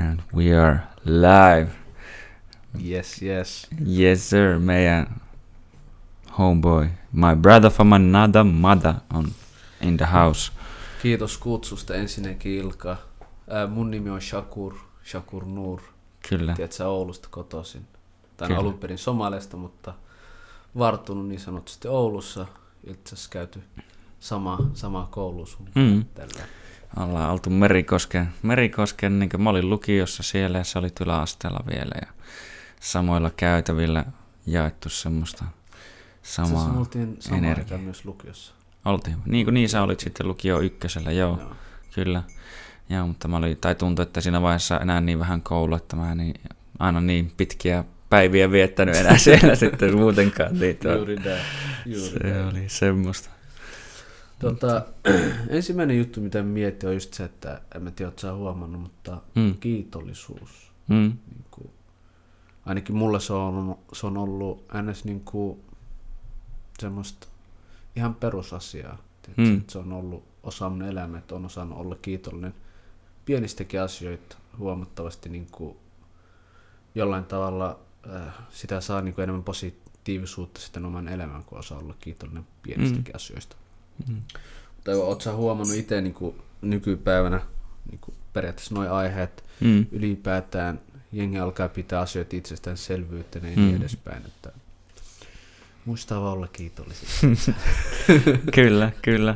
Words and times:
And 0.00 0.20
we 0.34 0.52
are 0.52 0.78
live. 1.04 1.70
Yes, 2.84 3.22
yes. 3.22 3.66
Yes 3.86 4.30
sir, 4.30 4.58
meidän 4.58 5.20
homeboy, 6.38 6.88
my 7.12 7.36
brother 7.36 7.70
from 7.70 7.92
another 7.92 8.44
mother 8.44 8.94
on 9.14 9.32
in 9.80 9.96
the 9.96 10.06
house. 10.06 10.52
Kiitos 11.02 11.38
kutsusta 11.38 11.94
ensinnäkin 11.94 12.52
Ilka. 12.52 12.96
Ää, 13.50 13.66
mun 13.66 13.90
nimi 13.90 14.10
on 14.10 14.20
Shakur, 14.20 14.74
Shakur 15.04 15.44
Nur. 15.44 15.80
Kyllä, 16.28 16.54
Tiedätkö, 16.54 16.88
Oulusta 16.88 17.28
kotoisin. 17.30 17.86
Tai 18.36 18.48
Kyllä. 18.48 18.60
alun 18.60 18.78
perin 18.78 18.98
Somaliasta, 18.98 19.56
mutta 19.56 19.94
varttunut 20.78 21.28
niin 21.28 21.40
sanotusti 21.40 21.88
Oulussa. 21.88 22.46
Itse 22.84 23.14
asiassa 23.14 23.30
käyty 23.30 23.62
sama, 24.20 24.58
sama 24.74 25.08
koulu 25.10 25.46
sun 25.46 25.68
mm. 25.74 26.04
tällä. 26.14 26.44
Ollaan 26.96 27.30
oltu 27.30 27.50
Merikosken, 27.50 28.28
Merikosken 28.42 29.18
niin 29.18 29.30
mä 29.38 29.50
olin 29.50 29.70
lukiossa 29.70 30.22
siellä 30.22 30.58
ja 30.58 30.64
sä 30.64 30.78
olit 30.78 31.00
yläasteella 31.00 31.64
vielä 31.70 31.92
ja 32.00 32.06
samoilla 32.80 33.30
käytävillä 33.36 34.04
jaettu 34.46 34.88
semmoista 34.88 35.44
Itse 35.44 36.32
samaa 36.32 36.78
oltiin 36.78 37.16
samaan 37.20 37.44
energiaa. 37.44 37.78
myös 37.78 38.04
lukiossa. 38.04 38.54
Oltiin. 38.84 39.16
Niin 39.26 39.46
kuin 39.46 39.54
niin 39.54 39.68
sä 39.68 39.82
olit 39.82 40.00
sitten 40.00 40.28
lukio 40.28 40.60
ykkösellä, 40.60 41.12
joo. 41.12 41.38
Joo. 41.40 41.56
Kyllä. 41.94 42.22
Joo, 42.90 43.06
mutta 43.06 43.28
mä 43.28 43.36
olin, 43.36 43.56
tai 43.56 43.74
tuntui, 43.74 44.02
että 44.02 44.20
siinä 44.20 44.42
vaiheessa 44.42 44.80
enää 44.80 45.00
niin 45.00 45.18
vähän 45.18 45.42
koulu, 45.42 45.74
että 45.74 45.96
mä 45.96 46.12
en 46.12 46.18
niin, 46.18 46.34
aina 46.78 47.00
niin 47.00 47.32
pitkiä 47.36 47.84
päiviä 48.10 48.50
viettänyt 48.50 48.96
enää 48.96 49.18
siellä 49.28 49.54
sitten 49.54 49.96
muutenkaan. 49.96 50.58
Niin 50.58 50.76
tuo, 50.76 50.92
Juuri 50.92 51.16
näin. 51.16 51.40
Juuri 51.86 52.10
se 52.10 52.18
näin. 52.18 52.46
oli 52.46 52.64
semmoista. 52.68 53.30
Tota, 54.40 54.82
ensimmäinen 55.48 55.98
juttu, 55.98 56.20
mitä 56.20 56.42
mietin, 56.42 56.88
on 56.88 56.94
just 56.94 57.14
se, 57.14 57.24
että 57.24 57.60
en 57.74 57.82
mä 57.82 57.90
tiedä, 57.90 58.12
sä 58.16 58.34
huomannut, 58.34 58.82
mutta 58.82 59.20
Mm. 59.34 59.54
kiitollisuus. 59.60 60.72
Mm. 60.88 61.12
niin 61.30 61.44
kuin, 61.50 61.70
ainakin 62.66 62.96
mulle 62.96 63.20
se 63.20 63.32
on, 63.32 63.78
se 63.92 64.06
on 64.06 64.16
ollut 64.16 64.64
ns. 64.82 65.04
Niin 65.04 65.20
kuin, 65.20 65.60
semmoista 66.78 67.26
ihan 67.96 68.14
perusasiaa. 68.14 68.98
Mm. 69.36 69.62
Se 69.68 69.78
on 69.78 69.92
ollut 69.92 70.24
osa 70.42 70.68
mun 70.68 70.82
elämää, 70.82 71.18
että 71.18 71.34
on 71.34 71.46
osannut 71.46 71.78
olla 71.78 71.94
kiitollinen 72.02 72.54
pienistäkin 73.24 73.82
asioita 73.82 74.36
huomattavasti 74.58 75.28
niin 75.28 75.46
kuin, 75.52 75.76
jollain 76.94 77.24
tavalla 77.24 77.78
äh, 78.16 78.34
sitä 78.50 78.80
saa 78.80 79.00
niin 79.00 79.14
kuin 79.14 79.22
enemmän 79.22 79.44
positiivisuutta 79.44 80.60
sitten 80.60 80.84
oman 80.84 81.08
elämään, 81.08 81.44
kun 81.44 81.58
osaa 81.58 81.78
olla 81.78 81.94
kiitollinen 82.00 82.46
pienistäkin 82.62 83.12
mm. 83.12 83.16
asioista. 83.16 83.56
Mm. 84.08 84.22
Tai 84.84 84.94
oot 84.94 85.20
sä 85.22 85.32
huomannut 85.32 85.76
itse 85.76 86.00
niin 86.00 86.14
kuin, 86.14 86.36
nykypäivänä 86.62 87.40
niin 87.90 87.98
kuin, 88.00 88.14
periaatteessa 88.32 88.74
nuo 88.74 88.88
aiheet, 88.94 89.44
Mm. 89.60 89.86
ylipäätään 89.92 90.80
jengi 91.12 91.38
alkaa 91.38 91.68
pitää 91.68 92.00
asioita 92.00 92.36
itsestäänselvyytenä 92.36 93.48
ja 93.48 93.56
Mm. 93.56 93.62
niin 93.62 93.76
edespäin. 93.76 94.22
Että 94.26 94.52
muistaa 95.84 96.20
vaan 96.20 96.32
olla 96.32 96.48
kiitollisia. 96.48 97.08
kyllä, 98.54 98.92
kyllä. 99.02 99.34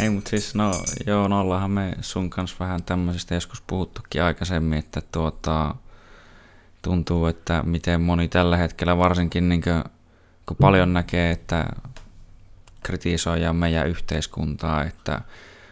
Ei, 0.00 0.10
mutta 0.10 0.30
siis 0.30 0.54
no, 0.54 0.70
joo, 1.06 1.28
no 1.28 1.40
ollaanhan 1.40 1.70
me 1.70 1.94
sun 2.00 2.30
kanssa 2.30 2.56
vähän 2.60 2.82
tämmöisestä 2.82 3.34
joskus 3.34 3.60
puhuttukin 3.66 4.22
aikaisemmin, 4.22 4.78
että 4.78 5.02
tuota, 5.12 5.74
tuntuu, 6.82 7.26
että 7.26 7.62
miten 7.66 8.00
moni 8.00 8.28
tällä 8.28 8.56
hetkellä 8.56 8.98
varsinkin, 8.98 9.48
niin 9.48 9.62
kuin, 9.62 9.84
kun 10.46 10.56
paljon 10.60 10.92
näkee, 10.92 11.30
että 11.30 11.66
kritisoidaan 12.82 13.56
meidän 13.56 13.88
yhteiskuntaa, 13.88 14.84
että 14.84 15.20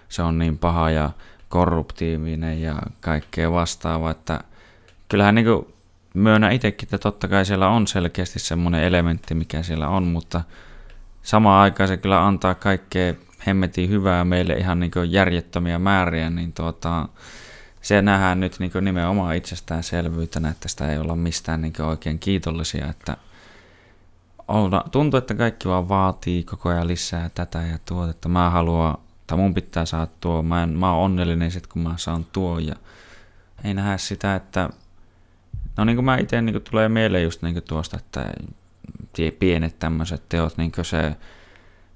se 0.08 0.22
on 0.22 0.38
niin 0.38 0.58
paha 0.58 0.90
ja 0.90 1.10
korruptiivinen 1.48 2.62
ja 2.62 2.76
kaikkea 3.00 3.52
vastaavaa, 3.52 4.10
että 4.10 4.40
kyllähän 5.08 5.34
niin 5.34 5.46
kuin 5.46 5.74
myönnän 6.14 6.52
itsekin, 6.52 6.86
että 6.86 6.98
totta 6.98 7.28
kai 7.28 7.44
siellä 7.44 7.68
on 7.68 7.86
selkeästi 7.86 8.38
semmoinen 8.38 8.84
elementti, 8.84 9.34
mikä 9.34 9.62
siellä 9.62 9.88
on, 9.88 10.02
mutta 10.02 10.40
samaan 11.22 11.62
aikaan 11.62 11.88
se 11.88 11.96
kyllä 11.96 12.26
antaa 12.26 12.54
kaikkea 12.54 13.14
hemmetin 13.46 13.90
hyvää 13.90 14.24
meille 14.24 14.52
ihan 14.52 14.80
niin 14.80 14.92
järjettömiä 15.08 15.78
määriä, 15.78 16.30
niin 16.30 16.52
tuota, 16.52 17.08
se 17.82 18.02
nähdään 18.02 18.40
nyt 18.40 18.58
niin 18.58 18.72
nimenomaan 18.80 19.36
itsestäänselvyytenä, 19.36 20.48
että 20.48 20.68
sitä 20.68 20.92
ei 20.92 20.98
olla 20.98 21.16
mistään 21.16 21.62
niin 21.62 21.82
oikein 21.82 22.18
kiitollisia, 22.18 22.86
että 22.90 23.16
olla, 24.48 24.84
tuntuu, 24.90 25.18
että 25.18 25.34
kaikki 25.34 25.68
vaan 25.68 25.88
vaatii 25.88 26.44
koko 26.44 26.68
ajan 26.68 26.88
lisää 26.88 27.30
tätä 27.34 27.62
ja 27.62 27.78
tuota, 27.84 28.10
että 28.10 28.28
mä 28.28 28.50
haluan, 28.50 28.98
tai 29.26 29.38
mun 29.38 29.54
pitää 29.54 29.86
saada 29.86 30.06
tuo, 30.20 30.42
mä, 30.42 30.62
en, 30.62 30.68
mä 30.68 30.92
oon 30.92 31.04
onnellinen 31.04 31.50
sit, 31.50 31.66
kun 31.66 31.82
mä 31.82 31.94
saan 31.96 32.26
tuo 32.32 32.58
ja 32.58 32.74
ei 33.64 33.74
nähdä 33.74 33.96
sitä, 33.96 34.34
että 34.34 34.70
no 35.76 35.84
niin 35.84 35.96
kuin 35.96 36.04
mä 36.04 36.16
itse 36.16 36.42
niin 36.42 36.62
tulee 36.70 36.88
mieleen 36.88 37.24
just 37.24 37.42
niin 37.42 37.62
tuosta, 37.62 37.96
että 37.96 38.32
pienet 39.38 39.78
tämmöiset 39.78 40.28
teot, 40.28 40.56
niin 40.56 40.72
kuin 40.72 40.84
se 40.84 41.16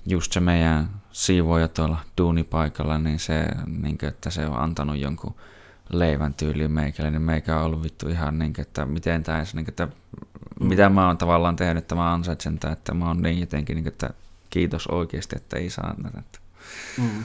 just 0.06 0.32
se 0.32 0.40
meidän 0.40 0.90
siivoja 1.12 1.68
tuolla 1.68 1.98
duunipaikalla, 2.18 2.98
niin 2.98 3.18
se, 3.18 3.46
niin 3.66 3.98
kuin, 3.98 4.08
että 4.08 4.30
se 4.30 4.46
on 4.46 4.58
antanut 4.58 4.98
jonkun 4.98 5.34
leivän 5.92 6.34
tyyliin 6.34 6.72
meikälle, 6.72 7.10
niin 7.10 7.22
meikä 7.22 7.56
on 7.58 7.64
ollut 7.64 7.82
vittu 7.82 8.08
ihan 8.08 8.38
niin 8.38 8.52
kuin, 8.52 8.62
että 8.62 8.86
miten 8.86 9.22
tämä 9.22 9.38
niin 9.38 9.64
kuin, 9.64 9.68
että 9.68 9.88
mitä 10.60 10.88
mä 10.88 11.06
oon 11.06 11.18
tavallaan 11.18 11.56
tehnyt, 11.56 11.84
että 11.84 11.94
mä 11.94 12.12
ansaitsen 12.12 12.58
tämän, 12.58 12.72
että 12.72 12.94
mä 12.94 13.06
oon 13.06 13.22
niin 13.22 13.40
jotenkin, 13.40 13.74
niin 13.74 13.84
kuin, 13.84 13.92
että 13.92 14.10
kiitos 14.50 14.86
oikeasti, 14.86 15.36
että 15.36 15.56
ei 15.56 15.70
saa 15.70 15.94
näitä. 16.02 16.38
Mm. 16.98 17.24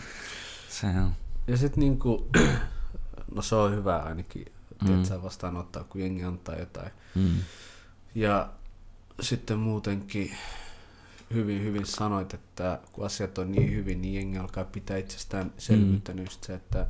Se 0.70 0.88
on. 0.88 1.12
Ja 1.48 1.58
sitten 1.58 1.80
niinku, 1.80 2.30
no 3.36 3.42
se 3.42 3.56
on 3.56 3.76
hyvä 3.76 3.98
ainakin, 3.98 4.46
Mm. 4.82 4.90
mm. 4.90 4.96
että 4.96 5.08
sä 5.08 5.24
vastaanottaa, 5.24 5.84
kun 5.84 6.02
jengi 6.02 6.24
antaa 6.24 6.56
jotain. 6.56 6.92
Mm. 7.16 7.36
Ja 8.16 8.50
sitten 9.22 9.60
muutenkin 9.60 10.32
hyvin, 11.34 11.64
hyvin 11.64 11.86
sanoit, 11.86 12.34
että 12.34 12.80
kun 12.92 13.06
asiat 13.06 13.38
on 13.38 13.52
niin 13.52 13.72
hyvin, 13.72 14.02
niin 14.02 14.14
jengi 14.14 14.38
alkaa 14.38 14.64
pitää 14.64 14.98
itsestään 14.98 15.52
selvyytenä 15.58 16.22
just 16.22 16.44
se, 16.44 16.54
että, 16.54 16.82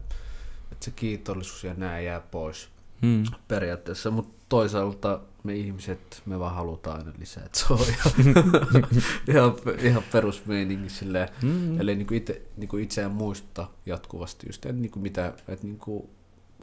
että 0.71 0.85
se 0.85 0.91
kiitollisuus 0.91 1.63
ja 1.63 1.73
nää 1.73 1.99
jää 1.99 2.19
pois 2.19 2.69
Mm. 3.01 3.23
periaatteessa, 3.47 4.11
mutta 4.11 4.34
toisaalta 4.49 5.19
me 5.43 5.55
ihmiset, 5.55 6.21
me 6.25 6.39
vaan 6.39 6.55
halutaan 6.55 6.97
aina 6.97 7.11
lisää, 7.19 7.43
että 7.45 7.59
se 7.59 7.65
on 7.73 7.79
ihan, 7.79 8.13
ihan, 9.29 9.53
ihan 9.81 10.03
perusmeininki 10.11 10.89
silleen. 10.89 11.29
Mm. 11.41 11.81
Eli 11.81 11.95
niin 11.95 12.07
kuin 12.07 12.17
itse, 12.17 12.41
niin 12.57 12.67
kuin 12.67 12.83
itseään 12.83 13.11
muista 13.11 13.67
jatkuvasti 13.85 14.47
just, 14.47 14.65
että, 14.65 14.81
niin 14.81 14.91
kuin 14.91 15.03
mitä, 15.03 15.27
että 15.47 15.67
niin 15.67 15.77
kuin 15.79 16.09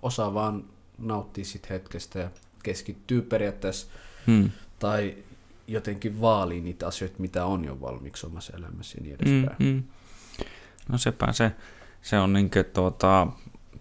osaa 0.02 0.34
vaan 0.34 0.64
nauttia 0.98 1.44
sit 1.44 1.70
hetkestä 1.70 2.18
ja 2.18 2.30
keskittyy 2.62 3.22
periaatteessa 3.22 3.86
Mm. 4.26 4.50
tai 4.78 5.16
jotenkin 5.68 6.20
vaalii 6.20 6.60
niitä 6.60 6.86
asioita, 6.86 7.16
mitä 7.18 7.44
on 7.44 7.64
jo 7.64 7.80
valmiiksi 7.80 8.26
omassa 8.26 8.56
elämässä 8.56 8.98
ja 8.98 9.02
niin 9.02 9.16
edespäin. 9.20 9.74
mm. 9.74 9.82
No 10.88 10.98
sepä 10.98 11.32
se, 11.32 11.52
se 12.02 12.18
on 12.18 12.32
niinkö 12.32 12.64
tuota, 12.64 13.26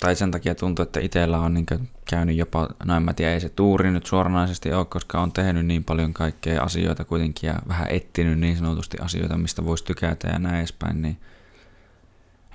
tai 0.02 0.16
sen 0.16 0.32
takia 0.32 0.56
tuntuu, 0.56 0.84
että 0.84 1.00
itsellä 1.00 1.40
on 1.40 1.54
niinkö 1.54 1.80
käynyt 2.06 2.36
jopa, 2.36 2.68
no 2.86 2.96
en 2.96 3.04
mä 3.04 3.14
tiedä, 3.14 3.34
ei 3.34 3.40
se 3.40 3.50
tuuri 3.50 3.92
nyt 3.92 4.06
suoranaisesti 4.06 4.74
ole, 4.74 4.86
koska 4.86 5.22
on 5.22 5.32
tehnyt 5.32 5.66
niin 5.66 5.84
paljon 5.84 6.14
kaikkea 6.14 6.64
asioita 6.64 7.06
kuitenkin 7.06 7.48
ja 7.48 7.56
vähän 7.68 7.88
etsinyt 7.90 8.40
niin 8.40 8.58
sanotusti 8.58 8.98
asioita, 9.02 9.38
mistä 9.38 9.66
voisi 9.66 9.86
tykätä 9.86 10.28
ja 10.28 10.40
näin 10.40 10.56
edespäin, 10.56 11.02
niin 11.02 11.18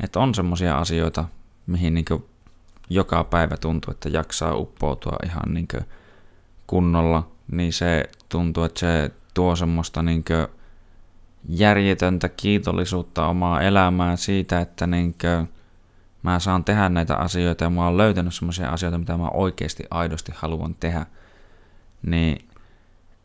että 0.05 0.21
on 0.21 0.35
semmoisia 0.35 0.79
asioita, 0.79 1.25
mihin 1.67 1.95
niinkö 1.95 2.19
joka 2.91 3.25
päivä 3.25 3.57
tuntuu, 3.57 3.91
että 3.91 4.09
jaksaa 4.09 4.55
uppoutua 4.55 5.17
ihan 5.25 5.55
niinkö 5.55 5.81
kunnolla, 6.67 7.31
niin 7.53 7.73
se 7.73 8.05
tuntuu, 8.29 8.65
että 8.65 8.81
se 8.81 9.11
tuo 9.35 9.57
semmoista 9.57 10.03
niinkö 10.03 10.49
järjetöntä 11.49 12.29
kiitollisuutta 12.29 13.27
omaa 13.27 13.63
elämään 13.63 14.19
siitä, 14.19 14.61
että 14.61 14.87
niinkö 14.87 15.47
mä 16.27 16.39
saan 16.39 16.65
tehdä 16.65 16.89
näitä 16.89 17.17
asioita 17.17 17.65
ja 17.65 17.71
mä 17.71 17.85
oon 17.85 17.97
löytänyt 17.97 18.35
semmoisia 18.35 18.71
asioita, 18.71 18.99
mitä 18.99 19.17
mä 19.17 19.29
oikeasti 19.29 19.85
aidosti 19.91 20.33
haluan 20.35 20.75
tehdä, 20.75 21.07
niin 22.03 22.49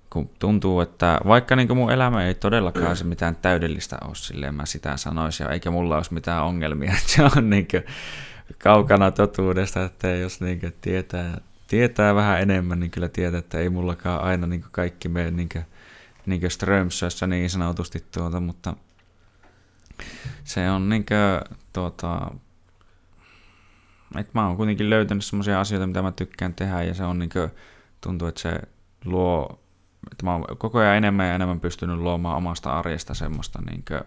kun 0.10 0.30
tuntuu, 0.40 0.82
että 0.82 1.20
vaikka 1.28 1.56
niin 1.56 1.78
mun 1.78 1.92
elämä 1.92 2.26
ei 2.26 2.36
todellakaan 2.36 2.98
se 2.98 3.04
mitään 3.04 3.36
täydellistä 3.36 3.98
ole, 4.06 4.16
silleen 4.16 4.56
mä 4.56 4.66
sitä 4.66 4.98
sanoisin, 4.98 5.52
eikä 5.52 5.72
mulla 5.72 5.96
olisi 5.96 6.14
mitään 6.14 6.44
ongelmia, 6.44 6.94
se 7.06 7.24
on 7.24 7.50
niin 7.50 7.68
kaukana 8.64 9.12
totuudesta, 9.12 9.84
että 9.84 10.08
jos 10.08 10.42
niin 10.42 10.74
tietää, 10.82 11.42
tietää 11.68 12.16
vähän 12.16 12.42
enemmän, 12.42 12.80
niin 12.80 12.92
kyllä 12.92 13.10
tietää, 13.10 13.40
että 13.40 13.58
ei 13.58 13.70
mullakaan 13.70 14.24
aina 14.24 14.48
niin 14.48 14.66
kaikki 14.72 15.10
mene 15.10 15.32
niin 15.32 15.50
niin 16.26 16.52
Strömsössä 16.52 17.28
niin 17.28 17.50
sanotusti 17.50 18.06
tuota, 18.12 18.40
mutta 18.40 18.74
se 20.44 20.70
on 20.70 20.90
niin 20.90 21.06
kuin, 21.06 21.56
tuota, 21.74 22.32
että 24.18 24.32
mä 24.34 24.48
oon 24.48 24.58
kuitenkin 24.58 24.90
löytänyt 24.90 25.26
semmoisia 25.26 25.60
asioita, 25.60 25.88
mitä 25.88 26.02
mä 26.02 26.12
tykkään 26.12 26.54
tehdä 26.54 26.84
ja 26.84 26.94
se 26.94 27.04
on 27.04 27.20
niin 27.20 27.30
kuin, 27.30 27.52
tuntuu, 28.02 28.28
että 28.28 28.42
se 28.42 28.62
luo, 29.06 29.60
että 30.12 30.26
mä 30.26 30.32
oon 30.34 30.46
koko 30.58 30.80
ajan 30.80 30.98
enemmän 30.98 31.28
ja 31.28 31.36
enemmän 31.36 31.60
pystynyt 31.60 32.00
luomaan 32.00 32.38
omasta 32.38 32.80
arjesta 32.80 33.14
semmoista 33.14 33.60
niin 33.70 33.84
kuin, 33.88 34.02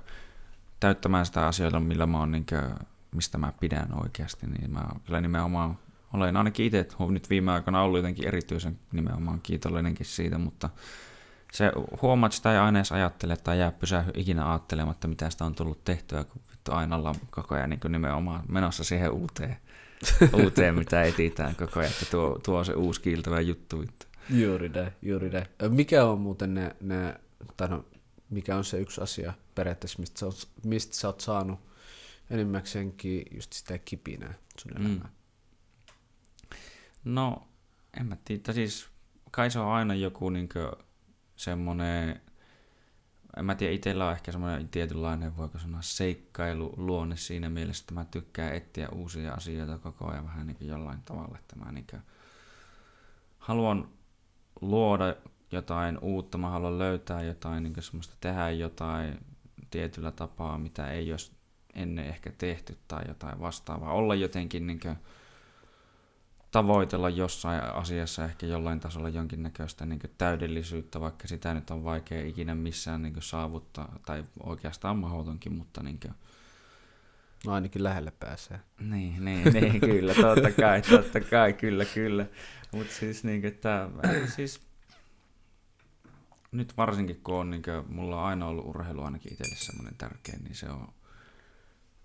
täyttämään 0.80 1.26
sitä 1.26 1.46
asioita, 1.46 1.80
millä 1.80 2.06
mä 2.06 2.18
oon 2.18 2.32
niin 2.32 2.46
kuin, 2.46 2.88
mistä 3.14 3.38
mä 3.38 3.52
pidän 3.60 3.88
oikeasti, 4.02 4.46
niin 4.46 4.70
mä 4.70 4.84
kyllä 5.06 5.20
nimenomaan 5.20 5.78
olen 6.12 6.36
ainakin 6.36 6.66
itse 6.66 6.86
nyt 7.08 7.30
viime 7.30 7.52
aikoina 7.52 7.82
ollut 7.82 7.98
jotenkin 7.98 8.28
erityisen 8.28 8.78
nimenomaan 8.92 9.40
kiitollinenkin 9.42 10.06
siitä, 10.06 10.38
mutta 10.38 10.70
se 11.52 11.72
huomaat, 12.02 12.30
että 12.30 12.36
sitä 12.36 12.52
ei 12.52 12.58
aina 12.58 12.78
edes 12.78 12.92
ajattele 12.92 13.36
tai 13.36 13.58
jää 13.58 13.72
pysähy 13.72 14.10
ikinä 14.14 14.50
ajattelematta, 14.50 15.08
mitä 15.08 15.30
sitä 15.30 15.44
on 15.44 15.54
tullut 15.54 15.84
tehtyä, 15.84 16.24
kun 16.24 16.42
aina 16.68 16.96
ollaan 16.96 17.14
koko 17.30 17.54
ajan 17.54 17.70
niin 17.70 17.80
nimenomaan 17.88 18.42
menossa 18.48 18.84
siihen 18.84 19.10
uuteen, 19.10 19.56
uuteen 20.44 20.74
mitä 20.74 21.02
etsitään 21.02 21.56
koko 21.56 21.80
ajan, 21.80 21.92
että 21.92 22.06
tuo, 22.10 22.38
tuo 22.44 22.64
se 22.64 22.72
uusi 22.72 23.00
kiiltävä 23.00 23.40
juttu. 23.40 23.80
Vittu. 23.80 24.06
Juuri 24.30 24.68
näin, 24.68 24.92
juuri 25.02 25.30
näin. 25.30 25.46
Mikä 25.68 26.04
on 26.04 26.20
muuten 26.20 26.54
ne, 26.54 26.76
ne 26.80 27.20
tai 27.56 27.68
no, 27.68 27.84
mikä 28.30 28.56
on 28.56 28.64
se 28.64 28.80
yksi 28.80 29.00
asia 29.00 29.32
periaatteessa, 29.54 29.98
mistä 29.98 30.20
sä 30.20 30.26
oot, 30.26 30.48
mistä 30.64 30.96
sä 30.96 31.08
oot 31.08 31.20
saanut 31.20 31.60
enimmäkseenkin 32.30 33.22
just 33.34 33.52
sitä 33.52 33.78
kipinää 33.78 34.34
sun 34.58 34.72
elämään? 34.72 35.10
Mm. 35.10 36.58
No, 37.04 37.48
en 38.00 38.06
mä 38.06 38.16
tiedä, 38.24 38.52
siis 38.52 38.88
kai 39.30 39.50
se 39.50 39.58
on 39.58 39.72
aina 39.72 39.94
joku 39.94 40.30
niinkö 40.30 40.72
semmoinen, 41.36 42.20
en 43.36 43.44
mä 43.44 43.54
tiedä, 43.54 43.72
itsellä 43.72 44.06
on 44.06 44.12
ehkä 44.12 44.32
semmoinen 44.32 44.68
tietynlainen, 44.68 45.36
voiko 45.36 45.58
sanoa, 45.58 45.82
seikkailu 45.82 46.74
luonne 46.76 47.16
siinä 47.16 47.50
mielessä, 47.50 47.82
että 47.82 47.94
mä 47.94 48.04
tykkään 48.04 48.54
etsiä 48.54 48.88
uusia 48.88 49.32
asioita 49.32 49.78
koko 49.78 50.10
ajan 50.10 50.24
vähän 50.24 50.46
niin 50.46 50.56
jollain 50.60 51.02
tavalla, 51.04 51.38
että 51.38 51.56
mä 51.56 51.72
niin 51.72 51.86
haluan 53.38 53.88
luoda 54.60 55.16
jotain 55.52 55.98
uutta, 55.98 56.38
mä 56.38 56.50
haluan 56.50 56.78
löytää 56.78 57.22
jotain, 57.22 57.62
niin 57.62 57.82
semmoista 57.82 58.16
tehdä 58.20 58.50
jotain 58.50 59.18
tietyllä 59.70 60.10
tapaa, 60.10 60.58
mitä 60.58 60.90
ei 60.90 61.10
olisi 61.10 61.32
ennen 61.74 62.06
ehkä 62.06 62.32
tehty 62.38 62.78
tai 62.88 63.04
jotain 63.08 63.40
vastaavaa. 63.40 63.92
Olla 63.92 64.14
jotenkin 64.14 64.66
niin 64.66 64.80
kuin, 64.80 64.96
tavoitella 66.54 67.10
jossain 67.10 67.62
asiassa 67.64 68.24
ehkä 68.24 68.46
jollain 68.46 68.80
tasolla 68.80 69.08
jonkinnäköistä 69.08 69.86
niin 69.86 70.00
täydellisyyttä, 70.18 71.00
vaikka 71.00 71.28
sitä 71.28 71.54
nyt 71.54 71.70
on 71.70 71.84
vaikea 71.84 72.26
ikinä 72.26 72.54
missään 72.54 73.02
niin 73.02 73.14
saavuttaa, 73.20 73.98
tai 74.06 74.24
oikeastaan 74.42 74.98
mahdotonkin, 74.98 75.52
mutta 75.52 75.82
niin 75.82 76.00
kuin... 76.00 76.14
No 77.46 77.52
ainakin 77.52 77.84
lähelle 77.84 78.12
pääsee. 78.20 78.60
Niin, 78.80 79.24
niin, 79.24 79.52
niin 79.54 79.80
kyllä, 79.80 80.14
totta 80.14 80.50
kai, 80.50 80.82
totta 80.82 81.20
kai, 81.20 81.52
kyllä, 81.52 81.84
kyllä. 81.84 82.26
Mutta 82.72 82.94
siis, 82.94 83.24
niin 83.24 83.42
siis 84.34 84.60
nyt 86.52 86.76
varsinkin 86.76 87.20
kun 87.24 87.34
on, 87.34 87.50
niin 87.50 87.62
kuin, 87.62 87.94
mulla 87.94 88.20
on 88.20 88.26
aina 88.26 88.46
ollut 88.46 88.66
urheilu 88.66 89.02
ainakin 89.02 89.32
itselle 89.32 89.56
semmoinen 89.56 89.94
tärkeä, 89.98 90.38
niin 90.42 90.54
se 90.54 90.68
on, 90.68 90.88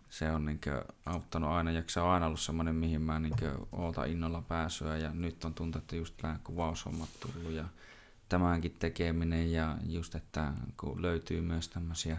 se 0.10 0.32
on 0.32 0.46
niin 0.46 0.60
kuin, 0.64 0.82
auttanut 1.06 1.50
aina, 1.50 1.72
ja 1.72 1.84
se 1.88 2.00
on 2.00 2.10
aina 2.10 2.26
ollut 2.26 2.40
semmoinen, 2.40 2.76
mihin 2.76 3.02
mä 3.02 3.20
niin 3.20 3.34
ootan 3.72 4.10
innolla 4.10 4.42
pääsyä, 4.42 4.98
ja 4.98 5.12
nyt 5.14 5.46
on 5.46 5.54
tuntunut, 5.54 5.84
että 5.84 5.96
just 5.96 6.24
nämä 6.24 6.40
kuvaushommat 6.44 7.10
tullut, 7.20 7.52
ja 7.52 7.66
tämänkin 8.30 8.76
tekeminen, 8.80 9.52
ja 9.52 9.78
just, 9.86 10.16
että 10.16 10.54
kun 10.78 11.02
löytyy 11.02 11.42
myös 11.42 11.70
tämmöisiä 11.70 12.18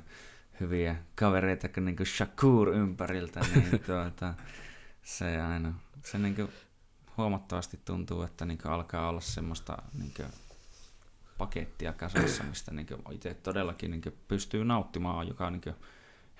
hyviä 0.61 0.97
kavereita 1.15 1.69
kuin, 1.69 1.85
niin 1.85 1.97
kuin 1.97 2.07
Shakur 2.07 2.69
ympäriltä, 2.69 3.41
niin 3.55 3.81
tuota, 3.87 4.35
se 5.03 5.41
aina, 5.41 5.75
se 6.05 6.19
niin 6.19 6.37
kuin, 6.37 6.49
huomattavasti 7.17 7.81
tuntuu, 7.85 8.23
että 8.23 8.45
niin 8.45 8.59
alkaa 8.65 9.09
olla 9.09 9.21
semmoista 9.21 9.83
niin 9.99 10.13
pakettia 11.39 11.93
kasassa, 11.93 12.45
mistä 12.45 12.75
niin 12.75 12.87
itse 13.11 13.35
todellakin 13.35 13.91
niin 13.91 14.03
pystyy 14.29 14.65
nauttimaan 14.65 15.29
joka 15.29 15.51
niin 15.51 15.75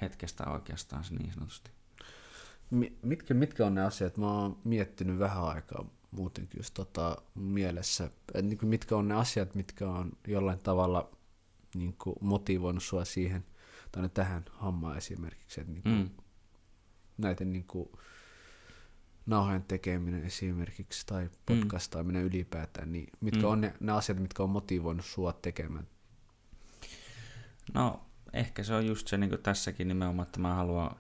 hetkestä 0.01 0.45
oikeastaan 0.51 1.05
se 1.05 1.15
niin 1.15 1.33
sanotusti. 1.33 1.71
Mitkä, 3.03 3.35
mitkä 3.35 3.67
on 3.67 3.75
ne 3.75 3.83
asiat? 3.83 4.17
Mä 4.17 4.33
oon 4.33 4.59
miettinyt 4.65 5.19
vähän 5.19 5.45
aikaa 5.45 5.91
muutenkin 6.11 6.59
just 6.59 6.75
tota 6.75 7.23
mielessä, 7.35 8.05
että 8.05 8.43
niin 8.43 8.59
mitkä 8.63 8.97
on 8.97 9.09
ne 9.09 9.15
asiat, 9.15 9.55
mitkä 9.55 9.89
on 9.89 10.13
jollain 10.27 10.59
tavalla 10.59 11.11
niin 11.75 11.95
kuin 11.99 12.17
motivoinut 12.21 12.83
sua 12.83 13.05
siihen, 13.05 13.45
tai 13.93 14.09
tähän 14.09 14.45
hommaan 14.63 14.97
esimerkiksi, 14.97 15.61
että 15.61 15.73
niin 15.73 15.83
kuin, 15.83 15.95
mm. 15.95 16.11
näiden 17.19 17.53
niin 17.53 17.67
kuin, 17.67 17.89
nauhojen 19.27 19.65
tekeminen 19.65 20.25
esimerkiksi 20.25 21.07
tai 21.07 21.25
mm. 21.25 21.31
podcastaaminen 21.47 22.23
mm. 22.23 22.29
ylipäätään, 22.29 22.93
niin 22.93 23.09
mitkä 23.21 23.43
mm. 23.43 23.49
on 23.49 23.61
ne, 23.61 23.75
ne 23.81 23.93
asiat, 23.93 24.19
mitkä 24.19 24.43
on 24.43 24.51
motivoinut 24.51 25.05
sua 25.07 25.33
tekemään? 25.33 25.87
No 27.75 28.10
ehkä 28.33 28.63
se 28.63 28.75
on 28.75 28.87
just 28.87 29.09
se 29.09 29.17
niin 29.17 29.31
kuin 29.31 29.43
tässäkin 29.43 29.89
nimenomaan, 29.89 30.27
että 30.27 30.41
mä 30.41 30.55
haluan 30.55 30.97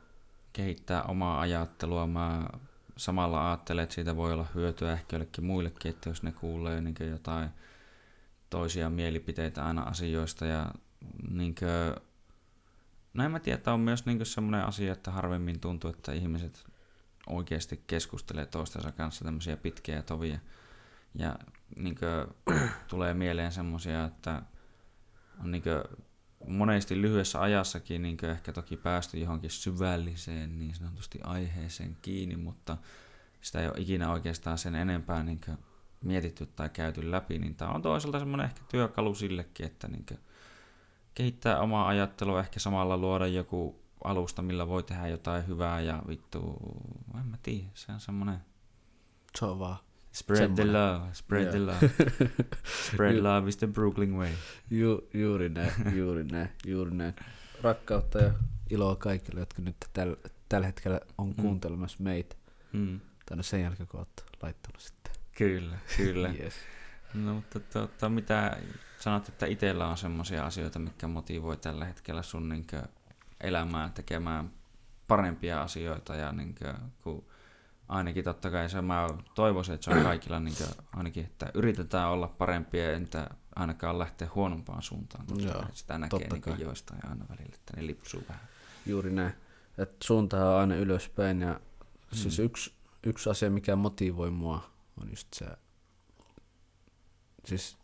kehittää 0.52 1.02
omaa 1.02 1.40
ajattelua. 1.40 2.06
Mä 2.06 2.48
samalla 2.96 3.48
ajattelen, 3.48 3.82
että 3.82 3.94
siitä 3.94 4.16
voi 4.16 4.32
olla 4.32 4.46
hyötyä 4.54 4.92
ehkä 4.92 5.16
jollekin 5.16 5.44
muillekin, 5.44 5.90
että 5.90 6.10
jos 6.10 6.22
ne 6.22 6.32
kuulee 6.32 6.80
niin 6.80 6.94
jotain 7.10 7.50
toisia 8.50 8.90
mielipiteitä 8.90 9.66
aina 9.66 9.82
asioista 9.82 10.46
ja 10.46 10.74
niin 11.30 11.54
kuin, 11.54 12.02
no 13.14 13.24
en 13.24 13.30
mä 13.30 13.40
tiedä, 13.40 13.56
että 13.56 13.72
on 13.72 13.80
myös 13.80 14.06
niin 14.06 14.26
semmoinen 14.26 14.64
asia, 14.64 14.92
että 14.92 15.10
harvemmin 15.10 15.60
tuntuu, 15.60 15.90
että 15.90 16.12
ihmiset 16.12 16.66
oikeasti 17.26 17.84
keskustelee 17.86 18.46
toistensa 18.46 18.92
kanssa 18.92 19.24
tämmöisiä 19.24 19.56
pitkiä 19.56 20.02
tovia. 20.02 20.38
Ja 21.14 21.36
niin 21.76 21.94
kuin, 21.94 22.56
tulee 22.88 23.14
mieleen 23.14 23.52
semmoisia, 23.52 24.04
että 24.04 24.42
on 25.40 25.50
niin 25.50 25.62
kuin, 25.62 26.06
monesti 26.46 27.02
lyhyessä 27.02 27.40
ajassakin 27.40 28.02
niin 28.02 28.24
ehkä 28.24 28.52
toki 28.52 28.76
päästy 28.76 29.18
johonkin 29.18 29.50
syvälliseen 29.50 30.58
niin 30.58 30.74
sanotusti 30.74 31.18
aiheeseen 31.22 31.96
kiinni, 32.02 32.36
mutta 32.36 32.76
sitä 33.40 33.60
ei 33.60 33.66
ole 33.66 33.74
ikinä 33.78 34.12
oikeastaan 34.12 34.58
sen 34.58 34.74
enempää 34.74 35.22
niin 35.22 35.40
mietitty 36.04 36.46
tai 36.46 36.68
käyty 36.68 37.10
läpi, 37.10 37.38
niin 37.38 37.54
tämä 37.54 37.70
on 37.70 37.82
toisaalta 37.82 38.18
semmoinen 38.18 38.46
ehkä 38.46 38.60
työkalu 38.68 39.14
sillekin, 39.14 39.66
että 39.66 39.88
niin 39.88 40.06
kehittää 41.14 41.60
omaa 41.60 41.88
ajattelua, 41.88 42.40
ehkä 42.40 42.60
samalla 42.60 42.96
luoda 42.96 43.26
joku 43.26 43.82
alusta, 44.04 44.42
millä 44.42 44.68
voi 44.68 44.82
tehdä 44.82 45.08
jotain 45.08 45.46
hyvää 45.46 45.80
ja 45.80 46.02
vittu, 46.08 46.56
en 47.20 47.26
mä 47.26 47.36
tiedä, 47.42 47.68
se 47.74 47.92
on 47.92 48.00
semmoinen... 48.00 48.38
Se 49.38 49.44
on 49.44 49.58
vaan 49.58 49.76
Spread 50.12 50.38
semmoinen. 50.38 50.66
the 50.66 50.78
love, 50.78 51.14
spread 51.14 51.42
yeah. 51.42 51.52
the 51.52 51.66
love. 51.66 51.90
Spread 52.92 53.16
love 53.16 53.48
is 53.48 53.56
the 53.56 53.66
Brooklyn 53.66 54.16
way. 54.16 54.30
Ju, 54.70 55.08
juuri 55.14 55.48
näin, 55.48 55.72
juuri 55.94 56.24
näin, 56.24 56.48
juuri 56.66 56.90
näin. 56.94 57.14
Rakkautta 57.62 58.18
ja 58.18 58.32
iloa 58.70 58.96
kaikille, 58.96 59.40
jotka 59.40 59.62
nyt 59.62 59.76
täl, 59.92 60.16
tällä 60.48 60.66
hetkellä 60.66 61.00
on 61.18 61.28
mm. 61.28 61.34
kuuntelemassa 61.34 61.98
meitä. 62.00 62.36
Mm. 62.72 63.00
Tai 63.26 63.36
no 63.36 63.42
sen 63.42 63.62
jälkeen, 63.62 63.86
kun 63.86 64.00
olet 64.00 64.24
laittanut 64.42 64.80
sitten. 64.80 65.12
Kyllä, 65.36 65.78
kyllä. 65.96 66.34
yes. 66.40 66.54
No, 67.14 67.34
mutta 67.34 67.60
tuota, 67.60 68.08
mitä 68.08 68.56
sanot, 68.98 69.28
että 69.28 69.46
itsellä 69.46 69.86
on 69.86 69.96
semmoisia 69.96 70.46
asioita, 70.46 70.78
mitkä 70.78 71.08
motivoi 71.08 71.56
tällä 71.56 71.84
hetkellä 71.84 72.22
sun 72.22 72.48
niinkö 72.48 72.82
elämää 73.40 73.90
tekemään 73.94 74.50
parempia 75.08 75.62
asioita 75.62 76.14
ja 76.14 76.32
niin 76.32 76.54
kuin, 76.54 76.74
kun 77.02 77.24
ainakin 77.90 78.24
totta 78.24 78.50
kai 78.50 78.70
se 78.70 78.80
mä 78.80 79.08
toivoisin, 79.34 79.74
että 79.74 79.84
se 79.84 79.90
on 79.90 80.02
kaikilla 80.12 80.40
niin 80.40 80.56
kuin, 80.56 80.68
ainakin, 80.96 81.24
että 81.24 81.50
yritetään 81.54 82.10
olla 82.10 82.28
parempia, 82.28 82.92
entä 82.92 83.30
ainakaan 83.56 83.98
lähteä 83.98 84.28
huonompaan 84.34 84.82
suuntaan, 84.82 85.26
koska 85.26 85.50
Joo, 85.50 85.64
sitä 85.72 85.98
näkee 85.98 86.28
niin 86.28 86.42
kuin 86.42 86.60
joistain 86.60 87.00
aina 87.08 87.24
välillä, 87.28 87.54
että 87.54 87.76
ne 87.76 87.86
lipsuu 87.86 88.22
vähän. 88.28 88.48
Juuri 88.86 89.10
näin, 89.10 89.32
että 89.78 90.06
suunta 90.06 90.50
on 90.50 90.60
aina 90.60 90.74
ylöspäin 90.74 91.40
ja 91.40 91.60
siis 92.12 92.24
mm. 92.24 92.30
siis 92.30 92.38
yksi, 92.38 92.72
yksi 93.02 93.30
asia, 93.30 93.50
mikä 93.50 93.76
motivoi 93.76 94.30
mua, 94.30 94.70
on 95.02 95.10
just 95.10 95.28
se, 95.34 95.46
siis 97.44 97.76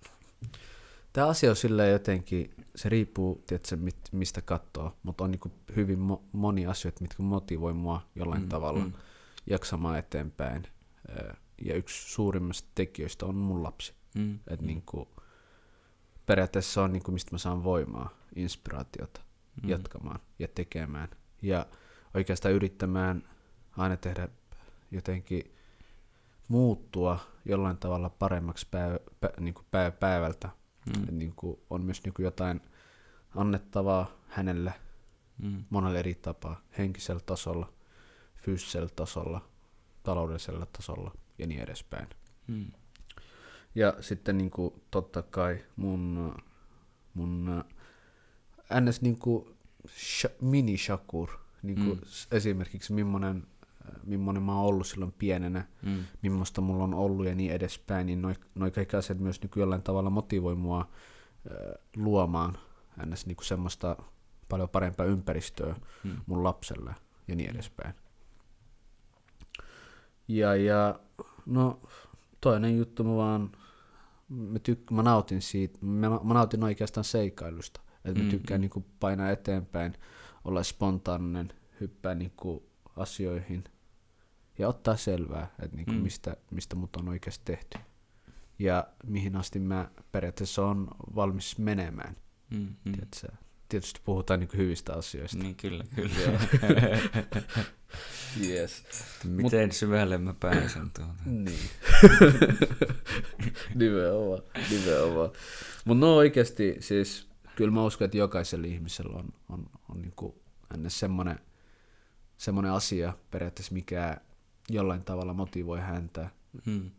Tämä 1.13 1.29
asia 1.29 1.51
on 1.51 1.57
silleen 1.57 1.93
jotenkin, 1.93 2.55
se 2.75 2.89
riippuu, 2.89 3.45
tiedätkö, 3.47 3.77
mistä 4.13 4.43
katsoo, 4.43 4.97
mutta 5.03 5.25
on 5.25 5.31
niin 5.31 5.53
hyvin 5.77 5.99
mo- 5.99 6.23
moni 6.33 6.67
asioita, 6.67 7.03
mitkä 7.03 7.23
motivoi 7.23 7.75
mua 7.75 8.03
jollain 8.15 8.43
mm, 8.43 8.49
tavalla 8.49 8.85
mm. 8.85 8.93
Jaksamaan 9.47 9.99
eteenpäin. 9.99 10.67
Ja 11.63 11.75
yksi 11.75 12.13
suurimmista 12.13 12.69
tekijöistä 12.75 13.27
on 13.27 13.35
mun 13.35 13.63
lapsi. 13.63 13.95
Mm, 14.15 14.39
Et 14.49 14.61
mm. 14.61 14.67
Niin 14.67 14.83
kuin, 14.87 15.09
periaatteessa 16.27 16.73
se 16.73 16.81
on 16.81 16.93
niin 16.93 17.03
kuin, 17.03 17.13
mistä 17.13 17.33
mä 17.33 17.39
saan 17.39 17.65
voimaa, 17.65 18.11
inspiraatiota 18.37 19.21
mm. 19.63 19.69
jatkamaan 19.69 20.21
ja 20.39 20.49
tekemään. 20.49 21.09
Ja 21.43 21.67
oikeastaan 22.15 22.55
yrittämään 22.55 23.29
aina 23.77 23.97
tehdä 23.97 24.29
jotenkin 24.91 25.55
muuttua 26.49 27.19
jollain 27.45 27.77
tavalla 27.77 28.11
paremmaksi 28.11 28.67
päivä, 28.71 28.99
pä, 29.21 29.31
niin 29.41 29.55
kuin 29.55 29.67
päivä, 29.71 29.91
päivältä 29.91 30.51
Mm. 30.87 31.19
Niin 31.19 31.33
kuin 31.37 31.61
on 31.71 31.85
myös 31.85 32.05
niin 32.05 32.15
kuin 32.15 32.25
jotain 32.25 32.61
annettavaa 33.35 34.11
hänelle 34.29 34.75
mm. 35.43 35.65
monella 35.71 35.99
eri 35.99 36.15
tapaa, 36.15 36.61
henkisellä 36.79 37.21
tasolla, 37.21 37.73
fyysisellä 38.47 38.89
tasolla, 38.97 39.49
taloudellisella 40.03 40.67
tasolla 40.67 41.15
ja 41.39 41.47
niin 41.47 41.61
edespäin. 41.61 42.09
Mm. 42.47 42.71
Ja 43.75 43.95
sitten 44.01 44.39
niin 44.39 44.51
kuin, 44.51 44.75
totta 44.91 45.23
kai 45.23 45.65
mun, 45.77 46.35
mun 47.15 47.65
ns. 48.81 49.03
Niin 49.03 49.19
kuin, 49.19 49.57
sh- 49.89 50.31
mini-shakur, 50.41 51.29
niin 51.63 51.77
kuin 51.85 51.99
mm. 51.99 52.05
esimerkiksi 52.37 52.93
millainen 52.93 53.47
millainen 54.05 54.43
mä 54.43 54.55
oon 54.59 54.67
ollut 54.67 54.87
silloin 54.87 55.13
pienenä, 55.13 55.65
Mm. 55.83 56.05
millaista 56.23 56.61
mulla 56.61 56.85
on 56.85 56.95
ollut 56.95 57.27
ja 57.27 57.35
niin 57.35 57.53
edespäin, 57.53 58.07
niin 58.07 58.23
noi, 58.23 58.35
noi 58.55 58.71
kaikki 58.71 58.97
asiat 58.97 59.19
myös 59.19 59.43
niin 59.43 59.51
jollain 59.57 59.83
tavalla 59.83 60.11
motivoi 60.11 60.55
mua 60.55 60.81
äh, 60.81 61.57
luomaan 61.97 62.59
ns. 63.07 63.27
Niin 63.27 63.37
semmoista 63.43 63.97
paljon 64.49 64.69
parempaa 64.69 65.07
ympäristöä 65.07 65.77
Mm. 66.05 66.17
mun 66.27 66.45
lapselle 66.45 66.95
ja 67.29 67.37
niin 67.37 67.51
edespäin. 67.51 67.95
Ja, 70.29 70.57
ja 70.57 71.01
no 71.47 71.81
toinen 72.41 72.79
juttu 72.79 73.05
mä 73.05 73.17
vaan, 73.17 73.53
mä, 74.29 74.59
tyk- 74.59 74.95
mä 74.95 75.03
nautin 75.03 75.43
siitä, 75.43 75.79
mä, 75.87 76.09
mä 76.25 76.35
nautin 76.35 76.65
oikeastaan 76.65 77.05
seikailusta. 77.05 77.81
Että 78.05 78.19
mä 78.21 78.25
Mm, 78.25 78.31
tykkään 78.31 78.61
mm. 78.61 78.63
niinku 78.63 78.85
painaa 79.01 79.31
eteenpäin, 79.31 79.95
olla 80.45 80.63
spontaaninen, 80.63 81.53
hyppää 81.81 82.15
niinku 82.15 82.69
asioihin 82.97 83.65
ja 84.59 84.69
ottaa 84.69 84.97
selvää, 84.97 85.51
että 85.63 85.77
niinku 85.77 85.93
Mm. 85.93 85.99
mistä, 85.99 86.37
mistä 86.51 86.77
mut 86.77 86.97
on 86.97 87.09
oikeasti 87.09 87.45
tehty. 87.45 87.79
Ja 88.59 88.87
mihin 89.07 89.37
asti 89.37 89.59
mä 89.59 89.91
periaatteessa 90.13 90.67
on 90.67 90.89
valmis 91.15 91.59
menemään. 91.59 92.17
Mm. 92.51 92.59
Mm. 92.85 92.93
Tiedätkö? 92.93 93.29
Tietysti 93.69 94.01
puhutaan 94.05 94.41
niinku 94.41 94.57
hyvistä 94.57 94.95
asioista. 94.95 95.39
Niin 95.39 95.57
kyllä, 95.57 95.85
kyllä. 95.95 96.41
Yes. 98.47 98.85
Miten 99.25 99.73
syvälle 99.73 100.19
mä 100.19 100.35
pääsen 100.41 100.91
tuota? 100.91 101.13
Niin. 101.27 101.59
nimenomaan, 103.75 104.43
nimenomaan. 104.71 105.31
Mutta 105.85 106.07
no 106.07 106.17
oikeasti, 106.17 106.77
siis 106.81 107.29
kyllä 107.57 107.71
mä 107.71 107.85
uskon, 107.85 108.05
että 108.05 108.17
jokaisella 108.17 108.67
ihmisellä 108.67 109.17
on, 109.19 109.29
on, 109.49 109.67
on 109.89 110.03
niinku 110.03 110.43
ns. 110.77 111.01
semmoinen 111.01 111.39
semmoinen 112.39 112.73
asia 112.73 113.13
periaatteessa, 113.31 113.75
mikä 113.75 114.21
jollain 114.71 115.05
tavalla 115.05 115.35
motivoi 115.35 115.81
häntä 115.81 116.31
Mm. 116.67 116.91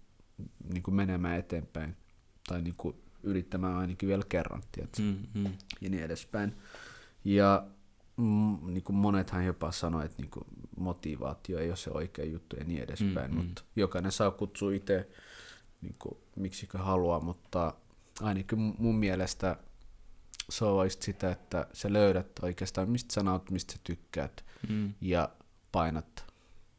niin 0.74 0.84
kuin 0.84 0.96
menemään 0.96 1.40
eteenpäin 1.40 1.98
tai 2.48 2.62
niin 2.62 2.76
kuin 2.78 2.96
yrittämään 3.24 3.76
ainakin 3.78 4.10
vielä 4.10 4.24
kerran, 4.30 4.64
tiedätkö? 4.72 5.02
Mm. 5.02 5.18
Mm. 5.34 5.54
ja 5.82 5.90
niin 5.90 6.04
edespäin. 6.04 6.56
Ja 7.26 7.68
mm, 8.18 8.58
niin 8.66 8.84
kuin 8.84 8.96
monethan 8.96 9.46
jopa 9.46 9.72
sanoo, 9.72 10.02
että 10.02 10.22
niin 10.22 10.32
kuin 10.32 10.46
motivaatio 10.78 11.60
ei 11.60 11.70
ole 11.70 11.76
se 11.78 11.90
oikea 11.94 12.26
juttu 12.26 12.56
ja 12.56 12.64
niin 12.64 12.84
edespäin, 12.84 13.32
Mm, 13.32 13.38
mm. 13.38 13.46
mutta 13.46 13.64
jokainen 13.76 14.12
saa 14.12 14.32
kutsua 14.32 14.72
itse 14.74 15.10
niin 15.82 15.96
kuin, 16.00 16.18
miksikö 16.36 16.78
haluaa, 16.78 17.20
mutta 17.20 17.74
ainakin 18.22 18.60
mun- 18.60 18.96
mielestä 18.96 19.58
se 20.50 20.66
on 20.66 20.76
vain 20.78 20.92
sitä, 20.92 21.32
että 21.32 21.68
sä 21.74 21.94
löydät 21.94 22.28
oikeastaan 22.42 22.90
mistä 22.90 23.14
sä 23.14 23.24
naut, 23.24 23.52
mistä 23.52 23.74
sä 23.74 23.80
tykkäät 23.84 24.46
Mm. 24.70 24.94
ja 25.02 25.30
painat 25.72 26.26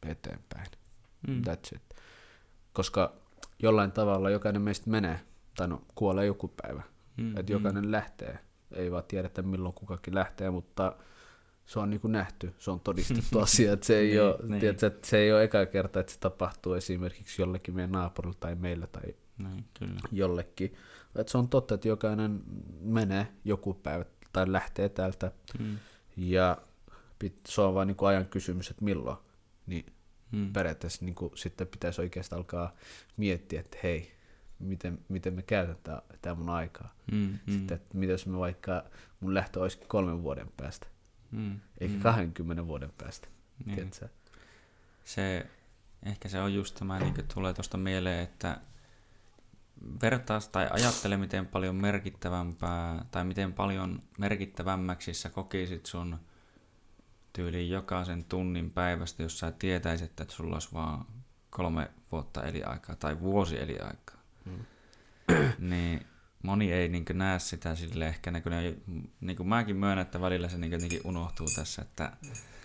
eteenpäin. 0.07 0.67
Mm. 1.27 1.41
That's 1.41 1.75
it. 1.75 1.81
Koska 2.73 3.13
jollain 3.59 3.91
tavalla 3.91 4.29
jokainen 4.29 4.61
meistä 4.61 4.89
menee, 4.89 5.19
tai 5.59 5.67
no 5.67 5.81
kuolee 5.95 6.25
joku 6.25 6.53
päivä. 6.61 6.81
Mm. 7.17 7.37
Että 7.37 7.51
jokainen 7.51 7.91
lähtee. 7.91 8.39
Ei 8.73 8.91
vaan 8.91 9.03
tiedetä 9.07 9.41
milloin 9.41 9.73
kukakin 9.73 10.15
lähtee, 10.15 10.49
mutta 10.49 10.95
se 11.65 11.79
on 11.79 11.89
niin 11.89 11.99
kuin 11.99 12.11
nähty, 12.11 12.53
se 12.59 12.71
on 12.71 12.79
todistettu 12.79 13.39
asia, 13.49 13.73
että 13.73 13.85
se 13.85 13.97
ei, 13.97 14.07
Niin, 14.09 14.21
ole, 14.23 14.35
niin. 14.47 14.59
tiedätkö, 14.59 14.87
että 14.87 15.07
se 15.07 15.17
ei 15.17 15.31
ole 15.33 15.43
eka 15.43 15.65
kerta, 15.65 15.99
että 15.99 16.11
se 16.11 16.19
tapahtuu 16.19 16.73
esimerkiksi 16.73 17.41
jollekin 17.41 17.75
meidän 17.75 17.91
naapurilla 17.91 18.37
tai 18.39 18.55
meillä 18.55 18.87
tai 18.87 19.15
Niin, 19.37 19.65
kyllä. 19.79 19.99
jollekin. 20.11 20.73
Että 21.15 21.31
se 21.31 21.37
on 21.37 21.49
totta, 21.49 21.75
että 21.75 21.87
jokainen 21.87 22.41
menee 22.81 23.27
joku 23.45 23.73
päivä 23.73 24.05
tai 24.33 24.51
lähtee 24.51 24.89
täältä 24.89 25.31
Mm. 25.59 25.77
ja 26.17 26.57
pit, 27.19 27.39
se 27.47 27.61
on 27.61 27.73
vaan 27.73 27.87
niin 27.87 27.95
kuin 27.97 28.09
ajan 28.09 28.25
kysymys, 28.25 28.69
että 28.69 28.85
milloin. 28.85 29.17
Niin 29.65 29.85
Mm. 30.31 30.53
periaatteessa 30.53 31.05
niin 31.05 31.15
kuin, 31.15 31.31
sitten 31.35 31.67
pitäisi 31.67 32.01
oikeastaan 32.01 32.37
alkaa 32.37 32.75
miettiä, 33.17 33.59
että 33.59 33.77
hei, 33.83 34.11
miten, 34.59 34.99
miten 35.09 35.33
me 35.33 35.41
käytetään 35.41 36.01
tämä 36.21 36.35
mun 36.35 36.49
aikaa. 36.49 36.93
Mm. 37.11 37.17
Mm. 37.17 37.53
Sitten, 37.53 37.75
että 37.75 37.97
mitä 37.97 38.11
jos 38.11 38.25
me 38.25 38.39
vaikka 38.39 38.83
mun 39.19 39.33
lähtö 39.33 39.59
olisi 39.61 39.79
kolmen 39.87 40.23
vuoden 40.23 40.47
päästä, 40.57 40.87
Mm. 41.31 41.59
eikä 41.79 41.93
Mm. 41.93 42.01
20 42.01 42.67
vuoden 42.67 42.91
päästä. 42.97 43.27
Niin. 43.65 43.75
Tiedätkö? 43.75 44.09
Se, 45.03 45.45
ehkä 46.05 46.29
se 46.29 46.41
on 46.41 46.53
just 46.53 46.75
tämä, 46.75 46.99
niin 46.99 47.13
tulee 47.33 47.53
tuosta 47.53 47.77
mieleen, 47.77 48.23
että 48.23 48.61
vertaas 50.01 50.47
tai 50.47 50.67
ajattele, 50.71 51.17
miten 51.17 51.47
paljon 51.47 51.75
merkittävämpää 51.75 53.05
tai 53.11 53.23
miten 53.25 53.53
paljon 53.53 54.01
merkittävämmäksi 54.17 55.13
sä 55.13 55.29
kokisit 55.29 55.85
sun 55.85 56.19
tyyliin 57.33 57.69
jokaisen 57.69 58.23
tunnin 58.23 58.71
päivästä, 58.71 59.23
jos 59.23 59.39
sä 59.39 59.51
tietäisit, 59.51 60.21
että 60.21 60.33
sulla 60.33 60.55
olisi 60.55 60.69
vaan 60.73 61.05
kolme 61.49 61.91
vuotta 62.11 62.43
eliaikaa 62.43 62.95
tai 62.95 63.19
vuosi 63.19 63.59
eliaikaa. 63.61 64.18
Mm. 64.45 64.65
niin 65.59 66.05
moni 66.43 66.73
ei 66.73 66.89
niin 66.89 67.05
näe 67.13 67.39
sitä 67.39 67.75
sille 67.75 68.07
ehkä, 68.07 68.31
niin 68.31 68.43
kuin, 68.43 68.51
ne, 68.51 68.75
niin 69.21 69.37
kuin 69.37 69.49
mäkin 69.49 69.75
myönnän, 69.75 70.05
että 70.05 70.21
välillä 70.21 70.47
se 70.49 70.57
niin 70.57 70.71
jotenkin 70.71 71.01
unohtuu 71.03 71.47
tässä, 71.55 71.81
että 71.81 72.11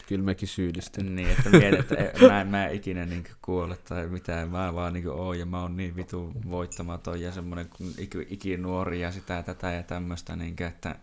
Kyllä 0.09 0.25
mekin 0.25 0.49
syyllistyn. 0.49 1.17
niin, 1.17 1.29
että 1.31 1.51
mietin, 1.51 1.81
että 1.81 2.27
mä 2.29 2.41
en, 2.41 2.47
mä 2.49 2.67
en 2.67 2.75
ikinä 2.75 3.07
niin 3.07 3.25
kuole 3.43 3.77
tai 3.77 4.07
mitään, 4.07 4.51
mä 4.51 4.75
vaan 4.75 4.93
niin 4.93 5.09
oon 5.09 5.39
ja 5.39 5.47
mä 5.47 5.63
oon 5.63 5.77
niin 5.77 5.97
vitu 5.97 6.33
voittamaton 6.51 7.21
ja 7.21 7.33
semmoinen 7.33 7.71
ik- 7.81 8.27
ikinuori 8.29 9.01
ja 9.01 9.11
sitä 9.11 9.43
tätä 9.43 9.73
ja 9.73 9.83
tämmöistä, 9.83 10.37
niin 10.37 10.63
että 10.63 10.97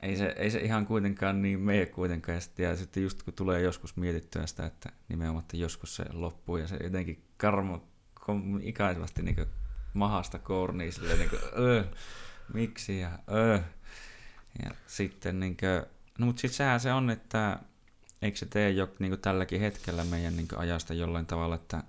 ei 0.00 0.16
se, 0.16 0.34
ei 0.38 0.50
se 0.50 0.58
ihan 0.58 0.86
kuitenkaan 0.86 1.42
niin 1.42 1.60
mene 1.60 1.86
kuitenkaan. 1.86 2.34
Ja 2.36 2.40
sitten, 2.40 2.64
ja 2.64 2.76
sitten 2.76 3.02
just 3.02 3.22
kun 3.22 3.34
tulee 3.34 3.60
joskus 3.60 3.96
mietittyä 3.96 4.46
sitä, 4.46 4.66
että 4.66 4.92
nimenomaan 5.08 5.42
että 5.42 5.56
joskus 5.56 5.96
se 5.96 6.04
loppuu 6.12 6.56
ja 6.56 6.68
se 6.68 6.76
jotenkin 6.82 7.24
karmo 7.36 7.88
kom, 8.26 8.60
ikaisvasti 8.62 9.22
niin 9.22 9.46
mahasta 9.94 10.38
kournii 10.38 10.92
silleen 10.92 11.18
niin 11.18 11.30
kuin, 11.30 11.42
öö, 11.58 11.84
miksi 12.54 13.00
ja 13.00 13.10
öö. 13.30 13.60
Ja 14.64 14.70
sitten 14.86 15.40
niin 15.40 15.56
kuin, 15.56 15.90
no 16.18 16.26
mutta 16.26 16.40
sitten 16.40 16.56
sehän 16.56 16.80
se 16.80 16.92
on, 16.92 17.10
että 17.10 17.58
eikö 18.22 18.38
se 18.38 18.46
tee 18.46 18.70
jo 18.70 18.88
niin 18.98 19.20
tälläkin 19.20 19.60
hetkellä 19.60 20.04
meidän 20.04 20.36
niin 20.36 20.48
ajasta 20.56 20.94
jollain 20.94 21.26
tavalla, 21.26 21.54
että 21.54 21.82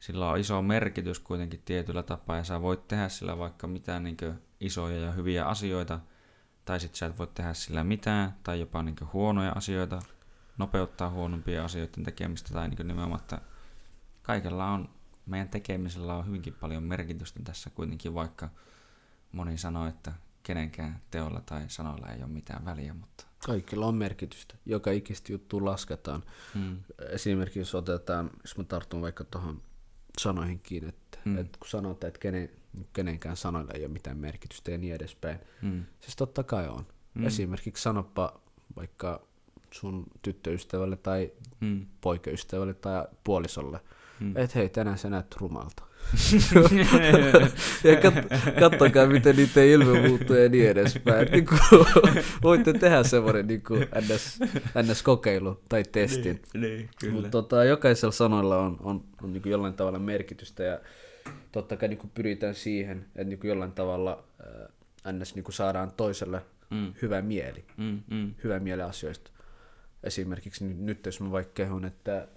sillä 0.00 0.30
on 0.30 0.38
iso 0.38 0.62
merkitys 0.62 1.18
kuitenkin 1.18 1.62
tietyllä 1.64 2.02
tapaa 2.02 2.36
ja 2.36 2.44
sä 2.44 2.62
voit 2.62 2.88
tehdä 2.88 3.08
sillä 3.08 3.38
vaikka 3.38 3.66
mitään 3.66 4.04
niin 4.04 4.16
isoja 4.60 5.00
ja 5.00 5.12
hyviä 5.12 5.44
asioita, 5.44 6.00
tai 6.64 6.80
sitten 6.80 6.98
sä 6.98 7.06
et 7.06 7.18
voi 7.18 7.26
tehdä 7.26 7.54
sillä 7.54 7.84
mitään, 7.84 8.34
tai 8.42 8.60
jopa 8.60 8.82
niin 8.82 8.96
huonoja 9.12 9.52
asioita, 9.52 9.98
nopeuttaa 10.58 11.10
huonompia 11.10 11.64
asioiden 11.64 12.04
tekemistä, 12.04 12.52
tai 12.52 12.68
niin 12.68 12.88
nimenomaan, 12.88 13.20
että 13.20 13.40
kaikella 14.28 14.66
on, 14.70 14.88
meidän 15.26 15.48
tekemisellä 15.48 16.14
on 16.14 16.26
hyvinkin 16.26 16.54
paljon 16.54 16.82
merkitystä 16.82 17.40
tässä 17.44 17.70
kuitenkin, 17.70 18.14
vaikka 18.14 18.48
moni 19.32 19.58
sanoo, 19.58 19.86
että 19.86 20.12
kenenkään 20.42 21.02
teolla 21.10 21.40
tai 21.40 21.64
sanoilla 21.68 22.08
ei 22.08 22.18
ole 22.18 22.26
mitään 22.32 22.64
väliä, 22.64 22.94
mutta 22.94 23.24
Kaikilla 23.46 23.86
on 23.86 23.94
merkitystä. 23.94 24.54
Joka 24.66 24.90
ikistä 24.90 25.32
juttua 25.32 25.64
lasketaan. 25.64 26.22
mm, 26.54 26.76
Esimerkiksi 27.10 27.58
jos 27.58 27.74
otetaan, 27.74 28.30
jos 28.42 28.56
mä 28.58 28.64
tartun 28.64 29.02
vaikka 29.02 29.24
tuohon 29.24 29.62
sanoihin 30.20 30.60
kiinni, 30.60 30.88
että, 30.88 31.18
Mm. 31.24 31.32
mm. 31.32 31.38
että 31.38 31.58
kun 31.58 31.68
sanotaan, 31.68 32.08
että 32.08 32.20
kenen, 32.20 32.50
kenenkään 32.92 33.36
sanoilla 33.36 33.72
ei 33.74 33.80
ole 33.84 33.92
mitään 33.92 34.18
merkitystä 34.18 34.70
ja 34.70 34.78
niin 34.78 34.94
edespäin. 34.94 35.38
mm, 35.62 35.84
Siis 36.00 36.16
totta 36.16 36.42
kai 36.42 36.68
on. 36.68 36.86
Mm. 37.14 37.20
Mm. 37.20 37.26
Esimerkiksi 37.26 37.82
sanoppa 37.82 38.40
vaikka 38.76 39.22
sun 39.70 40.04
tyttöystävälle 40.22 40.96
tai 40.96 41.32
mm, 41.60 41.86
poikaystävälle 42.00 42.74
tai 42.74 43.04
puolisolle, 43.24 43.80
mm. 44.20 44.36
että 44.36 44.58
hei, 44.58 44.68
tänään 44.68 44.98
sä 44.98 45.10
näet 45.10 45.36
rumalta. 45.36 45.82
ja 47.84 47.96
kat, 47.96 48.14
kattokaa, 48.60 49.06
miten 49.06 49.36
niiden 49.36 49.68
ilme 49.68 50.08
muuttuu 50.08 50.36
ja 50.36 50.48
niin 50.48 50.68
edespäin. 50.68 51.28
Niin 51.32 51.46
kuin, 51.46 51.60
voitte 52.42 52.72
tehdä 52.72 53.02
semmoinen 53.02 53.46
niin 53.46 53.62
kuin 53.62 53.80
NS, 53.80 54.40
NS-kokeilu 54.82 55.60
tai 55.68 55.82
testin. 55.92 56.42
niin, 56.54 56.62
niin, 56.62 56.90
kyllä. 57.00 57.12
Mutta 57.14 57.30
tota, 57.30 57.64
jokaisella 57.64 58.12
sanoilla 58.12 58.58
on, 58.58 58.76
on, 58.80 59.04
on 59.22 59.32
niin 59.32 59.42
kuin 59.42 59.50
jollain 59.50 59.74
tavalla 59.74 59.98
merkitystä 59.98 60.62
ja 60.62 60.80
totta 61.52 61.76
kai 61.76 61.88
niin 61.88 61.98
kuin 61.98 62.10
pyritään 62.14 62.54
siihen, 62.54 62.98
että 62.98 63.24
niin 63.24 63.38
kuin 63.38 63.48
jollain 63.48 63.72
tavalla 63.72 64.24
äh, 65.04 65.12
NS 65.12 65.34
niin 65.34 65.44
kuin 65.44 65.54
saadaan 65.54 65.92
toiselle 65.96 66.42
Mm, 66.70 66.92
hyvä 67.02 67.22
mieli, 67.22 67.64
mm, 67.76 68.02
mm, 68.10 68.34
hyvä 68.44 68.60
mieli 68.60 68.82
asioista. 68.82 69.30
Esimerkiksi 70.02 70.64
nyt, 70.64 70.78
nyt 70.78 71.06
jos 71.06 71.20
mä 71.20 71.30
vaikka 71.30 71.52
kehun, 71.54 71.84
että 71.84 72.28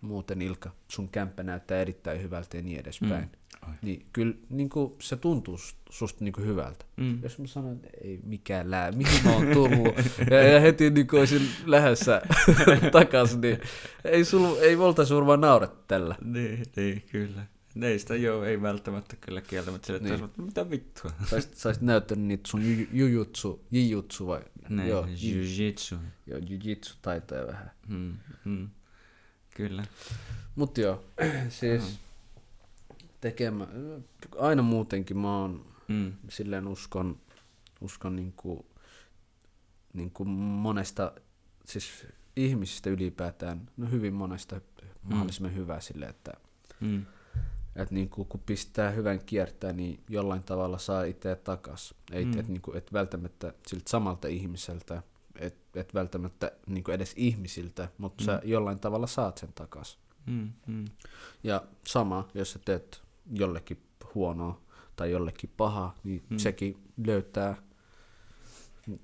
muuten 0.00 0.42
Ilka, 0.42 0.70
sun 0.88 1.08
kämppä 1.08 1.42
näyttää 1.42 1.78
erittäin 1.80 2.22
hyvältä 2.22 2.56
ja 2.56 2.62
niin 2.62 2.80
edespäin. 2.80 3.24
Mm. 3.66 3.72
Niin 3.82 4.06
kyllä 4.12 4.34
niin 4.50 4.68
kuin, 4.68 4.92
se 5.00 5.16
tuntuu 5.16 5.56
sus- 5.56 5.76
susta 5.90 6.24
niin 6.24 6.32
kuin 6.32 6.46
hyvältä. 6.46 6.84
mm. 6.96 7.22
Jos 7.22 7.38
mä 7.38 7.46
sanon, 7.46 7.72
että 7.72 7.88
ei 8.04 8.20
mikään 8.24 8.70
lää, 8.70 8.92
mihin 8.92 9.24
mä 9.24 9.32
oon 9.34 9.46
tullut, 9.52 9.94
ja, 10.30 10.42
ja 10.42 10.60
heti 10.60 10.90
niin 10.90 11.06
kuin 11.06 11.20
olisin 11.20 11.42
lähdössä 11.66 12.22
takaisin, 12.92 13.40
niin 13.40 13.58
ei, 14.04 14.24
sul, 14.24 14.56
ei 14.56 14.78
voltaisi 14.78 15.14
varmaan 15.14 15.40
naurata 15.40 15.76
tällä. 15.88 16.16
Niin, 16.24 16.62
niin, 16.76 17.02
kyllä. 17.12 17.46
Ei 17.82 17.98
sitä 17.98 18.16
joo, 18.16 18.44
ei 18.44 18.62
välttämättä 18.62 19.16
kyllä 19.20 19.40
kieltämättä 19.40 19.86
sille, 19.86 19.98
Niin. 20.00 20.20
niin. 20.20 20.46
mitä 20.46 20.70
vittua. 20.70 21.10
Saisit, 21.26 21.54
saisit 21.54 21.82
näyttänyt 21.82 22.24
niitä 22.24 22.48
sun 22.50 22.78
ju- 22.78 22.86
jujutsu, 22.92 23.64
jijutsu 23.70 24.26
vai? 24.26 24.40
Niin, 24.68 24.88
Joo, 24.88 25.06
ju- 25.06 25.14
jiu-jitsu. 25.16 25.96
joo, 26.26 26.38
jujitsu 26.38 26.94
taitoja 27.02 27.46
vähän. 27.46 27.70
Mm, 27.88 28.14
mm. 28.44 28.68
Kyllä. 29.56 29.84
Mut 30.56 30.78
joo, 30.78 31.04
siis 31.60 31.98
tekemä, 33.20 33.66
aina 34.38 34.62
muutenkin 34.62 35.18
mä 35.18 35.38
oon 35.40 35.66
Mm. 35.88 36.12
silleen 36.28 36.68
uskon, 36.68 37.16
uskon 37.80 38.16
niinku, 38.16 38.66
niinku 39.92 40.24
monesta, 40.24 41.12
siis 41.64 42.06
ihmisistä 42.36 42.90
ylipäätään, 42.90 43.70
no 43.76 43.90
hyvin 43.90 44.14
monesta 44.14 44.60
mahdollisimman 45.02 45.54
hyvää 45.54 45.80
sille, 45.80 46.06
että 46.06 46.32
Mm. 46.80 47.06
et 47.76 47.90
niinku, 47.90 48.24
kun 48.24 48.40
pistää 48.46 48.90
hyvän 48.90 49.20
kiertää, 49.20 49.72
niin 49.72 50.00
jollain 50.08 50.42
tavalla 50.42 50.78
saa 50.78 51.04
itseä 51.04 51.36
takas. 51.36 51.94
Ei, 52.12 52.24
Mm. 52.24 52.30
mm. 52.32 52.38
et, 52.40 52.48
niinku, 52.48 52.72
et 52.72 52.92
välttämättä 52.92 53.52
siltä 53.66 53.90
samalta 53.90 54.28
ihmiseltä, 54.28 55.02
et, 55.40 55.56
et 55.74 55.94
välttämättä 55.94 56.52
niinku 56.66 56.90
edes 56.90 57.12
ihmisiltä, 57.16 57.88
mutta 57.98 58.22
mm. 58.22 58.26
sä 58.26 58.40
jollain 58.44 58.78
tavalla 58.78 59.06
saat 59.06 59.38
sen 59.38 59.52
takas. 59.54 59.98
Mm. 60.26 60.52
Mm. 60.66 60.84
Ja 61.42 61.62
sama, 61.86 62.28
jos 62.34 62.52
sä 62.52 62.58
teet 62.64 63.02
jollekin 63.32 63.82
huonoa 64.14 64.60
tai 64.96 65.10
jollekin 65.10 65.50
paha, 65.56 65.94
niin 66.04 66.22
Mm. 66.28 66.34
mm. 66.34 66.38
sekin 66.38 66.76
löytää 67.06 67.56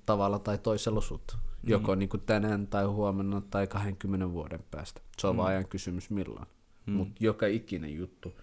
tavalla 0.05 0.39
tai 0.39 0.57
toisella 0.57 1.01
sut. 1.01 1.37
Mm. 1.37 1.69
Joko 1.69 1.95
niin 1.95 2.09
kuin 2.09 2.21
tänään 2.25 2.67
tai 2.67 2.85
huomenna 2.85 3.41
tai 3.49 3.67
20 3.67 4.31
vuoden 4.31 4.63
päästä. 4.71 5.01
Se 5.17 5.27
on 5.27 5.33
Mm. 5.33 5.35
mm. 5.35 5.37
vaan 5.37 5.49
ajan 5.49 5.67
kysymys 5.67 6.09
milloin. 6.09 6.47
Mm. 6.85 6.93
Mm. 6.93 6.97
Mutta 6.97 7.13
joka 7.19 7.47
ikinen 7.47 7.95
juttu, 7.95 8.33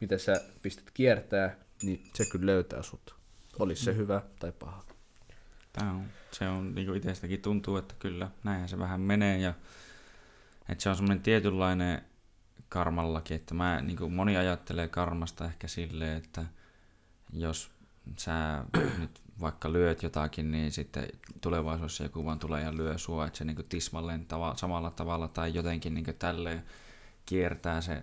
mitä 0.00 0.18
sä 0.18 0.32
pistät 0.62 0.90
kiertää, 0.94 1.56
niin 1.82 2.04
se 2.14 2.24
kyllä 2.32 2.46
löytää 2.46 2.82
sut. 2.82 3.14
Olisi 3.58 3.84
se 3.84 3.96
hyvä 3.96 4.22
tai 4.40 4.52
paha. 4.52 4.84
Tää 5.78 5.92
on, 5.92 6.04
se 6.30 6.48
on 6.48 6.74
niin 6.74 6.96
itsestäkin 6.96 7.42
tuntuu, 7.42 7.76
että 7.76 7.94
kyllä 7.98 8.30
näinhän 8.44 8.68
se 8.68 8.78
vähän 8.78 9.00
menee 9.00 9.38
ja 9.38 9.54
että 10.68 10.82
se 10.82 10.88
on 10.88 10.96
semmoinen 10.96 11.22
tietynlainen 11.22 12.02
karmallakin, 12.68 13.34
että 13.34 13.54
mä, 13.54 13.80
niin 13.80 13.96
kuin 13.96 14.12
moni 14.12 14.36
ajattelee 14.36 14.88
karmasta 14.88 15.44
ehkä 15.44 15.68
silleen, 15.68 16.16
että 16.16 16.44
jos 17.32 17.70
sä 18.18 18.64
nyt 18.98 19.22
vaikka 19.40 19.72
lyöt 19.72 20.02
jotakin, 20.02 20.50
niin 20.50 20.72
sitten 20.72 21.08
tulevaisuudessa 21.40 22.02
joku 22.02 22.24
vaan 22.24 22.38
tulee 22.38 22.62
ja 22.62 22.76
lyö 22.76 22.98
sua, 22.98 23.26
että 23.26 23.38
se 23.38 23.44
niin 23.44 23.64
tismalleen 23.68 24.26
tava, 24.26 24.56
samalla 24.56 24.90
tavalla 24.90 25.28
tai 25.28 25.54
jotenkin 25.54 25.94
niin 25.94 26.14
tälleen 26.18 26.64
kiertää 27.26 27.80
se. 27.80 28.02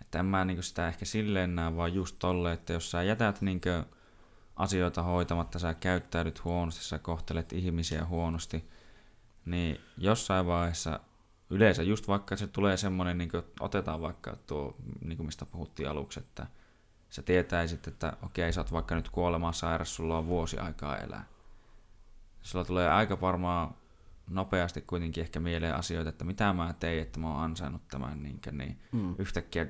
Että 0.00 0.18
en 0.18 0.26
mä 0.26 0.44
niin 0.44 0.62
sitä 0.62 0.88
ehkä 0.88 1.04
silleen 1.04 1.56
näe, 1.56 1.76
vaan 1.76 1.94
just 1.94 2.16
tolle, 2.18 2.52
että 2.52 2.72
jos 2.72 2.90
sä 2.90 3.02
jätät 3.02 3.40
niin 3.40 3.60
asioita 4.56 5.02
hoitamatta, 5.02 5.58
sä 5.58 5.74
käyttäydyt 5.74 6.44
huonosti, 6.44 6.84
sä 6.84 6.98
kohtelet 6.98 7.52
ihmisiä 7.52 8.04
huonosti, 8.04 8.70
niin 9.44 9.80
jossain 9.98 10.46
vaiheessa 10.46 11.00
yleensä 11.50 11.82
just 11.82 12.08
vaikka 12.08 12.36
se 12.36 12.46
tulee 12.46 12.76
semmoinen, 12.76 13.18
niin 13.18 13.30
otetaan 13.60 14.00
vaikka 14.00 14.36
tuo, 14.46 14.76
niin 15.04 15.16
kuin 15.16 15.26
mistä 15.26 15.46
puhuttiin 15.46 15.88
aluksi, 15.88 16.20
että 16.20 16.46
sä 17.10 17.22
tietäisit, 17.22 17.86
että 17.86 18.16
okei, 18.22 18.52
sä 18.52 18.60
oot 18.60 18.72
vaikka 18.72 18.94
nyt 18.94 19.08
kuolemaan 19.08 19.54
sairas, 19.54 19.94
sulla 19.94 20.18
on 20.18 20.26
vuosi 20.26 20.58
aikaa 20.58 20.96
elää. 20.96 21.24
Sulla 22.42 22.64
tulee 22.64 22.88
aika 22.88 23.20
varmaan 23.20 23.74
nopeasti 24.30 24.80
kuitenkin 24.80 25.22
ehkä 25.24 25.40
mieleen 25.40 25.74
asioita, 25.74 26.08
että 26.08 26.24
mitä 26.24 26.52
mä 26.52 26.74
tein, 26.80 27.02
että 27.02 27.20
mä 27.20 27.28
oon 27.28 27.42
ansainnut 27.44 27.88
tämän, 27.88 28.22
niin, 28.22 28.40
niin 28.52 28.78
Mm. 28.92 29.14
yhtäkkiä, 29.18 29.66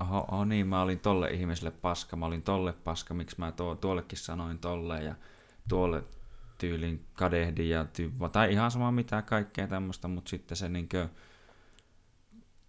oho, 0.00 0.26
oho, 0.32 0.44
niin 0.44 0.66
mä 0.66 0.82
olin 0.82 1.00
tolle 1.00 1.30
ihmiselle 1.30 1.70
paska, 1.70 2.16
mä 2.16 2.26
olin 2.26 2.42
tolle 2.42 2.72
paska, 2.72 3.14
miksi 3.14 3.36
mä 3.38 3.52
tuo, 3.52 3.74
tuollekin 3.74 4.18
sanoin 4.18 4.58
tolle 4.58 5.02
ja 5.02 5.14
tuolle 5.68 6.02
tyylin 6.58 7.04
kadehdin 7.14 7.70
ja 7.70 7.82
ty- 7.84 8.28
tai 8.32 8.52
ihan 8.52 8.70
sama 8.70 8.92
mitä 8.92 9.22
kaikkea 9.22 9.66
tämmöistä, 9.68 10.08
mutta 10.08 10.28
sitten 10.28 10.56
se 10.56 10.68
niinkö, 10.68 11.08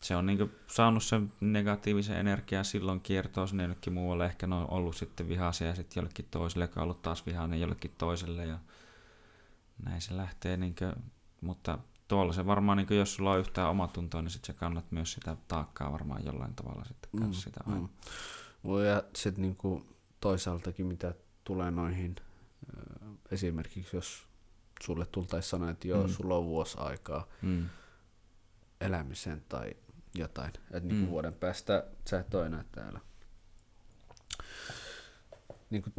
se 0.01 0.15
on 0.15 0.25
niinkö 0.25 0.47
saanut 0.67 1.03
sen 1.03 1.33
negatiivisen 1.41 2.17
energian 2.17 2.65
silloin 2.65 3.01
kiertoon 3.01 3.47
sinne 3.47 3.63
jonnekin 3.63 3.93
muualle, 3.93 4.25
ehkä 4.25 4.47
ne 4.47 4.55
on 4.55 4.71
ollut 4.71 4.95
sitten 4.95 5.27
vihaisia 5.29 5.67
ja 5.67 5.75
sitten 5.75 6.01
jollekin 6.01 6.27
toiselle, 6.31 6.63
joka 6.63 6.79
on 6.79 6.83
ollut 6.83 7.01
taas 7.01 7.25
vihainen 7.25 7.61
jollekin 7.61 7.91
toiselle 7.97 8.45
ja 8.45 8.57
näin 9.83 10.01
se 10.01 10.17
lähtee 10.17 10.57
niinkö, 10.57 10.95
mutta 11.41 11.79
tuolla 12.07 12.33
se 12.33 12.45
varmaan, 12.45 12.77
niin 12.77 12.97
jos 12.97 13.15
sulla 13.15 13.31
on 13.31 13.39
yhtään 13.39 13.69
omatuntoa, 13.69 14.21
niin 14.21 14.29
sitten 14.31 14.55
sä 14.55 14.59
kannat 14.59 14.91
myös 14.91 15.11
sitä 15.13 15.37
taakkaa 15.47 15.91
varmaan 15.91 16.25
jollain 16.25 16.55
tavalla 16.55 16.83
sitten 16.85 17.09
mm, 17.13 17.19
kanssa 17.21 17.41
sitä 17.43 17.59
aina. 17.67 17.79
Mm. 18.63 18.85
Ja 18.85 19.03
sitten 19.15 19.41
niinku 19.41 19.85
toisaaltakin 20.19 20.85
mitä 20.85 21.13
tulee 21.43 21.71
noihin, 21.71 22.15
esimerkiksi 23.31 23.95
jos 23.97 24.27
sulle 24.83 25.05
tultaisi 25.05 25.49
sanoa, 25.49 25.69
että 25.69 25.87
joo, 25.87 26.01
Mm. 26.03 26.07
mm. 26.09 26.13
sulla 26.13 26.35
on 26.35 26.45
vuosi 26.45 26.77
aikaa 26.79 27.27
Mm, 27.41 27.65
elämiseen 28.81 29.43
tai 29.49 29.71
jotain, 30.15 30.47
että 30.47 30.79
niinku 30.79 30.95
Mm. 30.95 31.01
mm. 31.01 31.09
vuoden 31.09 31.33
päästä 31.33 31.83
sä 32.09 32.19
et 32.19 32.33
ole 32.33 32.45
enää 32.45 32.63
täällä. 32.71 32.99
Niinku 35.69 35.89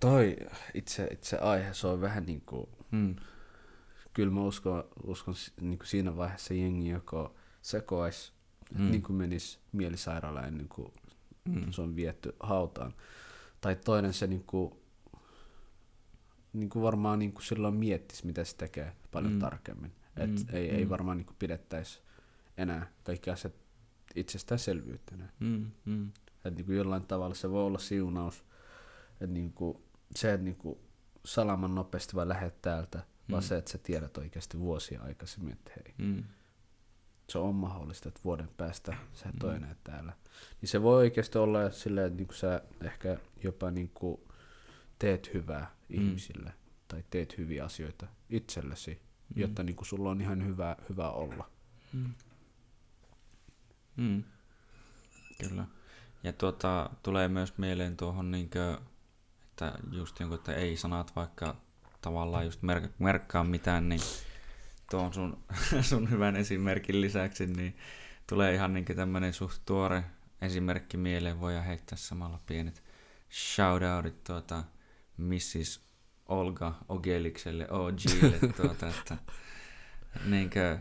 toi 0.00 0.36
itse, 0.74 1.08
itse 1.12 1.38
aihe, 1.38 1.74
se 1.74 1.86
on 1.86 2.00
vähän 2.00 2.26
niinku, 2.26 2.68
mm, 2.90 3.16
kyllä 4.12 4.32
mä 4.32 4.40
uskon, 4.42 4.84
uskon 5.02 5.34
si- 5.34 5.52
niinku 5.60 5.84
siinä 5.84 6.16
vaiheessa 6.16 6.54
jengi 6.54 6.88
joko 6.88 7.34
sekoais, 7.62 8.32
Mm. 8.78 8.90
niin 8.90 9.02
kuin 9.02 9.16
menis 9.16 9.60
mielisairaalaan 9.72 10.48
ennen 10.48 10.68
kuin 10.68 10.92
mm, 11.44 11.70
se 11.72 11.82
on 11.82 11.96
vietty 11.96 12.36
hautaan. 12.40 12.94
Tai 13.60 13.76
toinen 13.76 14.12
se 14.12 14.26
niinku, 14.26 14.80
niinku 16.52 16.82
varmaan 16.82 17.18
niinku 17.18 17.40
silloin 17.40 17.74
miettisi, 17.74 18.26
mitä 18.26 18.44
se 18.44 18.56
tekee 18.56 18.92
paljon 19.12 19.32
Mm. 19.32 19.36
mm. 19.36 19.40
tarkemmin. 19.40 19.92
Et 20.16 20.30
Mm, 20.30 20.46
ei, 20.54 20.70
ei 20.70 20.88
varmaan 20.88 21.16
niinku 21.16 21.34
pidettäisi 21.38 22.00
enää 22.56 22.90
kaikki 23.04 23.30
asiat 23.30 23.54
itsestäänselvyytenä. 24.14 25.28
mm, 25.40 25.70
mm, 25.84 26.10
Et 26.44 26.54
niinku 26.56 26.72
jollain 26.72 27.06
tavalla 27.06 27.34
se 27.34 27.50
voi 27.50 27.62
olla 27.64 27.78
siunaus. 27.78 28.44
Et 29.20 29.30
niinku, 29.30 29.82
se, 30.16 30.32
että 30.32 30.44
niinku 30.44 30.80
salaman 31.28 31.74
nopeasti 31.74 32.14
vaan 32.16 32.28
lähdet 32.28 32.62
täältä, 32.62 32.98
mm. 32.98 33.32
vaan 33.32 33.42
se, 33.42 33.56
että 33.56 33.70
sä 33.70 33.78
tiedät 33.78 34.18
oikeasti 34.18 34.58
vuosia 34.58 35.02
aikaisemmin, 35.02 35.52
että 35.52 35.72
hei, 35.76 35.94
mm, 35.98 36.24
se 37.28 37.38
on 37.38 37.54
mahdollista, 37.54 38.08
että 38.08 38.20
vuoden 38.24 38.48
päästä 38.56 38.96
sä 39.12 39.28
et 39.28 39.34
Mm. 39.42 39.48
ole 39.48 39.56
enää 39.56 39.74
täällä. 39.84 40.12
Niin 40.60 40.68
se 40.68 40.82
voi 40.82 40.96
oikeasti 40.96 41.38
olla 41.38 41.70
silleen, 41.70 42.06
että 42.06 42.16
niinku 42.16 42.34
sä 42.34 42.62
ehkä 42.80 43.16
jopa 43.44 43.70
niinku 43.70 44.28
teet 44.98 45.34
hyvää 45.34 45.74
Mm. 45.88 45.94
ihmisille 46.00 46.52
tai 46.88 47.04
teet 47.10 47.38
hyviä 47.38 47.64
asioita 47.64 48.06
itsellesi, 48.30 48.90
Mm. 49.34 49.40
jotta 49.40 49.62
niinku 49.62 49.84
sulla 49.84 50.10
on 50.10 50.20
ihan 50.20 50.46
hyvä, 50.46 50.76
hyvä 50.88 51.10
olla. 51.10 51.50
mm. 51.92 52.14
Mm. 53.96 54.24
Kyllä. 55.48 55.66
Ja 56.22 56.32
tuota, 56.32 56.90
tulee 57.02 57.28
myös 57.28 57.58
mieleen 57.58 57.96
tuohon, 57.96 58.30
niinkö, 58.30 58.78
että 59.66 59.78
just 59.92 60.20
jonkun, 60.20 60.38
että 60.38 60.54
ei 60.54 60.76
sanat 60.76 61.16
vaikka 61.16 61.56
tavallaan 62.00 62.44
just 62.44 62.60
merk- 62.62 62.92
merkkaa 62.98 63.44
mitään, 63.44 63.88
niin 63.88 64.00
tuon 64.90 65.14
sun, 65.14 65.44
sun 65.88 66.10
hyvän 66.10 66.36
esimerkin 66.36 67.00
lisäksi, 67.00 67.46
niin 67.46 67.76
tulee 68.26 68.54
ihan 68.54 68.74
niinkö 68.74 68.94
tämmönen 68.94 69.32
suht 69.32 69.62
tuore 69.66 70.04
esimerkki 70.40 70.96
mieleen, 70.96 71.40
voi 71.40 71.64
heittää 71.66 71.98
samalla 71.98 72.40
pienet 72.46 72.82
shoutoutit 73.30 74.24
tuota 74.24 74.64
Mrs. 75.16 75.80
Olga 76.26 76.74
Ogelikselle, 76.88 77.66
OGlle, 77.70 78.38
tuota, 78.62 78.88
että 78.88 79.16
niinkö 80.24 80.78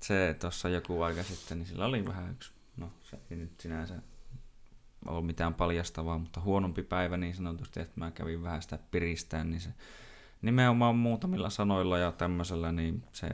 se 0.00 0.36
tuossa 0.40 0.68
joku 0.68 1.02
aika 1.02 1.22
sitten, 1.22 1.58
niin 1.58 1.66
sillä 1.66 1.84
oli 1.84 2.06
vähän 2.06 2.32
yksi, 2.32 2.52
no 2.76 2.92
se 3.02 3.18
ei 3.30 3.36
nyt 3.36 3.60
sinänsä 3.60 3.94
ole 5.06 5.22
mitään 5.22 5.54
paljastavaa, 5.54 6.18
mutta 6.18 6.40
huonompi 6.40 6.82
päivä 6.82 7.16
niin 7.16 7.34
sanotusti, 7.34 7.80
että 7.80 8.00
mä 8.00 8.10
kävin 8.10 8.42
vähän 8.42 8.62
sitä 8.62 8.78
piristään, 8.90 9.50
niin 9.50 9.60
se 9.60 9.70
nimenomaan 10.42 10.96
muutamilla 10.96 11.50
sanoilla 11.50 11.98
ja 11.98 12.12
tämmöisellä, 12.12 12.72
niin 12.72 13.04
se 13.12 13.28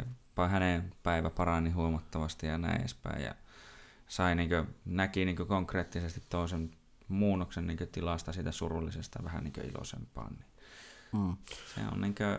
hänen 0.48 0.94
päivä 1.02 1.30
parani 1.30 1.70
huomattavasti 1.70 2.46
ja 2.46 2.58
näin 2.58 2.80
edespäin. 2.80 3.22
Ja 3.22 3.34
sai 4.08 4.34
niinkö, 4.34 4.64
näki 4.84 5.24
niinkö 5.24 5.44
konkreettisesti 5.44 6.22
toisen 6.30 6.70
muunnoksen 7.08 7.66
niinkö 7.66 7.86
tilasta 7.86 8.32
siitä 8.32 8.52
surullisesta 8.52 9.24
vähän 9.24 9.44
niinkö 9.44 9.60
iloisempaan. 9.66 10.32
Niin 10.32 10.48
Mm. 11.12 11.36
se 11.74 11.80
on 11.92 12.00
niinkö, 12.00 12.38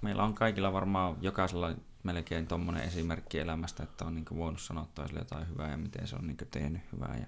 meillä 0.00 0.24
on 0.24 0.34
kaikilla 0.34 0.72
varmaan 0.72 1.16
jokaisella 1.20 1.74
melkein 2.02 2.46
tommonen 2.46 2.82
esimerkki 2.82 3.38
elämästä, 3.38 3.82
että 3.82 4.04
on 4.04 4.14
niinkö 4.14 4.36
voinut 4.36 4.60
sanoa 4.60 4.88
toiselle 4.94 5.20
jotain 5.20 5.48
hyvää 5.48 5.70
ja 5.70 5.76
miten 5.76 6.08
se 6.08 6.16
on 6.16 6.26
niinkö 6.26 6.44
tehnyt 6.44 6.82
hyvää 6.92 7.16
ja 7.16 7.26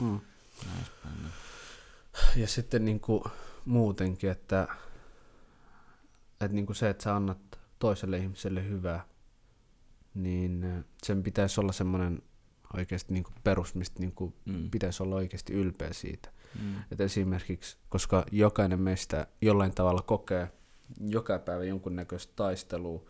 Mm. 0.00 0.20
Niin. 0.64 1.32
Ja 2.36 2.46
sitten 2.48 2.84
niinku 2.84 3.24
muutenkin, 3.64 4.30
että, 4.30 4.68
että 6.40 6.54
niinku 6.54 6.74
se, 6.74 6.90
että 6.90 7.04
sä 7.04 7.16
annat 7.16 7.38
toiselle 7.78 8.18
ihmiselle 8.18 8.68
hyvää, 8.68 9.04
niin 10.14 10.84
sen 11.02 11.22
pitäisi 11.22 11.60
olla 11.60 11.72
semmoinen 11.72 12.22
oikeasti 12.76 13.12
niinku 13.12 13.30
perus, 13.44 13.74
mistä 13.74 14.00
niinku 14.00 14.34
Mm. 14.44 14.70
pitäisi 14.70 15.02
olla 15.02 15.16
oikeasti 15.16 15.52
ylpeä 15.52 15.92
siitä. 15.92 16.32
Mm. 16.62 16.74
Et 16.90 17.00
esimerkiksi, 17.00 17.76
koska 17.88 18.24
jokainen 18.32 18.80
meistä 18.80 19.26
jollain 19.40 19.74
tavalla 19.74 20.02
kokee 20.02 20.52
joka 21.00 21.38
päivä 21.38 21.64
jonkunnäköistä 21.64 22.32
taistelua 22.36 23.02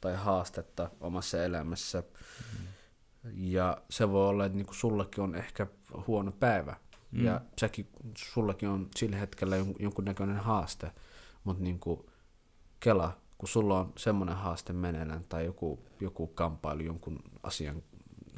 tai 0.00 0.16
haastetta 0.16 0.90
omassa 1.00 1.44
elämässä, 1.44 2.02
Mm. 2.02 2.66
Ja 3.34 3.82
se 3.90 4.10
voi 4.10 4.28
olla, 4.28 4.44
että 4.46 4.56
niinku 4.56 4.74
sullakin 4.74 5.24
on 5.24 5.34
ehkä 5.34 5.66
huono 6.06 6.32
päivä. 6.32 6.76
Mm. 7.12 7.24
Ja 7.24 7.40
säkin, 7.60 7.86
sullakin 8.18 8.68
on 8.68 8.88
sillä 8.96 9.16
hetkellä 9.16 9.56
jon- 9.56 9.76
jonkunnäköinen 9.78 10.36
haaste. 10.36 10.90
Mutta 11.44 11.62
niinku, 11.64 12.10
Kela, 12.80 13.16
kun 13.38 13.48
sulla 13.48 13.80
on 13.80 13.92
semmoinen 13.96 14.36
haaste 14.36 14.72
meneillään 14.72 15.24
tai 15.28 15.44
joku, 15.44 15.78
joku 16.00 16.26
kamppailu 16.26 16.82
jonkun 16.82 17.22
asian, 17.42 17.82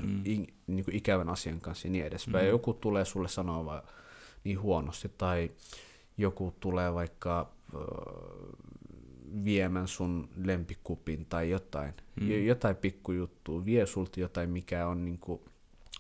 mm. 0.02 0.26
i, 0.26 0.46
niinku 0.66 0.90
ikävän 0.94 1.28
asian 1.28 1.60
kanssa 1.60 1.88
ja 1.88 1.92
niin 1.92 2.04
edespäin. 2.04 2.44
Mm. 2.44 2.46
Ja 2.46 2.50
joku 2.50 2.74
tulee 2.74 3.04
sulle 3.04 3.28
sanoa 3.28 3.64
vaan 3.64 3.82
niin 4.44 4.60
huonosti 4.60 5.08
tai 5.18 5.50
joku 6.16 6.54
tulee 6.60 6.94
vaikka 6.94 7.52
ö, 7.74 7.78
viemään 9.44 9.88
sun 9.88 10.28
lempikupin 10.36 11.26
tai 11.26 11.50
jotain, 11.50 11.94
mm. 12.20 12.44
jotain 12.46 12.76
pikkujuttua, 12.76 13.64
vie 13.64 13.86
sulta 13.86 14.20
jotain, 14.20 14.50
mikä 14.50 14.86
on 14.86 15.04
niinku, 15.04 15.44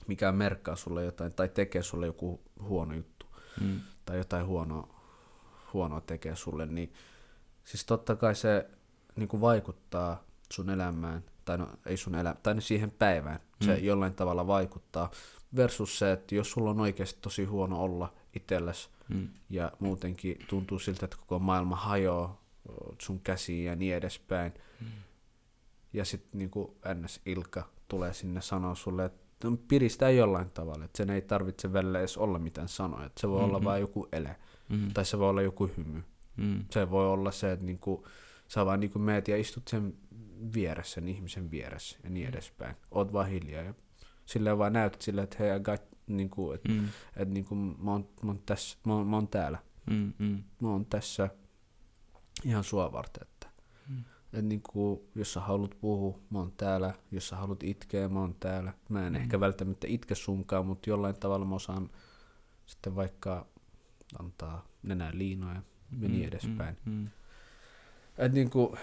mikä 0.08 0.32
merkkaa 0.32 0.76
sulle 0.76 1.04
jotain 1.04 1.34
tai 1.34 1.48
tekee 1.48 1.82
sulle 1.82 2.06
joku 2.06 2.40
huono 2.60 2.94
juttu 2.94 3.26
mm. 3.60 3.80
tai 4.04 4.18
jotain 4.18 4.46
huonoa, 4.46 5.00
huonoa 5.72 6.00
tekee 6.00 6.36
sulle, 6.36 6.66
niin 6.66 6.92
siis 7.64 7.84
totta 7.84 8.16
kai 8.16 8.34
se 8.34 8.70
niinku 9.16 9.40
vaikuttaa 9.40 10.24
sun 10.52 10.70
elämään, 10.70 11.24
tai 11.44 11.58
no 11.58 11.68
ei 11.86 11.96
sun 11.96 12.14
elämään, 12.14 12.42
tai 12.42 12.54
no 12.54 12.60
siihen 12.60 12.90
päivään, 12.90 13.40
mm. 13.60 13.64
se 13.64 13.74
jollain 13.74 14.14
tavalla 14.14 14.46
vaikuttaa, 14.46 15.10
versus 15.56 15.98
se, 15.98 16.12
että 16.12 16.34
jos 16.34 16.50
sulla 16.50 16.70
on 16.70 16.80
oikeasti 16.80 17.18
tosi 17.20 17.44
huono 17.44 17.82
olla 17.82 18.12
itsellesi, 18.36 18.88
mm. 19.08 19.28
ja 19.50 19.72
muutenkin 19.78 20.38
tuntuu 20.48 20.78
siltä, 20.78 21.04
että 21.04 21.16
koko 21.16 21.38
maailma 21.38 21.76
hajoaa 21.76 22.44
sun 23.02 23.20
käsiin 23.20 23.64
ja 23.64 23.76
niin 23.76 23.94
edespäin. 23.94 24.52
Mm. 24.80 24.86
Ja 25.92 26.04
sitten 26.04 26.38
niinku 26.38 26.76
NS 26.94 27.20
Ilka 27.26 27.68
tulee 27.88 28.14
sinne 28.14 28.40
sanoa 28.40 28.74
sulle, 28.74 29.04
että 29.04 29.23
piristää 29.68 30.10
jollain 30.10 30.50
tavalla, 30.50 30.84
että 30.84 30.96
sen 30.96 31.10
ei 31.10 31.22
tarvitse 31.22 31.72
välillä 31.72 31.98
edes 31.98 32.16
olla 32.16 32.38
mitään 32.38 32.68
sanoa, 32.68 33.04
että 33.04 33.20
se 33.20 33.28
voi 33.28 33.38
mm-hmm. 33.38 33.54
olla 33.54 33.64
vain 33.64 33.80
joku 33.80 34.08
ele, 34.12 34.36
mm-hmm. 34.68 34.92
tai 34.94 35.04
se 35.04 35.18
voi 35.18 35.28
olla 35.28 35.42
joku 35.42 35.70
hymy. 35.76 36.02
Mm. 36.36 36.64
Se 36.70 36.90
voi 36.90 37.06
olla 37.06 37.30
se, 37.30 37.52
että 37.52 37.64
niinku, 37.64 38.06
sä 38.48 38.66
vaan 38.66 38.80
niinku 38.80 38.98
meet 38.98 39.28
ja 39.28 39.36
istut 39.36 39.68
sen 39.68 39.94
vieressä, 40.54 40.94
sen 40.94 41.08
ihmisen 41.08 41.50
vieressä 41.50 41.98
ja 42.04 42.10
niin 42.10 42.28
edespäin. 42.28 42.76
Oot 42.90 43.12
vaan 43.12 43.28
hiljaa 43.28 43.62
ja 43.62 43.74
silleen 44.26 44.58
vaan 44.58 44.72
näytät 44.72 45.02
silleen, 45.02 45.24
että 45.24 45.36
hei, 45.38 45.56
I 45.56 45.60
got, 45.60 45.82
niinku, 46.06 46.52
että 46.52 46.68
mm. 46.72 46.88
et, 47.16 47.28
niinku, 47.28 47.54
mä, 47.54 47.90
oon, 47.90 48.08
mä, 48.22 48.30
oon 48.30 48.42
tässä, 48.46 48.78
mä, 48.84 48.94
oon, 48.94 49.06
mä 49.06 49.16
oon 49.16 49.28
täällä. 49.28 49.58
Mm, 49.90 50.12
mm. 50.18 50.42
Mä 50.60 50.68
oon 50.68 50.86
tässä 50.86 51.28
ihan 52.44 52.64
sua 52.64 52.92
varten. 52.92 53.26
Että, 54.34 54.42
mm. 54.42 54.46
et 54.46 54.48
niin 54.48 54.62
kuin, 54.62 55.00
jos 55.14 55.32
sä 55.32 55.40
haluat 55.40 55.80
puhua, 55.80 56.18
mä 56.30 56.38
oon 56.38 56.52
täällä. 56.52 56.94
Jos 57.10 57.28
sä 57.28 57.36
haluat 57.36 57.62
itkeä, 57.62 58.08
mä 58.08 58.20
oon 58.20 58.34
täällä. 58.40 58.72
Mä 58.88 59.06
en 59.06 59.12
mm. 59.12 59.20
ehkä 59.20 59.40
välttämättä 59.40 59.86
itke 59.90 60.14
sunkaan, 60.14 60.66
mutta 60.66 60.90
jollain 60.90 61.14
tavalla 61.14 61.44
mä 61.46 61.54
osaan 61.54 61.90
sitten 62.66 62.96
vaikka 62.96 63.46
antaa 64.18 64.68
nenää 64.82 65.10
liinoja 65.14 65.62
ja 66.00 66.08
niin 66.08 66.22
mm, 66.22 66.28
edespäin. 66.28 66.76
Mm, 66.84 66.92
mm. 66.92 67.08
Et 68.18 68.32
niin 68.32 68.50
kuin, 68.50 68.78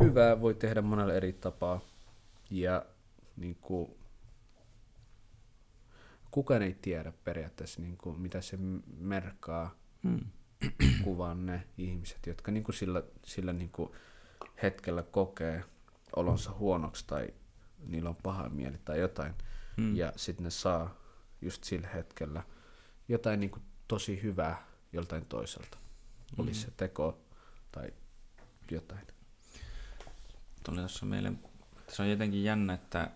hyvää 0.00 0.40
voi 0.40 0.54
tehdä 0.54 0.82
monella 0.82 1.12
eri 1.12 1.32
tapaa. 1.32 1.80
Ja 2.50 2.86
niin 3.36 3.56
kuin, 3.60 3.90
kukaan 6.30 6.62
ei 6.62 6.76
tiedä 6.82 7.12
periaatteessa, 7.24 7.82
niin 7.82 7.96
kuin, 7.96 8.20
mitä 8.20 8.40
se 8.40 8.58
merkkaa. 8.98 9.74
Mm 10.02 10.20
kuvan 11.04 11.46
ne 11.46 11.62
ihmiset, 11.78 12.26
jotka 12.26 12.52
niin 12.52 12.64
kuin 12.64 12.74
sillä, 12.74 13.02
sillä 13.24 13.52
niin 13.52 13.70
kuin 13.70 13.90
hetkellä 14.62 15.02
kokee 15.02 15.64
olonsa 16.16 16.52
huonoksi 16.52 17.04
tai 17.06 17.28
niillä 17.86 18.10
on 18.10 18.16
paha 18.22 18.48
mieli 18.48 18.78
tai 18.84 19.00
jotain. 19.00 19.34
Hmm. 19.76 19.96
Ja 19.96 20.12
sitten 20.16 20.44
ne 20.44 20.50
saa 20.50 20.94
just 21.40 21.64
sillä 21.64 21.88
hetkellä 21.88 22.42
jotain 23.08 23.40
niin 23.40 23.50
kuin 23.50 23.62
tosi 23.88 24.22
hyvää 24.22 24.66
joltain 24.92 25.26
toiselta. 25.26 25.78
Hmm. 26.36 26.44
Olisi 26.44 26.60
se 26.60 26.70
teko 26.76 27.18
tai 27.72 27.92
jotain. 28.70 29.06
Tuli 30.64 30.76
tuossa 30.76 31.06
meille, 31.06 31.32
se 31.88 32.02
on 32.02 32.10
jotenkin 32.10 32.44
jännä, 32.44 32.72
että 32.74 33.10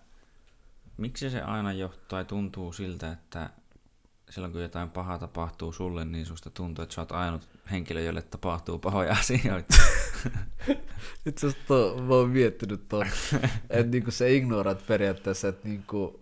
miksi 0.97 1.31
se 1.31 1.41
aina 1.41 1.73
johtaa 1.73 2.05
tai 2.09 2.25
tuntuu 2.25 2.73
siltä, 2.73 3.13
että 3.13 3.51
silloin 4.31 4.53
kun 4.53 4.63
jotain 4.63 4.91
pahaa 4.91 5.19
tapahtuu 5.19 5.73
sulle, 5.73 6.05
niin 6.05 6.27
susta 6.27 6.51
tuntuu, 6.51 6.83
että 6.83 6.95
sä 6.95 7.01
oot 7.01 7.13
ainut 7.13 7.49
henkilö, 7.71 8.01
jolle 8.01 8.23
tapahtuu 8.23 8.79
pahoja 8.79 9.13
asioita. 9.21 9.75
Itse 11.27 11.47
asiassa 11.47 12.03
mä 12.03 12.15
oon 12.15 12.31
miettinyt 12.31 12.89
tuon, 12.89 13.07
että 13.71 13.91
niinku 13.91 14.11
se 14.11 14.35
ignoraat 14.35 14.87
periaatteessa, 14.87 15.49
että 15.49 15.69
niinku 15.69 16.21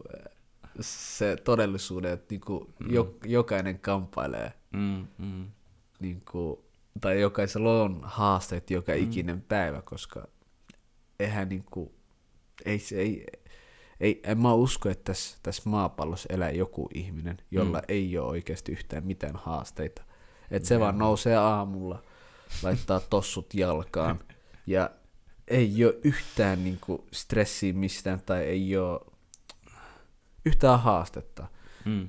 se 0.81 1.37
todellisuuden, 1.37 2.13
että 2.13 2.27
niinku 2.31 2.71
mm. 2.79 2.91
jo, 2.91 3.17
jokainen 3.25 3.79
kamppailee. 3.79 4.53
Mm, 4.73 5.07
mm. 5.19 5.47
Niinku, 6.01 6.65
tai 7.01 7.21
jokaisella 7.21 7.83
on 7.83 8.01
haasteet 8.03 8.71
joka 8.71 8.93
mm. 8.93 9.03
ikinen 9.03 9.43
päivä, 9.43 9.83
koska 9.83 10.29
eihän 11.21 11.49
niinku, 11.49 11.95
ei 12.65 12.79
se, 12.79 12.97
ei, 12.97 13.27
ei, 14.01 14.21
en 14.25 14.43
mä 14.43 14.55
usko, 14.55 14.89
että 14.89 15.05
tässä, 15.05 15.39
tässä 15.43 15.63
maapallossa 15.71 16.29
elää 16.33 16.51
joku 16.51 16.89
ihminen, 16.95 17.39
jolla 17.51 17.79
mm. 17.79 17.85
ei 17.89 18.19
ole 18.19 18.29
oikeasti 18.29 18.73
yhtään 18.73 19.07
mitään 19.07 19.37
haasteita. 19.37 20.03
Että 20.53 20.69
se 20.69 20.81
vaan 20.81 20.99
nousee 20.99 21.37
aamulla, 21.37 22.03
laittaa 22.63 23.01
tossut 23.01 23.55
jalkaan 23.55 24.21
ja 24.67 24.91
ei 25.49 25.85
ole 25.85 25.95
yhtään 26.05 26.65
niinku 26.65 27.07
stressiä 27.13 27.73
mistään 27.73 28.21
tai 28.27 28.43
ei 28.43 28.77
ole 28.77 29.01
yhtään 30.45 30.81
haastetta. 30.81 31.47
Mm. 31.85 32.09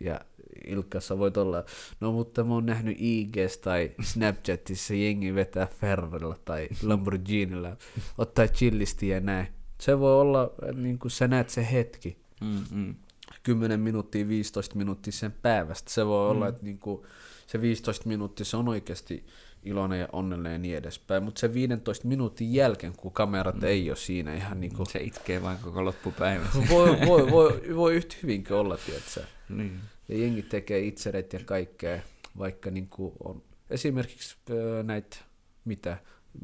Ja 0.00 0.20
Ilkassa 0.66 1.18
voit 1.18 1.36
olla, 1.36 1.64
no 2.00 2.12
mutta 2.12 2.44
mä 2.44 2.54
oon 2.54 2.66
nähnyt 2.66 2.96
IGS 3.00 3.58
tai 3.58 3.92
Snapchatissa 4.02 4.94
jengi 4.94 5.34
vetää 5.34 5.66
Ferrarilla 5.66 6.36
tai 6.44 6.68
Lamborghinilla, 6.82 7.76
ottaa 8.18 8.46
chillisti 8.46 9.08
ja 9.08 9.20
näin 9.20 9.46
se 9.82 9.98
voi 9.98 10.20
olla, 10.20 10.50
niin 10.74 10.98
kuin 10.98 11.10
sä 11.10 11.28
näet 11.28 11.50
se 11.50 11.68
hetki, 11.72 12.16
mm, 12.40 12.64
mm. 12.70 12.94
10 13.42 13.80
minuuttia, 13.80 14.28
15 14.28 14.76
minuuttia 14.76 15.12
sen 15.12 15.32
päivästä. 15.32 15.90
Se 15.90 16.06
voi 16.06 16.26
mm. 16.26 16.30
olla, 16.30 16.48
että 16.48 16.64
niin 16.64 16.78
kuin 16.78 17.02
se 17.52 17.60
15 17.60 18.08
minuuttia 18.08 18.44
se 18.44 18.56
on 18.56 18.68
oikeasti 18.68 19.26
iloinen 19.62 20.00
ja 20.00 20.08
onnellinen 20.12 20.52
ja 20.52 20.58
niin 20.58 20.76
edespäin, 20.76 21.22
mutta 21.22 21.38
se 21.38 21.54
15 21.54 22.08
minuutin 22.08 22.54
jälkeen, 22.54 22.92
kun 22.96 23.12
kamerat 23.12 23.56
mm. 23.56 23.64
ei 23.64 23.90
ole 23.90 23.96
siinä 23.96 24.34
ihan 24.34 24.60
niin 24.60 24.74
kuin... 24.74 24.86
Se 24.86 24.98
itkee 24.98 25.42
vain 25.42 25.58
koko 25.58 25.84
loppupäivä. 25.84 26.46
voi, 26.70 26.98
voi, 27.06 27.30
voi, 27.30 27.62
voi 27.76 27.94
yhtä 27.94 28.16
hyvinkin 28.22 28.56
olla, 28.56 28.76
tiedätkö? 28.76 29.24
Niin. 29.48 29.80
Ja 30.08 30.18
jengi 30.18 30.42
tekee 30.42 30.80
itseret 30.80 31.32
ja 31.32 31.40
kaikkea, 31.44 32.02
vaikka 32.38 32.70
niin 32.70 32.88
kuin 32.88 33.12
on 33.24 33.42
esimerkiksi 33.70 34.36
näitä, 34.82 35.16
mitä, 35.64 35.98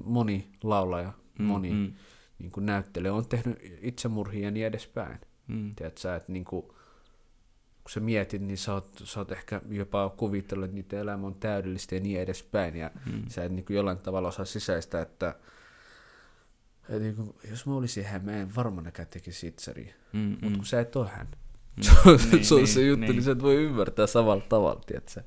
moni 0.04 0.48
laulaja, 0.62 1.12
mm, 1.38 1.44
moni 1.44 1.70
mm 1.70 1.92
niin 2.38 2.50
kuin 2.50 2.66
näyttelijä 2.66 3.14
on 3.14 3.28
tehnyt 3.28 3.58
itsemurhia 3.80 4.44
ja 4.44 4.50
niin 4.50 4.66
edespäin. 4.66 5.18
Mm. 5.46 5.74
Tiedätkö, 5.74 6.16
että 6.16 6.32
niin 6.32 6.44
kuin, 6.44 6.66
kun 7.88 7.92
sä 7.92 8.00
mietit, 8.00 8.42
niin 8.42 8.58
sä 8.58 8.74
oot, 8.74 9.02
sä 9.04 9.20
oot 9.20 9.32
ehkä 9.32 9.60
jopa 9.70 10.08
kuvitellut, 10.08 10.64
että 10.64 10.74
niiden 10.74 10.98
elämä 10.98 11.26
on 11.26 11.34
täydellistä 11.34 11.94
ja 11.94 12.00
niin 12.00 12.20
edespäin. 12.20 12.76
Ja 12.76 12.90
mm. 13.06 13.22
sä 13.28 13.44
et 13.44 13.52
niin 13.52 13.64
kuin 13.64 13.76
jollain 13.76 13.98
tavalla 13.98 14.28
osaa 14.28 14.44
sisäistä, 14.44 15.00
että, 15.00 15.34
että 16.82 16.98
niin 16.98 17.16
kuin, 17.16 17.34
jos 17.50 17.66
mä 17.66 17.74
olisin 17.74 18.04
hän, 18.04 18.24
mä 18.24 18.32
en 18.32 18.54
varmanakaan 18.54 19.08
tekisi 19.08 19.46
itseriä. 19.46 19.94
Mm, 20.12 20.20
Mutta 20.20 20.46
mm. 20.46 20.56
kun 20.56 20.66
sä 20.66 20.80
et 20.80 20.96
ole 20.96 21.08
hän. 21.08 21.28
Mm. 21.76 21.82
se 21.82 21.90
on, 22.06 22.18
niin, 22.32 22.44
se, 22.44 22.54
on 22.54 22.60
niin, 22.60 22.68
se 22.68 22.82
juttu, 22.82 23.00
niin. 23.00 23.12
niin 23.12 23.22
sä 23.22 23.32
et 23.32 23.42
voi 23.42 23.54
ymmärtää 23.54 24.06
samalla 24.06 24.44
tavalla, 24.48 24.80
tiedätkö? 24.86 25.22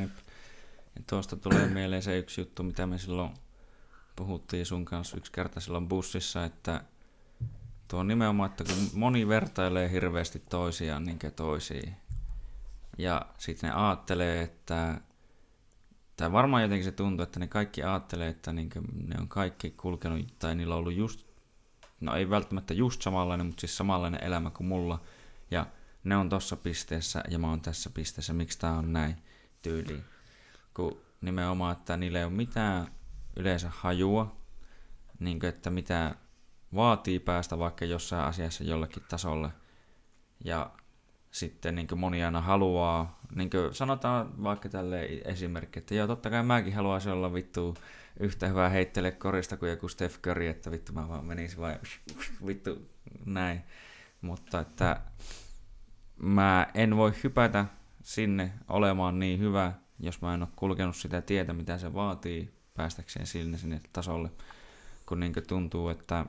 Jep. 0.00 0.10
Ja 0.96 1.02
tuosta 1.06 1.36
tulee 1.36 1.66
mieleen 1.68 2.02
se 2.02 2.18
yksi 2.18 2.40
juttu, 2.40 2.62
mitä 2.62 2.86
me 2.86 2.98
silloin 2.98 3.30
puhuttiin 4.16 4.66
sun 4.66 4.84
kanssa 4.84 5.16
yksi 5.16 5.32
kerta 5.32 5.60
silloin 5.60 5.88
bussissa, 5.88 6.44
että 6.44 6.84
tuo 7.88 8.02
nimenomaan, 8.02 8.50
että 8.50 8.64
kun 8.64 8.90
moni 8.94 9.28
vertailee 9.28 9.90
hirveästi 9.90 10.38
toisiaan 10.38 11.04
niin 11.04 11.18
toisiin, 11.36 11.96
ja 12.98 13.26
sitten 13.38 13.70
ne 13.70 13.76
ajattelee, 13.76 14.42
että 14.42 15.00
tai 16.16 16.32
varmaan 16.32 16.62
jotenkin 16.62 16.84
se 16.84 16.92
tuntuu, 16.92 17.22
että 17.22 17.40
ne 17.40 17.46
kaikki 17.46 17.82
ajattelee, 17.82 18.28
että 18.28 18.52
niin 18.52 18.70
ne 19.06 19.16
on 19.20 19.28
kaikki 19.28 19.70
kulkenut, 19.70 20.38
tai 20.38 20.54
niillä 20.54 20.74
on 20.74 20.78
ollut 20.78 20.94
just, 20.94 21.26
no 22.00 22.14
ei 22.14 22.30
välttämättä 22.30 22.74
just 22.74 23.02
samanlainen, 23.02 23.46
mutta 23.46 23.60
siis 23.60 23.76
samanlainen 23.76 24.24
elämä 24.24 24.50
kuin 24.50 24.66
mulla, 24.66 25.00
ja 25.50 25.66
ne 26.04 26.16
on 26.16 26.28
tossa 26.28 26.56
pisteessä, 26.56 27.22
ja 27.28 27.38
mä 27.38 27.50
oon 27.50 27.60
tässä 27.60 27.90
pisteessä, 27.90 28.32
miksi 28.32 28.58
tää 28.58 28.72
on 28.72 28.92
näin 28.92 29.16
tyyliin. 29.62 30.04
Kun 30.74 31.00
nimenomaan, 31.20 31.72
että 31.72 31.96
niillä 31.96 32.18
ei 32.18 32.24
ole 32.24 32.32
mitään 32.32 32.86
yleensä 33.36 33.70
hajua, 33.74 34.36
niin 35.18 35.40
kuin, 35.40 35.48
että 35.48 35.70
mitä 35.70 36.14
vaatii 36.74 37.18
päästä 37.18 37.58
vaikka 37.58 37.84
jossain 37.84 38.24
asiassa 38.24 38.64
jollekin 38.64 39.02
tasolle. 39.08 39.50
Ja 40.44 40.70
sitten 41.30 41.74
niin 41.74 41.86
kuin 41.86 41.98
moni 41.98 42.24
aina 42.24 42.40
haluaa, 42.40 43.20
niin 43.34 43.50
kuin 43.50 43.74
sanotaan 43.74 44.42
vaikka 44.42 44.68
tälle 44.68 45.04
esimerkki, 45.24 45.78
että 45.78 45.94
joo, 45.94 46.06
totta 46.06 46.30
kai 46.30 46.42
mäkin 46.42 46.74
haluaisin 46.74 47.12
olla 47.12 47.34
vittu 47.34 47.74
yhtä 48.20 48.48
hyvää 48.48 48.68
heittele 48.68 49.10
korista 49.10 49.56
kuin 49.56 49.70
joku 49.70 49.88
Steph 49.88 50.20
Curry, 50.20 50.46
että 50.46 50.70
vittu 50.70 50.92
mä 50.92 51.08
vaan 51.08 51.24
menisin 51.24 51.60
vai 51.60 51.78
vittu 52.46 52.88
näin. 53.26 53.62
Mutta 54.20 54.60
että 54.60 55.00
mä 56.22 56.66
en 56.74 56.96
voi 56.96 57.12
hypätä 57.24 57.66
sinne 58.02 58.52
olemaan 58.68 59.18
niin 59.18 59.40
hyvä, 59.40 59.72
jos 60.00 60.20
mä 60.20 60.34
en 60.34 60.42
ole 60.42 60.48
kulkenut 60.56 60.96
sitä 60.96 61.22
tietä, 61.22 61.52
mitä 61.52 61.78
se 61.78 61.94
vaatii 61.94 62.54
päästäkseen 62.74 63.26
sinne, 63.26 63.58
sinne 63.58 63.80
tasolle. 63.92 64.30
Kun 65.06 65.20
niin 65.20 65.32
tuntuu, 65.48 65.88
että 65.88 66.26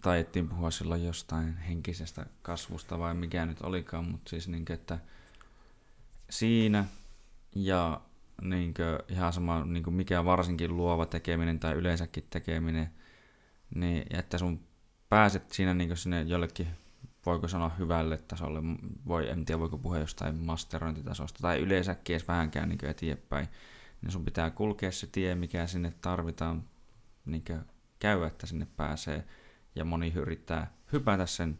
taidettiin 0.00 0.48
puhua 0.48 0.70
silloin 0.70 1.06
jostain 1.06 1.56
henkisestä 1.56 2.26
kasvusta 2.42 2.98
vai 2.98 3.14
mikä 3.14 3.46
nyt 3.46 3.60
olikaan, 3.62 4.04
mutta 4.04 4.30
siis 4.30 4.48
niin 4.48 4.64
kuin, 4.64 4.74
että 4.74 4.98
siinä 6.30 6.84
ja 7.54 8.00
niin 8.42 8.74
kuin, 8.74 8.98
ihan 9.08 9.32
sama 9.32 9.64
niin 9.64 9.82
kuin 9.82 9.94
mikä 9.94 10.24
varsinkin 10.24 10.76
luova 10.76 11.06
tekeminen 11.06 11.60
tai 11.60 11.74
yleensäkin 11.74 12.26
tekeminen, 12.30 12.90
niin 13.74 14.06
että 14.10 14.38
sun 14.38 14.60
pääset 15.08 15.50
siinä 15.50 15.74
niin 15.74 15.88
kuin 15.88 15.98
sinne 15.98 16.22
jollekin, 16.22 16.68
voiko 17.26 17.48
sanoa 17.48 17.68
hyvälle 17.78 18.18
tasolle, 18.18 18.60
voi, 19.06 19.30
en 19.30 19.44
tiedä 19.44 19.60
voiko 19.60 19.78
puhua 19.78 19.98
jostain 19.98 20.36
masterointitasosta 20.36 21.38
tai 21.42 21.58
yleensäkin 21.58 22.16
edes 22.16 22.28
vähänkään 22.28 22.68
niin 22.68 22.86
eteenpäin, 22.86 23.48
niin 24.02 24.12
sun 24.12 24.24
pitää 24.24 24.50
kulkea 24.50 24.92
se 24.92 25.06
tie, 25.06 25.34
mikä 25.34 25.66
sinne 25.66 25.92
tarvitaan 26.00 26.64
niin 27.26 27.44
käydä, 27.98 28.26
että 28.26 28.46
sinne 28.46 28.66
pääsee 28.76 29.24
ja 29.78 29.84
moni 29.84 30.12
yrittää 30.16 30.72
hypätä 30.92 31.26
sen 31.26 31.58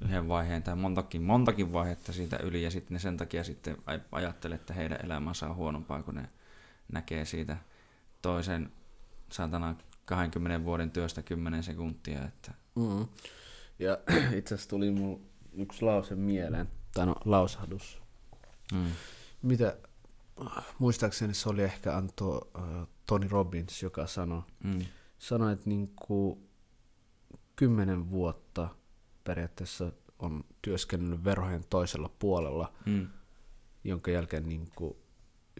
yhden 0.00 0.28
vaiheen 0.28 0.62
tai 0.62 0.76
montakin, 0.76 1.22
montakin 1.22 1.72
vaihetta 1.72 2.12
siitä 2.12 2.36
yli 2.36 2.62
ja 2.62 2.70
sitten 2.70 2.94
ne 2.94 2.98
sen 2.98 3.16
takia 3.16 3.44
sitten 3.44 3.76
ajattelee, 4.12 4.54
että 4.54 4.74
heidän 4.74 4.98
elämänsä 5.04 5.46
on 5.46 5.56
huonompaa, 5.56 6.02
kun 6.02 6.14
ne 6.14 6.28
näkee 6.92 7.24
siitä 7.24 7.56
toisen 8.22 8.72
saatana 9.32 9.76
20 10.04 10.64
vuoden 10.64 10.90
työstä 10.90 11.22
10 11.22 11.62
sekuntia. 11.62 12.24
Että... 12.24 12.52
Mm. 12.74 13.06
Ja 13.78 13.98
itse 14.38 14.54
asiassa 14.54 14.70
tuli 14.70 14.90
mun 14.90 15.26
yksi 15.52 15.84
lause 15.84 16.14
mieleen, 16.14 16.68
tai 16.94 17.06
no 17.06 17.14
lausahdus. 17.24 18.02
Mm. 18.72 18.90
Mitä, 19.42 19.76
muistaakseni 20.78 21.34
se 21.34 21.48
oli 21.48 21.62
ehkä 21.62 21.96
Anto 21.96 22.36
uh, 22.36 22.88
Tony 23.06 23.28
Robbins, 23.28 23.82
joka 23.82 24.06
sanoi, 24.06 24.42
mm. 24.64 24.80
sanoi 25.18 25.52
että 25.52 25.68
niinku, 25.70 26.42
kymmenen 27.56 28.10
vuotta 28.10 28.68
periaatteessa 29.24 29.92
on 30.18 30.44
työskennellyt 30.62 31.24
verhojen 31.24 31.64
toisella 31.70 32.10
puolella, 32.18 32.72
mm. 32.86 33.08
jonka 33.84 34.10
jälkeen 34.10 34.48
niin 34.48 34.68
kuin 34.76 34.96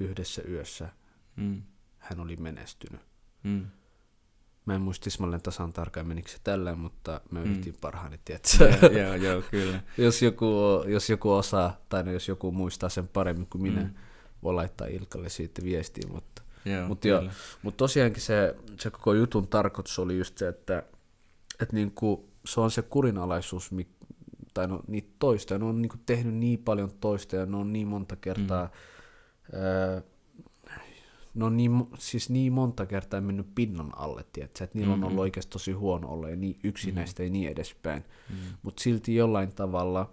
yhdessä 0.00 0.42
yössä 0.48 0.88
mm. 1.36 1.62
hän 1.98 2.20
oli 2.20 2.36
menestynyt. 2.36 3.00
Mm. 3.42 3.66
Mä 4.66 4.74
en 4.74 4.80
muista 4.80 5.04
tismalleen 5.04 5.42
tasan 5.42 5.72
tarkkaan 5.72 6.06
menikö 6.06 6.30
se 6.30 6.38
tällä, 6.44 6.74
mutta 6.74 7.20
mä 7.30 7.38
mm. 7.38 7.50
yritin 7.50 7.72
mm. 7.72 7.78
parhaani, 7.80 8.20
tietää. 8.24 8.88
Joo, 9.02 9.14
joo, 9.14 9.42
kyllä. 9.50 9.80
jos, 9.98 10.22
joku, 10.22 10.54
jos 10.86 11.10
joku 11.10 11.32
osaa, 11.32 11.76
tai 11.88 12.12
jos 12.12 12.28
joku 12.28 12.52
muistaa 12.52 12.88
sen 12.88 13.08
paremmin 13.08 13.46
kuin 13.46 13.62
minä, 13.62 13.82
mm. 13.82 13.94
voi 14.42 14.54
laittaa 14.54 14.86
Ilkalle 14.86 15.28
siitä 15.28 15.62
viestiä, 15.64 16.08
mutta 16.12 16.42
Joo, 16.64 16.88
mutta 16.88 17.08
mut 17.62 17.76
tosiaankin 17.76 18.22
se, 18.22 18.56
se 18.78 18.90
koko 18.90 19.14
jutun 19.14 19.48
tarkoitus 19.48 19.98
oli 19.98 20.18
just 20.18 20.38
se, 20.38 20.48
että 20.48 20.82
että 21.60 21.76
niin 21.76 21.92
kuin, 21.94 22.20
se 22.44 22.60
on 22.60 22.70
se 22.70 22.82
kurinalaisuus, 22.82 23.70
tai 24.54 24.68
no, 24.68 24.80
niitä 24.88 25.10
toista, 25.18 25.58
ne 25.58 25.64
on 25.64 25.82
niin 25.82 25.90
kuin 25.90 26.02
tehnyt 26.06 26.34
niin 26.34 26.58
paljon 26.58 26.90
toista 27.00 27.36
ja 27.36 27.46
ne 27.46 27.56
on 27.56 27.72
niin 27.72 27.88
monta 27.88 28.16
kertaa, 28.16 28.64
mm. 28.64 29.58
öö, 29.58 30.00
ne 31.34 31.44
on 31.44 31.56
niin, 31.56 31.88
siis 31.98 32.30
niin 32.30 32.52
monta 32.52 32.86
kertaa 32.86 33.20
mennyt 33.20 33.54
pinnan 33.54 33.98
alle, 33.98 34.24
tiedätkö? 34.32 34.64
että 34.64 34.78
niillä 34.78 34.92
mm-hmm. 34.92 35.04
on 35.04 35.08
ollut 35.08 35.22
oikeasti 35.22 35.52
tosi 35.52 35.72
huono 35.72 36.08
olla 36.08 36.28
ja 36.28 36.36
niin 36.36 36.58
yksinäistä 36.64 37.22
mm-hmm. 37.22 37.34
ja 37.34 37.40
niin 37.40 37.52
edespäin. 37.52 38.02
Mm-hmm. 38.02 38.56
Mutta 38.62 38.82
silti 38.82 39.14
jollain 39.14 39.54
tavalla 39.54 40.12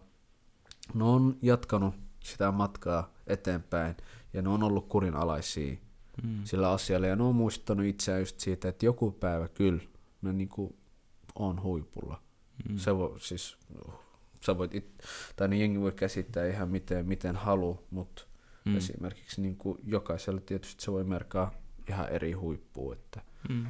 ne 0.93 1.03
on 1.03 1.37
jatkanut 1.41 1.95
sitä 2.23 2.51
matkaa 2.51 3.13
eteenpäin 3.27 3.95
ja 4.33 4.41
ne 4.41 4.49
on 4.49 4.63
ollut 4.63 4.87
kurinalaisia 4.87 5.77
mm. 6.23 6.39
sillä 6.43 6.71
asialla 6.71 7.07
ja 7.07 7.15
ne 7.15 7.23
on 7.23 7.35
muistanut 7.35 7.85
itseään 7.85 8.21
just 8.21 8.39
siitä, 8.39 8.69
että 8.69 8.85
joku 8.85 9.11
päivä 9.11 9.47
kyllä 9.47 9.81
ne 10.21 10.33
niinku 10.33 10.75
on 11.39 11.61
huipulla. 11.61 12.21
Mm. 12.69 12.77
Se 12.77 12.97
voi, 12.97 13.19
siis, 13.19 13.57
sä 14.45 14.57
voit 14.57 14.75
it, 14.75 15.03
tai 15.35 15.47
niin 15.47 15.59
jengi 15.59 15.79
voi 15.79 15.91
käsittää 15.91 16.47
ihan 16.47 16.69
miten, 16.69 17.05
miten 17.05 17.35
halu, 17.35 17.87
mutta 17.91 18.23
mm. 18.65 18.77
esimerkiksi 18.77 19.41
niin 19.41 19.57
kuin 19.57 19.79
jokaisella 19.83 20.41
tietysti 20.41 20.83
se 20.83 20.91
voi 20.91 21.03
merkkaa 21.03 21.51
ihan 21.89 22.09
eri 22.09 22.31
huippua, 22.31 22.93
että 22.93 23.21
mm. 23.49 23.65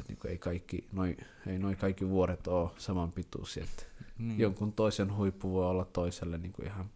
et 0.00 0.08
niin 0.08 0.18
kuin 0.18 0.30
ei, 0.30 0.38
kaikki, 0.38 0.88
noi, 0.92 1.16
ei 1.46 1.58
noi 1.58 1.76
kaikki 1.76 2.08
vuoret 2.08 2.46
ole 2.46 2.70
saman 2.76 3.12
pituisia, 3.12 3.64
että 3.64 3.82
mm. 4.18 4.40
jonkun 4.40 4.72
toisen 4.72 5.16
huippu 5.16 5.52
voi 5.52 5.66
olla 5.66 5.84
toiselle 5.84 6.38
niin 6.38 6.52
kuin 6.52 6.66
ihan 6.66 6.90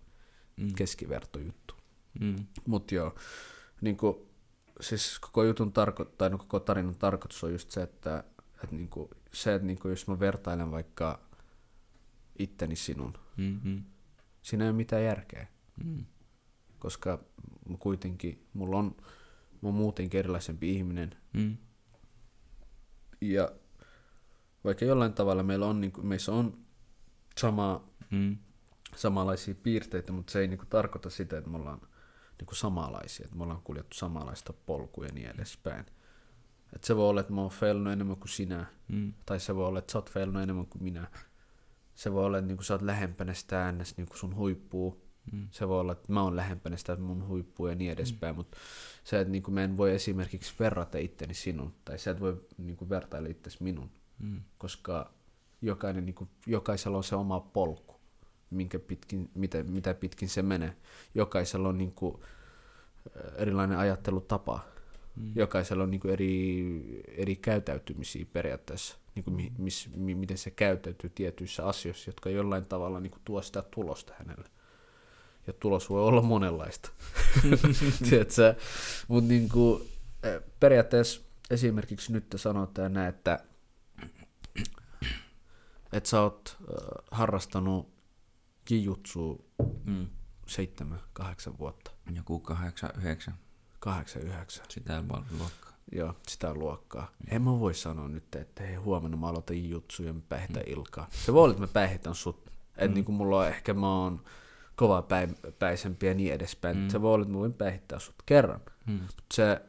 mm. 0.56 0.74
keskivertojuttu. 0.74 1.74
Mm. 2.20 2.36
Mutta 2.66 2.94
joo, 2.94 3.14
niin 3.80 3.96
kuin, 3.96 4.16
siis 4.80 5.18
koko 5.18 5.44
jutun 5.44 5.72
tarko- 5.72 6.10
tai 6.18 6.30
no 6.30 6.38
koko 6.38 6.60
tarinan 6.60 6.94
tarkoitus 6.94 7.44
on 7.44 7.52
just 7.52 7.70
se, 7.70 7.82
että, 7.82 8.24
että 8.62 8.76
niin 8.76 8.88
kuin 8.88 9.08
se, 9.34 9.54
että 9.54 9.66
niinku, 9.66 9.88
jos 9.88 10.08
mä 10.08 10.20
vertailen 10.20 10.70
vaikka 10.70 11.20
itteni 12.38 12.76
sinun, 12.76 13.18
mm-hmm. 13.36 13.84
siinä 14.42 14.64
ei 14.64 14.70
ole 14.70 14.76
mitään 14.76 15.04
järkeä. 15.04 15.46
Mm. 15.84 16.04
Koska 16.78 17.24
mä 17.68 17.76
kuitenkin, 17.78 18.46
mulla 18.52 18.78
on, 18.78 18.96
mä 19.62 19.68
oon 19.68 19.74
muutenkin 19.74 20.18
erilaisempi 20.18 20.70
ihminen. 20.70 21.16
Mm. 21.32 21.56
Ja 23.20 23.52
vaikka 24.64 24.84
jollain 24.84 25.12
tavalla 25.12 25.42
meillä 25.42 25.66
on, 25.66 25.80
niinku, 25.80 26.02
meissä 26.02 26.32
on 26.32 26.58
sama, 27.38 27.88
mm. 28.10 28.36
samanlaisia 28.96 29.54
piirteitä, 29.54 30.12
mutta 30.12 30.32
se 30.32 30.40
ei 30.40 30.48
niinku 30.48 30.66
tarkoita 30.66 31.10
sitä, 31.10 31.38
että 31.38 31.50
me 31.50 31.56
ollaan 31.56 31.80
niinku 32.38 32.54
samanlaisia, 32.54 33.24
että 33.24 33.36
me 33.36 33.42
ollaan 33.42 33.62
kuljettu 33.62 33.96
samanlaista 33.96 34.52
polkuja 34.52 35.08
ja 35.08 35.14
niin 35.14 35.30
edespäin. 35.30 35.86
Että 36.74 36.86
se 36.86 36.96
voi 36.96 37.08
olla, 37.08 37.20
että 37.20 37.32
mä 37.32 37.40
oon 37.40 37.50
feilannut 37.50 37.92
enemmän 37.92 38.16
kuin 38.16 38.28
sinä. 38.28 38.66
Mm. 38.88 39.12
Tai 39.26 39.40
se 39.40 39.56
voi 39.56 39.66
olla, 39.66 39.78
että 39.78 39.92
sä 39.92 39.98
oot 39.98 40.10
feilannut 40.10 40.42
enemmän 40.42 40.66
kuin 40.66 40.82
minä. 40.82 41.06
Se 41.94 42.12
voi 42.12 42.24
olla, 42.24 42.38
että 42.38 42.48
niin 42.48 42.64
sä 42.64 42.74
oot 42.74 42.82
lähempänä 42.82 43.34
sitä 43.34 43.64
äänes 43.64 43.96
niin 43.96 44.06
sun 44.14 44.36
huippuu. 44.36 45.04
Mm. 45.32 45.48
Se 45.50 45.68
voi 45.68 45.80
olla, 45.80 45.92
että 45.92 46.12
mä 46.12 46.22
oon 46.22 46.36
lähempänä 46.36 46.76
sitä 46.76 46.96
mun 46.96 47.28
huippua 47.28 47.70
ja 47.70 47.74
niin 47.74 47.92
edespäin. 47.92 48.34
Mm. 48.34 48.36
Mutta 48.36 48.58
se, 49.04 49.20
että 49.20 49.32
niin 49.32 49.42
kuin 49.42 49.54
mä 49.54 49.64
en 49.64 49.76
voi 49.76 49.92
esimerkiksi 49.92 50.54
verrata 50.58 50.98
itteni 50.98 51.34
sinun. 51.34 51.74
Tai 51.84 51.98
sä 51.98 52.10
et 52.10 52.20
voi 52.20 52.46
niin 52.58 52.76
kuin 52.76 52.88
vertailla 52.88 53.28
itsesi 53.28 53.62
minun. 53.62 53.90
Mm. 54.18 54.40
Koska 54.58 55.12
jokainen, 55.62 56.06
niin 56.06 56.14
kuin, 56.14 56.30
jokaisella 56.46 56.96
on 56.96 57.04
se 57.04 57.16
oma 57.16 57.40
polku. 57.40 57.94
Minkä 58.50 58.78
pitkin, 58.78 59.30
mitä, 59.34 59.62
mitä 59.62 59.94
pitkin 59.94 60.28
se 60.28 60.42
menee. 60.42 60.76
Jokaisella 61.14 61.68
on 61.68 61.78
niin 61.78 61.92
kuin, 61.92 62.20
erilainen 63.36 63.78
ajattelutapa 63.78 64.73
Mm. 65.16 65.32
Jokaisella 65.36 65.82
on 65.82 65.90
niin 65.90 66.00
kuin 66.00 66.12
eri, 66.12 67.02
eri 67.08 67.36
käytäytymisiä 67.36 68.26
periaatteessa, 68.32 68.96
niin 69.14 69.24
kuin 69.24 69.52
mis, 69.58 69.90
mi, 69.96 70.14
miten 70.14 70.38
se 70.38 70.50
käytäytyy 70.50 71.10
tietyissä 71.10 71.66
asioissa, 71.66 72.08
jotka 72.08 72.30
jollain 72.30 72.64
tavalla 72.64 73.00
niin 73.00 73.10
kuin 73.10 73.22
tuo 73.24 73.42
sitä 73.42 73.62
tulosta 73.62 74.12
hänelle. 74.18 74.48
Ja 75.46 75.52
tulos 75.52 75.90
voi 75.90 76.02
olla 76.02 76.22
monenlaista. 76.22 76.90
Mutta 79.08 79.28
niin 79.28 79.48
kuin, 79.48 79.82
e, 80.22 80.40
periaatteessa 80.60 81.20
esimerkiksi 81.50 82.12
nyt 82.12 82.26
sanotaan 82.36 82.92
näin, 82.92 83.08
että, 83.08 83.44
että 85.92 86.08
sä 86.08 86.20
oot 86.20 86.56
äh, 86.60 86.66
harrastanut 87.10 87.94
jijutsua 88.70 89.44
mm. 89.84 90.06
seitsemän, 90.46 91.00
kahdeksan 91.12 91.58
vuotta. 91.58 91.90
Joku 92.14 92.40
kahdeksan, 92.40 92.90
yhdeksän. 92.98 93.34
89. 93.84 94.64
Sitä 94.68 95.04
luokkaa. 95.38 95.72
Joo, 95.92 96.14
sitä 96.28 96.54
luokkaa. 96.54 97.10
En 97.28 97.42
mä 97.42 97.60
voi 97.60 97.74
sanoa 97.74 98.08
nyt, 98.08 98.34
että 98.34 98.62
hei 98.62 98.74
huomenna 98.74 99.16
mä 99.16 99.28
aloitan 99.28 99.68
jutsu 99.68 100.02
ja 100.02 100.12
mä 100.12 100.20
päihitän 100.28 100.62
mm. 100.66 100.72
Ilkaa. 100.72 101.08
Se 101.10 101.32
voi 101.32 101.42
olla, 101.42 101.52
että 101.52 101.62
mä 101.62 101.72
päihitän 101.72 102.14
sut. 102.14 102.50
Että 102.76 102.88
mm. 102.88 102.94
niin 102.94 103.04
kuin 103.04 103.16
mulla 103.16 103.38
on 103.38 103.48
ehkä 103.48 103.74
mä 103.74 104.02
oon 104.02 104.20
kova 104.76 105.02
päi, 105.02 105.28
päisempi 105.58 106.06
ja 106.06 106.14
niin 106.14 106.32
edespäin. 106.32 106.76
Mm. 106.76 106.88
Se 106.88 107.02
voi 107.02 107.14
olla, 107.14 107.22
että 107.22 107.34
mä 107.34 107.38
voin 107.38 107.52
päihittää 107.52 107.98
sut 107.98 108.14
kerran. 108.26 108.60
Mm. 108.86 108.92
Mutta 108.92 109.24
se 109.34 109.62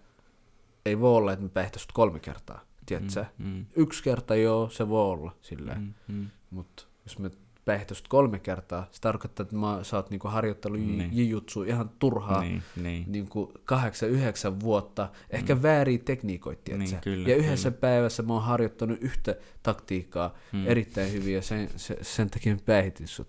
ei 0.85 0.99
voi 0.99 1.15
olla, 1.15 1.33
että 1.33 1.45
mä 1.45 1.49
päihitän 1.49 1.79
sut 1.79 1.91
kolme 1.91 2.19
kertaa. 2.19 2.61
Tiedätkö? 2.85 3.25
Mm. 3.37 3.45
Mm. 3.45 3.65
Yksi 3.75 4.03
kerta 4.03 4.35
joo, 4.35 4.69
se 4.69 4.89
voi 4.89 5.11
olla 5.11 5.35
silleen. 5.41 5.81
Mm. 5.81 6.15
Mm. 6.15 6.29
Mutta 6.49 6.83
jos 7.05 7.19
me 7.19 7.31
päihtöstä 7.65 8.09
kolme 8.09 8.39
kertaa. 8.39 8.87
Se 8.91 9.01
tarkoittaa, 9.01 9.43
että 9.43 9.55
mä, 9.55 9.79
sä 9.83 9.95
oot 9.95 10.09
niinku 10.09 10.27
harjoittanut 10.27 10.79
niin. 10.79 11.09
jijutsu 11.11 11.63
ihan 11.63 11.89
turhaa 11.99 12.41
niin, 12.41 12.63
niin. 12.75 13.03
Niinku 13.07 13.53
kahdeksan, 13.65 14.09
yhdeksän 14.09 14.59
vuotta, 14.59 15.09
ehkä 15.29 15.55
mm. 15.55 15.63
vääriä 15.63 15.97
tekniikoita, 16.05 16.77
niin, 16.77 16.97
kyllä, 17.01 17.29
Ja 17.29 17.35
yhdessä 17.35 17.71
kyllä. 17.71 17.81
päivässä 17.81 18.23
mä 18.23 18.33
oon 18.33 18.43
harjoittanut 18.43 18.97
yhtä 19.01 19.35
taktiikkaa 19.63 20.35
mm. 20.51 20.67
erittäin 20.67 21.13
hyvin 21.13 21.33
ja 21.33 21.41
sen, 21.41 21.69
sen, 21.75 21.97
sen 22.01 22.29
takia 22.29 22.53
mä 22.53 22.59
päihitin 22.65 23.07
sut. 23.07 23.27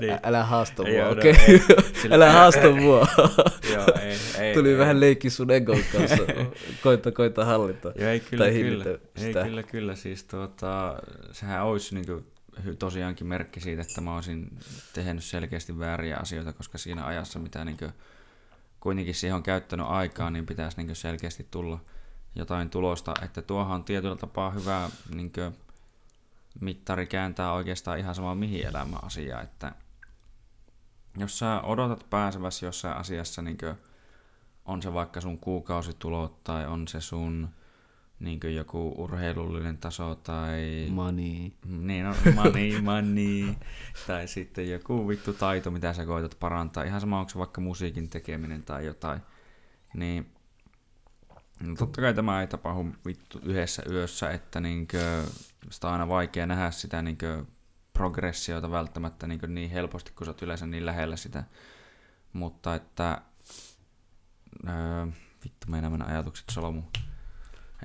Niin. 0.00 0.18
Älä 0.22 0.44
haasta 0.44 0.82
mua, 0.82 1.08
okei? 1.08 1.30
Okay? 1.32 2.10
Älä 2.14 2.32
haasta 2.32 2.70
mua. 2.80 3.06
Joo, 3.72 3.86
ei, 4.02 4.16
ei, 4.38 4.54
Tuli 4.54 4.70
ei, 4.70 4.78
vähän 4.78 4.96
ei. 4.96 5.00
leikki 5.00 5.30
sun 5.30 5.50
egon 5.50 5.80
kanssa. 5.92 6.22
koita, 6.82 7.12
koita 7.12 7.44
hallita. 7.44 7.92
Joo, 7.96 8.10
ei 8.10 8.20
kyllä, 8.20 8.44
tai 8.44 8.54
kyllä. 8.54 8.84
Ei, 9.16 9.34
kyllä, 9.44 9.62
kyllä. 9.62 9.94
Siis 9.94 10.24
tuota, 10.24 11.02
sehän 11.32 11.64
olisi 11.64 11.94
niinku 11.94 12.22
tosiaankin 12.78 13.26
merkki 13.26 13.60
siitä, 13.60 13.82
että 13.82 14.00
mä 14.00 14.14
olisin 14.14 14.58
tehnyt 14.92 15.24
selkeästi 15.24 15.78
vääriä 15.78 16.16
asioita, 16.16 16.52
koska 16.52 16.78
siinä 16.78 17.06
ajassa, 17.06 17.38
mitä 17.38 17.64
niin 17.64 17.78
kuitenkin 18.80 19.14
siihen 19.14 19.36
on 19.36 19.42
käyttänyt 19.42 19.86
aikaa, 19.88 20.30
niin 20.30 20.46
pitäisi 20.46 20.82
niin 20.82 20.96
selkeästi 20.96 21.48
tulla 21.50 21.80
jotain 22.34 22.70
tulosta, 22.70 23.14
että 23.22 23.42
tuohan 23.42 23.74
on 23.74 23.84
tietyllä 23.84 24.16
tapaa 24.16 24.50
hyvä 24.50 24.90
niin 25.14 25.32
mittari 26.60 27.06
kääntää 27.06 27.52
oikeastaan 27.52 27.98
ihan 27.98 28.14
sama 28.14 28.34
mihin 28.34 28.66
elämä 28.66 28.96
asia, 29.02 29.40
että 29.40 29.72
jos 31.18 31.38
sä 31.38 31.60
odotat 31.60 32.06
pääseväsi 32.10 32.64
jossain 32.64 32.96
asiassa, 32.96 33.42
niin 33.42 33.58
on 34.64 34.82
se 34.82 34.94
vaikka 34.94 35.20
sun 35.20 35.38
kuukausitulot 35.38 36.44
tai 36.44 36.66
on 36.66 36.88
se 36.88 37.00
sun 37.00 37.48
niin 38.20 38.40
joku 38.54 38.94
urheilullinen 38.98 39.78
taso 39.78 40.14
tai... 40.14 40.86
Money. 40.90 41.50
Niin, 41.66 42.04
no, 42.04 42.14
money, 42.34 42.80
money. 42.90 43.54
tai 44.06 44.28
sitten 44.28 44.70
joku 44.70 45.08
vittu 45.08 45.32
taito, 45.32 45.70
mitä 45.70 45.92
sä 45.92 46.06
koetat 46.06 46.36
parantaa. 46.40 46.84
Ihan 46.84 47.00
sama, 47.00 47.18
onko 47.18 47.30
se 47.30 47.38
vaikka 47.38 47.60
musiikin 47.60 48.08
tekeminen 48.08 48.62
tai 48.62 48.86
jotain. 48.86 49.20
Niin 49.94 50.32
No 51.60 51.74
totta 51.74 52.00
kai 52.00 52.14
tämä 52.14 52.40
ei 52.40 52.46
tapahdu 52.46 52.86
vittu 53.06 53.40
yhdessä 53.42 53.82
yössä, 53.90 54.30
että 54.30 54.60
niinkö, 54.60 55.22
sitä 55.70 55.86
on 55.86 55.92
aina 55.92 56.08
vaikea 56.08 56.46
nähdä 56.46 56.70
sitä 56.70 57.02
niinkö 57.02 57.44
progressiota 57.92 58.70
välttämättä 58.70 59.26
niinkö 59.26 59.46
niin 59.46 59.70
helposti, 59.70 60.12
kun 60.12 60.24
sä 60.24 60.30
oot 60.30 60.42
yleensä 60.42 60.66
niin 60.66 60.86
lähellä 60.86 61.16
sitä. 61.16 61.44
Mutta 62.32 62.74
että, 62.74 63.22
öö, 64.68 65.06
vittu 65.44 65.66
meinaa 65.70 65.90
mennä 65.90 66.06
ajatukset 66.06 66.44
solmu. 66.50 66.82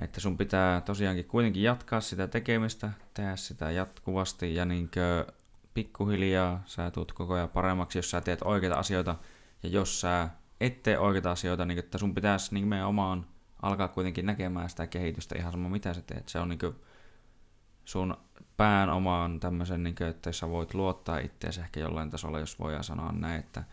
Että 0.02 0.20
sun 0.20 0.36
pitää 0.36 0.80
tosiaankin 0.80 1.24
kuitenkin 1.24 1.62
jatkaa 1.62 2.00
sitä 2.00 2.28
tekemistä, 2.28 2.90
tehdä 3.14 3.36
sitä 3.36 3.70
jatkuvasti 3.70 4.54
ja 4.54 4.64
niinkö 4.64 5.26
pikkuhiljaa 5.74 6.62
sä 6.66 6.90
tuut 6.90 7.12
koko 7.12 7.34
ajan 7.34 7.48
paremmaksi, 7.48 7.98
jos 7.98 8.10
sä 8.10 8.20
teet 8.20 8.42
oikeita 8.44 8.76
asioita 8.76 9.16
ja 9.62 9.68
jos 9.68 10.00
sä 10.00 10.28
et 10.60 10.82
tee 10.82 10.98
oikeita 10.98 11.30
asioita, 11.30 11.64
niin 11.64 11.78
että 11.78 11.98
sun 11.98 12.14
pitäisi 12.14 12.54
niin 12.54 12.72
omaan 12.72 13.26
alkaa 13.62 13.88
kuitenkin 13.88 14.26
näkemään 14.26 14.70
sitä 14.70 14.86
kehitystä 14.86 15.38
ihan 15.38 15.52
sama 15.52 15.68
mitä 15.68 15.94
sä 15.94 16.02
teet. 16.02 16.28
Se 16.28 16.38
on 16.38 16.48
niin 16.48 16.74
sun 17.84 18.16
pään 18.56 18.90
omaan 18.90 19.40
tämmöisen, 19.40 19.82
niin 19.82 19.94
kuin, 19.94 20.08
että 20.08 20.32
sä 20.32 20.48
voit 20.48 20.74
luottaa 20.74 21.18
itseäsi 21.18 21.60
ehkä 21.60 21.80
jollain 21.80 22.10
tasolla, 22.10 22.40
jos 22.40 22.58
voidaan 22.58 22.84
sanoa 22.84 23.12
näin, 23.12 23.40
että 23.40 23.64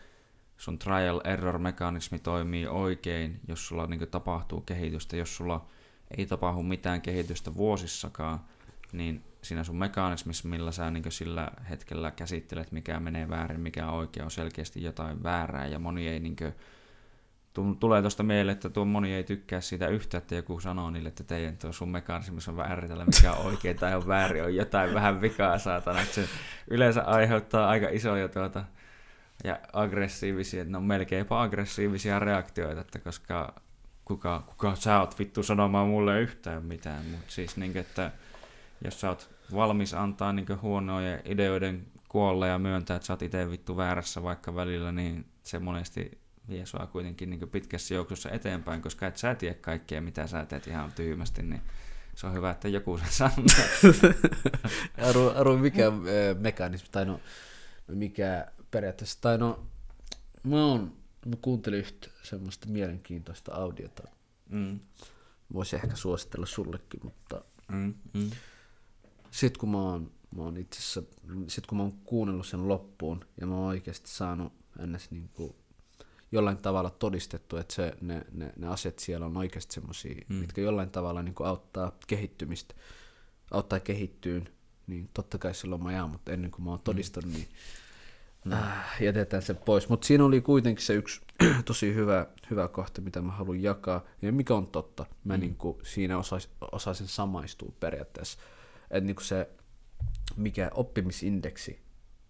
sun 0.56 0.78
trial 0.78 1.20
error 1.24 1.58
mekanismi 1.58 2.18
toimii 2.18 2.66
oikein, 2.66 3.40
jos 3.48 3.68
sulla 3.68 3.86
niin 3.86 3.98
kuin, 3.98 4.10
tapahtuu 4.10 4.60
kehitystä, 4.60 5.16
jos 5.16 5.36
sulla 5.36 5.66
ei 6.18 6.26
tapahdu 6.26 6.62
mitään 6.62 7.00
kehitystä 7.00 7.54
vuosissakaan, 7.54 8.40
niin 8.92 9.24
siinä 9.42 9.64
sun 9.64 9.76
mekanismissa, 9.76 10.48
millä 10.48 10.72
sä 10.72 10.90
niin 10.90 11.12
sillä 11.12 11.50
hetkellä 11.70 12.10
käsittelet, 12.10 12.72
mikä 12.72 13.00
menee 13.00 13.28
väärin, 13.28 13.60
mikä 13.60 13.88
on 13.88 13.94
oikein, 13.94 14.24
on 14.24 14.30
selkeästi 14.30 14.82
jotain 14.82 15.22
väärää, 15.22 15.66
ja 15.66 15.78
moni 15.78 16.08
ei 16.08 16.20
niin 16.20 16.36
kuin, 16.36 16.54
tulee 17.80 18.00
tuosta 18.00 18.22
mieleen, 18.22 18.52
että 18.52 18.70
tuo 18.70 18.84
moni 18.84 19.14
ei 19.14 19.24
tykkää 19.24 19.60
siitä 19.60 19.88
yhtä, 19.88 20.18
että 20.18 20.34
joku 20.34 20.60
sanoo 20.60 20.90
niille, 20.90 21.08
että 21.08 21.24
teidän 21.24 21.56
tuo 21.56 21.72
sun 21.72 21.88
mekanismissa 21.88 22.50
on 22.50 22.56
vääritellä, 22.56 23.04
mikä 23.04 23.32
on 23.32 23.46
oikein 23.46 23.78
tai 23.78 23.94
on 23.94 24.06
väärin, 24.06 24.44
on 24.44 24.54
jotain 24.54 24.94
vähän 24.94 25.20
vikaa 25.20 25.58
saatana. 25.58 26.00
Että 26.00 26.14
se 26.14 26.28
yleensä 26.70 27.02
aiheuttaa 27.02 27.68
aika 27.68 27.88
isoja 27.90 28.28
tuota, 28.28 28.64
ja 29.44 29.58
aggressiivisia, 29.72 30.64
no 30.64 30.80
melkeinpä 30.80 31.42
aggressiivisia 31.42 32.18
reaktioita, 32.18 32.80
että 32.80 32.98
koska 32.98 33.54
kuka, 34.04 34.44
kuka 34.46 34.74
sä 34.74 35.00
oot 35.00 35.18
vittu 35.18 35.42
sanomaan 35.42 35.88
mulle 35.88 36.20
yhtään 36.20 36.64
mitään, 36.64 37.04
mutta 37.04 37.32
siis 37.32 37.56
niin, 37.56 37.76
että 37.76 38.10
jos 38.84 39.00
sä 39.00 39.08
oot 39.08 39.30
valmis 39.54 39.94
antaa 39.94 40.32
niin 40.32 40.62
huonoja 40.62 41.18
ideoiden 41.24 41.86
kuolla 42.08 42.46
ja 42.46 42.58
myöntää, 42.58 42.96
että 42.96 43.06
sä 43.06 43.12
oot 43.12 43.22
itse 43.22 43.50
vittu 43.50 43.76
väärässä 43.76 44.22
vaikka 44.22 44.54
välillä, 44.54 44.92
niin 44.92 45.26
se 45.42 45.58
monesti 45.58 46.18
vie 46.48 46.66
sua 46.66 46.86
kuitenkin 46.86 47.30
niin 47.30 47.48
pitkässä 47.48 47.94
juoksussa 47.94 48.30
eteenpäin, 48.30 48.82
koska 48.82 49.06
et 49.06 49.16
sä 49.16 49.34
tiedä 49.34 49.54
kaikkea, 49.54 50.00
mitä 50.00 50.26
sä 50.26 50.46
teet 50.46 50.66
ihan 50.66 50.92
tyhmästi, 50.92 51.42
niin 51.42 51.62
se 52.14 52.26
on 52.26 52.34
hyvä, 52.34 52.50
että 52.50 52.68
joku 52.68 52.98
sen 52.98 53.08
sanoo. 53.10 53.44
Aru, 55.36 55.58
mikä 55.58 55.86
äh, 55.86 55.92
mekanismi, 56.38 56.88
tai 56.90 57.04
no, 57.04 57.20
mikä 57.88 58.46
periaatteessa, 58.70 59.20
tai 59.20 59.38
no, 59.38 59.66
mä, 60.42 60.66
oon, 60.66 60.92
mä 61.26 61.36
kuuntelin 61.42 61.78
yhtä 61.78 62.08
semmoista 62.22 62.68
mielenkiintoista 62.68 63.54
audiota. 63.54 64.08
Mm. 64.48 64.80
Voisi 65.52 65.76
ehkä 65.76 65.96
suositella 65.96 66.46
sullekin, 66.46 67.00
mutta 67.04 67.44
mm, 67.72 67.94
mm. 68.12 68.30
sitten 69.30 69.60
kun 69.60 69.68
mä 69.68 69.78
oon, 69.78 70.12
mä 70.36 70.42
oon 70.42 70.56
itse 70.56 70.78
asiassa, 70.78 71.02
sit 71.48 71.66
kun 71.66 71.78
mä 71.78 71.84
oon 71.84 71.98
kuunnellut 72.04 72.46
sen 72.46 72.68
loppuun, 72.68 73.24
ja 73.40 73.46
mä 73.46 73.54
oon 73.54 73.66
oikeasti 73.66 74.10
saanut 74.10 74.52
ennäs 74.78 75.10
niinku 75.10 75.56
jollain 76.32 76.58
tavalla 76.58 76.90
todistettu, 76.90 77.56
että 77.56 77.74
se, 77.74 77.96
ne, 78.00 78.26
ne, 78.32 78.52
ne 78.56 78.68
asiat 78.68 78.98
siellä 78.98 79.26
on 79.26 79.36
oikeasti 79.36 79.74
semmoisia, 79.74 80.24
mm. 80.28 80.36
mitkä 80.36 80.60
jollain 80.60 80.90
tavalla 80.90 81.22
niin 81.22 81.34
kuin 81.34 81.46
auttaa 81.46 81.92
kehittymistä, 82.06 82.74
auttaa 83.50 83.80
kehittyyn, 83.80 84.48
niin 84.86 85.10
totta 85.14 85.38
kai 85.38 85.54
silloin 85.54 85.82
mä 85.82 85.92
jaan, 85.92 86.10
mutta 86.10 86.32
ennen 86.32 86.50
kuin 86.50 86.64
mä 86.64 86.70
oon 86.70 86.80
todistanut, 86.80 87.30
mm. 87.30 87.36
niin 87.36 87.48
äh, 88.52 89.02
jätetään 89.02 89.42
se 89.42 89.54
pois. 89.54 89.88
Mutta 89.88 90.06
siinä 90.06 90.24
oli 90.24 90.40
kuitenkin 90.40 90.84
se 90.84 90.94
yksi 90.94 91.20
tosi 91.64 91.94
hyvä, 91.94 92.26
hyvä 92.50 92.68
kohta, 92.68 93.00
mitä 93.00 93.22
mä 93.22 93.32
haluan 93.32 93.62
jakaa, 93.62 94.04
ja 94.22 94.32
mikä 94.32 94.54
on 94.54 94.66
totta. 94.66 95.06
Mä 95.24 95.36
mm. 95.36 95.40
niin 95.40 95.56
kuin 95.56 95.78
siinä 95.82 96.18
osais, 96.18 96.50
osasin 96.72 97.08
samaistua 97.08 97.72
periaatteessa. 97.80 98.38
Että 98.90 99.06
niin 99.06 99.16
se, 99.20 99.50
mikä 100.36 100.70
oppimisindeksi 100.74 101.82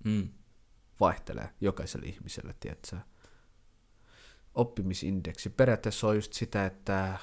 mm. 0.04 0.28
vaihtelee 1.00 1.48
jokaiselle 1.60 2.06
ihmiselle, 2.06 2.54
tiedätkö 2.60 2.96
oppimisindeksi. 4.54 5.50
Periaatteessa 5.50 6.06
on 6.06 6.14
just 6.14 6.32
sitä, 6.32 6.66
että 6.66 7.18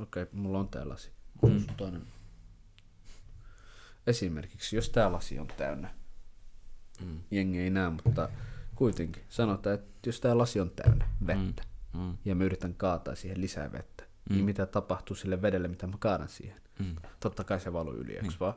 okei, 0.00 0.22
okay, 0.22 0.34
mulla 0.40 0.58
on 0.58 0.68
tää 0.68 0.88
lasi. 0.88 1.10
Mm. 1.42 1.64
Toinen. 1.76 2.06
Esimerkiksi, 4.06 4.76
jos 4.76 4.90
tää 4.90 5.12
lasi 5.12 5.38
on 5.38 5.46
täynnä, 5.46 5.94
mm. 7.04 7.20
jengi 7.30 7.58
ei 7.58 7.70
näe, 7.70 7.90
mutta 7.90 8.28
kuitenkin 8.74 9.22
sanotaan, 9.28 9.74
että 9.74 10.08
jos 10.08 10.20
tää 10.20 10.38
lasi 10.38 10.60
on 10.60 10.70
täynnä 10.70 11.08
vettä 11.26 11.62
mm. 11.94 12.00
Mm. 12.00 12.16
ja 12.24 12.34
mä 12.34 12.44
yritän 12.44 12.74
kaataa 12.74 13.14
siihen 13.14 13.40
lisää 13.40 13.72
vettä, 13.72 14.02
niin 14.02 14.10
mm. 14.30 14.34
niin 14.34 14.44
mitä 14.44 14.66
tapahtuu 14.66 15.16
sille 15.16 15.42
vedelle, 15.42 15.68
mitä 15.68 15.86
mä 15.86 15.96
kaadan 15.98 16.28
siihen? 16.28 16.60
Mm. 16.78 16.96
Totta 17.20 17.44
kai 17.44 17.60
se 17.60 17.72
valuu 17.72 17.94
yli, 17.94 18.18
mm. 18.22 18.28
vaan? 18.40 18.54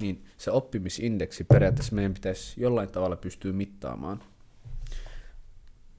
Niin 0.00 0.24
se 0.38 0.50
oppimisindeksi 0.50 1.44
periaatteessa 1.44 1.94
meidän 1.94 2.14
pitäisi 2.14 2.60
jollain 2.60 2.92
tavalla 2.92 3.16
pystyä 3.16 3.52
mittaamaan 3.52 4.22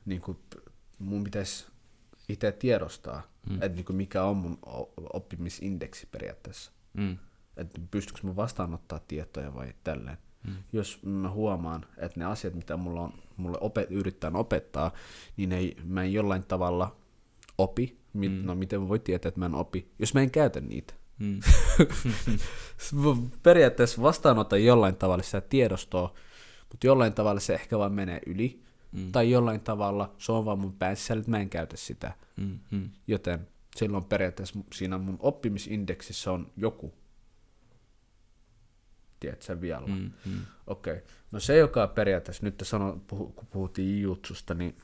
niin 0.05 0.21
kuin 0.21 0.37
mun 0.99 1.23
pitäisi 1.23 1.65
itse 2.29 2.51
tiedostaa, 2.51 3.21
mm. 3.49 3.55
että 3.61 3.75
niin 3.75 3.95
mikä 3.95 4.23
on 4.23 4.37
mun 4.37 4.57
oppimisindeksi 5.13 6.07
periaatteessa. 6.11 6.71
Mm. 6.93 7.17
Että 7.57 7.81
pystyykö 7.91 8.27
mä 8.27 8.35
vastaanottaa 8.35 8.99
tietoja 9.07 9.53
vai 9.53 9.73
tälleen. 9.83 10.17
Mm. 10.47 10.53
Jos 10.73 10.99
mä 11.03 11.29
huomaan, 11.29 11.85
että 11.97 12.19
ne 12.19 12.25
asiat, 12.25 12.53
mitä 12.53 12.77
mulla 12.77 13.01
on, 13.01 13.13
mulle 13.37 13.57
opet, 13.61 13.91
yrittää 13.91 14.31
opettaa, 14.33 14.91
niin 15.37 15.51
ei, 15.51 15.77
mä 15.83 16.03
en 16.03 16.13
jollain 16.13 16.43
tavalla 16.43 16.95
opi. 17.57 17.97
Mm. 18.13 18.45
No 18.45 18.55
miten 18.55 18.89
voi 18.89 18.99
tietää, 18.99 19.27
että 19.27 19.39
mä 19.39 19.45
en 19.45 19.55
opi, 19.55 19.91
jos 19.99 20.13
mä 20.13 20.21
en 20.21 20.31
käytä 20.31 20.61
niitä. 20.61 20.93
Mm. 21.19 21.39
Periaatteessa 23.43 24.01
vastaanottaa 24.01 24.59
jollain 24.59 24.95
tavalla 24.95 25.23
sitä 25.23 25.41
tiedostoa, 25.41 26.13
mutta 26.69 26.87
jollain 26.87 27.13
tavalla 27.13 27.39
se 27.39 27.53
ehkä 27.53 27.79
vaan 27.79 27.93
menee 27.93 28.21
yli. 28.25 28.63
Mm. 28.91 29.11
Tai 29.11 29.31
jollain 29.31 29.61
tavalla 29.61 30.13
se 30.17 30.31
on 30.31 30.45
vaan 30.45 30.59
mun 30.59 30.73
pään 30.73 30.95
sisällä, 30.95 31.19
että 31.19 31.31
mä 31.31 31.39
en 31.39 31.49
käytä 31.49 31.77
sitä. 31.77 32.13
Mm. 32.37 32.59
Mm. 32.71 32.89
Joten 33.07 33.47
silloin 33.75 34.03
periaatteessa 34.03 34.59
siinä 34.73 34.97
mun 34.97 35.17
oppimisindeksissä 35.19 36.31
on 36.31 36.51
joku. 36.57 36.93
Tiedätkö 39.23 39.61
vielä? 39.61 39.87
Mm. 39.87 40.11
Mm. 40.25 40.41
Okei. 40.67 40.93
Okay. 40.93 41.05
No 41.31 41.39
se, 41.39 41.57
joka 41.57 41.87
periaatteessa, 41.87 42.43
nyt 42.43 42.63
sano, 42.63 43.01
puhu, 43.07 43.29
kun 43.29 43.47
puhuttiin 43.47 44.01
jutsusta, 44.01 44.53
niin 44.53 44.77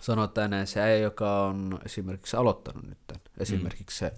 sanotaan 0.00 0.50
näin, 0.50 0.66
se 0.66 0.84
ei, 0.84 1.02
joka 1.02 1.42
on 1.42 1.80
esimerkiksi 1.84 2.36
aloittanut 2.36 2.84
nyt, 2.88 2.98
esimerkiksi 3.38 4.04
mm. 4.04 4.08
se, 4.08 4.14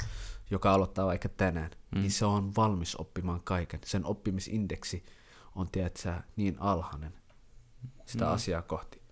joka 0.51 0.73
aloittaa 0.73 1.07
vaikka 1.07 1.29
tänään, 1.29 1.71
mm. 1.91 2.01
niin 2.01 2.11
se 2.11 2.25
on 2.25 2.57
valmis 2.57 2.97
oppimaan 2.97 3.41
kaiken. 3.45 3.81
Sen 3.85 4.07
oppimisindeksi 4.07 5.05
on, 5.55 5.69
tiedätkö, 5.73 6.15
niin 6.37 6.57
alhainen 6.59 7.13
sitä 8.07 8.25
mm. 8.25 8.31
asiaa 8.31 8.63
kohti 8.63 9.03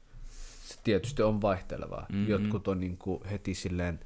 se 0.70 0.78
tietysti 0.84 1.22
on 1.22 1.42
vaihtelevaa. 1.42 2.06
Mm-hmm. 2.08 2.28
Jotkut 2.28 2.68
on 2.68 2.80
niin 2.80 2.98
kuin 2.98 3.24
heti 3.24 3.54
silleen, 3.54 4.00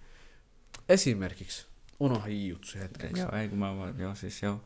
esimerkiksi, 0.88 1.66
unoha 2.00 2.28
jiutsu 2.28 2.78
hetkeksi. 2.78 3.22
Joo, 3.22 3.32
ei 3.32 3.48
kun 3.48 3.58
mä 3.58 3.76
voin, 3.76 3.98
joo 3.98 4.14
siis 4.14 4.42
joo, 4.42 4.60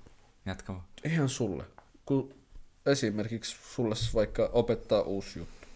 jatka 0.49 0.73
vaan. 0.73 0.85
Ihan 1.05 1.29
sulle. 1.29 1.65
Kun 2.05 2.35
esimerkiksi 2.87 3.57
sulle 3.75 3.95
vaikka 4.15 4.51
opettaa 4.53 5.03
uusi 5.03 5.39
juttu, 5.39 5.69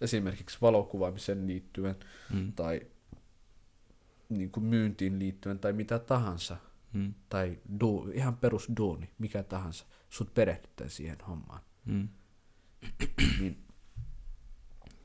esimerkiksi 0.00 0.58
valokuvaamiseen 0.62 1.46
liittyen 1.46 1.96
mm. 2.32 2.52
tai 2.52 2.80
niin 4.28 4.50
kuin 4.50 4.64
myyntiin 4.64 5.18
liittyen 5.18 5.58
tai 5.58 5.72
mitä 5.72 5.98
tahansa, 5.98 6.56
mm. 6.92 7.14
tai 7.28 7.58
du, 7.80 8.10
ihan 8.14 8.36
perus 8.36 8.68
duuni, 8.76 9.10
mikä 9.18 9.42
tahansa, 9.42 9.84
sut 10.10 10.34
perehdyttää 10.34 10.88
siihen 10.88 11.18
hommaan. 11.28 11.60
Mm. 11.84 12.08
niin 13.40 13.66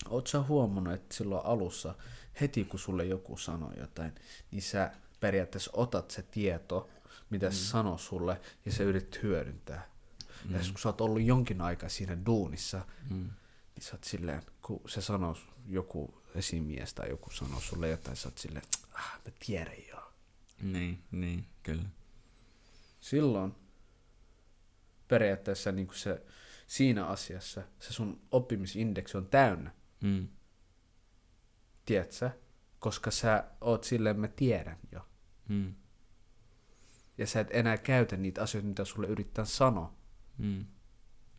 oot 0.10 0.28
sä 0.28 0.42
huomannut, 0.42 0.94
että 0.94 1.16
silloin 1.16 1.46
alussa, 1.46 1.96
heti 2.42 2.64
kun 2.66 2.80
sulle 2.80 3.06
joku 3.06 3.38
sanoo 3.38 3.72
jotain, 3.80 4.16
niin 4.52 4.62
sä 4.62 4.92
periaatteessa 5.20 5.72
otat 5.74 6.12
se 6.12 6.22
tieto, 6.22 6.90
mitä 7.32 7.46
mm. 7.46 7.52
se 7.52 7.66
sanoo 7.66 7.98
sulle, 7.98 8.42
ja 8.66 8.72
sä 8.72 8.84
yrität 8.84 9.24
hyödyntää. 9.24 9.90
Mm. 10.46 10.54
Ja 10.54 10.60
kun 10.60 10.80
sä 10.80 10.90
oot 10.90 11.02
ollut 11.02 11.22
jonkin 11.22 11.62
aikaa 11.62 11.90
siinä 11.90 12.26
duunissa, 12.26 12.86
mm. 13.10 13.30
niin 13.76 13.84
sä 13.84 13.92
oot 13.94 14.04
silleen, 14.04 14.44
kun 14.62 14.82
se 14.88 15.02
sanoo 15.02 15.38
joku 15.68 16.22
esimies 16.36 16.94
tai 16.94 17.10
joku 17.10 17.30
sanoo 17.32 17.60
sulle 17.60 17.90
jotain, 17.90 18.18
sä 18.18 18.28
oot 18.28 18.38
silleen, 18.38 18.66
ah, 18.94 19.20
mä 19.26 19.32
tiedän 19.46 19.88
joo. 19.90 20.14
Niin, 20.62 21.04
niin, 21.12 21.46
kyllä. 21.64 21.90
Silloin 23.00 23.56
periaatteessa 25.08 25.72
niin 25.72 25.88
se, 25.94 26.26
siinä 26.68 27.06
asiassa 27.06 27.62
se 27.80 27.94
sun 27.94 28.22
oppimisindeksi 28.32 29.18
on 29.18 29.28
täynnä. 29.28 29.72
Mm. 30.02 30.28
Tiedätkö? 31.86 32.30
Koska 32.80 33.12
sä 33.12 33.44
oot 33.62 33.84
silleen, 33.84 34.20
mä 34.20 34.28
tiedän 34.28 34.78
jo. 34.92 35.08
Mm. 35.48 35.76
Ja 37.22 37.28
sä 37.28 37.40
et 37.40 37.48
enää 37.52 37.78
käytä 37.78 38.18
niitä 38.18 38.42
asioita, 38.42 38.68
mitä 38.68 38.86
sulle 38.86 39.08
yrittää 39.08 39.46
sanoa. 39.46 39.94
Mm. 40.38 40.66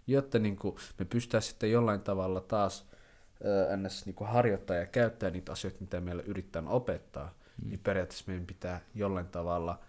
Jotta 0.06 0.38
niin 0.38 0.56
kuin, 0.56 0.76
me 0.98 1.04
pystytään 1.04 1.42
sitten 1.42 1.70
jollain 1.70 2.00
tavalla 2.00 2.40
taas 2.40 2.86
äh, 2.90 3.78
ns. 3.78 4.06
Niin 4.06 4.14
kuin 4.14 4.30
harjoittaa 4.30 4.76
ja 4.76 4.86
käyttää 4.86 5.30
niitä 5.30 5.52
asioita, 5.52 5.80
mitä 5.80 6.00
meillä 6.00 6.22
yrittää 6.22 6.62
opettaa, 6.66 7.34
mm. 7.62 7.68
niin 7.68 7.80
periaatteessa 7.80 8.24
meidän 8.26 8.46
pitää 8.46 8.80
jollain 8.94 9.26
tavalla 9.26 9.80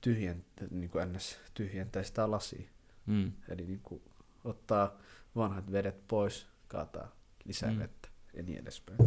tyhjentää, 0.00 0.68
niin 0.70 0.90
kuin 0.90 1.12
ns. 1.12 1.38
tyhjentää 1.54 2.02
sitä 2.02 2.30
lasia. 2.30 2.68
Mm. 3.06 3.32
Eli 3.48 3.66
niin 3.66 3.80
kuin, 3.82 4.02
ottaa 4.44 4.98
vanhat 5.36 5.72
vedet 5.72 6.08
pois, 6.08 6.46
kaataa 6.68 7.16
lisää 7.44 7.70
mm. 7.70 7.78
vettä 7.78 8.08
ja 8.34 8.42
niin 8.42 8.58
edespäin. 8.58 8.98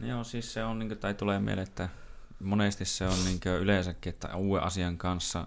Joo, 0.00 0.24
siis 0.24 0.52
se 0.52 0.64
on, 0.64 0.78
niin 0.78 0.88
kuin, 0.88 0.98
tai 0.98 1.14
tulee 1.14 1.38
mieleen, 1.38 1.68
että 1.68 1.88
monesti 2.40 2.84
se 2.84 3.06
on 3.06 3.24
niin 3.24 3.40
yleensäkin, 3.60 4.10
että 4.10 4.36
uuden 4.36 4.64
asian 4.64 4.98
kanssa 4.98 5.46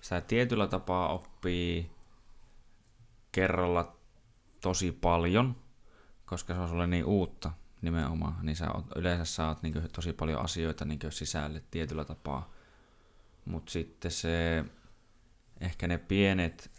sitä 0.00 0.20
tietyllä 0.20 0.66
tapaa 0.66 1.12
oppii 1.12 1.90
kerralla 3.32 3.96
tosi 4.60 4.92
paljon, 4.92 5.56
koska 6.26 6.54
se 6.54 6.60
on 6.60 6.68
sulle 6.68 6.86
niin 6.86 7.04
uutta 7.04 7.52
nimenomaan, 7.82 8.46
niin 8.46 8.56
sä 8.56 8.72
oot, 8.72 8.86
yleensä 8.96 9.24
saat 9.24 9.62
niin 9.62 9.74
tosi 9.92 10.12
paljon 10.12 10.44
asioita 10.44 10.84
niin 10.84 10.98
sisälle 11.10 11.62
tietyllä 11.70 12.04
tapaa. 12.04 12.52
Mutta 13.44 13.72
sitten 13.72 14.10
se, 14.10 14.64
ehkä 15.60 15.88
ne 15.88 15.98
pienet 15.98 16.70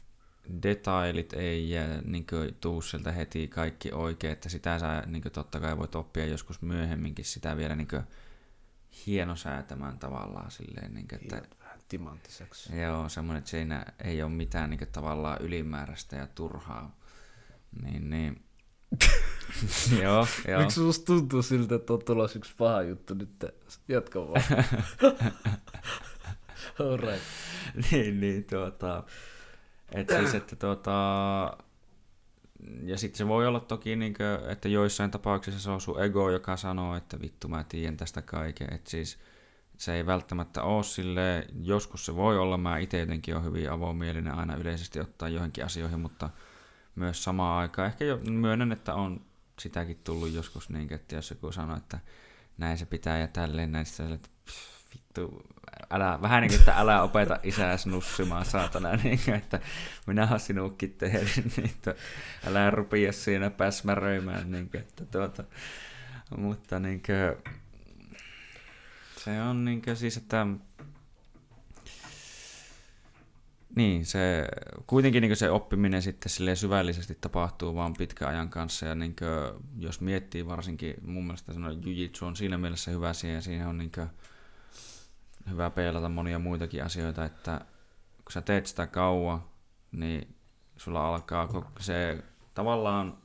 detailit 0.64 1.34
ei 1.34 1.72
niin 2.06 2.26
tuu 2.62 2.82
sieltä 2.82 3.12
heti 3.12 3.48
kaikki 3.48 3.92
oikein, 3.92 4.34
että 4.34 4.50
sitä 4.50 4.80
sä 4.80 5.04
niin 5.06 5.24
totta 5.34 5.60
kai 5.60 5.78
voit 5.78 5.96
oppia 5.96 6.26
joskus 6.26 6.62
myöhemminkin 6.62 7.26
sitä 7.26 7.58
vielä 7.58 7.76
niin 7.76 7.88
hienosäätämään 9.08 10.00
tavallaan 10.00 10.52
silleen. 10.52 10.94
Niin 10.94 11.08
kuin, 11.08 11.20
että, 11.22 11.42
vähän 11.60 11.80
timanttiseksi. 11.90 12.76
Joo, 12.80 13.10
semmoinen, 13.10 13.40
että 13.40 13.52
siinä 13.52 13.86
ei 14.04 14.24
ole 14.24 14.32
mitään 14.32 14.70
niin 14.70 14.78
kuin, 14.78 14.92
tavallaan 14.92 15.42
ylimääräistä 15.42 16.16
ja 16.16 16.28
turhaa. 16.28 17.00
Niin, 17.84 18.10
niin. 18.10 18.44
joo, 20.04 20.28
joo. 20.48 20.62
Miksi 20.62 20.76
susta 20.76 21.06
tuntuu 21.06 21.42
siltä, 21.42 21.76
että 21.76 21.94
on 21.94 22.06
tulossa 22.06 22.40
yksi 22.40 22.54
paha 22.58 22.82
juttu 22.82 23.14
nyt? 23.14 23.46
Jatka 23.88 24.28
vaan. 24.28 24.44
All 26.80 26.98
right. 26.98 27.24
niin, 27.92 28.20
niin, 28.20 28.44
tuota... 28.44 29.04
Että 29.92 30.20
siis, 30.20 30.36
että 30.36 30.56
tuota, 30.56 31.58
ja 32.84 32.98
sitten 32.98 33.18
se 33.18 33.28
voi 33.28 33.48
olla 33.48 33.60
toki, 33.60 33.96
niin 33.96 34.14
kuin, 34.14 34.52
että 34.52 34.70
joissain 34.70 35.12
tapauksissa 35.12 35.60
se 35.60 35.70
on 35.70 35.82
sun 35.82 36.04
ego, 36.04 36.30
joka 36.30 36.58
sanoo, 36.58 36.96
että 36.96 37.22
vittu 37.22 37.48
mä 37.48 37.64
tiedän 37.64 37.98
tästä 37.98 38.22
kaiken. 38.22 38.74
Että 38.74 38.90
siis 38.90 39.20
se 39.78 39.94
ei 39.94 40.06
välttämättä 40.06 40.64
ole 40.64 40.84
sille, 40.84 41.48
joskus 41.62 42.06
se 42.06 42.16
voi 42.16 42.38
olla, 42.38 42.58
mä 42.58 42.78
itse 42.78 43.00
jotenkin 43.00 43.36
on 43.36 43.44
hyvin 43.44 43.72
avomielinen 43.72 44.36
aina 44.36 44.56
yleisesti 44.56 45.00
ottaa 45.00 45.30
johonkin 45.30 45.66
asioihin, 45.66 46.00
mutta 46.00 46.30
myös 46.96 47.24
samaan 47.24 47.60
aikaan 47.60 47.88
ehkä 47.88 48.06
jo 48.06 48.18
myönnän, 48.18 48.72
että 48.72 48.94
on 48.94 49.22
sitäkin 49.60 50.00
tullut 50.04 50.34
joskus 50.34 50.70
niin, 50.70 50.94
että 50.94 51.16
jos 51.16 51.30
joku 51.30 51.52
sanoo, 51.52 51.78
että 51.78 52.00
näin 52.58 52.78
se 52.78 52.86
pitää 52.86 53.18
ja 53.20 53.28
tälleen, 53.28 53.72
näin 53.72 53.86
sitten 53.86 54.14
että 54.14 54.30
vittu, 54.94 55.44
älä, 55.90 56.20
vähän 56.22 56.42
niin 56.42 56.52
kuin, 56.52 56.60
että 56.60 56.74
älä 56.74 57.02
opeta 57.02 57.40
isää 57.44 57.76
nussimaan, 57.86 58.46
saatana, 58.46 58.96
niin 59.04 59.20
kuin, 59.26 59.36
että 59.36 59.60
minä 60.08 60.38
sinutkin 60.38 60.94
tehdä, 60.94 61.20
niin 61.58 61.66
että 61.66 61.96
älä 62.48 62.70
rupia 62.70 63.12
siinä 63.12 63.50
päsmäröimään, 63.50 64.52
niin 64.52 64.70
kuin, 64.70 64.82
että 64.82 65.06
tuota, 65.06 65.44
mutta 66.38 66.80
niin 66.80 67.02
kuin, 67.06 67.54
se 69.18 69.42
on 69.42 69.66
niin 69.66 69.82
kuin, 69.82 69.96
siis, 69.96 70.18
että 70.18 70.48
niin, 73.76 74.06
se, 74.06 74.48
kuitenkin 74.88 75.22
niin 75.22 75.36
se 75.36 75.50
oppiminen 75.50 76.02
sitten 76.02 76.56
syvällisesti 76.56 77.18
tapahtuu 77.22 77.76
vaan 77.76 77.94
pitkän 77.94 78.30
ajan 78.30 78.50
kanssa 78.50 78.86
ja 78.86 78.96
niin 78.96 79.16
kuin, 79.16 79.64
jos 79.78 80.02
miettii 80.02 80.48
varsinkin, 80.48 80.94
mun 81.02 81.24
mielestä 81.24 81.54
jujitsu 81.86 82.26
on 82.26 82.36
siinä 82.36 82.58
mielessä 82.58 82.92
hyvä 82.92 83.14
siihen 83.14 83.42
siinä 83.42 83.70
on 83.70 83.78
niin 83.78 83.92
kuin, 83.92 84.08
hyvä 85.50 85.70
peilata 85.70 86.10
monia 86.10 86.40
muitakin 86.40 86.84
asioita, 86.84 87.26
että 87.26 87.62
kun 88.16 88.32
sä 88.32 88.42
teet 88.42 88.66
sitä 88.66 88.88
kauan, 88.88 89.44
niin 89.92 90.36
sulla 90.78 91.08
alkaa 91.08 91.48
se 91.80 92.24
tavallaan 92.54 93.18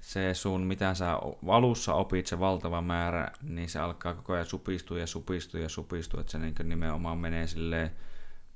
se 0.00 0.34
sun, 0.34 0.60
mitä 0.60 0.94
sä 0.94 1.18
alussa 1.48 1.94
opit, 1.94 2.26
se 2.26 2.38
valtava 2.38 2.82
määrä, 2.82 3.30
niin 3.42 3.68
se 3.68 3.78
alkaa 3.78 4.14
koko 4.14 4.32
ajan 4.32 4.46
supistua 4.46 4.98
ja 4.98 5.06
supistua 5.06 5.60
ja 5.60 5.68
supistua, 5.68 6.20
että 6.20 6.32
se 6.32 6.38
niin 6.38 6.54
nimenomaan 6.64 7.18
menee 7.18 7.46
silleen 7.46 7.90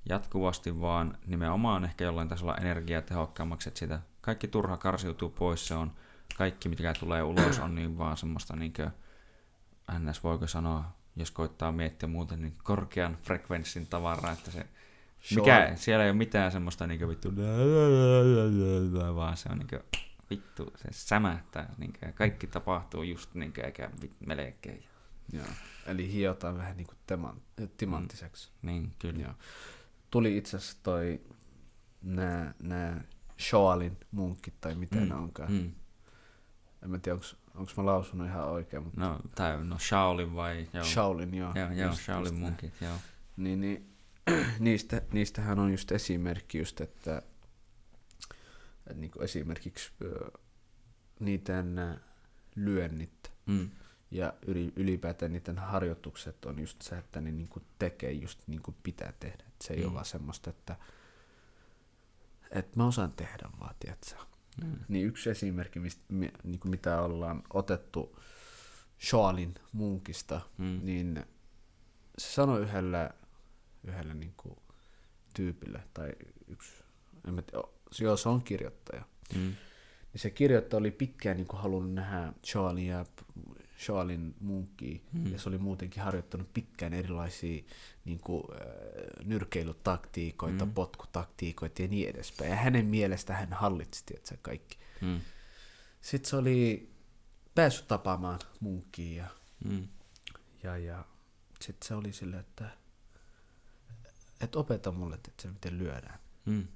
jatkuvasti 0.09 0.81
vaan 0.81 1.19
nimenomaan 1.27 1.85
ehkä 1.85 2.05
jollain 2.05 2.29
tasolla 2.29 2.57
energiatehokkaammaksi, 2.57 3.69
että 3.69 3.79
sitä 3.79 4.01
kaikki 4.21 4.49
turha 4.49 4.77
karsiutuu 4.77 5.29
pois, 5.29 5.69
se 5.69 5.75
on 5.75 5.93
kaikki, 6.37 6.69
mikä 6.69 6.95
tulee 7.01 7.23
ulos, 7.23 7.59
on 7.59 7.75
niin 7.75 7.99
vaan 7.99 8.17
semmoista 8.17 8.57
niin 8.57 8.73
kuin, 8.73 8.91
ns. 9.99 10.25
voiko 10.25 10.47
sanoa 10.47 10.97
jos 11.19 11.31
koittaa 11.31 11.73
miettiä 11.73 12.09
muuten, 12.09 12.43
niin 12.43 12.55
korkean 12.62 13.19
frekvenssin 13.23 13.87
tavaraa, 13.87 14.33
että 14.33 14.51
se 14.51 14.66
mikä, 15.37 15.73
siellä 15.75 16.05
ei 16.05 16.11
ole 16.11 16.19
mitään 16.19 16.53
semmoista 16.53 16.87
niinku 16.87 17.09
vittu, 17.09 17.37
vaan 19.14 19.37
se 19.37 19.49
on 19.53 19.59
niinku 19.59 19.77
vittu, 20.31 20.73
se 20.77 20.89
sämähtää, 20.91 21.75
niinku, 21.79 21.99
ja 22.03 22.12
kaikki 22.12 22.47
tapahtuu 22.47 23.03
just 23.03 23.35
niinku, 23.35 23.61
eikä 23.61 23.91
melkein. 24.27 24.85
Joo, 25.33 25.47
eli 25.87 26.12
hiotaan 26.12 26.59
vähän 26.59 26.77
niinku 26.77 26.95
teman, 27.07 27.41
timanttiseksi. 27.77 28.49
Mm, 28.62 28.66
niin, 28.66 28.93
kyllä. 28.99 29.23
Joo. 29.23 29.35
Tuli 30.11 30.37
itse 30.37 30.57
asiassa 30.57 30.79
toi 30.83 31.21
nää 32.59 33.05
Shoalin 33.41 33.97
munkit 34.11 34.55
tai 34.61 34.75
mitä 34.75 34.97
mm, 34.97 35.09
ne 35.09 35.14
onkaan. 35.14 35.53
Mm. 35.53 35.73
En 36.83 36.91
mä 36.91 36.99
tiedä, 36.99 37.14
onko 37.14 37.27
Onko 37.59 37.73
mä 37.77 37.87
lausunut 37.87 38.27
ihan 38.27 38.49
oikein? 38.49 38.83
Mutta... 38.83 39.01
No, 39.01 39.21
tai 39.35 39.65
no 39.65 39.79
Shaolin 39.79 40.35
vai? 40.35 40.69
Joo. 40.73 40.85
Shaolin, 40.85 41.35
joo. 41.35 41.53
Joo, 41.55 41.73
joo 41.73 41.89
just, 41.89 42.03
Shaolin 42.03 42.33
just 42.33 42.41
munkit, 42.41 42.75
joo. 42.81 42.97
Niin, 43.37 43.61
niin 43.61 43.97
niistä, 44.59 45.03
niistähän 45.13 45.59
on 45.59 45.71
just 45.71 45.93
esimerkki 45.93 46.59
just, 46.59 46.81
että, 46.81 47.23
että 48.87 48.95
niin 48.95 49.11
esimerkiksi 49.21 49.93
niiden 51.21 52.01
lyönnit 52.57 53.33
mm. 53.47 53.71
ja 54.11 54.33
ylipäätään 54.77 55.33
niiden 55.33 55.59
harjoitukset 55.59 56.45
on 56.45 56.59
just 56.59 56.83
se, 56.83 56.99
että 56.99 57.21
ne 57.21 57.33
niin 57.33 57.49
tekee 57.79 58.13
just 58.13 58.41
niin 58.47 58.63
kuin 58.63 58.77
pitää 58.83 59.13
tehdä. 59.21 59.45
Et 59.49 59.63
se 59.65 59.75
ei 59.75 59.81
mm. 59.81 59.87
ole 59.87 59.95
vaan 59.95 60.05
semmoista, 60.05 60.51
että, 60.51 60.77
että 62.51 62.77
mä 62.77 62.87
osaan 62.87 63.13
tehdä 63.13 63.49
vaan, 63.61 63.75
tiedätkö? 63.81 64.15
Mm. 64.65 64.77
Niin 64.89 65.07
yksi 65.07 65.31
esimerkki, 65.31 65.81
mistä, 65.81 66.03
niin 66.45 66.61
kuin 66.61 66.71
mitä 66.71 67.01
ollaan 67.01 67.43
otettu 67.55 68.19
Shoalin 69.01 69.55
munkista, 69.73 70.41
mm. 70.59 70.81
niin 70.83 71.25
se 72.19 72.33
sanoi 72.33 72.61
yhdellä, 72.61 73.11
yhdellä 73.85 74.15
niin 74.15 74.35
kuin 74.37 74.57
tyypille, 75.35 75.83
tai 75.95 76.13
yksi, 76.49 76.73
en 77.29 77.35
mä 77.35 77.43
tiedä, 77.43 77.65
joo, 78.01 78.17
se 78.17 78.29
on 78.29 78.43
kirjoittaja. 78.43 79.05
Mm. 79.35 79.41
Niin 80.13 80.21
se 80.21 80.31
kirjoittaja 80.31 80.79
oli 80.79 80.91
pitkään 80.91 81.37
niin 81.37 81.47
kuin 81.47 81.61
halunnut 81.61 81.95
nähdä 81.95 82.33
Shoalin 82.47 82.87
ja 82.87 83.07
Shoalin 83.79 84.35
munkkiin, 84.41 85.03
mm. 85.12 85.33
ja 85.33 85.39
se 85.39 85.49
oli 85.49 85.59
muutenkin 85.59 86.03
harjoittanut 86.03 86.53
pitkään 86.55 86.95
erilaisia 86.95 87.64
niin 88.05 88.20
kuin, 88.20 88.45
äh, 88.53 89.26
nyrkeilytaktiikoita, 89.26 90.66
mm. 90.66 90.72
potkutaktiikoita 90.72 91.83
ja 91.83 91.89
niin 91.89 92.09
edespäin. 92.09 92.51
Ja 92.51 92.57
hänen 92.57 92.87
mielestä 92.87 93.35
hän 93.35 93.53
hallitsi 93.53 94.05
tietysti 94.07 94.39
kaikki. 94.43 94.79
Mm. 95.01 95.20
Sitten 96.01 96.31
se 96.31 96.37
oli 96.37 96.91
päässyt 97.55 97.89
tapaamaan 97.89 98.39
munkkiin 98.61 99.16
ja, 99.16 99.26
mm. 99.64 99.89
ja, 100.62 100.79
ja 100.79 101.05
sitten 101.61 101.89
se 101.89 101.95
oli 101.95 102.12
silleen, 102.12 102.41
että 102.41 102.70
että 104.41 104.59
opeta 104.59 104.93
mulle, 104.93 105.14
että 105.14 105.31
se 105.43 105.49
miten 105.49 105.79
lyödään. 105.79 106.18
Mm. 106.45 106.66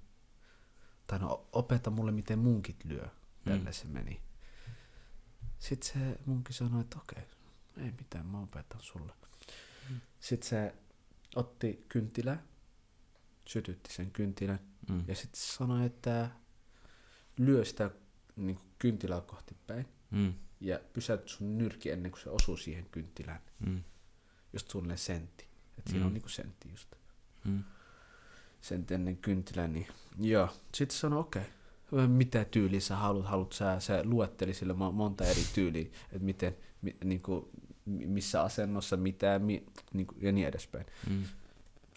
Tai 1.07 1.18
no, 1.18 1.48
opeta 1.53 1.90
mulle, 1.90 2.12
miten 2.12 2.38
munkit 2.38 2.84
lyö. 2.84 3.09
Tällä 3.44 3.70
mm. 3.70 3.72
se 3.72 3.84
meni. 3.86 4.20
Sitten 5.62 5.92
se 5.92 6.18
munkin 6.26 6.54
sanoi, 6.54 6.80
että 6.80 6.96
okei, 6.98 7.22
ei 7.76 7.90
mitään, 7.98 8.26
mä 8.26 8.40
opetan 8.40 8.80
sulle. 8.80 9.12
Mm. 9.90 10.00
Sitten 10.20 10.48
se 10.48 10.74
otti 11.36 11.84
kynttilää, 11.88 12.42
sytytti 13.44 13.92
sen 13.92 14.10
kynttilän 14.10 14.58
Mm. 14.88 15.04
ja 15.08 15.14
sitten 15.14 15.40
sanoi, 15.40 15.86
että 15.86 16.30
lyö 17.38 17.64
sitä 17.64 17.90
niin 18.36 18.56
kuin 18.56 18.66
kynttilää 18.78 19.20
kohti 19.20 19.56
päin 19.66 19.88
Mm. 20.10 20.34
ja 20.60 20.80
pysäyt 20.92 21.28
sun 21.28 21.58
nyrki 21.58 21.90
ennen 21.90 22.12
kuin 22.12 22.20
se 22.22 22.30
osuu 22.30 22.56
siihen 22.56 22.86
kynttilään. 22.90 23.40
Mm. 23.66 23.82
Just 24.52 24.70
suunnilleen 24.70 24.98
sentti. 24.98 25.46
Et 25.78 25.86
siinä 25.86 26.00
Mm. 26.00 26.06
on 26.06 26.14
niinku 26.14 26.28
sentti 26.28 26.70
just. 26.70 26.88
Mm. 27.44 27.64
Sentti 28.60 28.94
ennen 28.94 29.16
kynttilää, 29.16 29.68
niin 29.68 29.86
joo. 30.20 30.48
Sitten 30.74 30.98
sanoi, 30.98 31.18
okei, 31.20 31.42
okay. 31.42 31.54
Mitä 32.07 32.45
tyyliä 32.45 32.80
sä 32.80 32.97
haluat, 32.97 33.26
haluat 33.26 33.53
sä, 33.53 33.80
se 33.80 34.05
luetteli 34.05 34.55
sille 34.55 34.72
mo- 34.72 34.93
monta 34.93 35.24
eri 35.24 35.40
tyyliä, 35.55 35.86
että 36.05 36.18
miten, 36.24 36.57
mi, 36.82 36.97
niinku, 37.05 37.51
mi- 37.84 38.07
missä 38.07 38.43
asennossa, 38.43 38.97
mitä, 38.97 39.38
mi, 39.38 39.66
niinku, 39.93 40.14
ja 40.20 40.32
niin 40.32 40.47
edespäin. 40.49 40.86
Mm. 41.11 41.22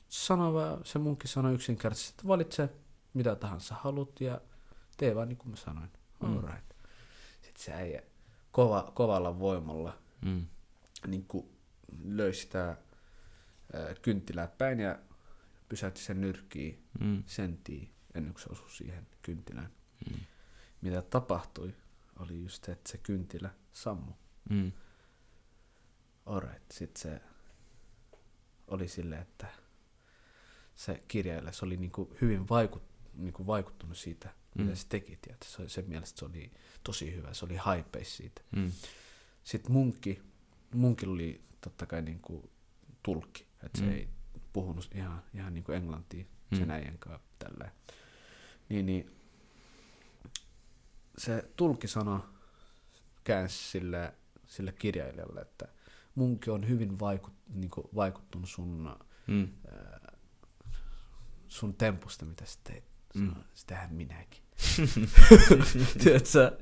Sano 0.09 0.53
vaan, 0.53 0.81
se 0.83 0.99
munkin 0.99 1.29
sanoi 1.29 1.53
yksinkertaisesti, 1.53 2.11
että 2.13 2.27
valitse 2.27 2.69
mitä 3.13 3.35
tahansa 3.35 3.75
haluat 3.75 4.21
ja 4.21 4.41
tee 4.97 5.15
vaan 5.15 5.29
niin 5.29 5.37
kuin 5.37 5.49
mä 5.49 5.55
sanoin. 5.55 5.89
Mm. 6.23 6.37
Alright. 6.37 6.69
Sitten 7.41 7.63
se 7.63 7.73
äijä 7.73 8.01
kova, 8.51 8.91
kovalla 8.95 9.39
voimalla 9.39 9.97
Mm. 10.21 10.45
niin 11.07 11.25
kuin 11.27 11.49
löi 12.03 12.33
sitä 12.33 12.77
ää, 13.73 13.95
kynttilää 14.01 14.47
päin 14.47 14.79
ja 14.79 14.99
pysäytti 15.69 16.01
sen 16.01 16.21
nyrkkiin 16.21 16.83
Mm. 16.99 17.23
sentiin 17.25 17.91
ennen 18.13 18.33
kuin 18.33 18.41
se 18.43 18.49
osui 18.51 18.69
siihen 18.71 19.07
kynttilään. 19.21 19.69
Mm. 20.11 20.19
Mitä 20.81 21.01
tapahtui, 21.01 21.73
oli 22.19 22.41
just 22.41 22.63
se, 22.63 22.71
että 22.71 22.91
se 22.91 22.97
kynttilä 22.97 23.49
sammu. 23.73 24.11
Mm. 24.49 24.71
Alright. 26.25 26.71
Sitten 26.71 27.01
se 27.01 27.21
oli 28.67 28.87
silleen, 28.87 29.21
että 29.21 29.47
se 30.75 31.03
kirjailija, 31.07 31.51
se 31.53 31.65
oli 31.65 31.77
niinku 31.77 32.15
hyvin 32.21 32.49
vaikut, 32.49 32.83
niinku 33.13 33.47
vaikuttunut 33.47 33.97
siitä, 33.97 34.27
mm. 34.27 34.61
mitä 34.61 34.71
Mm. 34.71 34.75
se 34.75 34.87
teki. 34.89 35.17
Tiedätkö? 35.21 35.45
Se, 35.45 35.69
sen 35.69 35.85
mielestä 35.89 36.19
se 36.19 36.25
oli 36.25 36.51
tosi 36.83 37.15
hyvä, 37.15 37.33
se 37.33 37.45
oli 37.45 37.55
haipeis 37.55 38.17
siitä. 38.17 38.41
Mm. 38.55 38.71
Sitten 39.43 39.71
munkki, 39.71 40.21
munkilla 40.73 41.13
oli 41.13 41.41
totta 41.61 41.85
kai 41.85 42.01
niinku 42.01 42.49
tulkki, 43.03 43.47
että 43.63 43.79
se 43.79 43.85
Mm. 43.85 43.91
ei 43.91 44.09
puhunut 44.53 44.89
ihan, 44.95 45.23
ihan 45.33 45.53
niinku 45.53 45.71
englantia 45.71 46.25
sen 46.53 46.63
Mm. 46.67 46.69
äijän 46.69 46.97
kanssa 46.97 47.27
tälleen. 47.39 47.71
Niin, 48.69 48.85
niin 48.85 49.11
se 51.17 51.49
tulkki 51.55 51.87
sanoi, 51.87 52.19
käänsi 53.23 53.57
sille, 53.71 54.13
sille 54.47 54.71
kirjailijalle, 54.71 55.41
että 55.41 55.67
munkin 56.15 56.53
on 56.53 56.67
hyvin 56.67 56.99
vaikut, 56.99 57.33
niinku, 57.47 57.89
vaikuttunut 57.95 58.49
sun, 58.49 58.95
Mm. 59.27 59.47
sun 61.47 61.73
tempusta, 61.75 62.25
mitä 62.25 62.45
sä 62.45 62.59
teit. 62.63 62.83
Mm. 63.15 63.21
Mm. 63.21 63.35
Sitähän 63.53 63.93
minäkin. 63.93 64.43
Tiedätkö? 66.03 66.57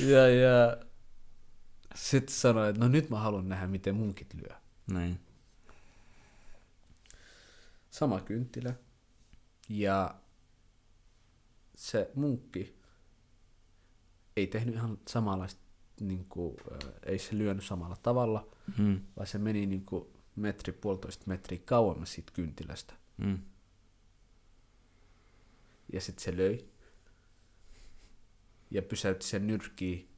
Ja, 0.00 0.28
ja 0.28 0.76
sitten 1.94 2.34
sanoi, 2.34 2.68
että 2.70 2.80
no 2.80 2.88
nyt 2.88 3.10
mä 3.10 3.18
haluan 3.20 3.48
nähdä, 3.48 3.66
miten 3.66 3.94
munkit 3.94 4.34
lyö. 4.34 4.56
Näin. 4.90 5.20
Sama 7.90 8.20
kynttilä. 8.20 8.74
Ja 9.68 10.14
se 11.74 12.10
munkki 12.14 12.76
ei 14.36 14.46
tehnyt 14.46 14.74
ihan 14.74 14.98
samanlaista, 15.08 15.60
niin 16.00 16.24
kuin, 16.28 16.56
ei 17.06 17.18
se 17.18 17.38
lyönyt 17.38 17.64
samalla 17.64 17.96
tavalla, 18.02 18.48
Mm. 18.78 19.00
vaan 19.16 19.26
se 19.26 19.38
meni 19.38 19.66
niin 19.66 19.84
kuin 19.84 20.06
metri, 20.36 20.72
puolitoista 20.72 21.24
metriä 21.26 21.60
kauemmas 21.64 22.12
siitä 22.12 22.32
kynttilästä. 22.32 22.94
Mm. 23.16 23.38
Ja 25.92 26.00
sitten 26.00 26.24
se 26.24 26.36
löi. 26.36 26.68
Ja 28.70 28.82
pysäytti 28.82 29.26
sen 29.26 29.46
nyrkkiin 29.46 30.08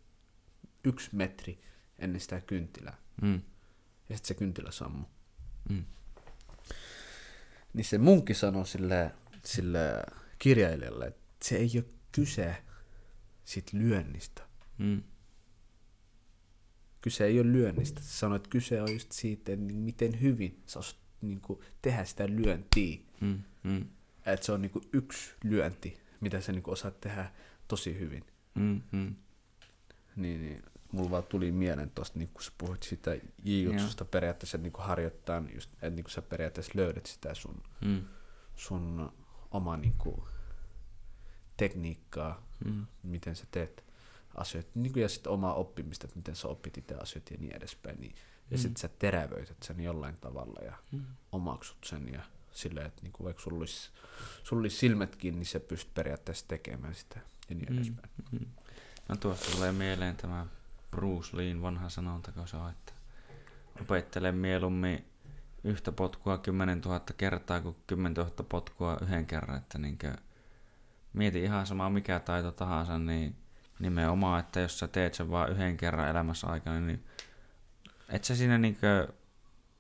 yksi 0.85 1.11
metri 1.13 1.61
ennen 1.99 2.21
sitä 2.21 2.41
kynttilää. 2.41 2.97
Mm. 3.23 3.43
Ja 4.09 4.17
sitten 4.17 4.29
se 4.29 4.35
kynttilä 4.35 4.71
sammui. 4.71 5.07
Mm. 5.69 5.85
Niin 7.73 7.85
se 7.85 7.99
munkki 7.99 8.35
sanoi 8.35 8.67
sille, 8.67 9.15
sille 9.45 9.79
kirjailijalle, 10.39 11.07
että 11.07 11.21
se 11.43 11.57
ei 11.57 11.71
ole 11.77 11.85
kyse 12.13 12.64
siitä 13.45 13.71
lyönnistä. 13.75 14.43
Mm. 14.79 15.03
Kyse 17.01 17.25
ei 17.25 17.41
ole 17.41 17.53
lyönnistä. 17.53 18.01
Se 18.01 18.09
sanoi, 18.19 18.37
että 18.37 18.51
kyse 18.51 18.83
on 18.83 18.93
just 18.93 19.13
siitä, 19.13 19.53
että 19.53 19.65
niin 19.67 19.77
miten 19.77 20.21
hyvin 20.21 20.63
sä 20.67 20.79
osaat 20.79 20.97
niin 21.21 21.41
kuin, 21.41 21.61
tehdä 21.83 22.05
sitä 22.05 22.27
lyöntiä. 22.29 22.99
Mm. 23.21 23.43
Mm. 23.63 23.87
Että 24.27 24.47
se 24.47 24.53
on 24.53 24.63
niin 24.63 24.71
kuin, 24.71 24.85
yksi 24.93 25.35
lyönti, 25.45 26.01
mitä 26.21 26.41
sä 26.41 26.53
niin 26.53 26.63
kuin, 26.63 26.73
osaat 26.73 27.01
tehdä 27.01 27.33
tosi 27.69 27.99
hyvin. 27.99 28.25
Mm. 28.55 28.81
Mm. 28.93 29.15
Niin, 30.17 30.41
niin 30.43 30.63
mulla 30.93 31.11
vaan 31.11 31.23
tuli 31.25 31.53
mieleen 31.53 31.91
tosta, 31.91 32.19
niin 32.19 32.29
kun 32.35 32.43
sä 32.43 32.53
puhuit 32.59 32.83
sitä 32.83 33.17
jiujutsusta 33.45 34.05
periaatteessa, 34.05 34.57
että 34.57 34.69
niin 34.69 34.87
harjoittaa, 34.87 35.43
just, 35.55 35.73
että 35.73 35.91
niin 35.91 36.05
sä 36.09 36.23
periaatteessa 36.23 36.73
löydät 36.75 37.07
sitä 37.07 37.35
sun, 37.35 37.63
Mm. 37.85 38.03
sun 38.57 39.13
oma 39.51 39.77
niin 39.77 39.95
kuin, 39.99 40.23
tekniikkaa, 41.57 42.43
Mm. 42.65 42.87
miten 43.03 43.37
sä 43.37 43.45
teet 43.51 43.85
asioita, 44.35 44.71
niin 44.75 44.93
kuin, 44.93 45.03
ja 45.03 45.09
sitten 45.09 45.33
omaa 45.33 45.55
oppimista, 45.55 46.07
että 46.07 46.17
miten 46.19 46.37
sä 46.37 46.49
opit 46.49 46.79
itse 46.79 46.95
asioita 46.95 47.35
ja 47.35 47.41
niin 47.41 47.57
edespäin. 47.57 48.01
Niin, 48.01 48.15
ja 48.51 48.57
Mm. 48.57 48.61
sitten 48.61 48.81
sä 48.81 48.89
terävöität 48.99 49.63
sen 49.63 49.81
jollain 49.81 50.17
tavalla 50.17 50.61
ja 50.65 50.73
Mm. 50.93 51.05
omaksut 51.33 51.79
sen 51.85 52.09
ja 52.13 52.23
silleen, 52.53 52.87
että 52.87 53.03
niin 53.03 53.13
kuin, 53.13 53.25
vaikka 53.25 53.43
sulla 53.43 53.59
olisi, 53.59 53.91
sulla 54.45 54.61
olisi 54.61 54.77
silmätkin, 54.77 55.35
niin 55.35 55.47
sä 55.47 55.61
pystyt 55.61 55.95
periaatteessa 55.95 56.49
tekemään 56.49 56.95
sitä 56.95 57.21
ja 57.49 57.55
niin 57.55 57.69
Mm. 57.73 57.77
edespäin. 57.77 58.11
Mm. 58.33 58.47
No 59.09 59.17
tuosta 59.17 59.53
tulee 59.57 59.73
mieleen 59.73 60.17
tämä 60.17 60.47
Bruce 60.91 61.37
Leen 61.37 61.63
vanha 61.63 61.89
sanonta, 61.89 62.33
kun 62.33 62.49
se 62.49 62.57
on, 62.57 62.71
että 62.71 62.93
opettele 63.81 64.33
mieluummin 64.33 65.05
yhtä 65.65 65.93
potkua 65.93 66.39
10 66.39 66.81
000 66.81 67.01
kertaa 67.17 67.61
kuin 67.61 67.77
10 67.87 68.15
000 68.15 68.31
potkua 68.49 68.99
yhden 69.03 69.27
kerran. 69.27 69.57
Että 69.59 69.79
niinkö, 69.79 70.17
mieti 71.15 71.43
ihan 71.43 71.67
sama 71.67 71.91
mikä 71.91 72.21
taito 72.21 72.53
tahansa, 72.53 72.99
niin 72.99 73.37
nimenomaan, 73.79 74.41
että 74.41 74.61
jos 74.61 74.79
sä 74.79 74.89
teet 74.89 75.15
sen 75.15 75.31
vaan 75.31 75.53
yhden 75.53 75.77
kerran 75.77 76.09
elämässä 76.09 76.47
aikana, 76.47 76.81
niin 76.81 77.05
et 78.09 78.25
sä 78.25 78.37
siinä 78.37 78.59
niinkö 78.59 79.09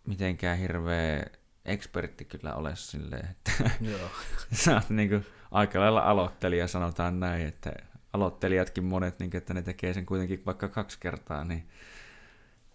mitenkään 0.07 0.59
hirveä 0.59 1.24
ekspertti 1.64 2.24
kyllä 2.24 2.55
ole 2.55 2.76
silleen, 2.76 3.30
että 3.30 3.70
Joo. 3.80 4.11
sä 4.53 4.74
oot 4.74 4.91
niinku 4.91 5.20
aika 5.51 5.80
lailla 5.80 6.01
aloittelija, 6.01 6.68
sanotaan 6.68 7.20
näin, 7.20 7.47
että 7.47 7.72
aloittelijatkin 8.12 8.85
monet, 8.85 9.18
niin 9.18 9.37
että 9.37 9.55
ne 9.55 9.62
tekee 9.62 9.95
sen 9.95 10.07
kuitenkin 10.07 10.43
vaikka 10.47 10.68
kaksi 10.68 10.99
kertaa, 11.01 11.45
niin 11.45 11.68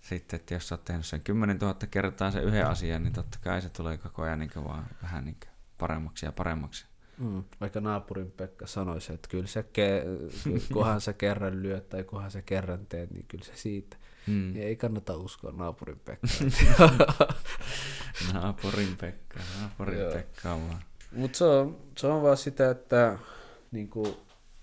sitten, 0.02 0.40
että 0.40 0.54
jos 0.54 0.68
sä 0.68 0.76
oot 0.76 0.86
tehnyt 0.86 1.06
sen 1.06 1.22
10 1.22 1.58
000 1.58 1.76
kertaa 1.92 2.32
sen 2.32 2.44
yhden 2.44 2.68
asian, 2.68 3.04
niin 3.04 3.14
totta 3.14 3.40
kai 3.44 3.62
se 3.62 3.70
tulee 3.70 3.98
koko 3.98 4.22
ajan 4.22 4.40
niin 4.40 4.52
vaan 4.56 4.88
vähän 5.04 5.26
niin 5.26 5.38
paremmaksi 5.78 6.26
ja 6.26 6.32
paremmaksi. 6.32 6.89
Mm, 7.20 7.44
vaikka 7.62 7.82
naapurin 7.82 8.32
Pekka 8.32 8.68
sanoisi, 8.68 9.14
että 9.14 9.28
kyllä 9.30 9.48
se, 9.48 9.62
ke- 9.62 10.54
kunhan 10.74 11.02
sä 11.02 11.14
kerran 11.14 11.64
lyöt 11.64 11.90
tai 11.90 12.04
kunhan 12.04 12.32
sä 12.32 12.42
kerran 12.42 12.86
teet, 12.86 13.12
niin 13.12 13.26
kyllä 13.28 13.46
se 13.46 13.52
siitä. 13.56 13.98
Mm. 14.28 14.56
Ja 14.56 14.64
ei 14.64 14.76
kannata 14.76 15.16
uskoa 15.18 15.52
naapurin 15.52 16.00
Pekkaa. 16.06 17.08
Naapurin 18.34 18.98
Pekka, 18.98 19.40
naapurin 19.62 20.00
Joo. 20.00 20.14
Pekka 20.14 20.50
vaan. 20.50 20.84
Mutta 21.12 21.38
se 21.38 21.44
on, 21.46 21.78
se 21.98 22.08
on 22.08 22.22
vaan 22.22 22.38
sitä, 22.38 22.70
että 22.72 23.20
niinku, 23.72 24.18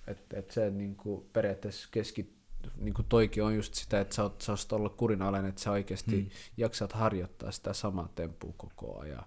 et, 0.06 0.18
et 0.32 0.50
se 0.50 0.70
niinku, 0.70 1.26
periaatteessa 1.32 1.88
keskit, 1.90 2.32
niinku 2.76 3.02
toikin 3.02 3.42
on 3.44 3.54
just 3.56 3.74
sitä, 3.74 4.00
että 4.00 4.14
sä, 4.14 4.22
oot, 4.22 4.40
sä 4.40 4.52
osaat 4.52 4.72
olla 4.72 4.88
kurinalainen, 4.88 5.48
että 5.48 5.62
sä 5.62 5.70
oikeasti 5.70 6.16
Mm. 6.16 6.28
jaksat 6.56 6.92
harjoittaa 6.92 7.52
sitä 7.52 7.72
samaa 7.72 8.08
temppua 8.14 8.54
koko 8.56 8.98
ajan. 9.00 9.24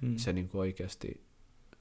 Mm. 0.00 0.16
Se 0.16 0.32
niinku 0.32 0.58
oikeasti, 0.58 1.24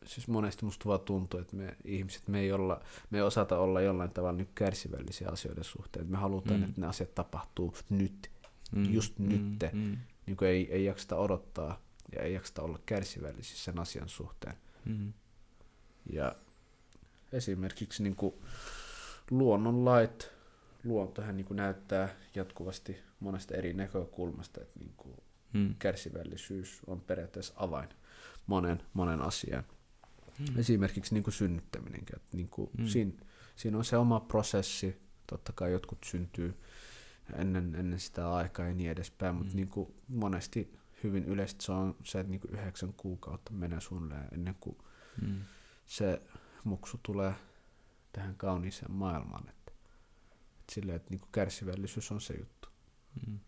siis 0.05 0.27
monesti 0.27 0.65
musta 0.65 0.85
vaan 0.89 0.99
tuntuu, 0.99 1.39
että 1.39 1.55
me 1.55 1.77
ihmiset, 1.85 2.27
me 2.27 2.39
ei, 2.39 2.51
olla, 2.51 2.81
me 3.09 3.17
ei 3.17 3.21
osata 3.21 3.57
olla 3.57 3.81
jollain 3.81 4.11
tavalla 4.11 4.37
nyt 4.37 4.49
kärsivällisiä 4.55 5.29
asioiden 5.29 5.63
suhteen. 5.63 6.07
Me 6.11 6.17
halutaan, 6.17 6.59
Mm. 6.59 6.63
mm. 6.65 6.69
että 6.69 6.81
ne 6.81 6.87
asiat 6.87 7.15
tapahtuu 7.15 7.75
nyt. 7.89 8.31
Mm, 8.75 8.93
just 8.93 9.19
nytte. 9.19 9.69
Mm, 9.73 9.97
Niin 10.25 10.37
kuin 10.37 10.49
ei, 10.49 10.71
ei 10.73 10.85
jakseta 10.85 11.15
odottaa 11.15 11.81
ja 12.15 12.21
ei 12.21 12.33
jakseta 12.33 12.61
olla 12.61 12.79
kärsivällisiä 12.85 13.57
sen 13.57 13.79
asian 13.79 14.09
suhteen. 14.09 14.55
mm, 14.85 15.13
Ja 16.13 16.35
esimerkiksi 17.31 18.03
niin 18.03 18.15
kuin 18.15 18.33
luonnonlait, 19.31 20.31
luontohan 20.83 21.37
niin 21.37 21.45
kuin 21.45 21.55
näyttää 21.57 22.09
jatkuvasti 22.35 22.97
monesta 23.19 23.55
eri 23.55 23.73
näkökulmasta, 23.73 24.61
että 24.61 24.79
niin 24.79 24.93
kuin 24.97 25.15
Mm. 25.53 25.75
kärsivällisyys 25.79 26.79
on 26.87 27.01
periaatteessa 27.01 27.53
avain 27.55 27.89
monen, 28.47 28.83
monen 28.93 29.21
asian. 29.21 29.63
Mm. 30.39 30.59
Esimerkiksi 30.59 31.13
niin 31.13 31.23
kuin 31.23 31.33
synnyttäminenkin. 31.33 32.15
Että 32.15 32.37
niin 32.37 32.49
kuin 32.49 32.69
Mm. 32.77 32.85
siinä, 32.87 33.11
siinä 33.55 33.77
on 33.77 33.85
se 33.85 33.97
oma 33.97 34.19
prosessi. 34.19 35.01
Totta 35.27 35.53
kai 35.53 35.71
jotkut 35.71 35.97
syntyy 36.05 36.57
ennen, 37.35 37.75
ennen 37.75 37.99
sitä 37.99 38.33
aikaa 38.33 38.67
ja 38.67 38.73
niin 38.73 38.91
edespäin, 38.91 39.35
mutta 39.35 39.51
Mm. 39.53 39.55
niin 39.55 39.67
kuin 39.67 39.93
monesti 40.07 40.77
hyvin 41.03 41.25
yleisesti 41.25 41.65
se 41.65 41.71
on 41.71 41.95
se, 42.03 42.19
että 42.19 42.31
niin 42.31 42.41
kuin 42.41 42.51
yhdeksän 42.59 42.93
kuukautta 42.93 43.51
menee 43.53 43.81
suunnilleen 43.81 44.27
ennen 44.31 44.55
kuin 44.59 44.77
Mm. 45.21 45.41
se 45.85 46.21
muksu 46.63 46.99
tulee 47.03 47.33
tähän 48.13 48.35
kauniiseen 48.35 48.91
maailmaan. 48.91 49.49
Että, 49.49 49.71
että 50.59 50.73
silleen, 50.73 50.95
että 50.95 51.09
niin 51.09 51.19
kuin 51.19 51.31
kärsivällisyys 51.31 52.11
on 52.11 52.21
se 52.21 52.33
juttu. 52.33 52.69
Mm. 53.27 53.39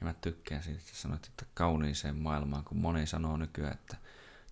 Ja 0.00 0.06
mä 0.06 0.14
tykkään 0.14 0.62
siitä, 0.62 0.78
että 0.80 0.94
sanoit, 0.96 1.26
että 1.26 1.46
kauniiseen 1.54 2.16
maailmaan, 2.16 2.64
kun 2.64 2.78
moni 2.78 3.06
sanoo 3.06 3.36
nykyään, 3.36 3.74
että 3.74 3.96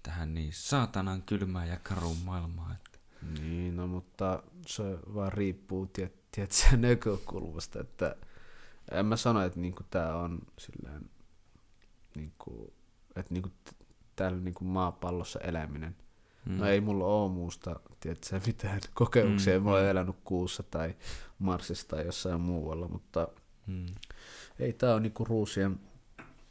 tähän 0.02 0.34
niin 0.34 0.52
saatanan 0.52 1.22
kylmään 1.22 1.68
ja 1.68 1.78
karuun 1.82 2.16
maailmaan. 2.24 2.76
Että... 2.76 2.98
Niin, 3.40 3.76
no 3.76 3.86
mutta 3.86 4.42
se 4.66 4.82
vaan 5.14 5.32
riippuu 5.32 5.86
tiet, 5.86 6.30
tietystä 6.32 6.76
näkökulmasta, 6.86 7.80
että 7.80 8.16
en 8.92 9.06
mä 9.06 9.16
sano, 9.16 9.42
että 9.42 9.60
niinku 9.60 9.82
tää 9.90 10.16
on 10.16 10.38
silleen, 10.58 11.10
niinku, 12.16 12.74
että 13.16 13.34
niinku 13.34 13.50
täällä 14.16 14.38
niinku 14.38 14.64
maapallossa 14.64 15.40
eläminen. 15.40 15.96
Mm. 16.46 16.58
No 16.58 16.66
ei 16.66 16.80
mulla 16.80 17.04
oo 17.04 17.28
muusta, 17.28 17.80
tiedätkö, 18.00 18.40
mitään 18.46 18.80
kokemuksia, 18.94 19.54
Mm, 19.54 19.60
mm. 19.60 19.62
mulla 19.64 19.76
ole 19.76 19.84
mm. 19.84 19.90
elänyt 19.90 20.16
kuussa 20.24 20.62
tai 20.62 20.96
Marsissa 21.38 21.88
tai 21.88 22.06
jossain 22.06 22.40
muualla, 22.40 22.88
mutta 22.88 23.28
Mm. 23.66 23.86
ei 24.58 24.72
tää 24.72 24.92
ole 24.92 25.00
niinku 25.00 25.24
ruusien 25.24 25.80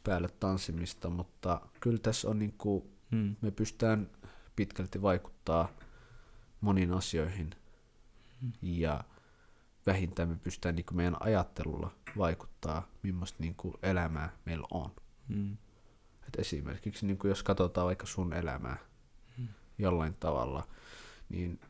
päälle 0.04 0.28
tanssimista, 0.40 1.10
mutta 1.10 1.60
kyllä 1.80 1.98
tässä 1.98 2.28
on 2.30 2.38
niinku 2.38 2.90
Mm. 3.10 3.36
me 3.40 3.50
pystytään 3.50 4.10
pitkälti 4.56 5.02
vaikuttaa 5.02 5.68
moniin 6.60 6.92
asioihin 6.92 7.50
ja 8.62 9.04
vähintään 9.86 10.28
me 10.28 10.36
pystytään 10.36 10.74
niin 10.74 10.86
meidän 10.92 11.16
ajattelulla 11.20 11.90
vaikuttaa, 12.18 12.88
millaista 13.02 13.36
niin 13.40 13.56
elämää 13.82 14.30
meillä 14.44 14.66
on. 14.70 14.90
Mm. 15.28 15.52
Et 16.28 16.38
esimerkiksi 16.38 17.06
niin 17.06 17.18
jos 17.24 17.42
katsotaan 17.42 17.86
vaikka 17.86 18.06
sun 18.06 18.32
elämää 18.32 18.76
jollain 19.78 20.14
tavalla, 20.14 20.68
niin 21.28 21.60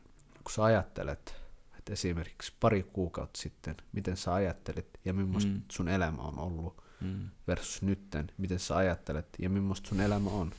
kun 0.43 0.51
sä 0.51 0.63
ajattelet, 0.63 1.35
että 1.77 1.93
esimerkiksi 1.93 2.53
pari 2.59 2.83
kuukautta 2.83 3.41
sitten, 3.41 3.75
miten 3.91 4.17
sä 4.17 4.33
ajattelit 4.33 4.87
ja 5.05 5.13
millaista 5.13 5.51
Mm. 5.51 5.61
sun 5.71 5.87
elämä 5.87 6.21
on 6.21 6.39
ollut 6.39 6.83
Mm. 7.01 7.29
versus 7.47 7.81
nytten, 7.81 8.31
miten 8.37 8.59
sä 8.59 8.75
ajattelet 8.77 9.27
ja 9.39 9.49
millaista 9.49 9.89
sun 9.89 10.01
elämä 10.01 10.29
on, 10.29 10.51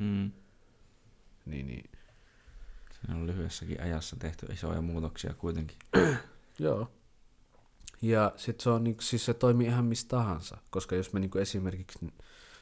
Mm. 0.00 0.30
niin, 1.46 1.66
niin 1.66 1.90
Siinä 3.00 3.16
on 3.16 3.26
lyhyessäkin 3.26 3.82
ajassa 3.82 4.16
tehty 4.16 4.46
isoja 4.46 4.80
muutoksia 4.80 5.34
kuitenkin. 5.34 5.76
Joo. 6.58 6.90
Ja 8.02 8.32
sit 8.36 8.60
se 8.60 8.70
on, 8.70 8.84
niinku, 8.84 9.02
siis 9.02 9.24
se 9.24 9.34
toimii 9.34 9.66
ihan 9.66 9.84
mistä 9.84 10.08
tahansa, 10.08 10.58
koska 10.70 10.96
jos 10.96 11.12
mä 11.12 11.20
niinku 11.20 11.38
esimerkiksi 11.38 11.98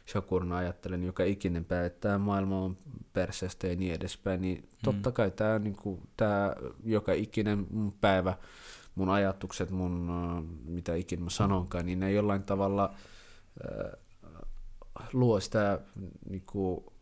Shakurna 0.09 0.57
ajattelen 0.57 1.05
joka 1.05 1.24
ikinen 1.24 1.64
päivä, 1.64 1.86
että 1.86 2.01
tämä 2.01 2.18
maailma 2.18 2.61
on 2.61 2.76
perseestä 3.12 3.66
ja 3.66 3.76
niin 3.76 3.95
edespäin, 3.95 4.41
niin 4.41 4.68
totta 4.84 5.12
kai 5.12 5.30
tämä 5.30 5.59
niinku, 5.59 6.03
tää 6.16 6.57
joka 6.84 7.12
ikinen 7.12 7.66
mun 7.70 7.93
päivä, 8.01 8.36
mun 8.95 9.09
ajatukset, 9.09 9.70
mun 9.70 10.11
äh, 10.11 10.45
mitä 10.64 10.95
ikinä 10.95 11.24
mä 11.24 11.30
sanonkaan, 11.30 11.86
niin 11.86 12.01
ne 12.01 12.12
jollain 12.12 12.43
tavalla 12.43 12.95
äh, 13.64 13.99
luo 15.12 15.41
sitä, 15.41 15.80
niinku, 16.30 16.93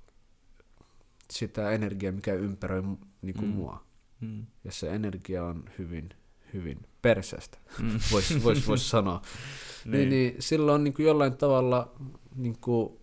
sitä 1.31 1.71
energiaa, 1.71 2.13
mikä 2.13 2.35
ympäröi 2.35 2.83
niinku, 3.23 3.43
Mm. 3.43 3.49
mua 3.49 3.87
Mm. 4.21 4.47
ja 4.65 4.73
se 4.73 4.95
energia 4.95 5.45
on 5.45 5.65
hyvin, 5.79 6.09
hyvin 6.53 6.79
perseestä, 7.03 7.59
Mm. 7.83 7.99
voisi 8.13 8.43
vois, 8.43 8.69
vois 8.69 8.91
sanoa. 8.91 9.23
niin. 9.85 9.93
Niin, 9.93 10.09
niin 10.09 10.37
silloin 10.43 10.85
niin 10.85 10.95
kuin 10.95 11.07
jollain 11.07 11.37
tavalla, 11.37 11.95
niin 12.35 12.59
kuin, 12.61 12.99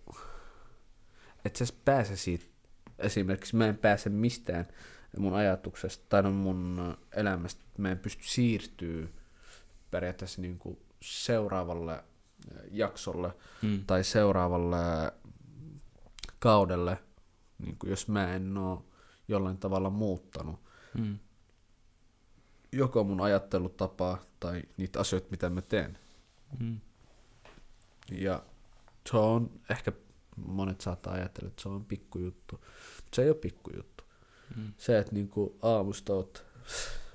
että 1.44 1.64
sä 1.66 1.74
pääse 1.84 2.16
siitä, 2.16 2.44
esimerkiksi 2.98 3.56
mä 3.56 3.66
en 3.66 3.78
pääse 3.78 4.10
mistään 4.10 4.66
mun 5.18 5.34
ajatuksesta 5.34 6.04
tai 6.08 6.22
no 6.22 6.30
mun 6.30 6.96
elämästä, 7.16 7.64
mä 7.78 7.90
en 7.90 7.98
pysty 7.98 8.22
siirtyä 8.26 9.06
periaatteessa 9.90 10.42
niin 10.42 10.58
kuin 10.58 10.78
seuraavalle 11.02 12.04
jaksolle 12.70 13.32
Mm. 13.62 13.84
tai 13.86 14.04
seuraavalle 14.04 14.76
kaudelle, 16.38 16.98
niin 17.58 17.78
kuin 17.78 17.90
jos 17.90 18.08
mä 18.08 18.34
en 18.34 18.56
ole 18.58 18.78
jollain 19.28 19.58
tavalla 19.58 19.90
muuttanut 19.90 20.60
Mm. 20.98 21.18
joko 22.72 23.04
mun 23.04 23.20
ajattelutapaa 23.20 24.18
tai 24.40 24.62
niitä 24.76 25.00
asioita, 25.00 25.28
mitä 25.30 25.50
mä 25.50 25.60
teen. 25.62 25.98
Mm. 26.58 26.80
Ja 28.10 28.42
se 29.10 29.16
on, 29.16 29.60
ehkä 29.70 29.92
monet 30.36 30.80
saattaa 30.80 31.12
ajatella, 31.14 31.48
että 31.48 31.62
se 31.62 31.68
on 31.68 31.84
pikkujuttu, 31.84 32.54
mutta 32.96 33.16
se 33.16 33.22
ei 33.22 33.28
ole 33.30 33.36
pikkujuttu. 33.36 34.04
Mm. 34.56 34.72
Se, 34.76 34.98
että 34.98 35.12
niinku 35.14 35.58
aamusta 35.62 36.12
oot, 36.14 36.44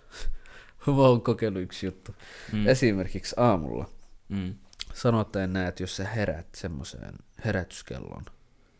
mä 0.87 0.93
oon 0.93 1.21
kokeillut 1.21 1.61
yksi 1.61 1.85
juttu. 1.85 2.15
Mm. 2.53 2.67
Esimerkiksi 2.67 3.35
aamulla 3.37 3.89
Mm. 4.29 4.55
sanotaan 4.93 5.53
näin, 5.53 5.67
että 5.67 5.83
jos 5.83 5.95
sä 5.95 6.03
herät 6.07 6.47
semmoiseen 6.55 7.13
herätyskellon, 7.45 8.25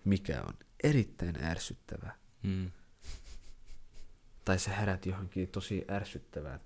mikä 0.06 0.42
on 0.48 0.54
erittäin 0.84 1.44
ärsyttävä, 1.44 2.12
Mm. 2.44 2.72
tai 4.46 4.60
sä 4.60 4.72
herät 4.72 5.06
johonkin 5.06 5.48
tosi 5.48 5.86
ärsyttävään 5.92 6.60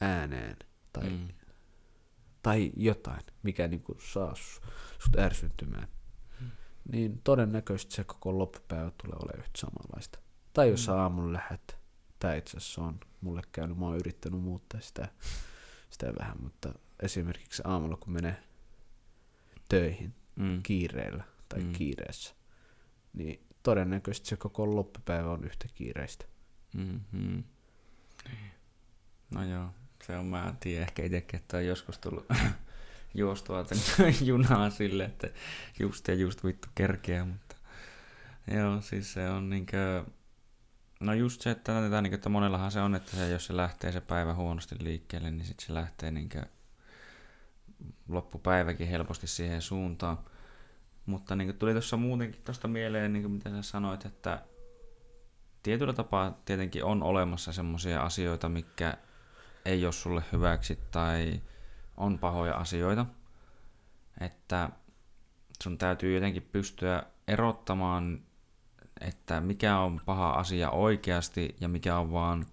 ääneen, 0.00 0.56
tai 0.92 1.10
Mm. 1.10 1.28
tai 2.42 2.72
jotain, 2.76 3.20
mikä 3.42 3.68
niinku 3.68 3.96
saa 4.00 4.32
su- 4.32 4.66
sut 4.98 5.18
ärsyntymään, 5.18 5.88
niin 6.92 7.20
todennäköisesti 7.24 7.94
se 7.94 8.04
koko 8.04 8.38
loppupäivä 8.38 8.92
tulee 9.02 9.16
olemaan 9.22 9.38
yhtä 9.44 9.58
samanlaista. 9.60 10.18
Tai 10.52 10.70
jos 10.70 10.84
sä 10.84 10.94
aamulla 11.02 11.32
lähdet, 11.32 11.78
tai 12.18 12.38
itse 12.38 12.56
asiassa 12.56 12.82
on 12.82 13.00
mulle 13.20 13.42
käynyt, 13.52 13.78
mä 13.78 13.86
oon 13.86 13.96
yrittänyt 13.96 14.40
muuttaa 14.40 14.80
sitä, 14.80 15.08
sitä 15.90 16.12
vähän, 16.18 16.42
mutta 16.42 16.74
esimerkiksi 17.02 17.62
aamulla 17.64 17.96
kun 17.96 18.12
menee 18.12 18.42
töihin 19.68 20.14
Mm. 20.36 20.62
kiireellä 20.62 21.24
tai 21.48 21.60
Mm. 21.60 21.72
kiireessä, 21.72 22.34
niin 23.12 23.45
todennäköisesti 23.66 24.28
se 24.28 24.36
koko 24.36 24.76
loppupäivä 24.76 25.30
on 25.30 25.44
yhtä 25.44 25.66
kiireistä. 25.74 26.24
Mm, 26.74 27.00
mm. 27.12 27.44
No 29.30 29.44
joo, 29.44 29.70
se 30.06 30.16
on, 30.16 30.26
mä 30.26 30.54
tiedän 30.60 30.82
ehkä 30.82 31.02
itsekin, 31.02 31.40
että 31.40 31.56
on 31.56 31.66
joskus 31.66 31.98
tullut 31.98 32.26
juostua 33.14 33.64
junaa 34.24 34.70
sille, 34.70 35.04
että 35.04 35.28
just 35.78 36.08
ja 36.08 36.14
just 36.14 36.44
vittu 36.44 36.68
kerkeä, 36.74 37.24
mutta 37.24 37.56
joo, 38.54 38.80
siis 38.80 39.12
se 39.12 39.30
on 39.30 39.50
niinkö, 39.50 40.04
no 41.00 41.14
just 41.14 41.40
se, 41.40 41.50
että, 41.50 41.80
tätä, 41.80 42.02
niinkö, 42.02 42.14
että 42.14 42.28
monellahan 42.28 42.70
se 42.72 42.80
on, 42.80 42.94
että 42.94 43.16
se, 43.16 43.28
jos 43.28 43.46
se 43.46 43.56
lähtee 43.56 43.92
se 43.92 44.00
päivä 44.00 44.34
huonosti 44.34 44.74
liikkeelle, 44.80 45.30
niin 45.30 45.46
sitten 45.46 45.66
se 45.66 45.74
lähtee 45.74 46.10
niinkö 46.10 46.42
loppupäiväkin 48.08 48.88
helposti 48.88 49.26
siihen 49.26 49.62
suuntaan. 49.62 50.18
Mutta 51.06 51.36
niin 51.36 51.58
tuli 51.58 51.72
tuossa 51.72 51.96
muutenkin 51.96 52.42
tuosta 52.44 52.68
mieleen, 52.68 53.12
niin 53.12 53.30
mitä 53.30 53.50
sä 53.50 53.62
sanoit, 53.62 54.04
että 54.04 54.42
tietyllä 55.62 55.92
tapaa 55.92 56.40
tietenkin 56.44 56.84
on 56.84 57.02
olemassa 57.02 57.52
semmoisia 57.52 58.02
asioita, 58.02 58.48
mikä 58.48 58.96
ei 59.64 59.84
ole 59.84 59.92
sulle 59.92 60.22
hyväksi 60.32 60.78
tai 60.90 61.40
on 61.96 62.18
pahoja 62.18 62.54
asioita. 62.54 63.06
Että 64.20 64.70
sun 65.62 65.78
täytyy 65.78 66.14
jotenkin 66.14 66.48
pystyä 66.52 67.02
erottamaan, 67.28 68.20
että 69.00 69.40
mikä 69.40 69.78
on 69.78 70.00
paha 70.06 70.30
asia 70.30 70.70
oikeasti 70.70 71.56
ja 71.60 71.68
mikä 71.68 71.98
on 71.98 72.12
vaan 72.12 72.46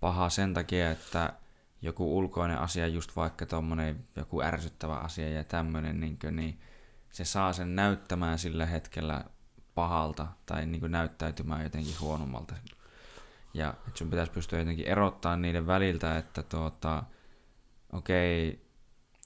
paha 0.00 0.30
sen 0.30 0.54
takia, 0.54 0.90
että 0.90 1.32
joku 1.82 2.18
ulkoinen 2.18 2.58
asia, 2.58 2.86
just 2.86 3.16
vaikka 3.16 3.46
tommonen 3.46 4.08
joku 4.16 4.42
ärsyttävä 4.42 4.96
asia 4.96 5.28
ja 5.28 5.44
tämmönen, 5.44 6.00
niin, 6.00 6.18
niin 6.30 6.60
se 7.10 7.24
saa 7.24 7.52
sen 7.52 7.76
näyttämään 7.76 8.38
sillä 8.38 8.66
hetkellä 8.66 9.24
pahalta 9.74 10.26
tai 10.46 10.66
niin 10.66 10.80
kuin 10.80 10.92
näyttäytymään 10.92 11.62
jotenkin 11.62 12.00
huonommalta. 12.00 12.54
Ja 13.54 13.68
että 13.70 13.98
sun 13.98 14.10
pitäisi 14.10 14.32
pystyä 14.32 14.58
jotenkin 14.58 14.88
erottaa 14.88 15.36
niiden 15.36 15.66
väliltä, 15.66 16.18
että 16.18 16.42
tuota, 16.42 17.02
okei, 17.92 18.64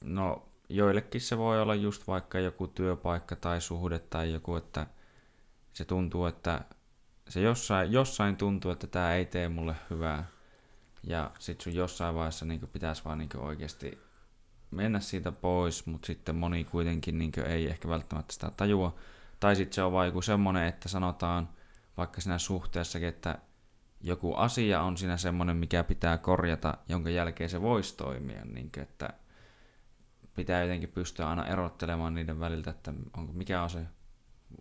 no 0.05 0.49
joillekin 0.69 1.21
se 1.21 1.39
voi 1.39 1.63
olla 1.63 1.75
just 1.75 2.07
vaikka 2.07 2.39
joku 2.39 2.67
työpaikka 2.67 3.37
tai 3.37 3.61
suhde 3.61 3.99
tai 3.99 4.33
joku, 4.33 4.57
että 4.57 4.87
se 5.73 5.85
tuntuu, 5.85 6.27
että 6.27 6.65
se 7.29 7.41
jossain, 7.41 7.93
jossain 7.93 8.37
tuntuu, 8.37 8.71
että 8.71 8.87
tämä 8.87 9.15
ei 9.15 9.25
tee 9.25 9.49
mulle 9.49 9.77
hyvää. 9.91 10.27
Ja 11.03 11.31
sit 11.39 11.61
sun 11.61 11.75
jossain 11.75 12.15
vaiheessa 12.15 12.45
niin 12.45 12.69
pitäisi 12.73 13.05
vaan 13.05 13.19
niin 13.19 13.37
oikeasti 13.37 13.99
mennä 14.73 15.01
siitä 15.01 15.33
pois, 15.33 15.87
mutta 15.87 16.07
sitten 16.07 16.37
moni 16.37 16.65
kuitenkin 16.65 17.19
niin 17.19 17.33
ei 17.47 17.71
ehkä 17.71 17.89
välttämättä 17.89 18.33
sitä 18.33 18.51
tajua. 18.57 18.95
Tai 19.41 19.57
sitten 19.57 19.75
se 19.75 19.83
on 19.83 19.93
vain 19.93 20.07
joku 20.07 20.23
semmoinen, 20.23 20.65
että 20.65 20.89
sanotaan 20.89 21.49
vaikka 21.97 22.21
siinä 22.21 22.39
suhteessakin, 22.39 23.09
että 23.09 23.39
joku 24.01 24.35
asia 24.35 24.83
on 24.83 24.97
siinä 24.97 25.17
semmoinen, 25.17 25.57
mikä 25.57 25.85
pitää 25.85 26.19
korjata, 26.19 26.79
jonka 26.89 27.11
jälkeen 27.11 27.51
se 27.51 27.63
voisi 27.63 27.97
toimia. 27.97 28.45
Niin 28.45 28.71
kuin, 28.75 28.83
että 28.83 29.09
pitää 30.35 30.63
jotenkin 30.63 30.89
pystyä 30.89 31.29
aina 31.29 31.47
erottelemaan 31.47 32.15
niiden 32.15 32.41
väliltä, 32.41 32.71
että 32.71 32.95
onko, 33.17 33.33
mikä 33.33 33.63
on 33.63 33.71
se 33.71 33.87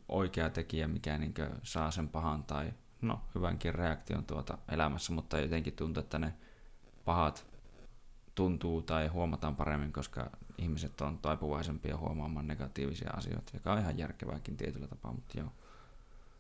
oikea 0.10 0.50
tekijä, 0.50 0.88
mikä 0.88 1.18
niin 1.18 1.34
saa 1.64 1.92
sen 1.92 2.10
pahan 2.10 2.44
tai 2.44 2.74
no, 3.02 3.22
hyvänkin 3.36 3.76
reaktion 3.76 4.26
tuota 4.26 4.58
elämässä, 4.72 5.14
mutta 5.14 5.40
jotenkin 5.40 5.74
tuntuu, 5.74 6.02
että 6.02 6.20
ne 6.20 6.34
pahat 7.06 7.51
tuntuu 8.42 8.82
tai 8.82 9.08
huomataan 9.08 9.56
paremmin, 9.56 9.94
koska 9.94 10.30
ihmiset 10.58 11.02
on 11.02 11.18
taipuvaisempia 11.18 11.98
huomaamaan 11.98 12.48
negatiivisia 12.48 13.10
asioita, 13.10 13.52
joka 13.54 13.74
on 13.74 13.80
ihan 13.80 13.98
järkevääkin 13.98 14.58
tietyllä 14.58 14.88
tapaa, 14.88 15.14
mutta 15.14 15.40
joo. 15.40 15.50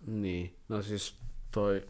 Niin, 0.07 0.55
no 0.69 0.81
siis 0.81 1.15
toi, 1.51 1.87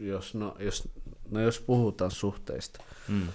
jos, 0.00 0.34
no, 0.34 0.56
jos, 0.58 0.88
no 1.30 1.40
jos 1.40 1.60
puhutaan 1.60 2.10
suhteista, 2.10 2.84
mm. 3.08 3.28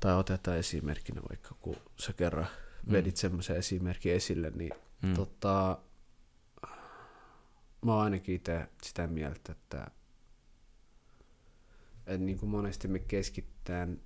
tai 0.00 0.14
otetaan 0.14 0.56
esimerkkinä 0.56 1.20
vaikka, 1.30 1.54
kun 1.60 1.76
sä 1.96 2.12
kerran 2.12 2.46
mm. 2.86 2.92
vedit 2.92 3.16
semmoisen 3.16 3.56
esimerkin 3.56 4.12
esille, 4.12 4.50
niin 4.50 4.72
mm. 5.02 5.14
tota, 5.14 5.78
mä 7.84 7.94
oon 7.94 8.04
ainakin 8.04 8.34
itse 8.34 8.68
sitä 8.82 9.06
mieltä, 9.06 9.52
että, 9.52 9.90
että 12.06 12.18
niin 12.18 12.38
kuin 12.38 12.50
monesti 12.50 12.88
me 12.88 12.98
keskittään, 12.98 14.00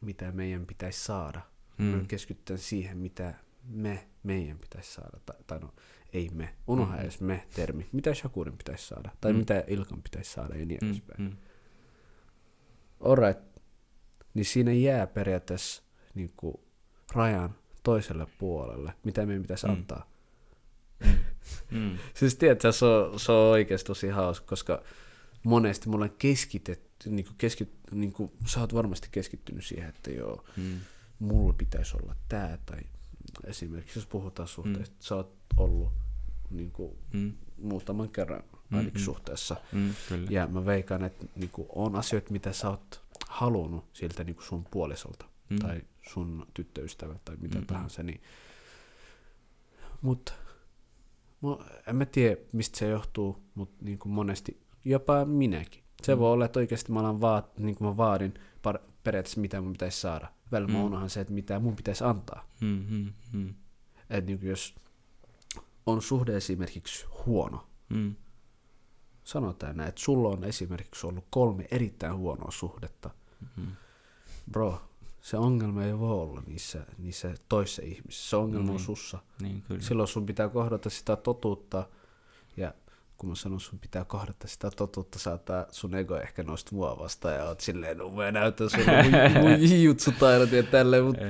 mitä 0.00 0.32
meidän 0.32 0.66
pitäisi 0.66 1.04
saada. 1.04 1.40
Mm. 1.78 1.84
Me 1.84 2.04
keskitytään 2.08 2.58
siihen, 2.58 2.98
mitä 2.98 3.34
me, 3.68 4.08
meidän 4.22 4.58
pitäisi 4.58 4.92
saada. 4.92 5.18
Tai, 5.26 5.36
tai 5.46 5.58
no, 5.58 5.74
ei 6.12 6.30
me. 6.34 6.54
Unohda 6.66 6.96
mm. 6.96 7.02
edes 7.02 7.20
me-termi. 7.20 7.88
Mitä 7.92 8.14
Shakurin 8.14 8.58
pitäisi 8.58 8.86
saada? 8.86 9.10
Tai 9.20 9.32
mm. 9.32 9.38
mitä 9.38 9.64
Ilkan 9.66 10.02
pitäisi 10.02 10.32
saada 10.32 10.56
ja 10.56 10.66
niin 10.66 10.78
mm. 10.82 10.88
edespäin. 10.88 11.22
Mm. 11.22 11.36
Alright. 13.00 13.40
Niin 14.34 14.44
siinä 14.44 14.72
jää 14.72 15.06
periaatteessa 15.06 15.82
niin 16.14 16.32
kuin, 16.36 16.54
rajan 17.12 17.54
toiselle 17.82 18.26
puolelle, 18.38 18.92
mitä 19.04 19.26
meidän 19.26 19.42
pitäisi 19.42 19.66
mm. 19.66 19.72
antaa. 19.72 20.10
Mm. 21.70 21.98
siis 22.14 22.36
tiedätkö, 22.36 22.72
se 22.72 22.84
on, 22.84 23.20
se 23.20 23.32
on 23.32 23.50
oikeasti 23.50 23.86
tosi 23.86 24.08
hauska, 24.08 24.46
koska 24.46 24.82
monesti 25.42 25.88
mulla 25.88 26.04
on 26.04 26.14
keskitetty, 26.18 26.85
niin 27.10 27.26
kuin 27.26 27.36
keskit, 27.38 27.70
niin 27.90 28.12
kuin, 28.12 28.32
sä 28.46 28.60
oot 28.60 28.74
varmasti 28.74 29.08
keskittynyt 29.12 29.64
siihen, 29.64 29.88
että 29.88 30.10
joo, 30.10 30.44
mm. 30.56 30.78
mulla 31.18 31.52
pitäisi 31.52 31.96
olla 31.96 32.16
tämä, 32.28 32.58
tai 32.66 32.80
esimerkiksi 33.44 33.98
jos 33.98 34.06
puhutaan 34.06 34.48
suhteesta, 34.48 34.94
mm. 34.94 35.00
sä 35.00 35.14
oot 35.14 35.36
ollut 35.56 35.92
niin 36.50 36.70
kuin, 36.70 36.92
mm. 37.12 37.32
muutaman 37.58 38.08
kerran 38.08 38.42
ainakin 38.72 38.92
mm-hmm. 38.92 39.04
suhteessa, 39.04 39.56
mm, 39.72 39.94
kyllä. 40.08 40.26
ja 40.30 40.46
mä 40.46 40.66
veikkaan, 40.66 41.04
että 41.04 41.26
niin 41.36 41.50
kuin, 41.50 41.68
on 41.74 41.96
asioita, 41.96 42.32
mitä 42.32 42.52
sä 42.52 42.70
oot 42.70 43.02
halunnut 43.28 43.84
siltä 43.92 44.24
niin 44.24 44.36
kuin 44.36 44.46
sun 44.46 44.64
puolisolta, 44.70 45.26
mm. 45.50 45.58
tai 45.58 45.82
sun 46.12 46.46
tyttöystävältä, 46.54 47.20
tai 47.24 47.36
mitä 47.40 47.54
mm-hmm. 47.54 47.66
tahansa, 47.66 48.02
niin 48.02 48.20
mutta 50.02 50.32
en 51.86 51.96
mä 51.96 52.04
tiedä, 52.04 52.36
mistä 52.52 52.78
se 52.78 52.88
johtuu, 52.88 53.42
mutta 53.54 53.84
niin 53.84 53.98
kuin 53.98 54.12
monesti 54.12 54.60
jopa 54.84 55.24
minäkin. 55.24 55.82
Se 56.02 56.14
mm. 56.14 56.18
voi 56.18 56.32
olla, 56.32 56.44
että 56.44 56.58
oikeasti 56.58 56.92
mä, 56.92 57.00
alan 57.00 57.20
vaat, 57.20 57.58
niin 57.58 57.76
kuin 57.76 57.88
mä 57.88 57.96
vaadin 57.96 58.34
par, 58.62 58.78
periaatteessa, 59.04 59.40
mitä 59.40 59.60
mun 59.60 59.72
pitäisi 59.72 60.00
saada. 60.00 60.28
Välillä 60.52 60.72
mm. 60.72 60.78
mä 60.78 60.84
unohan 60.84 61.10
se, 61.10 61.20
että 61.20 61.32
mitä 61.32 61.58
mun 61.58 61.76
pitäisi 61.76 62.04
antaa. 62.04 62.48
Mm, 62.60 62.84
mm, 62.88 63.12
mm. 63.32 63.54
Että 64.10 64.30
niin 64.30 64.38
jos 64.42 64.74
on 65.86 66.02
suhde 66.02 66.36
esimerkiksi 66.36 67.06
huono, 67.26 67.66
mm. 67.88 68.14
sanotaan 69.24 69.76
näin, 69.76 69.88
että 69.88 70.00
sulla 70.00 70.28
on 70.28 70.44
esimerkiksi 70.44 71.06
ollut 71.06 71.24
kolme 71.30 71.66
erittäin 71.70 72.16
huonoa 72.16 72.50
suhdetta. 72.50 73.10
Mm. 73.56 73.66
Bro, 74.52 74.80
se 75.20 75.36
ongelma 75.36 75.84
ei 75.84 75.98
voi 75.98 76.10
olla 76.10 76.42
niissä, 76.46 76.86
niissä 76.98 77.34
toissa 77.48 77.82
ihmisissä. 77.82 78.30
Se 78.30 78.36
ongelma 78.36 78.66
niin. 78.66 78.74
on 78.74 78.80
sussa. 78.80 79.18
Niin, 79.42 79.62
kyllä. 79.62 79.82
Silloin 79.82 80.08
sun 80.08 80.26
pitää 80.26 80.48
kohdata 80.48 80.90
sitä 80.90 81.16
totuutta, 81.16 81.88
ja 82.56 82.74
kun 83.16 83.28
mä 83.28 83.34
sanon 83.34 83.60
sun 83.60 83.78
pitää 83.78 84.04
kohdata 84.04 84.48
sitä 84.48 84.70
totuutta, 84.70 85.18
saattaa 85.18 85.66
sun 85.70 85.94
ego 85.94 86.16
ehkä 86.16 86.42
nousta 86.42 86.74
mua 86.74 86.98
vastaan, 86.98 87.34
ja 87.34 87.44
oot 87.44 87.60
silleen, 87.60 87.98
no 87.98 88.10
mä 88.10 88.32
näytän 88.32 88.70
sulle 88.70 89.02
mun, 89.02 89.42
mun 89.42 89.70
jiutsutaidot 89.80 90.52
ja 90.52 90.62
tälleen, 90.62 91.04
mutta 91.04 91.24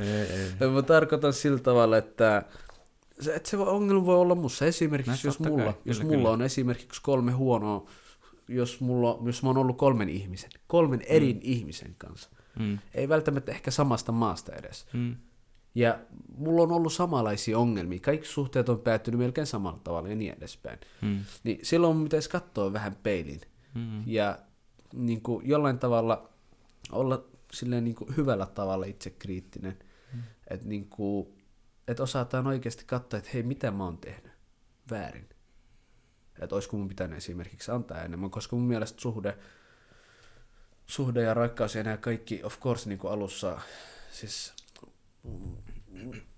mä 0.74 0.82
tarkoitan 0.82 1.32
sillä 1.32 1.58
tavalla, 1.58 1.96
että 1.96 2.42
se, 3.20 3.34
että 3.34 3.50
se 3.50 3.56
ongelma 3.56 4.06
voi 4.06 4.16
olla 4.16 4.34
mussa. 4.34 4.66
Esimerkiksi, 4.66 5.28
jos 5.28 5.38
mulla, 5.38 5.64
kai, 5.64 5.74
jos 5.84 5.96
kyllä, 5.96 6.08
mulla 6.08 6.18
kyllä. 6.18 6.30
on 6.30 6.42
esimerkiksi 6.42 7.02
kolme 7.02 7.32
huonoa, 7.32 7.90
jos, 8.48 8.80
mulla, 8.80 9.18
jos 9.26 9.42
mä 9.42 9.48
oon 9.48 9.58
ollut 9.58 9.78
kolmen 9.78 10.08
ihmisen, 10.08 10.50
kolmen 10.66 10.98
mm. 10.98 11.06
eri 11.08 11.40
ihmisen 11.42 11.94
kanssa, 11.98 12.30
Mm. 12.58 12.78
Ei 12.94 13.08
välttämättä 13.08 13.52
ehkä 13.52 13.70
samasta 13.70 14.12
maasta 14.12 14.52
edes. 14.54 14.86
Mm. 14.92 15.16
Ja 15.76 15.98
mulla 16.36 16.62
on 16.62 16.72
ollut 16.72 16.92
samanlaisia 16.92 17.58
ongelmia. 17.58 18.00
Kaikki 18.00 18.26
suhteet 18.26 18.68
on 18.68 18.80
päättynyt 18.80 19.20
melkein 19.20 19.46
samalla 19.46 19.80
tavalla 19.84 20.08
ja 20.08 20.16
niin 20.16 20.34
edespäin. 20.36 20.78
Mm. 21.02 21.24
Niin 21.44 21.58
silloin 21.62 21.96
mun 21.96 22.04
pitäisi 22.04 22.30
katsoa 22.30 22.72
vähän 22.72 22.96
peilin. 23.02 23.40
Mm. 23.74 24.02
Ja 24.06 24.38
niin 24.92 25.22
kuin 25.22 25.48
jollain 25.48 25.78
tavalla 25.78 26.28
olla 26.92 27.24
silleen 27.52 27.84
niin 27.84 27.94
kuin 27.94 28.16
hyvällä 28.16 28.46
tavalla 28.46 28.86
itsekriittinen. 28.86 29.78
Mm. 30.12 30.22
Että 30.50 30.68
niin 30.68 30.88
kuin, 30.88 31.28
et 31.88 32.00
osataan 32.00 32.46
oikeasti 32.46 32.84
katsoa, 32.86 33.18
että 33.18 33.30
hei, 33.34 33.42
mitä 33.42 33.70
mä 33.70 33.84
oon 33.84 33.98
tehnyt 33.98 34.32
väärin. 34.90 35.28
Että 36.40 36.54
olisiko 36.54 36.76
mun 36.76 36.88
pitänyt 36.88 37.18
esimerkiksi 37.18 37.70
antaa 37.70 38.02
enemmän, 38.02 38.30
koska 38.30 38.56
mun 38.56 38.66
mielestä 38.66 39.00
suhde 39.00 39.38
suhde 40.86 41.22
ja 41.22 41.34
rakkaus 41.34 41.74
ja 41.74 41.82
nämä 41.82 41.96
kaikki, 41.96 42.44
of 42.44 42.60
course, 42.60 42.88
niin 42.88 42.98
kuin 42.98 43.12
alussa, 43.12 43.60
siis 44.10 44.54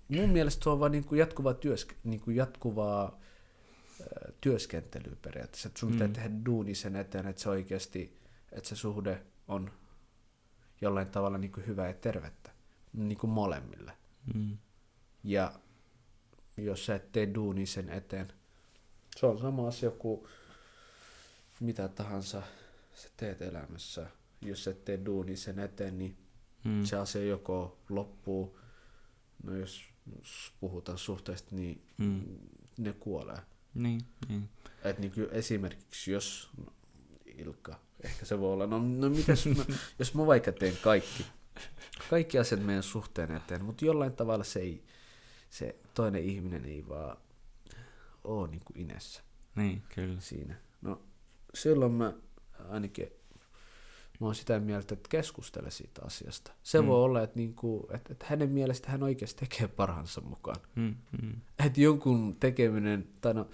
mun 0.07 0.29
mielestä 0.29 0.63
se 0.63 0.69
on 0.69 0.79
vaan 0.79 0.91
niin 0.91 1.03
kuin 1.03 1.19
jatkuvaa, 1.19 1.53
työsk- 1.53 1.95
niin 2.03 2.19
kuin 2.19 2.35
jatkuvaa 2.35 3.19
työskentelyä 4.41 5.15
periaatteessa, 5.21 5.67
että 5.67 5.79
sun 5.79 5.91
pitää 5.91 6.07
mm. 6.07 6.13
tehdä 6.13 6.29
duuni 6.45 6.75
sen 6.75 6.95
eteen, 6.95 7.27
että 7.27 7.41
se 7.41 7.49
oikeasti, 7.49 8.19
että 8.51 8.69
se 8.69 8.75
suhde 8.75 9.21
on 9.47 9.71
jollain 10.81 11.07
tavalla 11.07 11.37
niin 11.37 11.51
kuin 11.51 11.67
hyvä 11.67 11.87
ja 11.87 11.93
tervettä, 11.93 12.51
niin 12.93 13.17
kuin 13.17 13.31
molemmille. 13.31 13.91
Mm. 14.33 14.57
Ja 15.23 15.53
jos 16.57 16.85
sä 16.85 16.95
et 16.95 17.11
tee 17.11 17.33
duuni 17.33 17.65
sen 17.65 17.89
eteen, 17.89 18.33
se 19.15 19.25
on 19.25 19.39
sama 19.39 19.67
asia 19.67 19.91
kuin 19.91 20.27
mitä 21.59 21.87
tahansa 21.87 22.41
sä 22.93 23.09
teet 23.17 23.41
elämässä 23.41 24.07
jos 24.41 24.67
et 24.67 24.85
tee 24.85 25.05
duuni 25.05 25.35
sen 25.35 25.59
eteen, 25.59 25.97
niin 25.97 26.17
hmm. 26.63 26.85
se 26.85 26.97
asia 26.97 27.23
joko 27.23 27.77
loppuu, 27.89 28.58
no 29.43 29.55
jos, 29.55 29.89
puhutaan 30.59 30.97
suhteesta, 30.97 31.55
niin 31.55 31.81
hmm. 31.97 32.21
ne 32.77 32.93
kuolee. 32.93 33.41
Niin, 33.73 34.01
niin. 34.29 34.49
Et 34.83 34.99
niin 34.99 35.13
esimerkiksi 35.31 36.11
jos 36.11 36.49
no, 36.57 36.73
Ilkka, 37.25 37.79
ehkä 38.03 38.25
se 38.25 38.39
voi 38.39 38.53
olla, 38.53 38.67
no, 38.67 38.79
no 38.79 39.09
mitäs 39.09 39.45
mä, 39.45 39.65
jos 39.99 40.13
mä 40.13 40.25
vaikka 40.25 40.51
teen 40.51 40.77
kaikki, 40.83 41.25
kaikki 42.09 42.39
asiat 42.39 42.65
meidän 42.65 42.83
suhteen 42.83 43.31
eteen, 43.31 43.65
mutta 43.65 43.85
jollain 43.85 44.13
tavalla 44.13 44.43
se, 44.43 44.59
ei, 44.59 44.83
se 45.49 45.75
toinen 45.93 46.23
ihminen 46.23 46.65
ei 46.65 46.87
vaan 46.87 47.17
ole 48.23 48.47
niin 48.47 48.61
kuin 48.65 48.77
inessä. 48.77 49.21
Niin, 49.55 49.83
kyllä. 49.95 50.19
Siinä. 50.19 50.55
No 50.81 51.01
silloin 51.53 51.91
mä 51.91 52.13
ainakin 52.69 53.07
mä 54.19 54.27
oon 54.27 54.35
sitä 54.35 54.59
mieltä, 54.59 54.93
että 54.93 55.09
keskustele 55.09 55.71
siitä 55.71 56.01
asiasta. 56.05 56.51
Se 56.63 56.81
mm. 56.81 56.87
voi 56.87 57.03
olla, 57.03 57.23
että, 57.23 57.35
niinku, 57.35 57.87
että, 57.93 58.13
että 58.13 58.25
hänen 58.29 58.49
mielestä 58.49 58.91
hän 58.91 59.03
oikeasti 59.03 59.45
tekee 59.45 59.67
parhaansa 59.67 60.21
mukaan. 60.21 60.61
Mm, 60.75 60.95
mm. 61.21 61.33
Että 61.65 61.81
jonkun 61.81 62.35
tekeminen, 62.39 63.07
tai 63.21 63.33
no, 63.33 63.49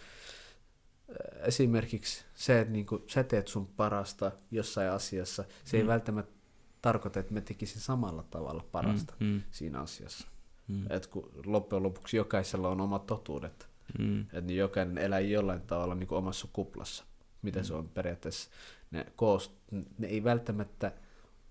esimerkiksi 1.43 2.25
se, 2.33 2.59
että 2.59 2.73
niinku, 2.73 3.03
sä 3.07 3.23
teet 3.23 3.47
sun 3.47 3.67
parasta 3.67 4.31
jossain 4.51 4.91
asiassa, 4.91 5.43
se 5.63 5.77
mm. 5.77 5.81
ei 5.81 5.87
välttämättä 5.87 6.35
tarkoita, 6.81 7.19
että 7.19 7.33
mä 7.33 7.41
tekisin 7.41 7.81
samalla 7.81 8.23
tavalla 8.23 8.65
parasta 8.71 9.13
mm, 9.19 9.27
mm. 9.27 9.41
siinä 9.51 9.79
asiassa. 9.79 10.27
Mm. 10.67 10.85
Että 10.89 11.09
kun 11.09 11.31
loppujen 11.45 11.83
lopuksi 11.83 12.17
jokaisella 12.17 12.69
on 12.69 12.81
omat 12.81 13.05
totuudet. 13.05 13.69
Mm. 13.99 14.21
Että 14.21 14.41
niin 14.41 14.57
jokainen 14.57 14.97
elää 14.97 15.19
jollain 15.19 15.61
tavalla 15.61 15.95
niin 15.95 16.07
kuin 16.07 16.17
omassa 16.17 16.47
kuplassa. 16.53 17.03
Mitä 17.41 17.59
mm. 17.59 17.65
se 17.65 17.73
on 17.73 17.89
periaatteessa 17.89 18.49
ne, 18.95 19.05
koost, 19.15 19.51
ne 19.97 20.07
ei 20.07 20.23
välttämättä 20.23 20.91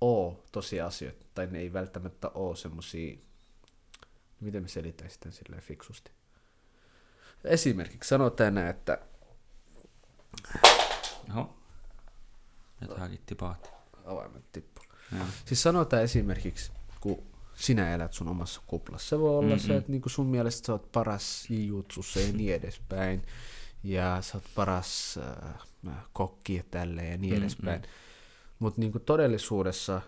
ole 0.01 0.37
tosiasioita, 0.53 1.27
tai 1.35 1.47
ne 1.47 1.59
ei 1.59 1.73
välttämättä 1.73 2.29
ole 2.29 2.57
semmoisia, 2.57 3.17
miten 4.41 4.63
me 4.63 4.69
selittäisin 4.69 5.21
tämän 5.21 5.33
silleen 5.33 5.63
fiksusti. 5.63 6.11
Esimerkiksi 7.45 8.09
sanotaan 8.09 8.55
näin, 8.55 8.67
että... 8.69 8.99
Oho. 11.31 11.57
Jotakin 12.81 13.21
tipahti. 13.27 13.69
Avaimet 14.05 14.53
tippu. 14.53 14.81
Siis 15.45 15.63
sanotaan 15.63 16.03
esimerkiksi, 16.03 16.73
kun 17.01 17.23
sinä 17.55 17.95
elät 17.95 18.13
sun 18.13 18.29
omassa 18.29 18.63
kuplassa. 18.67 19.09
Se 19.09 19.19
voi 19.19 19.31
olla 19.31 19.49
Mm-mm. 19.49 19.59
se, 19.59 19.77
että 19.77 19.93
niinku 19.93 20.09
sun 20.09 20.27
mielestä 20.27 20.67
sä 20.67 20.73
oot 20.73 20.93
paras 20.93 21.51
jujutsussa 21.51 22.21
ja 22.21 22.33
niin 22.33 22.55
edespäin. 22.55 23.23
Ja 23.85 24.19
sä 24.21 24.37
oot 24.37 24.45
paras 24.55 25.19
äh, 25.89 25.95
kokki 26.13 26.55
ja 26.55 26.63
tälleen 26.71 27.11
ja 27.11 27.19
niin 27.19 27.33
Mm-mm. 27.35 27.43
edespäin. 27.43 27.83
Mutta 28.59 28.81
niinku 28.81 28.99
todellisuudessa 28.99 30.01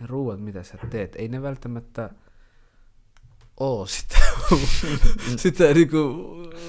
ne 0.00 0.06
ruuat, 0.06 0.40
mitä 0.40 0.62
sä 0.62 0.78
teet, 0.90 1.16
ei 1.16 1.28
ne 1.28 1.42
välttämättä 1.42 2.10
oo 3.60 3.86
sitä, 3.86 4.18
sitä 5.36 5.74
niinku, 5.74 6.26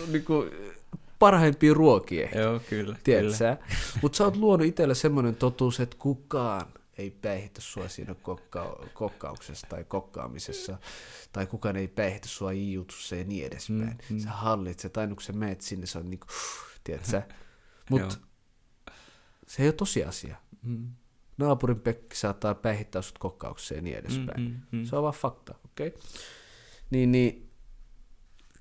niinku 0.08 0.46
parhaimpia 1.20 1.74
ruokia. 1.74 2.30
Joo, 2.36 2.60
kyllä. 2.70 2.96
Kyllä. 3.04 3.58
Mutta 4.02 4.18
sä 4.18 4.24
oot 4.24 4.36
luonut 4.36 4.68
itselle 4.68 4.96
semmoinen 4.96 5.36
totuus, 5.36 5.80
että 5.80 5.96
kukaan 6.00 6.66
ei 7.00 7.12
päihitä 7.12 7.62
sua 7.62 7.88
siinä 7.88 8.16
kokka- 8.16 8.86
kokkauksessa 8.94 9.68
tai 9.68 9.84
kokkaamisessa, 9.84 10.78
tai 11.32 11.48
kukaan 11.48 11.76
ei 11.76 11.88
päihitä 11.88 12.28
sua 12.28 12.54
jiutussa 12.54 13.16
ja 13.16 13.24
niin 13.24 13.46
edespäin. 13.46 13.98
Mm, 14.10 14.16
mm. 14.16 14.20
Sä 14.20 14.30
hallitset, 14.30 14.98
aina 14.98 15.16
kun 15.16 15.24
sä 15.24 15.34
meet 15.34 15.62
sinne, 15.62 15.86
se 15.86 15.98
on 15.98 16.10
niinku, 16.10 16.28
tiedät 16.84 17.06
sä? 17.06 17.18
Joo. 17.90 18.00
Mutta 18.00 18.18
se 19.48 19.64
ei 19.64 19.68
ole 19.68 19.74
tosiasia. 19.74 20.36
Mm, 20.62 20.90
Naapurin 21.38 21.80
Pekki 21.80 22.16
saattaa 22.16 22.56
päihittää 22.56 23.02
sut 23.02 23.18
kokkauksessa 23.18 23.74
ja 23.74 23.82
niin 23.82 23.96
mm, 23.96 24.00
edespäin. 24.00 24.42
mm, 24.42 24.80
mm. 24.80 24.86
Se 24.86 24.96
on 24.96 25.04
vaan 25.04 25.14
fakta, 25.14 25.56
okei? 25.66 25.88
Okay? 25.88 26.02
Niin, 26.90 27.12
niin 27.12 27.52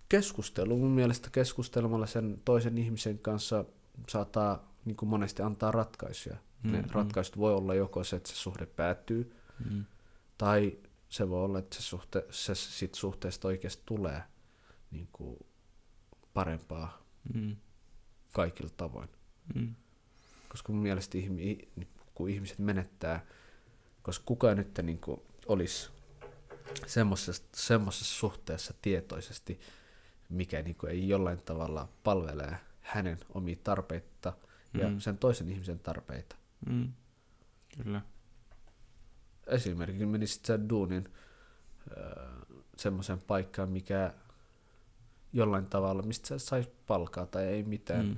keskustelu, 0.08 0.76
mun 0.76 0.90
mielestä 0.90 1.30
keskustelemalla 1.30 2.06
sen 2.06 2.42
toisen 2.44 2.78
ihmisen 2.78 3.18
kanssa 3.18 3.64
saattaa 4.08 4.72
niin 4.84 4.96
kuin 4.96 5.08
monesti 5.08 5.42
antaa 5.42 5.70
ratkaisuja. 5.70 6.36
Mm, 6.68 6.72
ne 6.72 6.78
Mm, 6.78 6.84
mm. 6.84 6.90
ratkaisut 6.94 7.38
voi 7.38 7.54
olla 7.54 7.74
joko 7.74 8.04
se, 8.04 8.16
että 8.16 8.28
se 8.28 8.34
suhde 8.36 8.66
päättyy, 8.66 9.34
Mm, 9.70 9.84
tai 10.38 10.78
se 11.08 11.28
voi 11.28 11.44
olla, 11.44 11.58
että 11.58 11.76
se, 11.76 11.82
suhte, 11.82 12.24
se 12.30 12.54
sit 12.54 12.94
suhteesta 12.94 13.48
oikeasti 13.48 13.82
tulee 13.86 14.22
niin 14.90 15.08
kuin 15.12 15.38
parempaa 16.34 17.02
mm, 17.34 17.56
kaikilla 18.32 18.70
tavoin. 18.76 19.08
mm. 19.54 19.74
Koska 20.48 20.72
mun 20.72 20.82
mielestä 20.82 21.18
ihmi, 21.18 21.68
kun 22.14 22.30
ihmiset 22.30 22.58
menettää, 22.58 23.26
koska 24.02 24.22
kukaan 24.26 24.56
nyt 24.56 24.78
niin 24.82 24.98
kuin 24.98 25.20
olisi 25.46 25.90
semmoisessa, 26.86 27.42
semmoisessa 27.54 28.14
suhteessa 28.14 28.74
tietoisesti, 28.82 29.60
mikä 30.28 30.62
niin 30.62 30.76
kuin 30.76 30.90
ei 30.92 31.08
jollain 31.08 31.42
tavalla 31.42 31.88
palvelee 32.04 32.56
hänen 32.80 33.18
omia 33.34 33.56
tarpeita 33.64 34.32
ja 34.74 34.88
Mm. 34.88 35.00
sen 35.00 35.18
toisen 35.18 35.48
ihmisen 35.48 35.78
tarpeita. 35.78 36.36
Mm. 36.66 36.92
Kyllä. 37.82 38.02
Esimerkiksi 39.46 40.06
menisit 40.06 40.44
sä 40.44 40.68
duunin 40.68 41.08
öö, 41.96 42.28
semmoiseen 42.76 43.20
paikkaan, 43.20 43.68
mikä 43.70 44.14
jollain 45.32 45.66
tavalla, 45.66 46.02
mistä 46.02 46.28
sä 46.28 46.38
sais 46.38 46.68
palkaa 46.86 47.26
tai 47.26 47.44
ei 47.44 47.62
mitään, 47.62 48.06
Mm. 48.06 48.16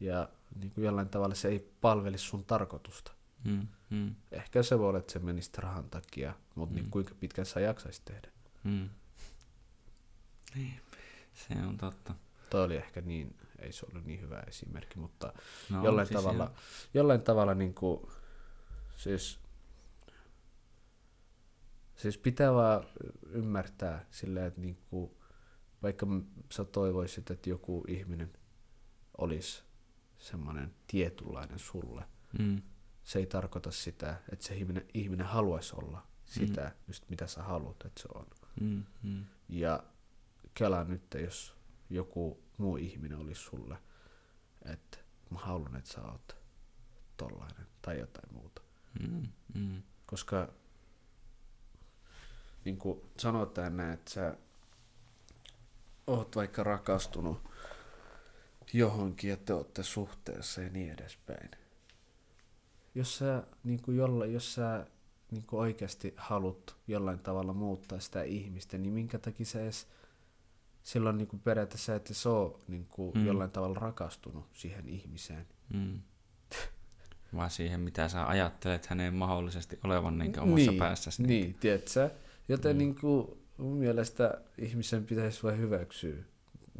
ja 0.00 0.28
niin 0.60 0.70
kuin 0.70 0.84
jollain 0.84 1.08
tavalla 1.08 1.34
se 1.34 1.48
ei 1.48 1.72
palvelisi 1.80 2.24
sun 2.24 2.44
tarkoitusta. 2.44 3.12
Mm. 3.44 3.66
Mm. 3.90 4.14
Ehkä 4.32 4.62
se 4.62 4.78
voi 4.78 4.88
olla, 4.88 4.98
että 4.98 5.12
se 5.12 5.18
menisi 5.18 5.50
rahan 5.58 5.90
takia, 5.90 6.34
mutta 6.54 6.74
mm. 6.74 6.80
niin 6.80 6.90
kuinka 6.90 7.14
pitkään 7.20 7.46
sä 7.46 7.60
jaksaisit 7.60 8.04
tehdä? 8.04 8.28
Mm. 8.64 8.88
Niin, 10.54 10.80
se 11.34 11.54
on 11.66 11.76
totta. 11.78 12.14
Toi 12.50 12.64
oli 12.64 12.76
ehkä 12.76 13.00
niin, 13.00 13.36
ei 13.62 13.72
se 13.72 13.86
ollut 13.90 14.04
niin 14.06 14.20
hyvä 14.20 14.42
esimerkki, 14.46 14.98
mutta 14.98 15.32
No, 15.70 15.84
jollain, 15.84 16.06
siis 16.08 16.20
tavalla, 16.20 16.44
joo. 16.44 16.54
jollain 16.94 17.22
tavalla 17.22 17.54
niin 17.54 17.74
kuin, 17.74 18.06
siis, 18.96 19.38
siis 21.96 22.18
pitää 22.18 22.54
vaan 22.54 22.84
ymmärtää 23.30 24.06
silleen, 24.10 24.46
että 24.46 24.60
niin 24.60 24.78
kuin, 24.90 25.10
vaikka 25.82 26.06
sä 26.52 26.64
toivoisit, 26.64 27.30
että 27.30 27.50
joku 27.50 27.84
ihminen 27.88 28.32
olisi 29.18 29.62
semmoinen 30.18 30.74
tietynlainen 30.86 31.58
sulle, 31.58 32.04
Mm. 32.38 32.62
se 33.02 33.18
ei 33.18 33.26
tarkoita 33.26 33.70
sitä, 33.70 34.16
että 34.32 34.44
se 34.44 34.54
ihminen, 34.56 34.86
ihminen 34.94 35.26
haluaisi 35.26 35.76
olla 35.76 36.06
sitä, 36.24 36.62
mm. 36.64 36.84
just 36.88 37.08
mitä 37.08 37.26
sä 37.26 37.42
haluat, 37.42 37.76
että 37.84 38.02
se 38.02 38.08
on. 38.14 38.26
Mm. 38.60 38.84
Mm. 39.02 39.24
Ja 39.48 39.82
kelaa 40.54 40.84
nyt, 40.84 41.02
jos 41.22 41.56
joku 41.90 42.42
muu 42.62 42.76
ihminen 42.76 43.18
olisi 43.18 43.42
sulle, 43.42 43.76
että 44.64 44.98
mä 45.30 45.38
haluan, 45.38 45.76
että 45.76 45.90
sä 45.90 46.02
oot 46.02 46.36
tollainen 47.16 47.66
tai 47.82 47.98
jotain 47.98 48.34
muuta. 48.34 48.62
Mm. 49.00 49.22
Mm. 49.54 49.82
Koska 50.06 50.48
niin 52.64 52.78
kuin 52.78 53.00
sanotaan 53.18 53.76
näin, 53.76 53.92
että 53.92 54.10
sä 54.10 54.36
oot 56.06 56.36
vaikka 56.36 56.62
rakastunut 56.62 57.50
johonkin 58.72 59.30
ja 59.30 59.36
te 59.36 59.54
ootte 59.54 59.82
suhteessa 59.82 60.60
ja 60.60 60.68
niin 60.68 60.92
edespäin. 60.92 61.50
Jos 62.94 63.18
sä, 63.18 63.42
niin 63.64 63.82
kuin 63.82 63.96
jolla, 63.96 64.26
jos 64.26 64.54
sä 64.54 64.86
niin 65.30 65.46
kuin 65.46 65.60
oikeasti 65.60 66.14
haluat 66.16 66.76
jollain 66.88 67.18
tavalla 67.18 67.52
muuttaa 67.52 68.00
sitä 68.00 68.22
ihmistä, 68.22 68.78
niin 68.78 68.92
minkä 68.92 69.18
takia 69.18 69.46
sä 69.46 69.62
edes 69.62 69.86
silloin 70.82 71.18
niin 71.18 71.28
kuin 71.28 71.40
periaatteessa 71.40 71.94
et 71.94 72.06
se 72.12 72.28
ole 72.28 72.52
niin 72.68 72.86
kuin 72.86 73.12
Mm. 73.18 73.26
jollain 73.26 73.50
tavalla 73.50 73.78
rakastunut 73.78 74.46
siihen 74.52 74.88
ihmiseen. 74.88 75.46
Mm. 75.74 76.00
Vaan 77.36 77.50
siihen, 77.50 77.80
mitä 77.80 78.08
sä 78.08 78.26
ajattelet 78.28 78.86
hänen 78.86 79.14
mahdollisesti 79.14 79.78
olevan 79.84 80.18
niin 80.18 80.40
omassa 80.40 80.70
niin, 80.70 80.78
päässäsi. 80.78 81.22
Niin, 81.22 81.54
tiedätkö? 81.54 82.10
Joten 82.48 82.76
Mm. 82.76 82.78
niin 82.78 82.94
kuin, 82.94 83.28
mun 83.56 83.76
mielestä 83.76 84.40
ihmisen 84.58 85.06
pitäisi 85.06 85.42
vain 85.42 85.58
hyväksyä, 85.58 86.16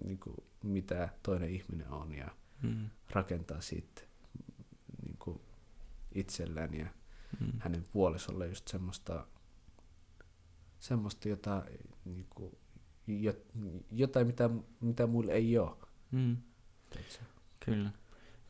niin 0.05 0.18
kuin, 0.18 0.36
mitä 0.62 1.09
toinen 1.22 1.50
ihminen 1.50 1.88
on 1.88 2.14
ja 2.14 2.28
Mm. 2.62 2.90
rakentaa 3.11 3.61
siitä 3.61 4.03
niin 5.05 5.16
kuin, 5.18 5.40
itsellään 6.14 6.74
ja 6.74 6.86
Mm. 7.40 7.53
hänen 7.59 7.84
puolisolle 7.92 8.46
just 8.48 8.68
semmoista, 8.68 9.26
semmoista 10.78 11.28
jota, 11.28 11.62
niin 12.05 12.26
kuin, 12.30 12.59
jotain, 13.90 14.26
mitä, 14.26 14.50
mitä 14.80 15.07
muilla 15.07 15.32
ei 15.32 15.59
ole. 15.59 15.76
Mm. 16.11 16.36
Kyllä. 17.64 17.90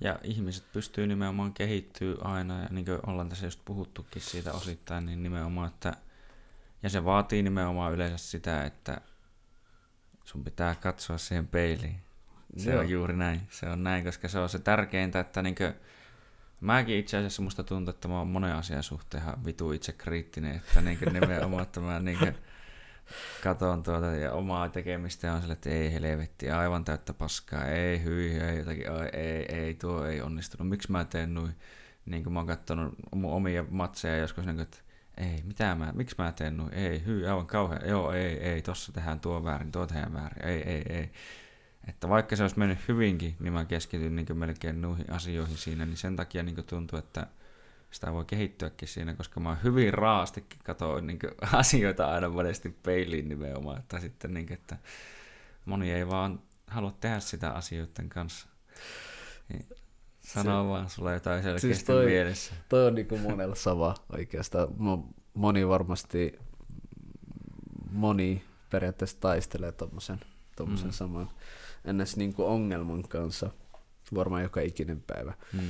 Ja 0.00 0.18
ihmiset 0.22 0.72
pystyy 0.72 1.07
nimenomaan 1.07 1.53
kehittyä 1.53 2.16
aina, 2.20 2.62
ja 2.62 2.68
niin 2.70 2.84
kuin 2.84 2.98
ollaan 3.07 3.28
tässä 3.28 3.46
just 3.46 3.61
puhuttukin 3.64 4.22
siitä 4.22 4.53
osittain, 4.53 5.07
niin 5.07 5.22
nimenomaan, 5.22 5.68
että 5.68 5.96
ja 6.82 6.90
se 6.90 7.05
vaatii 7.05 7.42
nimenomaan 7.42 7.92
yleensä 7.92 8.18
sitä, 8.18 8.64
että 8.64 9.00
sun 10.24 10.44
pitää 10.44 10.74
katsoa 10.74 11.18
siihen 11.18 11.46
peiliin. 11.46 11.96
Se 12.57 12.70
Joo. 12.70 12.80
on 12.80 12.90
juuri 12.90 13.16
näin. 13.16 13.40
Se 13.50 13.68
on 13.68 13.82
näin, 13.82 14.05
koska 14.05 14.28
se 14.28 14.38
on 14.38 14.48
se 14.48 14.59
tärkeintä, 14.59 15.20
että 15.20 15.42
niinkö, 15.42 15.74
mäkin 16.61 16.96
itse 16.96 17.16
asiassa 17.16 17.42
musta 17.42 17.64
tuntuu, 17.64 17.90
että 17.90 18.09
mä 18.09 18.18
oon 18.18 18.28
monen 18.28 18.55
asian 18.55 18.82
suhteen 18.82 19.22
ihan 19.22 19.44
vitu 19.44 19.72
itse 19.72 19.92
kriittinen, 19.92 20.57
että 20.57 20.80
niinkö 20.80 21.11
nimenomaan, 21.11 21.62
että 21.62 21.80
mä 21.80 22.00
niinkö 22.00 22.32
katon 23.42 23.82
tuota 23.82 24.07
ja 24.07 24.32
omaa 24.32 24.68
tekemistä 24.68 25.26
ja 25.26 25.32
on 25.32 25.40
sille, 25.40 25.53
että 25.53 25.70
ei 25.70 25.92
helvetti, 25.92 26.50
aivan 26.50 26.84
täyttä 26.84 27.14
paskaa, 27.14 27.64
ei 27.64 28.05
hyi, 28.05 28.38
ei 28.38 28.59
jotakin, 28.59 28.92
ai, 28.92 29.09
ei, 29.12 29.57
ei, 29.57 29.74
tuo 29.74 30.07
ei 30.07 30.20
onnistunut, 30.20 30.68
miksi 30.68 30.92
mä 30.92 31.05
teen 31.05 31.34
noin, 31.34 31.57
niin 32.07 32.22
kuin 32.22 32.32
mä 32.32 32.38
oon 32.38 32.46
katsonut 32.46 32.94
omia 33.22 33.64
matseja 33.70 34.16
joskus, 34.16 34.46
niin 34.46 34.57
kuin, 34.57 34.62
että 34.62 34.78
ei, 35.16 35.42
mitä 35.44 35.74
mä, 35.74 35.92
miksi 35.94 36.14
mä 36.18 36.32
teen 36.32 36.57
noin, 36.57 36.74
ei, 36.74 37.05
hyi, 37.07 37.26
aivan 37.26 37.46
kauhean, 37.46 37.88
joo, 37.88 38.12
ei, 38.12 38.38
ei, 38.38 38.62
tossa 38.62 38.92
tehdään 38.92 39.20
tuo 39.20 39.44
väärin, 39.44 39.72
tuo 39.72 39.86
tehdään 39.86 40.12
väärin, 40.12 40.44
ei, 40.44 40.62
ei, 40.62 40.82
ei. 40.88 41.12
Että 41.88 42.09
vaikka 42.09 42.36
se 42.36 42.42
olisi 42.42 42.59
mennyt 42.59 42.88
hyvinkin, 42.88 43.36
niin 43.40 43.53
mä 43.53 43.64
keskityn 43.64 44.16
niin 44.16 44.38
melkein 44.38 44.80
noihin 44.80 45.12
asioihin 45.12 45.57
siinä, 45.57 45.86
niin 45.86 45.96
sen 45.96 46.16
takia 46.16 46.42
niin 46.42 46.64
tuntuu, 46.66 46.98
että 46.98 47.26
sitä 47.93 48.12
voi 48.12 48.24
kehittyäkin 48.24 48.88
siinä, 48.88 49.14
koska 49.14 49.40
mä 49.40 49.57
hyvin 49.64 49.95
raastikin 49.95 50.61
katoin 50.64 51.07
niin 51.07 51.18
asioita 51.53 52.07
aina 52.07 52.28
monesti 52.28 52.76
peiliin 52.82 53.28
nimenomaan, 53.28 53.78
että 53.78 54.01
sitten 54.01 54.34
niin 54.34 54.47
kuin, 54.47 54.55
että 54.59 54.76
moni 55.64 55.93
ei 55.93 56.09
vaan 56.09 56.43
halua 56.66 56.93
tehdä 57.01 57.20
sitä 57.20 57.51
asioiden 57.51 58.09
kanssa. 58.09 58.47
Niin 59.49 59.66
Sano 60.20 60.62
Se- 60.64 60.68
vaan 60.68 60.90
sulle 60.90 61.14
jotain 61.14 61.43
selkeästi 61.43 61.66
Siis 61.66 61.76
siis 61.76 61.86
toi- 61.86 62.07
mielessä. 62.07 62.55
Toi 62.68 62.86
on 62.86 62.95
niinku 62.95 63.18
monella 63.18 63.55
sama 63.55 63.95
oikeastaan. 64.12 64.68
Mo- 64.68 65.14
Moni 65.34 65.68
varmasti, 65.68 66.38
moni 67.90 68.45
periaatteessa 68.70 69.16
taistelee 69.20 69.72
tommosen, 69.72 70.20
tommosen 70.57 70.86
Mm. 70.88 70.93
saman 70.93 71.30
ns. 71.93 72.16
Niinku 72.16 72.45
ongelman 72.45 73.03
kanssa 73.03 73.51
varmaan 74.14 74.43
joka 74.43 74.61
ikinen 74.61 75.03
päivä. 75.07 75.34
Mm, 75.53 75.61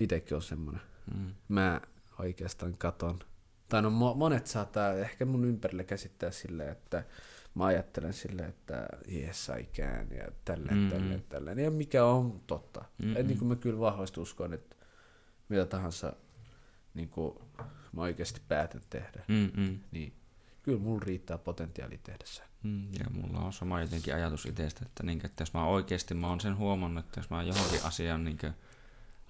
Itekin 0.00 0.34
on 0.36 0.42
semmoinen. 0.42 0.82
mm, 1.14 1.34
Mä 1.48 1.80
oikeastaan 2.18 2.74
katon, 2.78 3.18
tai 3.68 3.82
no 3.82 3.88
mo- 3.90 4.16
monet 4.16 4.46
saattaa 4.46 4.92
ehkä 4.92 5.24
mun 5.24 5.44
ympärillä 5.44 5.84
käsittää 5.84 6.30
silleen, 6.30 6.72
että 6.72 7.04
mä 7.54 7.64
ajattelen 7.64 8.12
silleen, 8.12 8.48
että 8.48 8.86
yes 9.12 9.50
I 9.60 9.64
can 9.64 10.08
ja 10.16 10.28
tälleen, 10.44 10.76
Mm. 10.76 10.82
mm. 10.84 10.90
tälleen, 10.90 11.24
tälleen. 11.28 11.58
Ja 11.58 11.70
mikä 11.70 12.04
on 12.04 12.40
totta. 12.46 12.80
Mm, 12.80 13.04
Mm-hmm. 13.04 13.20
Et 13.20 13.26
niin 13.26 13.38
kuin 13.38 13.48
mä 13.48 13.56
kyllä 13.56 13.80
vahvasti 13.80 14.20
uskon, 14.20 14.52
että 14.54 14.76
mitä 15.48 15.66
tahansa 15.66 16.12
niin 16.94 17.08
kuin 17.08 17.38
mä 17.92 18.02
oikeasti 18.02 18.40
päätän 18.48 18.80
tehdä, 18.90 19.24
mm, 19.28 19.50
mm, 19.56 19.78
niin 19.90 20.12
kyllä 20.62 20.78
mulla 20.78 21.02
riittää 21.06 21.38
potentiaali 21.38 21.98
tehdä 22.02 22.24
se. 22.24 22.42
Mm, 22.62 22.92
ja 22.98 23.04
mulla 23.10 23.38
on 23.40 23.52
sama 23.52 23.80
jotenkin 23.80 24.14
ajatus 24.14 24.46
itsestä, 24.46 24.80
että, 24.86 25.02
niin, 25.02 25.20
että 25.26 25.42
jos 25.42 25.54
mä 25.54 25.66
oikeasti 25.66 26.14
mä 26.14 26.28
oon 26.28 26.40
sen 26.40 26.56
huomannut, 26.56 27.04
että 27.04 27.20
jos 27.20 27.30
mä 27.30 27.42
johonkin 27.42 27.84
asiaan 27.84 28.24
niin 28.24 28.38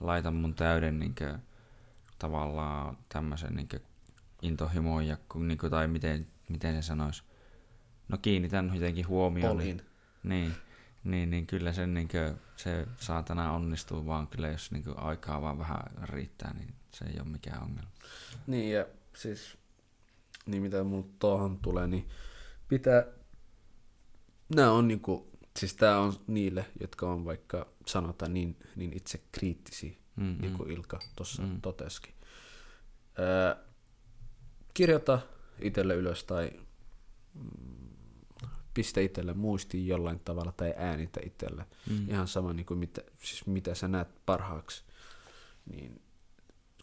laitan 0.01 0.35
mun 0.35 0.55
täyden 0.55 0.99
niin 0.99 1.15
kuin, 1.15 1.39
tavallaan 2.19 2.99
tämmöisen 3.09 3.55
niin 3.55 3.69
intohimoon 4.43 5.07
ja, 5.07 5.17
niin 5.35 5.59
kuin, 5.59 5.71
tai 5.71 5.89
miten, 5.89 6.27
miten 6.49 6.75
se 6.75 6.87
sanoisi, 6.87 7.23
no 8.09 8.19
kiinnitän 8.19 8.71
jotenkin 8.75 9.09
huomioon. 9.09 9.59
Niin, 9.59 9.83
niin, 10.23 10.55
niin, 11.05 11.31
niin 11.31 11.47
kyllä 11.47 11.73
sen, 11.73 11.95
niin 11.95 12.09
kuin, 12.09 12.35
se 12.57 12.87
saatana 12.97 13.53
onnistuu 13.53 14.07
vaan 14.07 14.27
kyllä, 14.27 14.49
jos 14.49 14.71
niin 14.71 14.85
kuin, 14.85 14.99
aikaa 14.99 15.43
vaan 15.43 15.59
vähän 15.59 15.81
riittää, 16.03 16.55
niin 16.55 16.75
se 16.93 17.05
ei 17.05 17.21
ole 17.21 17.29
mikään 17.29 17.63
ongelma. 17.63 17.91
Niin 18.47 18.73
ja 18.73 18.87
siis, 19.17 19.59
niin 20.47 20.63
mitä 20.63 20.85
mulla 20.85 21.09
tuohon 21.19 21.59
tulee, 21.59 21.87
niin 21.87 22.09
pitää, 22.69 23.05
nämä 24.55 24.71
on 24.71 24.89
niinku, 24.89 25.34
siis 25.59 25.75
tää 25.75 25.99
on 25.99 26.13
niille, 26.27 26.67
jotka 26.81 27.11
on 27.11 27.25
vaikka 27.25 27.67
sanotaan 27.87 28.35
niin, 28.35 28.57
niin 28.77 28.97
itse 28.97 29.21
kriittisiä, 29.33 29.93
mm-hmm. 30.17 30.41
niin 30.41 30.57
kuin 30.57 30.71
Ilka 30.71 30.99
tuossa 31.17 31.43
mm-hmm. 31.43 31.61
toteskin. 31.61 32.15
Öö, 33.19 33.57
kirjoita 34.75 35.19
itselle 35.61 35.95
ylös 35.95 36.25
tai 36.25 36.51
mm, 37.35 37.85
pistä 38.75 39.01
itselle 39.01 39.35
muistiin 39.35 39.87
jollain 39.87 40.21
tavalla 40.25 40.53
tai 40.53 40.75
äänitä 40.77 41.21
itselle. 41.27 41.67
Mm. 41.91 42.09
Ihan 42.09 42.29
sama, 42.29 42.53
niin 42.53 42.67
kuin 42.67 42.79
mitä, 42.79 43.03
siis 43.23 43.47
mitä 43.47 43.75
sä 43.75 43.89
näet 43.89 44.09
parhaaksi. 44.27 44.85
Niin 45.67 46.03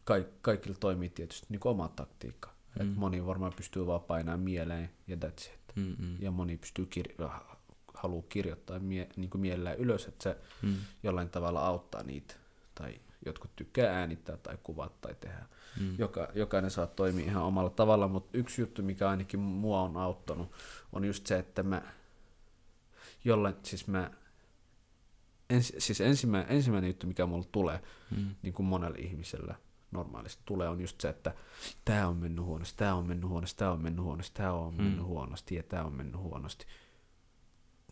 kaik, 0.06 0.28
kaikilla 0.42 0.78
toimii 0.80 1.10
tietysti 1.10 1.48
niin 1.50 1.60
kuin 1.60 1.72
oma 1.72 1.88
taktiikka. 1.88 2.50
Mm. 2.50 2.82
Et 2.82 2.98
moni 2.98 3.26
varmaan 3.26 3.54
pystyy 3.56 3.88
vaan 3.88 4.02
painamaan 4.02 4.40
mieleen 4.40 4.90
ja 5.08 5.16
that's 5.16 5.54
it. 5.54 5.76
Mm-mm. 5.76 6.18
Ja 6.20 6.32
moni 6.32 6.58
pystyy 6.58 6.88
kir- 6.96 7.28
haluaa 8.04 8.26
kirjoittaa 8.30 8.80
mie- 8.80 9.10
niin 9.16 9.30
kuin 9.30 9.42
mielellään 9.42 9.78
ylös, 9.78 10.06
että 10.06 10.24
se 10.24 10.38
mm. 10.62 10.76
jollain 11.04 11.30
tavalla 11.30 11.68
auttaa 11.68 12.04
niitä. 12.04 12.36
Tai 12.76 13.02
jotkut 13.26 13.56
tykkää 13.56 14.00
äänittää 14.00 14.38
tai 14.38 14.58
kuvata 14.64 14.96
tai 15.02 15.16
tehdä. 15.20 15.46
Mm. 15.80 15.96
Joka, 15.98 16.28
jokainen 16.36 16.72
saa 16.72 16.88
toimia 16.88 17.26
ihan 17.26 17.44
omalla 17.44 17.70
tavalla, 17.70 18.08
mutta 18.08 18.38
yksi 18.38 18.62
juttu, 18.62 18.84
mikä 18.84 19.10
ainakin 19.10 19.40
mua 19.40 19.82
on 19.82 19.98
auttanut, 19.98 20.52
on 20.94 21.06
just 21.06 21.28
se, 21.28 21.40
että 21.40 21.64
mä 21.64 21.82
jollain, 23.24 23.56
siis 23.64 23.88
mä 23.88 24.12
ens, 25.50 25.74
siis 25.78 26.02
ensimmäinen, 26.02 26.56
ensimmäinen 26.56 26.90
juttu, 26.90 27.08
mikä 27.08 27.26
mulle 27.26 27.46
tulee, 27.52 27.80
mm. 28.18 28.36
niin 28.42 28.54
kuin 28.54 28.66
monelle 28.66 28.98
ihmiselle 28.98 29.56
normaalisti 29.92 30.42
tulee, 30.46 30.70
on 30.70 30.82
just 30.82 31.02
se, 31.02 31.10
että 31.10 31.34
tämä 31.86 32.08
on 32.08 32.18
mennyt 32.18 32.46
huonosti, 32.46 32.78
tämä 32.78 32.96
on 32.96 33.08
mennyt 33.08 33.30
huonosti, 33.30 33.58
tämä 33.58 33.72
on 33.72 33.82
mennyt 33.82 34.04
huonosti, 34.04 34.34
tämä 34.34 34.54
on 34.54 34.74
mennyt 34.74 35.06
huonosti 35.06 35.56
ja 35.56 35.64
tämä 35.64 35.84
on 35.84 35.94
mennyt 35.94 36.22
huonosti. 36.22 36.66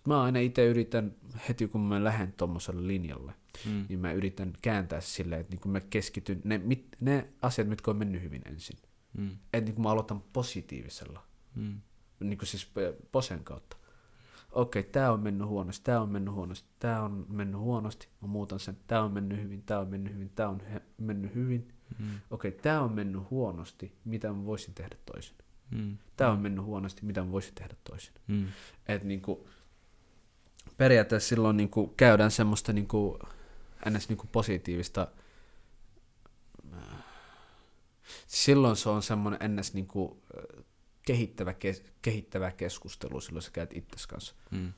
Mä 0.08 0.22
aina 0.22 0.40
itse 0.40 0.66
yritän, 0.66 1.16
heti 1.50 1.68
kun 1.68 1.82
mä 1.82 2.04
lähden 2.04 2.34
tuommoiselle 2.34 2.88
linjalle, 2.88 3.34
mm. 3.66 3.86
niin 3.90 4.00
mä 4.00 4.12
yritän 4.12 4.54
kääntää 4.62 5.02
silleen, 5.02 5.42
että 5.42 5.56
niin 5.56 5.72
mä 5.72 5.80
keskityn, 5.80 6.42
ne, 6.44 6.58
mit, 6.58 6.88
ne 7.00 7.30
asiat, 7.42 7.68
mitkä 7.68 7.92
on 7.92 7.98
mennyt 7.98 8.22
hyvin 8.22 8.42
ensin. 8.46 8.78
Mm. 9.18 9.38
Että 9.54 9.72
niin 9.72 9.82
mä 9.82 9.92
aloitan 9.92 10.22
positiivisella, 10.34 11.24
mm. 11.56 11.82
niin 12.20 12.38
kuin 12.38 12.48
siis 12.48 12.72
posen 13.12 13.44
kautta. 13.44 13.78
Okei, 14.52 14.80
okay, 14.80 14.92
tämä 14.92 15.12
on 15.12 15.20
mennyt 15.20 15.48
huonosti, 15.48 15.84
tämä 15.84 16.02
on 16.02 16.10
mennyt 16.10 16.34
huonosti, 16.34 16.70
tämä 16.80 17.02
on 17.02 17.26
mennyt 17.30 17.62
huonosti, 17.62 18.08
mä 18.22 18.28
muutan 18.28 18.60
sen, 18.60 18.78
tämä 18.88 19.04
on 19.04 19.12
mennyt 19.12 19.40
hyvin, 19.42 19.64
tämä 19.64 19.80
on 19.80 19.88
mennyt 19.88 20.14
hyvin, 20.14 20.30
tämä 20.30 20.50
on 20.50 20.60
he, 20.60 20.82
mennyt 20.98 21.36
hyvin. 21.36 21.74
Mm. 22.00 22.06
Okei, 22.30 22.50
okay, 22.50 22.62
tämä 22.62 22.82
on 22.82 22.92
mennyt 22.92 23.30
huonosti, 23.30 23.94
mitä 24.06 24.34
mä 24.34 24.46
voisin 24.46 24.74
tehdä 24.74 24.96
toisin. 25.06 25.36
Mm. 25.72 25.98
Tämä 26.18 26.32
on 26.32 26.40
mennyt 26.40 26.66
huonosti, 26.66 27.06
mitä 27.06 27.24
mä 27.24 27.32
voisin 27.32 27.56
tehdä 27.56 27.76
toisin. 27.84 28.14
Mm. 28.28 28.48
Että 28.88 29.08
niin 29.08 29.22
kuin, 29.22 29.40
periaatteessa 30.80 31.30
silloin 31.30 31.58
niin 31.58 31.70
kuin 31.70 31.94
käydään 31.98 32.32
semmoista 32.32 32.74
niin 32.74 32.88
kuin, 32.88 33.20
ns. 33.90 34.10
Niin 34.10 34.18
kuin 34.18 34.30
positiivista, 34.32 35.08
silloin 38.28 38.76
se 38.76 38.90
on 38.90 39.04
semmoinen 39.04 39.56
ns. 39.56 39.74
Niin 39.74 39.88
kuin, 39.88 40.22
kehittävä, 41.02 41.54
kehittävä 42.02 42.52
keskustelu 42.52 43.22
silloin 43.22 43.44
sä 43.44 43.52
käyt 43.52 43.74
itses 43.74 44.08
kanssa. 44.08 44.36
Mm. 44.52 44.74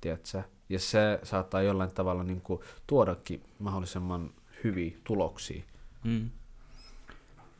Tiedätkö? 0.00 0.42
Ja 0.68 0.78
se 0.78 1.18
saattaa 1.22 1.62
jollain 1.62 1.90
tavalla 1.90 2.22
niin 2.22 2.40
kuin, 2.40 2.60
tuodakin 2.86 3.42
mahdollisimman 3.58 4.30
hyviä 4.64 4.96
tuloksia. 5.04 5.62
Mm. 6.04 6.30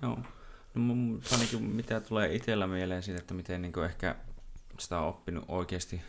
Joo. 0.03 0.18
No, 0.74 0.82
mun, 0.82 1.22
ainakin 1.32 1.62
mitä 1.62 2.01
tulee 2.01 2.34
itsellä 2.34 2.66
mieleen 2.66 3.03
siitä, 3.03 3.20
että 3.20 3.34
miten 3.34 3.62
niin 3.62 3.84
ehkä 3.84 4.16
sitä 4.78 5.01
on 5.01 5.09
oppinut 5.09 5.45
oikeasti 5.49 6.01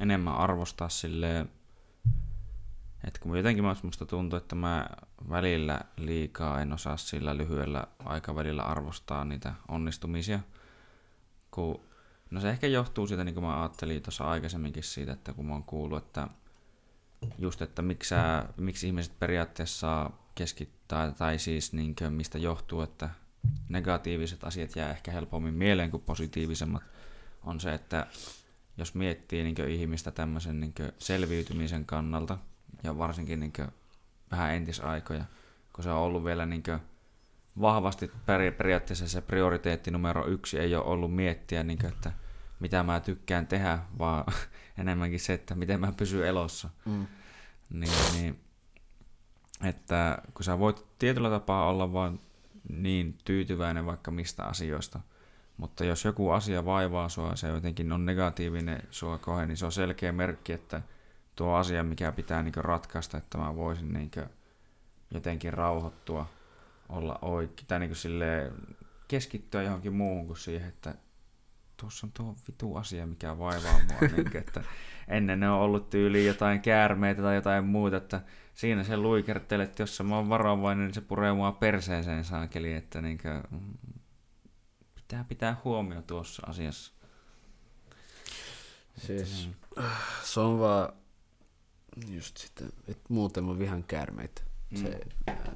enemmän 0.00 0.34
arvostaa 0.34 0.88
silleen, 0.88 1.50
että 3.04 3.20
kun 3.20 3.36
jotenkin 3.36 3.64
musta 3.82 4.06
tuntuu, 4.06 4.36
että 4.36 4.54
mä 4.54 4.88
välillä 5.30 5.80
liikaa 5.96 6.60
en 6.60 6.72
osaa 6.72 6.96
sillä 6.96 7.36
lyhyellä 7.36 7.84
aikavälillä 8.04 8.62
arvostaa 8.62 9.24
niitä 9.24 9.54
onnistumisia, 9.68 10.40
kun 11.50 11.90
No 12.30 12.40
se 12.40 12.50
ehkä 12.50 12.66
johtuu 12.66 13.06
siitä, 13.06 13.24
niin 13.24 13.34
kuin 13.34 13.44
mä 13.44 13.60
ajattelin 13.60 14.02
tuossa 14.02 14.24
aikaisemminkin 14.24 14.82
siitä, 14.82 15.12
että 15.12 15.32
kun 15.32 15.46
mä 15.46 15.52
oon 15.52 15.64
kuullut, 15.64 16.04
että 16.04 16.28
just, 17.38 17.62
että 17.62 17.82
miksi, 17.82 18.14
miksi 18.56 18.86
ihmiset 18.86 19.18
periaatteessa 19.18 19.78
saa 19.78 20.30
keskittää, 20.34 21.12
tai 21.12 21.38
siis 21.38 21.72
niin 21.72 21.94
kuin, 21.94 22.12
mistä 22.12 22.38
johtuu, 22.38 22.80
että 22.80 23.10
negatiiviset 23.68 24.44
asiat 24.44 24.76
jää 24.76 24.90
ehkä 24.90 25.10
helpommin 25.10 25.54
mieleen 25.54 25.90
kuin 25.90 26.02
positiivisemmat, 26.02 26.82
on 27.42 27.60
se, 27.60 27.74
että 27.74 28.06
jos 28.80 28.94
miettii 28.94 29.42
niin 29.42 29.68
ihmistä 29.68 30.10
tämmöisen 30.10 30.60
niin 30.60 30.74
selviytymisen 30.98 31.84
kannalta, 31.84 32.38
ja 32.82 32.98
varsinkin 32.98 33.40
niin 33.40 33.52
vähän 34.30 34.54
entisaikoja, 34.54 35.24
kun 35.72 35.84
se 35.84 35.90
on 35.90 35.98
ollut 35.98 36.24
vielä 36.24 36.46
niin 36.46 36.62
vahvasti 37.60 38.10
periaatteessa 38.56 39.08
se 39.08 39.20
prioriteetti 39.20 39.90
numero 39.90 40.26
yksi 40.26 40.58
ei 40.58 40.74
ole 40.74 40.84
ollut 40.84 41.14
miettiä, 41.14 41.62
niin 41.62 41.78
kuin, 41.78 41.92
että 41.92 42.12
mitä 42.60 42.82
mä 42.82 43.00
tykkään 43.00 43.46
tehdä, 43.46 43.78
vaan 43.98 44.24
enemmänkin 44.78 45.20
se, 45.20 45.32
että 45.32 45.54
miten 45.54 45.80
mä 45.80 45.92
pysyn 45.92 46.26
elossa. 46.26 46.68
Mm. 46.84 47.06
Niin, 47.70 47.92
niin, 48.12 48.40
että 49.64 50.22
kun 50.34 50.44
sä 50.44 50.58
voit 50.58 50.86
tietyllä 50.98 51.30
tapaa 51.30 51.68
olla 51.68 51.92
vaan 51.92 52.18
niin 52.68 53.18
tyytyväinen 53.24 53.86
vaikka 53.86 54.10
mistä 54.10 54.44
asioista, 54.44 55.00
mutta 55.60 55.84
jos 55.84 56.04
joku 56.04 56.30
asia 56.30 56.64
vaivaa 56.64 57.08
sua, 57.08 57.36
se 57.36 57.48
jotenkin 57.48 57.92
on 57.92 58.06
negatiivinen 58.06 58.82
sua 58.90 59.18
kohe, 59.18 59.46
niin 59.46 59.56
se 59.56 59.66
on 59.66 59.72
selkeä 59.72 60.12
merkki, 60.12 60.52
että 60.52 60.82
tuo 61.36 61.54
asia, 61.54 61.84
mikä 61.84 62.12
pitää 62.12 62.42
niin 62.42 62.54
ratkaista, 62.56 63.18
että 63.18 63.38
mä 63.38 63.56
voisin 63.56 63.92
niin 63.92 64.10
jotenkin 65.14 65.52
rauhoittua, 65.52 66.26
olla 66.88 67.18
oikein, 67.22 67.66
tai 67.66 67.78
niin 67.78 67.96
sille 67.96 68.52
keskittyä 69.08 69.62
johonkin 69.62 69.92
muuhun 69.92 70.26
kuin 70.26 70.36
siihen, 70.36 70.68
että 70.68 70.94
tuossa 71.76 72.06
on 72.06 72.12
tuo 72.12 72.36
vitu 72.48 72.76
asia, 72.76 73.06
mikä 73.06 73.38
vaivaa 73.38 73.80
mua. 73.88 74.00
niin 74.16 74.30
kuin, 74.30 74.36
että 74.36 74.64
ennen 75.08 75.40
ne 75.40 75.50
on 75.50 75.60
ollut 75.60 75.90
tyyliin 75.90 76.26
jotain 76.26 76.60
käärmeitä 76.60 77.22
tai 77.22 77.34
jotain 77.34 77.64
muuta, 77.64 77.96
että 77.96 78.20
siinä 78.54 78.84
se 78.84 78.96
luikertelee, 78.96 79.64
että 79.64 79.82
jos 79.82 80.02
mä 80.02 80.16
oon 80.16 80.28
varovainen, 80.28 80.86
niin 80.86 80.94
se 80.94 81.00
puree 81.00 81.32
mua 81.32 81.52
perseeseen 81.52 82.24
saakeli, 82.24 82.72
että 82.72 83.00
niin 83.00 83.18
kuin, 83.18 83.62
pitää 85.10 85.24
pitää 85.24 85.60
huomio 85.64 86.02
tuossa 86.02 86.42
asiassa. 86.46 86.92
Siis, 89.06 89.48
se 90.22 90.40
on 90.40 90.58
vaan 90.60 90.92
just 92.08 92.36
sitten, 92.36 92.72
että 92.88 93.02
muuten 93.08 93.44
mä 93.44 93.58
vihan 93.58 93.84
käärmeitä. 93.84 94.42
Mm. 94.70 94.82
Se, 94.82 95.00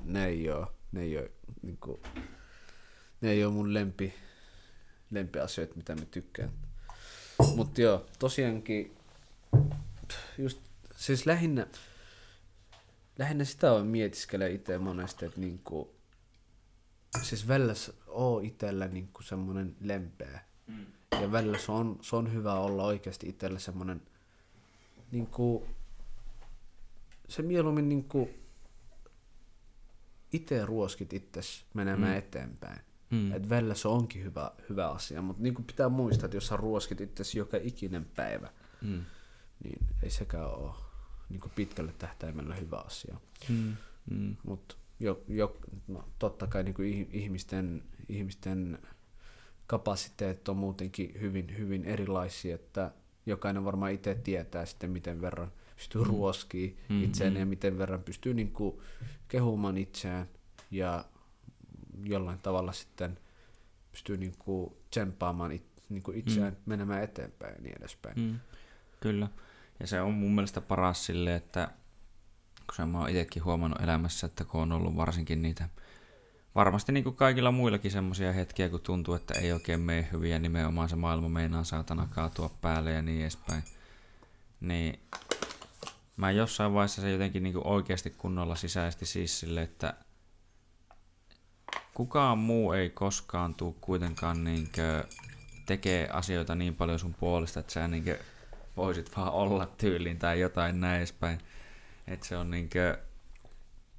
ne 0.04 0.26
ei 0.26 0.50
oo, 0.50 0.72
ne 0.92 1.00
ei 1.00 1.18
oo, 1.18 1.28
niin 1.62 1.76
kuin, 1.76 2.00
ne 3.20 3.30
ei 3.30 3.44
oo 3.44 3.50
mun 3.50 3.74
lempi, 3.74 4.14
lempiasioita, 5.10 5.74
mitä 5.76 5.94
mä 5.94 6.04
tykkään. 6.04 6.52
Mutta 7.56 7.80
joo, 7.80 8.06
tosiaankin, 8.18 8.96
just, 10.38 10.60
siis 10.96 11.26
lähinnä, 11.26 11.66
lähinnä 13.18 13.44
sitä 13.44 13.72
on 13.72 13.86
mietiskelee 13.86 14.50
itse 14.50 14.78
monesti, 14.78 15.24
että 15.26 15.40
niinku, 15.40 15.93
siis 17.22 17.48
välillä 17.48 17.74
oo 18.06 18.40
itsellä 18.40 18.88
niinku 18.88 19.22
semmoinen 19.22 19.76
lempeä. 19.80 20.40
Mm. 20.66 20.86
Ja 21.20 21.32
välillä 21.32 21.58
se 21.58 21.72
on, 21.72 21.98
se 22.02 22.16
on 22.16 22.32
hyvä 22.32 22.54
olla 22.54 22.84
oikeasti 22.84 23.28
itsellä 23.28 23.58
semmoinen, 23.58 24.02
niinku, 25.10 25.66
se 27.28 27.42
mieluummin 27.42 27.88
niinku, 27.88 28.30
itse 30.32 30.66
ruoskit 30.66 31.12
itses 31.12 31.64
menemään 31.74 32.12
mm. 32.12 32.18
eteenpäin. 32.18 32.80
Mm. 33.10 33.32
Että 33.32 33.48
välillä 33.48 33.74
se 33.74 33.88
onkin 33.88 34.24
hyvä, 34.24 34.50
hyvä 34.68 34.90
asia, 34.90 35.22
mutta 35.22 35.42
niin 35.42 35.54
kuin 35.54 35.64
pitää 35.64 35.88
muistaa, 35.88 36.24
että 36.24 36.36
jos 36.36 36.46
sä 36.46 36.56
ruoskit 36.56 37.00
itse 37.00 37.38
joka 37.38 37.56
ikinen 37.62 38.04
päivä, 38.04 38.48
mm. 38.82 39.04
niin 39.64 39.86
ei 40.02 40.10
sekään 40.10 40.50
ole 40.50 40.74
niin 41.28 41.40
kuin 41.40 41.52
pitkälle 41.56 41.92
tähtäimellä 41.98 42.54
hyvä 42.54 42.76
asia. 42.76 43.16
Mm. 43.48 43.76
Mm. 44.10 44.36
Mutta 44.42 44.76
jo, 45.00 45.22
jo, 45.28 45.56
no, 45.88 46.04
totta 46.18 46.46
kai 46.46 46.62
niin 46.62 46.74
kuin 46.74 47.08
ihmisten, 47.12 47.82
ihmisten 48.08 48.78
kapasiteetit 49.66 50.48
on 50.48 50.56
muutenkin 50.56 51.16
hyvin, 51.20 51.58
hyvin 51.58 51.84
erilaisia, 51.84 52.54
että 52.54 52.90
jokainen 53.26 53.64
varmaan 53.64 53.92
itse 53.92 54.14
tietää 54.14 54.66
sitten, 54.66 54.90
miten 54.90 55.20
verran 55.20 55.52
pystyy 55.76 56.00
mm. 56.02 56.06
ruoskiin 56.06 56.76
mm, 56.88 57.02
itseään 57.02 57.32
mm. 57.32 57.40
ja 57.40 57.46
miten 57.46 57.78
verran 57.78 58.02
pystyy 58.02 58.34
niin 58.34 58.52
kuin 58.52 58.78
kehumaan 59.28 59.76
itseään 59.78 60.28
ja 60.70 61.04
jollain 62.04 62.38
tavalla 62.38 62.72
sitten 62.72 63.18
pystyy 63.90 64.16
niin 64.16 64.34
kuin 64.38 64.72
tsemppaamaan 64.90 65.52
it, 65.52 65.66
niin 65.88 66.02
kuin 66.02 66.18
itseään 66.18 66.52
mm. 66.52 66.58
menemään 66.66 67.02
eteenpäin 67.02 67.54
ja 67.54 67.62
niin 67.62 67.76
edespäin. 67.78 68.20
Mm. 68.20 68.38
Kyllä. 69.00 69.28
Ja 69.80 69.86
se 69.86 70.00
on 70.00 70.14
mun 70.14 70.34
mielestä 70.34 70.60
paras 70.60 71.06
sille, 71.06 71.34
että 71.34 71.70
se 72.76 72.84
mä 72.84 72.98
oon 72.98 73.08
itsekin 73.08 73.44
huomannut 73.44 73.80
elämässä, 73.80 74.26
että 74.26 74.44
kun 74.44 74.60
on 74.60 74.72
ollut 74.72 74.96
varsinkin 74.96 75.42
niitä, 75.42 75.68
varmasti 76.54 76.92
niin 76.92 77.04
kuin 77.04 77.16
kaikilla 77.16 77.52
muillakin 77.52 77.90
semmoisia 77.90 78.32
hetkiä, 78.32 78.68
kun 78.68 78.80
tuntuu, 78.80 79.14
että 79.14 79.34
ei 79.34 79.52
oikein 79.52 79.80
mene 79.80 80.08
hyvin 80.12 80.30
ja 80.30 80.38
nimenomaan 80.38 80.88
se 80.88 80.96
maailma 80.96 81.28
meinaa 81.28 81.64
saatana 81.64 82.08
kaatua 82.10 82.50
päälle 82.60 82.92
ja 82.92 83.02
niin 83.02 83.20
edespäin, 83.20 83.62
niin 84.60 85.00
mä 86.16 86.30
jossain 86.30 86.74
vaiheessa 86.74 87.02
se 87.02 87.10
jotenkin 87.10 87.42
niin 87.42 87.52
kuin 87.52 87.66
oikeasti 87.66 88.10
kunnolla 88.10 88.56
sisäisesti 88.56 89.06
siis 89.06 89.40
sille, 89.40 89.62
että 89.62 89.94
kukaan 91.94 92.38
muu 92.38 92.72
ei 92.72 92.90
koskaan 92.90 93.54
tule 93.54 93.74
kuitenkaan 93.80 94.44
niin 94.44 94.68
tekee 95.66 96.08
asioita 96.08 96.54
niin 96.54 96.74
paljon 96.74 96.98
sun 96.98 97.14
puolesta, 97.14 97.60
että 97.60 97.72
sä 97.72 97.88
niin 97.88 98.16
voisit 98.76 99.16
vaan 99.16 99.32
olla 99.32 99.66
tyyliin 99.66 100.18
tai 100.18 100.40
jotain 100.40 100.80
näin 100.80 100.98
edespäin. 100.98 101.40
Että 102.06 102.26
se 102.26 102.36
on 102.36 102.50
niinkö, 102.50 102.98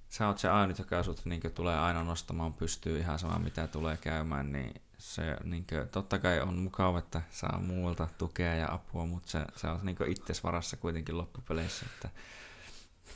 sä 0.09 0.27
oot 0.27 0.39
se 0.39 0.49
ainut, 0.49 0.79
joka 0.79 1.03
sut 1.03 1.25
niinkö 1.25 1.49
tulee 1.49 1.79
aina 1.79 2.03
nostamaan 2.03 2.53
pystyy 2.53 2.99
ihan 2.99 3.19
sama 3.19 3.39
mitä 3.39 3.67
tulee 3.67 3.97
käymään, 3.97 4.51
niin 4.51 4.81
se 4.97 5.37
niinkö, 5.43 5.85
totta 5.91 6.19
kai 6.19 6.41
on 6.41 6.57
mukava, 6.57 6.99
että 6.99 7.21
saa 7.29 7.61
muualta 7.67 8.07
tukea 8.17 8.55
ja 8.55 8.73
apua, 8.73 9.05
mutta 9.05 9.31
se, 9.31 9.45
se 9.55 9.67
on 9.67 9.79
niinkö 9.83 10.05
itses 10.07 10.43
varassa 10.43 10.77
kuitenkin 10.77 11.17
loppupeleissä, 11.17 11.85
että 11.95 12.09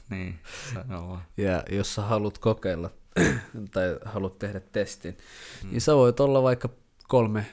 niin, 0.10 0.40
sano 0.74 1.10
vaan. 1.10 1.26
Ja 1.38 1.64
jos 1.72 1.96
sä 1.96 2.02
haluat 2.02 2.38
kokeilla 2.38 2.90
tai 3.74 4.00
haluat 4.06 4.40
tehdä 4.40 4.60
testin, 4.60 5.18
mm. 5.64 5.70
niin 5.70 5.82
sä 5.82 5.96
voit 5.96 6.20
olla 6.20 6.44
vaikka 6.44 6.70
kolme 7.08 7.46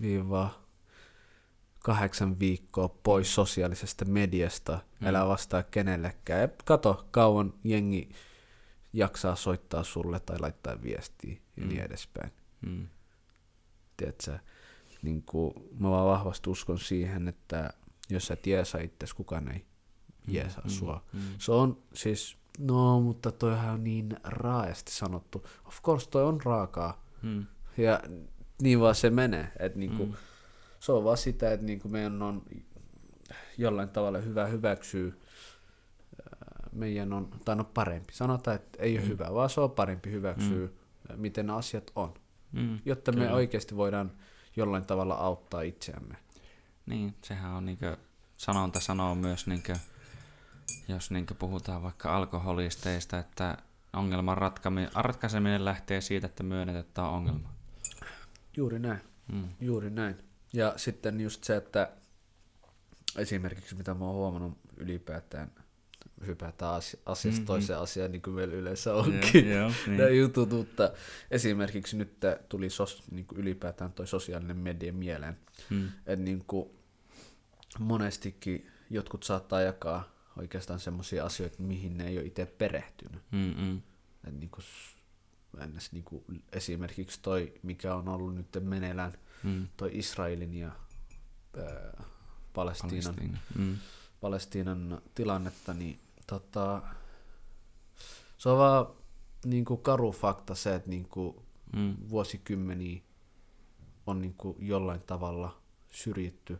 viivaa 0.00 0.63
kahdeksan 1.84 2.40
viikkoa 2.40 2.88
pois 2.88 3.34
sosiaalisesta 3.34 4.04
mediasta, 4.04 4.78
mm. 5.00 5.06
älä 5.06 5.28
vastaa 5.28 5.62
kenellekään. 5.62 6.40
Ja 6.40 6.48
kato, 6.64 7.06
kauan 7.10 7.54
jengi 7.64 8.08
jaksaa 8.92 9.36
soittaa 9.36 9.82
sulle 9.82 10.20
tai 10.20 10.38
laittaa 10.40 10.82
viestiä 10.82 11.36
ja 11.56 11.62
mm. 11.62 11.68
niin 11.68 11.80
edespäin. 11.80 12.32
Mm. 12.60 12.88
Tiedätkö, 13.96 14.38
niin 15.02 15.22
kuin, 15.22 15.54
mä 15.78 15.90
vaan 15.90 16.06
vahvasti 16.06 16.50
uskon 16.50 16.78
siihen, 16.78 17.28
että 17.28 17.70
jos 18.10 18.26
sä 18.26 18.36
tiesä 18.36 18.78
itse, 18.78 19.06
kukaan 19.16 19.48
ei 19.48 19.58
mm. 20.26 20.34
jeesaa 20.34 20.64
mm. 20.64 20.70
sua. 20.70 21.04
Mm. 21.12 21.20
Se 21.38 21.52
on 21.52 21.82
siis, 21.94 22.36
no 22.58 23.00
mutta 23.00 23.32
toihan 23.32 23.74
on 23.74 23.84
niin 23.84 24.16
raaesti 24.24 24.92
sanottu. 24.92 25.46
Of 25.64 25.82
course 25.82 26.10
toi 26.10 26.24
on 26.24 26.40
raakaa. 26.44 27.04
Mm. 27.22 27.46
Ja 27.76 28.00
niin 28.62 28.80
vaan 28.80 28.94
se 28.94 29.10
menee. 29.10 29.52
Että 29.58 29.78
niinku, 29.78 30.06
mm 30.06 30.14
se 30.84 30.92
on 30.92 31.04
vaan 31.04 31.16
sitä, 31.16 31.52
että 31.52 31.66
niin 31.66 31.80
kuin 31.80 31.92
meidän 31.92 32.22
on 32.22 32.42
jollain 33.58 33.88
tavalla 33.88 34.18
hyvä 34.18 34.46
hyväksyä 34.46 35.12
meidän 36.72 37.12
on, 37.12 37.30
tai 37.44 37.56
no 37.56 37.64
parempi, 37.64 38.12
sanotaan, 38.12 38.54
että 38.54 38.82
ei 38.82 38.96
ole 38.98 39.04
mm. 39.04 39.08
hyvä, 39.08 39.34
vaan 39.34 39.50
se 39.50 39.60
on 39.60 39.70
parempi 39.70 40.10
hyväksyä, 40.10 40.66
mm. 40.66 41.20
miten 41.20 41.50
asiat 41.50 41.90
on, 41.96 42.14
mm, 42.52 42.78
jotta 42.84 43.12
kyllä. 43.12 43.26
me 43.26 43.32
oikeasti 43.32 43.76
voidaan 43.76 44.12
jollain 44.56 44.86
tavalla 44.86 45.14
auttaa 45.14 45.62
itseämme. 45.62 46.16
Niin, 46.86 47.14
sehän 47.22 47.52
on 47.52 47.64
niinkö, 47.64 47.96
sanonta 48.36 48.80
sanoo 48.80 49.14
myös, 49.14 49.46
niinkö, 49.46 49.76
jos 50.88 51.10
niinkö 51.10 51.34
puhutaan 51.34 51.82
vaikka 51.82 52.16
alkoholisteista, 52.16 53.18
että 53.18 53.56
ongelman 53.92 54.38
ratkaiseminen 54.94 55.64
lähtee 55.64 56.00
siitä, 56.00 56.26
että 56.26 56.42
myönnetään, 56.42 56.84
että 56.84 57.02
on 57.02 57.14
ongelma. 57.14 57.48
Juuri 58.56 58.78
näin, 58.78 59.00
mm. 59.32 59.48
juuri 59.60 59.90
näin. 59.90 60.33
Ja 60.54 60.72
sitten 60.76 61.20
just 61.20 61.44
se, 61.44 61.56
että 61.56 61.90
esimerkiksi 63.16 63.74
mitä 63.74 63.94
mä 63.94 64.04
oon 64.04 64.14
huomannut 64.14 64.58
ylipäätään, 64.76 65.52
hypätään 66.26 66.74
asiasta 67.06 67.28
mm-hmm. 67.28 67.46
toiseen 67.46 67.78
asiaan, 67.78 68.12
niin 68.12 68.22
kuin 68.22 68.34
meillä 68.34 68.54
yleensä 68.54 68.94
onkin 68.94 69.46
yeah, 69.46 69.60
yeah, 69.60 69.86
niin. 69.86 69.96
nämä 69.96 70.10
jutut, 70.10 70.50
mutta 70.50 70.92
esimerkiksi 71.30 71.96
nyt 71.96 72.16
tuli 72.48 72.70
sos, 72.70 73.02
niin 73.10 73.26
kuin 73.26 73.38
ylipäätään 73.38 73.92
toi 73.92 74.06
sosiaalinen 74.06 74.56
media 74.56 74.92
mieleen, 74.92 75.36
mm. 75.70 75.86
että 75.86 76.24
niin 76.24 76.44
kuin 76.46 76.70
monestikin 77.78 78.70
jotkut 78.90 79.22
saattaa 79.22 79.60
jakaa 79.60 80.14
oikeastaan 80.36 80.80
semmoisia 80.80 81.24
asioita, 81.24 81.62
mihin 81.62 81.98
ne 81.98 82.06
ei 82.06 82.18
ole 82.18 82.26
itse 82.26 82.46
perehtynyt. 82.46 83.22
Mm-hmm. 83.30 83.80
Et 84.28 84.34
niin 84.40 84.50
kuin, 84.50 84.64
ennäs, 85.60 85.92
niin 85.92 86.04
kuin 86.04 86.24
esimerkiksi 86.52 87.18
toi, 87.22 87.52
mikä 87.62 87.94
on 87.94 88.08
ollut 88.08 88.34
nyt 88.34 88.48
meneillään 88.60 89.12
mm. 89.44 89.68
toi 89.76 89.90
Israelin 89.92 90.54
ja 90.54 90.72
äh, 91.58 92.06
Palestiinan, 92.52 93.14
Palestiina. 93.14 93.38
mm. 93.58 93.76
Palestiinan 94.20 95.02
tilannetta, 95.14 95.74
niin 95.74 96.00
tota, 96.26 96.82
se 98.38 98.48
on 98.48 98.58
vaan 98.58 98.86
niin 99.44 99.64
kuin 99.64 99.82
karu 99.82 100.12
fakta 100.12 100.54
se, 100.54 100.74
että 100.74 100.90
niin 100.90 101.08
kuin 101.08 101.36
mm. 101.76 101.96
vuosikymmeniä 102.08 103.00
on 104.06 104.20
niin 104.20 104.34
kuin 104.34 104.56
jollain 104.58 105.00
tavalla 105.00 105.62
syrjitty 105.90 106.58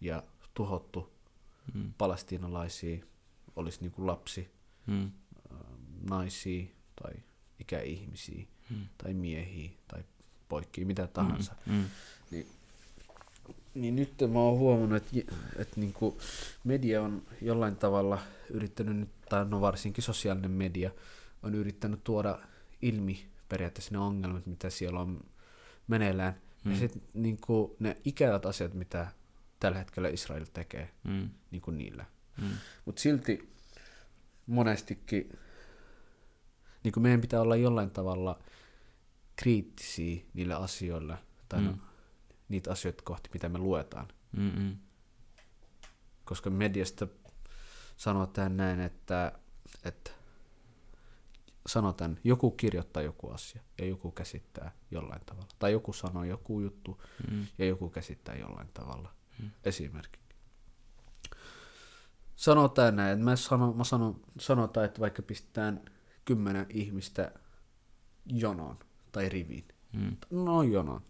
ja 0.00 0.22
tuhottu 0.54 1.12
mm. 1.74 1.92
palestiinalaisia, 1.98 3.04
olisi 3.56 3.80
niin 3.80 3.92
kuin 3.92 4.06
lapsi, 4.06 4.50
mm. 4.86 5.10
naisia 6.10 6.66
tai 7.02 7.14
ikäihmisiä 7.60 8.46
mm. 8.70 8.88
tai 8.98 9.14
miehiä 9.14 9.70
tai 9.88 10.04
poikki, 10.48 10.84
mitä 10.84 11.06
tahansa. 11.06 11.54
Mm. 11.66 11.74
Mm. 11.74 11.84
Niin, 12.30 12.46
niin 13.74 13.96
nyt 13.96 14.14
mä 14.32 14.38
oon 14.38 14.58
huomannut, 14.58 14.96
että, 14.96 15.32
että 15.58 15.80
niin 15.80 15.92
kuin 15.92 16.16
media 16.64 17.02
on 17.02 17.22
jollain 17.42 17.76
tavalla 17.76 18.18
yrittänyt, 18.50 18.96
nyt, 18.96 19.08
tai 19.28 19.44
no 19.44 19.60
varsinkin 19.60 20.04
sosiaalinen 20.04 20.50
media, 20.50 20.90
on 21.42 21.54
yrittänyt 21.54 22.04
tuoda 22.04 22.38
ilmi 22.82 23.26
periaatteessa 23.48 23.92
ne 23.92 23.98
ongelmat, 23.98 24.46
mitä 24.46 24.70
siellä 24.70 25.00
on 25.00 25.20
meneillään. 25.86 26.40
Mm. 26.64 26.72
Ja 26.72 26.78
sitten 26.78 27.02
niin 27.14 27.38
ne 27.78 27.96
ikävät 28.04 28.46
asiat, 28.46 28.74
mitä 28.74 29.06
tällä 29.60 29.78
hetkellä 29.78 30.08
Israel 30.08 30.44
tekee 30.52 30.90
mm. 31.04 31.30
niin 31.50 31.62
kuin 31.62 31.78
niillä. 31.78 32.04
Mm. 32.42 32.48
Mutta 32.84 33.02
silti 33.02 33.54
monestikin 34.46 35.38
niin 36.84 36.92
kuin 36.92 37.02
meidän 37.02 37.20
pitää 37.20 37.40
olla 37.40 37.56
jollain 37.56 37.90
tavalla 37.90 38.38
kriittisiä 39.36 40.22
niille 40.34 40.54
asioille, 40.54 41.14
tai 41.48 41.62
no, 41.62 41.72
mm. 41.72 41.78
no, 41.78 41.84
niitä 42.54 42.72
asioita 42.72 43.02
kohti, 43.02 43.30
mitä 43.32 43.48
me 43.48 43.58
luetaan. 43.58 44.08
Mm-mm. 44.36 44.76
Koska 46.24 46.50
mediasta 46.50 47.06
sanotaan 47.96 48.56
näin, 48.56 48.80
että, 48.80 49.32
että 49.84 50.10
sanotaan, 51.66 52.18
joku 52.24 52.50
kirjoittaa 52.50 53.02
joku 53.02 53.30
asia 53.30 53.62
ja 53.78 53.86
joku 53.86 54.10
käsittää 54.10 54.72
jollain 54.90 55.22
tavalla. 55.26 55.48
Tai 55.58 55.72
joku 55.72 55.92
sanoo 55.92 56.24
joku 56.24 56.60
juttu 56.60 57.02
mm. 57.30 57.46
ja 57.58 57.66
joku 57.66 57.90
käsittää 57.90 58.36
jollain 58.36 58.68
tavalla. 58.74 59.14
Mm. 59.42 59.50
Esimerkki. 59.64 60.18
Sanotaan 62.36 62.96
näin, 62.96 63.12
että 63.12 63.24
mä, 63.24 63.36
sanon, 63.36 63.76
mä 63.76 63.84
sanon, 63.84 64.20
sanotaan, 64.40 64.86
että 64.86 65.00
vaikka 65.00 65.22
pistetään 65.22 65.84
kymmenen 66.24 66.66
ihmistä 66.68 67.32
jonoon 68.26 68.78
tai 69.12 69.28
riviin. 69.28 69.68
Mm. 69.92 70.16
No 70.30 70.62
jonoon. 70.62 71.02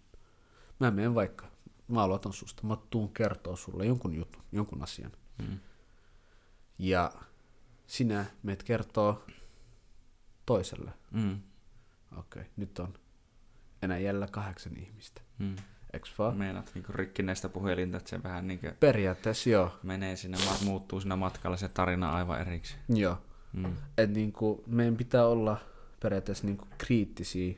Mä 0.81 0.91
menen 0.91 1.15
vaikka, 1.15 1.47
mä 1.89 2.03
aloitan 2.03 2.33
susta, 2.33 2.67
mä 2.67 2.77
tuun 2.91 3.13
kertoa 3.13 3.57
sulle 3.57 3.87
jonkun 3.87 4.15
jutun, 4.15 4.43
jonkun 4.53 4.83
asian. 4.83 5.13
Mm. 5.39 5.59
Ja 6.79 7.13
sinä 7.87 8.25
meet 8.43 8.63
kertoo 8.63 9.25
toiselle. 10.47 10.91
Mm. 11.11 11.41
Okei, 12.19 12.43
okay, 12.43 12.53
nyt 12.57 12.79
on 12.79 12.95
enää 13.83 13.99
jäljellä 13.99 14.27
kahdeksan 14.27 14.77
ihmistä. 14.77 15.21
Mm. 15.39 15.57
Eks 15.93 16.19
vaan? 16.19 16.37
Meinaat 16.37 16.71
niinku 16.75 16.93
rikkineestä 16.93 17.49
puhelinta, 17.49 17.97
että 17.97 18.11
se 18.11 18.23
vähän 18.23 18.47
niinku... 18.47 18.67
Periaatteessa 18.81 19.51
joo. 19.51 19.73
Menee 19.83 20.17
sinne, 20.17 20.39
muuttuu 20.65 21.01
siinä 21.01 21.17
matkalla 21.17 21.57
se 21.57 21.69
tarina 21.69 22.13
aivan 22.13 22.41
eriksi. 22.41 22.77
Joo. 22.89 23.19
Mm. 23.53 23.77
Et 23.99 24.11
niinku, 24.11 24.65
meidän 24.67 24.97
pitää 24.97 25.27
olla 25.27 25.57
periaatteessa 26.03 26.47
niinku 26.47 26.67
kriittisiä 26.79 27.55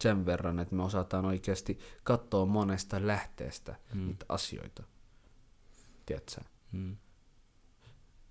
sen 0.00 0.26
verran, 0.26 0.58
että 0.58 0.74
me 0.74 0.82
osataan 0.82 1.24
oikeasti 1.24 1.78
katsoa 2.02 2.46
monesta 2.46 3.06
lähteestä 3.06 3.74
mm. 3.94 4.06
niitä 4.06 4.26
asioita. 4.28 4.82
Tiedätkö? 6.06 6.40
Mm. 6.72 6.96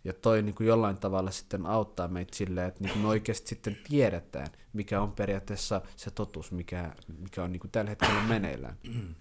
Ja 0.04 0.14
toi 0.14 0.42
niin 0.42 0.56
kuin 0.56 0.68
jollain 0.68 0.98
tavalla 0.98 1.32
sitten 1.32 1.66
auttaa 1.66 2.08
meitä 2.08 2.36
silleen, 2.36 2.68
että 2.68 2.84
niin 2.84 2.94
kuin 2.94 3.02
me 3.02 3.08
oikeasti 3.08 3.48
sitten 3.48 3.78
tiedetään, 3.88 4.48
mikä 4.74 5.02
on 5.02 5.12
periaatteessa 5.12 5.82
se 5.96 6.12
totuus, 6.12 6.52
mikä, 6.52 6.96
mikä 7.18 7.44
on 7.44 7.52
niin 7.52 7.60
kuin 7.60 7.72
tällä 7.72 7.90
hetkellä 7.90 8.24
meneillään. 8.24 8.78
Mm. 8.84 9.16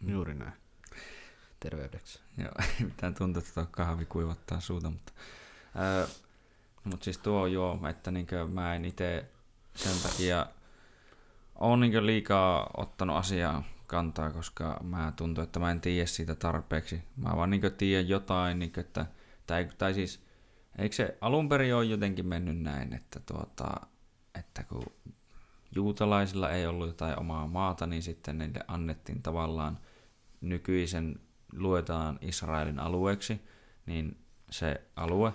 Juuri 0.00 0.34
näin. 0.34 0.52
Terveydeksi. 1.60 2.20
Joo, 2.38 2.52
ei 2.80 2.84
mitään 2.84 3.14
tuntuu, 3.14 3.40
että 3.40 3.54
tuo 3.54 3.66
kahvi 3.70 4.04
kuivattaa 4.04 4.60
suuta, 4.60 4.90
mutta... 4.90 5.12
Ää, 5.74 6.06
mutta 6.84 7.04
siis 7.04 7.18
tuo 7.18 7.46
joo, 7.46 7.88
että 7.88 8.10
niinkö 8.10 8.46
mä 8.46 8.74
en 8.74 8.84
itse 8.84 9.24
sen 9.76 10.10
takia 10.10 10.46
on 11.54 11.80
niinkö 11.80 12.06
liikaa 12.06 12.70
ottanut 12.76 13.16
asiaa 13.16 13.64
kantaa, 13.86 14.30
koska 14.30 14.80
mä 14.82 15.12
tuntuu, 15.16 15.44
että 15.44 15.60
mä 15.60 15.70
en 15.70 15.80
tiedä 15.80 16.06
siitä 16.06 16.34
tarpeeksi. 16.34 17.02
Mä 17.16 17.36
vaan 17.36 17.50
niinkö 17.50 17.70
tiedän 17.70 18.08
jotain, 18.08 18.58
niinkö, 18.58 18.80
että, 18.80 19.06
tai, 19.46 19.68
tai 19.78 19.94
siis 19.94 20.24
eikö 20.78 20.96
se 20.96 21.18
alun 21.20 21.48
perin 21.48 21.74
ole 21.74 21.84
jotenkin 21.84 22.26
mennyt 22.26 22.58
näin, 22.58 22.92
että, 22.92 23.20
tuota, 23.20 23.74
että 24.38 24.64
kun 24.64 24.84
juutalaisilla 25.74 26.50
ei 26.50 26.66
ollut 26.66 26.86
jotain 26.86 27.18
omaa 27.18 27.46
maata, 27.46 27.86
niin 27.86 28.02
sitten 28.02 28.38
niille 28.38 28.60
annettiin 28.68 29.22
tavallaan 29.22 29.78
nykyisen 30.40 31.20
luetaan 31.52 32.18
Israelin 32.20 32.78
alueeksi, 32.78 33.40
niin 33.86 34.18
se 34.50 34.80
alue, 34.96 35.32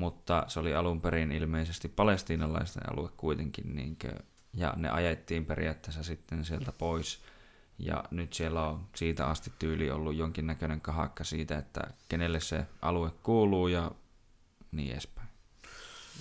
mutta 0.00 0.44
se 0.48 0.60
oli 0.60 0.74
alun 0.74 1.00
perin 1.00 1.32
ilmeisesti 1.32 1.88
palestiinalaisten 1.88 2.92
alue 2.92 3.08
kuitenkin, 3.16 3.76
niinkö, 3.76 4.12
ja 4.54 4.74
ne 4.76 4.90
ajettiin 4.90 5.46
periaatteessa 5.46 6.02
sitten 6.02 6.44
sieltä 6.44 6.72
pois, 6.72 7.22
ja 7.78 8.04
nyt 8.10 8.32
siellä 8.32 8.66
on 8.66 8.86
siitä 8.94 9.26
asti 9.26 9.52
tyyli 9.58 9.90
ollut 9.90 10.16
jonkinnäköinen 10.16 10.80
kahakka 10.80 11.24
siitä, 11.24 11.58
että 11.58 11.80
kenelle 12.08 12.40
se 12.40 12.66
alue 12.82 13.10
kuuluu 13.22 13.68
ja 13.68 13.90
niin 14.72 14.92
edespäin. 14.92 15.28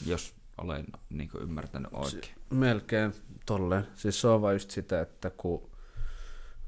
Jos 0.06 0.35
olen 0.57 0.85
niin 1.10 1.30
ymmärtänyt 1.41 1.93
oikein. 1.93 2.35
Melkein 2.49 3.14
tolleen. 3.45 3.88
Siis 3.95 4.22
se 4.22 4.27
on 4.27 4.41
vain 4.41 4.56
just 4.56 4.72
sitä, 4.72 5.01
että 5.01 5.30
kun 5.30 5.69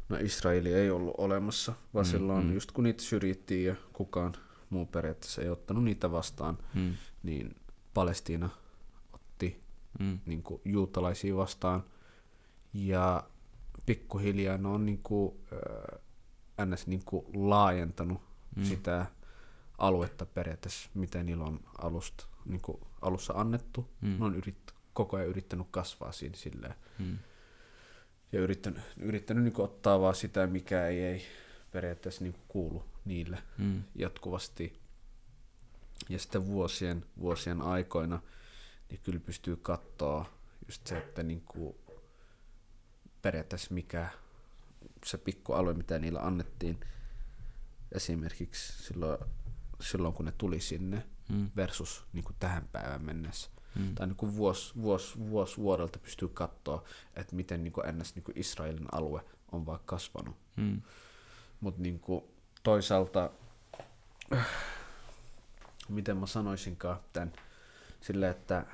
no 0.09 0.17
Israeli 0.17 0.73
ei 0.73 0.89
ollut 0.89 1.15
olemassa, 1.17 1.73
vaan 1.93 2.05
mm, 2.05 2.11
silloin 2.11 2.45
mm. 2.45 2.53
just 2.53 2.71
kun 2.71 2.83
niitä 2.83 3.03
syrjittiin 3.03 3.65
ja 3.65 3.75
kukaan 3.93 4.33
muu 4.71 4.85
periaatteessa 4.85 5.41
ei 5.41 5.49
ottanut 5.49 5.83
niitä 5.83 6.11
vastaan, 6.11 6.57
mm. 6.73 6.93
niin 7.23 7.55
Palestiina 7.93 8.49
otti 9.13 9.63
mm. 9.99 10.19
niin 10.25 10.43
kuin, 10.43 10.61
juutalaisia 10.65 11.35
vastaan. 11.35 11.83
Ja 12.73 13.23
pikkuhiljaa 13.85 14.57
ne 14.57 14.67
on 14.67 14.85
niin 14.85 14.99
kuin, 15.03 15.35
äh, 15.53 16.65
ns. 16.65 16.87
Niin 16.87 17.01
kuin 17.05 17.25
laajentanut 17.33 18.21
mm. 18.55 18.63
sitä 18.63 19.05
aluetta 19.77 20.25
periaatteessa, 20.25 20.89
mitä 20.93 21.23
niillä 21.23 21.43
on 21.43 21.59
alusta, 21.77 22.25
niin 22.45 22.61
kuin 22.61 22.81
alussa 23.01 23.33
annettu. 23.33 23.87
Mm. 24.01 24.19
Ne 24.19 24.25
on 24.25 24.35
yrit, 24.35 24.73
koko 24.93 25.17
ajan 25.17 25.29
yrittänyt 25.29 25.67
kasvaa 25.71 26.11
siinä 26.11 26.37
silleen. 26.37 26.75
Mm. 26.99 27.17
Ja 28.31 28.39
yrittänyt, 28.39 28.83
yrittänyt 28.99 29.43
niin 29.43 29.53
kuin 29.53 29.65
ottaa 29.65 29.99
vaan 29.99 30.15
sitä, 30.15 30.47
mikä 30.47 30.87
ei, 30.87 31.03
ei 31.03 31.21
periaatteessa 31.71 32.23
niin 32.23 32.33
kuin 32.33 32.45
kuulu 32.47 32.90
niille 33.05 33.43
mm. 33.57 33.83
jatkuvasti. 33.95 34.81
Ja 36.09 36.19
sitten 36.19 36.45
vuosien, 36.45 37.05
vuosien 37.19 37.61
aikoina 37.61 38.21
niin 38.89 39.01
kyllä 39.03 39.19
pystyy 39.19 39.55
katsoa 39.55 40.25
just 40.67 40.87
se, 40.87 40.97
että 40.97 41.23
niin 41.23 41.41
kuin 41.41 41.75
periaatteessa 43.21 43.73
mikä 43.73 44.09
se 45.05 45.17
pikku 45.17 45.53
alue, 45.53 45.73
mitä 45.73 45.99
niillä 45.99 46.19
annettiin 46.19 46.79
esimerkiksi 47.91 48.83
silloin, 48.83 49.17
silloin 49.81 50.13
kun 50.13 50.25
ne 50.25 50.33
tuli 50.37 50.59
sinne 50.59 51.05
mm. 51.29 51.51
versus 51.55 52.03
niin 52.13 52.23
kuin 52.23 52.35
tähän 52.39 52.67
päivään 52.71 53.05
mennessä. 53.05 53.49
Mm. 53.75 53.95
Tai 53.95 54.07
niin 54.07 54.15
kuin 54.15 54.35
vuosi, 54.35 54.75
vuosi, 54.81 55.19
vuosi 55.19 55.57
vuodelta 55.57 55.99
pystyy 55.99 56.27
katsoa, 56.27 56.83
että 57.15 57.35
miten 57.35 57.63
niin 57.63 57.73
kuin 57.73 57.87
ennäs 57.87 58.15
niin 58.15 58.23
kuin 58.23 58.37
Israelin 58.37 58.87
alue 58.91 59.25
on 59.51 59.65
vaan 59.65 59.79
kasvanut. 59.85 60.35
Mm. 60.55 60.81
Mutta 61.59 61.81
niin 61.81 61.99
kuin 61.99 62.23
toisaalta, 62.63 63.29
miten 65.89 66.17
mä 66.17 66.25
sanoisinkaan 66.25 66.99
tämän, 67.13 67.33
sille, 68.01 68.29
että 68.29 68.65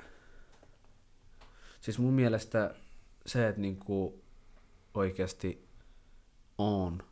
siis 1.80 1.98
mun 1.98 2.12
mielestä 2.12 2.74
se, 3.26 3.48
että 3.48 3.60
niin 3.60 3.76
kuin 3.76 4.22
oikeasti 4.94 5.68
on 6.58 7.02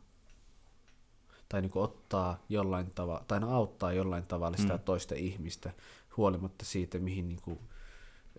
tai 1.49 1.61
niin 1.61 1.71
kuin 1.71 1.83
ottaa 1.83 2.43
jollain 2.49 2.91
tavalla, 2.91 3.25
tai 3.27 3.39
no 3.39 3.55
auttaa 3.55 3.93
jollain 3.93 4.25
tavalla 4.25 4.57
sitä 4.57 4.73
mm. 4.73 4.79
toista 4.79 5.15
ihmistä, 5.15 5.71
huolimatta 6.17 6.65
siitä, 6.65 6.99
mihin, 6.99 7.27
niin 7.27 7.41
kuin, 7.41 7.59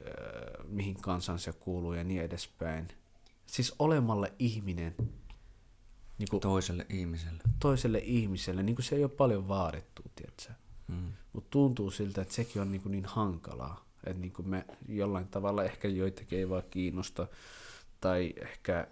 äh, 0.06 0.66
mihin 0.68 0.94
kansan 1.00 1.38
se 1.38 1.52
kuuluu 1.52 1.92
ja 1.92 2.04
niin 2.04 2.22
edespäin. 2.22 2.88
Siis 3.46 3.74
olemalle 3.78 4.32
ihminen. 4.38 4.94
Niin 6.18 6.28
kuin, 6.30 6.40
toiselle 6.40 6.86
ihmiselle. 6.88 7.42
Toiselle 7.60 7.98
ihmiselle, 7.98 8.62
niin 8.62 8.76
kuin 8.76 8.84
se 8.84 8.96
ei 8.96 9.04
ole 9.04 9.10
paljon 9.10 9.48
vaadittu, 9.48 10.02
tiedätkö? 10.14 10.52
Mm. 10.88 11.12
Mutta 11.32 11.50
tuntuu 11.50 11.90
siltä, 11.90 12.22
että 12.22 12.34
sekin 12.34 12.62
on 12.62 12.72
niin, 12.72 12.82
kuin 12.82 12.92
niin 12.92 13.04
hankalaa. 13.04 13.88
Että 14.04 14.20
niin 14.20 14.32
kuin 14.32 14.48
me 14.48 14.64
jollain 14.88 15.28
tavalla 15.28 15.64
ehkä 15.64 15.88
joitakin 15.88 16.38
ei 16.38 16.48
vaan 16.48 16.62
kiinnosta, 16.70 17.26
tai 18.00 18.34
ehkä 18.40 18.86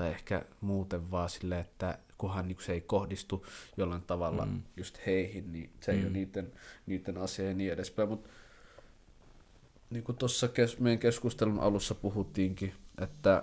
tai 0.00 0.08
ehkä 0.08 0.44
muuten 0.60 1.10
vaan 1.10 1.30
sille, 1.30 1.60
että 1.60 1.98
kunhan 2.18 2.48
niin 2.48 2.56
se 2.60 2.72
ei 2.72 2.80
kohdistu 2.80 3.46
jollain 3.76 4.02
tavalla 4.02 4.46
mm. 4.46 4.62
just 4.76 4.98
heihin, 5.06 5.52
niin 5.52 5.70
se 5.80 5.92
mm. 5.92 5.98
ei 5.98 6.04
ole 6.04 6.12
niiden, 6.12 6.52
niiden 6.86 7.18
asia 7.18 7.48
ja 7.48 7.54
niin 7.54 7.72
edespäin. 7.72 8.08
Mutta 8.08 8.28
niin 9.90 10.04
kuin 10.04 10.18
tuossa 10.18 10.48
kes- 10.48 10.78
meidän 10.78 10.98
keskustelun 10.98 11.60
alussa 11.60 11.94
puhuttiinkin, 11.94 12.72
että 12.98 13.42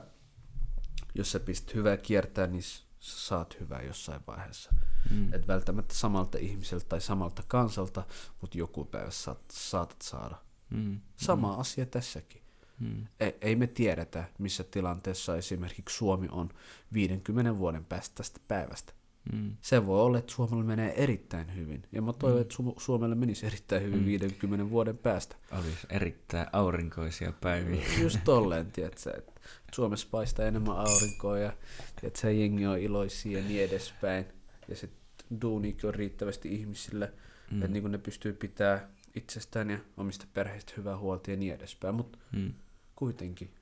jos 1.17 1.31
sä 1.31 1.39
pistät 1.39 1.73
hyvää 1.75 1.97
kiertää, 1.97 2.47
niin 2.47 2.63
sä 2.63 2.81
saat 2.99 3.59
hyvää 3.59 3.81
jossain 3.81 4.21
vaiheessa. 4.27 4.71
Mm. 5.11 5.33
Et 5.33 5.47
välttämättä 5.47 5.93
samalta 5.93 6.37
ihmiseltä 6.37 6.85
tai 6.89 7.01
samalta 7.01 7.43
kansalta, 7.47 8.03
mutta 8.41 8.57
joku 8.57 8.85
päivä 8.85 9.11
saat, 9.11 9.41
saatat 9.51 10.01
saada. 10.01 10.35
Mm. 10.69 10.99
Sama 11.15 11.53
mm. 11.53 11.59
asia 11.59 11.85
tässäkin. 11.85 12.41
Hmm. 12.79 13.07
Ei, 13.19 13.37
ei 13.41 13.55
me 13.55 13.67
tiedetä, 13.67 14.23
missä 14.39 14.63
tilanteessa 14.63 15.37
esimerkiksi 15.37 15.97
Suomi 15.97 16.27
on 16.31 16.49
50 16.93 17.57
vuoden 17.57 17.85
päästä 17.85 18.15
tästä 18.15 18.39
päivästä. 18.47 18.93
Hmm. 19.31 19.57
Se 19.61 19.85
voi 19.85 20.01
olla, 20.01 20.17
että 20.17 20.33
Suomella 20.33 20.63
menee 20.63 21.03
erittäin 21.03 21.55
hyvin. 21.55 21.83
Ja 21.91 22.01
mä 22.01 22.13
toivon, 22.13 22.37
hmm. 22.37 22.41
että 22.41 22.55
Su- 22.55 22.81
Suomelle 22.81 23.15
menisi 23.15 23.45
erittäin 23.45 23.83
hyvin 23.83 23.99
hmm. 23.99 24.05
50 24.05 24.69
vuoden 24.69 24.97
päästä. 24.97 25.35
Olisi 25.51 25.87
erittäin 25.89 26.47
aurinkoisia 26.53 27.33
päiviä. 27.41 27.83
Just 28.01 28.19
tolleen, 28.23 28.71
tiedätkö, 28.71 29.17
että 29.17 29.41
Suomessa 29.73 30.07
paistaa 30.11 30.45
enemmän 30.45 30.77
aurinkoa 30.77 31.39
ja 31.39 31.53
tiedätkö, 32.01 32.31
jengi 32.31 32.65
on 32.65 32.79
iloisia 32.79 33.39
ja 33.39 33.47
niin 33.47 33.63
edespäin. 33.63 34.25
Ja 34.67 34.75
sitten 34.75 35.41
duunikin 35.41 35.87
on 35.87 35.95
riittävästi 35.95 36.55
ihmisille, 36.55 37.13
hmm. 37.51 37.61
että 37.61 37.73
niin 37.73 37.91
ne 37.91 37.97
pystyy 37.97 38.33
pitämään 38.33 38.87
itsestään 39.15 39.69
ja 39.69 39.77
omista 39.97 40.25
perheistä 40.33 40.73
hyvää 40.77 40.97
huolta 40.97 41.31
ja 41.31 41.37
niin 41.37 41.53
edespäin. 41.53 41.95
Mutta 41.95 42.17
hmm 42.33 42.53
kuitenkin 42.97 43.53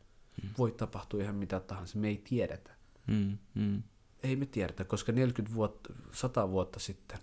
mm. 0.44 0.50
voi 0.58 0.72
tapahtua 0.72 1.22
ihan 1.22 1.36
mitä 1.36 1.60
tahansa. 1.60 1.98
Me 1.98 2.08
ei 2.08 2.22
tiedetä. 2.30 2.72
Mm. 3.08 3.38
Mm. 3.56 3.84
Ei 4.26 4.36
me 4.36 4.46
tiedetä, 4.46 4.84
koska 4.84 5.12
40 5.12 5.56
vuotta, 5.56 5.94
100 6.12 6.50
vuotta 6.50 6.80
sitten, 6.80 7.20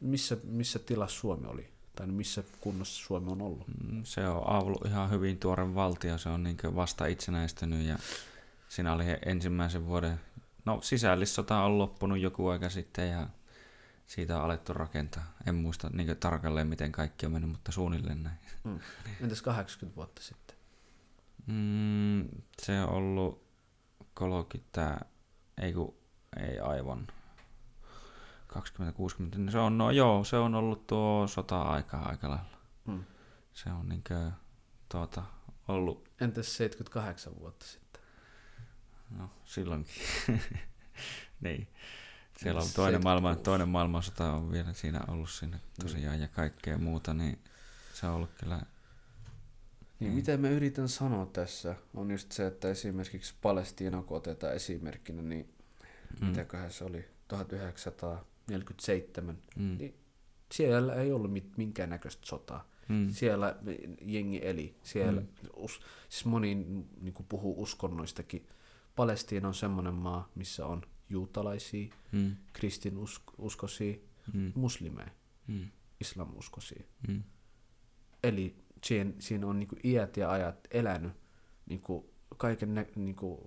missä, 0.00 0.36
missä 0.44 0.78
tilassa 0.78 1.20
Suomi 1.20 1.46
oli? 1.46 1.72
Tai 1.96 2.06
missä 2.06 2.44
kunnossa 2.60 3.04
Suomi 3.06 3.32
on 3.32 3.42
ollut? 3.42 3.66
Mm, 3.68 4.04
se 4.04 4.28
on 4.28 4.48
ollut 4.48 4.86
ihan 4.86 5.10
hyvin 5.10 5.38
tuore 5.38 5.74
valtio. 5.74 6.18
Se 6.18 6.28
on 6.28 6.42
niin 6.42 6.56
vasta 6.74 7.06
itsenäistynyt 7.06 7.86
ja 7.86 7.98
siinä 8.68 8.92
oli 8.92 9.04
ensimmäisen 9.26 9.86
vuoden... 9.86 10.20
No 10.64 10.80
sisällissota 10.82 11.62
on 11.62 11.78
loppunut 11.78 12.18
joku 12.18 12.48
aika 12.48 12.70
sitten 12.70 13.10
ja 13.10 13.26
siitä 14.06 14.36
on 14.36 14.44
alettu 14.44 14.72
rakentaa. 14.72 15.34
En 15.46 15.54
muista 15.54 15.90
niin 15.92 16.16
tarkalleen, 16.16 16.66
miten 16.66 16.92
kaikki 16.92 17.26
on 17.26 17.32
mennyt, 17.32 17.50
mutta 17.50 17.72
suunnilleen 17.72 18.22
näin. 18.22 18.38
Mm. 18.64 18.78
Entäs 19.20 19.42
80 19.42 19.96
vuotta 19.96 20.22
sitten? 20.22 20.56
Mm, 21.46 22.28
se 22.62 22.80
on 22.80 22.88
ollut 22.88 23.44
koloki 24.14 24.62
tää, 24.72 25.04
ei 25.62 25.72
kun, 25.72 26.01
ei 26.36 26.58
aivan. 26.58 27.06
2060, 28.46 29.38
niin 29.38 29.52
se 29.52 29.58
on, 29.58 29.78
no 29.78 29.90
joo, 29.90 30.24
se 30.24 30.36
on 30.36 30.54
ollut 30.54 30.86
tuo 30.86 31.26
sota-aikaa 31.26 32.08
aika 32.08 32.30
lailla. 32.30 32.58
Mm. 32.86 33.04
Se 33.52 33.70
on 33.70 33.88
niinkö, 33.88 34.30
tuota, 34.88 35.22
ollut... 35.68 36.08
Entäs 36.20 36.56
78 36.56 37.32
vuotta 37.40 37.66
sitten? 37.66 38.02
No, 39.10 39.30
silloinkin. 39.44 40.02
niin. 41.40 41.68
Siellä 42.38 42.60
on 42.60 42.68
toinen, 42.76 43.02
maailman, 43.02 43.38
toinen 43.38 43.68
maailmansota 43.68 44.32
on 44.32 44.52
vielä 44.52 44.72
siinä 44.72 45.00
ollut 45.08 45.30
siinä 45.30 45.58
tosiaan 45.82 46.16
mm. 46.16 46.22
ja 46.22 46.28
kaikkea 46.28 46.78
muuta, 46.78 47.14
niin 47.14 47.38
se 47.94 48.06
on 48.06 48.14
ollut 48.14 48.30
kyllä 48.40 48.60
niin 50.02 50.12
mm. 50.12 50.16
mitä 50.16 50.36
mä 50.36 50.48
yritän 50.48 50.88
sanoa 50.88 51.26
tässä 51.26 51.74
on 51.94 52.10
just 52.10 52.32
se, 52.32 52.46
että 52.46 52.68
esimerkiksi 52.68 53.34
Palestiina, 53.42 54.02
kun 54.02 54.16
otetaan 54.16 54.54
esimerkkinä, 54.54 55.22
niin 55.22 55.54
mm. 56.20 56.26
mitäköhän 56.26 56.72
se 56.72 56.84
oli, 56.84 57.04
1947, 57.28 59.38
mm. 59.56 59.76
niin 59.78 59.94
siellä 60.52 60.94
ei 60.94 61.12
ollut 61.12 61.32
mit, 61.32 61.56
minkäännäköistä 61.56 62.26
sotaa. 62.26 62.68
Mm. 62.88 63.10
Siellä 63.10 63.56
jengi 64.02 64.40
eli, 64.46 64.76
siellä 64.82 65.20
mm. 65.20 65.26
us, 65.56 65.80
siis 66.08 66.24
moni 66.24 66.54
niin 67.00 67.14
puhuu 67.28 67.62
uskonnoistakin, 67.62 68.48
Palestiina 68.96 69.48
on 69.48 69.54
semmoinen 69.54 69.94
maa, 69.94 70.28
missä 70.34 70.66
on 70.66 70.82
juutalaisia, 71.08 71.94
Mm. 72.12 72.36
kristinuskoisia, 72.52 73.96
Mm. 74.32 74.52
muslimeja, 74.54 75.10
Mm. 75.46 75.68
islamuskoisia. 76.00 76.82
Mm. 77.08 77.22
Eli 78.22 78.56
siinä, 78.84 79.12
siinä 79.18 79.46
on 79.46 79.58
niinku 79.58 79.76
iät 79.84 80.16
ja 80.16 80.30
ajat 80.30 80.68
elänyt 80.70 81.12
niinku 81.66 82.12
kaiken 82.36 82.74
nä, 82.74 82.86
niinku 82.96 83.46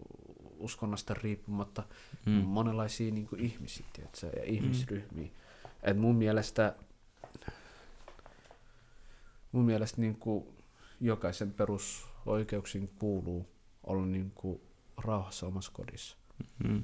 uskonnosta 0.59 1.13
riippumatta 1.13 1.83
Mm. 2.25 2.31
mm. 2.33 2.41
monenlaisia 2.41 3.11
niinku 3.11 3.35
ihmisiä 3.39 3.85
tiedätkö, 3.93 4.39
ja 4.39 4.43
ihmisryhmiä. 4.43 5.29
Et 5.83 5.97
mun 5.97 6.15
mielestä, 6.15 6.75
mun 9.51 9.65
mielestä 9.65 10.01
niinku 10.01 10.53
jokaisen 11.01 11.53
perusoikeuksiin 11.53 12.87
kuuluu 12.99 13.49
olla 13.83 14.05
niinku 14.05 14.61
rauhassa 14.97 15.47
omassa 15.47 15.71
kodissa. 15.71 16.17
Mm. 16.63 16.83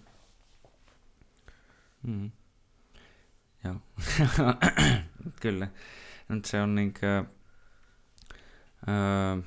Mm. 2.03 2.31
Joo. 3.63 3.75
Kyllä. 5.41 5.67
Nyt 6.29 6.45
se 6.45 6.61
on 6.61 6.75
niinkö... 6.75 7.25
Öö, 8.87 9.41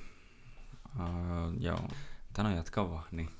öö, 1.00 1.06
joo. 1.60 1.88
Tän 2.32 2.46
on 2.46 2.56
jatka 2.56 2.90
vaan, 2.90 3.04
niin. 3.12 3.30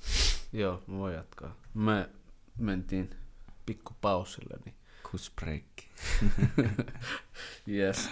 Joo, 0.55 0.83
mä 0.87 0.97
voin 0.97 1.15
jatkaa. 1.15 1.55
Me 1.73 2.09
mentiin 2.57 3.09
pikku 3.65 3.93
pausille, 4.01 4.57
niin 4.65 4.75
Kusbreikki. 5.11 5.87
Yes. 7.69 8.09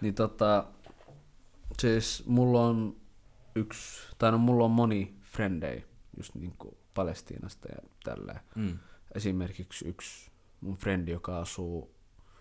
Niin 0.00 0.14
tota, 0.14 0.66
siis 1.80 2.22
mulla 2.26 2.60
on 2.66 2.96
yksi, 3.54 4.02
tai 4.18 4.32
no 4.32 4.38
mulla 4.38 4.64
on 4.64 4.70
moni 4.70 5.14
frendei 5.22 5.84
just 6.16 6.34
niinku 6.34 6.78
Palestiinasta 6.94 7.68
ja 7.68 7.88
tällä. 8.04 8.40
Mm. 8.54 8.78
Esimerkiksi 9.14 9.88
yksi 9.88 10.30
mun 10.60 10.76
frendi, 10.76 11.10
joka 11.12 11.38
asuu 11.38 11.94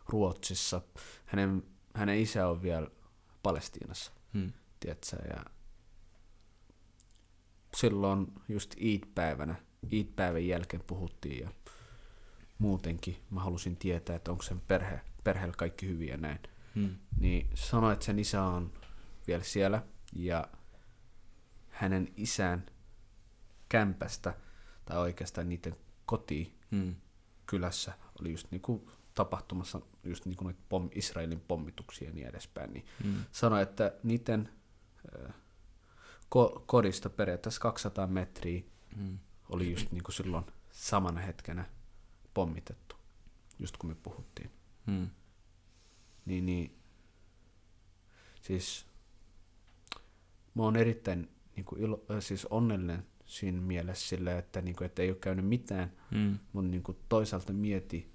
Ruotsissa, 0.09 0.81
hänen, 1.25 1.63
hänen 1.93 2.17
isä 2.19 2.47
on 2.47 2.61
vielä 2.61 2.87
Palestiinassa, 3.43 4.11
Mm. 4.33 4.53
tiedätkö, 4.79 5.15
ja 5.35 5.45
silloin 7.75 8.27
just 8.49 8.73
Eid-päivänä, 8.77 9.55
Eid-päivän 9.91 10.47
jälkeen 10.47 10.83
puhuttiin 10.87 11.43
ja 11.43 11.49
muutenkin 12.57 13.17
mä 13.29 13.39
halusin 13.41 13.77
tietää, 13.77 14.15
että 14.15 14.31
onko 14.31 14.43
sen 14.43 14.59
perhe, 14.59 15.01
perheellä 15.23 15.53
kaikki 15.57 15.87
hyviä 15.87 16.11
ja 16.13 16.17
näin 16.17 16.39
Mm. 16.75 16.95
niin 17.19 17.49
sanoi, 17.53 17.93
että 17.93 18.05
sen 18.05 18.19
isä 18.19 18.43
on 18.43 18.73
vielä 19.27 19.43
siellä 19.43 19.83
ja 20.13 20.47
hänen 21.69 22.07
isän 22.17 22.65
kämpästä 23.69 24.33
tai 24.85 24.97
oikeastaan 24.97 25.49
niiden 25.49 25.75
koti 26.05 26.55
Mm. 26.71 26.95
kylässä 27.45 27.93
oli 28.21 28.31
just 28.31 28.47
niinku 28.51 28.89
tapahtumassa 29.13 29.81
just 30.03 30.25
niinku 30.25 30.43
noita 30.43 30.59
pom, 30.69 30.89
Israelin 30.95 31.39
pommituksia 31.39 32.07
ja 32.07 32.13
niin 32.13 32.27
edespäin, 32.27 32.73
niin 32.73 32.85
Mm. 33.03 33.15
sanoi, 33.31 33.61
että 33.63 33.91
niiden 34.03 34.49
äh, 35.27 35.33
ko, 36.29 36.63
kodista 36.65 37.09
periaatteessa 37.09 37.61
200 37.61 38.07
metriä 38.07 38.61
Mm. 38.95 39.19
oli 39.49 39.71
just 39.71 39.91
niinku 39.91 40.11
silloin 40.11 40.45
samana 40.71 41.19
hetkenä 41.21 41.65
pommitettu, 42.33 42.95
just 43.59 43.77
kun 43.77 43.89
me 43.89 43.95
puhuttiin. 44.03 44.51
Mm. 44.85 45.09
Niin, 46.25 46.45
niin 46.45 46.77
siis 48.41 48.85
mä 50.55 50.63
oon 50.63 50.75
erittäin 50.75 51.29
niin 51.55 51.65
kuin 51.65 51.81
ilo, 51.81 52.05
äh, 52.11 52.17
siis 52.19 52.45
onnellinen 52.45 53.05
siinä 53.25 53.61
mielessä 53.61 54.07
sillä, 54.07 54.37
että, 54.37 54.61
niin 54.61 54.75
kuin, 54.75 54.85
että 54.85 55.01
ei 55.01 55.09
ole 55.09 55.17
käynyt 55.17 55.45
mitään, 55.45 55.91
Mm. 56.11 56.39
mutta 56.53 56.71
niin 56.71 56.83
kuin 56.83 56.97
toisaalta 57.09 57.53
mieti, 57.53 58.11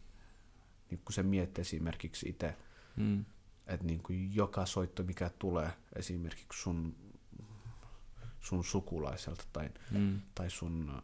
niin 0.90 1.00
kun 1.04 1.12
se 1.12 1.22
miettii 1.22 1.62
esimerkiksi 1.62 2.28
itse, 2.28 2.56
Mm. 2.96 3.24
että 3.66 3.86
niin 3.86 4.02
kuin 4.02 4.34
joka 4.34 4.66
soitto, 4.66 5.02
mikä 5.02 5.30
tulee 5.38 5.70
esimerkiksi 5.96 6.62
sun, 6.62 6.96
sun 8.40 8.64
sukulaiselta 8.64 9.44
tai, 9.52 9.70
Mm. 9.90 10.20
tai 10.34 10.50
sun 10.50 11.02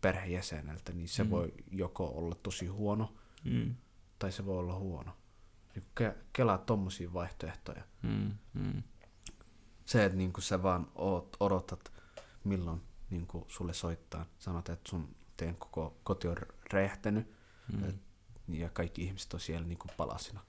perhejäseneltä, 0.00 0.92
niin 0.92 1.08
se 1.08 1.22
Mm. 1.22 1.26
mm. 1.26 1.30
voi 1.30 1.52
joko 1.70 2.06
olla 2.08 2.34
tosi 2.34 2.66
huono 2.66 3.14
Mm. 3.44 3.74
tai 4.18 4.32
se 4.32 4.46
voi 4.46 4.58
olla 4.58 4.74
huono. 4.74 5.12
Niin 5.74 5.84
ke- 6.00 6.16
kelaa 6.32 6.58
tommosia 6.58 7.12
vaihtoehtoja. 7.12 7.82
Mm. 8.02 8.32
Mm. 8.54 8.82
Se, 9.84 10.04
että 10.04 10.18
niin 10.18 10.32
sä 10.38 10.62
vaan 10.62 10.90
oot, 10.94 11.36
odotat, 11.40 11.92
milloin 12.44 12.80
niin 13.10 13.26
sulle 13.48 13.74
soittaa. 13.74 14.26
Sanot, 14.38 14.68
että 14.68 14.90
sun 14.90 15.16
teidän 15.36 15.56
koko 15.56 15.96
koti 16.04 16.28
on 16.28 16.36
räjähtänyt 16.72 17.30
Mm. 17.72 17.88
et, 17.88 17.96
ja 18.48 18.68
kaikki 18.68 19.02
ihmiset 19.04 19.34
on 19.34 19.40
siellä 19.40 19.66
niin 19.66 19.78
palasina. 19.96 20.40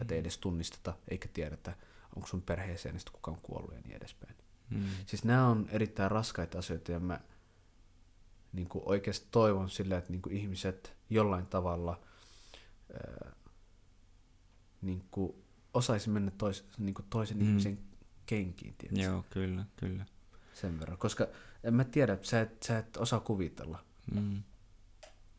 Että 0.00 0.14
ei 0.14 0.20
edes 0.20 0.38
tunnisteta 0.38 0.94
eikä 1.08 1.28
tiedetä, 1.28 1.76
onko 2.16 2.28
sun 2.28 2.42
perheeseenistä 2.42 3.10
kukaan 3.12 3.38
kuollut 3.42 3.74
ja 3.74 3.80
niin 3.80 3.96
edespäin. 3.96 4.34
Mm. 4.74 4.84
Siis 5.06 5.24
nämä 5.24 5.46
on 5.48 5.66
erittäin 5.70 6.10
raskaita 6.10 6.58
asioita 6.58 6.92
ja 6.92 7.00
mä 7.00 7.20
niin 8.52 8.68
oikeasti 8.74 9.26
toivon 9.30 9.70
sillä, 9.70 9.96
että 9.98 10.10
niin 10.12 10.22
ihmiset 10.30 10.92
jollain 11.10 11.46
tavalla 11.46 12.00
ää, 12.92 13.32
niin 14.82 15.04
osaisi 15.74 16.10
mennä 16.10 16.30
tois, 16.38 16.64
niin 16.78 16.94
toisen 17.10 17.36
Mm. 17.36 17.42
ihmisen 17.48 17.78
kenkiin. 18.26 18.74
Tiedätkö? 18.78 19.02
Joo, 19.04 19.24
kyllä, 19.30 19.64
kyllä. 19.76 20.04
sen 20.54 20.80
verran. 20.80 20.98
Koska 20.98 21.26
en 21.64 21.74
mä 21.74 21.84
tiedä, 21.84 22.18
sä 22.22 22.40
et, 22.40 22.62
sä 22.62 22.78
et 22.78 22.96
osaa 22.96 23.20
kuvitella. 23.20 23.84
Mm. 24.14 24.42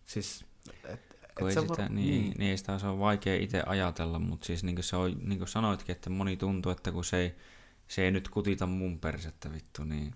Siis, 0.05 0.45
et, 0.85 1.17
Kun 1.37 1.49
ei 1.49 1.55
sitä, 1.55 1.67
voi- 1.67 1.77
niin, 1.77 1.95
niin. 1.95 2.33
niin, 2.37 2.57
sitä 2.57 2.79
se 2.79 2.87
on 2.87 2.99
vaikea 2.99 3.35
itse 3.35 3.63
ajatella, 3.65 4.19
mutta 4.19 4.45
siis 4.45 4.63
niin 4.63 4.75
kuin, 4.75 4.83
se 4.83 4.95
on, 4.95 5.17
niin 5.21 5.37
kuin 5.37 5.47
sanoitkin, 5.47 5.95
että 5.95 6.09
moni 6.09 6.37
tuntuu, 6.37 6.71
että 6.71 6.91
kun 6.91 7.05
se 7.05 7.17
ei, 7.17 7.35
se 7.93 8.01
ei 8.01 8.11
nyt 8.11 8.29
kutita 8.29 8.65
mun 8.65 8.99
persettä 8.99 9.51
vittu, 9.51 9.83
niin 9.83 10.15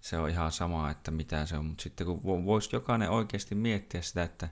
se 0.00 0.18
on 0.18 0.30
ihan 0.30 0.52
sama, 0.52 0.90
että 0.90 1.10
mitä 1.10 1.46
se 1.46 1.56
on. 1.56 1.66
Mutta 1.66 1.82
sitten 1.82 2.06
kun 2.06 2.18
vo- 2.18 2.44
voisi 2.44 2.76
jokainen 2.76 3.10
oikeasti 3.10 3.54
miettiä 3.54 4.02
sitä, 4.02 4.22
että 4.22 4.48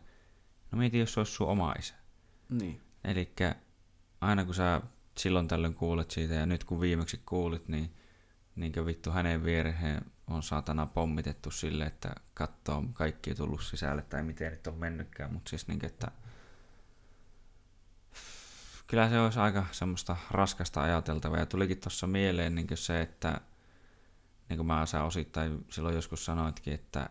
no 0.70 0.78
mieti, 0.78 0.98
jos 0.98 1.14
se 1.14 1.20
olisi 1.20 1.32
sun 1.32 1.48
oma 1.48 1.72
isä. 1.72 1.94
Niin. 2.48 2.80
Eli 3.04 3.32
aina 4.20 4.44
kun 4.44 4.54
sä 4.54 4.80
silloin 5.18 5.48
tällöin 5.48 5.74
kuulet 5.74 6.10
siitä 6.10 6.34
ja 6.34 6.46
nyt 6.46 6.64
kun 6.64 6.80
viimeksi 6.80 7.20
kuulit, 7.26 7.68
niin 7.68 7.94
niin 8.56 8.86
vittu 8.86 9.10
hänen 9.10 9.44
viereen 9.44 10.02
on 10.26 10.42
saatana 10.42 10.86
pommitettu 10.86 11.50
sille, 11.50 11.86
että 11.86 12.14
kattoo 12.34 12.84
kaikki 12.92 13.34
tullut 13.34 13.62
sisälle 13.62 14.02
tai 14.02 14.22
miten 14.22 14.52
nyt 14.52 14.66
on 14.66 14.74
mennytkään, 14.74 15.32
mutta 15.32 15.50
siis 15.50 15.68
niin, 15.68 15.84
että 15.84 16.10
kyllä 18.94 19.08
se 19.08 19.20
olisi 19.20 19.38
aika 19.38 19.66
semmoista 19.72 20.16
raskasta 20.30 20.82
ajateltavaa. 20.82 21.38
Ja 21.38 21.46
tulikin 21.46 21.80
tuossa 21.80 22.06
mieleen 22.06 22.54
niin 22.54 22.66
se, 22.74 23.00
että 23.00 23.40
niin 24.48 24.56
kuin 24.56 24.66
mä 24.66 24.86
sä 24.86 25.04
osittain 25.04 25.64
silloin 25.70 25.94
joskus 25.94 26.24
sanoitkin, 26.24 26.74
että, 26.74 27.10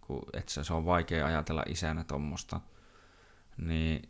kun, 0.00 0.22
että 0.32 0.64
se 0.64 0.74
on 0.74 0.84
vaikea 0.84 1.26
ajatella 1.26 1.62
isänä 1.66 2.04
tuommoista, 2.04 2.60
niin 3.56 4.08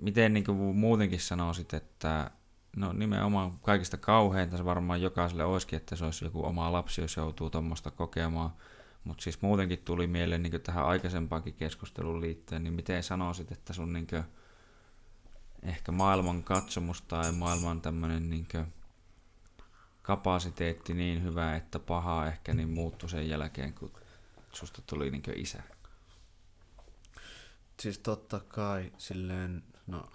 miten 0.00 0.34
niin 0.34 0.44
kuin 0.44 0.76
muutenkin 0.76 1.20
sanoisit, 1.20 1.74
että 1.74 2.30
no 2.76 2.92
nimenomaan 2.92 3.58
kaikista 3.58 3.96
kauheinta 3.96 4.56
se 4.56 4.64
varmaan 4.64 5.02
jokaiselle 5.02 5.44
olisikin, 5.44 5.76
että 5.76 5.96
se 5.96 6.04
olisi 6.04 6.24
joku 6.24 6.46
oma 6.46 6.72
lapsi, 6.72 7.00
jos 7.00 7.16
joutuu 7.16 7.50
tuommoista 7.50 7.90
kokemaan, 7.90 8.50
mutta 9.04 9.22
siis 9.22 9.42
muutenkin 9.42 9.78
tuli 9.78 10.06
mieleen 10.06 10.42
niin 10.42 10.60
tähän 10.60 10.86
aikaisempaankin 10.86 11.54
keskusteluun 11.54 12.20
liittyen, 12.20 12.64
niin 12.64 12.74
miten 12.74 13.02
sanoisit, 13.02 13.52
että 13.52 13.72
sun 13.72 13.92
niin 13.92 14.06
kuin, 14.06 14.24
ehkä 15.66 15.92
maailman 15.92 16.42
katsomus 16.42 17.02
tai 17.02 17.32
maailman 17.32 17.80
tämmöinen 17.80 18.30
niin 18.30 18.48
kapasiteetti 20.02 20.94
niin 20.94 21.22
hyvä, 21.22 21.56
että 21.56 21.78
paha 21.78 22.26
ehkä 22.26 22.54
niin 22.54 22.70
muuttui 22.70 23.10
sen 23.10 23.28
jälkeen, 23.28 23.74
kun 23.74 23.92
susta 24.52 24.82
tuli 24.82 25.10
niin 25.10 25.22
isä. 25.36 25.62
Siis 27.80 27.98
totta 27.98 28.40
kai 28.40 28.92
silleen, 28.98 29.62
no, 29.86 30.10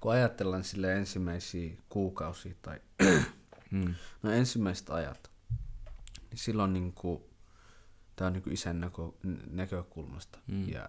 kun 0.00 0.12
ajatellaan 0.12 0.64
sille 0.64 0.92
ensimmäisiä 0.92 1.76
kuukausia 1.88 2.54
tai 2.62 2.80
Mm. 3.70 3.94
no 4.22 4.30
ensimmäiset 4.30 4.90
ajat, 4.90 5.30
niin 6.30 6.38
silloin 6.38 6.72
niin 6.72 6.92
kuin, 6.92 7.22
tämä 8.16 8.26
on 8.26 8.32
niin 8.32 8.42
kuin 8.42 8.52
isän 8.52 8.80
näkö, 8.80 9.02
näkökulmasta 9.50 10.38
Mm. 10.46 10.68
ja 10.68 10.88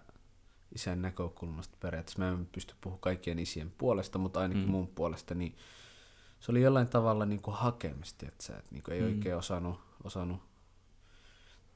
isän 0.75 1.01
näkökulmasta 1.01 1.77
periaatteessa. 1.79 2.19
Mä 2.19 2.29
en 2.29 2.45
pysty 2.51 2.75
puhumaan 2.81 3.01
kaikkien 3.01 3.39
isien 3.39 3.71
puolesta, 3.77 4.19
mutta 4.19 4.39
ainakin 4.39 4.63
Mm. 4.63 4.71
mun 4.71 4.87
puolesta, 4.87 5.35
niin 5.35 5.55
se 6.39 6.51
oli 6.51 6.61
jollain 6.61 6.87
tavalla 6.87 7.25
niin 7.25 7.41
kuin 7.41 7.55
hakemista, 7.57 8.25
että, 8.27 8.43
sä, 8.43 8.57
että 8.57 8.69
niin 8.71 8.83
kuin 8.83 8.95
ei 8.95 9.01
Mm. 9.01 9.07
oikein 9.07 9.35
osannut, 9.35 9.79
osannut 10.03 10.41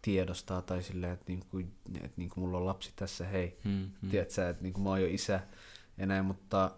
tiedostaa 0.01 0.61
tai 0.61 0.83
silleen, 0.83 1.13
että, 1.13 1.25
niin 1.27 1.45
kuin, 1.49 1.73
että 1.95 2.17
niin 2.17 2.29
kuin 2.29 2.43
mulla 2.43 2.57
on 2.57 2.65
lapsi 2.65 2.93
tässä, 2.95 3.25
hei, 3.27 3.59
Mm. 3.63 3.91
mm. 4.01 4.09
Tiedät 4.09 4.31
sä, 4.31 4.49
että 4.49 4.63
niin 4.63 4.73
kuin 4.73 4.83
mä 4.83 4.89
oon 4.89 5.01
jo 5.01 5.07
isä 5.07 5.39
ja 5.97 6.05
näin, 6.05 6.25
mutta 6.25 6.71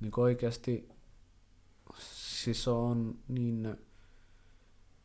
niin 0.00 0.12
kuin 0.12 0.22
oikeasti 0.22 0.88
siis 2.00 2.68
on 2.68 3.18
niin 3.28 3.76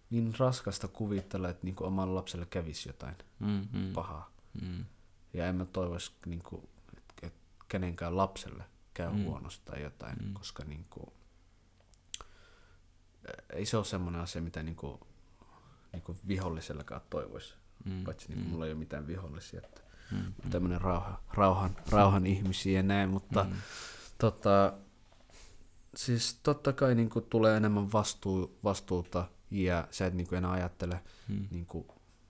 niin 0.09 0.33
raskasta 0.39 0.87
kuvitella, 0.87 1.49
että 1.49 1.63
niin 1.63 1.75
kuin 1.75 1.87
omalle 1.87 2.13
lapselle 2.13 2.45
kävisi 2.45 2.89
jotain 2.89 3.15
Mm, 3.39 3.67
mm, 3.73 3.93
pahaa. 3.93 4.31
mm, 4.61 4.85
Ja 5.33 5.47
en 5.47 5.55
mä 5.55 5.65
toivoisi, 5.65 6.11
niin 6.25 6.43
kuin, 6.43 6.69
että, 6.97 7.27
että 7.27 7.39
kenenkään 7.67 8.17
lapselle 8.17 8.63
käy 8.93 9.09
Mm. 9.11 9.17
mm. 9.17 9.23
huonosti 9.25 9.65
tai 9.65 9.81
jotain, 9.81 10.17
Mm. 10.17 10.27
mm. 10.27 10.33
koska 10.33 10.63
niin 10.65 10.85
kuin, 10.89 11.07
ei 13.53 13.65
se 13.65 13.77
ole 13.77 13.85
semmoinen 13.85 14.21
asia, 14.21 14.41
mitä 14.41 14.63
niin 14.63 14.75
kuin, 14.75 14.99
niin 15.93 16.01
kuin 16.03 16.17
vihollisellekaan 16.27 17.01
toivoisi. 17.09 17.55
mm, 17.85 18.03
Paitsi 18.03 18.27
niin 18.27 18.39
kuin, 18.39 18.49
mulla 18.51 18.65
ei 18.65 18.71
ole 18.71 18.79
mitään 18.79 19.07
vihollisia. 19.07 19.61
Että 19.65 19.81
mm, 20.11 20.33
tämmöinen 20.49 20.81
rauha, 20.81 21.21
rauhan, 21.33 21.75
rauhan 21.89 22.25
ihmisiä 22.25 22.79
ja 22.79 22.83
näin, 22.83 23.09
mutta 23.09 23.43
mm, 23.43 23.55
tota, 24.17 24.73
siis 25.95 26.39
totta 26.43 26.73
kai 26.73 26.95
niin 26.95 27.09
kuin, 27.09 27.25
tulee 27.25 27.57
enemmän 27.57 27.91
vastuu, 27.91 28.59
vastuuta 28.63 29.27
ja 29.51 29.87
sä 29.91 30.05
et 30.05 30.13
niin 30.13 30.27
kuin, 30.27 30.37
enää 30.37 30.51
ajattele 30.51 31.03
mm, 31.27 31.47
niin 31.51 31.65
kuin, 31.65 31.87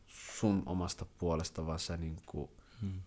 sun 0.07 0.63
omasta 0.65 1.05
puolesta, 1.17 1.65
vaan 1.65 1.79
sä 1.79 1.97
niin 1.97 2.17
kuin, 2.25 2.51
mm, 2.81 3.01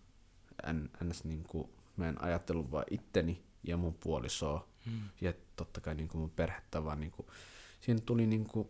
en, 0.67 0.89
ns. 1.03 1.23
Niin 1.23 1.43
kuin, 1.43 1.69
mä 1.97 2.09
en 2.09 2.21
ajatellut 2.23 2.71
vaan 2.71 2.85
itteni 2.91 3.43
ja 3.63 3.77
mun 3.77 3.93
puolisoa 3.93 4.67
mm, 4.85 5.01
ja 5.21 5.33
totta 5.55 5.81
kai 5.81 5.95
niin 5.95 6.07
kuin 6.07 6.21
mun 6.21 6.29
perhettä, 6.29 6.83
vaan 6.83 6.99
niin 6.99 7.11
kuin, 7.11 7.27
siinä 7.81 7.99
tuli 8.05 8.27
niin 8.27 8.45
kuin, 8.47 8.67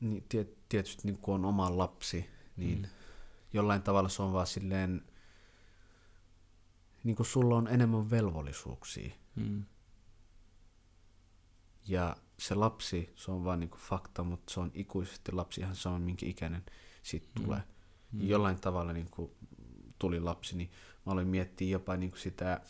niin 0.00 0.24
tiet, 0.28 0.68
tietysti 0.68 1.02
niin 1.04 1.18
kuin 1.18 1.34
on 1.34 1.44
oma 1.44 1.78
lapsi, 1.78 2.26
niin 2.56 2.78
Mm. 2.78 2.82
mm. 2.84 2.90
jollain 3.52 3.82
tavalla 3.82 4.08
se 4.08 4.22
on 4.22 4.32
vaan 4.32 4.46
silleen, 4.46 5.02
niin 7.04 7.16
kuin 7.16 7.26
sulla 7.26 7.56
on 7.56 7.68
enemmän 7.68 8.10
velvollisuuksia. 8.10 9.12
mm, 9.36 9.64
Ja 11.88 12.16
se 12.38 12.54
lapsi, 12.54 13.12
se 13.16 13.30
on 13.30 13.44
vaan 13.44 13.60
niin 13.60 13.70
kuin 13.70 13.80
fakta, 13.80 14.24
mutta 14.24 14.52
se 14.54 14.60
on 14.60 14.70
ikuisesti 14.74 15.32
lapsi 15.32 15.60
ihan 15.60 15.76
sama, 15.76 15.98
minkä 15.98 16.26
ikäinen 16.26 16.64
siitä 17.02 17.26
Mm. 17.38 17.44
tulee. 17.44 17.62
Mm. 18.12 18.20
Jollain 18.28 18.60
tavalla 18.60 18.92
niin 18.92 19.08
kuin 19.10 19.30
tuli 19.98 20.20
lapsi, 20.20 20.56
niin 20.56 20.70
mä 21.06 21.12
aloin 21.12 21.28
miettiä 21.28 21.68
jopa 21.68 21.96
niin 21.96 22.10
kuin 22.10 22.20
sitä, 22.20 22.60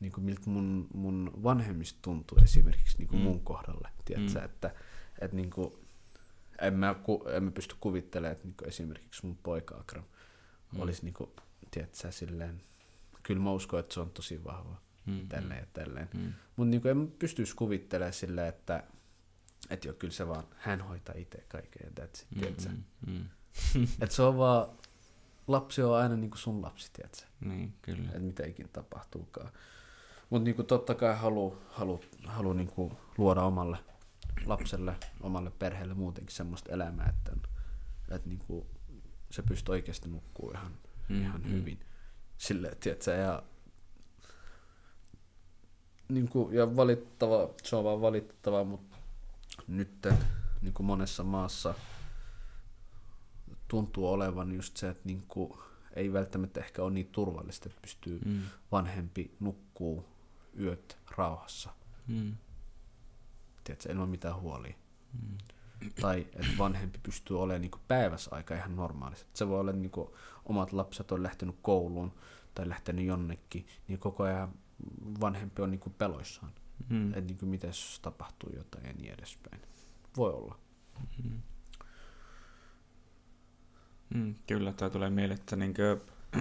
niin 0.00 0.12
kuin 0.12 0.24
miltä 0.24 0.50
mun, 0.50 0.88
mun 0.94 1.30
vanhemmista 1.42 1.98
tuntuu 2.02 2.38
esimerkiksi 2.44 2.98
niin 2.98 3.08
kuin 3.08 3.18
Mm. 3.20 3.24
mm. 3.26 3.30
mun 3.30 3.40
kohdalle. 3.40 3.88
Tiedätkö, 4.04 4.38
Mm. 4.38 4.44
että, 4.44 4.74
että 5.20 5.36
niin 5.36 5.50
kuin, 5.50 5.72
en, 6.60 6.74
mä, 6.74 6.94
ku, 7.02 7.24
en 7.28 7.44
mä 7.44 7.50
pysty 7.50 7.74
kuvittelemaan, 7.80 8.32
että 8.32 8.44
niin 8.46 8.56
kuin 8.56 8.68
esimerkiksi 8.68 9.26
mun 9.26 9.36
poika 9.42 9.74
Akram 9.76 10.04
Mm. 10.04 10.76
mm. 10.76 10.80
olisi 10.82 11.04
niin 11.04 11.14
kuin, 11.14 11.30
tiedätkö, 11.70 12.12
silleen, 12.12 12.62
kyllä 13.22 13.42
mä 13.42 13.52
uskon, 13.52 13.80
että 13.80 13.94
se 13.94 14.00
on 14.00 14.10
tosi 14.10 14.44
vahva 14.44 14.76
mm, 15.06 15.28
tälleen 15.28 15.60
ja 15.60 15.66
tälleen. 15.72 16.08
mm, 16.14 16.32
Mutta 16.56 16.70
niin 16.70 16.86
en 16.86 16.96
mä 16.96 17.06
pystyisi 17.18 17.56
kuvittelemaan 17.56 18.12
silleen, 18.12 18.48
että 18.48 18.82
et 19.70 19.84
joo, 19.84 19.94
kyllä 19.94 20.12
se 20.12 20.28
vaan, 20.28 20.44
hän 20.56 20.80
hoitaa 20.80 21.14
itse 21.18 21.44
kaiken 21.48 21.82
ja 21.96 22.04
that's 22.04 22.22
it, 22.22 22.26
mm, 22.30 22.40
tiedätkö? 22.40 22.68
mm, 22.68 23.12
mm, 23.12 23.24
Et 24.02 24.10
se 24.10 24.22
on 24.22 24.38
vaan, 24.38 24.68
lapsi 25.46 25.82
on 25.82 25.96
aina 25.96 26.16
niinku 26.16 26.36
sun 26.36 26.62
lapsi, 26.62 26.90
tiedätkö? 26.92 27.22
niin, 27.40 27.74
kyllä. 27.82 28.08
Että 28.08 28.18
mitä 28.18 28.46
ikinä 28.46 28.68
tapahtuukaan. 28.72 29.50
Mutta 30.30 30.44
niinku 30.44 30.62
totta 30.62 30.94
kai 30.94 31.16
halu, 31.16 31.58
halu, 31.70 32.00
halu 32.26 32.52
niinku 32.52 32.92
luoda 33.18 33.42
omalle 33.42 33.78
lapselle, 34.46 34.96
omalle 35.20 35.50
perheelle 35.50 35.94
muutenkin 35.94 36.36
semmoista 36.36 36.72
elämää, 36.72 37.08
että, 37.08 37.48
että 38.10 38.28
niinku 38.28 38.66
se 39.30 39.42
pystyy 39.42 39.72
oikeasti 39.72 40.08
nukkuu 40.08 40.50
ihan, 40.50 40.72
Mm, 41.10 41.16
mm, 41.16 41.22
ihan 41.22 41.40
mm. 41.40 41.50
hyvin. 41.50 41.80
Silleen, 42.38 42.76
tiedätkö, 42.76 43.10
ja 43.10 43.42
niin 46.08 46.28
kuin, 46.28 46.54
ja 46.54 46.76
valittava, 46.76 47.50
se 47.62 47.76
on 47.76 47.84
vaan 47.84 48.00
valittava, 48.00 48.64
mutta 48.64 48.96
nyt 49.68 50.06
niin 50.62 50.74
kuin 50.74 50.86
monessa 50.86 51.24
maassa 51.24 51.74
tuntuu 53.70 54.08
olevan 54.12 54.52
just 54.52 54.76
se, 54.76 54.88
että 54.88 55.02
niin 55.04 55.22
kuin, 55.28 55.52
ei 55.96 56.12
välttämättä 56.12 56.60
ehkä 56.60 56.82
ole 56.82 56.90
niin 56.92 57.06
turvallista, 57.06 57.68
että 57.68 57.80
pystyy 57.82 58.20
Mm, 58.24 58.40
vanhempi 58.72 59.34
nukkuu 59.40 60.04
yöt 60.60 60.98
rauhassa, 61.16 61.70
mm, 62.06 62.36
tiedätkö, 63.64 63.92
ilman 63.92 64.08
mitään 64.08 64.40
huolia. 64.40 64.74
mm, 65.22 65.38
Tai 66.00 66.20
että 66.20 66.58
vanhempi 66.58 66.98
pystyy 67.02 67.40
olemaan 67.42 67.60
niin 67.60 67.70
päivässä 67.88 68.30
aika 68.34 68.54
ihan 68.54 68.76
normaalisti. 68.76 69.26
Se 69.34 69.48
voi 69.48 69.60
olla, 69.60 69.70
että 69.70 69.80
niin 69.82 69.92
omat 70.44 70.72
lapset 70.72 71.12
on 71.12 71.22
lähtenyt 71.22 71.56
kouluun 71.62 72.12
tai 72.54 72.68
lähtenyt 72.68 73.04
jonnekin, 73.04 73.66
niin 73.88 73.98
koko 73.98 74.22
ajan 74.22 74.52
vanhempi 75.20 75.62
on 75.62 75.70
niin 75.70 75.94
peloissaan. 75.98 76.52
mm, 76.88 77.08
Että 77.14 77.20
niin 77.20 77.48
miten 77.48 77.72
tapahtuu 78.02 78.50
jotain 78.56 78.86
ja 78.86 78.92
niin 78.92 79.12
edespäin. 79.14 79.62
Voi 80.16 80.32
olla. 80.32 80.58
mm. 81.24 81.42
Mm, 84.14 84.34
kyllä, 84.46 84.72
toi 84.72 84.90
tulee 84.90 85.10
mieleen, 85.10 85.40
että 85.40 85.56
niinkö, 85.56 86.00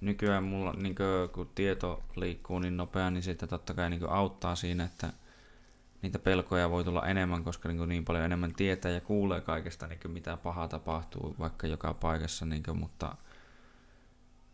nykyään 0.00 0.44
mulla, 0.44 0.72
niinkö, 0.72 1.28
kun 1.32 1.50
tieto 1.54 2.02
liikkuu 2.16 2.58
niin 2.58 2.76
nopeasti, 2.76 3.12
niin 3.12 3.22
sitä 3.22 3.46
totta 3.46 3.74
kai 3.74 3.90
niinkö 3.90 4.10
auttaa 4.10 4.56
siinä, 4.56 4.84
että 4.84 5.12
niitä 6.02 6.18
pelkoja 6.18 6.70
voi 6.70 6.84
tulla 6.84 7.06
enemmän, 7.06 7.44
koska 7.44 7.68
niin, 7.68 7.88
niin 7.88 8.04
paljon 8.04 8.24
enemmän 8.24 8.54
tietää 8.54 8.92
ja 8.92 9.00
kuulee 9.00 9.40
kaikesta, 9.40 9.86
niin 9.86 10.00
mitä 10.08 10.36
pahaa 10.36 10.68
tapahtuu 10.68 11.36
vaikka 11.38 11.66
joka 11.66 11.94
paikassa, 11.94 12.46
niin 12.46 12.62
kuin, 12.62 12.78
mutta 12.78 13.16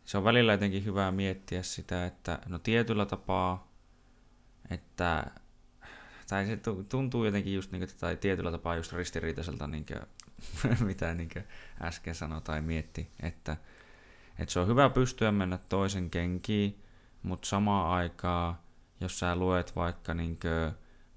se 0.04 0.18
on 0.18 0.24
välillä 0.24 0.52
jotenkin 0.52 0.84
hyvä 0.84 1.10
miettiä 1.10 1.62
sitä, 1.62 2.06
että 2.06 2.38
no 2.48 2.58
tietyllä 2.58 3.06
tapaa, 3.06 3.72
että 4.70 5.26
tai 6.28 6.46
se 6.46 6.56
tu- 6.56 6.84
tuntuu 6.88 7.24
jotenkin 7.24 7.54
just 7.54 7.72
niin 7.72 7.80
kuin, 7.80 7.90
tai 8.00 8.16
tietyllä 8.16 8.50
tapaa 8.50 8.76
just 8.76 8.92
ristiriitaiselta, 8.92 9.66
niin 9.66 9.86
kuin, 9.86 10.00
mitä 10.80 11.14
niin 11.14 11.30
äsken 11.82 12.14
sanoi 12.14 12.40
tai 12.40 12.62
mietti, 12.62 13.10
että, 13.22 13.56
että 14.38 14.52
se 14.52 14.60
on 14.60 14.68
hyvä 14.68 14.90
pystyä 14.90 15.32
mennä 15.32 15.58
toisen 15.58 16.10
kenkiin, 16.10 16.82
mutta 17.22 17.48
samaan 17.48 17.90
aikaan, 17.90 18.58
jos 19.00 19.18
sä 19.18 19.36
luet 19.36 19.76
vaikka 19.76 20.14
niin 20.14 20.38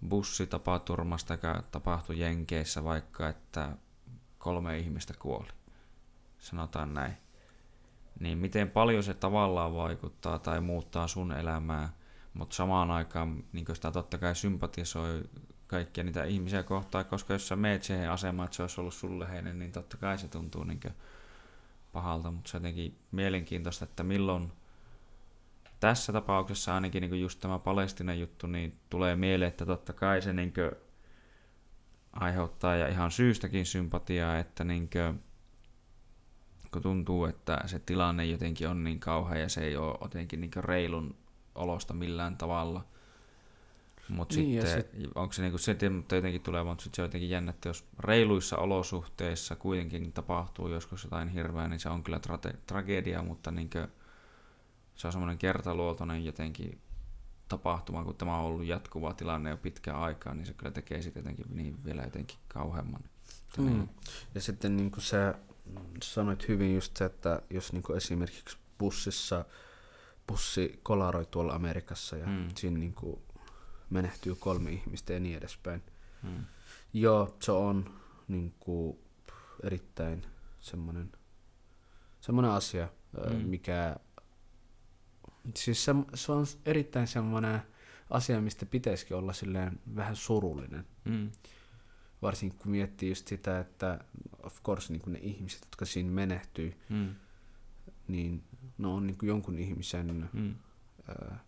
bussitapaturmasta, 0.09 1.33
joka 1.33 1.63
tapahtui 1.71 2.19
Jenkeissä 2.19 2.83
vaikka, 2.83 3.29
että 3.29 3.69
kolme 4.37 4.77
ihmistä 4.77 5.13
kuoli, 5.19 5.47
sanotaan 6.39 6.93
näin, 6.93 7.13
niin 8.19 8.37
miten 8.37 8.69
paljon 8.69 9.03
se 9.03 9.13
tavallaan 9.13 9.75
vaikuttaa 9.75 10.39
tai 10.39 10.61
muuttaa 10.61 11.07
sun 11.07 11.31
elämää, 11.31 11.89
mutta 12.33 12.55
samaan 12.55 12.91
aikaan 12.91 13.43
niin 13.53 13.65
sitä 13.73 13.91
totta 13.91 14.17
kai 14.17 14.35
sympatisoi 14.35 15.23
kaikkia 15.67 16.03
niitä 16.03 16.23
ihmisiä 16.23 16.63
kohtaan, 16.63 17.05
koska 17.05 17.33
jos 17.33 17.47
sä 17.47 17.55
meet 17.55 17.83
siihen 17.83 18.11
asemaan, 18.11 18.45
että 18.45 18.55
se 18.55 18.63
olisi 18.63 18.81
ollut 18.81 18.93
sulle 18.93 19.29
heinen, 19.29 19.59
niin 19.59 19.71
totta 19.71 19.97
kai 19.97 20.17
se 20.17 20.27
tuntuu 20.27 20.63
niin 20.63 20.79
pahalta, 21.93 22.31
mutta 22.31 22.51
se 22.51 22.57
jotenkin 22.57 22.99
mielenkiintoista, 23.11 23.85
että 23.85 24.03
milloin 24.03 24.51
tässä 25.79 26.13
tapauksessa 26.13 26.75
ainakin 26.75 27.01
niin 27.01 27.21
just 27.21 27.39
tämä 27.39 27.59
Palestinan 27.59 28.19
juttu, 28.19 28.47
niin 28.47 28.79
tulee 28.89 29.15
mieleen, 29.15 29.49
että 29.49 29.65
totta 29.65 29.93
kai 29.93 30.21
se 30.21 30.33
niin 30.33 30.53
aiheuttaa 32.13 32.75
ja 32.75 32.87
ihan 32.87 33.11
syystäkin 33.11 33.65
sympatiaa, 33.65 34.37
että 34.37 34.63
niin 34.63 34.89
kuin, 34.89 35.23
kun 36.71 36.81
tuntuu, 36.81 37.25
että 37.25 37.59
se 37.65 37.79
tilanne 37.79 38.25
jotenkin 38.25 38.67
on 38.67 38.83
niin 38.83 38.99
kauhea 38.99 39.37
ja 39.37 39.49
se 39.49 39.63
ei 39.63 39.77
ole 39.77 39.97
jotenkin 40.01 40.41
niin 40.41 40.51
reilun 40.57 41.15
olosta 41.55 41.93
millään 41.93 42.37
tavalla. 42.37 42.85
Mutta 44.09 44.35
Niin, 44.35 44.67
sitten, 44.67 45.01
sit... 45.01 45.11
onko 45.15 45.33
se 45.33 45.41
niinku 45.41 45.57
se, 45.57 45.89
mutta 45.89 46.15
jotenkin 46.15 46.41
tulee, 46.41 46.63
mutta 46.63 46.83
sitten 46.83 46.95
se 46.95 47.01
on 47.01 47.05
jotenkin 47.05 47.29
jännä, 47.29 47.49
että 47.49 47.69
jos 47.69 47.85
reiluissa 47.99 48.57
olosuhteissa 48.57 49.55
kuitenkin 49.55 50.11
tapahtuu 50.11 50.67
joskus 50.67 51.03
jotain 51.03 51.29
hirveää, 51.29 51.67
niin 51.67 51.79
se 51.79 51.89
on 51.89 52.03
kyllä 52.03 52.19
tra- 52.27 52.57
tragedia, 52.67 53.23
mutta 53.23 53.51
niinkö, 53.51 53.87
se 54.95 55.07
on 55.07 55.13
semmoinen 55.13 55.37
kertaluoltoinen 55.37 56.25
jotenkin 56.25 56.81
tapahtuma, 57.47 58.03
kun 58.03 58.15
tämä 58.15 58.37
on 58.37 58.45
ollut 58.45 58.65
jatkuva 58.65 59.13
tilanne 59.13 59.49
jo 59.49 59.57
pitkään 59.57 59.99
aikaa, 59.99 60.33
niin 60.33 60.45
se 60.45 60.53
kyllä 60.53 60.71
tekee 60.71 61.01
sitten 61.01 61.21
jotenkin 61.21 61.45
niin 61.49 61.85
vielä 61.85 62.03
jotenkin 62.03 62.37
kauheamman. 62.47 63.03
Mm. 63.57 63.65
Niin. 63.65 63.89
Ja 64.35 64.41
sitten 64.41 64.77
niin 64.77 64.91
kuin 64.91 65.03
sä 65.03 65.35
sanoit 66.03 66.47
hyvin 66.47 66.75
just 66.75 66.97
se, 66.97 67.05
että 67.05 67.41
jos 67.49 67.73
niin 67.73 67.83
kuin 67.83 67.97
esimerkiksi 67.97 68.57
bussissa 68.77 69.45
bussi 70.27 70.79
kolaroi 70.83 71.25
tuolla 71.25 71.53
Amerikassa 71.53 72.17
ja 72.17 72.27
mm. 72.27 72.47
siinä 72.55 72.77
niin 72.77 72.93
kuin 72.93 73.21
menehtyy 73.89 74.35
kolme 74.35 74.71
ihmistä 74.71 75.13
ja 75.13 75.19
niin 75.19 75.37
edespäin. 75.37 75.83
Mm. 76.23 76.45
Joo, 76.93 77.37
se 77.41 77.51
on 77.51 77.99
niin 78.27 78.55
kuin 78.59 78.97
erittäin 79.63 80.25
semmoinen, 80.59 81.11
semmoinen 82.21 82.51
asia, 82.51 82.89
mm. 83.29 83.35
Mm. 83.35 83.41
mikä... 83.49 83.95
Siis 85.55 85.85
se, 85.85 85.95
se 86.13 86.31
on 86.31 86.45
erittäin 86.65 87.07
semmoinen 87.07 87.59
asia, 88.09 88.41
mistä 88.41 88.65
pitäisikin 88.65 89.17
olla 89.17 89.33
silleen 89.33 89.79
vähän 89.95 90.15
surullinen. 90.15 90.85
Mm. 91.05 91.31
Varsinkin 92.21 92.59
kun 92.59 92.71
miettii 92.71 93.09
just 93.09 93.27
sitä, 93.27 93.59
että 93.59 93.99
of 94.43 94.63
course 94.63 94.93
niin 94.93 95.01
ne 95.07 95.19
ihmiset, 95.19 95.61
jotka 95.61 95.85
siinä 95.85 96.11
menehtyy, 96.11 96.73
Mm. 96.89 97.15
niin 98.07 98.43
ne 98.77 98.87
on 98.87 99.07
niin 99.07 99.17
kuin 99.17 99.27
jonkun 99.27 99.59
ihmisen 99.59 100.29
Mm. 100.33 100.55
ää, 101.07 101.43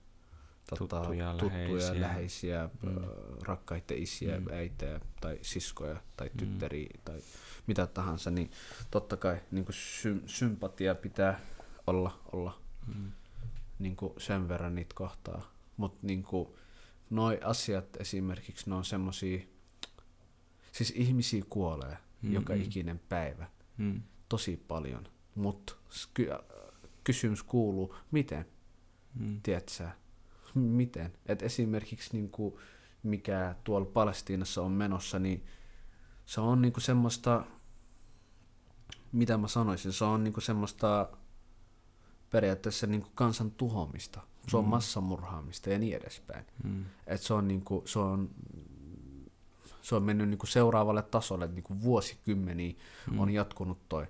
tota, 0.69 0.97
Tuttuja, 0.99 1.31
tuttuja 1.37 1.61
läheisiä. 1.67 2.01
läheisiä, 2.01 2.69
Mm. 2.81 2.95
rakkaita 3.41 3.93
isiä, 3.97 4.39
Mm. 4.39 4.47
äitejä 4.51 4.99
tai 5.21 5.39
siskoja 5.41 6.01
tai 6.17 6.27
Mm. 6.33 6.37
tyttäriä 6.37 6.89
mm. 6.93 7.01
tai 7.05 7.19
mitä 7.67 7.87
tahansa, 7.87 8.31
niin 8.31 8.51
totta 8.91 9.17
kai 9.17 9.37
niin 9.51 9.65
sy- 9.71 10.23
sympatia 10.25 10.95
pitää 10.95 11.39
olla, 11.87 12.19
olla 12.31 12.61
Mm. 12.95 13.11
niin 13.79 13.97
sen 14.17 14.47
verran 14.49 14.75
niitä 14.75 14.95
kohtaa. 14.95 15.51
Mutta 15.77 16.07
niin 16.07 16.25
noi 17.09 17.39
asiat 17.43 17.95
esimerkiksi, 17.99 18.69
ne 18.69 18.75
on 18.75 18.85
semmosia, 18.85 19.39
siis 20.71 20.93
ihmisiä 20.95 21.43
kuolee 21.49 21.97
Mm, 22.21 22.33
joka 22.33 22.55
mm. 22.55 22.61
ikinen 22.61 22.99
päivä 23.09 23.47
Mm. 23.77 24.01
tosi 24.29 24.63
paljon, 24.67 25.07
mutta 25.35 25.73
ky- 26.13 26.29
kysymys 27.03 27.43
kuuluu, 27.43 27.95
miten? 28.11 28.45
Mm. 29.19 29.39
Tiedät 29.43 29.69
sä? 29.69 29.83
M- 29.85 29.91
Miten? 30.59 31.13
Et 31.25 31.41
esimerkiksi 31.41 32.09
niinku, 32.13 32.59
mikä 33.03 33.55
tuolla 33.63 33.85
Palestiinassa 33.93 34.61
on 34.61 34.71
menossa, 34.71 35.19
niin 35.19 35.45
se 36.25 36.41
on 36.41 36.61
niinku 36.61 36.79
semmoista, 36.79 37.43
mitä 39.11 39.37
mä 39.37 39.47
sanoisin, 39.47 39.93
se 39.93 40.05
on 40.05 40.23
niinku 40.23 40.41
semmoista 40.41 41.09
periaatteessa 42.29 42.87
niinku 42.87 43.09
kansan 43.15 43.51
tuhoamista. 43.51 44.21
Se 44.47 44.57
on 44.57 44.63
Mm. 44.63 44.69
massamurhaamista 44.69 45.69
ja 45.69 45.79
niin 45.79 45.95
edespäin. 45.97 46.45
Mm. 46.63 46.85
Et 47.07 47.21
se 47.21 47.33
on 47.33 47.47
niinku, 47.47 47.83
se 47.85 47.99
on 47.99 48.29
se 49.81 49.95
on 49.95 50.03
mennyt 50.03 50.29
niinku 50.29 50.45
seuraavalle 50.45 51.01
tasolle, 51.03 51.45
että 51.45 51.55
niinku 51.55 51.81
vuosikymmeniä 51.81 52.73
Mm. 53.11 53.19
on 53.19 53.29
jatkunut 53.29 53.89
toi. 53.89 54.07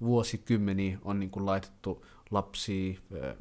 Vuosikymmeniä 0.00 0.98
on 1.04 1.20
niinku 1.20 1.46
laitettu 1.46 2.04
lapsia, 2.30 2.98
ö, 3.12 3.36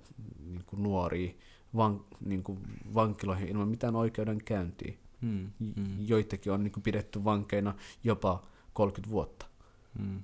niinku 0.45 0.75
nuoria 0.75 1.33
van, 1.75 2.05
niinku 2.25 2.57
vankiloihin 2.93 3.47
ilman 3.47 3.67
mitään 3.67 3.95
oikeudenkäyntiä. 3.95 4.93
Mm. 5.21 5.51
Mm. 5.59 6.07
Joitakin 6.07 6.51
on 6.51 6.63
niinku 6.63 6.79
pidetty 6.81 7.23
vankeina 7.23 7.73
jopa 8.03 8.43
30 8.73 9.09
vuotta, 9.11 9.45
Mm. 9.99 10.21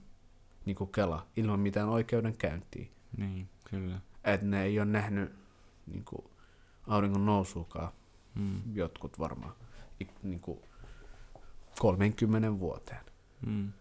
niinku 0.66 0.86
Kela, 0.86 1.28
ilman 1.38 1.60
mitään 1.60 1.90
oikeudenkäyntiä. 1.90 2.86
Niin, 3.18 3.50
kyllä. 3.64 4.00
Et 4.24 4.42
ne 4.42 4.64
ei 4.64 4.80
ole 4.80 4.86
nähnyt 4.86 5.32
niinku 5.88 6.32
auringon 6.88 7.26
nousuakaan, 7.26 7.92
Mm. 8.36 8.76
jotkut 8.76 9.20
varmaan, 9.20 9.54
ik- 10.04 10.20
niinku 10.24 10.62
30 11.80 12.60
vuoteen. 12.60 13.06
Mm. 13.46 13.72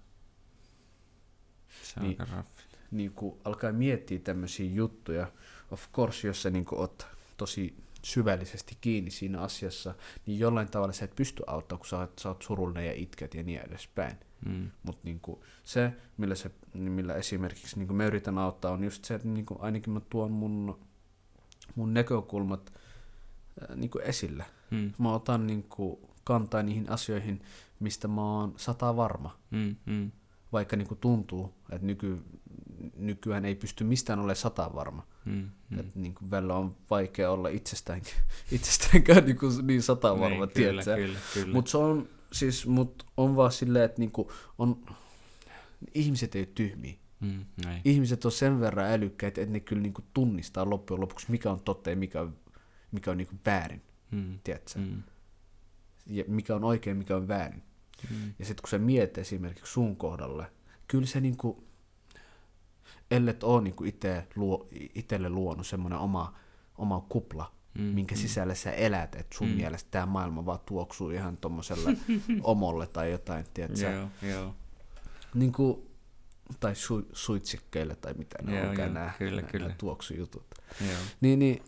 Se 1.82 2.00
on 2.00 2.06
Niin. 2.06 2.18
raffi. 2.18 2.62
niin 2.90 3.12
kuin 3.12 3.40
alkaa 3.44 3.72
miettiä 3.72 4.18
tämmöisiä 4.18 4.70
juttuja, 4.70 5.26
of 5.70 5.92
course, 5.92 6.26
jos 6.28 6.42
sä 6.42 6.50
niin 6.50 6.64
kuin 6.64 6.78
oot 6.78 7.06
tosi 7.40 7.74
syvällisesti 8.02 8.76
kiinni 8.80 9.10
siinä 9.10 9.40
asiassa, 9.40 9.94
niin 10.26 10.38
jollain 10.38 10.70
tavalla 10.70 10.92
sä 10.92 11.04
et 11.04 11.16
pysty 11.16 11.42
auttamaan, 11.46 11.78
kun 11.78 11.88
sä 11.88 11.98
oot, 11.98 12.18
sä 12.18 12.28
oot 12.28 12.42
surullinen 12.42 12.86
ja 12.86 12.92
itket 12.92 13.34
ja 13.34 13.42
niin 13.42 13.60
edespäin. 13.60 14.16
Mm. 14.46 14.70
Mutta 14.82 15.00
niin 15.04 15.20
se, 15.64 15.92
millä, 16.16 16.34
se, 16.34 16.50
millä 16.74 17.14
esimerkiksi 17.14 17.78
niin 17.78 17.94
mä 17.94 18.04
yritän 18.04 18.38
auttaa, 18.38 18.72
on 18.72 18.84
just 18.84 19.04
se, 19.04 19.14
että 19.14 19.28
niin 19.28 19.46
kuin 19.46 19.60
ainakin 19.60 19.92
mä 19.92 20.00
tuon 20.00 20.32
mun, 20.32 20.78
mun 21.74 21.94
näkökulmat 21.94 22.72
ää, 23.60 23.76
niin 23.76 23.90
kuin 23.90 24.04
esille. 24.04 24.44
Mm. 24.70 24.92
Mä 24.98 25.14
otan 25.14 25.46
niin 25.46 25.62
kuin 25.62 25.98
kantaa 26.24 26.62
niihin 26.62 26.90
asioihin, 26.90 27.42
mistä 27.80 28.08
mä 28.08 28.22
oon 28.22 28.54
sata 28.56 28.96
varma 28.96 29.40
Mm. 29.50 29.76
Mm. 29.86 30.10
vaikka 30.52 30.76
niin 30.76 30.88
kuin 30.88 30.98
tuntuu, 30.98 31.54
että 31.70 31.86
nyky, 31.86 32.22
nykyään 32.96 33.44
ei 33.44 33.54
pysty 33.54 33.84
mistään 33.84 34.18
olemaan 34.18 34.36
sata 34.36 34.70
varma. 34.74 35.06
Mm. 35.24 35.50
Mm. 35.70 35.84
Niin 35.94 36.14
kuin 36.14 36.30
välillä 36.30 36.54
on 36.54 36.76
vaikea 36.90 37.30
olla 37.30 37.48
itsestään, 37.48 38.02
itsestäänkään 38.52 39.24
niin, 39.24 39.38
kuin 39.38 39.66
niin 39.66 39.82
sata 39.82 40.20
varma, 40.20 40.46
Niin, 40.46 40.76
niin, 40.76 40.84
kyllä, 40.84 41.18
kyllä. 41.34 41.52
Mutta 41.54 41.70
se 41.70 41.76
on, 41.78 42.08
siis, 42.32 42.66
mut 42.66 43.06
on 43.16 43.36
vaan 43.36 43.52
silleen, 43.52 43.84
että 43.84 43.98
niin 44.00 44.12
kuin 44.12 44.28
on, 44.58 44.84
ihmiset 45.94 46.34
ei 46.34 46.40
ole 46.40 46.48
tyhmiä. 46.54 46.94
Mm. 47.20 47.44
Ihmiset 47.84 48.24
on 48.24 48.32
sen 48.32 48.60
verran 48.60 48.90
älykkäitä, 48.90 49.40
että 49.40 49.52
ne 49.52 49.60
kyllä 49.60 49.82
niin 49.82 49.94
kuin 49.94 50.04
tunnistaa 50.14 50.70
loppujen 50.70 51.00
lopuksi, 51.00 51.30
mikä 51.30 51.50
on 51.50 51.60
totta 51.60 51.90
ja 51.90 51.96
mikä 51.96 52.20
on, 52.20 52.36
mikä 52.92 53.10
on 53.10 53.16
niin 53.16 53.28
kuin 53.28 53.40
väärin, 53.46 53.82
Mm. 54.10 54.38
tiedätkö? 54.44 54.78
Mm. 54.78 55.02
Ja 56.06 56.24
mikä 56.28 56.54
on 56.56 56.64
oikein, 56.64 56.96
mikä 56.96 57.16
on 57.16 57.28
väärin. 57.28 57.62
Mm. 58.10 58.34
Ja 58.38 58.44
sitten 58.44 58.62
kun 58.62 58.68
sä 58.70 58.78
mietit 58.78 59.18
esimerkiksi 59.18 59.72
sun 59.72 59.96
kohdalle, 59.96 60.46
kyllä 60.88 61.06
se 61.06 61.20
niinku, 61.20 61.64
ellet 63.10 63.44
ole 63.44 63.62
niinku 63.62 63.84
ite 63.84 64.26
luo, 64.36 64.66
itelle 64.94 65.28
luonut 65.28 65.66
semmoinen 65.66 65.98
oma, 65.98 66.34
oma 66.78 67.00
kupla, 67.08 67.52
Mm. 67.74 67.82
minkä 67.82 68.14
Mm. 68.14 68.18
sisällä 68.20 68.54
sä 68.54 68.72
elät, 68.72 69.14
että 69.14 69.36
sun 69.38 69.48
Mm. 69.48 69.54
mielestä 69.54 69.88
tämä 69.90 70.06
maailma 70.06 70.46
vaan 70.46 70.58
tuoksuu 70.66 71.10
ihan 71.10 71.36
tommoselle 71.36 71.96
omolle 72.42 72.86
tai 72.86 73.10
jotain, 73.10 73.44
tiedätkö? 73.54 73.90
Joo, 73.90 74.08
joo. 74.30 74.54
Niinku, 75.34 75.86
tai 76.60 76.74
su, 76.74 77.06
suitsikkeille 77.12 77.96
tai 77.96 78.14
mitä 78.14 78.42
ne 78.42 78.58
Joo, 78.60 78.68
onkaan 78.70 78.86
joo, 78.88 78.94
nämä, 78.94 79.12
kyllä, 79.18 79.36
nämä, 79.40 79.50
kyllä. 79.52 79.66
nämä 79.66 79.76
tuoksujutut. 79.78 80.44
joo. 80.80 80.98
Niin, 81.20 81.38
niin 81.38 81.62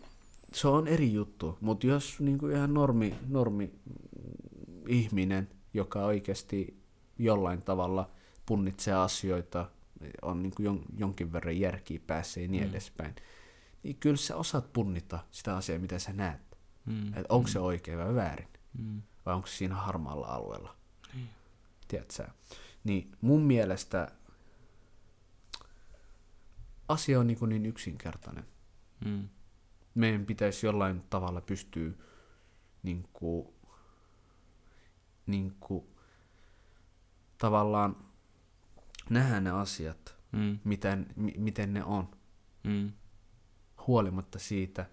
se 0.53 0.67
on 0.67 0.87
eri 0.87 1.13
juttu, 1.13 1.57
mutta 1.61 1.87
jos 1.87 2.19
niinku 2.19 2.47
ihan 2.47 2.73
normi, 2.73 3.15
normi 3.29 3.71
ihminen, 4.87 5.47
joka 5.73 5.99
oikeasti 6.05 6.77
jollain 7.19 7.61
tavalla 7.61 8.09
punnitsee 8.45 8.93
asioita, 8.93 9.69
on 10.21 10.43
niinku 10.43 10.61
jon, 10.61 10.81
jonkin 10.97 11.33
verran 11.33 11.59
järkiä 11.59 11.99
päässä 12.07 12.39
ja 12.39 12.47
niin 12.47 12.63
Mm. 12.63 12.67
mm. 12.67 12.71
edespäin, 12.73 13.15
niin 13.83 13.95
kyllä 13.95 14.17
sä 14.17 14.35
osaat 14.35 14.73
punnita 14.73 15.19
sitä 15.31 15.55
asiaa, 15.57 15.79
mitä 15.79 15.99
sä 15.99 16.13
näet. 16.13 16.57
Mm. 16.85 17.13
Et 17.17 17.25
onko 17.29 17.47
se 17.47 17.59
oikein 17.59 17.97
vai 17.97 18.15
väärin, 18.15 18.47
Mm. 18.77 19.01
vai 19.25 19.35
onko 19.35 19.47
se 19.47 19.55
siinä 19.55 19.75
harmaalla 19.75 20.27
alueella. 20.27 20.75
Niin. 21.13 21.29
Tiedätkö? 21.87 22.27
Niin 22.83 23.11
mun 23.21 23.41
mielestä 23.41 24.11
asia 26.87 27.19
on 27.19 27.27
niinku 27.27 27.45
niin 27.45 27.65
yksinkertainen 27.65 28.45
Mm. 29.05 29.29
meidän 29.95 30.25
pitäisi 30.25 30.65
jollain 30.65 31.01
tavalla 31.09 31.41
pystyä 31.41 31.91
niin 32.83 33.09
kuin, 33.13 33.47
niin 35.25 35.55
kuin, 35.59 35.85
tavallaan 37.37 37.95
nähdä 39.09 39.39
ne 39.41 39.51
asiat, 39.51 40.15
Mm. 40.31 40.59
miten, 40.63 41.05
mi, 41.15 41.33
miten 41.37 41.73
ne 41.73 41.83
on, 41.83 42.09
Mm. 42.63 42.91
huolimatta 43.87 44.39
siitä, 44.39 44.85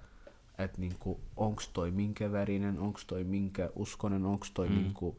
että 0.58 0.80
niin 0.80 0.96
kuin, 0.98 1.20
onko 1.36 1.62
toi 1.72 1.90
minkä 1.90 2.32
värinen, 2.32 2.78
onko 2.78 3.00
toi 3.06 3.24
minkä 3.24 3.70
uskonen, 3.76 4.24
onko 4.24 4.46
toi 4.54 4.68
Mm. 4.68 4.74
mm. 4.74 4.80
niin 4.80 4.94
kuin, 4.94 5.16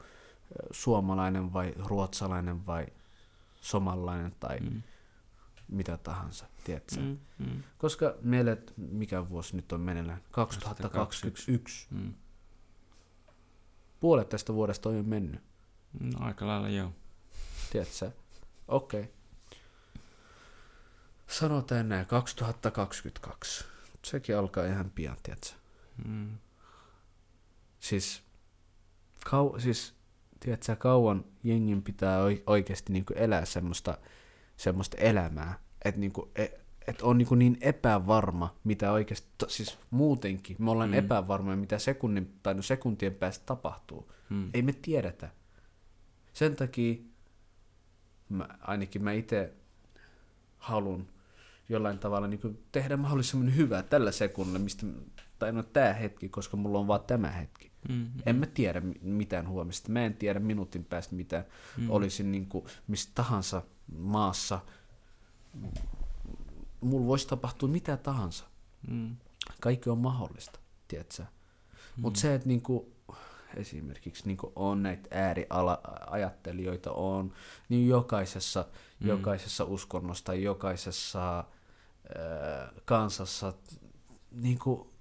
suomalainen 0.72 1.54
vai 1.54 1.74
ruotsalainen 1.78 2.66
vai 2.66 2.88
somalainen 3.62 4.36
tai 4.40 4.60
mm. 4.60 4.82
Mitä 5.68 5.98
tahansa, 5.98 6.46
tiedätkö? 6.64 6.96
Mm. 7.00 7.18
Mm. 7.40 7.64
Koska 7.78 8.16
meille, 8.22 8.58
mikä 8.78 9.30
vuosi 9.30 9.56
nyt 9.56 9.72
on 9.72 9.82
meneillään, 9.82 10.22
2021, 10.32 11.88
Mm. 11.92 12.14
puolet 14.00 14.30
tästä 14.30 14.54
vuodesta 14.54 14.90
on 14.90 14.98
jo 14.98 15.04
mennyt, 15.04 15.42
No, 16.00 16.20
aika 16.26 16.48
lailla 16.48 16.70
joo. 16.70 16.92
tiedätkö? 17.72 18.12
Okei. 18.72 19.02
Okay. 19.02 19.14
Sanotaan 21.28 21.90
näin, 21.90 22.06
2022. 22.06 23.66
Sekin 24.04 24.38
alkaa 24.38 24.66
ihan 24.66 24.92
pian, 24.96 25.18
tiedätkö? 25.24 25.50
Mm. 26.06 26.38
Siis, 27.80 28.24
kau, 29.30 29.60
siis 29.60 29.94
tiedätkö 30.40 30.76
kauan 30.76 31.26
jengin 31.44 31.82
pitää 31.82 32.24
oi- 32.24 32.44
oikeasti 32.48 32.94
niinku 32.94 33.14
elää 33.16 33.46
semmoista, 33.46 33.98
semmoista 34.58 34.98
elämää, 34.98 35.60
että 35.86 36.00
niinku, 36.00 36.32
e, 36.36 36.46
et 36.88 37.02
on 37.02 37.18
niinku 37.18 37.36
niin 37.36 37.58
epävarma, 37.62 38.56
mitä 38.64 38.92
oikeasti, 38.92 39.28
to, 39.38 39.50
siis 39.50 39.78
muutenkin, 39.90 40.56
me 40.60 40.72
ollaan 40.72 40.90
mm. 40.90 40.98
epävarmoja, 40.98 41.58
mitä 41.58 41.80
sekunnin, 41.80 42.40
tai 42.44 42.54
no 42.54 42.62
sekuntien 42.62 43.16
päästä 43.16 43.46
tapahtuu. 43.46 44.12
Mm. 44.30 44.50
Ei 44.54 44.62
me 44.62 44.74
tiedetä. 44.74 45.30
Sen 46.34 46.56
takia 46.56 47.11
mä, 48.32 48.48
ainakin 48.62 49.04
mä 49.04 49.12
itse 49.12 49.54
halun 50.58 51.08
jollain 51.70 52.00
tavalla 52.00 52.28
niin 52.28 52.60
tehdä 52.72 52.98
mahdollisimman 52.98 53.56
hyvää 53.56 53.84
tällä 53.84 54.12
sekunnilla, 54.12 54.60
mistä, 54.60 54.86
tai 55.40 55.52
no 55.52 55.64
tää 55.64 55.94
hetki, 55.94 56.30
koska 56.30 56.58
mulla 56.58 56.80
on 56.80 56.88
vaan 56.88 57.04
tämä 57.08 57.32
hetki. 57.32 57.72
Mm. 57.90 58.08
En 58.26 58.36
mä 58.36 58.46
tiedä 58.46 58.82
mi- 58.82 59.00
mitään 59.02 59.48
huomista. 59.48 59.92
Mä 59.92 60.06
en 60.06 60.14
tiedä 60.14 60.40
minuutin 60.40 60.86
päästä 60.86 61.16
mitään. 61.16 61.44
Mm. 61.78 61.84
Mm. 61.84 61.92
Olisin 61.92 62.32
niin 62.32 62.46
kuin 62.46 62.66
mistä 62.88 63.12
tahansa 63.16 63.62
maassa. 63.98 64.60
Mulla 66.82 67.08
voisi 67.08 67.28
tapahtua 67.28 67.70
mitä 67.70 67.98
tahansa. 67.98 68.46
Mm. 68.88 69.16
Kaikki 69.62 69.90
on 69.90 69.98
mahdollista, 69.98 70.60
tiedätkö? 70.88 71.24
Mm. 71.24 72.02
Mutta 72.02 72.20
se, 72.20 72.36
että 72.36 72.48
niinku, 72.48 72.94
esimerkiksi 73.56 74.24
niinku 74.26 74.52
on 74.56 74.84
näitä 74.84 75.10
ääriajattelijoita 75.12 76.92
on, 76.92 77.34
niin 77.70 77.88
jokaisessa, 77.88 78.66
Mm. 79.00 79.08
jokaisessa 79.08 79.64
uskonnossa 79.64 80.26
tai 80.26 80.44
jokaisessa 80.44 81.38
ää, 81.38 81.46
kansassa 82.86 83.54
niinku, 84.32 84.94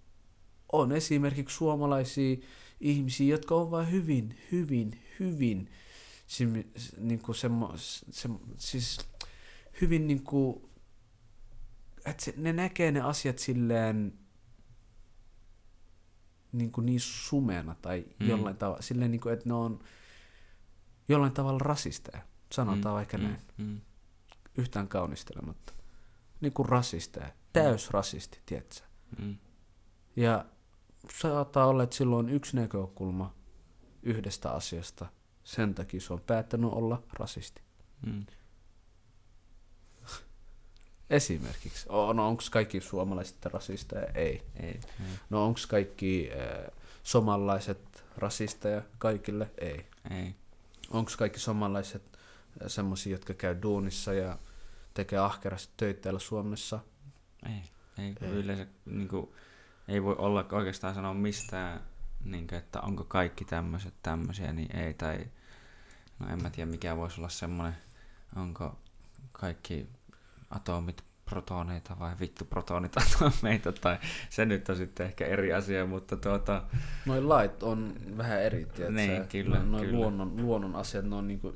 on 0.73 0.93
esimerkiksi 0.93 1.57
suomalaisia 1.57 2.37
ihmisiä, 2.81 3.29
jotka 3.29 3.55
on 3.55 3.71
vain 3.71 3.91
hyvin, 3.91 4.39
hyvin, 4.53 5.03
hyvin, 5.21 5.71
niin 6.99 7.21
kuin 7.21 7.37
semmo, 7.37 7.73
se, 7.77 8.29
siis 8.57 8.99
hyvin 9.81 10.07
niin 10.07 10.23
kuin, 10.23 10.63
että 12.07 12.25
se, 12.25 12.35
ne 12.37 12.53
näkee 12.53 12.93
ne 12.93 13.01
asiat 13.01 13.39
silleen 13.39 14.13
niin, 16.53 16.73
kuin 16.73 16.87
niin 16.87 17.01
sumeana 17.01 17.77
tai 17.83 18.07
mm. 18.21 18.29
jollain 18.29 18.57
tavalla, 18.57 18.83
silleen 18.83 19.11
niin 19.11 19.21
kuin, 19.21 19.35
että 19.35 19.49
ne 19.49 19.55
on 19.55 19.81
jollain 21.09 21.33
tavalla 21.33 21.59
rasisteja, 21.59 22.23
sanotaan 22.53 22.95
mm. 22.95 22.97
vaikka 22.97 23.19
mm. 23.19 23.25
näin, 23.25 23.41
mm. 23.57 23.81
yhtään 24.57 24.89
kaunistelematta, 24.89 25.73
niin 26.41 26.53
kuin 26.53 26.69
rasisteja, 26.69 27.33
täysrasisti, 27.53 28.41
tiedätkö? 28.47 28.81
Mm. 29.19 29.37
Ja 30.17 30.45
saattaa 31.21 31.67
olla, 31.67 31.83
että 31.83 31.97
silloin 31.97 32.27
on 32.27 32.33
yksi 32.33 32.57
näkökulma 32.57 33.35
yhdestä 34.03 34.51
asiasta, 34.51 35.07
sen 35.45 35.75
takia 35.75 36.01
se 36.01 36.13
on 36.13 36.21
päättänyt 36.21 36.71
olla 36.73 37.03
rasisti. 37.13 37.63
Mm. 38.07 38.27
Esimerkiksi. 41.11 41.89
No 41.89 42.29
onko 42.29 42.43
kaikki 42.51 42.81
suomalaiset 42.81 43.45
rasisteja? 43.45 44.07
Ei. 44.15 44.43
ei. 44.63 44.81
No 45.31 45.45
onko 45.45 45.61
kaikki 45.69 46.31
äh, 46.33 46.73
somalaiset 47.03 48.05
rasisteja 48.17 48.83
kaikille? 48.99 49.51
Ei. 49.59 49.87
Ei. 50.11 50.35
Onko 50.91 51.11
kaikki 51.19 51.39
somalaiset 51.39 52.03
äh, 52.13 52.67
semmoisia, 52.67 53.13
jotka 53.13 53.35
käy 53.35 53.57
duunissa 53.63 54.13
ja 54.13 54.39
tekee 54.95 55.19
ahkerasti 55.19 55.73
töitä 55.77 56.01
täällä 56.01 56.21
Suomessa? 56.21 56.81
Ei. 57.47 57.63
Ei, 57.99 58.15
ei. 58.21 58.29
yleensä 58.29 58.67
niin 58.85 59.09
kuin, 59.09 59.29
ei 59.89 60.03
voi 60.03 60.15
olla 60.19 60.47
oikeastaan 60.53 60.95
sanoa 60.95 61.15
mistään, 61.15 61.81
niin 62.25 62.47
kuin, 62.47 62.59
että 62.59 62.81
onko 62.81 63.05
kaikki 63.05 63.45
tämmöiset 63.45 63.95
tämmöisiä, 64.03 64.53
niin 64.53 64.77
ei. 64.77 64.95
Tai 64.95 65.27
no 66.19 66.29
en 66.29 66.43
mä 66.43 66.51
tiedä 66.51 66.71
mikä 66.71 66.97
voisi 66.97 67.21
olla 67.21 67.29
semmoinen, 67.29 67.77
onko 68.37 68.79
kaikki 69.33 69.89
atomit 70.51 71.05
protoneita 71.25 71.97
vai 71.99 72.15
vittu 72.21 72.45
protonit 72.45 72.97
atomeita, 73.03 73.73
tai 73.73 73.99
se 74.31 74.47
nyt 74.47 74.69
on 74.69 74.77
sitten 74.77 75.07
ehkä 75.07 75.27
eri 75.27 75.53
asia, 75.53 75.87
mutta 75.87 76.17
tuota... 76.17 76.63
Noin 77.07 77.29
lait 77.29 77.63
on 77.63 77.95
vähän 78.17 78.43
eri, 78.43 78.67
tiedätkö? 78.67 78.91
Niin, 78.91 79.29
kyllä, 79.29 79.63
Noin 79.63 79.85
kyllä. 79.85 79.99
Luonnon, 79.99 80.47
luonnon 80.47 80.77
asiat, 80.77 81.05
ne 81.05 81.17
on 81.17 81.29
niinku, 81.29 81.55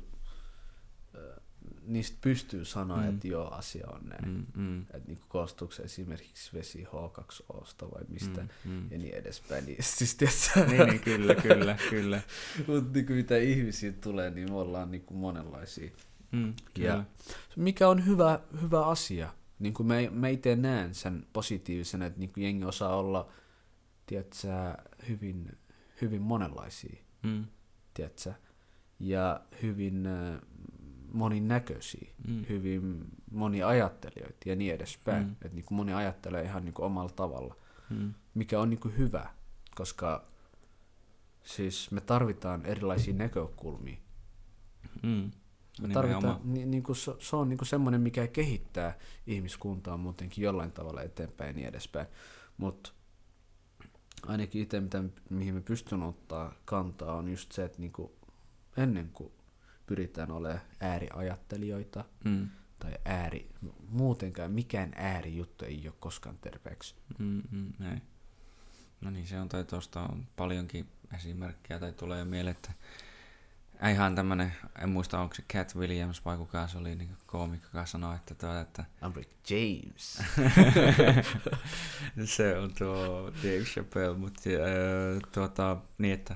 niistä 1.87 2.17
pystyy 2.21 2.65
sanoa, 2.65 2.97
mm. 2.97 3.09
että 3.09 3.27
joo, 3.27 3.51
asia 3.51 3.87
on 3.89 4.01
näin. 4.09 4.27
Mm, 4.27 4.45
mm. 4.63 4.81
Että 4.81 5.07
niinku 5.07 5.25
koostuuko 5.27 5.73
esimerkiksi 5.83 6.53
vesi 6.53 6.83
H2Osta 6.83 7.91
vai 7.91 8.03
mistä 8.07 8.41
mm, 8.41 8.71
mm. 8.71 8.91
ja 8.91 8.97
niin 8.97 9.15
edespäin. 9.15 9.65
Niin, 9.65 9.77
siis, 9.97 10.15
tiedätkö? 10.15 10.75
niin, 10.75 10.89
niin, 10.89 10.99
kyllä, 10.99 11.35
kyllä, 11.35 11.77
kyllä. 11.89 12.21
Mutta 12.67 12.93
niinku, 12.93 13.13
mitä 13.13 13.37
ihmisiä 13.37 13.91
tulee, 13.91 14.29
niin 14.29 14.51
me 14.51 14.57
ollaan 14.57 14.91
niinku 14.91 15.13
monenlaisia. 15.13 15.91
Mm, 16.35 16.53
ja 16.77 17.03
mikä 17.55 17.89
on 17.89 18.05
hyvä, 18.05 18.39
hyvä 18.61 18.85
asia. 18.85 19.33
Niin 19.59 19.73
kuin 19.73 19.87
me, 19.87 20.09
me 20.09 20.31
itse 20.31 20.55
näen 20.55 20.95
sen 20.95 21.27
positiivisena, 21.33 22.05
että 22.05 22.19
niin 22.19 22.33
kuin 22.33 22.43
jengi 22.43 22.65
osaa 22.65 22.95
olla 22.95 23.29
tiedätkö, 24.05 24.47
hyvin, 25.09 25.57
hyvin 26.01 26.21
monenlaisia. 26.21 27.03
Mm. 27.23 27.45
Tiedätkö? 27.93 28.33
Ja 28.99 29.41
hyvin 29.61 30.07
äh, 30.07 30.39
moninäköisiä, 31.13 32.13
mm. 32.27 32.45
hyvin 32.49 33.05
moniajattelijoita 33.31 34.49
ja 34.49 34.55
niin 34.55 34.73
edespäin. 34.73 35.23
Mm. 35.23 35.31
Että 35.31 35.55
niin 35.55 35.65
kuin 35.65 35.75
moni 35.75 35.93
ajattelee 35.93 36.43
ihan 36.43 36.65
niin 36.65 36.73
kuin 36.73 36.85
omalla 36.85 37.09
tavalla, 37.09 37.55
mm. 37.89 38.13
mikä 38.33 38.59
on 38.59 38.69
niin 38.69 38.79
kuin 38.79 38.97
hyvä, 38.97 39.29
koska 39.75 40.27
siis 41.43 41.91
me 41.91 42.01
tarvitaan 42.01 42.65
erilaisia 42.65 43.13
näkökulmia. 43.13 43.97
Mm. 45.03 45.31
Tarvitaan, 45.93 46.39
niin, 46.43 46.71
niin 46.71 46.83
kuin 46.83 46.95
se, 46.95 47.11
se 47.19 47.35
on 47.35 47.49
niin 47.49 47.57
kuin 47.57 47.67
semmoinen, 47.67 48.01
mikä 48.01 48.27
kehittää 48.27 48.97
ihmiskuntaa 49.27 49.97
muutenkin 49.97 50.43
jollain 50.43 50.71
tavalla 50.71 51.01
eteenpäin 51.01 51.47
ja 51.47 51.53
niin 51.53 51.67
edespäin. 51.67 52.07
Mutta 52.57 52.91
ainakin 54.27 54.61
itse, 54.61 54.79
mitä, 54.79 55.03
mihin 55.29 55.53
me 55.53 55.61
pystyn 55.61 56.03
ottaa 56.03 56.53
kantaa, 56.65 57.15
on 57.15 57.27
just 57.27 57.51
se, 57.51 57.65
että 57.65 57.79
niin 57.79 57.91
kuin 57.91 58.11
ennen 58.77 59.09
kuin 59.13 59.31
pyritään 59.85 60.31
olemaan 60.31 60.61
ääriajattelijoita 60.79 62.05
mm. 62.25 62.49
tai 62.79 62.91
ääri, 63.05 63.49
muutenkaan 63.89 64.51
mikään 64.51 64.91
äärijuttu 64.95 65.65
ei 65.65 65.81
ole 65.85 65.95
koskaan 65.99 66.37
terveeksi. 66.37 66.95
Mm, 67.19 67.41
mm, 67.51 67.73
ei. 67.91 68.01
No 69.01 69.09
niin, 69.09 69.27
se 69.27 69.39
on 69.39 69.49
tai 69.49 69.65
tuosta 69.65 70.01
on 70.01 70.27
paljonkin 70.35 70.87
esimerkkejä 71.15 71.79
tai 71.79 71.93
tulee 71.93 72.19
jo 72.19 72.25
mieleen, 72.25 72.55
että 72.55 72.71
ihan 73.91 74.15
tämmönen, 74.15 74.53
en 74.83 74.89
muista 74.89 75.19
onko 75.19 75.35
se 75.35 75.43
Cat 75.53 75.75
Williams 75.75 76.25
vai 76.25 76.37
kuka 76.37 76.67
se 76.67 76.77
oli 76.77 76.95
niin 76.95 77.17
koomikko, 77.25 77.67
joka 77.73 77.85
sanoi, 77.85 78.15
että, 78.15 78.35
tuo, 78.35 78.57
että 78.57 78.85
Rick 79.15 79.31
James. 79.49 80.23
se 82.35 82.57
on 82.57 82.73
tuo 82.77 83.31
Dave 83.43 83.63
Chappelle, 83.63 84.17
mutta 84.17 84.49
äh, 84.49 85.21
tuota, 85.31 85.77
niin 85.97 86.13
että, 86.13 86.35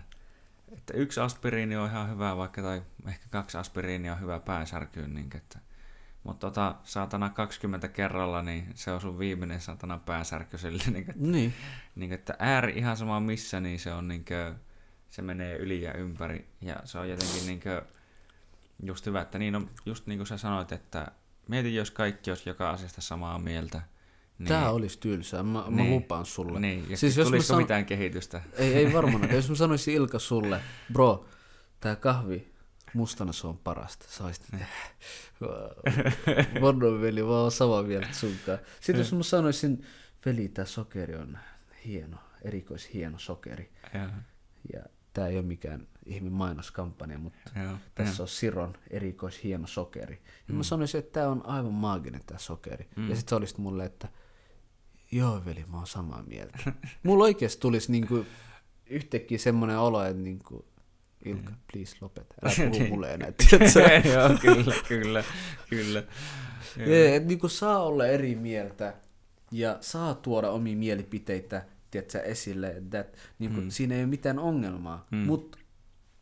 että 0.72 0.94
yksi 0.94 1.20
aspiriini 1.20 1.76
on 1.76 1.90
ihan 1.90 2.10
hyvä, 2.10 2.38
vaikka 2.38 2.62
tai 2.62 2.82
ehkä 3.08 3.26
kaksi 3.30 3.58
aspiriinia 3.58 4.14
on 4.14 4.22
hyvä 4.22 4.40
pääsärkyyn, 4.40 5.14
niin 5.14 5.30
että 5.36 5.60
mutta 6.24 6.48
tota, 6.48 6.76
saatana 6.84 7.30
20 7.30 7.88
kerralla, 7.88 8.42
niin 8.42 8.68
se 8.76 8.92
on 8.92 9.02
sun 9.02 9.20
viimeinen 9.20 9.62
saatana 9.62 10.00
pääsärky 10.00 10.58
sille. 10.58 10.84
Niin, 10.92 11.10
että, 11.10 11.14
niin. 11.18 11.54
niin, 11.96 12.14
että 12.14 12.36
ääri 12.40 12.74
ihan 12.76 12.98
sama 12.98 13.20
missä, 13.20 13.60
niin 13.60 13.80
se 13.80 13.94
on 13.94 14.08
niin 14.08 14.26
kuin, 14.26 14.56
se 15.10 15.22
menee 15.22 15.56
yli 15.56 15.82
ja 15.82 15.94
ympäri. 15.94 16.48
Ja 16.62 16.76
se 16.84 17.00
on 17.00 17.10
jotenkin 17.10 17.46
niin 17.46 17.60
kuin, 17.60 17.82
just 18.84 19.06
hyvä, 19.06 19.22
että 19.22 19.40
niin 19.40 19.56
on, 19.56 19.70
just 19.86 20.08
niin 20.08 20.20
kuin 20.20 20.28
sä 20.28 20.38
sanoit, 20.38 20.72
että 20.72 21.12
mieti, 21.48 21.76
jos 21.76 21.92
kaikki 21.92 22.32
olisi 22.32 22.50
joka 22.50 22.70
asiasta 22.70 23.02
samaa 23.02 23.40
mieltä. 23.40 23.82
Niin, 24.40 24.48
Tämä 24.48 24.70
olisi 24.70 25.00
tylsää, 25.00 25.44
mä, 25.44 25.66
niin, 25.68 25.76
mä 25.76 25.96
lupaan 25.96 26.26
sulle. 26.26 26.60
Niin, 26.60 26.90
ja 26.90 26.98
siis 26.98 27.18
jos 27.18 27.48
san... 27.48 27.58
mitään 27.58 27.86
kehitystä? 27.86 28.42
Ei, 28.54 28.74
ei 28.74 28.94
varmaan. 28.94 29.32
jos 29.36 29.50
mä 29.50 29.56
sanoisin 29.56 29.94
Ilka 29.94 30.20
sulle, 30.20 30.62
bro, 30.94 31.26
tämä 31.80 31.96
kahvi, 31.96 32.54
mustana 32.94 33.34
se 33.34 33.48
on 33.48 33.58
parasta. 33.58 34.06
Sä 34.10 34.24
olisit, 34.24 34.48
Mordon 36.62 37.02
veli, 37.02 37.24
mä 37.24 37.30
oon 37.30 37.52
samaa 37.52 37.84
mieltä 37.84 38.08
sunkaan. 38.12 38.60
Sitten 38.80 39.00
jos 39.00 39.14
mä 39.14 39.24
sanoisin, 39.24 39.86
veli, 40.26 40.48
tämä 40.48 40.66
sokeri 40.66 41.16
on 41.16 41.38
hieno, 41.86 42.18
erikoishieno 42.42 43.20
sokeri. 43.20 43.72
Ja, 43.94 44.10
ja 44.74 44.84
tämä 45.20 45.30
ei 45.30 45.38
ole 45.38 45.46
mikään 45.46 45.88
ihme 46.06 46.30
mainoskampanja, 46.30 47.18
mutta 47.18 47.40
Joo, 47.64 47.74
tässä 47.96 48.24
on 48.24 48.30
Siron 48.30 48.74
erikoishieno 48.90 49.68
sokeri. 49.68 50.22
Ja 50.48 50.54
mm. 50.54 50.56
mä 50.56 50.64
sanoisin, 50.64 51.00
että 51.00 51.12
tämä 51.12 51.28
on 51.28 51.46
aivan 51.46 51.74
maaginen 51.74 52.22
tämä 52.26 52.38
sokeri. 52.38 52.88
Mm. 52.96 53.10
Ja 53.10 53.16
sitten 53.16 53.30
sä 53.30 53.36
olisit 53.36 53.58
mulle, 53.58 53.86
että 53.86 54.08
joo 55.12 55.46
veli, 55.46 55.66
mä 55.68 55.78
oon 55.78 55.88
samaa 55.88 56.24
mieltä. 56.24 56.60
Mulla 57.04 57.24
oikeasti 57.24 57.62
tulisi 57.62 57.92
niinku 57.92 58.26
yhtäkkiä 58.90 59.38
semmoinen 59.38 59.78
olo, 59.78 60.04
että 60.04 60.24
niinku, 60.24 60.66
Ilka, 61.26 61.50
mm. 61.50 61.56
please 61.72 61.96
lopeta. 62.02 62.36
Älä 62.44 62.54
puhu 62.56 62.70
niin. 62.70 62.90
mulle 62.90 63.14
enää, 63.14 63.28
Joo, 64.14 64.38
kyllä, 64.42 64.74
kyllä, 64.88 65.24
kyllä. 65.70 66.04
Ja, 66.78 67.16
et, 67.16 67.26
niin 67.26 67.40
kuin 67.40 67.50
saa 67.52 67.84
olla 67.84 68.08
eri 68.08 68.36
mieltä 68.36 68.94
ja 69.52 69.78
saa 69.82 70.16
tuoda 70.16 70.50
omia 70.50 70.78
mielipiteitä 70.78 71.66
tiedätkö, 71.92 72.20
esille, 72.20 72.68
että 72.70 73.06
niin 73.40 73.54
kuin, 73.54 73.64
mm. 73.64 73.70
siinä 73.70 73.96
ei 73.96 74.02
ole 74.02 74.10
mitään 74.10 74.40
ongelmaa, 74.40 75.08
mm. 75.12 75.18
mutta 75.18 75.58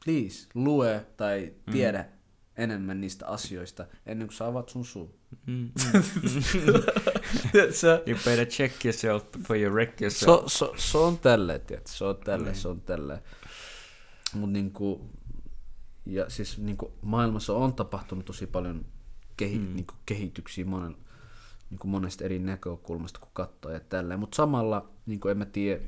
please, 0.05 0.47
lue 0.53 1.05
tai 1.17 1.53
mm. 1.67 1.71
tiedä 1.71 2.01
mm. 2.01 2.09
enemmän 2.63 3.01
niistä 3.01 3.27
asioista 3.27 3.85
ennen 4.05 4.27
kuin 4.27 4.35
sä 4.35 4.45
avaat 4.45 4.69
sun 4.69 4.85
suu. 4.85 5.19
Mm. 5.45 5.71
you 8.07 8.17
better 8.25 8.45
check 8.45 8.85
yourself 8.85 9.31
before 9.31 9.59
you 9.59 9.73
wreck 9.73 10.01
yourself. 10.01 10.43
Se 10.43 10.57
so, 10.57 10.65
so, 10.65 10.73
so 10.77 11.05
on 11.05 11.17
tälleen, 11.17 11.61
tiedätkö, 11.61 11.91
se 11.91 12.05
on 12.05 12.17
tälleen, 12.17 12.55
mm. 12.55 12.59
se 12.59 12.67
on 12.67 12.81
tälleen. 12.81 13.19
Mutta 14.33 14.53
niinku, 14.53 15.09
ja 16.05 16.29
siis 16.29 16.57
niinku 16.57 16.93
maailmassa 17.01 17.53
on 17.53 17.73
tapahtunut 17.73 18.25
tosi 18.25 18.47
paljon 18.47 18.85
kehi, 19.37 19.59
mm. 19.59 19.75
niinku 19.75 19.93
kehityksiä 20.05 20.65
monen, 20.65 20.95
niinku 21.69 21.87
monesta 21.87 22.23
eri 22.23 22.39
näkökulmasta, 22.39 23.19
kun 23.19 23.29
katsoo 23.33 23.71
ja 23.71 23.79
tälleen. 23.79 24.19
Mutta 24.19 24.35
samalla, 24.35 24.89
niinku 25.07 25.27
en 25.27 25.37
mä 25.37 25.45
tiedä, 25.45 25.81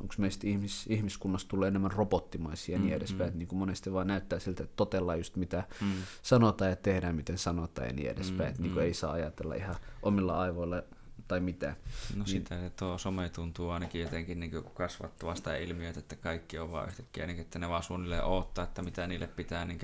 onko 0.00 0.14
meistä 0.18 0.46
ihmis, 0.46 0.86
ihmiskunnasta 0.86 1.48
tulee 1.48 1.68
enemmän 1.68 1.90
robottimaisia 1.90 2.74
ja 2.74 2.78
niin 2.78 2.90
mm, 2.90 2.96
edespäin. 2.96 3.32
Mm. 3.32 3.38
Niin 3.38 3.48
kuin 3.48 3.58
monesti 3.58 3.92
vaan 3.92 4.06
näyttää 4.06 4.38
siltä, 4.38 4.62
että 4.62 4.76
totellaan 4.76 5.18
just 5.18 5.36
mitä 5.36 5.64
mm. 5.80 5.92
sanotaan 6.22 6.70
ja 6.70 6.76
tehdään, 6.76 7.14
miten 7.16 7.38
sanotaan 7.38 7.86
ja 7.86 7.92
niin 7.92 8.10
edespäin. 8.10 8.54
Mm, 8.54 8.62
niin 8.62 8.72
kuin 8.72 8.82
mm. 8.82 8.86
ei 8.86 8.94
saa 8.94 9.12
ajatella 9.12 9.54
ihan 9.54 9.76
omilla 10.02 10.40
aivoilla 10.40 10.82
tai 11.28 11.40
mitä. 11.40 11.66
No 11.68 11.74
niin. 12.14 12.26
sitä, 12.26 12.66
että 12.66 12.84
tuo 12.84 12.98
some 12.98 13.28
tuntuu 13.28 13.70
ainakin 13.70 14.00
jotenkin 14.00 14.40
niin 14.40 14.50
kasvattavasta 14.74 15.56
ilmiötä, 15.56 15.98
että 15.98 16.16
kaikki 16.16 16.58
on 16.58 16.72
vaan 16.72 16.88
yhtäkkiä, 16.88 17.26
niin, 17.26 17.40
että 17.40 17.58
ne 17.58 17.68
vaan 17.68 17.82
suunnilleen 17.82 18.24
odottaa, 18.24 18.64
että 18.64 18.82
mitä 18.82 19.06
niille 19.06 19.26
pitää 19.26 19.64
niin 19.64 19.80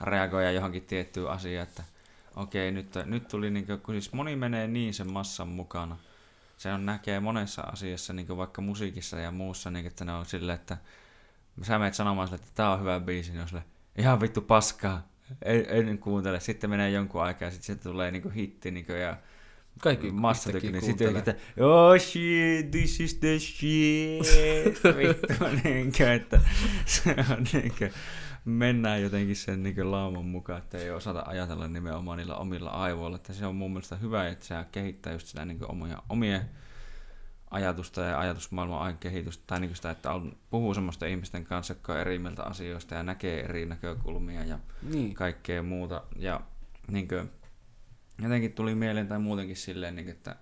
reagoida 0.00 0.52
johonkin 0.52 0.82
tiettyyn 0.82 1.30
asiaan, 1.30 1.68
että 1.68 1.82
okei, 2.36 2.72
nyt, 2.72 2.94
nyt 3.04 3.28
tuli, 3.28 3.50
niin 3.50 3.66
kuin, 3.66 3.80
kun 3.80 3.94
siis 3.94 4.12
moni 4.12 4.36
menee 4.36 4.66
niin 4.66 4.94
sen 4.94 5.12
massan 5.12 5.48
mukana, 5.48 5.96
se 6.58 6.72
on 6.72 6.86
näkee 6.86 7.20
monessa 7.20 7.62
asiassa, 7.62 8.12
niin 8.12 8.36
vaikka 8.36 8.62
musiikissa 8.62 9.18
ja 9.18 9.30
muussa, 9.30 9.70
niin 9.70 9.86
että 9.86 10.04
ne 10.04 10.12
on 10.12 10.26
silleen, 10.26 10.56
että 10.56 10.76
sä 11.62 11.78
menet 11.78 11.94
sanomaan 11.94 12.28
sille, 12.28 12.40
että 12.40 12.50
tää 12.54 12.70
on 12.70 12.80
hyvä 12.80 13.00
biisi, 13.00 13.30
niin 13.30 13.42
on 13.42 13.48
sille, 13.48 13.64
ihan 13.98 14.20
vittu 14.20 14.40
paskaa, 14.40 15.08
ei, 15.42 15.66
en 15.68 15.98
kuuntele. 15.98 16.40
Sitten 16.40 16.70
menee 16.70 16.90
jonkun 16.90 17.22
aikaa 17.22 17.48
ja 17.48 17.52
sitten 17.52 17.78
tulee 17.78 18.10
niinku 18.10 18.28
hitti 18.28 18.70
niinku 18.70 18.92
ja 18.92 19.16
kaikki 19.80 20.10
massatykin, 20.10 20.72
niin 20.72 20.84
sitten 20.84 21.16
että 21.16 21.34
oh 21.60 22.00
shit, 22.00 22.70
this 22.70 23.00
is 23.00 23.14
the 23.14 23.38
shit, 23.38 24.84
vittu, 24.98 25.44
niinkö, 25.64 26.12
että 26.12 26.40
se 26.86 27.14
on 27.30 27.46
niinkö, 27.52 27.90
mennään 28.50 29.02
jotenkin 29.02 29.36
sen 29.36 29.62
niin 29.62 29.90
laaman 29.90 30.24
mukaan, 30.24 30.62
että 30.62 30.78
ei 30.78 30.90
osata 30.90 31.22
ajatella 31.26 31.68
nimenomaan 31.68 32.18
niillä 32.18 32.36
omilla 32.36 32.70
aivoilla. 32.70 33.16
Että 33.16 33.32
se 33.32 33.46
on 33.46 33.54
mun 33.54 33.70
mielestä 33.70 33.96
hyvä, 33.96 34.28
että 34.28 34.46
se 34.46 34.54
kehittää 34.72 35.12
just 35.12 35.26
sitä 35.26 35.44
niin 35.44 35.58
omia, 35.68 36.02
omia 36.08 36.40
ajatusta 37.50 38.00
ja 38.00 38.20
ajatusmaailman 38.20 38.98
kehitystä, 38.98 39.44
tai 39.46 39.60
niin 39.60 39.76
sitä, 39.76 39.90
että 39.90 40.12
on, 40.12 40.36
puhuu 40.50 40.74
semmoista 40.74 41.06
ihmisten 41.06 41.44
kanssa, 41.44 41.70
jotka 41.70 41.92
on 41.92 42.00
eri 42.00 42.18
mieltä 42.18 42.42
asioista 42.42 42.94
ja 42.94 43.02
näkee 43.02 43.40
eri 43.40 43.66
näkökulmia 43.66 44.44
ja 44.44 44.58
niin. 44.82 45.14
kaikkea 45.14 45.62
muuta. 45.62 46.02
Ja 46.16 46.40
niin 46.90 47.08
kuin, 47.08 47.30
jotenkin 48.22 48.52
tuli 48.52 48.74
mieleen 48.74 49.08
tai 49.08 49.18
muutenkin 49.18 49.56
silleen, 49.56 49.96
niin 49.96 50.04
kuin, 50.04 50.16
että 50.16 50.36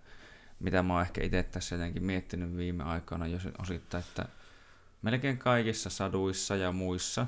mitä 0.61 0.83
mä 0.83 0.93
oon 0.93 1.03
ehkä 1.03 1.23
itse 1.25 1.43
tässä 1.43 1.75
jotenkin 1.75 2.05
miettinyt 2.05 2.57
viime 2.57 2.85
aikoina 2.85 3.27
jos 3.27 3.49
osittain, 3.59 4.05
että 4.09 4.29
melkein 5.03 5.39
kaikissa 5.39 5.91
saduissa 5.91 6.57
ja 6.57 6.73
muissa 6.73 7.27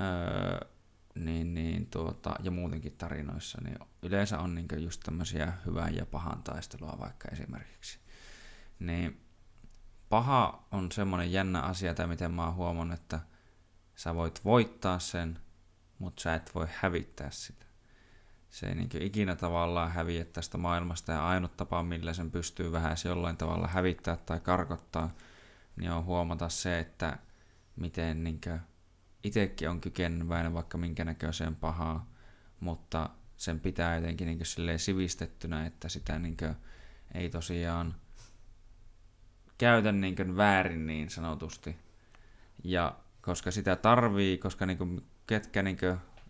öö, 0.00 0.68
niin, 1.14 1.54
niin, 1.54 1.86
tuota, 1.86 2.34
ja 2.42 2.50
muutenkin 2.50 2.96
tarinoissa, 2.98 3.58
niin 3.64 3.78
yleensä 4.02 4.38
on 4.38 4.54
niin 4.54 4.68
just 4.78 5.00
tämmöisiä 5.04 5.52
hyvän 5.66 5.94
ja 5.94 6.06
pahan 6.06 6.42
taistelua 6.42 6.96
vaikka 7.00 7.28
esimerkiksi. 7.32 7.98
Niin 8.78 9.26
paha 10.08 10.66
on 10.70 10.92
semmoinen 10.92 11.32
jännä 11.32 11.60
asia, 11.60 11.94
tai 11.94 12.06
miten 12.06 12.30
mä 12.30 12.44
oon 12.44 12.54
huomannut, 12.54 13.00
että 13.00 13.20
sä 13.94 14.14
voit 14.14 14.44
voittaa 14.44 14.98
sen, 14.98 15.38
mutta 15.98 16.22
sä 16.22 16.34
et 16.34 16.54
voi 16.54 16.66
hävittää 16.80 17.30
sitä. 17.30 17.66
Se 18.50 18.66
ei 18.66 18.74
niin 18.74 19.02
ikinä 19.02 19.36
tavallaan 19.36 19.92
häviä 19.92 20.24
tästä 20.24 20.58
maailmasta, 20.58 21.12
ja 21.12 21.28
ainut 21.28 21.56
tapa, 21.56 21.82
millä 21.82 22.12
sen 22.12 22.30
pystyy 22.30 22.72
vähän 22.72 22.96
jollain 23.04 23.36
tavalla 23.36 23.68
hävittää 23.68 24.16
tai 24.16 24.40
karkottaa, 24.40 25.14
niin 25.76 25.90
on 25.90 26.04
huomata 26.04 26.48
se, 26.48 26.78
että 26.78 27.18
miten 27.76 28.24
niin 28.24 28.40
itsekin 29.24 29.70
on 29.70 29.80
kykeneväinen 29.80 30.54
vaikka 30.54 30.78
minkä 30.78 31.04
näköiseen 31.04 31.56
pahaa, 31.56 32.10
mutta 32.60 33.10
sen 33.36 33.60
pitää 33.60 33.96
jotenkin 33.96 34.26
niin 34.26 34.78
sivistettynä, 34.78 35.66
että 35.66 35.88
sitä 35.88 36.18
niin 36.18 36.36
ei 37.14 37.30
tosiaan 37.30 37.94
käytä 39.58 39.92
niin 39.92 40.36
väärin 40.36 40.86
niin 40.86 41.10
sanotusti. 41.10 41.76
Ja 42.64 42.96
koska 43.20 43.50
sitä 43.50 43.76
tarvii, 43.76 44.38
koska 44.38 44.66
niin 44.66 45.06
ketkä 45.26 45.62
niin 45.62 45.78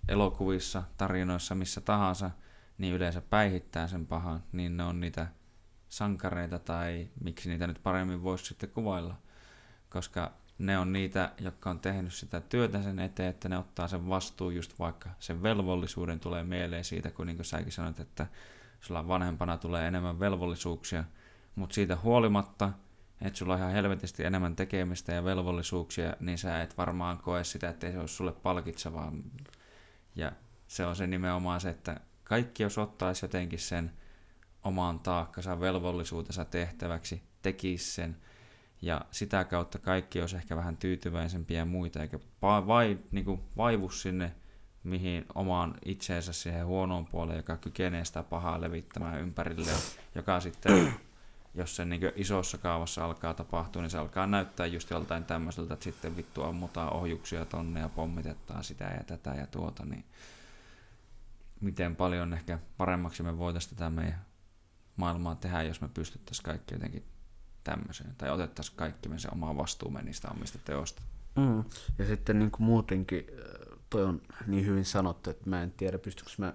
elokuvissa, 0.08 0.82
tarinoissa, 0.96 1.54
missä 1.54 1.80
tahansa, 1.80 2.30
niin 2.78 2.94
yleensä 2.94 3.20
päihittää 3.20 3.88
sen 3.88 4.06
pahan, 4.06 4.42
niin 4.52 4.76
ne 4.76 4.84
on 4.84 5.00
niitä 5.00 5.26
sankareita 5.88 6.58
tai 6.58 7.08
miksi 7.20 7.48
niitä 7.48 7.66
nyt 7.66 7.82
paremmin 7.82 8.22
voisi 8.22 8.44
sitten 8.44 8.70
kuvailla. 8.70 9.18
Koska 9.88 10.32
ne 10.66 10.78
on 10.78 10.92
niitä, 10.92 11.32
jotka 11.40 11.70
on 11.70 11.80
tehnyt 11.80 12.14
sitä 12.14 12.40
työtä 12.40 12.82
sen 12.82 12.98
eteen, 12.98 13.30
että 13.30 13.48
ne 13.48 13.58
ottaa 13.58 13.88
sen 13.88 14.08
vastuun 14.08 14.54
just 14.54 14.78
vaikka 14.78 15.08
sen 15.18 15.42
velvollisuuden 15.42 16.20
tulee 16.20 16.44
mieleen 16.44 16.84
siitä, 16.84 17.10
kun 17.10 17.26
niin 17.26 17.36
kuin 17.36 17.46
säkin 17.46 17.72
sanoit, 17.72 18.00
että 18.00 18.26
sulla 18.80 19.08
vanhempana 19.08 19.56
tulee 19.56 19.88
enemmän 19.88 20.20
velvollisuuksia, 20.20 21.04
mutta 21.54 21.74
siitä 21.74 21.96
huolimatta, 21.96 22.72
että 23.20 23.38
sulla 23.38 23.52
on 23.52 23.58
ihan 23.58 23.72
helvetisti 23.72 24.24
enemmän 24.24 24.56
tekemistä 24.56 25.12
ja 25.12 25.24
velvollisuuksia, 25.24 26.16
niin 26.20 26.38
sä 26.38 26.62
et 26.62 26.78
varmaan 26.78 27.18
koe 27.18 27.44
sitä, 27.44 27.68
että 27.68 27.90
se 27.90 27.98
olisi 27.98 28.14
sulle 28.14 28.32
palkitsevaa. 28.32 29.12
Ja 30.16 30.32
se 30.68 30.86
on 30.86 30.96
se 30.96 31.06
nimenomaan 31.06 31.60
se, 31.60 31.70
että 31.70 32.00
kaikki 32.24 32.62
jos 32.62 32.78
ottaisi 32.78 33.24
jotenkin 33.24 33.58
sen 33.58 33.92
omaan 34.64 35.00
taakkansa 35.00 35.60
velvollisuutensa 35.60 36.44
tehtäväksi, 36.44 37.22
tekisi 37.42 37.92
sen, 37.92 38.16
ja 38.82 39.00
sitä 39.10 39.44
kautta 39.44 39.78
kaikki 39.78 40.20
olisi 40.20 40.36
ehkä 40.36 40.56
vähän 40.56 40.76
tyytyväisempiä 40.76 41.58
ja 41.58 41.64
muita, 41.64 42.02
eikä 42.02 42.18
vai, 42.42 42.98
niin 43.10 43.24
kuin 43.24 43.40
vaivu 43.56 43.90
sinne 43.90 44.32
mihin 44.84 45.26
omaan 45.34 45.74
itseensä 45.84 46.32
siihen 46.32 46.66
huonoon 46.66 47.06
puoleen, 47.06 47.36
joka 47.36 47.56
kykenee 47.56 48.04
sitä 48.04 48.22
pahaa 48.22 48.60
levittämään 48.60 49.20
ympärille, 49.20 49.70
joka 50.14 50.40
sitten, 50.40 50.94
jos 51.54 51.76
se 51.76 51.84
niin 51.84 52.12
isossa 52.16 52.58
kaavassa 52.58 53.04
alkaa 53.04 53.34
tapahtua, 53.34 53.82
niin 53.82 53.90
se 53.90 53.98
alkaa 53.98 54.26
näyttää 54.26 54.66
just 54.66 54.90
joltain 54.90 55.24
tämmöiseltä, 55.24 55.74
että 55.74 55.84
sitten 55.84 56.16
vittu 56.16 56.42
ammutaan 56.42 56.92
ohjuksia 56.92 57.44
tonne 57.44 57.80
ja 57.80 57.88
pommitetaan 57.88 58.64
sitä 58.64 58.84
ja 58.84 59.04
tätä 59.04 59.30
ja 59.30 59.46
tuota, 59.46 59.84
niin 59.84 60.04
miten 61.60 61.96
paljon 61.96 62.32
ehkä 62.32 62.58
paremmaksi 62.76 63.22
me 63.22 63.38
voitaisiin 63.38 63.76
tätä 63.76 63.90
meidän 63.90 64.26
maailmaa 64.96 65.34
tehdä, 65.34 65.62
jos 65.62 65.80
me 65.80 65.88
pystyttäisiin 65.88 66.44
kaikki 66.44 66.74
jotenkin 66.74 67.11
tämmöiseen. 67.64 68.14
Tai 68.18 68.30
otettaisiin 68.30 68.76
kaikki 68.76 69.08
me 69.08 69.18
se 69.18 69.28
oma 69.32 69.56
vastuumme 69.56 70.02
niistä 70.02 70.28
omista 70.30 70.58
teosta. 70.64 71.02
Mm. 71.36 71.64
Ja 71.98 72.06
sitten 72.06 72.38
niin 72.38 72.50
kuin 72.50 72.62
muutenkin, 72.62 73.26
äh, 73.30 73.78
toi 73.90 74.04
on 74.04 74.22
niin 74.46 74.66
hyvin 74.66 74.84
sanottu, 74.84 75.30
että 75.30 75.50
mä 75.50 75.62
en 75.62 75.72
tiedä 75.72 75.98
pystyykö 75.98 76.30
mä 76.38 76.54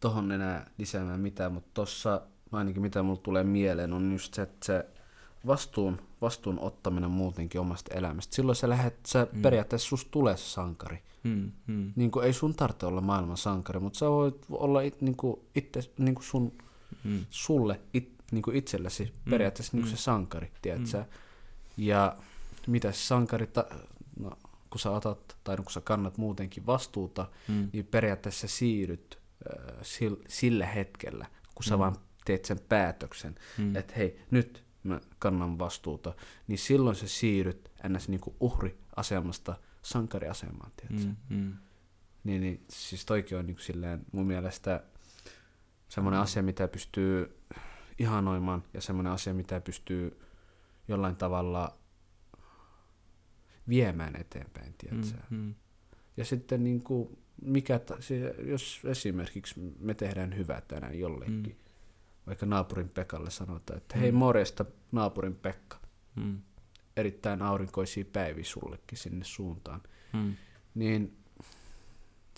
tohon 0.00 0.32
enää 0.32 0.70
lisäämään 0.78 1.20
mitään, 1.20 1.52
mutta 1.52 1.70
tossa 1.74 2.20
ainakin 2.52 2.82
mitä 2.82 3.02
mulle 3.02 3.20
tulee 3.20 3.44
mieleen 3.44 3.92
on 3.92 4.12
just 4.12 4.34
se, 4.34 4.42
että 4.42 4.66
se 4.66 4.86
vastuun, 5.46 6.00
vastuun 6.20 6.58
ottaminen 6.60 7.10
muutenkin 7.10 7.60
omasta 7.60 7.94
elämästä. 7.94 8.34
Silloin 8.34 8.56
sä 8.56 8.68
lähet, 8.68 9.06
sä 9.06 9.26
mm. 9.32 9.42
periaatteessa 9.42 9.88
susta 9.88 10.10
tulee 10.10 10.36
se 10.36 10.44
sankari. 10.44 11.02
Mm, 11.22 11.52
mm. 11.66 11.92
Niin 11.96 12.10
kuin, 12.10 12.26
ei 12.26 12.32
sun 12.32 12.54
tarvitse 12.54 12.86
olla 12.86 13.00
maailman 13.00 13.36
sankari, 13.36 13.80
mutta 13.80 13.98
sä 13.98 14.10
voit 14.10 14.46
olla 14.50 14.80
it, 14.80 15.00
niin 15.00 15.16
kuin 15.16 15.40
itse, 15.54 15.80
niin 15.98 16.14
kuin 16.14 16.24
sun, 16.24 16.52
mm. 17.04 17.26
sulle 17.30 17.80
it, 17.94 18.13
niin 18.34 18.42
kuin 18.42 18.56
itsellesi 18.56 19.04
mm. 19.04 19.30
periaatteessa 19.30 19.76
niin 19.76 19.82
kuin 19.82 19.92
mm. 19.92 19.96
se 19.96 20.02
sankari, 20.02 20.52
tiedätkö? 20.62 20.98
Mm. 20.98 21.04
Ja 21.76 22.16
mitä 22.66 22.92
se 22.92 22.98
sankari, 22.98 23.46
ta- 23.46 23.68
no, 24.20 24.38
kun 24.70 24.80
sä 24.80 24.90
otat, 24.90 25.36
tai 25.44 25.56
kun 25.56 25.72
sä 25.72 25.80
kannat 25.80 26.18
muutenkin 26.18 26.66
vastuuta, 26.66 27.26
mm. 27.48 27.68
niin 27.72 27.86
periaatteessa 27.86 28.48
sä 28.48 28.56
siirryt 28.56 29.18
äh, 29.52 30.16
sillä 30.28 30.66
hetkellä, 30.66 31.26
kun 31.54 31.64
sä 31.64 31.76
mm. 31.76 31.78
vaan 31.78 31.96
teet 32.24 32.44
sen 32.44 32.60
päätöksen, 32.68 33.34
mm. 33.58 33.76
että 33.76 33.94
hei, 33.96 34.20
nyt 34.30 34.64
mä 34.82 35.00
kannan 35.18 35.58
vastuuta, 35.58 36.14
niin 36.46 36.58
silloin 36.58 36.96
sä 36.96 37.08
siirryt 37.08 37.70
ns. 37.88 38.08
Niin 38.08 38.20
kuin 38.20 38.36
uhriasemasta 38.40 39.54
sankariasemaan, 39.82 40.72
tiedätkö? 40.76 41.14
Mm. 41.28 41.36
Mm. 41.36 41.54
Niin, 42.24 42.40
niin, 42.40 42.64
siis 42.68 43.06
toikin 43.06 43.38
on 43.38 43.46
niin 43.46 43.56
kuin 43.56 43.64
silleen 43.64 44.06
mun 44.12 44.26
mielestä 44.26 44.82
semmoinen 45.88 46.20
asia, 46.20 46.42
mitä 46.42 46.68
pystyy 46.68 47.38
ihanoimaan 47.98 48.64
ja 48.74 48.80
semmoinen 48.80 49.12
asia, 49.12 49.34
mitä 49.34 49.60
pystyy 49.60 50.20
jollain 50.88 51.16
tavalla 51.16 51.78
viemään 53.68 54.16
eteenpäin, 54.16 54.74
tiedätkö? 54.78 55.18
Mm, 55.30 55.36
mm. 55.36 55.54
Ja 56.16 56.24
sitten 56.24 56.64
niin 56.64 56.82
kuin, 56.82 57.18
mikä, 57.42 57.80
jos 58.46 58.82
esimerkiksi 58.84 59.74
me 59.78 59.94
tehdään 59.94 60.36
hyvää 60.36 60.60
tänään 60.60 60.98
jollekin, 60.98 61.56
mm. 61.56 61.70
vaikka 62.26 62.46
naapurin 62.46 62.88
Pekalle 62.88 63.30
sanotaan, 63.30 63.76
että 63.76 63.98
hei 63.98 64.12
mm. 64.12 64.18
morjesta 64.18 64.64
naapurin 64.92 65.36
Pekka, 65.36 65.80
mm. 66.16 66.38
erittäin 66.96 67.42
aurinkoisia 67.42 68.04
päiviä 68.12 68.44
sullekin 68.44 68.98
sinne 68.98 69.24
suuntaan, 69.24 69.82
mm. 70.12 70.34
niin 70.74 71.16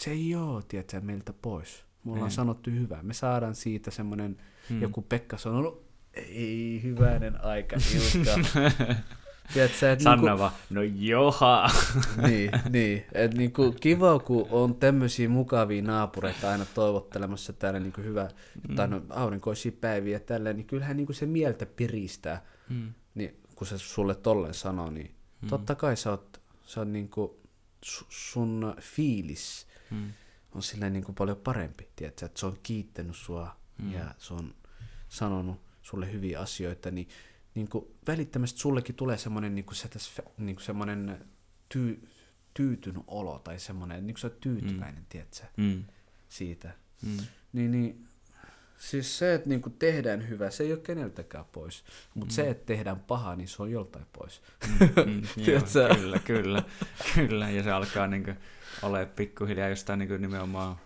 se 0.01 0.11
ei 0.11 0.35
ole, 0.35 0.63
tiedätkö, 0.69 1.01
meiltä 1.01 1.33
pois. 1.33 1.86
Me 2.07 2.13
ollaan 2.13 2.31
sanottu 2.31 2.71
hyvää. 2.71 3.03
Me 3.03 3.15
saadaan 3.15 3.55
siitä 3.55 3.91
semmoinen, 3.91 4.37
hmm. 4.69 4.83
joku 4.83 5.03
Pekka 5.03 5.37
sanonut, 5.37 5.87
ei 6.15 6.81
hyvänen 6.83 7.45
aika, 7.45 7.77
Ilkka. 7.77 8.61
Tiedätkö, 9.53 9.93
et 9.93 10.01
Sanna 10.01 10.23
niinku, 10.23 10.39
vaan, 10.39 10.53
no 10.71 10.83
joha. 10.83 11.71
niin, 12.29 12.51
niin. 12.71 13.05
Et 13.13 13.35
niinku, 13.35 13.75
kiva, 13.81 14.19
kun 14.19 14.47
on 14.51 14.75
tämmöisiä 14.75 15.29
mukavia 15.29 15.83
naapureita 15.83 16.51
aina 16.51 16.65
toivottelemassa 16.75 17.53
täällä 17.53 17.81
niinku 17.81 18.01
hyvä, 18.01 18.29
mm. 18.69 18.77
tai 18.77 18.89
no, 18.89 19.03
aurinkoisia 19.11 19.73
päiviä 19.81 20.21
tällä, 20.21 20.53
niin 20.53 20.67
kyllähän 20.67 20.97
niinku 20.97 21.13
se 21.13 21.27
mieltä 21.27 21.67
piristää. 21.67 22.45
Mm. 22.69 22.93
Niin, 23.15 23.41
kun 23.55 23.67
se 23.67 23.79
sulle 23.79 24.15
tolleen 24.15 24.55
sanoo, 24.55 24.91
niin 24.91 25.15
mm. 25.41 25.49
totta 25.49 25.75
kai 25.75 25.97
sä 25.97 26.11
oot, 26.11 26.41
sä 26.65 26.81
oot 26.81 26.89
niinku, 26.89 27.41
sun 28.09 28.75
fiilis 28.81 29.67
mm 29.91 30.13
on 30.57 30.63
silleen 30.63 30.93
niin 30.93 31.05
kuin 31.05 31.15
paljon 31.15 31.37
parempi, 31.37 31.89
tiedätkö? 31.97 32.27
että 32.27 32.41
se 32.41 32.47
on 32.47 32.59
kiittänyt 32.63 33.17
sua 33.17 33.57
mm. 33.79 33.93
ja 33.93 34.15
se 34.19 34.35
on 34.35 34.55
sanonut 35.09 35.61
sulle 35.83 36.13
hyviä 36.13 36.41
asioita, 36.41 36.91
niin, 36.91 37.09
niin 37.55 37.69
kuin 37.69 37.85
välittömästi 38.07 38.61
sullekin 38.61 38.95
tulee 38.95 39.19
semmoinen, 39.19 39.55
niin 39.55 39.65
kuin 39.65 39.77
se, 39.77 39.89
niin 40.39 40.57
kuin 40.57 40.65
semmoinen 40.65 41.27
tyy, 41.69 42.09
tyytynyt 42.55 43.03
olo 43.07 43.39
tai 43.39 43.59
semmoinen, 43.59 44.07
niin 44.07 44.15
kuin 44.15 44.21
sä 44.21 44.27
oot 44.27 44.41
tyytyväinen, 44.41 45.03
mm. 45.03 45.07
tiedätkö, 45.09 45.47
mm. 45.57 45.85
siitä. 46.29 46.75
Mm. 47.03 47.17
Niin, 47.53 47.71
niin 47.71 48.09
Siis 48.79 49.19
se, 49.19 49.35
että 49.35 49.49
niinku 49.49 49.71
tehdään 49.71 50.29
hyvä, 50.29 50.51
se 50.51 50.65
ei 50.65 50.73
ole 50.73 50.81
keneltäkään 50.81 51.45
pois. 51.53 51.85
Mutta 52.15 52.33
mm. 52.33 52.35
se, 52.35 52.51
että 52.51 52.67
tehdään 52.67 53.01
paha, 53.01 53.37
niin 53.37 53.49
se 53.49 53.63
on 53.63 53.71
joltain 53.71 54.07
pois. 54.13 54.43
Mm, 54.81 54.89
mm, 55.07 55.23
joo, 55.47 55.95
kyllä, 55.97 56.19
kyllä, 56.19 56.63
kyllä. 57.15 57.51
Ja 57.51 57.63
se 57.63 57.71
alkaa 57.71 58.07
niinku 58.07 58.31
ole 58.83 59.07
pikkuhiljaa 59.07 59.69
jostain 59.69 59.99
niinku 59.99 60.17
nimenomaan 60.17 60.77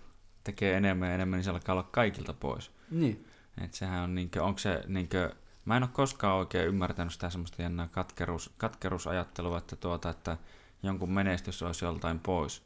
tekee 0.44 0.76
enemmän 0.76 1.08
ja 1.08 1.14
enemmän, 1.14 1.36
niin 1.36 1.44
se 1.44 1.50
alkaa 1.50 1.72
olla 1.72 1.88
kaikilta 1.92 2.32
pois. 2.32 2.70
Niin. 2.90 3.26
Et 3.64 3.74
sehän 3.74 4.02
on 4.02 4.14
niinkö, 4.14 4.42
onko 4.42 4.58
se 4.58 4.82
niinkö, 4.86 5.34
mä 5.64 5.76
en 5.76 5.82
ole 5.82 5.90
koskaan 5.92 6.38
oikein 6.38 6.68
ymmärtänyt 6.68 7.12
sitä 7.12 7.30
semmoista 7.30 7.62
jännää 7.62 7.88
katkeruus, 7.88 8.54
katkeruusajattelua, 8.56 9.58
että, 9.58 9.76
tuota, 9.76 10.10
että 10.10 10.36
jonkun 10.82 11.12
menestys 11.12 11.62
olisi 11.62 11.84
joltain 11.84 12.18
pois. 12.18 12.62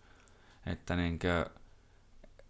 Että 0.67 0.97
niinkö, 0.97 1.51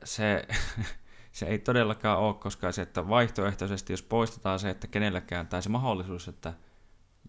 se, 0.04 0.48
se 1.34 1.46
ei 1.46 1.58
todellakaan 1.58 2.18
ole, 2.18 2.34
koska 2.34 2.72
se, 2.72 2.82
että 2.82 3.08
vaihtoehtoisesti, 3.08 3.92
jos 3.92 4.02
poistetaan 4.02 4.58
se, 4.58 4.70
että 4.70 4.86
kenelläkään, 4.86 5.46
tai 5.46 5.62
se 5.62 5.68
mahdollisuus, 5.68 6.28
että 6.28 6.52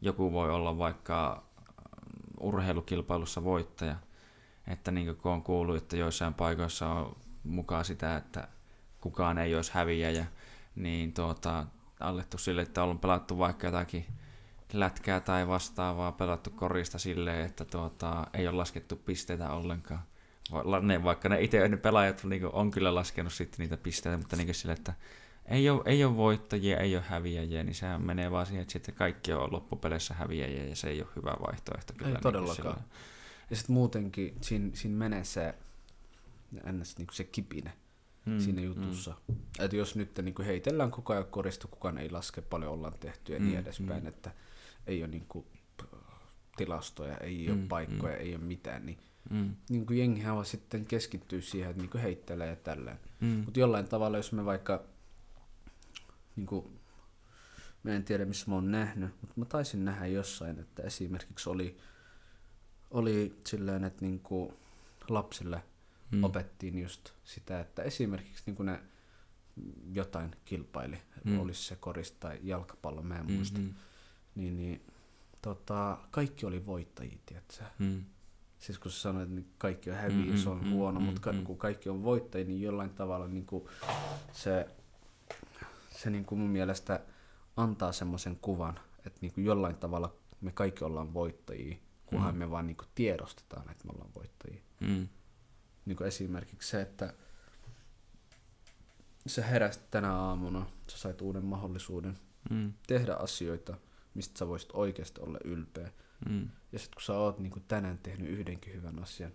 joku 0.01 0.31
voi 0.31 0.49
olla 0.51 0.77
vaikka 0.77 1.43
urheilukilpailussa 2.39 3.43
voittaja, 3.43 3.95
että 4.67 4.91
niin 4.91 5.15
kuin 5.15 5.33
on 5.33 5.43
kuullut, 5.43 5.75
että 5.75 5.97
joissain 5.97 6.33
paikoissa 6.33 6.87
on 6.87 7.15
mukaan 7.43 7.85
sitä, 7.85 8.17
että 8.17 8.47
kukaan 9.01 9.37
ei 9.37 9.55
olisi 9.55 9.71
häviäjä, 9.73 10.25
niin 10.75 11.13
tuota, 11.13 11.65
alettu 11.99 12.37
sille, 12.37 12.61
että 12.61 12.83
on 12.83 12.99
pelattu 12.99 13.37
vaikka 13.37 13.67
jotakin 13.67 14.05
lätkää 14.73 15.19
tai 15.19 15.47
vastaavaa, 15.47 16.11
pelattu 16.11 16.49
korista 16.49 16.99
silleen, 16.99 17.45
että 17.45 17.65
tuota, 17.65 18.27
ei 18.33 18.47
ole 18.47 18.57
laskettu 18.57 18.95
pisteitä 18.95 19.49
ollenkaan. 19.49 20.03
Ne, 20.81 21.03
vaikka 21.03 21.29
ne 21.29 21.41
itse 21.41 21.67
ne 21.67 21.77
pelaajat 21.77 22.23
niin 22.23 22.45
on 22.45 22.71
kyllä 22.71 22.95
laskenut 22.95 23.33
sitten 23.33 23.59
niitä 23.59 23.77
pisteitä, 23.77 24.17
mutta 24.17 24.35
niin 24.35 24.55
sille, 24.55 24.73
että 24.73 24.93
ei 25.45 25.69
ole, 25.69 25.81
ei 25.85 26.03
ole 26.03 26.17
voittajia, 26.17 26.79
ei 26.79 26.95
ole 26.95 27.03
häviäjiä, 27.07 27.63
niin 27.63 27.75
sehän 27.75 28.01
menee 28.01 28.31
vaan 28.31 28.45
siihen, 28.45 28.61
että 28.61 28.71
sitten 28.71 28.95
kaikki 28.95 29.33
on 29.33 29.51
loppupeleissä 29.51 30.13
häviäjiä 30.13 30.65
ja 30.65 30.75
se 30.75 30.89
ei 30.89 31.01
ole 31.01 31.09
hyvä 31.15 31.35
vaihtoehto. 31.47 31.93
Kyllä, 31.93 32.07
ei 32.07 32.13
niin 32.13 32.23
todellakaan. 32.23 32.83
Ja 33.49 33.55
sitten 33.55 33.73
muutenkin 33.73 34.37
siinä, 34.41 34.69
siinä 34.73 34.97
menee 34.97 35.23
se, 35.23 35.55
ns. 36.71 36.97
Niin 36.97 37.07
se 37.11 37.23
kipine 37.23 37.73
hmm, 38.25 38.39
siinä 38.39 38.61
jutussa. 38.61 39.15
Hmm. 39.27 39.35
Että 39.59 39.75
jos 39.75 39.95
nyt 39.95 40.17
niin 40.17 40.35
kuin 40.35 40.45
heitellään 40.45 40.91
koko 40.91 41.13
ajan 41.13 41.25
korista, 41.25 41.67
kukaan 41.67 41.97
ei 41.97 42.09
laske, 42.09 42.41
paljon 42.41 42.71
ollaan 42.71 42.99
tehty 42.99 43.33
ja 43.33 43.39
hmm, 43.39 43.47
niin 43.47 43.59
edespäin, 43.59 43.99
hmm. 43.99 44.07
että 44.07 44.31
ei 44.87 45.03
ole 45.03 45.11
niin 45.11 45.25
kuin, 45.29 45.45
tilastoja, 46.57 47.17
ei 47.17 47.45
hmm, 47.45 47.59
ole 47.59 47.67
paikkoja, 47.67 48.15
hmm. 48.15 48.25
ei 48.25 48.35
ole 48.35 48.43
mitään, 48.43 48.85
niin 48.85 48.97
Mm. 49.29 49.55
Niin 49.69 49.85
kuin 49.85 49.99
jengihän 49.99 50.35
vaan 50.35 50.45
sitten 50.45 50.85
keskittyy 50.85 51.41
siihen, 51.41 51.69
että 51.69 51.81
niin 51.81 51.89
kuin 51.89 52.01
heittelee 52.01 52.49
ja 52.49 52.55
tälleen. 52.55 52.99
Mm. 53.21 53.27
Mutta 53.27 53.59
jollain 53.59 53.87
tavalla, 53.87 54.17
jos 54.17 54.31
me 54.31 54.45
vaikka, 54.45 54.83
niin 56.35 56.45
kuin, 56.47 56.79
mä 57.83 57.91
en 57.91 58.03
tiedä 58.03 58.25
missä 58.25 58.45
mä 58.47 58.55
oon 58.55 58.71
nähnyt, 58.71 59.09
mutta 59.21 59.33
mä 59.39 59.45
taisin 59.45 59.85
nähdä 59.85 60.07
jossain, 60.07 60.59
että 60.59 60.83
esimerkiksi 60.83 61.49
oli, 61.49 61.77
oli 62.91 63.41
silleen, 63.47 63.83
että 63.83 64.05
niin 64.05 64.19
kuin 64.19 64.53
lapsille 65.09 65.63
mm. 66.11 66.23
opettiin 66.23 66.79
just 66.79 67.09
sitä, 67.23 67.59
että 67.59 67.83
esimerkiksi 67.83 68.43
niin 68.45 68.55
kuin 68.55 68.65
ne 68.65 68.79
jotain 69.93 70.35
kilpaili, 70.45 70.97
mm. 71.23 71.39
olisi 71.39 71.63
se 71.63 71.75
korista 71.75 72.17
tai 72.19 72.39
jalkapallo, 72.43 73.01
mä 73.01 73.19
en 73.19 73.31
muista, 73.31 73.59
mm-hmm. 73.59 73.75
niin, 74.35 74.57
niin 74.57 74.81
tota, 75.41 75.97
kaikki 76.11 76.45
oli 76.45 76.65
voittajia, 76.65 77.17
tiedätkö? 77.25 77.63
Mm 77.79 78.05
siis 78.65 78.79
kun 78.79 78.91
sä 78.91 78.99
sanoit, 78.99 79.37
että 79.37 79.51
kaikki 79.57 79.91
on 79.91 79.95
häviä, 79.95 80.17
mm-hmm, 80.17 80.37
se 80.37 80.49
on 80.49 80.71
huono, 80.71 80.99
mm-hmm, 80.99 81.13
mutta 81.13 81.31
mm-hmm. 81.31 81.45
kun 81.45 81.57
kaikki 81.57 81.89
on 81.89 82.03
voittajia, 82.03 82.47
niin 82.47 82.61
jollain 82.61 82.89
tavalla 82.89 83.27
niin 83.27 83.45
kuin 83.45 83.67
se, 84.31 84.67
se 85.89 86.09
niin 86.09 86.25
kuin 86.25 86.39
mun 86.39 86.49
mielestä 86.49 86.99
antaa 87.57 87.91
semmoisen 87.91 88.35
kuvan, 88.41 88.79
että 89.05 89.19
niin 89.21 89.33
kuin 89.33 89.45
jollain 89.45 89.77
tavalla 89.77 90.15
me 90.41 90.51
kaikki 90.51 90.83
ollaan 90.83 91.13
voittajia, 91.13 91.77
kunhan 92.05 92.35
mm. 92.35 92.39
me 92.39 92.51
vaan 92.51 92.67
niin 92.67 92.77
kuin 92.77 92.87
tiedostetaan, 92.95 93.69
että 93.71 93.85
me 93.85 93.91
ollaan 93.95 94.13
voittajia. 94.15 94.61
Mm. 94.79 95.07
Niin 95.85 95.97
kuin 95.97 96.07
esimerkiksi 96.07 96.69
se, 96.69 96.81
että 96.81 97.13
sä 99.27 99.43
heräsit 99.43 99.91
tänä 99.91 100.13
aamuna, 100.13 100.65
sä 100.87 100.97
sait 100.97 101.21
uuden 101.21 101.45
mahdollisuuden 101.45 102.17
mm. 102.49 102.73
tehdä 102.87 103.13
asioita, 103.13 103.77
mistä 104.13 104.39
sä 104.39 104.47
voisit 104.47 104.69
oikeasti 104.73 105.21
olla 105.21 105.37
ylpeä. 105.43 105.91
Mm. 106.29 106.49
Ja 106.71 106.79
sitten 106.79 106.95
kun 106.95 107.01
sä 107.01 107.13
oot 107.13 107.39
niin 107.39 107.63
tänään 107.67 107.97
tehnyt 107.97 108.29
yhdenkin 108.29 108.73
hyvän 108.73 109.03
asian, 109.03 109.31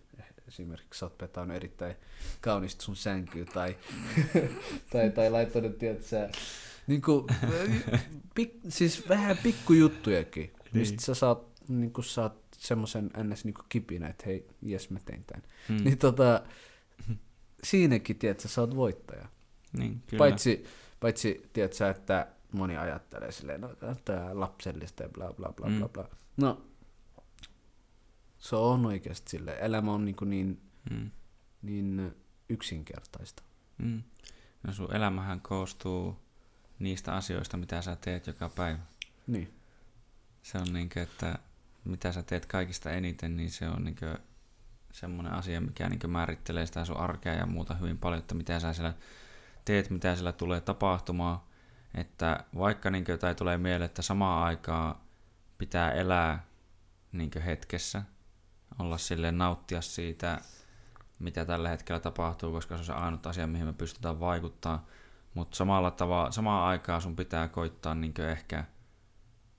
esimerkiksi 0.48 0.98
sä 0.98 1.06
oot 1.06 1.18
petannut 1.18 1.56
erittäin 1.56 1.96
kaunista 2.40 2.84
sun 2.84 2.96
sänkyä 2.96 3.44
tai, 3.44 3.76
tai, 4.92 5.10
tai 5.10 5.30
laittanut, 5.30 5.78
tiedätkö, 5.78 6.28
niin 6.86 7.02
kuin, 7.02 7.26
pik, 8.34 8.52
siis 8.68 9.08
vähän 9.08 9.38
pikkujuttujakin, 9.42 10.44
niin. 10.44 10.70
mistä 10.72 11.02
sä 11.02 11.14
saat, 11.14 11.68
niin 11.68 11.92
saat 12.00 12.34
semmoisen 12.52 13.10
ns. 13.22 13.44
Niin 13.44 13.54
kipinä, 13.68 14.08
että 14.08 14.24
hei, 14.26 14.46
jes 14.62 14.90
mä 14.90 14.98
tein 15.04 15.24
tämän. 15.24 15.42
Mm. 15.68 15.84
Niin 15.84 15.98
tota, 15.98 16.42
siinäkin, 17.64 18.18
tiedätkö, 18.18 18.48
sä 18.48 18.60
oot 18.60 18.76
voittaja. 18.76 19.28
Niin, 19.78 20.02
kyllä. 20.06 20.18
Paitsi, 20.18 20.64
paitsi 21.00 21.50
tiedätkö, 21.52 21.90
että 21.90 22.26
moni 22.52 22.76
ajattelee 22.76 23.32
silleen, 23.32 23.60
no 23.60 23.68
tämä 24.04 24.30
lapsellista 24.32 25.02
ja 25.02 25.08
bla 25.08 25.32
bla 25.32 25.52
bla 25.56 25.68
mm. 25.68 25.78
bla 25.78 25.88
bla. 25.88 26.08
No, 26.36 26.62
se 28.40 28.56
on 28.56 28.86
oikeasti 28.86 29.30
sille. 29.30 29.56
Elämä 29.60 29.92
on 29.92 30.04
niin, 30.04 30.16
niin, 30.24 30.60
mm. 30.90 31.10
niin 31.62 32.16
yksinkertaista. 32.48 33.42
Mm. 33.78 34.02
No 34.62 34.72
sun 34.72 34.96
elämähän 34.96 35.40
koostuu 35.40 36.16
niistä 36.78 37.14
asioista, 37.14 37.56
mitä 37.56 37.82
sä 37.82 37.96
teet 37.96 38.26
joka 38.26 38.48
päivä. 38.48 38.78
Niin. 39.26 39.54
Se 40.42 40.58
on 40.58 40.72
niin 40.72 40.88
kuin, 40.88 41.02
että 41.02 41.38
mitä 41.84 42.12
sä 42.12 42.22
teet 42.22 42.46
kaikista 42.46 42.90
eniten, 42.90 43.36
niin 43.36 43.50
se 43.50 43.68
on 43.68 43.84
niin 43.84 43.96
semmoinen 44.92 45.32
asia, 45.32 45.60
mikä 45.60 45.88
niin 45.88 46.10
määrittelee 46.10 46.66
sitä 46.66 46.84
sun 46.84 46.96
arkea 46.96 47.34
ja 47.34 47.46
muuta 47.46 47.74
hyvin 47.74 47.98
paljon, 47.98 48.18
että 48.18 48.34
mitä 48.34 48.60
sä 48.60 48.72
siellä 48.72 48.94
teet, 49.64 49.90
mitä 49.90 50.14
siellä 50.14 50.32
tulee 50.32 50.60
tapahtumaan. 50.60 51.40
Että 51.94 52.44
vaikka 52.58 52.90
niin 52.90 53.04
kuin, 53.04 53.18
tai 53.18 53.34
tulee 53.34 53.58
mieleen, 53.58 53.86
että 53.86 54.02
samaan 54.02 54.44
aikaan 54.46 54.94
pitää 55.58 55.92
elää 55.92 56.44
niin 57.12 57.30
hetkessä, 57.44 58.02
olla 58.78 58.98
silleen 58.98 59.38
nauttia 59.38 59.80
siitä, 59.80 60.40
mitä 61.18 61.44
tällä 61.44 61.68
hetkellä 61.68 62.00
tapahtuu, 62.00 62.52
koska 62.52 62.74
se 62.74 62.80
on 62.80 62.84
se 62.84 62.92
ainut 62.92 63.26
asia, 63.26 63.46
mihin 63.46 63.66
me 63.66 63.72
pystytään 63.72 64.20
vaikuttaa. 64.20 64.86
Mutta 65.34 65.56
samalla 65.56 65.90
tavalla, 65.90 66.30
samaan 66.30 66.68
aikaan 66.68 67.02
sun 67.02 67.16
pitää 67.16 67.48
koittaa 67.48 67.94
niin 67.94 68.20
ehkä, 68.20 68.64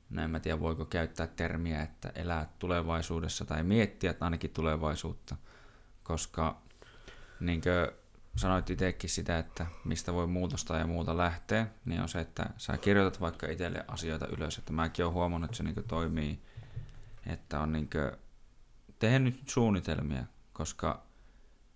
no 0.10 0.24
en 0.24 0.30
mä 0.30 0.40
tiedä 0.40 0.60
voiko 0.60 0.86
käyttää 0.86 1.28
termiä, 1.28 1.82
että 1.82 2.12
elää 2.16 2.50
tulevaisuudessa 2.60 3.46
tai 3.46 3.64
miettiä 3.64 4.12
että 4.12 4.26
ainakin 4.26 4.50
tulevaisuutta, 4.50 5.36
koska 6.04 6.62
niin 7.40 7.62
sanoit 8.36 8.70
itsekin 8.70 9.10
sitä, 9.10 9.40
että 9.40 9.66
mistä 9.86 10.14
voi 10.14 10.28
muutosta 10.28 10.78
ja 10.78 10.88
muuta 10.88 11.18
lähteä, 11.18 11.68
niin 11.86 12.02
on 12.02 12.10
se, 12.10 12.20
että 12.20 12.50
sä 12.58 12.78
kirjoitat 12.78 13.22
vaikka 13.22 13.48
itselle 13.48 13.86
asioita 13.88 14.28
ylös, 14.28 14.58
että 14.58 14.74
mäkin 14.74 15.06
olen 15.06 15.14
huomannut, 15.14 15.50
että 15.50 15.58
se 15.58 15.64
niin 15.64 15.84
toimii, 15.88 16.40
että 17.26 17.60
on 17.60 17.72
niin 17.72 17.90
tehnyt 19.02 19.50
suunnitelmia, 19.50 20.24
koska 20.54 21.04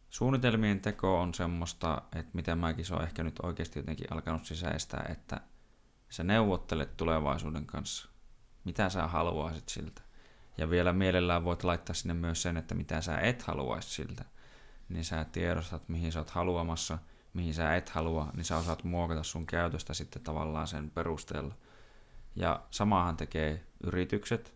suunnitelmien 0.10 0.80
teko 0.80 1.22
on 1.22 1.34
semmoista, 1.34 2.02
että 2.16 2.32
miten 2.34 2.58
mäkin 2.58 2.86
on 2.92 3.04
ehkä 3.04 3.24
nyt 3.24 3.40
oikeasti 3.44 3.80
jotenkin 3.80 4.14
alkanut 4.14 4.46
sisäistää, 4.46 5.06
että 5.10 5.42
sä 6.10 6.24
neuvottelet 6.24 6.98
tulevaisuuden 6.98 7.66
kanssa. 7.66 8.10
Mitä 8.64 8.90
sä 8.90 9.08
haluaisit 9.08 9.70
siltä? 9.70 10.02
Ja 10.58 10.70
vielä 10.70 10.94
mielellään 10.94 11.44
voit 11.44 11.64
laittaa 11.64 11.94
sinne 11.94 12.14
myös 12.14 12.42
sen, 12.42 12.58
että 12.58 12.76
mitä 12.76 13.02
sä 13.02 13.18
et 13.18 13.42
haluaisi 13.42 13.90
siltä. 13.90 14.26
Niin 14.90 15.06
sä 15.06 15.26
tiedostat, 15.32 15.90
mihin 15.90 16.12
sä 16.12 16.20
oot 16.20 16.30
haluamassa, 16.30 16.98
mihin 17.34 17.54
sä 17.54 17.76
et 17.76 17.90
halua, 17.90 18.32
niin 18.36 18.46
sä 18.46 18.58
osaat 18.58 18.84
muokata 18.84 19.24
sun 19.24 19.46
käytöstä 19.46 19.94
sitten 19.94 20.22
tavallaan 20.22 20.68
sen 20.68 20.92
perusteella. 20.92 21.54
Ja 22.36 22.62
samahan 22.72 23.18
tekee 23.18 23.64
yritykset, 23.84 24.55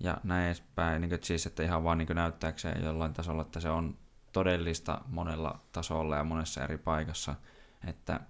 ja 0.00 0.16
näin 0.24 0.46
edespäin, 0.46 1.00
niin 1.00 1.08
kuin, 1.08 1.18
siis, 1.22 1.46
että 1.46 1.62
ihan 1.62 1.84
vaan 1.84 1.98
niin 1.98 2.08
näyttääkseen 2.14 2.84
jollain 2.84 3.12
tasolla, 3.12 3.42
että 3.42 3.60
se 3.60 3.70
on 3.70 3.96
todellista 4.32 5.00
monella 5.06 5.58
tasolla 5.72 6.16
ja 6.16 6.24
monessa 6.24 6.64
eri 6.64 6.78
paikassa, 6.78 7.34
että 7.86 8.20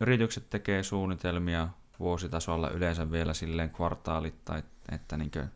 yritykset 0.00 0.50
tekee 0.50 0.82
suunnitelmia 0.82 1.68
vuositasolla 1.98 2.70
yleensä 2.70 3.10
vielä 3.10 3.34
silleen 3.34 3.70
kvartaalittain, 3.70 4.64
että 4.92 5.16
niin 5.16 5.30
kuin 5.30 5.48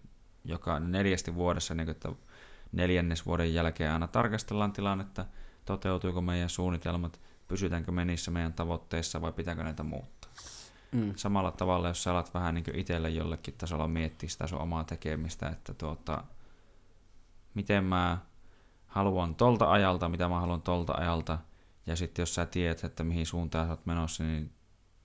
joka 0.44 0.80
neljästi 0.80 1.34
vuodessa, 1.34 1.74
niin 1.74 1.86
kuin, 1.86 1.96
että 1.96 2.12
neljännes 2.72 3.26
vuoden 3.26 3.54
jälkeen 3.54 3.92
aina 3.92 4.06
tarkastellaan 4.06 4.72
tilannetta, 4.72 5.24
toteutuuko 5.64 6.20
meidän 6.20 6.50
suunnitelmat, 6.50 7.20
pysytäänkö 7.48 7.92
me 7.92 8.04
niissä 8.04 8.30
meidän 8.30 8.52
tavoitteissa 8.52 9.20
vai 9.20 9.32
pitääkö 9.32 9.62
näitä 9.62 9.82
muuttaa. 9.82 10.15
Mm. 10.96 11.12
Samalla 11.16 11.50
tavalla, 11.52 11.88
jos 11.88 12.02
sä 12.02 12.10
alat 12.10 12.34
vähän 12.34 12.54
niin 12.54 12.74
itselle 12.74 13.10
jollekin 13.10 13.54
tasolla 13.58 13.88
miettiä 13.88 14.28
sitä 14.28 14.46
sun 14.46 14.60
omaa 14.60 14.84
tekemistä, 14.84 15.48
että 15.48 15.74
tuota, 15.74 16.24
miten 17.54 17.84
mä 17.84 18.18
haluan 18.86 19.34
tolta 19.34 19.70
ajalta, 19.72 20.08
mitä 20.08 20.28
mä 20.28 20.40
haluan 20.40 20.62
tolta 20.62 20.92
ajalta, 20.92 21.38
ja 21.86 21.96
sitten 21.96 22.22
jos 22.22 22.34
sä 22.34 22.46
tiedät, 22.46 22.84
että 22.84 23.04
mihin 23.04 23.26
suuntaan 23.26 23.66
sä 23.66 23.72
oot 23.72 23.86
menossa, 23.86 24.24
niin 24.24 24.52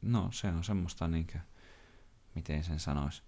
no 0.01 0.29
se 0.31 0.47
on 0.47 0.63
semmoista 0.63 1.07
niinkö, 1.07 1.39
miten 2.35 2.63
sen 2.63 2.79
sanois, 2.79 3.23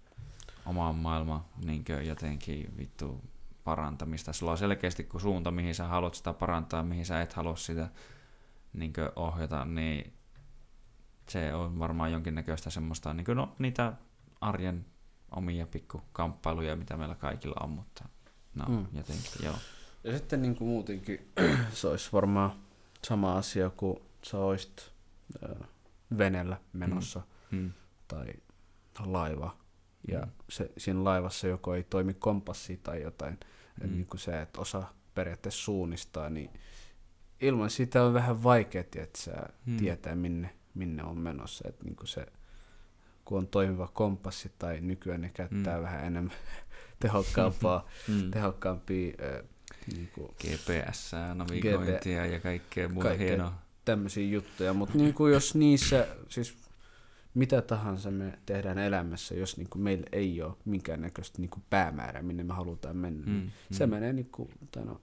oman 0.66 0.94
maailman 0.94 1.44
niinkö 1.64 2.02
jotenkin 2.02 2.76
vittu 2.76 3.24
parantamista. 3.64 4.32
Sulla 4.32 4.52
on 4.52 4.58
selkeästi 4.58 5.04
kun 5.04 5.20
suunta, 5.20 5.50
mihin 5.50 5.74
sä 5.74 5.86
haluat 5.86 6.14
sitä 6.14 6.32
parantaa, 6.32 6.82
mihin 6.82 7.06
sä 7.06 7.22
et 7.22 7.32
halua 7.32 7.56
sitä 7.56 7.88
niinkö 8.72 9.12
ohjata, 9.16 9.64
niin 9.64 10.12
se 11.28 11.54
on 11.54 11.78
varmaan 11.78 12.12
jonkinnäköistä 12.12 12.70
semmoista, 12.70 13.14
niin 13.14 13.26
no, 13.34 13.54
niitä 13.58 13.92
arjen 14.40 14.86
omia 15.30 15.66
pikkukamppailuja, 15.66 16.76
mitä 16.76 16.96
meillä 16.96 17.14
kaikilla 17.14 17.56
on, 17.60 17.70
mutta 17.70 18.04
no 18.54 18.64
mm. 18.68 18.86
jotenkin 18.92 19.30
joo. 19.42 19.56
Ja 20.04 20.18
sitten 20.18 20.42
niin 20.42 20.56
kuin 20.56 20.68
muutenkin 20.68 21.32
se 21.72 21.88
olisi 21.88 22.12
varmaan 22.12 22.52
sama 23.06 23.36
asia, 23.36 23.70
kun 23.70 24.02
sä 24.22 24.38
olisit 24.38 24.92
äh, 25.44 25.68
veneellä 26.18 26.60
menossa 26.72 27.22
mm. 27.50 27.58
Mm. 27.58 27.72
tai 28.08 28.26
laiva. 29.06 29.56
Ja 30.08 30.20
mm. 30.20 30.30
se, 30.48 30.70
siinä 30.78 31.04
laivassa 31.04 31.46
joko 31.46 31.74
ei 31.74 31.82
toimi 31.82 32.14
kompassi 32.14 32.76
tai 32.76 33.02
jotain, 33.02 33.40
mm. 33.82 33.90
niin 33.92 34.06
kuin 34.06 34.20
se, 34.20 34.40
että 34.40 34.60
osa 34.60 34.84
periaatteessa 35.14 35.62
suunnistaa, 35.62 36.30
niin 36.30 36.50
ilman 37.40 37.70
sitä 37.70 38.02
on 38.04 38.14
vähän 38.14 38.42
vaikea 38.42 38.80
että 38.80 39.18
sä 39.18 39.32
mm. 39.66 39.76
tietää, 39.76 40.14
minne, 40.14 40.54
minne 40.74 41.02
on 41.02 41.18
menossa. 41.18 41.68
Että 41.68 41.84
niin 41.84 41.96
kuin 41.96 42.08
se, 42.08 42.26
kun 43.24 43.38
on 43.38 43.46
toimiva 43.46 43.88
kompassi 43.88 44.52
tai 44.58 44.80
nykyään 44.80 45.20
ne 45.20 45.30
käyttää 45.34 45.76
mm. 45.76 45.82
vähän 45.82 46.04
enemmän 46.04 46.36
tehokkaampaa, 47.00 47.88
mm. 48.08 48.30
tehokkaampia 48.30 49.14
äh, 49.22 49.42
niin 49.94 50.10
kuin, 50.14 50.28
GPS, 50.28 51.12
navigointia 51.34 52.24
GP, 52.24 52.32
ja 52.32 52.40
kaikkea 52.40 52.88
muuta 52.88 53.08
kaikkea 53.08 53.28
hienoa. 53.28 53.54
tämmöisiä 53.84 54.28
juttuja, 54.28 54.74
mutta 54.74 54.98
niin 54.98 55.14
kuin 55.14 55.32
jos 55.32 55.54
niissä, 55.54 56.06
siis 56.28 56.64
mitä 57.34 57.62
tahansa 57.62 58.10
me 58.10 58.38
tehdään 58.46 58.78
elämässä, 58.78 59.34
jos 59.34 59.56
niin 59.56 59.68
kuin 59.70 59.82
meillä 59.82 60.06
ei 60.12 60.42
ole 60.42 60.54
minkäännäköistä 60.64 61.38
niin 61.38 61.50
kuin 61.50 61.64
päämäärää, 61.70 62.22
minne 62.22 62.44
me 62.44 62.54
halutaan 62.54 62.96
mennä, 62.96 63.26
mm, 63.26 63.32
niin 63.32 63.44
mm. 63.44 63.76
se 63.76 63.86
menee 63.86 64.12
niin 64.12 64.30
kuin, 64.32 64.50
tai 64.70 64.84
no, 64.84 65.00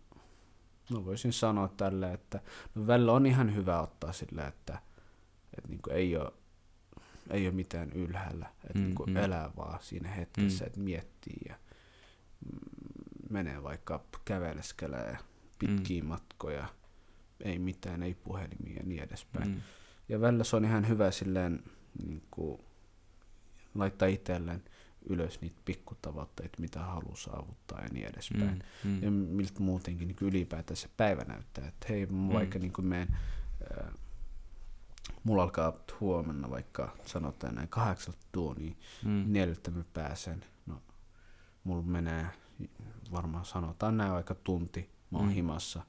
no 0.92 1.06
voisin 1.06 1.34
sanoa 1.34 1.68
tällä, 1.68 2.14
että 2.14 2.40
no 2.76 2.88
välillä 2.88 3.12
on 3.12 3.26
ihan 3.26 3.56
hyvä 3.56 3.82
ottaa 3.82 4.14
sillä, 4.14 4.48
että, 4.48 4.80
että 5.58 5.70
niin 5.70 5.82
kuin 5.82 5.96
ei 5.96 6.18
ole 6.18 6.32
ei 7.30 7.48
ole 7.48 7.56
mitään 7.56 7.92
ylhäällä, 7.92 8.50
että 8.64 8.80
mm, 8.80 8.84
niin 8.84 8.96
kuin 8.96 9.10
mm. 9.10 9.18
elää 9.18 9.52
vaan 9.58 9.80
siinä 9.82 10.10
hetkessä, 10.10 10.64
mm. 10.64 10.68
että 10.68 10.80
miettii 10.80 11.42
ja 11.50 11.56
menee 13.30 13.64
vaikka 13.64 14.04
käveleskelee 14.26 15.18
pitkiä 15.60 16.02
mm. 16.02 16.08
matkoja, 16.08 16.68
ei 17.44 17.60
mitään, 17.60 18.04
ei 18.04 18.14
puhelimia 18.14 18.76
ja 18.76 18.84
niin 18.84 19.04
edespäin. 19.04 19.50
Mm. 19.50 19.62
Ja 20.10 20.22
välillä 20.22 20.44
se 20.44 20.56
on 20.56 20.66
ihan 20.66 20.88
hyvä 20.88 21.12
silleen 21.12 21.64
niin 22.06 22.24
kuin, 22.32 22.62
laittaa 23.76 24.08
itselleen 24.08 24.64
ylös 25.10 25.42
niitä 25.42 25.62
pikkutavoitteita, 25.66 26.62
mitä 26.62 26.80
haluaa 26.80 27.16
saavuttaa 27.16 27.82
ja 27.82 27.88
niin 27.92 28.08
edespäin. 28.08 28.64
Mm, 28.84 28.92
mm. 28.92 29.04
Ja 29.04 29.12
miltä 29.12 29.60
muutenkin 29.60 30.08
niin 30.08 30.18
ylipäätään 30.22 30.78
se 30.78 30.90
päivä 30.98 31.24
näyttää. 31.24 31.68
Että 31.68 31.86
hei, 31.90 32.06
mm. 32.06 32.34
vaikka 32.34 32.60
niin 32.60 32.74
kuin 32.74 32.86
meen, 32.86 33.08
äh, 33.78 33.94
mulla 35.24 35.44
alkaa 35.44 35.74
huomenna 36.00 36.50
vaikka 36.50 36.96
sanotaan 37.06 37.56
näin 37.56 37.68
kahdeksalta 37.68 38.26
tuunia, 38.32 38.76
mm. 39.04 39.24
neljältä 39.28 39.72
mä 39.72 39.84
pääsen. 39.94 40.46
No, 40.66 40.82
mulla 41.64 41.84
menee 41.84 42.28
varmaan 43.12 43.46
sanotaan 43.46 43.98
näin 43.98 44.12
aika 44.12 44.36
tunti, 44.36 44.90
mä 45.12 45.18
oon 45.18 45.28
mm. 45.28 45.34
himassa, 45.34 45.82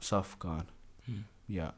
safkaan 0.00 0.66
mm. 1.08 1.24
ja 1.48 1.72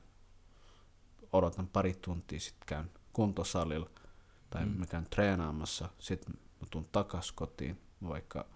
odotan 1.32 1.66
pari 1.66 1.94
tuntia, 1.94 2.40
sitten 2.40 2.66
käyn 2.66 2.90
kuntosalilla 3.12 3.90
tai 4.50 4.66
mm. 4.66 4.72
mä 4.72 4.86
käyn 4.86 5.06
treenaamassa, 5.10 5.88
sitten 5.98 6.34
mä 6.60 6.66
tuun 6.70 6.88
takas 6.92 7.32
kotiin, 7.32 7.80
mä 8.00 8.08
vaikka 8.08 8.46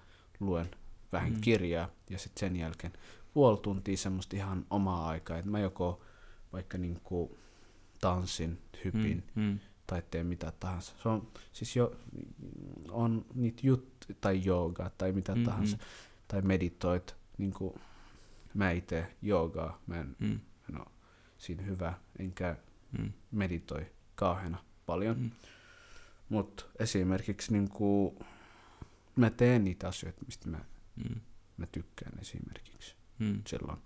luen 0.41 0.71
vähän 1.13 1.33
mm. 1.33 1.41
kirjaa 1.41 1.89
ja 2.11 2.19
sitten 2.19 2.41
sen 2.41 2.57
jälkeen 2.57 2.93
puoli 3.33 3.59
tuntia 3.59 3.97
semmoista 3.97 4.37
ihan 4.37 4.67
omaa 4.71 5.09
aikaa, 5.09 5.39
että 5.39 5.51
mä 5.51 5.61
joko 5.61 6.01
vaikka 6.53 6.79
niinku 6.79 7.39
tanssin, 8.01 8.59
hypin 8.85 9.25
mm. 9.35 9.43
Mm. 9.43 9.59
tai 9.87 10.03
teen 10.11 10.27
mitä 10.27 10.53
tahansa. 10.61 10.93
Se 11.03 11.09
on 11.09 11.29
siis 11.53 11.77
jo, 11.77 11.97
on 12.91 13.25
niitä 13.35 13.61
juttuja 13.63 14.17
tai 14.21 14.45
jooga 14.45 14.91
tai 14.99 15.13
mitä 15.13 15.33
mm-hmm. 15.33 15.45
tahansa 15.45 15.79
tai 16.29 16.43
meditoit, 16.43 17.17
niin 17.39 17.53
kuin 17.53 17.75
mä 18.55 18.71
itse 18.71 19.17
joogaa, 19.23 19.83
mä 19.87 20.01
en, 20.01 20.17
mm. 20.19 20.41
en 20.71 20.81
ole 20.81 20.87
siinä 21.39 21.63
hyvä, 21.63 21.95
enkä 22.19 22.57
mm. 22.99 23.13
meditoi 23.31 23.87
kauheana 24.15 24.59
paljon. 24.87 25.19
Mm. 25.19 25.31
Mutta 26.29 26.65
esimerkiksi 26.79 27.53
niin 27.53 27.69
kuin, 27.69 28.19
mä 29.17 29.31
teen 29.31 29.65
niitä 29.65 29.89
asioita, 29.89 30.25
mistä 30.27 30.49
mä, 30.49 30.65
mm. 30.97 31.21
mä 31.57 31.67
tykkään 31.67 32.19
esimerkiksi 32.21 32.95
mm. 33.19 33.43
silloin. 33.47 33.79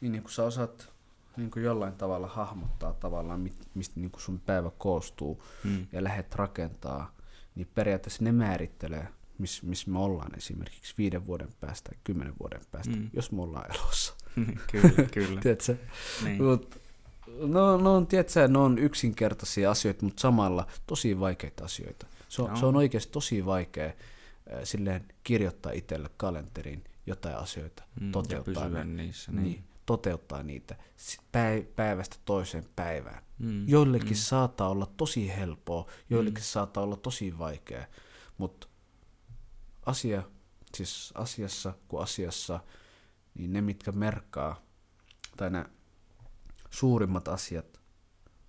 Niin, 0.00 0.12
niin 0.12 0.22
kuin 0.22 0.32
sä 0.32 0.44
osaat 0.44 0.92
niin 1.38 1.50
kuin 1.50 1.64
jollain 1.64 1.92
tavalla 1.92 2.26
hahmottaa 2.26 2.92
tavallaan, 2.92 3.50
mistä 3.74 4.00
niin 4.00 4.10
kuin 4.10 4.22
sun 4.22 4.40
päivä 4.40 4.70
koostuu 4.78 5.42
mm. 5.64 5.86
ja 5.92 6.04
lähdet 6.04 6.34
rakentaa, 6.34 7.14
niin 7.54 7.68
periaatteessa 7.74 8.24
ne 8.24 8.32
määrittelee 8.32 9.08
missä 9.38 9.66
miss 9.66 9.86
me 9.86 9.98
ollaan 9.98 10.36
esimerkiksi 10.36 10.94
viiden 10.98 11.26
vuoden 11.26 11.48
päästä 11.60 11.90
tai 11.90 11.98
kymmenen 12.04 12.34
vuoden 12.40 12.60
päästä, 12.70 12.96
mm. 12.96 13.10
jos 13.12 13.32
me 13.32 13.42
ollaan 13.42 13.74
elossa. 13.74 14.14
kyllä, 14.72 15.08
kyllä. 15.12 15.40
tiedätkö? 15.42 15.76
Niin. 16.24 16.44
Mut, 16.44 16.80
no, 17.26 17.76
no, 17.76 17.94
on, 17.94 18.06
tiedätkö, 18.06 18.48
ne 18.48 18.58
on 18.58 18.78
yksinkertaisia 18.78 19.70
asioita, 19.70 20.04
mutta 20.04 20.20
samalla 20.20 20.66
tosi 20.86 21.20
vaikeita 21.20 21.64
asioita. 21.64 22.06
Se 22.28 22.42
on, 22.42 22.50
no. 22.50 22.56
se 22.56 22.66
on 22.66 22.76
oikeasti 22.76 23.12
tosi 23.12 23.46
vaikea 23.46 23.86
äh, 23.86 23.94
silleen 24.64 25.04
kirjoittaa 25.24 25.72
itselle 25.72 26.10
kalenteriin 26.16 26.84
jotain 27.06 27.36
asioita, 27.36 27.82
mm, 28.00 28.12
toteuttaa 28.12 28.68
ne, 28.68 28.84
niissä. 28.84 29.32
Niin. 29.32 29.42
niin 29.44 29.64
toteuttaa 29.88 30.42
niitä 30.42 30.76
päivästä 31.76 32.16
toiseen 32.24 32.68
päivään. 32.76 33.22
Mm, 33.38 33.68
joillekin 33.68 34.10
mm. 34.10 34.14
saattaa 34.14 34.68
olla 34.68 34.86
tosi 34.86 35.28
helppoa, 35.36 35.86
joillekin 36.10 36.42
mm. 36.42 36.44
saattaa 36.44 36.82
olla 36.82 36.96
tosi 36.96 37.38
vaikea, 37.38 37.86
mutta 38.38 38.66
asia, 39.86 40.22
siis 40.74 41.12
asiassa 41.14 41.74
kuin 41.88 42.02
asiassa, 42.02 42.60
niin 43.34 43.52
ne, 43.52 43.60
mitkä 43.60 43.92
merkkaa, 43.92 44.62
tai 45.36 45.50
ne 45.50 45.64
suurimmat 46.70 47.28
asiat, 47.28 47.80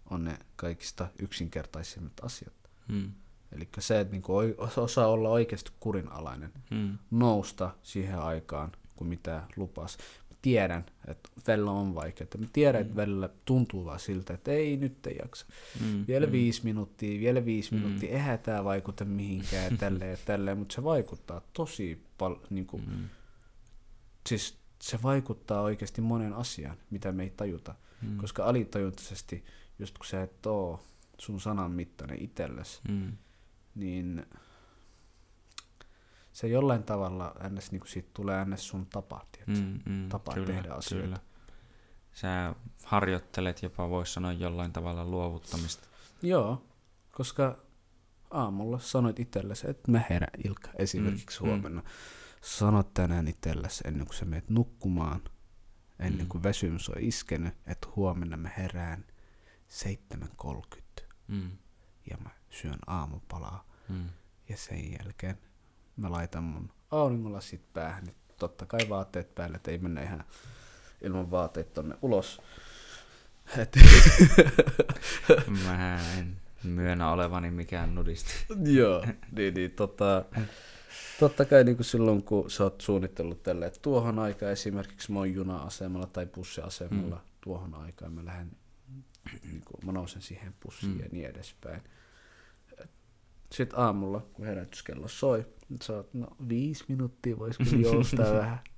on 0.10 0.24
ne 0.24 0.40
kaikista 0.56 1.08
yksinkertaisimmat 1.20 2.20
asiat. 2.22 2.54
Hmm. 2.92 3.12
Eli 3.52 3.70
se, 3.80 4.00
että 4.00 4.12
niinku 4.12 4.34
osaa 4.78 5.08
olla 5.08 5.30
oikeasti 5.30 5.72
kurinalainen, 5.80 6.54
hmm. 6.70 6.98
nousta 7.12 7.76
siihen 7.84 8.20
aikaan, 8.20 8.72
kun 8.96 9.08
mitä 9.08 9.44
lupas 9.56 9.98
tiedän, 10.42 10.86
että 11.08 11.30
välillä 11.48 11.72
on 11.72 11.96
vaikeaa. 11.96 12.30
Mä 12.38 12.46
tiedän, 12.54 12.82
että 12.82 12.94
mm. 12.94 12.98
välillä 12.98 13.30
tuntuu 13.46 13.86
vaan 13.86 14.00
siltä, 14.00 14.34
että 14.34 14.52
ei 14.52 14.78
nyt 14.78 15.08
ei 15.08 15.16
jaksa. 15.22 15.46
Mm. 15.82 16.06
Vielä 16.08 16.26
mm. 16.26 16.32
viisi 16.32 16.64
minuuttia, 16.64 17.20
vielä 17.20 17.46
viisi 17.46 17.76
mm. 17.76 17.82
minuuttia, 17.82 18.10
eihän 18.10 18.40
tämä 18.40 18.64
vaikuta 18.64 19.06
mihinkään 19.06 19.78
tälleen 19.78 20.12
ja 20.12 20.18
tälleen, 20.26 20.58
mutta 20.58 20.76
se 20.76 20.84
vaikuttaa 20.84 21.42
tosi 21.54 22.04
paljon, 22.18 22.42
niin 22.50 22.68
kuin, 22.68 22.84
mm. 22.90 23.10
siis 24.28 24.58
se 24.82 25.00
vaikuttaa 25.04 25.62
oikeasti 25.62 26.02
monen 26.02 26.34
asian, 26.34 26.78
mitä 26.90 27.12
me 27.12 27.24
ei 27.24 27.30
tajuta. 27.30 27.76
Mm. 28.02 28.18
Koska 28.18 28.46
alitajuntaisesti, 28.46 29.46
just 29.80 29.98
kun 29.98 30.08
sä 30.08 30.24
et 30.24 30.46
oo 30.46 30.84
sun 31.18 31.42
sanan 31.42 31.72
mittainen 31.72 32.22
itsellesi, 32.22 32.82
mm. 32.90 33.18
niin 33.76 34.26
se 36.34 36.48
jollain 36.48 36.84
tavalla 36.84 37.36
ns, 37.50 37.72
niin 37.72 37.80
kuin 37.80 37.90
siitä 37.90 38.10
tulee 38.14 38.46
ns 38.46 38.68
sun 38.68 38.86
tapa, 38.86 39.26
mm, 39.58 39.80
mm, 39.86 40.10
tapa 40.10 40.34
kyllä, 40.34 40.48
tehdä 40.48 40.74
asioita. 40.74 41.06
Kyllä. 41.06 41.20
Sä 42.14 42.56
harjoittelet 42.84 43.64
jopa, 43.64 43.90
voisi 43.90 44.14
sanoa, 44.14 44.34
jollain 44.34 44.74
tavalla 44.74 45.06
luovuttamista. 45.06 45.88
Joo, 46.22 46.64
koska 47.12 47.58
aamulla 48.32 48.80
sanoit 48.80 49.20
itsellesi, 49.20 49.70
että 49.70 49.92
mä 49.92 50.02
herään 50.10 50.42
Ilkka 50.46 50.70
esimerkiksi 50.76 51.40
mm, 51.40 51.46
mm. 51.46 51.50
huomenna. 51.50 51.82
Mm. 51.82 51.88
Sanot 52.42 52.94
tänään 52.94 53.28
itsellesi 53.28 53.84
ennen 53.88 54.06
kuin 54.06 54.16
sä 54.16 54.26
menet 54.26 54.50
nukkumaan, 54.50 55.22
ennen 56.00 56.26
mm. 56.26 56.30
kuin 56.30 56.44
väsymys 56.44 56.90
on 56.90 57.00
iskenyt, 57.00 57.54
että 57.68 57.88
huomenna 57.96 58.38
mä 58.38 58.50
herään 58.58 59.06
7.30 60.16 61.04
mm. 61.28 61.52
ja 62.10 62.18
mä 62.24 62.30
syön 62.50 62.80
aamupalaa. 62.88 63.68
Mm. 63.90 64.10
Ja 64.50 64.58
sen 64.58 64.92
jälkeen 64.92 65.38
mä 65.96 66.12
laitan 66.12 66.44
mun 66.44 66.72
auringonlasit 66.92 67.74
päähän, 67.74 68.04
niin 68.04 68.16
totta 68.40 68.66
kai 68.66 68.90
vaatteet 68.90 69.36
päälle, 69.36 69.56
että 69.56 69.72
ei 69.72 69.78
mennä 69.78 70.04
ihan 70.04 70.24
ilman 71.02 71.32
vaatteet 71.32 71.74
tonne 71.74 71.96
ulos. 72.02 72.42
Et 73.58 73.78
mä 75.64 76.00
en 76.18 76.38
myönnä 76.64 77.12
olevani 77.12 77.52
mikään 77.52 77.96
nudisti. 77.96 78.34
Joo, 78.80 79.06
niin, 79.32 79.54
niin 79.54 79.72
tota, 79.72 80.26
totta 81.20 81.46
kai 81.46 81.64
niin 81.64 81.76
kuin 81.76 81.86
silloin, 81.86 82.24
kun 82.24 82.52
sä 82.52 82.64
oot 82.64 82.82
suunnitellut 82.82 83.44
tälle, 83.44 83.66
että 83.66 83.80
tuohon 83.82 84.20
aikaan 84.20 84.52
esimerkiksi 84.52 85.12
mä 85.12 85.20
oon 85.20 85.34
juna-asemalla 85.34 86.08
tai 86.08 86.26
bussiasemalla 86.26 87.16
mm. 87.16 87.22
tuohon 87.42 87.76
aikaan 87.76 88.14
mä 88.14 88.26
lähden 88.26 88.52
niin 89.44 89.62
kuin 89.66 89.86
mä 89.86 89.92
nousen 89.92 90.22
siihen 90.22 90.54
pussiin 90.60 90.94
mm. 90.94 91.00
ja 91.00 91.06
niin 91.12 91.30
edespäin. 91.30 91.82
Sitten 93.52 93.80
aamulla, 93.80 94.22
kun 94.34 94.46
herätyskello 94.46 95.08
soi, 95.08 95.46
sä 95.82 95.96
oot, 95.96 96.14
no 96.14 96.28
viisi 96.50 96.84
minuuttia 96.88 97.40
voisi 97.40 97.64
kyllä 97.64 97.88
joustaa 97.88 98.34
vähän. 98.34 98.60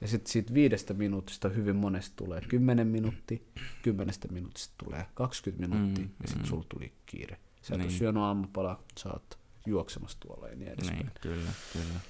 Ja 0.00 0.08
sitten 0.08 0.32
siitä 0.32 0.54
viidestä 0.54 0.94
minuutista 0.94 1.48
hyvin 1.48 1.76
monesti 1.76 2.12
tulee 2.16 2.40
10 2.40 2.86
minuuttia, 2.86 3.38
kymmenestä 3.82 4.28
minuutista 4.28 4.74
tulee 4.84 5.06
20 5.14 5.68
minuuttia, 5.68 6.04
mm, 6.04 6.10
ja 6.22 6.28
sitten 6.28 6.46
mm. 6.46 6.48
sulla 6.48 6.64
tuli 6.68 6.92
kiire. 7.06 7.38
Sä 7.62 7.74
et 7.74 7.78
niin. 7.78 7.90
ole 7.90 7.98
syönyt 7.98 8.22
aamupala, 8.22 8.82
sä 8.98 9.08
oot 9.08 9.38
juoksemassa 9.66 10.18
tuolla 10.20 10.48
ja 10.48 10.56
niin 10.56 10.72
edespäin. 10.72 10.98
Niin, 10.98 11.10
kyllä, 11.20 11.50
kyllä. 11.72 12.00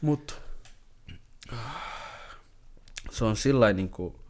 Mut 0.00 0.40
se 3.10 3.24
on 3.24 3.36
sillä 3.36 3.72
niinku, 3.72 4.20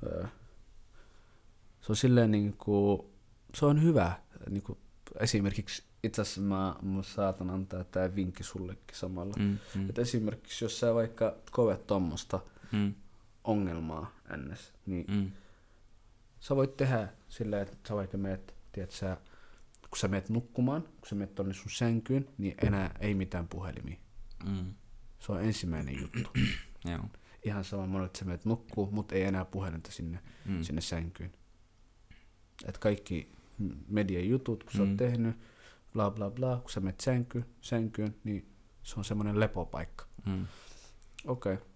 se 1.81 1.87
on 1.89 1.97
silleen 1.97 2.31
niinku, 2.31 3.11
se 3.55 3.67
on 3.67 3.83
hyvä. 3.83 4.13
Niinku, 4.51 4.79
esimerkiksi 5.21 5.83
itse 6.05 6.23
asiassa 6.23 6.41
mä, 6.41 6.77
mä 6.83 7.03
saatan 7.03 7.51
antaa 7.51 7.85
tämä 7.85 8.15
vinkki 8.15 8.43
sullekin 8.43 8.97
samalla. 8.97 9.35
Mm, 9.39 9.59
mm. 9.75 9.91
Et 9.91 9.99
esimerkiksi 9.99 10.65
jos 10.65 10.81
sä 10.81 10.95
vaikka 10.95 11.37
koet 11.51 11.87
tuommoista 11.87 12.41
mm. 12.73 12.95
ongelmaa 13.45 14.17
ns, 14.37 14.73
niin 14.87 15.07
mm. 15.09 15.31
sä 16.41 16.57
voit 16.57 16.77
tehdä 16.77 17.09
silleen, 17.29 17.63
että 17.63 17.77
sä 17.89 17.95
vaikka 17.95 18.19
meet, 18.19 18.55
tiedät 18.73 18.91
sä, 18.91 19.17
kun 19.91 19.99
sä 19.99 20.09
meet 20.09 20.29
nukkumaan, 20.29 20.83
kun 20.83 21.09
sä 21.09 21.15
meet 21.15 21.35
tonne 21.35 21.55
sun 21.55 21.71
sänkyyn, 21.71 22.29
niin 22.39 22.55
enää 22.63 22.95
ei 23.01 23.15
mitään 23.15 23.49
puhelimia. 23.49 23.97
Mm. 24.47 24.75
Se 25.19 25.33
on 25.33 25.45
ensimmäinen 25.45 26.01
juttu. 26.01 26.31
Joo. 26.91 27.05
Ihan 27.43 27.65
sama 27.65 27.87
monet, 27.87 28.07
että 28.07 28.19
sä 28.19 28.25
meet 28.25 28.45
nukkuu, 28.45 28.91
mutta 28.91 29.15
ei 29.15 29.23
enää 29.23 29.45
puhelinta 29.45 29.93
sinne, 29.93 30.19
mm. 30.45 30.63
sinne 30.63 30.81
sänkyyn. 30.81 31.33
Et 32.65 32.79
kaikki 32.79 33.33
median 33.89 34.29
jutut, 34.29 34.65
kun 34.65 34.73
sä 34.73 34.79
mm. 34.79 34.89
oot 34.89 34.97
tehnyt, 34.97 35.37
bla 35.95 36.11
bla 36.11 36.31
bla, 36.31 36.57
kun 36.57 36.71
sä 36.71 36.81
menet 36.81 37.01
sänky, 37.01 37.45
sänkyyn, 37.61 38.17
niin 38.25 38.49
se 38.83 38.95
on 38.97 39.05
semmoinen 39.05 39.41
lepopaikka. 39.41 40.05
Mm. 40.27 40.47
Okei. 41.27 41.53
Okay. 41.55 41.67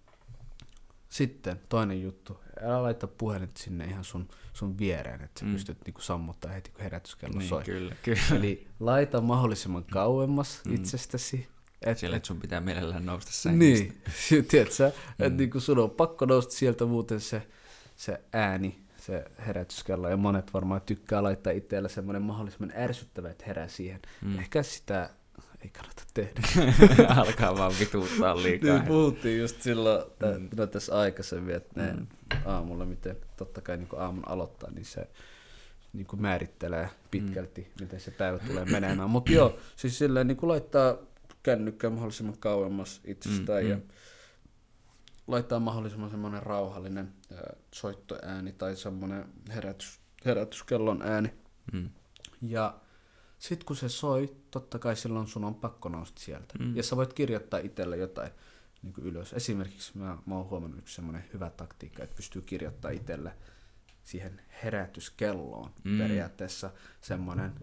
Sitten 1.09 1.61
toinen 1.69 2.01
juttu, 2.01 2.39
älä 2.61 2.83
laita 2.83 3.07
puhelit 3.07 3.57
sinne 3.57 3.85
ihan 3.85 4.03
sun, 4.03 4.27
sun 4.53 4.77
viereen, 4.77 5.21
että 5.21 5.39
sä 5.39 5.45
mm. 5.45 5.51
pystyt 5.51 5.77
niinku 5.85 6.01
sammuttaa 6.01 6.51
heti 6.51 6.71
kun 6.71 6.81
herätyskello 6.81 7.39
niin, 7.39 7.49
soi. 7.49 7.63
Kyllä, 7.63 7.95
kyllä. 8.03 8.21
Eli 8.35 8.67
laita 8.79 9.21
mahdollisimman 9.21 9.83
kauemmas 9.83 10.61
mm. 10.65 10.75
itsestäsi. 10.75 11.47
Et, 11.81 11.97
Siellä, 11.97 12.17
että 12.17 12.27
sun 12.27 12.39
pitää 12.39 12.59
mielellään 12.59 13.05
nousta 13.05 13.31
sängystä. 13.31 13.93
Niin, 14.29 14.45
tiedätkö 14.49 14.83
mm. 14.85 15.25
että 15.25 15.37
niinku 15.37 15.59
sun 15.59 15.79
on 15.79 15.91
pakko 15.91 16.25
nousta 16.25 16.53
sieltä, 16.53 16.85
muuten 16.85 17.19
se, 17.19 17.47
se 17.95 18.21
ääni, 18.33 18.83
se 19.09 19.25
herätyskello, 19.47 20.09
ja 20.09 20.17
monet 20.17 20.53
varmaan 20.53 20.81
tykkää 20.81 21.23
laittaa 21.23 21.53
itsellä 21.53 21.89
semmoinen 21.89 22.21
mahdollisimman 22.21 22.73
ärsyttävä, 22.77 23.29
että 23.29 23.43
herää 23.47 23.67
siihen. 23.67 23.99
Mm. 24.21 24.39
Ehkä 24.39 24.63
sitä 24.63 25.09
ei 25.63 25.69
kannata 25.69 26.03
tehdä. 26.13 26.41
Alkaa 27.21 27.57
vaan 27.57 27.73
vituuttaa 27.79 28.35
liikaa. 28.43 28.77
Niin, 28.77 28.87
puhuttiin 28.87 29.39
just 29.39 29.61
silloin 29.61 30.03
mm. 30.39 30.49
no, 30.55 30.67
tässä 30.67 30.99
aikaisemmin, 30.99 31.55
että 31.55 31.81
ne 31.81 31.93
mm. 31.93 32.07
aamulla, 32.45 32.85
miten 32.85 33.17
totta 33.37 33.61
kai 33.61 33.77
niin 33.77 33.89
aamun 33.97 34.27
aloittaa, 34.27 34.71
niin 34.71 34.85
se 34.85 35.07
niin 35.93 36.07
kuin 36.07 36.21
määrittelee 36.21 36.89
pitkälti, 37.11 37.61
mm. 37.61 37.83
miten 37.83 37.99
se 37.99 38.11
päivä 38.11 38.39
tulee 38.39 38.65
menemään. 38.65 39.09
Mutta 39.09 39.31
joo, 39.31 39.59
siis 39.75 39.97
silleen 39.97 40.27
niin 40.27 40.37
kuin 40.37 40.47
laittaa 40.47 40.97
kännykkää 41.43 41.89
mahdollisimman 41.89 42.37
kauemmas 42.39 43.01
itsestään 43.05 43.63
mm. 43.63 43.69
ja 43.69 43.75
mm. 43.75 43.81
Laittaa 45.31 45.59
mahdollisimman 45.59 46.09
semmoinen 46.09 46.43
rauhallinen 46.43 47.13
soittoääni 47.73 48.51
tai 48.51 48.75
semmoinen 48.75 49.25
herätys, 49.49 49.99
herätyskellon 50.25 51.01
ääni. 51.01 51.33
Mm. 51.73 51.89
Ja 52.41 52.79
sitten 53.39 53.65
kun 53.65 53.75
se 53.75 53.89
soi, 53.89 54.35
totta 54.51 54.79
kai 54.79 54.95
silloin 54.95 55.27
sun 55.27 55.43
on 55.45 55.55
pakko 55.55 55.89
nousta 55.89 56.21
sieltä. 56.21 56.53
Mm. 56.59 56.75
Ja 56.75 56.83
sä 56.83 56.95
voit 56.95 57.13
kirjoittaa 57.13 57.59
itselle 57.59 57.97
jotain 57.97 58.31
niin 58.81 58.93
kuin 58.93 59.07
ylös. 59.07 59.33
Esimerkiksi 59.33 59.97
mä, 59.97 60.17
mä 60.25 60.35
oon 60.35 60.49
huomannut 60.49 60.79
yksi 60.79 60.95
semmoinen 60.95 61.25
hyvä 61.33 61.49
taktiikka, 61.49 62.03
että 62.03 62.15
pystyy 62.15 62.41
kirjoittaa 62.41 62.91
itselle 62.91 63.33
siihen 64.03 64.41
herätyskelloon 64.63 65.71
mm. 65.83 65.97
periaatteessa 65.97 66.71
semmoinen 67.01 67.53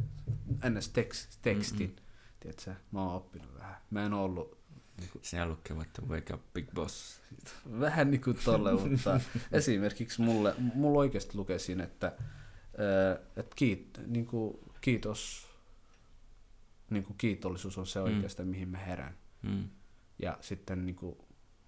ns. 0.71 0.89
Tekst, 0.89 1.39
tekstin. 1.43 1.89
Mm-mm. 1.89 2.06
Tiedätkö, 2.47 2.75
mä 2.93 3.03
oon 3.03 3.15
oppinut 3.15 3.55
vähän. 3.55 3.77
Mä 3.91 4.07
en 4.07 4.13
ollut 4.13 4.59
niin 5.01 5.11
kuin, 5.11 5.25
Sinä 5.25 5.47
lukevat 5.47 5.89
Wake 6.09 6.35
Up 6.35 6.53
Big 6.55 6.71
Boss. 6.75 7.21
Vähän 7.81 8.11
niin 8.11 8.21
kuin 8.21 8.39
tolle, 8.45 8.73
mutta 8.73 9.21
esimerkiksi 9.53 10.23
mulle, 10.23 10.55
mulla 10.59 10.99
oikeasti 10.99 11.37
lukee 11.37 11.59
siinä, 11.59 11.85
että, 11.85 12.13
että 13.37 13.57
kiit, 13.57 14.01
niin 14.07 14.27
kuin, 14.27 14.59
kiitos 14.81 15.47
niin 16.91 17.05
kuin 17.05 17.19
kiitollisuus 17.19 17.79
on 17.79 17.87
se 17.87 18.01
oikeastaan, 18.01 18.49
mm. 18.49 18.51
mihin 18.51 18.69
mä 18.69 18.79
herään. 18.79 19.17
Mm. 19.43 19.69
Ja 20.23 20.39
sitten 20.41 20.87
niin 20.87 20.97
kuin, 20.97 21.19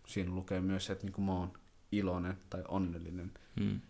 siinä 0.07 0.31
lukee 0.31 0.61
myös 0.61 0.87
se, 0.87 0.93
että 0.93 1.07
niin 1.07 1.13
kuin 1.13 1.25
mä 1.25 1.33
oon 1.33 1.53
iloinen 1.93 2.39
tai 2.51 2.65
onnellinen, 2.69 3.33
mm. 3.61 3.81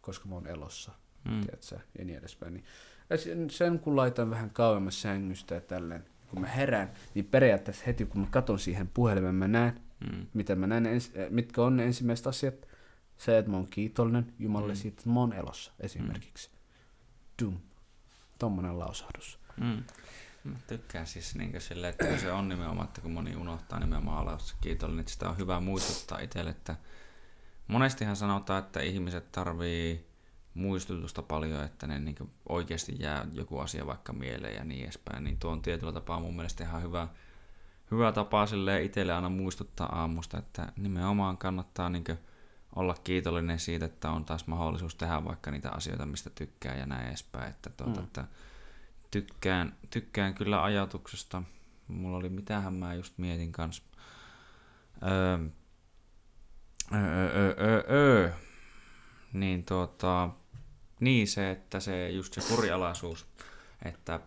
koska 0.00 0.28
mä 0.28 0.34
oon 0.34 0.46
elossa, 0.46 0.92
mm. 1.24 1.40
tiedätkö, 1.40 1.78
ja 1.98 2.04
niin 2.04 2.18
edespäin. 2.18 2.54
Niin, 2.54 2.64
ja 3.10 3.16
sen 3.50 3.78
kun 3.78 3.96
laitan 3.96 4.30
vähän 4.30 4.50
kauemmas 4.50 5.02
sängystä 5.02 5.54
ja 5.54 5.60
tälleen, 5.60 6.04
kun 6.30 6.40
mä 6.40 6.46
herään, 6.46 6.92
niin 7.14 7.24
periaatteessa 7.24 7.84
heti 7.86 8.06
kun 8.06 8.20
mä 8.20 8.26
katon 8.30 8.58
siihen 8.58 8.88
puhelimeen, 8.88 9.34
mä 9.34 9.48
näen, 9.48 9.80
mm. 10.00 10.26
mitä 10.34 10.54
mä 10.54 10.66
näen, 10.66 10.86
ens, 10.86 11.10
eh, 11.14 11.30
mitkä 11.30 11.62
on 11.62 11.76
ne 11.76 11.84
ensimmäiset 11.84 12.26
asiat. 12.26 12.54
Se, 13.16 13.38
että 13.38 13.50
mä 13.50 13.56
oon 13.56 13.66
kiitollinen 13.66 14.34
Jumalle 14.38 14.72
mm. 14.72 14.76
siitä, 14.76 14.94
että 14.98 15.10
mä 15.10 15.20
oon 15.20 15.32
elossa 15.32 15.72
esimerkiksi. 15.80 16.50
Mm. 16.50 16.56
Dum. 17.42 17.58
Tommonen 18.38 18.78
lausahdus. 18.78 19.38
Mm. 19.56 19.84
Mä 20.44 20.58
tykkään 20.66 21.06
siis 21.06 21.34
niin 21.34 21.60
sille, 21.60 21.88
että 21.88 22.18
se 22.18 22.32
on 22.32 22.48
nimenomaan, 22.48 22.88
että 22.88 23.00
kun 23.00 23.10
moni 23.10 23.36
unohtaa 23.36 23.80
nimenomaan 23.80 24.20
olla 24.20 24.38
kiitollinen, 24.60 25.00
että 25.00 25.12
sitä 25.12 25.28
on 25.28 25.38
hyvä 25.38 25.60
muistuttaa 25.60 26.18
itselle, 26.18 26.50
että 26.50 26.76
monestihan 27.66 28.16
sanotaan, 28.16 28.64
että 28.64 28.80
ihmiset 28.80 29.32
tarvii 29.32 30.06
muistutusta 30.54 31.22
paljon, 31.22 31.64
että 31.64 31.86
ne 31.86 31.98
niin 31.98 32.16
oikeasti 32.48 32.96
jää 32.98 33.26
joku 33.32 33.58
asia 33.58 33.86
vaikka 33.86 34.12
mieleen 34.12 34.54
ja 34.54 34.64
niin 34.64 34.84
edespäin, 34.84 35.24
niin 35.24 35.38
tuo 35.38 35.50
on 35.50 35.62
tietyllä 35.62 35.92
tapaa 35.92 36.20
mun 36.20 36.36
mielestä 36.36 36.64
ihan 36.64 36.82
hyvä, 36.82 37.08
hyvä 37.90 38.12
tapa 38.12 38.46
sille 38.46 38.82
itselle 38.82 39.12
aina 39.12 39.28
muistuttaa 39.28 40.00
aamusta, 40.00 40.38
että 40.38 40.72
nimenomaan 40.76 41.38
kannattaa 41.38 41.88
niin 41.88 42.04
olla 42.76 42.94
kiitollinen 43.04 43.58
siitä, 43.58 43.84
että 43.86 44.10
on 44.10 44.24
taas 44.24 44.46
mahdollisuus 44.46 44.94
tehdä 44.94 45.24
vaikka 45.24 45.50
niitä 45.50 45.70
asioita, 45.70 46.06
mistä 46.06 46.30
tykkää 46.30 46.76
ja 46.76 46.86
näin 46.86 47.08
edespäin, 47.08 47.50
että, 47.50 47.70
tuota, 47.70 48.00
mm. 48.00 48.04
että 48.04 48.24
tykkään, 49.10 49.76
tykkään 49.90 50.34
kyllä 50.34 50.62
ajatuksesta. 50.62 51.42
Mulla 51.88 52.16
oli, 52.16 52.28
mitähän 52.28 52.74
mä 52.74 52.94
just 52.94 53.18
mietin 53.18 53.52
kanssa. 53.52 53.82
Öö, 55.02 55.38
öö, 56.92 57.30
öö, 57.34 57.54
öö, 57.60 57.84
öö. 57.90 58.32
Niin 59.32 59.64
tuota, 59.64 60.30
niin 61.04 61.28
se, 61.28 61.50
että 61.50 61.80
se 61.80 62.10
just 62.10 62.32
se 62.34 62.54
kurialaisuus, 62.54 63.26
että 63.84 64.20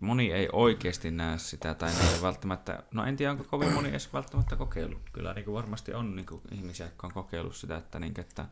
moni 0.00 0.32
ei 0.32 0.48
oikeasti 0.52 1.10
näe 1.10 1.38
sitä, 1.38 1.74
tai 1.74 1.90
ei 1.90 2.22
välttämättä, 2.22 2.82
no 2.90 3.04
en 3.04 3.16
tiedä 3.16 3.32
onko 3.32 3.44
kovin 3.44 3.72
moni 3.72 3.88
edes 3.88 4.12
välttämättä 4.12 4.56
kokeillut. 4.56 5.10
Kyllä 5.12 5.34
niin 5.34 5.44
kuin 5.44 5.54
varmasti 5.54 5.94
on 5.94 6.16
niin 6.16 6.26
kuin 6.26 6.42
ihmisiä, 6.52 6.86
jotka 6.86 7.06
on 7.06 7.12
kokeillut 7.12 7.56
sitä, 7.56 7.76
että, 7.76 7.98
niin, 7.98 8.20
että 8.20 8.46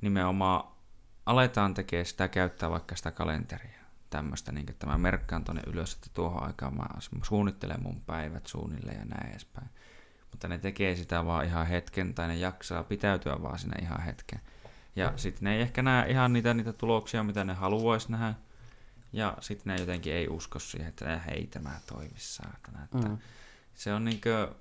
nimenomaan 0.00 0.64
aletaan 1.26 1.74
tekemään 1.74 2.06
sitä, 2.06 2.28
käyttää 2.28 2.70
vaikka 2.70 2.96
sitä 2.96 3.10
kalenteria, 3.10 3.78
tämmöistä, 4.10 4.52
niin 4.52 4.70
että 4.70 4.86
mä 4.86 4.98
merkkaan 4.98 5.44
tuonne 5.44 5.62
ylös, 5.66 5.94
että 5.94 6.10
tuohon 6.14 6.42
aikaan 6.42 6.76
mä 6.76 6.86
suunnittelen 7.22 7.82
mun 7.82 8.00
päivät 8.00 8.46
suunnilleen 8.46 8.98
ja 8.98 9.04
näin 9.04 9.30
edespäin. 9.30 9.68
Mutta 10.30 10.48
ne 10.48 10.58
tekee 10.58 10.96
sitä 10.96 11.24
vaan 11.24 11.44
ihan 11.44 11.66
hetken, 11.66 12.14
tai 12.14 12.28
ne 12.28 12.36
jaksaa 12.36 12.84
pitäytyä 12.84 13.42
vaan 13.42 13.58
sinne 13.58 13.76
ihan 13.82 14.00
hetken. 14.00 14.40
Ja 14.96 15.12
sitten 15.16 15.44
ne 15.44 15.54
ei 15.54 15.60
ehkä 15.60 15.82
näe 15.82 16.10
ihan 16.10 16.32
niitä, 16.32 16.54
niitä 16.54 16.72
tuloksia, 16.72 17.22
mitä 17.22 17.44
ne 17.44 17.52
haluaisi 17.52 18.12
nähdä. 18.12 18.34
Ja 19.12 19.36
sitten 19.40 19.74
ne 19.74 19.80
jotenkin 19.80 20.12
ei 20.12 20.28
usko 20.28 20.58
siihen, 20.58 20.88
että 20.88 21.18
hei 21.18 21.46
tämä 21.46 21.80
toimi 21.86 22.14
saatana. 22.16 22.84
Että 22.84 23.08
mm. 23.08 23.18
Se 23.74 23.94
on 23.94 24.04
niinkö, 24.04 24.54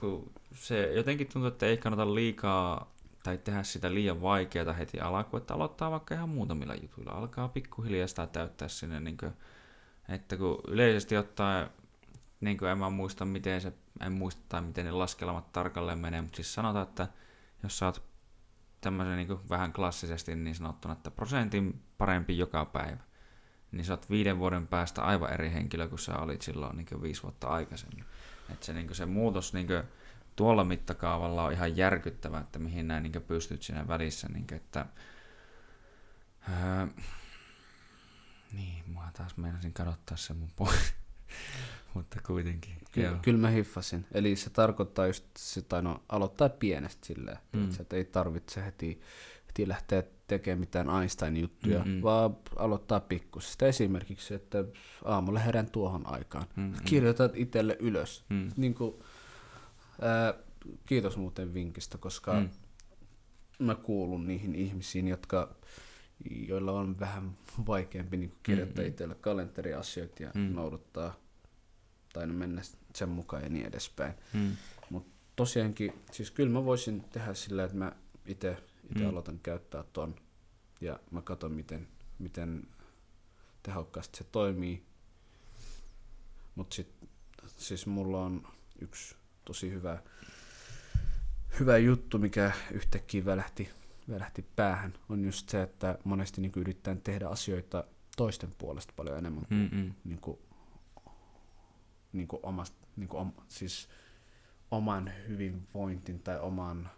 kun 0.00 0.32
se 0.54 0.92
jotenkin 0.92 1.26
tuntuu, 1.26 1.48
että 1.48 1.66
ei 1.66 1.76
kannata 1.76 2.14
liikaa 2.14 2.92
tai 3.22 3.38
tehdä 3.38 3.62
sitä 3.62 3.94
liian 3.94 4.22
vaikeaa 4.22 4.72
heti 4.72 5.00
alkuun, 5.00 5.40
että 5.40 5.54
aloittaa 5.54 5.90
vaikka 5.90 6.14
ihan 6.14 6.28
muutamilla 6.28 6.74
jutuilla. 6.74 7.12
Alkaa 7.12 7.48
pikkuhiljaa 7.48 8.06
sitä 8.06 8.26
täyttää 8.26 8.68
sinne, 8.68 9.00
niin 9.00 9.16
kuin, 9.16 9.32
että 10.08 10.36
kun 10.36 10.60
yleisesti 10.68 11.16
ottaen, 11.16 11.70
niin 12.40 12.58
kuin 12.58 12.70
en 12.70 12.78
mä 12.78 12.90
muista, 12.90 13.24
miten 13.24 13.60
se, 13.60 13.72
en 14.00 14.12
muista 14.12 14.42
tai 14.48 14.62
miten 14.62 14.84
ne 14.84 14.90
laskelmat 14.90 15.52
tarkalleen 15.52 15.98
menee, 15.98 16.22
mutta 16.22 16.36
siis 16.36 16.54
sanotaan, 16.54 16.88
että 16.88 17.08
jos 17.62 17.78
sä 17.78 17.86
oot 17.86 18.02
tämmöisen 18.80 19.16
niin 19.16 19.48
vähän 19.50 19.72
klassisesti 19.72 20.36
niin 20.36 20.54
sanottuna, 20.54 20.92
että 20.92 21.10
prosentin 21.10 21.82
parempi 21.98 22.38
joka 22.38 22.64
päivä, 22.64 23.00
niin 23.72 23.84
sä 23.84 23.92
oot 23.92 24.10
viiden 24.10 24.38
vuoden 24.38 24.66
päästä 24.66 25.02
aivan 25.02 25.32
eri 25.32 25.52
henkilö 25.52 25.88
kuin 25.88 25.98
sä 25.98 26.16
olit 26.16 26.42
silloin 26.42 26.76
niin 26.76 27.02
viisi 27.02 27.22
vuotta 27.22 27.48
aikaisemmin. 27.48 28.04
Että 28.52 28.66
se, 28.66 28.72
niin 28.72 28.94
se 28.94 29.06
muutos 29.06 29.52
niin 29.52 29.66
kuin, 29.66 29.82
tuolla 30.36 30.64
mittakaavalla 30.64 31.44
on 31.44 31.52
ihan 31.52 31.76
järkyttävää, 31.76 32.40
että 32.40 32.58
mihin 32.58 32.88
näin 32.88 33.02
niin 33.02 33.22
pystyt 33.28 33.62
siinä 33.62 33.88
välissä. 33.88 34.28
Niin 34.28 34.46
kuin, 34.46 34.56
että 34.56 34.86
Öö, 36.48 36.86
niin, 38.52 38.84
mua 38.86 39.10
taas 39.12 39.36
meinasin 39.36 39.72
kadottaa 39.72 40.16
se 40.16 40.34
mun 40.34 40.50
pois. 40.56 40.94
Mutta 41.96 42.20
kuitenkin. 42.26 42.72
Kyllä, 42.92 43.08
joo. 43.08 43.16
kyllä 43.22 43.38
mä 43.38 43.48
hiffasin. 43.50 44.06
Eli 44.12 44.36
se 44.36 44.50
tarkoittaa 44.50 45.06
just 45.06 45.24
sitä, 45.38 45.82
no, 45.82 46.02
aloittaa 46.08 46.48
pienestä 46.48 47.06
silleen, 47.06 47.38
Mm. 47.52 47.68
että 47.80 47.96
ei 47.96 48.04
tarvitse 48.04 48.64
heti, 48.64 49.00
heti 49.48 49.68
lähteä 49.68 50.02
tekemään 50.26 50.60
mitään 50.60 50.88
Einstein-juttuja, 51.00 51.78
Mm-mm. 51.84 52.02
vaan 52.02 52.36
aloittaa 52.56 53.00
pikkusesta. 53.00 53.66
Esimerkiksi, 53.66 54.34
että 54.34 54.64
aamulla 55.04 55.38
herään 55.38 55.70
tuohon 55.70 56.06
aikaan. 56.06 56.46
Mm, 56.56 56.62
mm. 56.62 56.72
Kirjoitat 56.84 57.32
itselle 57.36 57.76
ylös. 57.80 58.24
Mm. 58.28 58.50
Niin 58.56 58.74
kuin, 58.74 58.94
ää, 60.00 60.34
kiitos 60.86 61.16
muuten 61.16 61.54
vinkistä, 61.54 61.98
koska 61.98 62.32
Mm. 62.40 62.48
mä 63.58 63.74
kuulun 63.74 64.26
niihin 64.26 64.54
ihmisiin, 64.54 65.08
jotka, 65.08 65.56
joilla 66.30 66.72
on 66.72 67.00
vähän 67.00 67.30
vaikeampi 67.66 68.16
niin 68.16 68.34
kirjoittaa 68.42 68.82
Mm, 68.82 68.86
mm. 68.86 68.90
itselle 68.90 69.14
kalenteriasioita 69.14 70.22
ja 70.22 70.30
mm. 70.34 70.54
noudattaa 70.54 71.14
tai 72.16 72.26
no 72.26 72.34
mennä 72.34 72.62
sen 72.94 73.08
mukaan 73.08 73.42
ja 73.42 73.48
niin 73.48 73.66
edespäin. 73.66 74.14
Mm. 74.32 74.56
Tosiaankin, 75.36 75.92
siis 76.12 76.30
kyllä 76.30 76.50
mä 76.50 76.64
voisin 76.64 77.04
tehdä 77.12 77.34
sillä, 77.34 77.64
että 77.64 77.76
mä 77.76 77.92
itse 78.26 78.56
Mm. 78.94 79.00
mm. 79.00 79.08
aloitan 79.08 79.38
käyttää 79.38 79.84
ton 79.92 80.14
ja 80.80 81.00
mä 81.10 81.22
katson, 81.22 81.52
miten, 81.52 81.88
miten 82.18 82.68
tehokkaasti 83.62 84.18
se 84.18 84.24
toimii. 84.24 84.82
Mutta 86.54 86.74
sitten 86.74 87.08
siis 87.56 87.86
mulla 87.86 88.22
on 88.22 88.48
yksi 88.80 89.16
tosi 89.44 89.70
hyvä, 89.70 90.02
hyvä 91.60 91.78
juttu, 91.78 92.18
mikä 92.18 92.52
yhtäkkiä 92.70 93.24
välähti, 93.24 93.70
välähti 94.10 94.44
päähän, 94.56 94.94
on 95.08 95.24
just 95.24 95.48
se, 95.48 95.62
että 95.62 95.98
monesti 96.04 96.40
niin 96.40 96.52
yrittää 96.56 96.96
tehdä 97.04 97.28
asioita 97.28 97.84
toisten 98.16 98.50
puolesta 98.58 98.92
paljon 98.96 99.18
enemmän 99.18 99.46
kuin 99.46 99.70
Mm, 99.72 99.78
mm. 99.78 99.92
niin 100.04 100.20
kuin, 100.20 100.38
niin 102.16 102.28
kuin 102.28 102.40
omasta, 102.42 102.86
niin 102.96 103.08
kuin 103.08 103.20
om, 103.20 103.32
siis 103.48 103.88
oman 104.70 105.10
hyvinvointin 105.28 106.20
tai 106.22 106.40
oman 106.40 106.90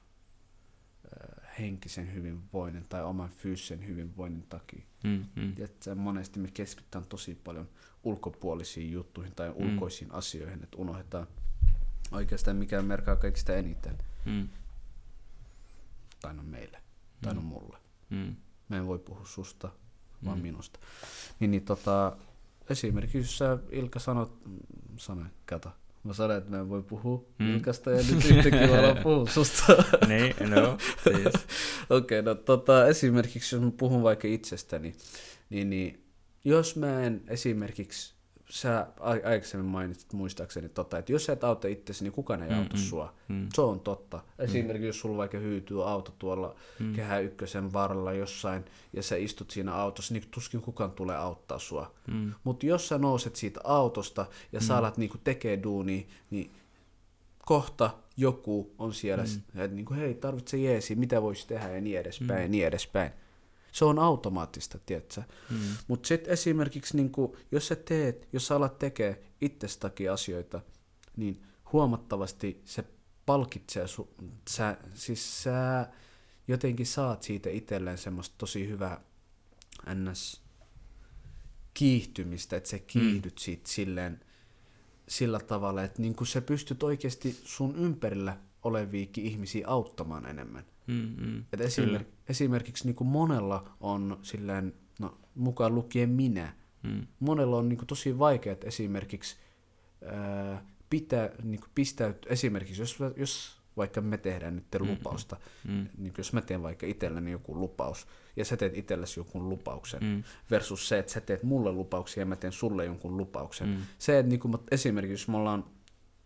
ö, 1.05 1.41
henkisen 1.59 2.15
hyvinvoinnin 2.15 2.85
tai 2.89 3.05
oman 3.05 3.31
fyysisen 3.31 3.87
hyvinvoinnin 3.87 4.47
takia. 4.49 4.83
Mm, 5.05 5.25
mm. 5.37 5.55
Että 5.59 5.95
monesti 5.95 6.41
me 6.41 6.49
keskitytään 6.55 7.05
tosi 7.05 7.35
paljon 7.45 7.69
ulkopuolisiin 8.05 8.93
juttuihin 8.93 9.35
tai 9.35 9.49
Mm. 9.49 9.55
ulkoisiin 9.57 10.13
asioihin, 10.13 10.63
että 10.63 10.77
unohdetaan 10.77 11.27
oikeastaan 12.13 12.57
mikä 12.57 12.83
merkaa 12.83 13.17
kaikista 13.17 13.53
eniten, 13.55 13.99
Mm. 14.25 14.49
tai 16.21 16.35
no 16.35 16.43
meille, 16.43 16.83
tai 17.23 17.35
no 17.35 17.41
mulle. 17.41 17.79
Mm. 18.11 18.37
Mä 18.69 18.77
en 18.77 18.87
voi 18.87 18.99
puhua 18.99 19.27
susta, 19.27 19.69
vaan 20.25 20.39
Mm. 20.39 20.43
minusta. 20.43 20.81
Niin, 21.41 21.51
niin 21.51 21.65
tota, 21.65 22.17
esimerkiksi 22.71 23.19
jos 23.19 23.39
sä 23.39 23.59
Ilkka 23.71 23.99
sanot, 23.99 24.39
sanoin, 24.97 25.31
kato, 25.47 25.71
mä 26.05 26.13
sanoin, 26.13 26.39
että 26.39 26.51
mä 26.51 26.61
en 26.61 26.69
voi 26.69 26.83
puhua 26.83 27.25
Mm. 27.39 27.55
Ilkasta 27.55 27.91
ja 27.91 27.97
nyt 27.97 28.25
yhtäkkiä 28.25 28.67
mä 28.67 28.79
alan 28.79 28.99
puhua 29.03 29.27
susta. 29.35 29.85
Niin, 30.09 30.51
no, 30.51 30.79
siis. 31.05 31.35
Okei, 31.91 32.21
okay, 32.21 32.23
no 32.23 32.35
tota, 32.35 32.87
esimerkiksi 32.87 33.57
jos 33.57 33.65
mä 33.65 33.71
puhun 33.71 34.03
vaikka 34.03 34.29
itsestäni, 34.29 34.95
niin, 35.51 35.71
niin 35.71 36.05
jos 36.45 36.77
mä 36.77 37.03
en 37.03 37.23
esimerkiksi, 37.29 38.15
sä 38.51 38.87
ai- 39.01 39.23
aikaisemmin 39.25 39.71
mainitsit 39.71 40.13
muistaakseni, 40.13 40.69
tota, 40.69 40.99
että 40.99 41.13
jos 41.13 41.25
sä 41.25 41.33
et 41.33 41.45
auta 41.45 41.69
itsesi, 41.69 42.05
niin 42.05 42.13
kukaan 42.13 42.43
ei 42.43 42.49
auta 42.55 42.77
Mm-mm. 42.77 42.85
sua. 42.89 43.15
Mm. 43.29 43.49
Se 43.55 43.61
on 43.61 43.81
totta. 43.81 44.21
Esimerkiksi 44.39 44.87
jos 44.87 45.01
sulla 45.01 45.17
vaikka 45.17 45.39
hyytyy 45.39 45.91
auto 45.91 46.13
tuolla 46.19 46.55
Mm. 46.79 46.87
mm. 46.87 46.93
kehä 46.95 47.19
ykkösen 47.19 47.73
varrella 47.73 48.13
jossain 48.13 48.65
ja 48.93 49.03
sä 49.03 49.17
istut 49.17 49.51
siinä 49.51 49.75
autossa, 49.75 50.15
niin 50.15 50.25
tuskin 50.31 50.61
kukaan 50.61 50.91
tulee 50.91 51.17
auttaa 51.17 51.59
sua. 51.59 51.95
Mm. 52.07 52.33
Mutta 52.45 52.67
jos 52.67 52.89
sä 52.89 52.99
nouset 52.99 53.37
siitä 53.37 53.61
autosta 53.65 54.27
ja 54.53 54.61
sä 54.61 54.77
alat 54.77 54.97
niinku 54.99 55.19
tekee 55.25 55.63
duunia, 55.63 56.07
niin 56.31 56.51
kohta 57.47 57.91
joku 58.17 58.75
on 58.79 58.95
siellä, 58.95 59.25
mm. 59.25 59.61
että 59.61 59.77
niinku, 59.77 59.95
hei, 59.95 60.15
tarvitse 60.15 60.57
jeesi, 60.57 60.95
mitä 60.95 61.23
voisi 61.23 61.47
tehdä 61.49 61.69
ja 61.75 61.81
niin 61.81 61.99
edespäin 61.99 62.39
mm. 62.41 62.43
ja 62.43 62.49
niin 62.49 62.67
edespäin. 62.67 63.11
Se 63.73 63.85
on 63.85 63.99
automaattista, 63.99 64.79
tiedätkö? 64.87 65.23
Mm. 65.51 65.57
Mutta 65.89 66.07
sitten 66.09 66.33
esimerkiksi, 66.33 66.97
niinku, 66.97 67.37
jos 67.53 67.69
sä 67.69 67.77
teet, 67.77 68.29
jos 68.33 68.47
sä 68.47 68.57
alat 68.57 68.79
tekee 68.79 69.23
itsestäkin 69.41 70.13
asioita, 70.13 70.61
niin 71.17 71.43
huomattavasti 71.73 72.63
se 72.65 72.85
palkitsee, 73.27 73.87
su, 73.87 74.15
sä, 74.49 74.77
siis 74.95 75.43
sä 75.43 75.89
jotenkin 76.49 76.87
saat 76.87 77.23
siitä 77.23 77.51
itselleen 77.51 77.99
semmoista 77.99 78.35
tosi 78.39 78.69
hyvää 78.69 79.01
ns. 79.95 80.43
kiihtymistä, 81.75 82.57
että 82.57 82.69
sä 82.69 82.79
kiihdyt 82.79 83.35
mm. 83.35 83.39
siitä 83.39 83.71
silleen, 83.71 84.21
sillä 85.09 85.41
tavalla, 85.41 85.83
että 85.83 86.03
niin 86.03 86.15
sä 86.27 86.41
pystyt 86.41 86.83
oikeasti 86.83 87.41
sun 87.45 87.77
ympärillä 87.77 88.37
oleviakin 88.63 89.25
ihmisiä 89.25 89.69
auttamaan 89.69 90.27
enemmän. 90.27 90.65
Mm, 90.87 91.15
mm. 91.19 91.45
Et 91.53 91.61
esimerk, 91.61 92.09
esimerkiksi 92.29 92.85
niin 92.87 92.95
kuin 92.97 93.09
monella 93.09 93.77
on 93.81 94.19
silleen, 94.23 94.75
no 95.01 95.19
mukaan 95.35 95.75
lukien 95.75 96.11
minä, 96.11 96.53
Mm. 96.83 97.07
monella 97.21 97.57
on 97.57 97.69
niin 97.69 97.77
kuin 97.77 97.87
tosi 97.87 98.19
vaikea 98.19 98.57
esimerkiksi 98.65 99.37
ää, 100.05 100.65
pitää, 100.91 101.31
niin 101.43 101.61
kuin 101.61 101.71
pistäytyä, 101.75 102.33
esimerkiksi 102.33 102.83
jos, 102.83 102.99
jos 103.17 103.59
vaikka 103.77 104.01
me 104.01 104.17
tehdään 104.19 104.55
nyt 104.57 104.65
Mm, 104.81 104.87
lupausta, 104.89 105.37
Mm. 105.69 105.87
niin 105.99 106.13
jos 106.19 106.33
mä 106.33 106.41
teen 106.41 106.63
vaikka 106.63 106.87
itselleni 106.87 107.31
joku 107.31 107.61
lupaus, 107.61 108.07
ja 108.37 108.45
sä 108.45 108.57
teet 108.57 108.77
itsellesi 108.77 109.21
jonkun 109.21 109.49
lupauksen, 109.49 110.01
Mm. 110.05 110.23
versus 110.51 110.89
se, 110.89 110.99
että 110.99 111.13
sä 111.13 111.21
teet 111.21 111.43
mulle 111.43 111.73
lupauksia 111.73 112.21
ja 112.21 112.27
mä 112.27 112.37
teen 112.37 112.53
sulle 112.53 112.85
jonkun 112.85 113.17
lupauksen. 113.17 113.69
Mm. 113.69 113.77
Se, 113.99 114.19
että 114.19 114.31
niin 114.31 114.41
kuin, 114.41 114.55
esimerkiksi 114.71 115.13
jos 115.23 115.29
me 115.29 115.37
ollaan, 115.37 115.65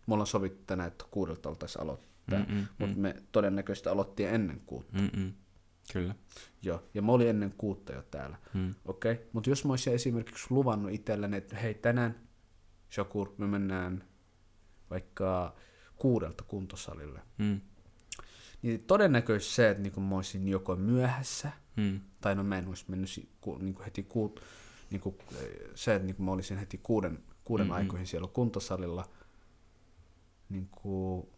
me 0.07 0.13
ollaan 0.13 0.27
sovittu 0.27 0.63
tänään, 0.67 0.87
että 0.87 1.05
kuudelta 1.11 1.49
oltaisiin 1.49 1.81
aloittaa, 1.81 2.39
Mm, 2.39 2.55
mm, 2.55 2.67
mutta 2.79 2.95
mm. 2.95 3.01
me 3.01 3.15
todennäköisesti 3.31 3.89
aloittiin 3.89 4.29
ennen 4.29 4.61
kuutta. 4.65 4.97
Mm, 5.01 5.09
mm. 5.21 5.31
Kyllä. 5.91 6.15
Joo, 6.61 6.83
ja 6.93 7.01
mä 7.01 7.11
olin 7.11 7.27
ennen 7.27 7.53
kuutta 7.57 7.93
jo 7.93 8.01
täällä. 8.01 8.37
Mm. 8.53 8.75
Okei, 8.85 9.11
okay. 9.11 9.25
mutta 9.33 9.49
jos 9.49 9.65
mä 9.65 9.73
olisin 9.73 9.93
esimerkiksi 9.93 10.45
luvannut 10.49 10.91
itselleni, 10.91 11.37
että 11.37 11.55
hei 11.57 11.73
tänään, 11.73 12.27
Shakur, 12.91 13.33
me 13.37 13.47
mennään 13.47 14.03
vaikka 14.89 15.55
kuudelta 15.95 16.43
kuntosalille, 16.43 17.19
Mm. 17.37 17.61
niin 18.61 18.83
todennäköisesti 18.83 19.55
se, 19.55 19.69
että 19.69 19.83
niinku 19.83 19.99
mä 20.01 20.15
olisin 20.15 20.47
joko 20.47 20.75
myöhässä, 20.75 21.51
Mm. 21.75 21.99
tai 22.21 22.35
no 22.35 22.43
mä 22.43 22.57
en 22.57 22.67
olisi 22.67 22.85
mennyt 22.87 23.09
niinku 23.59 23.83
heti 23.83 24.03
kuut, 24.03 24.41
niinku, 24.91 25.17
se, 25.75 25.95
että 25.95 26.05
niinku 26.05 26.23
mä 26.23 26.31
olisin 26.31 26.57
heti 26.57 26.77
kuuden, 26.77 27.23
kuuden 27.43 27.67
mm-hmm. 27.67 27.77
aikoihin 27.77 28.07
siellä 28.07 28.27
kuntosalilla, 28.27 29.09
niinku, 30.49 31.29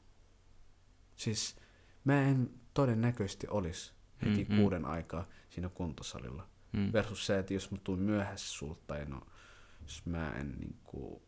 siis 1.16 1.56
mä 2.04 2.22
en 2.22 2.50
todennäköisesti 2.74 3.48
olisi 3.50 3.95
heti 4.22 4.44
Mm-mm. 4.44 4.58
kuuden 4.60 4.86
aikaa 4.86 5.28
siinä 5.50 5.70
kuntosalilla. 5.70 6.48
Mm. 6.72 6.94
Versus 6.94 7.26
se, 7.26 7.40
että 7.40 7.54
jos 7.54 7.72
mä 7.72 7.78
tuun 7.84 8.00
myöhässä 8.00 8.48
sulta 8.58 8.82
tai 8.88 9.06
no, 9.06 9.22
jos 9.82 10.06
mä 10.06 10.32
en 10.32 10.52
niinku 10.60 11.22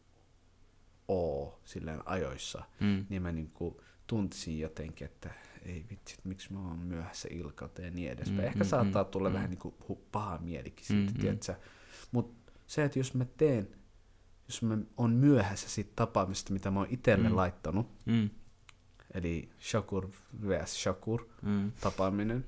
oo 1.08 1.62
silleen 1.66 2.02
ajoissa, 2.08 2.64
Mm. 2.80 3.06
niin 3.10 3.22
mä 3.22 3.32
niinku 3.32 3.82
tuntisin 4.08 4.60
jotenkin, 4.60 5.06
että 5.06 5.30
ei 5.62 5.86
vitsi, 5.90 6.14
että 6.14 6.30
miksi 6.30 6.54
mä 6.54 6.60
oon 6.60 6.80
myöhässä 6.80 7.28
ilkalta 7.32 7.82
ja 7.82 7.92
niin 7.92 8.12
edespäin. 8.12 8.40
Mm, 8.42 8.46
Ehkä 8.48 8.64
mm, 8.64 8.68
saattaa 8.68 9.04
mm, 9.04 9.10
tulla 9.10 9.30
mm. 9.30 9.34
vähän 9.34 9.50
niinku 9.50 9.78
paha 10.12 10.38
mielikin 10.38 10.86
siitä, 10.86 11.02
Mm, 11.02 11.08
mm, 11.08 11.14
mm. 11.18 11.22
tiedätkö? 11.22 11.56
Mutta 12.12 12.52
se, 12.68 12.84
että 12.84 13.00
jos 13.00 13.14
mä 13.14 13.26
teen, 13.26 13.68
jos 14.48 14.62
mä 14.62 14.78
oon 14.98 15.12
myöhässä 15.12 15.70
siitä 15.70 15.92
tapaamista, 15.96 16.54
mitä 16.54 16.72
mä 16.72 16.80
oon 16.80 16.88
itselle 16.92 17.30
mm. 17.30 17.36
laittanut, 17.36 17.92
Mm. 18.06 18.30
eli 19.14 19.50
Shakur 19.62 20.10
vs. 20.48 20.84
Shakur 20.84 21.28
Mm. 21.42 21.72
tapaaminen, 21.82 22.46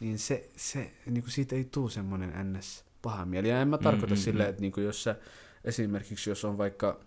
niin 0.00 0.18
se, 0.18 0.50
se 0.56 0.92
niin 1.06 1.22
kuin 1.22 1.32
siitä 1.32 1.56
ei 1.56 1.64
tule 1.64 1.90
semmoinen 1.90 2.52
ns. 2.52 2.84
paha 3.02 3.24
mieli. 3.24 3.48
Ja 3.48 3.60
en 3.60 3.68
mä 3.68 3.78
tarkoita 3.78 4.06
Mm, 4.06 4.10
mm, 4.12 4.20
mm, 4.20 4.24
silleen, 4.24 4.46
mm. 4.48 4.50
että 4.50 4.60
niin 4.60 4.72
kuin 4.72 4.84
jos 4.84 5.02
sä, 5.02 5.16
esimerkiksi 5.64 6.30
jos 6.30 6.44
on 6.44 6.58
vaikka, 6.58 7.00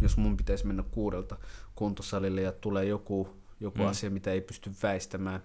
jos 0.00 0.16
mun 0.16 0.36
pitäisi 0.36 0.66
mennä 0.66 0.82
kuudelta 0.90 1.36
kuntosalille 1.74 2.40
ja 2.42 2.52
tulee 2.52 2.84
joku, 2.84 3.36
joku 3.60 3.78
Mm. 3.82 3.86
asia, 3.88 4.10
mitä 4.10 4.32
ei 4.32 4.40
pysty 4.40 4.70
väistämään, 4.82 5.40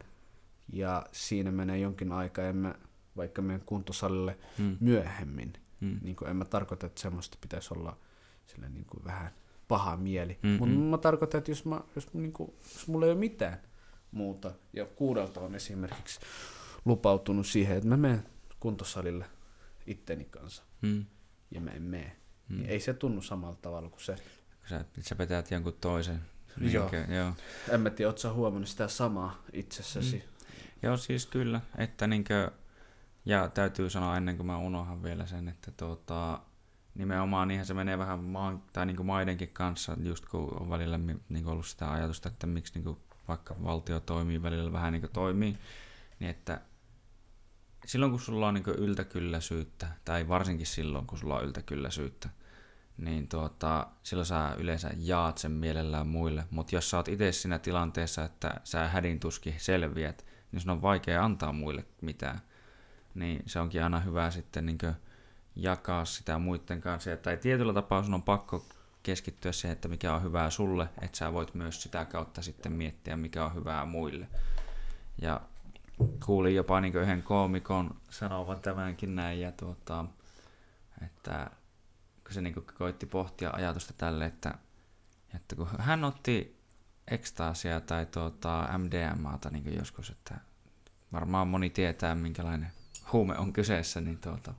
ja 0.74 1.06
siinä 1.12 1.52
menee 1.52 1.78
jonkin 1.80 2.12
aikaa, 2.12 2.46
ja 2.46 2.54
mä 2.54 2.76
vaikka 3.18 3.42
menen 3.42 3.62
kuntosalille 3.66 4.38
Mm. 4.58 4.78
myöhemmin, 4.80 5.54
Mm. 5.82 6.00
niin 6.02 6.16
kuin 6.16 6.30
en 6.30 6.36
mä 6.36 6.46
tarkoita, 6.46 6.86
että 6.86 7.02
semmoista 7.02 7.38
pitäisi 7.42 7.74
olla 7.74 7.98
sille 8.48 8.70
niin 8.70 8.86
kuin 8.86 9.04
vähän 9.06 9.32
paha 9.68 9.98
mieli. 9.98 10.40
Mm, 10.44 10.50
Mutta 10.50 10.76
mm. 10.76 10.82
mä 10.82 10.98
tarkoitan, 10.98 11.38
että 11.38 11.52
jos, 11.52 11.66
mä, 11.66 11.82
jos, 11.96 12.14
niin 12.14 12.34
kuin, 12.34 12.54
jos 12.74 12.88
mulla 12.88 13.06
ei 13.06 13.12
ole 13.12 13.20
mitään 13.20 13.62
muuta, 14.12 14.52
ja 14.74 14.86
kuudelta 14.86 15.40
on 15.40 15.56
esimerkiksi 15.56 16.20
lupautunut 16.86 17.48
siihen, 17.48 17.78
että 17.78 17.90
mä 17.90 17.98
menen 17.98 18.24
kuntosalille 18.60 19.26
itteni 19.88 20.26
kanssa, 20.26 20.64
Mm. 20.82 21.06
ja 21.52 21.62
mä 21.62 21.72
en 21.72 21.82
mene, 21.84 22.16
Mm. 22.50 22.58
niin 22.58 22.70
ei 22.70 22.80
se 22.80 22.94
tunnu 22.94 23.22
samalla 23.22 23.56
tavalla 23.62 23.90
kuin 23.90 24.02
se. 24.02 24.16
Sä, 24.70 24.86
sä 25.02 25.16
petät 25.16 25.52
jonkun 25.52 25.74
toisen. 25.82 26.22
Joo. 26.58 26.90
Niinkö, 26.92 27.14
joo. 27.14 27.34
En 27.70 27.82
mä 27.82 27.90
tiedä, 27.90 28.10
oot 28.10 28.18
sä 28.18 28.34
huomannut 28.34 28.70
sitä 28.70 28.88
samaa 28.88 29.44
itsessäsi. 29.54 30.24
Joo, 30.84 30.98
siis 30.98 31.26
kyllä, 31.26 31.62
että 31.78 32.08
niinkö, 32.08 32.52
Ja 33.26 33.48
täytyy 33.50 33.90
sanoa 33.90 34.18
ennen 34.18 34.38
kuin 34.38 34.48
mä 34.48 34.58
unohan 34.58 35.04
vielä 35.04 35.26
sen, 35.26 35.48
että 35.48 35.72
tuota, 35.72 36.40
nimenomaan 36.96 37.48
niinhän 37.48 37.66
se 37.66 37.74
menee 37.74 37.98
vähän 37.98 38.20
maan, 38.20 38.64
tai 38.74 38.86
niin 38.86 38.96
kuin 38.98 39.08
maidenkin 39.08 39.50
kanssa, 39.50 39.98
just 40.04 40.26
kun 40.26 40.62
on 40.62 40.70
välillä 40.70 40.98
niin 40.98 41.20
kuin 41.44 41.48
ollut 41.48 41.66
sitä 41.68 41.92
ajatusta, 41.92 42.30
että 42.30 42.48
miksi 42.48 42.74
niin 42.74 42.84
kuin 42.84 42.98
vaikka 43.28 43.56
valtio 43.64 44.00
toimii, 44.00 44.42
välillä 44.42 44.72
vähän 44.72 44.94
niin 44.94 45.02
kuin 45.02 45.12
toimii, 45.12 45.58
niin 46.20 46.30
että 46.30 46.62
silloin 47.86 48.12
kun 48.12 48.22
sulla 48.22 48.48
on 48.48 48.54
niin 48.54 48.64
yltäkylläisyyttä, 48.78 49.88
tai 50.06 50.28
varsinkin 50.28 50.68
silloin 50.68 51.08
kun 51.08 51.18
sulla 51.18 51.38
on 51.38 51.46
yltäkylläisyyttä, 51.46 52.30
niin 52.98 53.28
tuota, 53.28 53.88
silloin 54.04 54.26
sä 54.26 54.56
yleensä 54.58 54.92
jaat 54.98 55.38
sen 55.38 55.52
mielellään 55.52 56.08
muille. 56.08 56.46
Mutta 56.50 56.76
jos 56.76 56.90
sä 56.90 56.98
oot 56.98 57.08
itse 57.08 57.32
siinä 57.32 57.60
tilanteessa, 57.60 58.24
että 58.24 58.62
sä 58.64 58.88
hädintuskin 58.88 59.56
selviät, 59.58 60.26
niin 60.52 60.60
sun 60.62 60.70
on 60.70 60.82
vaikea 60.82 61.26
antaa 61.26 61.54
muille 61.54 61.86
mitään. 62.02 62.42
Niin 63.16 63.44
se 63.46 63.60
onkin 63.60 63.84
aina 63.84 64.00
hyvä 64.00 64.32
sitten 64.32 64.66
niin 64.66 64.78
jakaa 65.56 66.06
sitä 66.06 66.38
muiden 66.38 66.82
kanssa. 66.82 67.18
Tai 67.18 67.38
tietyllä 67.38 67.74
tapaa 67.74 68.04
sun 68.04 68.14
on 68.14 68.24
pakko 68.24 68.66
keskittyä 69.04 69.52
siihen, 69.52 69.74
että 69.74 69.88
mikä 69.88 70.16
on 70.16 70.24
hyvää 70.24 70.50
sulle, 70.50 70.90
että 71.02 71.18
sä 71.18 71.34
voit 71.34 71.54
myös 71.54 71.84
sitä 71.84 72.06
kautta 72.06 72.42
sitten 72.42 72.72
miettiä, 72.72 73.18
mikä 73.18 73.46
on 73.46 73.56
hyvää 73.56 73.86
muille. 73.86 74.28
Ja 75.22 75.42
kuulin 76.26 76.56
jopa 76.56 76.82
niin 76.82 76.96
yhden 76.96 77.24
koomikon 77.24 77.96
sanovan 78.10 78.62
tämänkin 78.62 79.16
näin, 79.16 79.40
ja 79.40 79.52
tuota, 79.52 80.06
että 81.06 81.52
kun 82.24 82.34
se 82.34 82.42
niin 82.42 82.66
koitti 82.78 83.06
pohtia 83.06 83.50
ajatusta 83.54 83.94
tälle, 83.98 84.26
että, 84.26 84.54
että 85.36 85.56
kun 85.56 85.68
hän 85.80 86.04
otti 86.04 86.62
ekstaasia 87.08 87.82
tai 87.82 88.06
tuota, 88.06 88.70
MDMAta 88.78 89.50
niin 89.50 89.76
joskus, 89.78 90.10
että 90.10 90.36
varmaan 91.14 91.48
moni 91.48 91.70
tietää, 91.70 92.16
minkälainen 92.16 92.72
huume 93.14 93.38
on 93.38 93.54
kyseessä, 93.54 94.02
niin 94.02 94.18
tuota, 94.18 94.54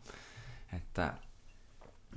että 0.72 1.14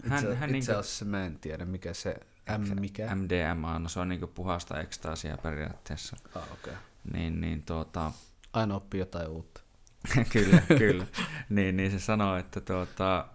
hän, 0.10 0.20
itse, 0.20 0.36
hän 0.36 0.56
itse 0.56 0.72
niin 0.72 0.80
asiassa 0.80 1.06
mä 1.06 1.26
en 1.26 1.40
tiedä, 1.40 1.66
mikä 1.66 1.94
se 1.94 2.16
M, 2.58 2.80
mikä? 2.80 3.16
MDMA, 3.16 3.80
no 3.80 3.90
se 3.90 4.00
on 4.00 4.10
niin 4.10 4.28
puhasta 4.36 4.80
ekstaasia 4.80 5.38
periaatteessa. 5.38 6.18
Ah, 6.36 6.52
okay. 6.52 6.74
Niin, 7.14 7.42
niin 7.42 7.64
tuota... 7.64 8.12
Aina 8.56 8.76
oppii 8.76 9.00
jotain 9.00 9.28
uutta. 9.28 9.62
kyllä, 10.34 10.62
kyllä. 10.78 11.06
niin, 11.50 11.78
niin 11.78 11.92
se 11.92 12.00
sanoo, 12.00 12.38
että 12.38 12.62
tuota, 12.62 13.28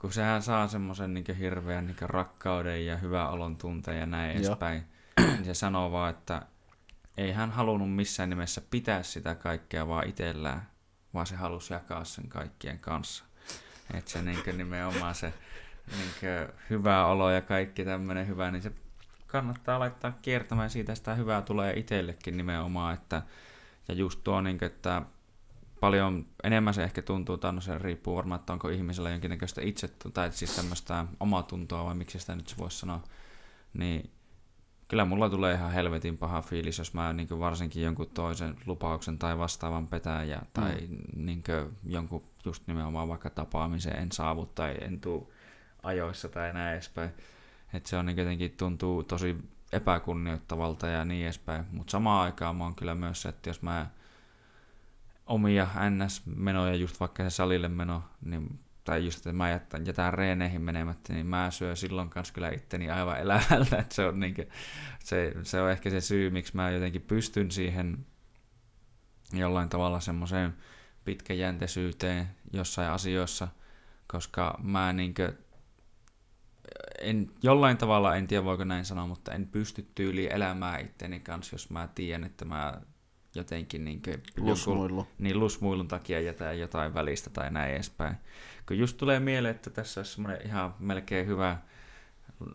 kun 0.00 0.12
sehän 0.12 0.42
saa 0.42 0.68
semmoisen 0.68 1.14
niin 1.14 1.36
hirveän 1.38 1.86
niin 1.86 1.96
rakkauden 2.00 2.86
ja 2.86 2.96
hyvän 2.96 3.30
olon 3.30 3.56
tunteen 3.56 4.00
ja 4.00 4.06
näin 4.06 4.36
edespäin, 4.36 4.82
niin 5.18 5.44
se 5.44 5.54
sanoo 5.54 5.92
vaan, 5.92 6.10
että 6.10 6.42
ei 7.16 7.32
hän 7.32 7.50
halunnut 7.50 7.94
missään 7.94 8.30
nimessä 8.30 8.62
pitää 8.70 9.02
sitä 9.02 9.34
kaikkea 9.34 9.88
vaan 9.88 10.08
itsellään, 10.08 10.70
vaan 11.14 11.26
se 11.26 11.36
halusi 11.36 11.72
jakaa 11.72 12.04
sen 12.04 12.28
kaikkien 12.28 12.78
kanssa. 12.78 13.24
Että 13.94 14.10
se 14.10 14.22
niin 14.22 14.56
nimenomaan 14.56 15.14
se 15.14 15.34
niin 15.96 16.48
hyvä 16.70 17.06
olo 17.06 17.30
ja 17.30 17.40
kaikki 17.40 17.84
tämmöinen 17.84 18.26
hyvä, 18.26 18.50
niin 18.50 18.62
se 18.62 18.72
kannattaa 19.26 19.78
laittaa 19.78 20.12
kiertämään 20.22 20.70
siitä, 20.70 20.94
sitä 20.94 21.14
hyvää 21.14 21.42
tulee 21.42 21.72
itsellekin 21.76 22.36
nimenomaan, 22.36 22.94
että 22.94 23.22
ja 23.90 23.96
just 23.96 24.20
tuo, 24.24 24.40
niin 24.40 24.64
että 24.64 25.02
paljon 25.80 26.26
enemmän 26.44 26.74
se 26.74 26.84
ehkä 26.84 27.02
tuntuu, 27.02 27.36
tai 27.36 27.52
no 27.52 27.60
se 27.60 27.78
riippuu 27.78 28.16
varmaan, 28.16 28.40
että 28.40 28.52
onko 28.52 28.68
ihmisellä 28.68 29.10
jonkinnäköistä 29.10 29.60
itse, 29.64 29.88
tai 29.88 30.32
siis 30.32 30.56
tämmöistä 30.56 31.06
omatuntoa, 31.20 31.84
vai 31.84 31.94
miksi 31.94 32.18
sitä 32.18 32.36
nyt 32.36 32.48
se 32.48 32.56
voisi 32.58 32.78
sanoa, 32.78 33.02
niin 33.74 34.10
kyllä 34.88 35.04
mulla 35.04 35.30
tulee 35.30 35.54
ihan 35.54 35.72
helvetin 35.72 36.18
paha 36.18 36.42
fiilis, 36.42 36.78
jos 36.78 36.94
mä 36.94 37.12
niin 37.12 37.38
varsinkin 37.38 37.82
jonkun 37.82 38.10
toisen 38.14 38.56
lupauksen 38.66 39.18
tai 39.18 39.38
vastaavan 39.38 39.86
petään, 39.86 40.28
ja, 40.28 40.42
tai 40.52 40.74
mm. 40.88 41.24
niin 41.26 41.42
jonkun 41.86 42.24
just 42.44 42.66
nimenomaan 42.66 43.08
vaikka 43.08 43.30
tapaamiseen 43.30 44.02
en 44.02 44.12
saavu 44.12 44.46
tai 44.46 44.76
en 44.80 45.00
tuu 45.00 45.32
ajoissa 45.82 46.28
tai 46.28 46.52
näin 46.52 46.74
edespäin. 46.74 47.10
Että 47.74 47.88
se 47.88 47.96
on 47.96 48.06
niin 48.06 48.16
jotenkin 48.16 48.50
tuntuu 48.56 49.02
tosi 49.02 49.36
epäkunnioittavalta 49.72 50.86
ja 50.86 51.04
niin 51.04 51.24
edespäin. 51.24 51.64
Mutta 51.72 51.90
samaan 51.90 52.24
aikaan 52.24 52.56
mä 52.56 52.64
oon 52.64 52.74
kyllä 52.74 52.94
myös 52.94 53.22
se, 53.22 53.28
että 53.28 53.50
jos 53.50 53.62
mä 53.62 53.86
omia 55.26 55.66
NS-menoja, 55.90 56.74
just 56.74 57.00
vaikka 57.00 57.22
se 57.22 57.30
salille 57.30 57.68
meno, 57.68 58.02
niin, 58.24 58.60
tai 58.84 59.04
just, 59.04 59.18
että 59.18 59.32
mä 59.32 59.50
jätän, 59.50 59.86
jätän 59.86 60.14
reeneihin 60.14 60.60
menemättä, 60.60 61.12
niin 61.12 61.26
mä 61.26 61.50
syön 61.50 61.76
silloin 61.76 62.10
kanssa 62.10 62.34
kyllä 62.34 62.50
itteni 62.50 62.90
aivan 62.90 63.18
elävältä. 63.20 63.78
Että 63.80 63.94
se, 63.94 64.06
on 64.06 64.20
niin 64.20 64.34
kuin, 64.34 64.48
se, 65.04 65.34
se 65.42 65.60
on 65.60 65.70
ehkä 65.70 65.90
se 65.90 66.00
syy, 66.00 66.30
miksi 66.30 66.56
mä 66.56 66.70
jotenkin 66.70 67.02
pystyn 67.02 67.50
siihen 67.50 68.06
jollain 69.32 69.68
tavalla 69.68 70.00
semmoiseen 70.00 70.56
pitkäjänteisyyteen 71.04 72.28
jossain 72.52 72.90
asioissa, 72.90 73.48
koska 74.06 74.60
mä 74.62 74.92
niinkö 74.92 75.32
en, 77.00 77.30
jollain 77.42 77.76
tavalla, 77.76 78.16
en 78.16 78.26
tiedä 78.26 78.44
voiko 78.44 78.64
näin 78.64 78.84
sanoa, 78.84 79.06
mutta 79.06 79.32
en 79.32 79.46
pysty 79.46 79.90
tyyli 79.94 80.28
elämään 80.32 80.80
itteni 80.80 81.20
kanssa, 81.20 81.54
jos 81.54 81.70
mä 81.70 81.88
tiedän, 81.94 82.24
että 82.24 82.44
mä 82.44 82.80
jotenkin 83.34 83.84
niin 83.84 84.02
lusmuilu. 84.36 84.98
Joku, 85.00 85.10
niin 85.18 85.40
lusmuilun 85.40 85.88
takia 85.88 86.20
jätän 86.20 86.58
jotain 86.58 86.94
välistä 86.94 87.30
tai 87.30 87.50
näin 87.50 87.74
edespäin. 87.74 88.16
Kun 88.68 88.78
just 88.78 88.96
tulee 88.96 89.20
mieleen, 89.20 89.54
että 89.54 89.70
tässä 89.70 90.00
olisi 90.00 90.12
semmoinen 90.12 90.46
ihan 90.46 90.74
melkein 90.78 91.26
hyvä 91.26 91.58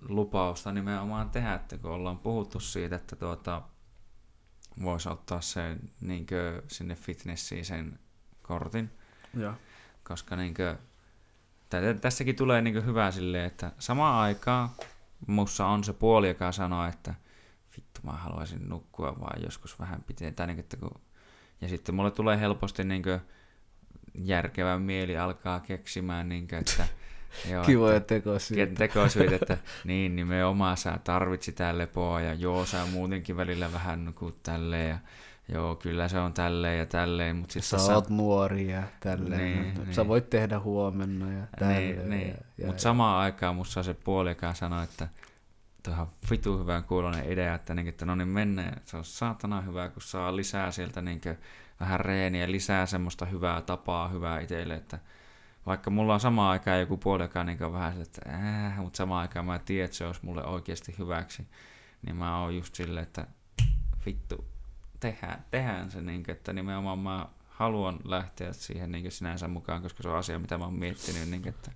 lupausta 0.10 0.72
nimenomaan 0.72 1.30
tehdä, 1.30 1.54
että 1.54 1.78
kun 1.78 1.92
ollaan 1.92 2.20
puhuttu 2.20 2.60
siitä, 2.60 2.96
että 2.96 3.16
tuota, 3.16 3.62
voisi 4.84 5.10
ottaa 5.10 5.42
sen 5.42 5.80
niin 6.02 6.28
sinne 6.68 6.96
fitnessiin 6.96 7.66
sen 7.66 8.00
kortin. 8.42 8.92
Ja. 9.38 9.54
Koska 10.04 10.36
niin 10.36 10.54
kuin, 10.54 10.78
tässäkin 12.02 12.36
tulee 12.36 12.62
niin 12.62 12.86
hyvä 12.86 13.12
silleen, 13.12 13.46
että 13.46 13.72
samaan 13.80 14.22
aikaan 14.22 14.70
mussa 15.28 15.66
on 15.66 15.84
se 15.84 15.94
puoli, 15.94 16.28
joka 16.28 16.52
sanoo, 16.52 16.88
että 16.88 17.14
vittu 17.78 18.02
mä 18.04 18.12
haluaisin 18.12 18.70
nukkua 18.70 19.20
vaan 19.20 19.44
joskus 19.44 19.80
vähän 19.80 20.04
pitää. 20.04 20.48
Niin, 20.48 20.60
että 20.60 20.78
kun... 20.78 21.02
Ja 21.62 21.68
sitten 21.68 21.96
mulle 21.96 22.12
tulee 22.12 22.40
helposti 22.40 22.84
niin 22.84 23.04
järkevä 24.16 24.80
mieli 24.80 25.18
alkaa 25.18 25.60
keksimään, 25.60 26.30
niin 26.30 26.48
kuin, 26.48 26.60
että 26.60 26.88
Joo, 27.52 27.64
Kivoja 27.64 28.00
tekosyitä. 28.00 28.76
Tekosyitä, 28.76 29.36
että 29.36 29.58
niin 29.84 30.16
nimenomaan 30.16 30.78
sä 30.78 31.00
tarvitsit 31.04 31.56
tää 31.56 31.78
lepoa 31.78 32.22
ja 32.22 32.34
joo 32.34 32.66
sä 32.66 32.86
muutenkin 32.86 33.38
välillä 33.38 33.74
vähän 33.74 34.06
nukut 34.06 34.44
tälleen 34.44 34.90
ja 34.90 34.98
joo, 35.54 35.76
kyllä 35.76 36.08
se 36.08 36.20
on 36.20 36.34
tälleen 36.34 36.80
ja 36.80 36.86
tälleen. 36.86 37.36
Mutta 37.36 37.62
sä 37.62 37.78
sä 37.78 37.96
oot 37.96 38.10
nuori 38.10 38.72
ja 38.72 38.84
tälleen. 39.00 39.62
Niin, 39.62 39.74
niin. 39.74 39.94
Sä 39.94 40.08
voit 40.08 40.30
tehdä 40.30 40.60
huomenna 40.60 41.26
ja 41.26 41.32
niin, 41.32 41.48
tälleen. 41.60 42.10
Niin, 42.10 42.36
niin. 42.58 42.66
Mutta 42.66 42.82
samaan 42.82 43.18
aikaan 43.18 43.56
musta 43.56 43.84
se 43.84 43.94
puoli, 43.94 44.30
joka 44.30 44.54
sanoo, 44.54 44.84
että 44.84 45.08
tuohon 45.84 46.08
vitu 46.30 46.58
hyvän 46.58 46.84
kuulonen 46.84 47.32
idea, 47.32 47.56
että, 47.56 47.76
niin, 47.76 47.88
että 47.88 48.06
no 48.06 48.16
niin 48.16 48.28
mennään. 48.28 48.82
Se 48.86 48.98
on 48.98 49.06
saatana 49.06 49.62
hyvä, 49.62 49.90
kun 49.90 50.02
saa 50.02 50.36
lisää 50.36 50.72
sieltä 50.72 51.02
niin 51.02 51.22
vähän 51.80 52.00
reeniä, 52.00 52.52
lisää 52.52 52.86
semmoista 52.86 53.26
hyvää 53.26 53.62
tapaa, 53.62 54.08
hyvää 54.08 54.40
itselle, 54.40 54.76
että 54.76 55.00
vaikka 55.66 55.90
mulla 55.90 56.14
on 56.14 56.20
samaan 56.20 56.52
aikaan 56.52 56.80
joku 56.80 56.98
puoli, 56.98 57.24
joka 57.24 57.44
niin 57.44 57.60
vähän 57.60 58.02
että 58.02 58.22
äh, 58.30 58.78
mutta 58.78 58.98
samaan 58.98 59.22
aikaan 59.22 59.46
mä 59.46 59.60
tiedän, 59.60 59.86
että 59.86 59.98
se 59.98 60.06
olisi 60.06 60.20
mulle 60.24 60.46
oikeasti 60.46 60.96
hyväksi, 60.98 61.48
niin 62.02 62.16
mä 62.16 62.42
oon 62.42 62.56
just 62.56 62.76
silleen, 62.76 63.04
että 63.04 63.28
vittu, 64.06 64.46
tehdään, 65.00 65.46
tehdään 65.52 65.92
se, 65.92 66.02
niin 66.02 66.24
kuin, 66.24 66.36
että 66.36 66.54
nimenomaan 66.54 67.00
mä 67.00 67.26
haluan 67.48 68.00
lähteä 68.04 68.54
siihen 68.54 68.92
niin 68.92 69.12
sinänsä 69.12 69.48
mukaan, 69.48 69.82
koska 69.82 70.04
se 70.04 70.10
on 70.10 70.18
asia, 70.18 70.40
mitä 70.40 70.58
mä 70.58 70.64
oon 70.64 70.74
miettinyt, 70.74 71.30
niin 71.30 71.42
kuin, 71.42 71.54
että 71.54 71.72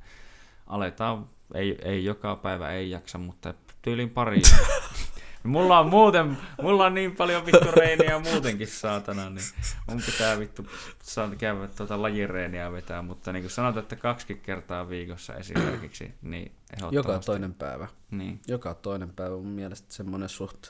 aletaan, 0.67 1.29
ei, 1.53 1.79
ei 1.81 2.05
joka 2.05 2.35
päivä 2.35 2.71
ei 2.71 2.89
jaksa, 2.89 3.17
mutta 3.17 3.53
tyylin 3.81 4.09
pari. 4.09 4.41
mulla 5.43 5.79
on 5.79 5.89
muuten, 5.89 6.37
mulla 6.61 6.85
on 6.85 6.93
niin 6.93 7.15
paljon 7.15 7.45
vittu 7.45 7.71
reeniä 7.71 8.19
muutenkin 8.19 8.67
saatana, 8.67 9.29
niin 9.29 9.45
mun 9.87 10.01
pitää 10.05 10.39
vittu 10.39 10.67
saada 11.03 11.35
käydä 11.35 11.67
tuota 11.67 12.01
lajireeniä 12.01 12.71
vetää, 12.71 13.01
mutta 13.01 13.33
niin 13.33 13.43
kuin 13.43 13.51
sanotaan, 13.51 13.83
että 13.83 13.95
kaksi 13.95 14.35
kertaa 14.35 14.89
viikossa 14.89 15.35
esimerkiksi, 15.35 16.13
niin 16.21 16.51
Joka 16.91 17.19
toinen 17.19 17.53
päivä. 17.53 17.87
Niin. 18.11 18.41
Joka 18.47 18.73
toinen 18.73 19.09
päivä 19.09 19.35
mun 19.35 19.47
mielestä 19.47 19.93
semmoinen 19.93 20.29
suht 20.29 20.67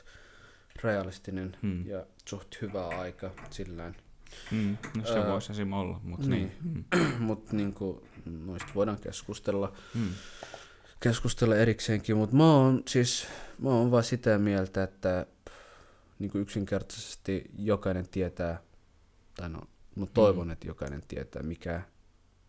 realistinen 0.82 1.56
hmm. 1.62 1.86
ja 1.86 2.06
suht 2.28 2.60
hyvä 2.62 2.88
aika 2.88 3.30
sillään. 3.50 3.96
Hmm. 4.50 4.76
No 4.96 5.04
se 5.04 5.18
öö, 5.18 5.32
voisi 5.32 5.52
esim. 5.52 5.72
olla, 5.72 6.00
mutta 6.02 6.26
niin. 6.26 6.52
niin. 6.64 6.86
Hmm. 6.94 7.22
Mut 7.26 7.52
niinku, 7.52 8.06
noista 8.24 8.68
voidaan 8.74 9.00
keskustella. 9.00 9.72
Hmm. 9.94 10.10
Keskustella 11.00 11.56
erikseenkin, 11.56 12.16
mutta 12.16 12.36
mä 12.36 12.54
oon 12.54 12.82
siis, 12.88 13.26
mä 13.58 13.70
oon 13.70 13.90
vaan 13.90 14.04
sitä 14.04 14.38
mieltä, 14.38 14.82
että 14.82 15.26
niinku 16.18 16.38
yksinkertaisesti 16.38 17.50
jokainen 17.58 18.08
tietää, 18.08 18.60
tai 19.34 19.48
no, 19.48 19.60
mä 19.96 20.06
toivon, 20.06 20.44
hmm. 20.44 20.52
että 20.52 20.66
jokainen 20.66 21.02
tietää, 21.08 21.42
mikä, 21.42 21.82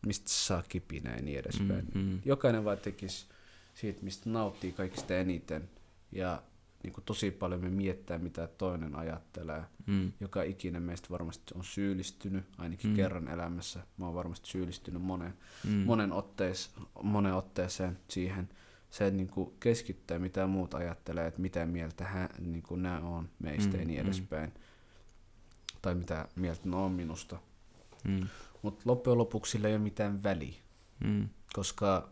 mistä 0.05 0.29
saa 0.29 0.63
kipinä 0.69 1.15
ja 1.15 1.21
niin 1.21 1.39
edespäin. 1.39 1.87
Hmm. 1.93 2.01
Hmm. 2.01 2.21
Jokainen 2.25 2.65
vaan 2.65 2.77
tekisi 2.77 3.25
siitä, 3.73 4.03
mistä 4.03 4.29
nauttii 4.29 4.71
kaikista 4.71 5.15
eniten. 5.15 5.69
Ja 6.11 6.43
niin 6.83 6.93
kuin 6.93 7.05
tosi 7.05 7.31
paljon 7.31 7.61
me 7.61 7.69
miettää, 7.69 8.17
mitä 8.17 8.47
toinen 8.47 8.95
ajattelee. 8.95 9.63
Mm. 9.85 10.11
Joka 10.19 10.43
ikinen 10.43 10.83
meistä 10.83 11.07
varmasti 11.09 11.53
on 11.55 11.63
syyllistynyt, 11.63 12.45
ainakin 12.57 12.89
Mm. 12.89 12.95
kerran 12.95 13.27
elämässä. 13.27 13.83
Mä 13.97 14.05
oon 14.05 14.15
varmasti 14.15 14.49
syyllistynyt 14.49 15.01
monen, 15.01 15.33
Mm. 15.63 15.71
monen, 15.71 16.11
ottees, 16.11 16.71
monen 17.03 17.33
otteeseen 17.33 17.99
siihen. 18.07 18.49
Se 18.89 19.11
niin 19.11 19.27
kuin 19.27 19.53
keskittää, 19.59 20.19
mitä 20.19 20.47
muut 20.47 20.73
ajattelee, 20.73 21.27
että 21.27 21.41
mitä 21.41 21.65
mieltä 21.65 22.05
hän, 22.05 22.29
niin 22.39 22.63
kuin 22.63 22.83
nämä 22.83 22.99
on 22.99 23.29
meistä 23.39 23.73
Mm, 23.73 23.79
ja 23.79 23.85
niin 23.85 23.99
mm. 23.99 24.05
edespäin. 24.05 24.53
Tai 25.81 25.95
mitä 25.95 26.27
mieltä 26.35 26.69
ne 26.69 26.75
on 26.75 26.91
minusta. 26.91 27.39
Mm. 28.03 28.27
Mutta 28.61 28.81
loppujen 28.85 29.17
lopuksi 29.17 29.51
sillä 29.51 29.67
ei 29.67 29.73
ole 29.75 29.83
mitään 29.83 30.23
väliä, 30.23 30.55
Mm. 31.03 31.29
koska 31.53 32.09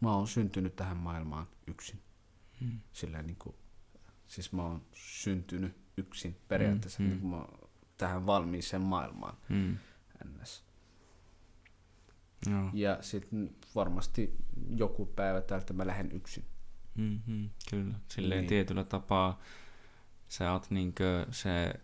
mä 0.00 0.14
oon 0.14 0.28
syntynyt 0.28 0.76
tähän 0.76 0.96
maailmaan 0.96 1.46
yksin. 1.66 2.00
Mm. 2.60 2.80
Sillä 2.92 3.22
niin 3.22 3.36
kuin, 3.38 3.54
siis 4.26 4.52
mä 4.52 4.62
oon 4.62 4.82
syntynyt 4.94 5.76
yksin 5.96 6.36
periaatteessa 6.48 6.98
Mm, 7.02 7.04
mm. 7.06 7.10
Niin 7.10 7.20
kuin 7.20 7.30
mä, 7.30 7.44
tähän 7.96 8.26
valmiiseen 8.26 8.82
maailmaan 8.82 9.36
Mm. 9.48 9.76
ns. 10.42 10.64
Joo. 12.50 12.70
Ja 12.72 12.98
sitten 13.00 13.50
varmasti 13.74 14.36
joku 14.76 15.06
päivä 15.06 15.40
täältä 15.40 15.72
mä 15.72 15.86
lähden 15.86 16.12
yksin. 16.12 16.44
Mm-hmm, 16.94 17.50
kyllä. 17.70 17.94
Silleen 18.08 18.40
Niin. 18.40 18.48
tietyllä 18.48 18.84
tapaa 18.84 19.40
sä 20.28 20.52
oot 20.52 20.70
niinkö 20.70 21.26
se 21.30 21.74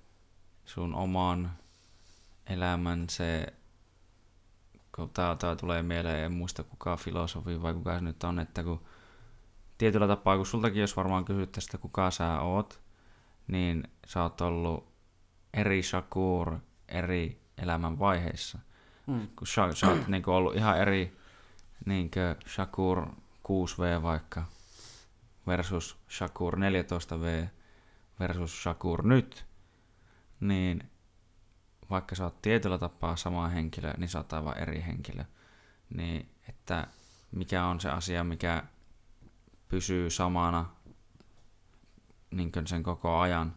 sun 0.65 0.95
oman 0.95 1.53
elämän 2.47 3.09
se, 3.09 3.47
kun 4.97 5.11
tää, 5.11 5.37
tää 5.37 5.57
tulee 5.57 5.83
mieleen, 5.83 6.25
en 6.25 6.33
muista 6.33 6.63
kuka 6.63 6.97
filosofi 6.97 7.63
vai 7.63 7.75
kuka 7.75 7.95
se 7.95 8.01
nyt 8.05 8.25
on, 8.25 8.39
että 8.39 8.63
kun 8.65 8.85
tietyllä 9.79 10.09
tapaa, 10.09 10.37
kun 10.37 10.47
sultakin 10.47 10.81
jos 10.81 10.97
varmaan 10.97 11.25
kysyttäisiin, 11.25 11.69
että 11.69 11.79
kuka 11.79 12.11
sä 12.11 12.41
oot, 12.41 12.81
niin 13.49 13.89
sä 14.07 14.23
oot 14.23 14.41
ollut 14.41 14.93
eri 15.55 15.83
Shakur 15.83 16.59
eri 16.89 17.43
elämän 17.59 17.99
vaiheissa. 17.99 18.59
Mm. 19.07 19.29
Kun 19.37 19.47
sä, 19.47 19.73
sä 19.73 19.87
oot 19.91 20.09
niinku 20.09 20.31
ollut 20.31 20.57
ihan 20.57 20.79
eri 20.79 21.17
niinkö 21.87 22.37
Shakur 22.49 23.07
6V 23.49 24.03
vaikka 24.03 24.45
versus 25.47 25.99
Shakur 26.11 26.57
14V 26.57 27.49
versus 28.21 28.63
Shakur 28.63 29.07
nyt, 29.07 29.47
niin 30.41 30.91
vaikka 31.91 32.15
sä 32.15 32.25
oot 32.25 32.43
tietyllä 32.43 32.79
tapaa 32.79 33.17
sama 33.17 33.49
henkilö, 33.49 33.95
niin 33.97 34.09
sä 34.09 34.19
oot 34.19 34.33
aivan 34.33 34.59
eri 34.59 34.85
henkilö. 34.87 35.25
Niin, 35.95 36.29
että 36.49 36.87
mikä 37.33 37.67
on 37.67 37.81
se 37.81 37.91
asia, 37.91 38.25
mikä 38.25 38.65
pysyy 39.73 40.11
samana 40.11 40.67
niin 42.31 42.53
sen 42.67 42.83
koko 42.83 43.19
ajan, 43.19 43.55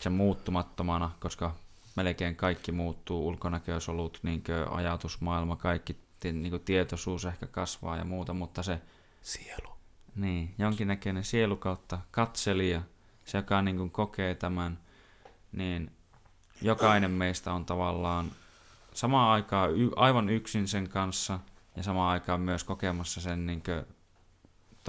sen 0.00 0.12
muuttumattomana, 0.12 1.10
koska 1.20 1.54
melkein 1.96 2.36
kaikki 2.36 2.72
muuttuu, 2.72 3.28
ulkonäkösolut, 3.28 4.20
niin 4.22 4.42
ajatusmaailma, 4.70 5.56
kaikki 5.56 5.96
niin 6.24 6.60
tietoisuus 6.60 7.24
ehkä 7.24 7.46
kasvaa 7.46 7.96
ja 7.96 8.04
muuta, 8.04 8.34
mutta 8.34 8.62
se 8.62 8.80
Sielu. 9.22 9.68
niin, 10.16 10.54
jonkinnäköinen 10.58 11.24
sielu 11.24 11.56
kautta 11.56 11.98
katselija, 12.10 12.82
se 13.24 13.38
joka 13.38 13.62
niin 13.62 13.76
kuin 13.76 13.90
kokee 13.90 14.34
tämän, 14.34 14.78
niin 15.52 15.90
jokainen 16.62 17.10
meistä 17.10 17.52
on 17.52 17.64
tavallaan 17.64 18.32
samaan 18.94 19.30
aikaan 19.30 19.70
y- 19.76 19.90
aivan 19.96 20.28
yksin 20.28 20.68
sen 20.68 20.88
kanssa 20.88 21.40
ja 21.76 21.82
samaan 21.82 22.12
aikaan 22.12 22.40
myös 22.40 22.64
kokemassa 22.64 23.20
sen 23.20 23.46
niin 23.46 23.62
kuin 23.62 23.97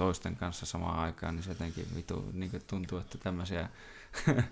toisten 0.00 0.36
kanssa 0.36 0.66
samaan 0.66 0.98
aikaan, 0.98 1.34
niin 1.36 1.42
se 1.42 1.50
jotenkin 1.50 1.86
vitu, 1.96 2.30
niin 2.32 2.50
kuin 2.50 2.62
tuntuu, 2.66 2.98
että 2.98 3.18
tämmöisiä... 3.18 3.68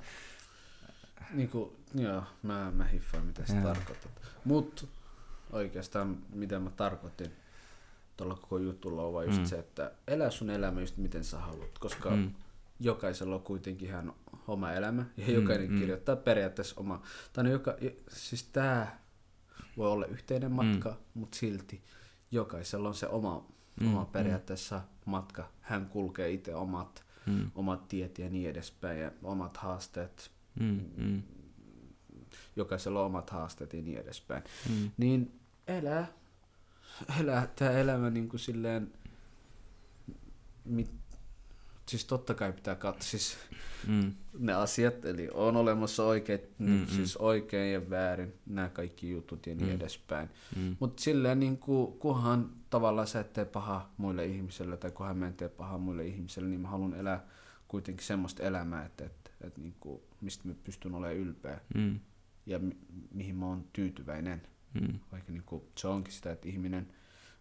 Niin 1.32 1.48
kuin, 1.48 1.70
joo, 1.94 2.22
mä, 2.42 2.70
mä 2.74 2.84
hiffaan 2.84 3.24
mitä 3.26 3.46
sä 3.46 3.54
tarkoitat. 3.62 4.10
Mut 4.44 4.88
oikeastaan 5.52 6.18
mitä 6.32 6.58
mä 6.58 6.70
tarkoitin 6.70 7.32
tuolla 8.16 8.34
koko 8.34 8.58
jutulla 8.58 9.02
on 9.02 9.12
vaan 9.12 9.26
just 9.26 9.38
Mm. 9.38 9.44
se, 9.44 9.58
että 9.58 9.92
elä 10.06 10.30
sun 10.30 10.50
elämä 10.50 10.80
just 10.80 10.96
miten 10.96 11.24
sä 11.24 11.38
haluat, 11.38 11.78
koska 11.78 12.10
Mm, 12.10 12.30
jokaisella 12.80 13.34
on 13.34 13.42
kuitenkin 13.42 13.88
ihan 13.88 14.12
oma 14.48 14.72
elämä 14.72 15.04
ja 15.16 15.26
Mm, 15.26 15.34
jokainen 15.34 15.70
mm. 15.72 15.78
kirjoittaa 15.78 16.16
periaatteessa 16.16 16.74
oma. 16.80 17.02
Tai 17.32 17.44
no 17.44 17.50
joka, 17.50 17.74
siis 18.08 18.42
tää 18.44 19.00
voi 19.76 19.90
olla 19.90 20.06
yhteinen 20.06 20.52
matka, 20.52 20.90
mm. 20.90 20.96
mutta 21.20 21.36
silti 21.38 21.82
jokaisella 22.30 22.88
on 22.88 22.94
se 22.94 23.06
oma, 23.08 23.44
Mm, 23.80 23.86
mm, 23.86 23.92
oma 23.94 24.04
mm. 24.04 24.10
Matka. 25.09 25.48
Hän 25.60 25.86
kulkee 25.86 26.30
itse 26.30 26.55
omat, 26.55 27.05
mm, 27.26 27.51
omat 27.55 27.89
tiet 27.89 28.18
ja 28.18 28.30
niin 28.30 28.51
edespäin 28.51 29.01
ja 29.01 29.10
omat 29.22 29.56
haasteet. 29.56 30.30
mm, 30.60 30.80
mm, 30.97 31.22
Jokaisella 32.56 33.01
on 33.01 33.06
omat 33.06 33.30
haasteet 33.30 33.72
ja 33.72 33.82
niin 33.82 33.98
edespäin. 33.98 34.43
mm, 34.70 34.90
Niin 34.97 35.40
elää, 35.66 36.06
elää 37.20 37.47
tämä 37.56 37.70
elämä 37.70 38.10
niin 38.10 38.28
kuin 38.28 38.40
silleen, 38.40 38.93
mit, 40.64 40.90
siis 41.89 42.05
totta 42.05 42.35
kai 42.35 42.52
pitää 42.52 42.74
katsoa 42.74 43.02
siis 43.02 43.36
mm, 43.86 44.12
ne 44.39 44.52
asiat, 44.52 45.05
eli 45.05 45.28
on 45.35 45.56
olemassa 45.56 46.05
oikein, 46.05 46.40
Mm, 46.59 46.66
mm, 46.70 46.78
mm. 46.81 46.86
siis 46.86 47.16
oikein 47.16 47.73
ja 47.73 47.90
väärin, 47.90 48.35
nämä 48.47 48.69
kaikki 48.69 49.10
jutut 49.10 49.47
ja 49.47 49.55
niin 49.55 49.66
Mm. 49.66 49.70
mm. 49.73 49.77
edespäin. 49.77 50.28
mm, 50.56 50.77
Mutta 50.81 51.02
silleen 51.02 51.40
niin 51.40 51.59
kuin, 51.59 51.98
kunhan 51.98 52.51
tavallaan 52.70 53.06
sä 53.06 53.20
et 53.20 53.32
tee 53.32 53.44
pahaa 53.44 53.94
muille 53.97 54.27
ihmisille 54.27 54.77
tai 54.77 54.90
kunhan 54.90 55.16
mä 55.19 55.27
en 55.27 55.35
tee 55.35 55.48
pahaa 55.48 55.78
muille 55.78 56.06
ihmisille, 56.06 56.48
niin 56.48 56.60
mä 56.60 56.69
haluan 56.69 56.94
elää 56.94 57.24
kuitenkin 57.69 58.06
semmoista 58.06 58.43
elämää, 58.43 58.85
että, 58.86 59.05
että, 59.05 59.31
että 59.40 59.60
niin 59.60 59.74
kuin, 59.81 60.01
mistä 60.20 60.48
mä 60.48 60.55
pystyn 60.65 60.94
olemaan 60.94 61.16
ylpeä 61.16 61.60
mm, 61.74 62.01
ja 62.47 62.59
mi- 62.59 62.77
mihin 63.15 63.36
mä 63.36 63.47
oon 63.47 63.65
tyytyväinen. 63.73 64.43
mm, 64.74 64.98
Vaikka 65.12 65.32
niin 65.32 65.43
kuin, 65.47 65.62
se 65.78 65.89
onkin 65.89 66.12
sitä, 66.12 66.32
että 66.32 66.48
ihminen 66.48 66.89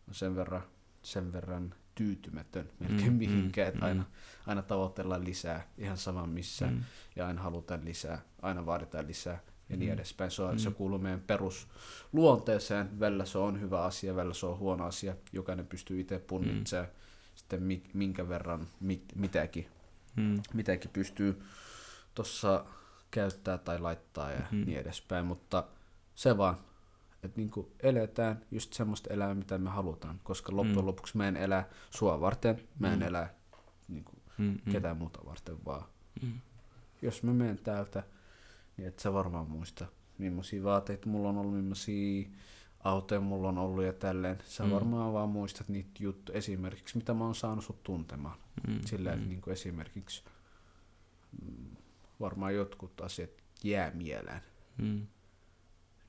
on 0.07 0.13
sen 0.15 0.35
verran, 0.35 0.61
sen 1.03 1.33
verran 1.33 1.75
tyytymätön 1.97 2.69
melkein 2.79 3.03
Mm, 3.03 3.13
mm, 3.13 3.17
mihinkään, 3.17 3.67
että 3.67 3.79
mm, 3.79 3.85
aina, 3.87 4.03
aina 4.47 4.61
tavoitellaan 4.61 5.25
lisää, 5.25 5.67
ihan 5.77 5.97
sama 5.97 6.27
missä, 6.27 6.65
mm, 6.67 6.73
mm. 6.73 6.83
ja 7.15 7.27
aina 7.27 7.41
halutaan 7.41 7.85
lisää, 7.85 8.21
aina 8.41 8.65
vaaditaan 8.65 9.07
lisää 9.07 9.39
ja 9.69 9.75
Mm. 9.75 9.79
niin 9.79 9.91
edespäin. 9.93 10.31
Se, 10.31 10.41
on, 10.43 10.51
Mm. 10.51 10.57
se 10.57 10.71
kuuluu 10.71 10.99
meidän 10.99 11.21
perusluonteeseen, 11.21 12.99
välillä 12.99 13.25
se 13.25 13.37
on 13.37 13.61
hyvä 13.61 13.83
asia, 13.83 14.15
välillä 14.15 14.33
se 14.33 14.45
on 14.45 14.57
huono 14.59 14.85
asia, 14.85 15.15
jokainen 15.33 15.67
pystyy 15.67 15.99
itse 15.99 16.19
punnitsemaan 16.19 16.89
sitten 17.35 17.63
mi- 17.63 17.83
minkä 17.93 18.29
verran 18.29 18.67
mit- 18.79 19.13
mitäkin, 19.15 19.67
mm, 20.15 20.41
mitäkin 20.53 20.89
pystyy 20.93 21.41
tuossa 22.15 22.65
käyttää 23.11 23.57
tai 23.57 23.79
laittaa 23.79 24.31
ja 24.31 24.41
mm. 24.51 24.65
niin 24.65 24.79
edespäin, 24.79 25.25
mutta 25.25 25.63
se 26.15 26.37
vaan, 26.37 26.57
että 27.23 27.37
niinku 27.37 27.71
eletään 27.83 28.41
just 28.51 28.73
semmoista 28.73 29.13
elämää, 29.13 29.35
mitä 29.35 29.57
me 29.57 29.69
halutaan, 29.69 30.19
koska 30.23 30.55
loppujen 30.55 30.79
Mm. 30.79 30.85
lopuksi 30.87 31.17
mä 31.17 31.27
en 31.27 31.37
elä 31.37 31.65
sua 31.89 32.21
varten, 32.21 32.61
mä 32.79 32.93
en 32.93 32.99
Mm. 32.99 33.05
elä 33.05 33.29
niinku 33.87 34.11
mm, 34.37 34.45
mm, 34.65 34.71
ketään 34.71 34.97
muuta 34.97 35.19
varten, 35.25 35.65
vaan 35.65 35.85
mm, 36.21 36.33
jos 37.01 37.23
mä 37.23 37.33
menen 37.33 37.57
täältä, 37.57 38.03
niin 38.77 38.87
et 38.87 38.99
sä 38.99 39.13
varmaan 39.13 39.49
muista, 39.49 39.85
millaisia 40.17 40.63
vaatteita 40.63 41.09
mulla 41.09 41.29
on 41.29 41.37
ollut, 41.37 41.55
millaisia 41.55 42.27
autoja 42.83 43.21
mulla 43.21 43.49
on 43.49 43.57
ollut 43.57 43.83
ja 43.83 43.93
tälleen. 43.93 44.37
Sä 44.45 44.63
Mm. 44.63 44.71
varmaan 44.71 45.13
vaan 45.13 45.29
muistat 45.29 45.69
niitä 45.69 45.89
juttuja 45.99 46.37
esimerkiksi, 46.37 46.97
mitä 46.97 47.13
mä 47.13 47.23
oon 47.25 47.35
saanut 47.35 47.63
sut 47.65 47.83
tuntemaan. 47.83 48.37
mm, 48.67 48.79
Sillä, 48.85 49.15
mm, 49.15 49.27
niin 49.29 49.41
kuin 49.41 49.51
esimerkiksi 49.51 50.23
mm, 51.45 51.75
varmaan 52.19 52.55
jotkut 52.55 53.01
asiat 53.01 53.29
jää 53.63 53.91
mieleen. 53.91 54.41
mm, 54.77 55.07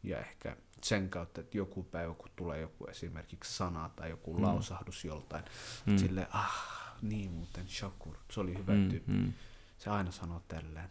Ja 0.02 0.18
ehkä 0.20 0.56
sen 0.82 1.08
kautta, 1.10 1.40
että 1.40 1.56
joku 1.58 1.82
päivä, 1.82 2.14
kun 2.14 2.30
tulee 2.36 2.60
joku 2.60 2.86
esimerkiksi 2.86 3.54
sana 3.56 3.88
tai 3.88 4.10
joku 4.10 4.34
Mm. 4.36 4.42
lausahdus 4.42 5.04
joltain, 5.04 5.44
mm, 5.86 5.96
silleen, 5.98 6.26
ah, 6.30 6.94
niin 7.02 7.30
muuten, 7.30 7.68
Shakur, 7.68 8.16
se 8.32 8.40
oli 8.40 8.58
hyvä 8.58 8.72
mm, 8.74 8.88
tyyppi. 8.88 9.12
mm, 9.12 9.32
Se 9.78 9.90
aina 9.90 10.10
sanoo 10.10 10.42
tälleen. 10.48 10.90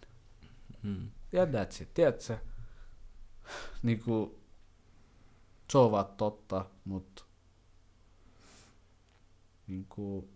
mm, 0.84 1.12
Ja 1.32 1.46
that's 1.46 1.84
it, 1.84 1.94
tiedätkö? 1.94 2.38
Niinku, 3.84 4.40
se 5.72 5.78
on 5.78 5.92
vaan 5.92 6.06
totta, 6.18 6.66
mutta 6.86 7.24
niinku, 9.68 10.30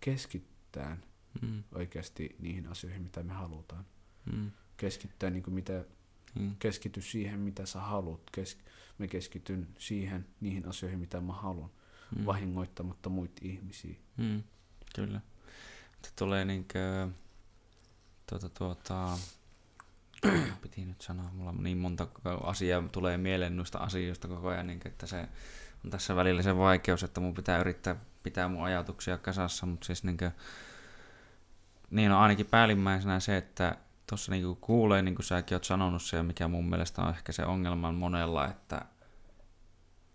keskittään 0.00 1.02
mm, 1.42 1.62
oikeasti 1.74 2.36
niihin 2.38 2.66
asioihin, 2.68 3.02
mitä 3.02 3.22
me 3.22 3.32
halutaan. 3.32 3.86
mm, 4.32 4.50
Keskittää 4.76 5.30
niinku 5.30 5.50
mitä, 5.50 5.84
mm, 6.34 6.56
keskity 6.58 7.00
siihen, 7.02 7.40
mitä 7.40 7.66
sä 7.66 7.80
haluat. 7.80 8.20
Kes, 8.32 8.58
mä 8.98 9.06
keskityn 9.06 9.68
siihen, 9.78 10.26
niihin 10.40 10.68
asioihin, 10.68 10.98
mitä 10.98 11.20
mä 11.20 11.32
haluan, 11.32 11.70
mm. 12.16 12.26
vahingoittamatta 12.26 13.08
muita 13.08 13.40
ihmisiä. 13.42 13.96
Mm, 14.16 14.42
kyllä. 14.94 15.20
Tulee 16.16 16.44
niinkö, 16.44 17.08
tuota, 18.26 18.48
tuota, 18.48 19.18
piti 20.62 20.84
nyt 20.84 21.00
sanoa, 21.00 21.30
mulla 21.32 21.50
on 21.50 21.62
niin 21.62 21.78
monta 21.78 22.08
asiaa 22.42 22.88
tulee 22.92 23.18
mieleen 23.18 23.56
noista 23.56 23.78
asioista 23.78 24.28
koko 24.28 24.48
ajan, 24.48 24.66
niin 24.66 24.80
että 24.84 25.06
se 25.06 25.28
on 25.84 25.90
tässä 25.90 26.16
välillä 26.16 26.42
se 26.42 26.56
vaikeus, 26.56 27.02
että 27.02 27.20
mun 27.20 27.34
pitää 27.34 27.58
yrittää 27.58 27.96
pitää 28.22 28.48
mun 28.48 28.64
ajatuksia 28.64 29.18
kasassa, 29.18 29.66
mutta 29.66 29.86
siis 29.86 30.04
niinkö, 30.04 30.30
Niin 31.90 32.10
no 32.10 32.20
ainakin 32.20 32.46
päällimmäisenä 32.46 33.20
se, 33.20 33.36
että 33.36 33.76
tuossa 34.12 34.32
niinku 34.32 34.54
kuulee, 34.54 35.02
niin 35.02 35.14
kuin 35.14 35.26
säkin 35.26 35.54
oot 35.54 35.64
sanonut 35.64 36.02
se, 36.02 36.22
mikä 36.22 36.48
mun 36.48 36.70
mielestä 36.70 37.02
on 37.02 37.08
ehkä 37.08 37.32
se 37.32 37.44
ongelma 37.44 37.92
monella, 37.92 38.46
että, 38.46 38.84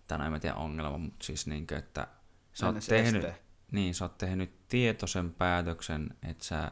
tänään 0.07 0.33
en 0.33 0.41
tiedä 0.41 0.55
ongelma, 0.55 0.97
mutta 0.97 1.25
siis 1.25 1.47
niin 1.47 1.67
kuin, 1.67 1.77
että 1.77 2.07
sä 2.53 2.65
oot, 2.65 2.75
tehnyt, 2.89 3.25
niin, 3.71 3.95
sä 3.95 4.05
oot 4.05 4.17
tehnyt 4.17 4.67
tietoisen 4.67 5.33
päätöksen, 5.33 6.09
että 6.23 6.43
sä 6.43 6.71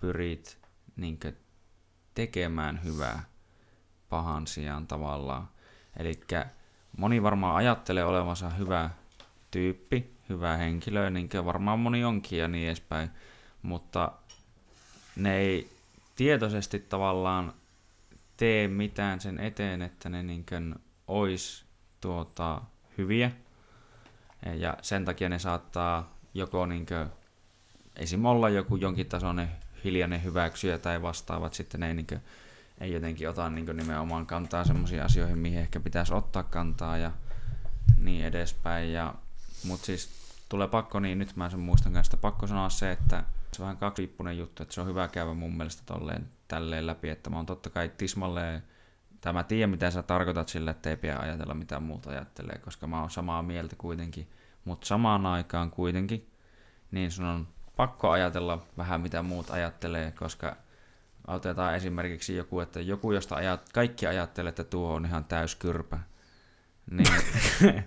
pyrit 0.00 0.58
niin 0.96 1.20
kuin, 1.20 1.36
tekemään 2.14 2.84
hyvää 2.84 3.24
pahan 4.08 4.46
sijaan 4.46 4.86
tavallaan. 4.86 5.48
Eli 5.96 6.20
moni 6.96 7.22
varmaan 7.22 7.56
ajattelee 7.56 8.04
olevansa 8.04 8.48
hyvä 8.48 8.90
tyyppi, 9.50 10.16
hyvä 10.28 10.56
henkilö, 10.56 11.10
niin 11.10 11.28
kuin 11.28 11.44
varmaan 11.44 11.78
moni 11.78 12.04
onkin 12.04 12.38
ja 12.38 12.48
niin 12.48 12.66
edespäin, 12.66 13.10
mutta 13.62 14.12
ne 15.16 15.36
ei 15.36 15.79
tietoisesti 16.20 16.78
tavallaan 16.78 17.52
tee 18.36 18.68
mitään 18.68 19.20
sen 19.20 19.38
eteen, 19.38 19.82
että 19.82 20.08
ne 20.08 20.22
niin 20.22 20.74
ois 21.08 21.64
tuota, 22.00 22.62
hyviä. 22.98 23.30
Ja 24.54 24.76
sen 24.82 25.04
takia 25.04 25.28
ne 25.28 25.38
saattaa 25.38 26.18
joko 26.34 26.66
niin 26.66 26.86
kuin, 26.86 27.06
esim. 27.96 28.24
olla 28.24 28.48
joku 28.48 28.76
jonkin 28.76 29.06
tasoinen 29.06 29.50
hiljainen 29.84 30.24
hyväksyjä 30.24 30.78
tai 30.78 31.02
vastaavat, 31.02 31.54
sitten 31.54 31.80
ne 31.80 31.88
ei, 31.88 31.94
niin 31.94 32.06
kuin, 32.06 32.20
ei 32.80 32.92
jotenkin 32.92 33.28
ota 33.28 33.50
niin 33.50 33.76
nimenomaan 33.76 34.26
kantaa 34.26 34.64
sellaisiin 34.64 35.02
asioihin, 35.02 35.38
mihin 35.38 35.58
ehkä 35.58 35.80
pitäisi 35.80 36.14
ottaa 36.14 36.42
kantaa 36.42 36.98
ja 36.98 37.12
niin 38.02 38.24
edespäin. 38.24 38.92
Ja, 38.92 39.14
mutta 39.64 39.86
siis 39.86 40.10
tulee 40.48 40.68
pakko, 40.68 41.00
niin 41.00 41.18
nyt 41.18 41.36
mä 41.36 41.50
sen 41.50 41.60
muistan 41.60 41.92
kanssa, 41.92 42.16
pakko 42.16 42.46
sanoa 42.46 42.68
se, 42.68 42.92
että 42.92 43.24
se 43.56 43.62
on 43.62 43.66
vähän 43.66 43.76
kaksiippunen 43.76 44.38
juttu, 44.38 44.62
että 44.62 44.74
se 44.74 44.80
on 44.80 44.86
hyvä 44.86 45.08
käydä 45.08 45.34
mun 45.34 45.56
mielestä 45.56 45.82
tolleen, 45.86 46.28
tälleen 46.48 46.86
läpi, 46.86 47.08
että 47.08 47.30
mä 47.30 47.36
oon 47.36 47.46
totta 47.46 47.70
kai 47.70 47.88
tismalleen, 47.88 48.62
tai 49.20 49.32
mä 49.32 49.42
tiedän 49.42 49.70
mitä 49.70 49.90
sä 49.90 50.02
tarkoitat 50.02 50.48
sillä, 50.48 50.70
että 50.70 50.90
ei 50.90 50.96
pidä 50.96 51.16
ajatella 51.18 51.54
mitä 51.54 51.80
muuta 51.80 52.10
ajattelee, 52.10 52.58
koska 52.58 52.86
mä 52.86 53.00
oon 53.00 53.10
samaa 53.10 53.42
mieltä 53.42 53.76
kuitenkin, 53.76 54.30
mutta 54.64 54.86
samaan 54.86 55.26
aikaan 55.26 55.70
kuitenkin, 55.70 56.30
niin 56.90 57.10
sun 57.10 57.24
on 57.24 57.48
pakko 57.76 58.10
ajatella 58.10 58.66
vähän 58.76 59.00
mitä 59.00 59.22
muut 59.22 59.50
ajattelee, 59.50 60.12
koska 60.12 60.56
otetaan 61.26 61.74
esimerkiksi 61.74 62.36
joku, 62.36 62.60
että 62.60 62.80
joku, 62.80 63.12
josta 63.12 63.34
ajat, 63.34 63.72
kaikki 63.72 64.06
ajattelee, 64.06 64.48
että 64.48 64.64
tuo 64.64 64.94
on 64.94 65.06
ihan 65.06 65.24
täyskyrpä, 65.24 65.98
niin, 66.90 67.12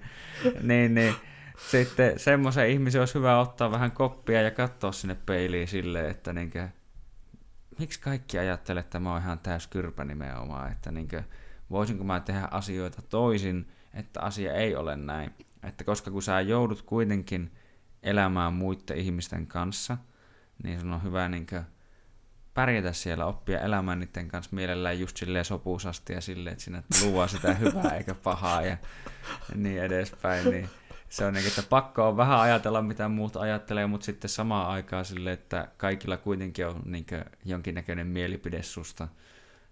niin, 0.70 0.96
niin 0.96 1.16
sitten 1.58 2.20
semmoisen 2.20 2.70
ihmisen 2.70 3.02
olisi 3.02 3.14
hyvä 3.14 3.40
ottaa 3.40 3.72
vähän 3.72 3.92
koppia 3.92 4.42
ja 4.42 4.52
katsoa 4.52 4.92
sinne 4.92 5.16
peiliin 5.26 5.68
silleen, 5.68 6.10
että 6.10 6.34
niinkö, 6.34 6.68
miksi 7.80 8.00
kaikki 8.00 8.40
ajattelee, 8.40 8.82
että 8.82 9.00
mä 9.00 9.12
oon 9.12 9.22
ihan 9.22 9.40
täys 9.40 9.68
kyrpä 9.68 10.04
nimenomaan, 10.04 10.72
että 10.72 10.92
niinkö, 10.92 11.24
voisinko 11.70 12.04
mä 12.04 12.20
tehdä 12.20 12.48
asioita 12.52 13.02
toisin, 13.02 13.72
että 13.94 14.22
asia 14.22 14.54
ei 14.54 14.76
ole 14.76 14.96
näin. 14.96 15.34
Että 15.64 15.84
koska 15.84 16.12
kun 16.12 16.22
sä 16.22 16.42
joudut 16.42 16.82
kuitenkin 16.82 17.52
elämään 18.04 18.54
muiden 18.54 18.98
ihmisten 18.98 19.48
kanssa, 19.48 19.98
niin 20.64 20.80
sun 20.80 20.94
on 20.94 21.04
hyvä 21.04 21.30
niinkö, 21.30 21.64
pärjätä 22.54 22.94
siellä, 22.94 23.26
oppia 23.26 23.60
elämään 23.60 24.00
niiden 24.00 24.28
kanssa 24.28 24.56
mielellään 24.56 25.00
just 25.00 25.18
silleen 25.18 25.46
sopuusasti 25.46 26.14
ja 26.14 26.22
silleen, 26.22 26.54
että 26.54 26.64
sinä 26.64 26.84
luo 27.02 27.28
sitä 27.28 27.54
hyvää 27.54 27.98
eikä 27.98 28.16
pahaa 28.16 28.62
ja 28.62 28.78
niin 29.56 29.84
edespäin. 29.84 30.52
Niin 30.52 30.70
se 31.14 31.26
on 31.26 31.34
niin, 31.34 31.48
että 31.48 31.64
pakko 31.70 32.08
on 32.08 32.18
vähän 32.18 32.40
ajatella, 32.40 32.82
mitä 32.82 33.10
muut 33.10 33.36
ajattelee, 33.36 33.88
mutta 33.88 34.06
sitten 34.06 34.30
samaan 34.30 34.68
aikaan 34.68 35.06
sille, 35.06 35.32
että 35.32 35.68
kaikilla 35.78 36.18
kuitenkin 36.18 36.68
on 36.68 36.82
niin 36.86 37.06
jonkinnäköinen 37.46 38.08
mielipide 38.08 38.64
susta. 38.64 39.08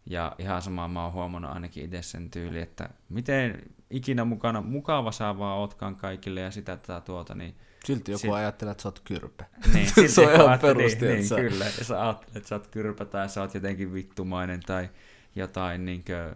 Ja 0.05 0.35
ihan 0.39 0.61
samaa 0.61 0.87
mä 0.87 1.03
oon 1.03 1.13
huomannut 1.13 1.51
ainakin 1.51 1.85
itse 1.85 2.01
sen 2.01 2.29
tyyli, 2.29 2.61
että 2.61 2.89
miten 3.09 3.61
ikinä 3.89 4.25
mukana, 4.25 4.61
mukava 4.61 5.11
sä 5.11 5.37
vaan 5.37 5.57
ootkaan 5.57 5.95
kaikille 5.95 6.41
ja 6.41 6.51
sitä 6.51 6.77
tätä 6.77 7.01
tuota, 7.01 7.35
niin 7.35 7.55
Silti 7.85 8.11
joku 8.11 8.21
sit... 8.21 8.31
ajattelee, 8.31 8.71
että 8.71 8.81
sä 8.81 8.87
oot 8.87 8.99
kyrpä. 8.99 9.45
Niin, 9.73 10.09
se 10.09 10.21
on 10.21 10.33
ihan 10.33 10.59
perusti. 10.59 11.05
Niin, 11.05 11.29
niin, 11.29 11.49
kyllä. 11.49 11.65
Ja 11.65 11.83
sä 11.83 12.01
ajattelet, 12.01 12.35
että 12.35 12.49
sä 12.49 12.55
oot 12.55 12.67
kyrpä 12.67 13.05
tai 13.05 13.29
sä 13.29 13.41
oot 13.41 13.53
jotenkin 13.53 13.93
vittumainen 13.93 14.59
tai 14.59 14.89
jotain 15.35 15.85
niin 15.85 16.03
kuin, 16.03 16.35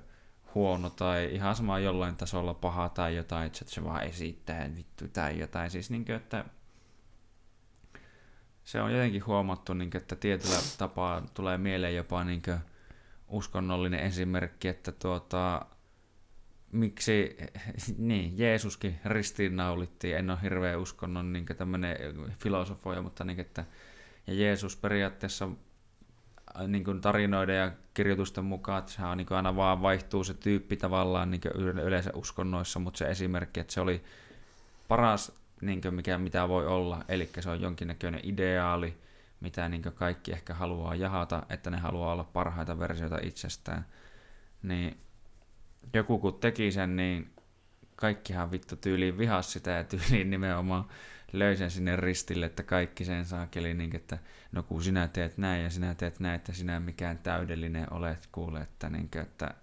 huono 0.55 0.89
tai 0.89 1.29
ihan 1.33 1.55
sama 1.55 1.79
jollain 1.79 2.15
tasolla 2.15 2.53
paha 2.53 2.89
tai 2.89 3.15
jotain, 3.15 3.47
että 3.47 3.65
se 3.67 3.83
vaan 3.83 4.03
esittää 4.03 4.69
vittu 4.75 5.07
tai 5.07 5.39
jotain. 5.39 5.71
Siis 5.71 5.89
niin 5.89 6.05
kuin, 6.05 6.15
että 6.15 6.45
se 8.63 8.81
on 8.81 8.93
jotenkin 8.93 9.25
huomattu, 9.25 9.73
niin 9.73 9.91
kuin, 9.91 10.01
että 10.01 10.15
tietyllä 10.15 10.57
tapaa 10.77 11.21
tulee 11.33 11.57
mieleen 11.57 11.95
jopa 11.95 12.23
niin 12.23 12.41
kuin, 12.41 12.59
uskonnollinen 13.27 13.99
esimerkki, 13.99 14.67
että 14.67 14.91
tuota, 14.91 15.65
miksi, 16.71 17.37
niin, 17.97 18.37
Jeesuskin 18.37 18.99
ristiinnaulittiin, 19.05 20.17
en 20.17 20.29
ole 20.29 20.41
hirveä 20.41 20.77
uskonnon 20.77 21.33
niin 21.33 21.45
filosofoja, 22.39 23.01
mutta 23.01 23.23
niin, 23.23 23.39
että 23.39 23.65
ja 24.27 24.33
Jeesus 24.33 24.75
periaatteessa 24.77 25.49
niin 26.67 26.83
kuin 26.83 27.01
tarinoiden 27.01 27.57
ja 27.57 27.71
kirjoitusten 27.93 28.45
mukaan, 28.45 28.79
että 28.79 28.91
sehän 28.91 29.17
niin 29.17 29.27
kuin 29.27 29.35
aina 29.35 29.55
vaan 29.55 29.81
vaihtuu 29.81 30.23
se 30.23 30.33
tyyppi 30.33 30.77
tavallaan 30.77 31.31
niin 31.31 31.41
yleensä 31.83 32.11
uskonnoissa, 32.13 32.79
mutta 32.79 32.97
se 32.97 33.09
esimerkki, 33.09 33.59
että 33.59 33.73
se 33.73 33.81
oli 33.81 34.03
paras, 34.87 35.31
niin 35.61 35.81
kuin 35.81 35.93
mikä, 35.93 36.17
mitä 36.17 36.47
voi 36.47 36.67
olla, 36.67 37.05
eli 37.07 37.29
se 37.39 37.49
on 37.49 37.61
jonkinnäköinen 37.61 38.21
ideaali, 38.23 38.97
mitä 39.39 39.69
niin 39.69 39.81
kaikki 39.81 40.31
ehkä 40.31 40.53
haluaa 40.53 40.95
jahata, 40.95 41.43
että 41.49 41.69
ne 41.69 41.77
haluaa 41.77 42.13
olla 42.13 42.23
parhaita 42.23 42.79
versioita 42.79 43.17
itsestään. 43.21 43.85
Niin 44.63 44.97
joku 45.93 46.19
kun 46.19 46.39
teki 46.39 46.71
sen, 46.71 46.95
niin 46.95 47.29
kaikkihan 47.95 48.51
vittu 48.51 48.75
tyyliin 48.75 49.17
vihas 49.17 49.53
sitä 49.53 49.71
ja 49.71 49.83
tyyliin 49.83 50.29
nimenomaan 50.29 50.85
löi 51.33 51.55
sen 51.55 51.71
sinne 51.71 51.95
ristille, 51.95 52.45
että 52.45 52.63
kaikki 52.63 53.05
sen 53.05 53.25
saakeli, 53.25 53.73
niin 53.73 53.95
että 53.95 54.17
no 54.51 54.63
kun 54.63 54.83
sinä 54.83 55.07
teet 55.07 55.37
näin 55.37 55.63
ja 55.63 55.69
sinä 55.69 55.95
teet 55.95 56.19
näin, 56.19 56.35
että 56.35 56.53
sinä 56.53 56.79
mikään 56.79 57.17
täydellinen 57.17 57.93
olet, 57.93 58.29
kuule, 58.31 58.61
että, 58.61 58.89
niin 58.89 59.09
kuin, 59.09 59.21
että 59.21 59.53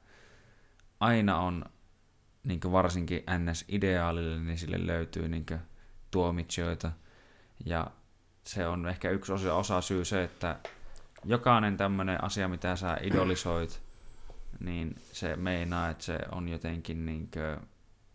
aina 1.01 1.39
on 1.39 1.65
niin 2.45 2.61
varsinkin 2.73 3.25
NS-ideaalille, 3.39 4.41
niin 4.41 4.59
sille 4.59 4.87
löytyy 4.87 5.29
niin 5.29 5.47
tuomitsijoita. 6.11 6.93
Ja 7.65 7.91
se 8.45 8.67
on 8.67 8.89
ehkä 8.89 9.11
yksi 9.11 9.33
osa, 9.33 9.55
osa 9.55 9.81
syy 9.81 10.05
se, 10.05 10.25
että 10.25 10.59
jokainen 11.25 11.77
tämmöinen 11.77 12.25
asia, 12.25 12.49
mitä 12.49 12.77
sä 12.77 12.99
idolisoit, 13.03 13.83
niin 14.61 14.95
se 15.13 15.37
meinaa, 15.37 15.89
että 15.89 16.05
se 16.05 16.19
on 16.33 16.49
jotenkin, 16.49 17.07
niin 17.07 17.29
kuin, 17.31 17.69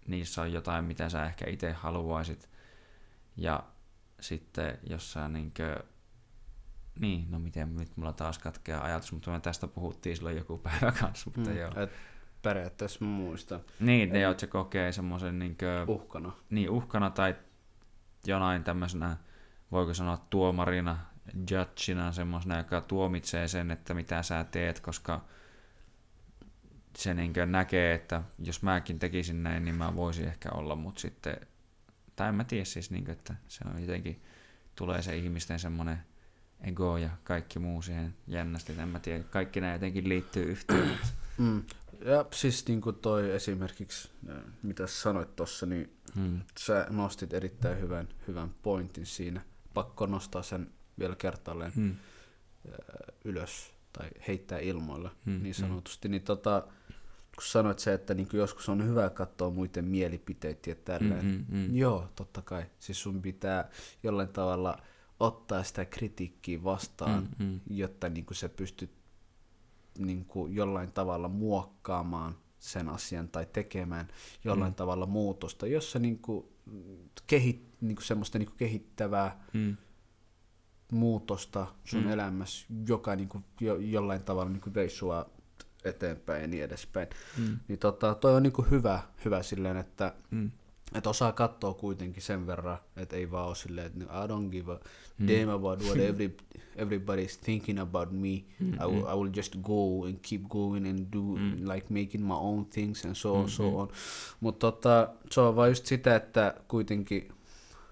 niissä 0.08 0.42
on 0.42 0.54
jotain, 0.54 0.86
mitä 0.86 1.10
sä 1.10 1.26
ehkä 1.26 1.50
itse 1.50 1.72
haluaisit. 1.72 2.50
Ja 3.38 3.64
sitten 4.20 4.78
jos 4.90 5.14
sä 5.14 5.28
niin 5.28 5.54
kuin, 5.58 5.84
niin, 7.00 7.32
no 7.32 7.40
miten 7.40 7.76
nyt 7.76 7.98
mulla 7.98 8.14
taas 8.14 8.40
katkeaa 8.40 8.84
ajatus, 8.84 9.12
mutta 9.12 9.32
me 9.32 9.40
tästä 9.40 9.68
puhuttiin 9.68 10.16
silloin 10.16 10.38
joku 10.38 10.58
päivä 10.58 10.92
kanssa, 10.92 11.32
mutta 11.36 11.50
mm, 11.50 11.58
joo. 11.58 11.72
Et 11.76 11.92
periaatteessa 12.42 13.06
muista. 13.06 13.60
Niin, 13.80 14.10
ne, 14.10 14.24
että 14.24 14.42
se 14.42 14.48
kokee 14.48 14.92
semmoisen 14.92 15.40
niin 15.40 15.58
uhkana. 15.88 16.32
Niin, 16.50 16.70
uhkana 16.70 17.10
tai 17.10 17.36
jonain 18.28 18.64
tämmöisenä, 18.64 19.18
voiko 19.72 19.94
sanoa 19.94 20.26
tuomarina, 20.30 20.98
judgina, 21.52 22.12
semmoisena, 22.12 22.58
joka 22.58 22.82
tuomitsee 22.82 23.48
sen, 23.48 23.72
että 23.72 23.94
mitä 23.94 24.24
sä 24.24 24.44
teet, 24.44 24.80
koska 24.80 25.26
se 26.98 27.14
niin 27.14 27.34
näkee, 27.46 27.94
että 27.94 28.24
jos 28.40 28.64
mäkin 28.64 29.00
tekisin 29.00 29.44
näin, 29.44 29.66
niin 29.66 29.76
mä 29.76 29.96
voisin 29.96 30.28
ehkä 30.28 30.50
olla, 30.52 30.76
mutta 30.76 31.02
sitten, 31.02 31.48
tai 32.18 32.30
en 32.30 32.36
mä 32.36 32.44
tiedä 32.44 32.66
siis, 32.66 32.92
niin 32.92 33.06
kuin, 33.06 33.12
että 33.12 33.36
se 33.48 33.64
on 33.74 33.82
jotenkin, 33.82 34.22
tulee 34.76 35.02
se 35.02 35.18
ihmisten 35.18 35.60
semmoinen 35.60 35.98
ego 36.62 36.98
ja 36.98 37.10
kaikki 37.24 37.60
muu 37.60 37.82
siihen 37.82 38.16
jännästi, 38.28 38.74
en 38.80 38.90
mä 38.90 39.00
tiedä, 39.00 39.24
kaikki 39.24 39.62
nämä 39.62 39.74
jotenkin 39.74 40.10
liittyy 40.10 40.44
yhteen. 40.44 40.92
Mm. 41.38 41.64
Ja 42.06 42.26
siis 42.34 42.68
niin 42.68 42.82
kuin 42.82 42.96
toi 42.96 43.32
esimerkiksi, 43.32 44.10
mitä 44.64 44.88
sanoit 44.88 45.36
tuossa, 45.36 45.66
niin 45.66 45.98
mm. 46.16 46.42
sä 46.60 46.88
nostit 46.90 47.34
erittäin 47.34 47.82
hyvän, 47.82 48.08
hyvän 48.28 48.50
pointin 48.64 49.06
siinä. 49.06 49.42
Pakko 49.74 50.06
nostaa 50.06 50.44
sen 50.44 50.72
vielä 51.00 51.16
kertaalleen 51.16 51.72
mm. 51.76 51.96
ylös 53.24 53.74
tai 53.94 54.10
heittää 54.28 54.60
ilmoilla 54.60 55.16
mm. 55.26 55.44
niin 55.44 55.56
sanotusti. 55.56 56.08
Mm. 56.08 56.12
Niin 56.12 56.22
tota, 56.22 56.68
kun 57.38 57.46
sanoit 57.46 57.80
se, 57.80 57.94
että 57.94 58.14
niin 58.14 58.28
joskus 58.34 58.70
on 58.70 58.88
hyvä 58.88 59.10
katsoa 59.10 59.50
muiden 59.50 59.86
mielipiteitä 59.86 60.70
ja 60.70 60.76
tälleen. 60.76 61.26
Mm, 61.26 61.58
mm. 61.58 61.76
Joo, 61.76 62.10
totta 62.16 62.42
kai. 62.42 62.66
Siis 62.80 63.02
sun 63.02 63.22
pitää 63.22 63.70
jollain 64.04 64.30
tavalla 64.30 64.78
ottaa 65.20 65.64
sitä 65.64 65.86
kritiikkiä 65.86 66.64
vastaan, 66.64 67.30
mm, 67.40 67.46
mm. 67.46 67.60
jotta 67.70 68.10
niin 68.10 68.26
kuin 68.26 68.38
sä 68.38 68.50
pystyt 68.50 68.92
niin 69.98 70.26
kuin 70.26 70.56
jollain 70.56 70.92
tavalla 70.92 71.28
muokkaamaan 71.28 72.38
sen 72.60 72.90
asian 72.90 73.30
tai 73.30 73.46
tekemään 73.54 74.08
jollain 74.44 74.72
mm. 74.72 74.76
tavalla 74.76 75.06
muutosta, 75.06 75.68
jossa 75.68 76.00
niin 76.00 76.20
kuin 76.20 76.46
kehit, 77.28 77.68
niin 77.82 77.96
kuin 77.96 78.06
semmoista 78.06 78.40
niin 78.40 78.48
kuin 78.48 78.58
kehittävää 78.58 79.44
mm. 79.54 79.78
muutosta 80.92 81.68
sun 81.86 82.00
Mm. 82.00 82.06
mm. 82.06 82.14
elämässä, 82.14 82.66
joka 82.88 83.16
niin 83.16 83.30
kuin, 83.30 83.44
jo, 83.62 83.76
jollain 83.76 84.24
tavalla 84.24 84.52
niin 84.52 84.62
kuin 84.62 84.74
vei 84.74 84.90
sua 84.90 85.30
eteenpäin 85.86 86.42
ja 86.42 86.48
niin 86.48 86.64
edespäin. 86.64 87.08
Mm. 87.38 87.60
Niin 87.68 87.80
tota, 87.80 88.16
toi 88.16 88.36
on 88.36 88.44
niin 88.44 88.54
kuin 88.54 88.70
hyvä, 88.72 89.00
hyvä 89.26 89.44
silleen, 89.44 89.78
että 89.78 90.14
Mm. 90.32 90.52
että 90.96 91.10
osaa 91.10 91.32
katsoa 91.32 91.74
kuitenkin 91.74 92.24
sen 92.24 92.48
verran, 92.48 92.78
että 92.98 93.16
ei 93.16 93.32
vaan 93.32 93.48
ole 93.48 93.56
silleen, 93.56 93.88
että 93.88 94.00
I 94.04 94.28
don't 94.28 94.50
give 94.52 94.72
a 94.74 94.80
Mm. 95.18 95.28
damn 95.28 95.50
about 95.50 95.84
what 95.84 95.98
every, 95.98 96.38
everybody's 96.76 97.40
thinking 97.44 97.80
about 97.82 98.12
me. 98.12 98.44
Mm, 98.60 98.74
I, 98.74 98.78
will. 98.88 99.04
I 99.14 99.16
will 99.16 99.30
just 99.36 99.56
go 99.62 100.06
and 100.06 100.18
keep 100.30 100.42
going 100.50 100.90
and 100.90 101.00
do 101.14 101.22
Mm. 101.22 101.52
like 101.74 101.88
making 101.90 102.26
my 102.28 102.34
own 102.34 102.66
things 102.66 103.06
and 103.06 103.16
so 103.16 103.36
on, 103.36 103.46
Mm, 103.46 103.50
so 103.50 103.80
on. 103.80 103.88
Mutta 104.40 104.72
tota, 104.72 105.10
se 105.32 105.42
on 105.42 105.56
vaan 105.56 105.70
just 105.70 105.86
sitä, 105.86 106.16
että 106.16 106.54
kuitenkin 106.68 107.30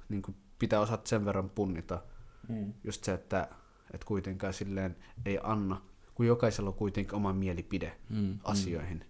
niin 0.09 0.21
kuin 0.21 0.35
pitää 0.59 0.79
osata 0.79 1.09
sen 1.09 1.25
verran 1.25 1.49
punnita. 1.49 2.01
Mm. 2.49 2.73
Just 2.83 3.03
se, 3.03 3.13
että, 3.13 3.47
että 3.93 4.05
kuitenkaan 4.07 4.53
silleen 4.53 4.95
ei 5.25 5.39
anna, 5.43 5.81
kun 6.15 6.25
jokaisella 6.27 6.69
on 6.69 6.75
kuitenkin 6.75 7.15
oma 7.15 7.33
mielipide 7.33 7.97
Mm. 8.09 8.39
asioihin. 8.43 9.05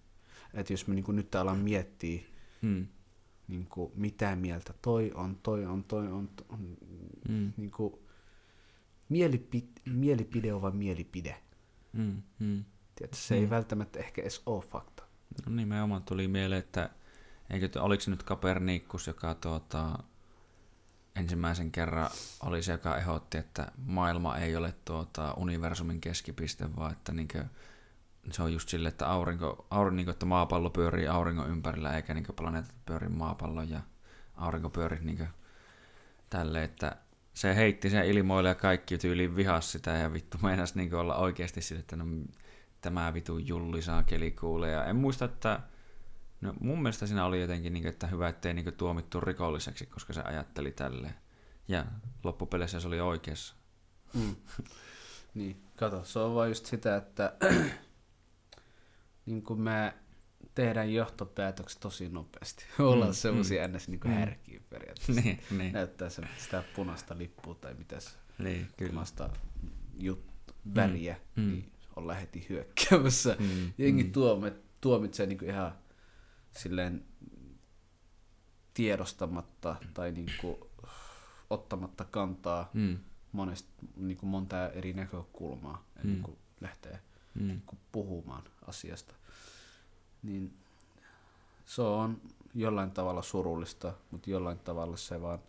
Että 0.53 0.73
jos 0.73 0.87
me 0.87 0.95
niin 0.95 1.05
kuin 1.05 1.15
nyt 1.15 1.35
alan 1.35 1.57
miettiä, 1.59 2.21
Mm. 2.61 2.87
niin 3.47 3.65
kuin, 3.65 3.91
mitä 3.95 4.35
mieltä 4.35 4.73
toi 4.81 5.11
on, 5.15 5.35
toi 5.43 5.65
on, 5.65 5.83
toi 5.83 6.07
on, 6.07 6.27
to- 6.27 6.45
on 6.49 6.77
Mm. 7.29 7.53
niin 7.57 7.71
kuin, 7.71 7.93
mielipi, 9.09 9.69
mielipide 9.85 10.53
on 10.53 10.61
vain 10.61 10.75
mielipide. 10.75 11.37
Mm. 11.93 12.21
Mm. 12.39 12.63
Tiedätkö, 12.95 13.17
se 13.17 13.35
Mm. 13.35 13.41
ei 13.41 13.49
välttämättä 13.49 13.99
ehkä 13.99 14.21
edes 14.21 14.41
ole 14.45 14.63
fakta. 14.63 15.03
No 15.45 15.55
nimenomaan 15.55 16.03
tuli 16.03 16.27
mieleen, 16.27 16.59
että 16.59 16.89
eikö, 17.49 17.81
oliko 17.81 18.01
se 18.01 18.11
nyt 18.11 18.23
Kapernikus, 18.23 19.07
joka 19.07 19.35
tuota, 19.35 20.03
ensimmäisen 21.15 21.71
kerran 21.71 22.09
oli 22.43 22.63
se, 22.63 22.71
joka 22.71 22.97
ehdotti, 22.97 23.37
että 23.37 23.71
maailma 23.85 24.37
ei 24.37 24.55
ole 24.55 24.73
tuota, 24.85 25.33
universumin 25.33 26.01
keskipiste, 26.01 26.75
vaan 26.75 26.91
että 26.91 27.13
niinkö, 27.13 27.45
se 28.31 28.43
on 28.43 28.53
just 28.53 28.69
sille, 28.69 28.89
että, 28.89 29.07
aurinko, 29.07 29.67
aurinko, 29.69 29.95
niinkö, 29.95 30.11
että 30.11 30.25
maapallo 30.25 30.69
pyörii 30.69 31.07
auringon 31.07 31.49
ympärillä, 31.49 31.95
eikä 31.95 32.13
niinkö 32.13 32.33
planeetat 32.33 32.75
pyöri 32.85 33.09
maapallon 33.09 33.69
ja 33.69 33.81
aurinko 34.35 34.69
pyöri 34.69 34.99
niinkö, 35.01 35.27
tälle, 36.29 36.63
että 36.63 36.97
se 37.33 37.55
heitti 37.55 37.89
sen 37.89 38.05
ilmoille 38.05 38.49
ja 38.49 38.55
kaikki 38.55 38.97
tyyliin 38.97 39.35
vihas 39.35 39.71
sitä 39.71 39.91
ja 39.91 40.13
vittu 40.13 40.37
meinas 40.41 40.75
niinkö 40.75 40.99
olla 40.99 41.15
oikeasti 41.15 41.61
sille, 41.61 41.79
että 41.79 41.95
no, 41.95 42.05
tämä 42.81 43.13
vitu 43.13 43.37
julli 43.37 43.81
saa 43.81 44.03
kelikuulee. 44.03 44.71
Ja 44.71 44.85
en 44.85 44.95
muista, 44.95 45.25
että 45.25 45.59
no, 46.41 46.53
mun 46.59 46.81
mielestä 46.81 47.07
siinä 47.07 47.25
oli 47.25 47.41
jotenkin, 47.41 47.73
niin, 47.73 47.87
että 47.87 48.07
hyvä, 48.07 48.27
ettei 48.29 48.53
niin, 48.53 48.73
tuomittu 48.73 49.21
rikolliseksi, 49.21 49.85
koska 49.85 50.13
se 50.13 50.21
ajatteli 50.21 50.71
tälleen. 50.71 51.15
Ja 51.67 51.85
loppupeleissä 52.23 52.79
se 52.79 52.87
oli 52.87 52.99
oikeassa. 52.99 53.55
Mm. 54.13 54.35
niin, 55.33 55.63
kato, 55.75 56.03
se 56.03 56.19
on 56.19 56.35
vaan 56.35 56.49
just 56.49 56.65
sitä, 56.65 56.95
että 56.95 57.33
niin 59.25 59.43
kuin 59.43 59.61
me 59.61 59.93
tehdään 60.55 60.93
johtopäätökset 60.93 61.79
tosi 61.79 62.09
nopeasti. 62.09 62.65
Ollaan 62.79 63.11
Mm, 63.11 63.15
semmoisia 63.15 63.67
mm. 63.67 63.75
ns. 63.75 63.87
Niin 63.87 63.99
kuin 63.99 64.11
Mm. 64.11 64.17
härkiä 64.19 64.59
periaatteessa. 64.69 65.21
niin, 65.21 65.39
niin, 65.51 65.73
Näyttää 65.73 66.09
se, 66.09 66.21
sitä 66.37 66.63
punaista 66.75 67.17
lippua 67.17 67.55
tai 67.55 67.73
mitä 67.73 67.99
se 67.99 68.09
niin, 68.39 68.67
kyllä. 68.77 68.89
punaista 68.89 69.29
jut, 69.99 70.25
väriä, 70.75 71.17
Mm. 71.35 71.47
niin 71.51 71.71
ollaan 71.95 72.19
heti 72.19 72.45
hyökkäämässä. 72.49 73.35
Mm, 73.39 73.73
Jengi 73.77 74.03
mm. 74.03 74.11
tuomi, 74.11 74.51
tuomitsee 74.81 75.25
niinku 75.25 75.45
ihan 75.45 75.75
silleen 76.57 77.05
tiedostamatta 78.73 79.75
tai 79.93 80.11
niinku 80.11 80.69
ottamatta 81.49 82.05
kantaa 82.05 82.69
Mm, 82.73 82.97
monesta, 83.31 83.69
niinku 83.95 84.25
monta 84.25 84.69
eri 84.69 84.93
näkökulmaa 84.93 85.85
Mm. 86.03 86.09
mm. 86.09 86.21
kuin 86.23 86.37
lähtee 86.61 86.99
mm, 87.35 87.47
niinku 87.47 87.77
puhumaan 87.91 88.43
asiasta. 88.67 89.13
Niin 90.23 90.57
se 91.65 91.81
on 91.81 92.21
jollain 92.53 92.91
tavalla 92.91 93.21
surullista, 93.21 93.93
mutta 94.11 94.29
jollain 94.29 94.59
tavalla 94.59 94.97
se 94.97 95.21
vaan 95.21 95.39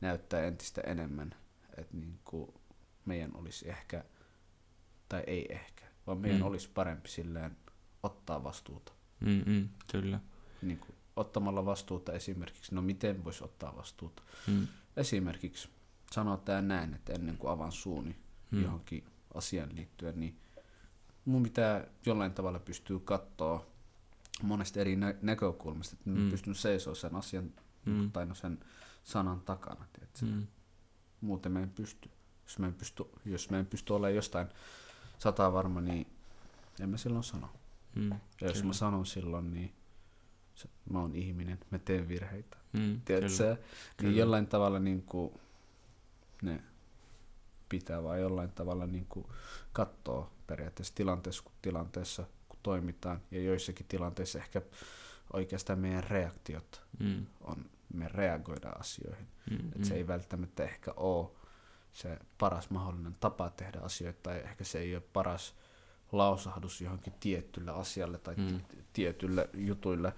näyttää 0.00 0.44
entistä 0.44 0.80
enemmän, 0.80 1.34
että 1.76 1.96
niinku 1.96 2.54
meidän 3.04 3.36
olisi 3.36 3.68
ehkä, 3.68 4.04
tai 5.08 5.22
ei 5.26 5.46
ehkä, 5.52 5.84
vaan 6.06 6.18
meidän 6.18 6.40
Mm. 6.40 6.46
olisi 6.46 6.68
parempi 6.74 7.08
silleen 7.08 7.56
ottaa 8.02 8.44
vastuuta. 8.44 8.92
mm, 9.20 9.42
mm, 9.46 9.68
kyllä. 9.92 10.20
Niin 10.62 10.78
kuin, 10.78 10.94
ottamalla 11.16 11.64
vastuuta 11.64 12.12
esimerkiksi, 12.12 12.74
no 12.74 12.82
miten 12.82 13.24
voisi 13.24 13.44
ottaa 13.44 13.76
vastuuta? 13.76 14.22
Mm, 14.46 14.66
Esimerkiksi 14.96 15.68
sanotaan 16.12 16.68
näin, 16.68 16.94
että 16.94 17.12
ennen 17.12 17.38
kuin 17.38 17.50
avaan 17.50 17.72
suuni 17.72 18.10
Mm. 18.50 18.58
mm. 18.58 18.64
johonkin 18.64 19.04
asiaan 19.34 19.76
liittyen, 19.76 20.20
niin 20.20 20.38
mun 21.24 21.42
pitää 21.42 21.84
jollain 22.06 22.32
tavalla 22.34 22.58
pystyä 22.58 22.98
katsoa 23.04 23.66
monesta 24.42 24.80
eri 24.80 24.96
nä- 24.96 25.14
näkökulmasta, 25.22 25.94
että 25.98 26.10
Mm. 26.10 26.18
mm. 26.20 26.30
pystyn 26.30 26.54
seisoa 26.54 26.94
sen 26.94 27.14
asian 27.16 27.44
Mm. 27.86 27.92
mm. 27.92 28.12
tai 28.12 28.26
no 28.26 28.34
sen 28.34 28.58
sanan 29.04 29.40
takana. 29.40 29.86
Tiedätkö? 29.92 30.26
Mm. 30.26 30.32
mm, 30.32 30.46
Muuten 31.20 31.52
me 31.52 31.62
en 31.62 31.70
pysty. 31.70 32.10
Jos 32.46 32.58
me 32.58 32.66
en 32.66 32.74
pysty, 32.74 33.04
jos 33.24 33.50
me 33.50 33.58
en 33.58 33.66
pysty 33.66 33.92
olemaan 33.92 34.14
jostain 34.14 34.46
sataa 35.18 35.52
varma, 35.52 35.80
niin 35.80 36.06
en 36.80 36.88
mä 36.88 36.96
silloin 36.96 37.24
sano. 37.24 37.48
mm, 37.94 38.10
Ja 38.40 38.48
jos 38.48 38.64
mä 38.64 38.72
sanon 38.72 39.06
silloin, 39.06 39.52
niin 39.54 39.72
mä 40.90 41.00
oon 41.00 41.14
ihminen, 41.16 41.58
mä 41.70 41.78
teen 41.78 42.08
virheitä. 42.08 42.56
Mm, 42.72 43.00
Tiedätkö 43.04 43.36
kyllä. 43.36 43.54
sä? 43.54 43.56
Kyllä. 43.96 44.10
Niin 44.10 44.16
jollain 44.16 44.46
tavalla 44.46 44.78
niin 44.78 45.02
kuin, 45.02 45.32
ne 46.42 46.62
pitää 47.68 48.02
vaan 48.02 48.20
jollain 48.20 48.50
tavalla 48.52 48.86
niin 48.86 49.06
kuin 49.08 49.26
katsoa 49.72 50.30
periaatteessa 50.46 50.94
tilanteessa 50.94 51.42
kuin 51.42 51.52
tilanteessa, 51.62 52.24
kun 52.48 52.58
toimitaan. 52.62 53.20
Ja 53.30 53.40
joissakin 53.42 53.86
tilanteissa 53.88 54.38
ehkä 54.38 54.62
oikeastaan 55.32 55.78
meidän 55.78 56.04
reaktiot 56.04 56.82
Mm, 56.98 57.26
on, 57.40 57.64
me 57.94 58.08
reagoidaan 58.08 58.80
asioihin. 58.80 59.26
mm, 59.50 59.68
Et 59.76 59.84
se 59.84 59.94
ei 59.94 60.06
välttämättä 60.06 60.64
ehkä 60.64 60.92
ole 60.96 61.28
se 61.92 62.18
paras 62.38 62.70
mahdollinen 62.70 63.16
tapa 63.20 63.50
tehdä 63.50 63.80
asioita, 63.80 64.18
tai 64.22 64.38
ehkä 64.38 64.64
se 64.64 64.78
ei 64.78 64.94
ole 64.96 65.02
paras 65.12 65.54
lausahdus 66.12 66.80
johonkin 66.80 67.12
tietylle 67.20 67.70
asialle 67.70 68.18
tai 68.18 68.34
Mm. 68.36 68.60
tietylle 68.92 69.48
jutuille, 69.54 70.12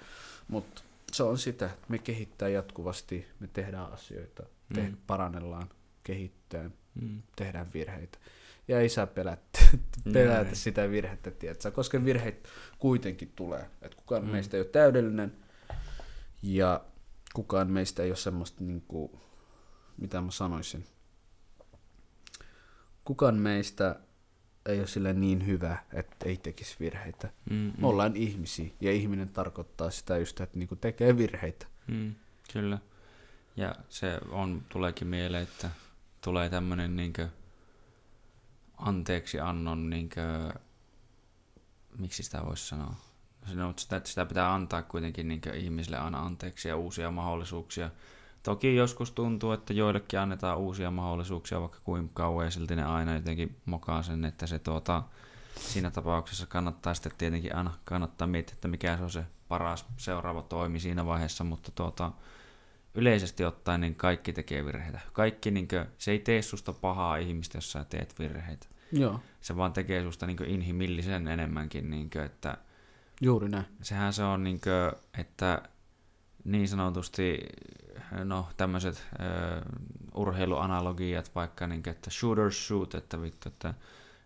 mutta 0.49 0.83
se 1.13 1.23
on 1.23 1.39
sitä, 1.39 1.67
että 1.67 1.87
me 1.89 1.99
kehittää 1.99 2.49
jatkuvasti, 2.49 3.27
me 3.41 3.47
tehdään 3.53 3.93
asioita, 3.93 4.43
te- 4.75 4.83
Mm. 4.89 4.97
parannellaan, 5.07 5.69
kehittää, 6.05 6.71
mm, 6.95 7.23
tehdään 7.37 7.71
virheitä. 7.75 8.19
Ja 8.69 8.81
ei 8.81 8.89
saa 8.89 9.07
pelätä, 9.07 9.43
Näin. 9.63 10.13
pelätä 10.13 10.55
sitä 10.55 10.91
virhettä, 10.91 11.31
tiedätkö? 11.31 11.71
koska 11.71 12.05
virheitä 12.05 12.49
kuitenkin 12.79 13.33
tulee. 13.37 13.71
Et 13.83 13.95
kukaan 13.95 14.25
mm. 14.25 14.31
meistä 14.31 14.57
ei 14.57 14.61
ole 14.61 14.69
täydellinen 14.69 15.37
ja 16.43 16.85
kukaan 17.35 17.71
meistä 17.71 18.03
ei 18.03 18.11
ole 18.11 18.17
semmoista, 18.17 18.65
niin 18.65 18.85
kuin, 18.89 19.13
mitä 19.97 20.21
mä 20.21 20.31
sanoisin, 20.31 20.87
kukaan 23.05 23.35
meistä 23.37 24.01
ei 24.67 24.79
ole 24.79 24.87
sille 24.87 25.13
niin 25.13 25.47
hyvä, 25.47 25.77
että 25.93 26.29
ei 26.29 26.37
tekisi 26.37 26.77
virheitä. 26.81 27.29
mm, 27.51 27.73
Me 27.79 27.87
ollaan 27.87 28.17
ihmisiä 28.17 28.71
ja 28.81 28.93
ihminen 28.93 29.29
tarkoittaa 29.29 29.91
sitä 29.91 30.19
just, 30.19 30.41
että 30.41 30.59
niinku 30.59 30.77
tekee 30.77 31.19
virheitä. 31.19 31.67
Mm, 31.87 32.15
kyllä. 32.53 32.79
Ja 33.57 33.75
se 33.89 34.19
on, 34.31 34.63
tuleekin 34.69 35.09
mieleen, 35.09 35.43
että 35.43 35.71
tulee 36.21 36.49
tämmönen 36.51 36.97
niinkö 36.97 37.29
anteeksi 38.77 39.41
annon 39.41 39.91
niinkö, 39.91 40.53
miksi 41.99 42.23
sitä 42.23 42.43
voisi 42.47 42.67
sanoa? 42.67 42.95
No, 43.55 43.75
sitä, 43.77 43.97
että 43.97 44.09
sitä 44.09 44.27
pitää 44.27 44.55
antaa 44.55 44.83
kuitenkin 44.83 45.29
niinkö 45.29 45.57
ihmisille 45.57 45.99
aina 45.99 46.19
anteeksi 46.27 46.69
ja 46.69 46.77
uusia 46.77 47.11
mahdollisuuksia. 47.11 47.91
Toki 48.45 48.77
joskus 48.77 49.11
tuntuu, 49.11 49.53
että 49.53 49.73
joillekin 49.73 50.21
annetaan 50.21 50.59
uusia 50.59 50.91
mahdollisuuksia 50.91 51.61
vaikka 51.61 51.79
kuinka 51.85 52.13
kauan 52.15 52.45
ja 52.45 52.51
silti 52.51 52.77
ne 52.77 52.85
aina 52.85 53.15
jotenkin 53.15 53.57
mokaa 53.65 54.03
sen, 54.03 54.25
että 54.25 54.47
se 54.47 54.59
tuota, 54.59 55.03
siinä 55.59 55.91
tapauksessa 55.91 56.47
kannattaa 56.47 56.95
sitten 56.95 57.13
tietenkin 57.19 57.57
aina 57.57 57.71
kannattaa 57.85 58.27
miettiä, 58.27 58.55
että 58.55 58.69
mikä 58.69 58.97
se 58.97 59.03
on 59.03 59.11
se 59.11 59.25
paras 59.49 59.87
seuraava 59.97 60.43
toimi 60.43 60.81
siinä 60.81 61.07
vaiheessa, 61.07 61.45
mutta 61.45 61.73
tuota, 61.75 62.13
yleisesti 62.95 63.45
ottaen 63.45 63.81
niin 63.81 63.95
kaikki 63.95 64.33
tekee 64.33 64.65
virheitä. 64.65 65.01
Kaikki, 65.13 65.51
niin 65.51 65.69
kuin, 65.69 65.87
se 65.99 66.11
ei 66.11 66.19
tee 66.19 66.43
susta 66.43 66.73
pahaa 66.73 67.17
ihmistä, 67.17 67.59
jos 67.59 67.73
sä 67.73 67.85
teet 67.85 68.19
virheitä. 68.19 68.67
Joo, 68.93 69.21
Se 69.41 69.57
vaan 69.57 69.73
tekee 69.73 70.03
susta 70.03 70.27
niin 70.27 70.45
inhimillisen 70.45 71.29
enemmänkin, 71.29 71.91
niin 71.91 72.11
kuin, 72.11 72.25
että 72.25 72.59
juuri 73.21 73.49
näin. 73.49 73.65
sehän 73.83 74.13
se 74.13 74.25
on, 74.25 74.45
niin 74.45 74.61
kuin, 74.61 75.03
että 75.19 75.63
niin 76.45 76.69
sanotusti 76.69 77.39
no 78.25 78.49
tämmöiset 78.57 79.07
urheiluanalogiat, 80.15 81.31
vaikka 81.35 81.67
niin 81.67 81.89
että 81.89 82.11
shooters 82.11 82.69
shoot, 82.69 82.95
että 82.95 83.23
vittu, 83.23 83.49
että 83.49 83.75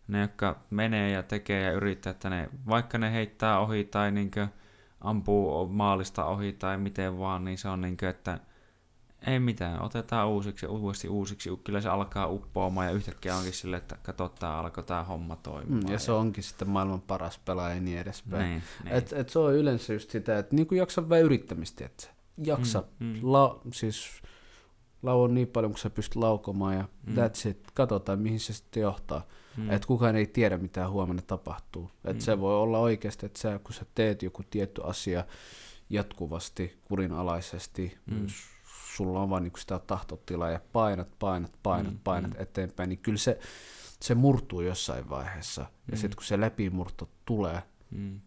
ne, 0.09 0.21
jotka 0.21 0.59
menee 0.71 1.11
ja 1.11 1.23
tekee 1.23 1.63
ja 1.63 1.73
yrittää, 1.73 2.11
että 2.11 2.31
ne, 2.31 2.49
vaikka 2.69 2.99
ne 2.99 3.13
heittää 3.13 3.59
ohi 3.59 3.85
tai 3.85 4.13
niin 4.13 4.31
ampuu 5.01 5.69
maalista 5.69 6.25
ohi 6.25 6.53
tai 6.53 6.79
miten 6.79 7.19
vaan, 7.19 7.45
niin 7.45 7.59
se 7.59 7.69
on 7.69 7.81
niin 7.81 7.97
että 8.09 8.39
Ei 9.27 9.39
mitään, 9.41 9.83
otetaan 9.83 10.29
uusiksi 10.29 10.67
ja 10.67 10.71
uudesti 10.71 11.09
uusiksi. 11.09 11.51
Kyllä 11.65 11.81
se 11.81 11.89
alkaa 11.89 12.27
uppoamaan 12.27 12.87
ja 12.87 12.93
yhtäkkiä 12.93 13.37
onkin 13.37 13.53
silleen, 13.53 13.83
että 13.83 13.99
katsotaan, 14.03 14.65
alkoi 14.65 14.85
tämä 14.85 15.05
homma 15.05 15.37
toimimaan. 15.37 15.85
Mm, 15.85 15.93
ja 15.93 15.99
se 15.99 16.13
onkin 16.13 16.45
sitten 16.45 16.69
maailman 16.69 17.01
paras 17.01 17.39
pelaaja 17.39 17.75
ja 17.75 17.81
niin 17.81 17.99
edespäin. 17.99 18.51
Niin, 18.51 18.63
niin. 18.85 18.95
Et, 18.95 19.13
et 19.13 19.29
se 19.29 19.39
on 19.39 19.55
yleensä 19.55 19.93
just 19.93 20.11
sitä, 20.11 20.39
että 20.39 20.57
niinku 20.57 20.75
jaksa 20.75 21.09
vähän 21.09 21.25
yrittämistä, 21.25 21.87
että 21.87 22.09
jaksa. 22.45 22.85
Mm, 22.99 23.07
mm. 23.07 23.19
La, 23.23 23.61
siis 23.73 24.09
lauon 25.03 25.35
niin 25.35 25.49
paljon, 25.49 25.73
kun 25.73 25.79
sä 25.79 25.91
pystyt 25.91 26.17
laukomaan 26.17 26.75
ja 26.75 26.85
mm. 27.07 27.15
that's 27.15 27.49
it. 27.49 27.71
Katsotaan, 27.75 28.19
mihin 28.19 28.41
se 28.41 28.53
sitten 28.53 28.81
johtaa. 28.81 29.27
Mm. 29.57 29.71
Että 29.71 29.87
kukaan 29.89 30.17
ei 30.17 30.27
tiedä, 30.27 30.59
mitä 30.59 30.89
huomenna 30.89 31.23
tapahtuu. 31.27 31.91
Et 32.05 32.17
Mm. 32.17 32.21
se 32.21 32.41
voi 32.41 32.55
olla 32.55 32.79
oikeasti, 32.79 33.27
että 33.27 33.39
sä, 33.41 33.61
kun 33.65 33.75
sä 33.75 33.87
teet 33.95 34.23
joku 34.23 34.43
tietty 34.51 34.83
asia 34.85 35.25
jatkuvasti, 35.91 36.79
kurinalaisesti, 36.85 37.99
Mm. 38.07 38.27
Sulla 38.99 39.20
on 39.23 39.31
vaan 39.31 39.43
niinku 39.43 39.59
sitä 39.59 39.78
tahtotilaa 39.78 40.51
ja 40.51 40.60
painat, 40.73 41.18
painat, 41.18 41.52
painat, 41.62 41.93
Mm, 41.93 41.99
painat 42.05 42.31
mm. 42.35 42.43
eteenpäin, 42.43 42.89
niin 42.89 42.99
kyllä 42.99 43.18
se, 43.18 43.39
se 44.01 44.15
murtuu 44.15 44.60
jossain 44.60 45.10
vaiheessa. 45.10 45.62
Ja 45.62 45.68
Mm. 45.93 45.97
sitten 45.97 46.17
kun 46.17 46.25
se 46.25 46.41
läpimurto 46.41 47.09
tulee, 47.25 47.62
Mm. 47.91 48.20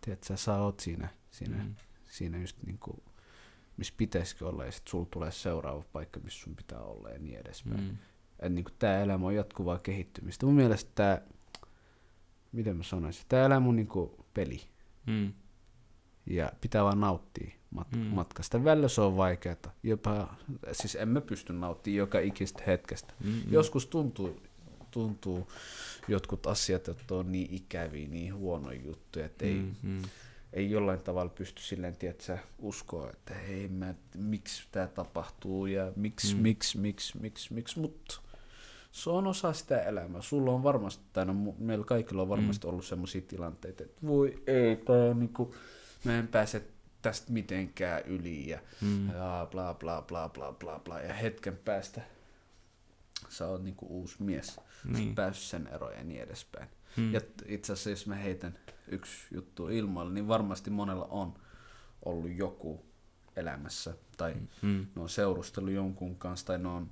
tiedät, 0.00 0.22
sä, 0.24 0.36
sä 0.36 0.56
oot 0.56 0.80
siinä, 0.80 1.08
siinä, 1.30 1.56
Mm. 1.64 1.74
siinä 2.04 2.38
just 2.38 2.56
niinku, 2.66 3.02
missä 3.76 3.94
pitäisikin 3.96 4.46
olla, 4.46 4.64
ja 4.64 4.72
sitten 4.72 4.90
sulla 4.90 5.06
tulee 5.10 5.30
seuraava 5.30 5.84
paikka, 5.92 6.20
missä 6.20 6.40
sun 6.40 6.56
pitää 6.56 6.80
olla 6.80 7.10
ja 7.10 7.18
niin 7.18 7.38
edespäin. 7.38 7.80
Mm. 7.80 7.96
Että 8.32 8.48
niinku 8.48 8.70
tämä 8.78 8.98
elämä 8.98 9.26
on 9.26 9.34
jatkuvaa 9.34 9.78
kehittymistä. 9.78 10.46
Mun 10.46 10.54
mielestä 10.54 10.90
tämä, 10.94 11.20
miten 12.52 12.76
mä 12.76 12.82
sanoisin, 12.82 13.24
tämä 13.28 13.44
elämä 13.46 13.68
on 13.68 13.76
niinku 13.76 14.26
peli. 14.34 14.60
Mm. 15.06 15.32
Ja 16.26 16.52
pitää 16.60 16.84
vaan 16.84 17.00
nauttia 17.00 17.50
mat- 17.74 17.96
Mm. 17.96 18.02
mm. 18.02 18.06
matkasta. 18.14 18.64
Välillä 18.64 18.88
se 18.88 19.00
on 19.00 19.16
vaikeaa. 19.16 19.56
Jopa, 19.82 20.34
siis 20.72 20.94
emme 20.96 21.20
pysty 21.20 21.52
nauttimaan 21.52 21.96
joka 21.98 22.18
ikistä 22.18 22.62
hetkestä. 22.66 23.14
Mm. 23.24 23.30
Mm. 23.30 23.40
Joskus 23.50 23.86
tuntuu, 23.86 24.40
tuntuu 24.90 25.48
jotkut 26.08 26.46
asiat, 26.46 26.88
että 26.88 27.14
on 27.14 27.32
niin 27.32 27.54
ikäviä, 27.54 28.08
niin 28.08 28.34
huonoja 28.34 28.80
juttuja, 28.84 29.26
että 29.26 29.44
ei, 29.44 29.54
Mm. 29.54 29.74
Mm. 29.82 30.02
ei 30.52 30.70
jollain 30.70 31.00
tavalla 31.00 31.30
pysty 31.34 31.62
silleen, 31.62 31.96
tiedätkö, 31.96 32.38
uskoa, 32.58 33.10
että 33.10 33.34
hei, 33.34 33.68
mä, 33.68 33.94
miksi 34.16 34.62
tämä 34.72 34.86
tapahtuu 34.86 35.66
ja 35.66 35.92
miksi, 35.96 36.34
Mm. 36.34 36.38
mm. 36.38 36.42
miksi, 36.42 36.78
miksi, 36.78 37.18
miksi, 37.18 37.54
miksi, 37.54 37.80
mutta 37.80 38.20
se 38.92 39.10
on 39.10 39.26
osa 39.26 39.52
sitä 39.52 39.82
elämää. 39.82 40.22
Sulla 40.22 40.52
on 40.52 40.62
varmasti, 40.62 41.04
tai 41.12 41.26
no, 41.26 41.34
meillä 41.58 41.84
kaikilla 41.84 42.22
on 42.22 42.28
varmasti 42.28 42.66
ollut 42.66 42.84
sellaisia 42.84 43.20
tilanteita, 43.20 43.82
että 43.82 44.06
voi 44.06 44.42
ei, 44.46 44.76
tää 44.76 44.96
on 44.96 45.18
niinku, 45.18 45.54
mä 46.04 46.18
en 46.18 46.28
pääse 46.28 46.62
tästä 47.02 47.32
mitenkään 47.32 48.02
yli 48.06 48.48
ja, 48.48 48.58
Mm. 48.80 49.08
ja 49.08 49.46
bla 49.50 49.74
bla 49.74 50.02
bla 50.02 50.28
bla 50.28 50.52
bla 50.52 50.78
bla 50.84 51.00
ja 51.00 51.14
hetken 51.14 51.56
päästä 51.56 52.00
sä 53.28 53.46
oot 53.48 53.62
niinku 53.64 53.86
uusi 53.86 54.22
mies, 54.22 54.60
Niin. 54.84 55.14
päässyt 55.14 55.46
sen 55.50 55.66
eroon 55.66 55.94
ja 55.94 56.04
niin 56.04 56.22
edespäin. 56.22 56.68
Mm. 56.96 57.12
Ja 57.12 57.20
itse 57.46 57.72
asiassa 57.72 57.90
jos 57.90 58.06
mä 58.06 58.14
heitän 58.14 58.58
yksi 58.88 59.34
juttu 59.34 59.68
ilmoille, 59.68 60.12
niin 60.12 60.28
varmasti 60.28 60.70
monella 60.70 61.04
on 61.04 61.34
ollut 62.04 62.30
joku 62.30 62.84
elämässä, 63.36 63.94
tai. 64.16 64.34
Mm. 64.62 64.86
ne 64.94 65.02
on 65.02 65.08
seurustellut 65.08 65.72
jonkun 65.72 66.16
kanssa, 66.16 66.46
tai 66.46 66.58
ne 66.58 66.68
on 66.68 66.90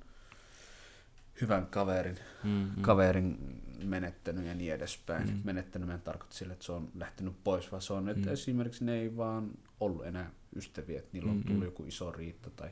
hyvän 1.41 1.67
kaverin, 1.67 2.19
Mm. 2.45 2.51
mm. 2.51 2.83
kaverin 2.83 3.39
menettänyt 3.85 4.47
ja 4.47 4.55
niin 4.55 4.73
edespäin. 4.73 5.29
Mm. 5.29 5.35
Mm. 5.35 5.41
Menettänyt 5.45 5.89
mä 5.89 5.95
en 5.95 6.03
tarkoita 6.03 6.35
sille, 6.35 6.53
että 6.53 6.65
se 6.65 6.73
on 6.73 6.91
lähtenyt 6.95 7.45
pois, 7.45 7.73
vaan 7.73 7.83
se 7.83 7.93
on, 7.93 8.09
että 8.09 8.21
Mm. 8.23 8.27
mm. 8.27 8.33
esimerkiksi 8.33 8.85
ne 8.85 8.95
ei 8.95 9.17
vaan 9.17 9.51
ollut 9.81 10.07
enää 10.07 10.31
ystäviä, 10.57 10.99
että 10.99 11.11
niillä 11.13 11.31
on 11.31 11.37
Mm, 11.37 11.43
tullut 11.43 11.61
mm. 11.61 11.65
joku 11.65 11.85
iso 11.85 12.13
riita 12.13 12.51
tai 12.51 12.71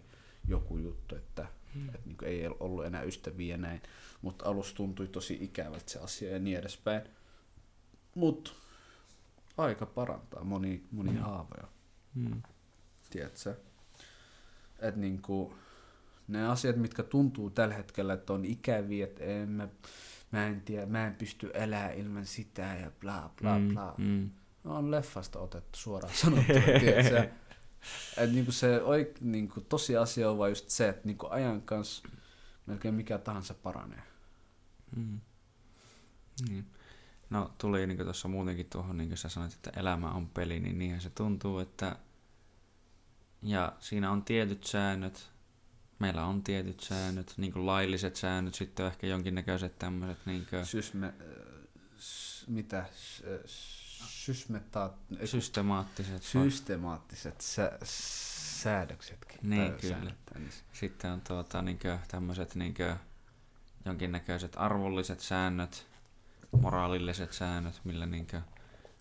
joku 0.49 0.79
juttu, 0.79 1.17
että, 1.17 1.47
mm. 1.75 1.89
että 1.89 2.01
niin 2.09 2.17
ei 2.23 2.49
ollut 2.61 2.85
enää 2.85 3.03
ystäviä 3.03 3.55
ja 3.55 3.59
näin. 3.59 3.83
Mutta 4.23 4.45
alussa 4.49 4.75
tuntui 4.77 5.09
tosi 5.09 5.39
ikävältä 5.41 5.91
se 5.91 5.99
asia 5.99 6.31
ja 6.31 6.39
niin 6.39 6.59
edespäin. 6.59 7.03
Mutta 8.15 8.51
aika 9.59 9.87
parantaa 9.87 10.45
moni, 10.45 10.85
moni 10.91 11.11
Mm. 11.11 11.17
mm. 11.17 11.23
haavoja, 11.23 11.69
Mm. 12.15 12.43
tiedätkö? 13.11 13.55
Että 14.79 15.01
niinku, 15.01 15.55
ne 16.29 16.47
asiat, 16.49 16.77
mitkä 16.77 17.03
tuntuu 17.03 17.51
tällä 17.51 17.75
hetkellä, 17.75 18.13
että 18.13 18.33
on 18.33 18.45
ikäviä, 18.45 19.05
että 19.05 19.25
en 19.25 19.49
mä, 19.49 19.69
mä 20.31 20.47
en 20.47 20.61
tiedä, 20.61 20.87
mä 20.87 21.07
en 21.07 21.15
pysty 21.15 21.51
elämään 21.55 21.95
ilman 21.95 22.27
sitä 22.27 22.63
ja 22.63 22.91
bla 23.01 23.31
bla 23.41 23.59
Mm. 23.59 23.69
bla. 23.69 23.95
Mm. 23.99 24.31
No, 24.65 24.77
on 24.77 24.91
leffasta 24.91 25.39
otettu 25.39 25.79
suoraan 25.79 26.15
sanottuna, 26.23 26.61
tiedätkö? 26.81 27.29
Että 28.17 28.27
niinku 28.35 28.53
se 28.53 28.83
oik, 28.83 29.21
niinku, 29.21 29.61
tosiasia 29.61 30.31
on 30.31 30.39
vaan 30.39 30.51
just 30.51 30.69
se, 30.71 30.89
että 30.89 31.03
niinku 31.05 31.27
ajan 31.31 31.63
kanssa 31.63 32.09
melkein 32.67 32.95
mikä 32.95 33.19
tahansa 33.19 33.55
paranee. 33.55 34.03
Mm. 34.97 35.21
Niin. 36.49 36.67
No 37.31 37.55
tuli 37.59 37.87
niin 37.87 37.99
tuossa 37.99 38.29
muutenkin 38.29 38.67
tuohon, 38.71 38.97
niin 38.97 39.09
kuin 39.09 39.19
sä 39.19 39.29
sanoit, 39.29 39.53
että 39.53 39.71
elämä 39.77 40.11
on 40.11 40.29
peli, 40.29 40.61
niin 40.61 40.79
niinhän 40.79 41.01
se 41.01 41.11
tuntuu, 41.11 41.59
että 41.59 41.97
ja 43.43 43.73
siinä 43.81 44.11
on 44.11 44.25
tietyt 44.25 44.65
säännöt, 44.65 45.31
meillä 45.99 46.25
on 46.25 46.43
tietyt 46.43 46.81
säännöt, 46.81 47.35
niin 47.37 47.53
kuin 47.53 47.67
lailliset 47.67 48.17
säännöt, 48.17 48.55
sitten 48.55 48.87
on 48.87 48.93
ehkä 48.93 49.07
jonkinnäköiset 49.07 49.79
tämmöiset, 49.79 50.27
niin 50.27 50.47
kuin 50.51 50.67
Sysme, 50.67 51.15
s, 51.99 52.45
mitä, 52.49 52.87
s, 52.97 53.23
systemaattiset, 55.25 56.23
systemaattiset 56.23 57.41
sä, 57.41 57.79
säädöksetkin. 58.63 59.39
Niin, 59.43 59.73
kyllä. 59.73 59.95
säännöt, 59.95 60.17
niin 60.35 60.51
sitten 60.73 61.11
on 61.11 61.21
tuota, 61.21 61.63
niin 61.63 61.79
tämmöiset 62.09 62.55
niin 62.55 62.75
jonkinnäköiset 63.85 64.53
arvolliset 64.57 65.21
säännöt, 65.21 65.87
moraalilliset 66.61 67.33
säännöt, 67.33 67.81
millä 67.85 68.07
niin 68.07 68.27
kuin, 68.27 68.43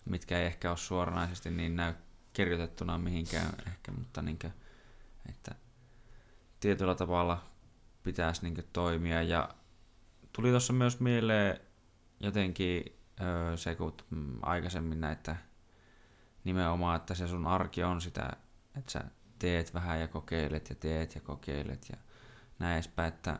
mitkä 0.04 0.38
ei 0.38 0.46
ehkä 0.46 0.70
ole 0.70 0.76
suoranaisesti 0.76 1.50
niin 1.50 1.76
näy 1.76 1.94
kirjoitettuna 2.32 2.98
mihinkään 2.98 3.52
ehkä, 3.66 3.92
mutta 3.92 4.22
niin 4.22 4.38
kuin, 4.38 4.52
että 5.28 5.54
tietyllä 6.60 6.94
tavalla 6.94 7.42
pitäisi 8.02 8.42
niin 8.42 8.68
toimia. 8.72 9.22
Ja 9.22 9.48
tuli 10.32 10.50
tuossa 10.50 10.72
myös 10.72 11.00
mieleen 11.00 11.60
jotenkin 12.20 12.84
öö, 13.20 13.56
se, 13.56 13.74
kun 13.74 13.94
mm, 14.10 14.38
aikaisemmin 14.42 15.00
näitä 15.00 15.36
nimenomaan, 16.44 16.96
että 16.96 17.14
se 17.14 17.28
sun 17.28 17.46
arki 17.46 17.82
on 17.82 18.00
sitä, 18.00 18.32
että 18.76 18.92
sä 18.92 19.04
teet 19.38 19.74
vähän 19.74 20.00
ja 20.00 20.08
kokeilet 20.08 20.68
ja 20.68 20.74
teet 20.74 21.14
ja 21.14 21.20
kokeilet 21.20 21.86
ja 21.90 21.96
näin 22.58 22.74
edespäin, 22.74 23.08
että 23.08 23.38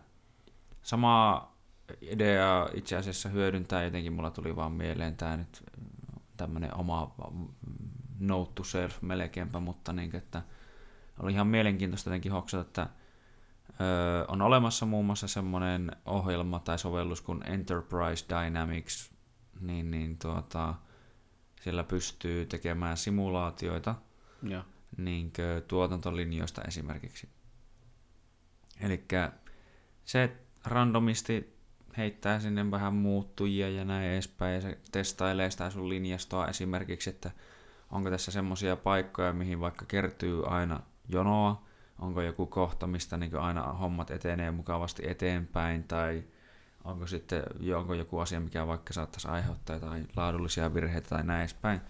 samaa 0.82 1.56
ideaa 2.00 2.68
itse 2.74 2.96
asiassa 2.96 3.28
hyödyntää 3.28 3.84
jotenkin, 3.84 4.12
mulla 4.12 4.30
tuli 4.30 4.56
vaan 4.56 4.72
mieleen 4.72 5.16
tämä 5.16 5.36
nyt 5.36 5.64
tämmönen 6.36 6.74
oma 6.74 7.14
mm, 7.32 7.48
note 8.20 8.52
to 8.54 8.64
self 8.64 9.02
melkeinpä, 9.02 9.60
mutta 9.60 9.92
niin, 9.92 10.16
että 10.16 10.42
oli 11.18 11.32
ihan 11.32 11.46
mielenkiintoista 11.46 12.10
jotenkin 12.10 12.32
hoksata, 12.32 12.60
että 12.62 12.86
on 14.28 14.42
olemassa 14.42 14.86
muun 14.86 15.06
muassa 15.06 15.28
semmoinen 15.28 15.92
ohjelma 16.04 16.58
tai 16.58 16.78
sovellus 16.78 17.20
kuin 17.20 17.42
Enterprise 17.46 18.24
Dynamics, 18.28 19.10
niin, 19.60 19.90
niin 19.90 20.18
tuota, 20.18 20.74
sillä 21.60 21.84
pystyy 21.84 22.46
tekemään 22.46 22.96
simulaatioita 22.96 23.94
Joo. 24.42 24.62
niin 24.96 25.32
tuotantolinjoista 25.68 26.62
esimerkiksi. 26.68 27.28
Eli 28.80 29.04
se 30.04 30.36
randomisti 30.64 31.56
heittää 31.96 32.40
sinne 32.40 32.70
vähän 32.70 32.94
muuttujia 32.94 33.68
ja 33.68 33.84
näin 33.84 34.10
edespäin, 34.10 34.54
ja 34.54 34.60
se 34.60 34.78
testailee 34.92 35.50
sitä 35.50 35.70
sun 35.70 35.88
linjastoa 35.88 36.46
esimerkiksi, 36.46 37.10
että 37.10 37.30
onko 37.90 38.10
tässä 38.10 38.32
semmoisia 38.32 38.76
paikkoja, 38.76 39.32
mihin 39.32 39.60
vaikka 39.60 39.84
kertyy 39.88 40.46
aina 40.46 40.80
jonoa, 41.08 41.65
onko 41.98 42.22
joku 42.22 42.46
kohta, 42.46 42.86
mistä 42.86 43.16
niin 43.16 43.36
aina 43.36 43.62
hommat 43.62 44.10
etenee 44.10 44.50
mukavasti 44.50 45.02
eteenpäin, 45.08 45.84
tai 45.84 46.24
onko 46.84 47.06
sitten 47.06 47.42
onko 47.76 47.94
joku 47.94 48.18
asia, 48.18 48.40
mikä 48.40 48.66
vaikka 48.66 48.92
saattaisi 48.92 49.28
aiheuttaa 49.28 49.76
jotain 49.76 50.08
laadullisia 50.16 50.74
virheitä 50.74 51.08
tai 51.08 51.24
näin 51.24 51.40
edespäin, 51.40 51.80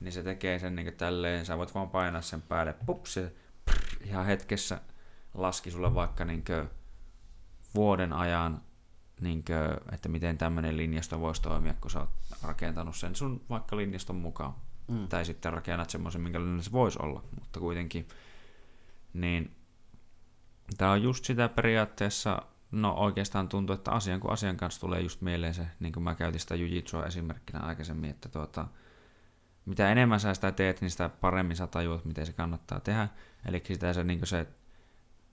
niin 0.00 0.12
se 0.12 0.22
tekee 0.22 0.58
sen 0.58 0.74
niin 0.74 0.94
tälleen, 0.94 1.46
sä 1.46 1.58
voit 1.58 1.74
vaan 1.74 1.90
painaa 1.90 2.22
sen 2.22 2.42
päälle, 2.42 2.74
pups, 2.86 3.14
se 3.14 3.32
prr, 3.64 4.06
ihan 4.06 4.26
hetkessä 4.26 4.80
laski 5.34 5.70
sulle 5.70 5.94
vaikka 5.94 6.24
niin 6.24 6.44
vuoden 7.74 8.12
ajan, 8.12 8.60
niin 9.20 9.44
kuin, 9.44 9.92
että 9.94 10.08
miten 10.08 10.38
tämmöinen 10.38 10.76
linjasto 10.76 11.20
voisi 11.20 11.42
toimia, 11.42 11.74
kun 11.80 11.90
sä 11.90 12.00
oot 12.00 12.10
rakentanut 12.42 12.96
sen 12.96 13.14
sun 13.14 13.40
vaikka 13.50 13.76
linjaston 13.76 14.16
mukaan. 14.16 14.54
Mm. 14.88 15.08
Tai 15.08 15.24
sitten 15.24 15.52
rakennat 15.52 15.90
semmoisen, 15.90 16.20
minkälainen 16.20 16.62
se 16.62 16.72
voisi 16.72 16.98
olla, 17.02 17.22
mutta 17.40 17.60
kuitenkin. 17.60 18.08
Niin 19.12 19.56
tämä 20.78 20.92
on 20.92 21.02
just 21.02 21.24
sitä 21.24 21.48
periaatteessa, 21.48 22.42
no 22.70 22.94
oikeastaan 22.94 23.48
tuntuu, 23.48 23.74
että 23.74 23.90
asian 23.90 24.20
kuin 24.20 24.32
asian 24.32 24.56
kanssa 24.56 24.80
tulee 24.80 25.00
just 25.00 25.20
mieleen 25.20 25.54
se, 25.54 25.66
niin 25.80 25.92
kuin 25.92 26.04
mä 26.04 26.14
käytin 26.14 26.40
sitä 26.40 26.54
jujitsua 26.54 27.06
esimerkkinä 27.06 27.60
aikaisemmin, 27.60 28.10
että 28.10 28.28
tuota, 28.28 28.66
mitä 29.66 29.92
enemmän 29.92 30.20
sä 30.20 30.34
sitä 30.34 30.52
teet, 30.52 30.80
niin 30.80 30.90
sitä 30.90 31.08
paremmin 31.08 31.56
sä 31.56 31.66
tajuat, 31.66 32.04
miten 32.04 32.26
se 32.26 32.32
kannattaa 32.32 32.80
tehdä. 32.80 33.08
Eli 33.46 33.62
sitä 33.66 33.92
se, 33.92 34.04
niin 34.04 34.26
se 34.26 34.46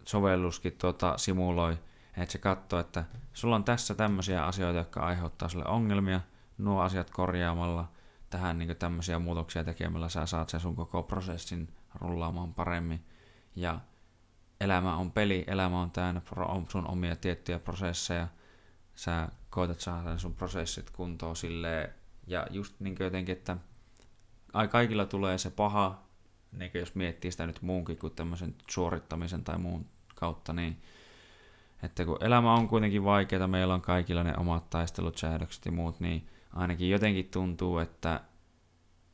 sovelluskin 0.05 0.73
tuota, 0.77 1.17
simuloi, 1.17 1.77
että 2.17 2.31
se 2.31 2.37
katsoo, 2.37 2.79
että 2.79 3.03
sulla 3.33 3.55
on 3.55 3.63
tässä 3.63 3.95
tämmöisiä 3.95 4.45
asioita, 4.45 4.79
jotka 4.79 4.99
aiheuttaa 4.99 5.49
sulle 5.49 5.65
ongelmia, 5.65 6.21
nuo 6.57 6.81
asiat 6.81 7.09
korjaamalla, 7.09 7.91
tähän 8.29 8.59
niin 8.59 8.77
tämmöisiä 8.77 9.19
muutoksia 9.19 9.63
tekemällä 9.63 10.09
sä 10.09 10.25
saat 10.25 10.49
sen 10.49 10.59
sun 10.59 10.75
koko 10.75 11.03
prosessin 11.03 11.73
rullaamaan 11.95 12.53
paremmin. 12.53 13.05
Ja 13.59 13.79
elämä 14.61 14.95
on 14.95 15.11
peli, 15.11 15.43
elämä 15.47 15.81
on 15.81 15.91
täynnä 15.91 16.21
sun 16.69 16.87
omia 16.87 17.15
tiettyjä 17.15 17.59
prosesseja, 17.59 18.27
sä 18.95 19.29
koetat 19.49 19.79
saada 19.79 20.17
sun 20.17 20.33
prosessit 20.33 20.89
kuntoon 20.89 21.35
silleen, 21.35 21.93
ja 22.27 22.47
just 22.51 22.79
niin 22.79 22.95
jotenkin, 22.99 23.33
että 23.33 23.57
kaikilla 24.69 25.05
tulee 25.05 25.37
se 25.37 25.49
paha, 25.49 26.03
niin 26.51 26.71
jos 26.73 26.95
miettii 26.95 27.31
sitä 27.31 27.47
nyt 27.47 27.61
muunkin 27.61 27.97
kuin 27.97 28.15
tämmöisen 28.15 28.55
suorittamisen 28.69 29.43
tai 29.43 29.57
muun 29.57 29.85
kautta, 30.15 30.53
niin 30.53 30.81
että 31.83 32.05
kun 32.05 32.17
elämä 32.21 32.53
on 32.53 32.67
kuitenkin 32.67 33.03
vaikeaa, 33.03 33.47
meillä 33.47 33.73
on 33.73 33.81
kaikilla 33.81 34.23
ne 34.23 34.33
omat 34.37 34.69
taistelut, 34.69 35.17
säädökset 35.17 35.65
ja 35.65 35.71
muut, 35.71 35.99
niin 35.99 36.27
ainakin 36.53 36.89
jotenkin 36.89 37.29
tuntuu, 37.29 37.77
että 37.77 38.21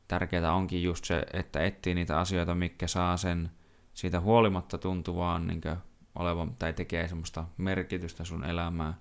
tärkeää 0.08 0.52
onkin 0.52 0.82
just 0.82 1.04
se, 1.04 1.26
että 1.32 1.64
etsii 1.64 1.94
niitä 1.94 2.20
asioita, 2.20 2.54
mikä 2.54 2.86
saa 2.86 3.16
sen 3.16 3.50
siitä 3.96 4.20
huolimatta 4.20 4.78
tuntuvaan 4.78 5.46
niin 5.46 5.60
olevan, 6.14 6.56
tai 6.56 6.72
tekee 6.72 7.08
semmoista 7.08 7.44
merkitystä 7.56 8.24
sun 8.24 8.44
elämää, 8.44 8.94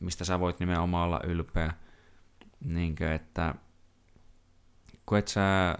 mistä 0.00 0.24
sä 0.24 0.40
voit 0.40 0.60
nimenomaan 0.60 1.04
olla 1.06 1.20
ylpeä. 1.24 1.72
Niin 2.64 2.96
kuin, 2.96 3.12
että 3.12 3.54
kun 5.06 5.18
et 5.18 5.28
sä 5.28 5.78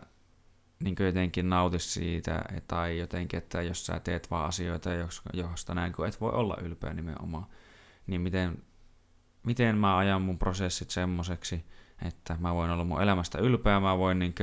niin 0.85 0.97
jotenkin 1.01 1.49
nauti 1.49 1.79
siitä, 1.79 2.45
tai 2.69 2.99
jotenkin, 2.99 3.39
että 3.39 3.63
jos 3.63 3.87
sä 3.87 4.01
teet 4.01 4.31
vaan 4.31 4.49
asioita, 4.49 4.91
josta 5.33 5.75
näin 5.75 5.93
kun 5.93 6.07
et 6.07 6.21
voi 6.21 6.33
olla 6.33 6.57
ylpeä 6.61 6.95
nimenomaan, 6.95 7.47
niin 8.07 8.21
miten, 8.21 8.63
miten 9.43 9.79
mä 9.79 9.97
ajan 9.99 10.23
mun 10.23 10.39
prosessit 10.39 10.91
semmoiseksi, 10.91 11.65
että 12.07 12.37
mä 12.41 12.55
voin 12.55 12.71
olla 12.71 12.85
mun 12.85 13.03
elämästä 13.03 13.39
ylpeä, 13.39 13.81
mä 13.81 13.99
voin 13.99 14.19
niin 14.19 14.35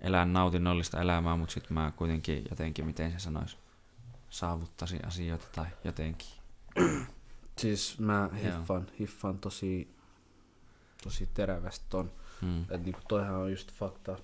elää 0.00 0.24
nautinnollista 0.24 1.00
elämää, 1.00 1.36
mutta 1.36 1.52
sitten 1.52 1.74
mä 1.74 1.92
kuitenkin 1.96 2.44
jotenkin, 2.50 2.86
miten 2.86 3.12
se 3.12 3.18
sanoisi, 3.18 3.56
saavuttasi 4.30 5.00
asioita 5.06 5.46
tai 5.54 5.66
jotenkin. 5.84 6.28
Siis 7.58 7.98
mä 7.98 8.30
hiffan, 8.42 8.86
hiffan 8.98 9.38
tosi, 9.38 9.94
tosi 11.02 11.28
terävästi 11.34 11.84
ton. 11.88 12.12
Hmm. 12.40 12.60
Että 12.60 12.78
niinku 12.78 13.00
toihan 13.08 13.34
on 13.34 13.50
just 13.50 13.72
fakta, 13.72 14.16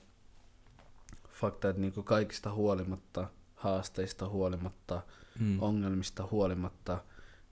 fakta 1.30 1.68
että 1.68 1.80
niinku 1.80 2.02
kaikista 2.02 2.52
huolimatta, 2.52 3.28
haasteista 3.54 4.28
huolimatta, 4.28 5.02
hmm. 5.38 5.62
ongelmista 5.62 6.28
huolimatta, 6.30 7.02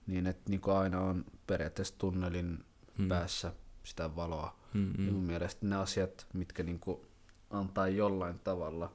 niin 0.07 0.27
että 0.27 0.49
niinku 0.49 0.71
aina 0.71 1.01
on 1.01 1.25
periaatteessa 1.47 1.95
tunnelin 1.97 2.65
hmm. 2.97 3.07
päässä 3.07 3.53
sitä 3.83 4.15
valoa. 4.15 4.55
Hmm, 4.73 4.93
hmm. 4.97 5.05
Ja 5.05 5.13
mun 5.13 5.23
mielestä 5.23 5.65
ne 5.65 5.75
asiat, 5.75 6.27
mitkä 6.33 6.63
niinku 6.63 7.05
antaa 7.49 7.87
jollain 7.87 8.39
tavalla 8.39 8.93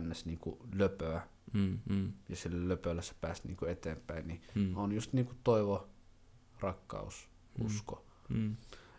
ns. 0.00 0.26
Niinku 0.26 0.58
löpöä, 0.74 1.20
mm, 1.52 1.78
mm. 1.90 2.12
ja 2.28 2.36
sillä 2.36 2.68
löpöllä 2.68 3.02
sä 3.02 3.14
pääst 3.20 3.44
niinku 3.44 3.64
eteenpäin, 3.64 4.28
niin 4.28 4.42
mm. 4.54 4.76
on 4.76 4.92
just 4.92 5.12
niinku 5.12 5.32
toivo, 5.44 5.88
rakkaus, 6.60 7.28
mm. 7.58 7.66
usko. 7.66 8.04
Mm. 8.28 8.56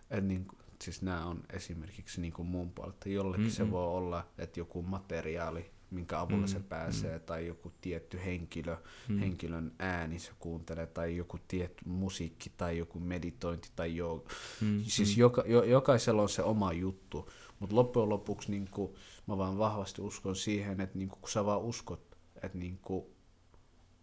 Et 0.10 0.24
niinku, 0.24 0.56
siis 0.82 1.02
nämä 1.02 1.26
on 1.26 1.44
esimerkiksi 1.50 2.22
niinku 2.22 2.44
mun 2.44 2.72
puolelta. 2.72 3.10
Jollekin 3.10 3.46
mm, 3.46 3.52
se 3.52 3.64
mm. 3.64 3.72
voi 3.72 3.86
olla, 3.86 4.28
että 4.38 4.60
joku 4.60 4.82
materiaali, 4.82 5.72
minkä 5.92 6.20
avulla 6.20 6.46
mm, 6.46 6.48
se 6.48 6.60
pääsee, 6.60 7.18
mm. 7.18 7.24
tai 7.24 7.48
joku 7.48 7.72
tietty 7.82 8.20
henkilö, 8.26 8.78
mm. 9.08 9.18
henkilön 9.18 9.72
ääni 9.80 10.20
se 10.20 10.32
kuuntelee, 10.40 10.88
tai 10.88 11.18
joku 11.18 11.40
tietty 11.48 11.90
musiikki, 11.90 12.52
tai 12.58 12.78
joku 12.78 13.00
meditointi, 13.00 13.70
tai 13.76 13.96
jo, 13.96 14.26
mm, 14.62 14.84
siis 14.84 15.16
mm. 15.16 15.20
Joka, 15.20 15.44
jo, 15.48 15.64
jokaisella 15.64 16.22
on 16.22 16.30
se 16.30 16.44
oma 16.44 16.74
juttu, 16.74 17.30
mutta 17.60 17.76
loppujen 17.76 18.10
lopuksi 18.10 18.52
niin 18.52 18.70
kuin, 18.72 18.94
mä 19.28 19.38
vaan 19.38 19.58
vahvasti 19.58 20.02
uskon 20.02 20.36
siihen, 20.36 20.82
että 20.82 20.98
niin 20.98 21.10
kuin, 21.10 21.20
kun 21.22 21.30
sä 21.30 21.46
vaan 21.46 21.62
uskot, 21.62 22.18
että 22.44 22.58
niin 22.58 22.80
kuin, 22.82 23.06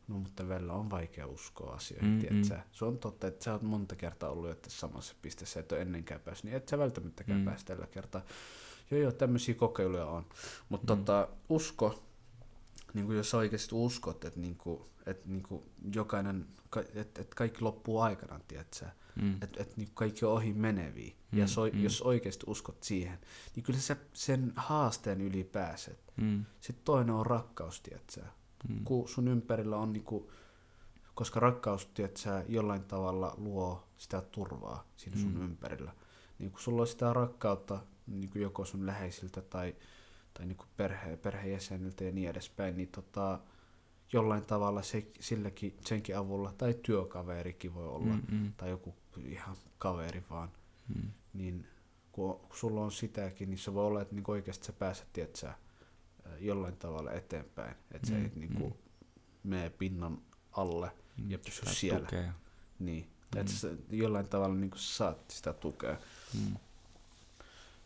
no 0.09 0.19
mutta 0.19 0.49
välillä 0.49 0.73
on 0.73 0.91
vaikea 0.91 1.27
uskoa 1.27 1.75
asioihin, 1.75 2.27
mm, 2.31 2.37
mm. 2.37 2.43
Se 2.73 2.85
on 2.85 2.99
totta, 2.99 3.27
että 3.27 3.45
sä 3.45 3.53
oot 3.53 3.63
monta 3.63 3.97
kertaa 3.97 4.31
ollut 4.31 4.51
että 4.51 4.71
samassa 4.71 5.15
pisteessä, 5.23 5.61
että 5.61 5.75
on 5.75 5.81
ennenkään 5.81 6.21
päässyt, 6.21 6.45
niin 6.45 6.57
et 6.57 6.69
sä 6.69 6.79
välttämättäkään 6.79 7.39
mm. 7.39 7.45
päästä 7.45 7.75
tällä 7.75 7.87
kertaa. 7.87 8.23
Joo, 8.91 9.01
joo, 9.01 9.13
tämmöisiä 9.13 9.55
kokeiluja 9.55 10.07
on. 10.07 10.27
Mutta 10.69 10.95
mm. 10.95 10.99
tota, 11.05 11.29
usko, 11.49 12.03
niin 12.97 13.07
kuin 13.07 13.17
jos 13.17 13.35
oikeasti 13.35 13.75
uskot, 13.75 14.25
että, 14.25 14.41
niin 14.41 14.57
kuin, 14.57 14.83
että 15.07 15.29
niin 15.29 15.43
kuin 15.43 15.63
jokainen, 15.95 16.47
että, 16.95 17.21
että 17.21 17.37
kaikki 17.37 17.61
loppuu 17.61 18.01
aikanaan, 18.01 18.41
tiedätkö 18.49 18.87
mm. 19.23 19.35
että, 19.43 19.63
että 19.63 19.75
niin 19.77 19.89
kaikki 19.95 20.25
on 20.25 20.33
ohi 20.33 20.53
meneviä. 20.53 21.15
Mm. 21.33 21.39
Ja 21.39 21.47
so, 21.47 21.61
mm. 21.73 21.83
jos 21.83 22.03
oikeasti 22.03 22.45
uskot 22.49 22.83
siihen, 22.83 23.19
niin 23.57 23.65
kyllä 23.65 23.79
sä 23.79 23.97
sen 24.13 24.53
haasteen 24.57 25.21
yli 25.21 25.45
pääset. 25.45 26.13
Mm. 26.17 26.45
Sitten 26.61 26.85
toinen 26.85 27.15
on 27.15 27.27
rakkaus, 27.27 27.81
tiedätkö 27.81 28.23
mm. 28.69 28.85
Kun 28.85 29.09
sun 29.09 29.29
ympärillä 29.29 29.77
on, 29.77 29.93
niin 29.93 30.05
kuin, 30.05 30.27
koska 31.15 31.41
rakkaus, 31.41 31.87
tiedätkö 31.87 32.45
jollain 32.49 32.85
tavalla 32.85 33.35
luo 33.37 33.89
sitä 33.97 34.21
turvaa 34.21 34.89
siinä 34.97 35.21
sun 35.21 35.35
mm. 35.35 35.45
ympärillä. 35.45 35.93
Niin 36.39 36.51
kun 36.51 36.61
sulla 36.61 36.83
on 36.83 36.89
sitä 36.89 37.13
rakkautta 37.13 37.81
niin 38.07 38.31
kuin 38.31 38.43
joko 38.43 38.65
sun 38.65 38.87
läheisiltä 38.87 39.41
tai 39.41 39.75
tai 40.37 40.47
niin 40.47 40.57
kuin 40.57 40.69
perhe, 40.77 41.17
perheenjäseniltä 41.17 42.05
ja 42.05 42.13
niin 42.13 42.31
edespäin, 42.31 42.77
niin 42.77 42.89
tota, 42.89 43.39
jollain 44.13 44.43
tavalla 44.43 44.83
se, 44.83 45.07
silläkin, 45.21 45.77
senkin 45.87 46.17
avulla, 46.17 46.53
tai 46.59 46.75
työkaverikin 46.83 47.75
voi 47.75 47.89
olla, 47.89 48.15
mm-hmm. 48.15 48.53
tai 48.57 48.71
joku 48.71 48.95
ihan 49.25 49.57
kaveri 49.79 50.25
vaan, 50.31 50.49
mm. 50.95 51.11
niin 51.33 51.67
kun, 52.13 52.41
sulla 52.53 52.81
on 52.81 52.93
sitäkin, 52.93 53.51
niin 53.51 53.59
se 53.59 53.75
voi 53.75 53.87
olla, 53.87 54.03
että 54.03 54.15
niin 54.15 54.25
oikeasti 54.29 54.67
sä 54.67 54.73
pääset, 54.73 55.13
tietsä, 55.13 55.55
jollain 56.39 56.77
tavalla 56.77 57.13
eteenpäin, 57.13 57.75
että 57.91 58.13
mm, 58.13 58.17
se 58.17 58.23
ei 58.23 58.33
niin 58.35 58.55
kuin, 58.55 58.73
mm. 58.73 59.51
mene 59.51 59.71
pinnan 59.71 60.19
alle 60.53 60.91
mm, 61.17 61.31
ja 61.31 61.39
pysy 61.39 61.63
siellä. 61.67 62.07
Tukea. 62.07 62.33
Niin, 62.79 63.05
mm. 63.35 63.41
että 63.41 63.53
sä 63.53 63.69
jollain 63.91 64.29
tavalla 64.29 64.55
niin 64.55 64.71
kuin 64.71 64.81
saat 64.81 65.31
sitä 65.31 65.53
tukea. 65.53 65.97
Mm. 66.35 66.57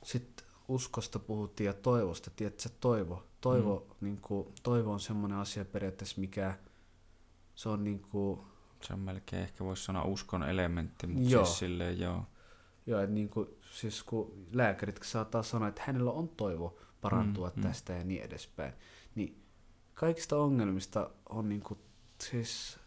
Sitten 0.04 0.46
uskosta 0.70 1.18
puhuttiin 1.18 1.66
ja 1.66 1.74
toivosta, 1.74 2.30
tiedätkö, 2.36 2.68
toivo. 2.80 3.26
Toivo, 3.40 3.86
mm. 3.88 4.04
niin 4.04 4.20
kuin, 4.20 4.48
toivo 4.62 4.92
on 4.92 5.00
semmoinen 5.00 5.38
asia 5.38 5.64
periaatteessa, 5.64 6.20
mikä 6.20 6.58
se 7.54 7.68
on 7.68 7.84
niin 7.84 8.00
kuin, 8.00 8.40
Se 8.82 8.92
on 8.92 9.00
melkein 9.00 9.42
ehkä 9.42 9.64
voisi 9.64 9.84
sanoa 9.84 10.04
uskon 10.04 10.42
elementti, 10.42 11.06
mutta 11.06 11.30
joo. 11.30 11.44
siis 11.44 11.58
silleen 11.58 12.00
joo. 12.00 12.24
Joo, 12.86 13.00
että 13.00 13.14
niin 13.14 13.28
kuin, 13.28 13.48
siis 13.72 14.02
kun 14.02 14.46
lääkärit 14.52 15.00
saattaa 15.02 15.42
sanoa, 15.42 15.68
että 15.68 15.82
hänellä 15.86 16.10
on 16.10 16.28
toivo 16.28 16.78
parantua 17.00 17.48
mm, 17.48 17.54
mm. 17.56 17.62
tästä 17.62 17.92
mm. 17.92 17.98
ja 17.98 18.04
niin 18.04 18.22
edespäin, 18.22 18.72
niin 19.14 19.42
kaikista 19.94 20.36
ongelmista 20.36 21.10
on 21.28 21.48
niin 21.48 21.60
kuin, 21.60 21.80
siis 22.20 22.78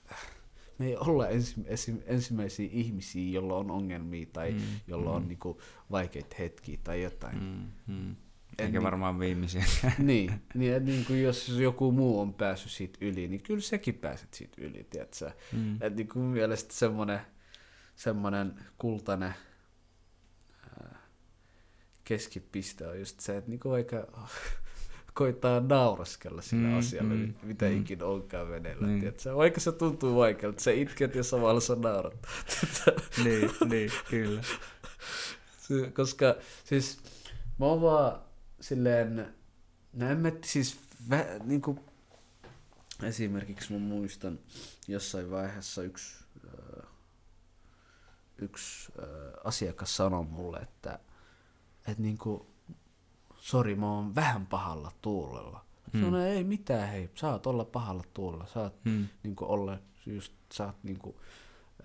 me 0.83 0.89
ei 0.89 0.97
olla 0.97 1.27
ensi, 1.27 1.55
ensi, 1.65 2.03
ensimmäisiä 2.05 2.69
ihmisiä, 2.71 3.31
jolla 3.31 3.55
on 3.55 3.71
ongelmia 3.71 4.25
tai 4.33 4.51
mm, 4.51 4.61
jolla 4.87 5.09
mm. 5.09 5.15
on 5.15 5.27
niinku 5.27 5.61
vaikeita 5.91 6.35
hetkiä 6.39 6.77
tai 6.83 7.01
jotain. 7.01 7.43
Mm, 7.43 7.93
mm. 7.95 8.15
Eikä 8.59 8.71
niin, 8.71 8.83
varmaan 8.83 9.19
viimeisiä. 9.19 9.63
Niin, 9.97 10.31
niin, 10.55 10.85
niin 10.85 11.05
kuin 11.05 11.23
jos 11.23 11.49
joku 11.49 11.91
muu 11.91 12.19
on 12.21 12.33
päässyt 12.33 12.71
siitä 12.71 12.97
yli, 13.01 13.27
niin 13.27 13.43
kyllä 13.43 13.61
säkin 13.61 13.95
pääset 13.95 14.33
siitä 14.33 14.61
yli, 14.61 14.87
tiedätkö? 14.89 15.31
Mm. 15.53 15.73
Että 15.73 15.89
niin 15.89 16.07
kuin 16.07 16.25
mielestä 16.25 16.73
semmoinen, 16.73 17.19
semmoinen 17.95 18.53
kultainen 18.77 19.33
keskipiste 22.03 22.87
on 22.87 22.99
just 22.99 23.19
se, 23.19 23.37
että 23.37 23.49
niin 23.49 23.59
kuin 23.59 23.71
vaikka 23.71 24.07
koittaa 25.13 25.59
nauraskella 25.59 26.41
sillä 26.41 26.67
mm, 26.67 26.77
asialle, 26.77 27.13
mm, 27.13 27.33
mitä 27.43 27.65
mm. 27.65 27.81
ikinä 27.81 28.05
onkaan 28.05 28.49
veneellä. 28.49 28.87
Niin. 28.87 29.13
Vaikka 29.35 29.59
se 29.59 29.71
tuntuu 29.71 30.15
vaikealta, 30.15 30.63
sä 30.63 30.71
itket 30.71 31.15
ja 31.15 31.23
samalla 31.23 31.59
sä 31.59 31.75
naurat. 31.75 32.27
niin, 33.23 33.51
niin, 33.69 33.91
kyllä. 34.09 34.41
Koska 35.93 36.35
siis 36.63 36.99
mä 37.59 37.65
oon 37.65 37.81
vaan 37.81 38.21
silleen, 38.61 39.33
no 39.93 40.09
en 40.09 40.17
mä, 40.17 40.31
siis 40.45 40.79
vä, 41.09 41.25
niin 41.43 41.61
kuin, 41.61 41.79
esimerkiksi 43.03 43.73
mä 43.73 43.79
muistan 43.79 44.39
jossain 44.87 45.31
vaiheessa 45.31 45.83
yksi, 45.83 46.25
äh, 46.47 46.87
yksi 48.37 48.91
äh, 48.99 49.05
asiakas 49.43 49.97
sanoi 49.97 50.23
mulle, 50.23 50.57
että, 50.57 50.99
että 51.87 52.01
niin 52.01 52.17
kuin, 52.17 52.52
sori, 53.43 53.75
mä 53.75 53.91
oon 53.91 54.15
vähän 54.15 54.47
pahalla 54.47 54.91
tuulella. 55.01 55.65
Hmm. 55.93 56.01
Sanoin, 56.01 56.23
ei 56.23 56.43
mitään, 56.43 56.89
hei, 56.89 57.09
saat 57.15 57.47
olla 57.47 57.65
pahalla 57.65 58.03
tuulella, 58.13 58.45
saat 58.45 58.73
hmm. 58.85 59.07
niin 59.23 59.35
kuin, 59.35 59.49
olla, 59.49 59.79
just, 60.05 60.33
saat 60.51 60.75
niin 60.83 60.99
kuin, 60.99 61.15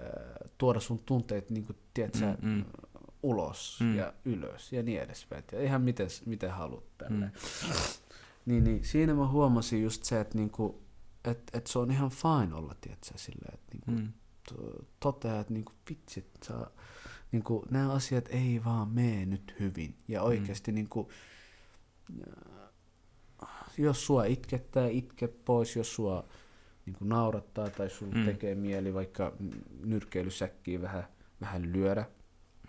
äh, 0.00 0.50
tuoda 0.58 0.80
sun 0.80 0.98
tunteet, 0.98 1.50
niin 1.50 1.64
kuin, 1.64 1.76
tiedät, 1.94 2.20
hmm. 2.20 2.36
hmm. 2.42 2.64
ulos 3.22 3.76
hmm. 3.80 3.96
ja 3.96 4.12
ylös 4.24 4.72
ja 4.72 4.82
niin 4.82 5.00
edespäin. 5.00 5.44
Ja 5.52 5.62
ihan 5.62 5.82
miten, 5.82 6.08
miten 6.26 6.50
haluat 6.50 6.98
tälle. 6.98 7.30
Hmm. 7.66 7.72
niin, 8.46 8.64
niin, 8.64 8.84
siinä 8.84 9.14
mä 9.14 9.28
huomasin 9.28 9.82
just 9.82 10.04
se, 10.04 10.20
että 10.20 10.38
niin 10.38 10.50
kuin, 10.50 10.74
että 11.24 11.58
et 11.58 11.66
se 11.66 11.78
on 11.78 11.90
ihan 11.90 12.10
fine 12.10 12.54
olla, 12.54 12.74
tiedätkö, 12.80 13.12
silleen, 13.16 13.54
että 13.54 13.72
niinku, 13.72 13.90
Mm. 13.90 14.12
to- 14.48 14.84
toteaa, 15.00 15.40
että 15.40 15.52
niinku, 15.52 15.72
vitsit, 15.90 16.26
saa, 16.42 16.70
niinku, 17.32 17.64
nämä 17.70 17.92
asiat 17.92 18.28
ei 18.28 18.60
vaan 18.64 18.88
mene 18.88 19.26
nyt 19.26 19.54
hyvin. 19.60 19.96
Ja 20.08 20.22
oikeasti 20.22 20.72
niinku, 20.72 21.08
äh, 21.10 21.37
jos 23.78 24.06
sua 24.06 24.24
itkettää, 24.24 24.86
itke 24.88 25.28
pois, 25.28 25.76
jos 25.76 25.94
sua 25.94 26.24
niinku, 26.86 27.04
naurattaa 27.04 27.70
tai 27.70 27.90
sun 27.90 28.10
Mm. 28.14 28.24
tekee 28.24 28.54
mieli 28.54 28.94
vaikka 28.94 29.32
nyrkkeilysäkkiin 29.84 30.82
vähän, 30.82 31.04
vähän 31.40 31.72
lyödä, 31.72 32.04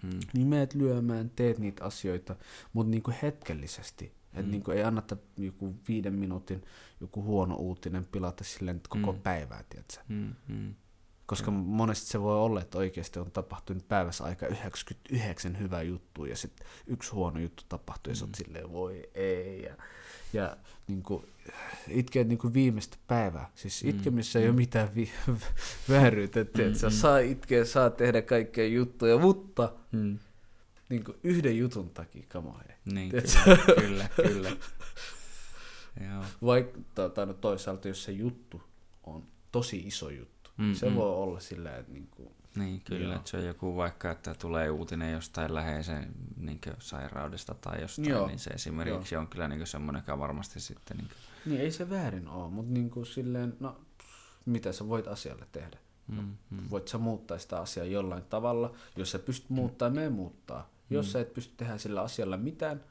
Mm. 0.03 0.19
niin 0.33 0.47
meet 0.47 0.73
lyömään, 0.73 1.29
teet 1.29 1.57
niitä 1.59 1.85
asioita, 1.85 2.35
mutta 2.73 2.91
niinku 2.91 3.13
hetkellisesti. 3.21 4.13
Et 4.33 4.45
Mm. 4.45 4.51
niinku 4.51 4.71
ei 4.71 4.83
annata 4.83 5.17
joku 5.37 5.75
viiden 5.87 6.13
minuutin 6.13 6.63
joku 7.01 7.23
huono 7.23 7.55
uutinen 7.55 8.05
pilata 8.05 8.43
silleen 8.43 8.81
koko 8.89 9.11
Mm. 9.13 9.21
päivää, 9.21 9.63
tiedätkö? 9.69 9.97
Mm. 10.07 10.35
Mm. 10.47 10.73
Koska 11.29 11.51
monesti 11.51 12.07
se 12.07 12.21
voi 12.21 12.37
olla, 12.37 12.61
että 12.61 12.77
oikeasti 12.77 13.19
on 13.19 13.31
tapahtunut 13.31 13.87
päivässä 13.87 14.23
aika 14.23 14.47
99 14.47 15.59
hyvää 15.59 15.81
juttua 15.81 16.27
ja 16.27 16.35
sitten 16.37 16.67
yksi 16.87 17.11
huono 17.11 17.39
juttu 17.39 17.63
tapahtuu 17.69 18.11
ja 18.11 18.15
sä 18.15 18.25
oot 18.25 18.29
Mm. 18.31 18.45
silleen 18.45 18.71
voi 18.71 19.09
ei. 19.15 19.61
Ja, 19.63 19.75
ja 20.33 20.57
niin 20.87 21.03
kuin, 21.03 21.25
itkeä 21.87 22.23
niin 22.23 22.37
kuin 22.37 22.53
viimeistä 22.53 22.97
päivää. 23.07 23.49
Siis 23.55 23.83
Mm. 23.83 23.89
itkemissä 23.89 24.39
ei 24.39 24.45
Mm. 24.45 24.49
ole 24.49 24.55
mitään 24.57 24.95
vi- 24.95 25.11
vääryyttä, 25.89 26.39
että 26.41 26.61
Mm, 26.61 26.73
sä 26.73 26.87
mm. 26.87 26.91
saa 26.93 27.19
itkeä, 27.19 27.65
saa 27.65 27.89
tehdä 27.89 28.21
kaikkea 28.21 28.67
juttuja, 28.67 29.17
mutta 29.17 29.73
Mm. 29.91 30.19
niin 30.89 31.03
kuin 31.03 31.17
yhden 31.23 31.57
jutun 31.57 31.89
takia, 31.89 32.23
hei. 32.33 32.75
Niin, 32.85 33.09
kyllä, 33.11 33.29
kyllä, 33.79 34.09
kyllä. 34.15 34.49
Joo. 36.11 36.23
Vaikka 36.45 36.79
tota, 36.95 37.25
no 37.25 37.33
toisaalta, 37.33 37.87
jos 37.87 38.03
se 38.03 38.11
juttu 38.11 38.61
on 39.03 39.23
tosi 39.51 39.77
iso 39.79 40.09
juttu, 40.09 40.38
Mm, 40.59 40.65
mm, 40.65 40.73
se 40.73 40.89
mm. 40.89 40.95
voi 40.95 41.13
olla 41.13 41.39
sillä, 41.39 41.77
että 41.77 41.91
niin 41.91 42.07
kuin, 42.11 42.29
Niin, 42.55 42.81
kyllä, 42.81 43.03
Joo. 43.05 43.15
että 43.15 43.29
se 43.29 43.37
on 43.37 43.45
joku 43.45 43.75
vaikka, 43.75 44.11
että 44.11 44.33
tulee 44.33 44.69
uutinen 44.69 45.13
jostain 45.13 45.53
läheisen 45.53 46.07
niin 46.37 46.59
sairaudesta 46.79 47.53
tai 47.53 47.81
jostain, 47.81 48.09
Joo. 48.09 48.27
niin 48.27 48.39
se 48.39 48.49
esimerkiksi 48.49 49.15
on 49.15 49.27
kyllä 49.27 49.47
niin 49.47 49.67
semmoinen, 49.67 49.99
joka 49.99 50.19
varmasti 50.19 50.59
sitten... 50.59 50.97
Niin 50.97 51.07
kuin, 51.07 51.17
Niin 51.45 51.61
ei 51.61 51.71
se 51.71 51.89
väärin 51.89 52.27
ole, 52.27 52.49
mutta 52.51 52.73
niin 52.73 52.89
kuin 52.89 53.05
silleen, 53.05 53.57
no 53.59 53.81
mitä 54.45 54.71
sä 54.71 54.87
voit 54.89 55.07
asialle 55.07 55.47
tehdä? 55.51 55.77
mm, 56.07 56.37
mm, 56.49 56.69
Voit 56.69 56.87
sä 56.87 56.97
muuttaa 56.97 57.37
sitä 57.37 57.59
asiaa 57.59 57.85
jollain 57.85 58.23
tavalla, 58.23 58.73
jos 58.95 59.11
sä 59.11 59.19
pystyt 59.19 59.49
muuttaa, 59.49 59.89
me 59.89 60.09
muuttaa. 60.09 60.69
Jos 60.89 61.05
Mm. 61.05 61.11
sä 61.11 61.19
et 61.19 61.33
pysty 61.33 61.53
tehdä 61.57 61.77
sillä 61.77 62.01
asialla 62.01 62.37
mitään, 62.37 62.83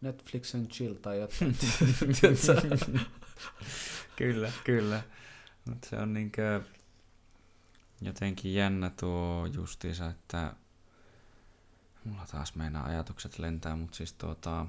Netflix 0.00 0.54
and 0.54 0.66
chill 0.66 0.94
tai 0.94 1.20
jotain. 1.20 1.56
Kyllä, 4.16 4.52
kyllä. 4.64 5.02
Mutta 5.68 5.88
se 5.88 5.96
on 5.96 6.12
niinkö 6.12 6.62
jotenkin 8.00 8.54
jännä 8.54 8.90
tuo 8.90 9.46
justiinsa, 9.52 10.10
että 10.10 10.52
mulla 12.04 12.26
taas 12.26 12.54
meinaa 12.54 12.86
ajatukset 12.86 13.38
lentää, 13.38 13.76
mutta 13.76 13.96
siis 13.96 14.12
tuota, 14.12 14.66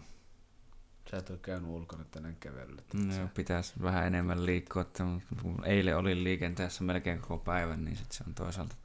sä 1.11 1.17
et 1.17 1.30
ole 1.30 1.38
käynyt 1.38 1.69
ulkona 1.69 2.06
tänään 2.11 2.35
kävelyllä. 2.35 2.82
no, 2.93 3.30
pitäisi 3.33 3.74
vähän 3.82 4.07
enemmän 4.07 4.45
liikkua, 4.45 4.82
että 4.82 5.03
kun 5.41 5.65
eilen 5.65 5.98
olin 5.98 6.24
liikenteessä 6.24 6.83
melkein 6.83 7.22
koko 7.22 7.38
päivän, 7.38 7.85
niin 7.85 7.98
sit 7.98 8.11
se 8.11 8.24
on 8.27 8.35
toisaalta. 8.35 8.75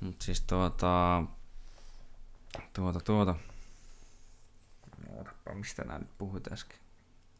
Mutta 0.00 0.24
siis 0.24 0.40
tuota, 0.40 1.22
tuota, 2.72 3.00
tuota, 3.00 3.34
mistä 5.54 5.84
nää 5.84 5.98
nyt 5.98 6.18
puhuit 6.18 6.52
äsken? 6.52 6.78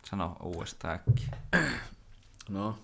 Sano 0.04 0.36
uudestaan 0.42 0.94
äkkiä. 0.94 1.38
No, 2.48 2.78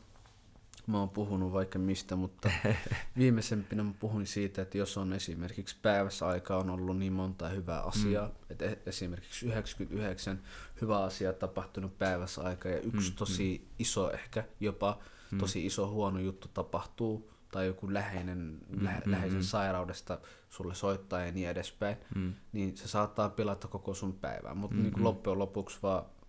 mä 0.86 0.98
oon 0.98 1.10
puhunut 1.10 1.52
vaikka 1.52 1.78
mistä, 1.78 2.16
mutta 2.16 2.50
viimeisempinä 3.18 3.82
mä 3.82 3.92
puhuin 4.00 4.26
siitä, 4.26 4.62
että 4.62 4.78
jos 4.78 4.98
on 4.98 5.12
esimerkiksi 5.12 5.76
päivässä 5.82 6.26
aikaa 6.26 6.58
on 6.58 6.70
ollut 6.70 6.98
niin 6.98 7.12
monta 7.12 7.48
hyvää 7.48 7.80
asiaa, 7.82 8.26
mm. 8.28 8.32
että 8.50 8.64
e- 8.64 8.78
esimerkiksi 8.86 9.46
99 9.46 10.42
hyvää 10.80 11.02
asiaa 11.02 11.32
tapahtunut 11.32 11.98
päivässä 11.98 12.42
aikaa 12.42 12.72
ja 12.72 12.78
yksi 12.80 13.08
Mm, 13.10 13.14
mm, 13.14 13.16
tosi 13.18 13.68
iso 13.78 14.10
ehkä 14.12 14.44
jopa 14.60 14.98
Mm. 15.30 15.38
tosi 15.38 15.66
iso 15.66 15.90
huono 15.90 16.20
juttu 16.20 16.48
tapahtuu 16.48 17.30
tai 17.52 17.66
joku 17.66 17.92
läheinen, 17.92 18.38
Mm, 18.68 18.84
lä- 18.84 19.02
mm, 19.06 19.12
läheisen 19.12 19.38
mm. 19.38 19.42
sairaudesta 19.42 20.18
sulle 20.48 20.74
soittaa 20.74 21.20
ja 21.20 21.32
niin 21.32 21.48
edespäin, 21.48 21.96
Mm. 22.14 22.34
niin 22.52 22.76
se 22.76 22.88
saattaa 22.88 23.28
pilata 23.30 23.68
koko 23.68 23.94
sun 23.94 24.12
päivää. 24.12 24.54
Mutta 24.54 24.76
Mm, 24.76 24.80
mm, 24.82 24.84
niin 24.84 24.98
mm. 24.98 25.04
loppujen 25.04 25.38
lopuksi 25.38 25.78
vaan 25.82 26.02
mm, 26.04 26.21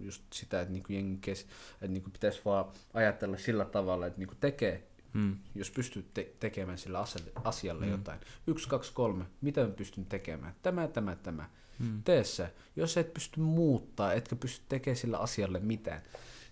just 0.00 0.22
sitä, 0.32 0.60
että 0.60 0.72
niin 0.72 0.84
jengi 0.88 1.18
kes, 1.20 1.40
että 1.72 1.88
niin 1.88 2.10
pitäisi 2.12 2.40
vaan 2.44 2.64
ajatella 2.94 3.36
sillä 3.36 3.64
tavalla, 3.64 4.06
että 4.06 4.18
niin 4.18 4.28
tekee, 4.40 4.88
Mm. 5.12 5.36
jos 5.54 5.70
pystyy 5.70 6.06
te- 6.14 6.32
tekemään 6.40 6.78
sillä 6.78 6.98
asialle, 7.00 7.32
asialle 7.44 7.84
Mm. 7.84 7.90
mm. 7.90 7.98
jotain. 7.98 8.20
Yksi, 8.46 8.68
kaksi, 8.68 8.92
kolme. 8.92 9.24
Mitä 9.40 9.60
mä 9.64 9.68
pystyn 9.70 10.06
tekemään? 10.06 10.54
Tämä, 10.62 10.88
tämä, 10.88 11.16
tämä. 11.16 11.48
Mm. 11.78 12.02
Tee 12.02 12.24
se. 12.24 12.54
Jos 12.76 12.96
et 12.96 13.14
pysty 13.14 13.40
muuttaa, 13.40 14.12
etkä 14.12 14.36
pysty 14.36 14.64
tekemään 14.68 14.96
sillä 14.96 15.18
asialle 15.18 15.60
mitään, 15.60 16.02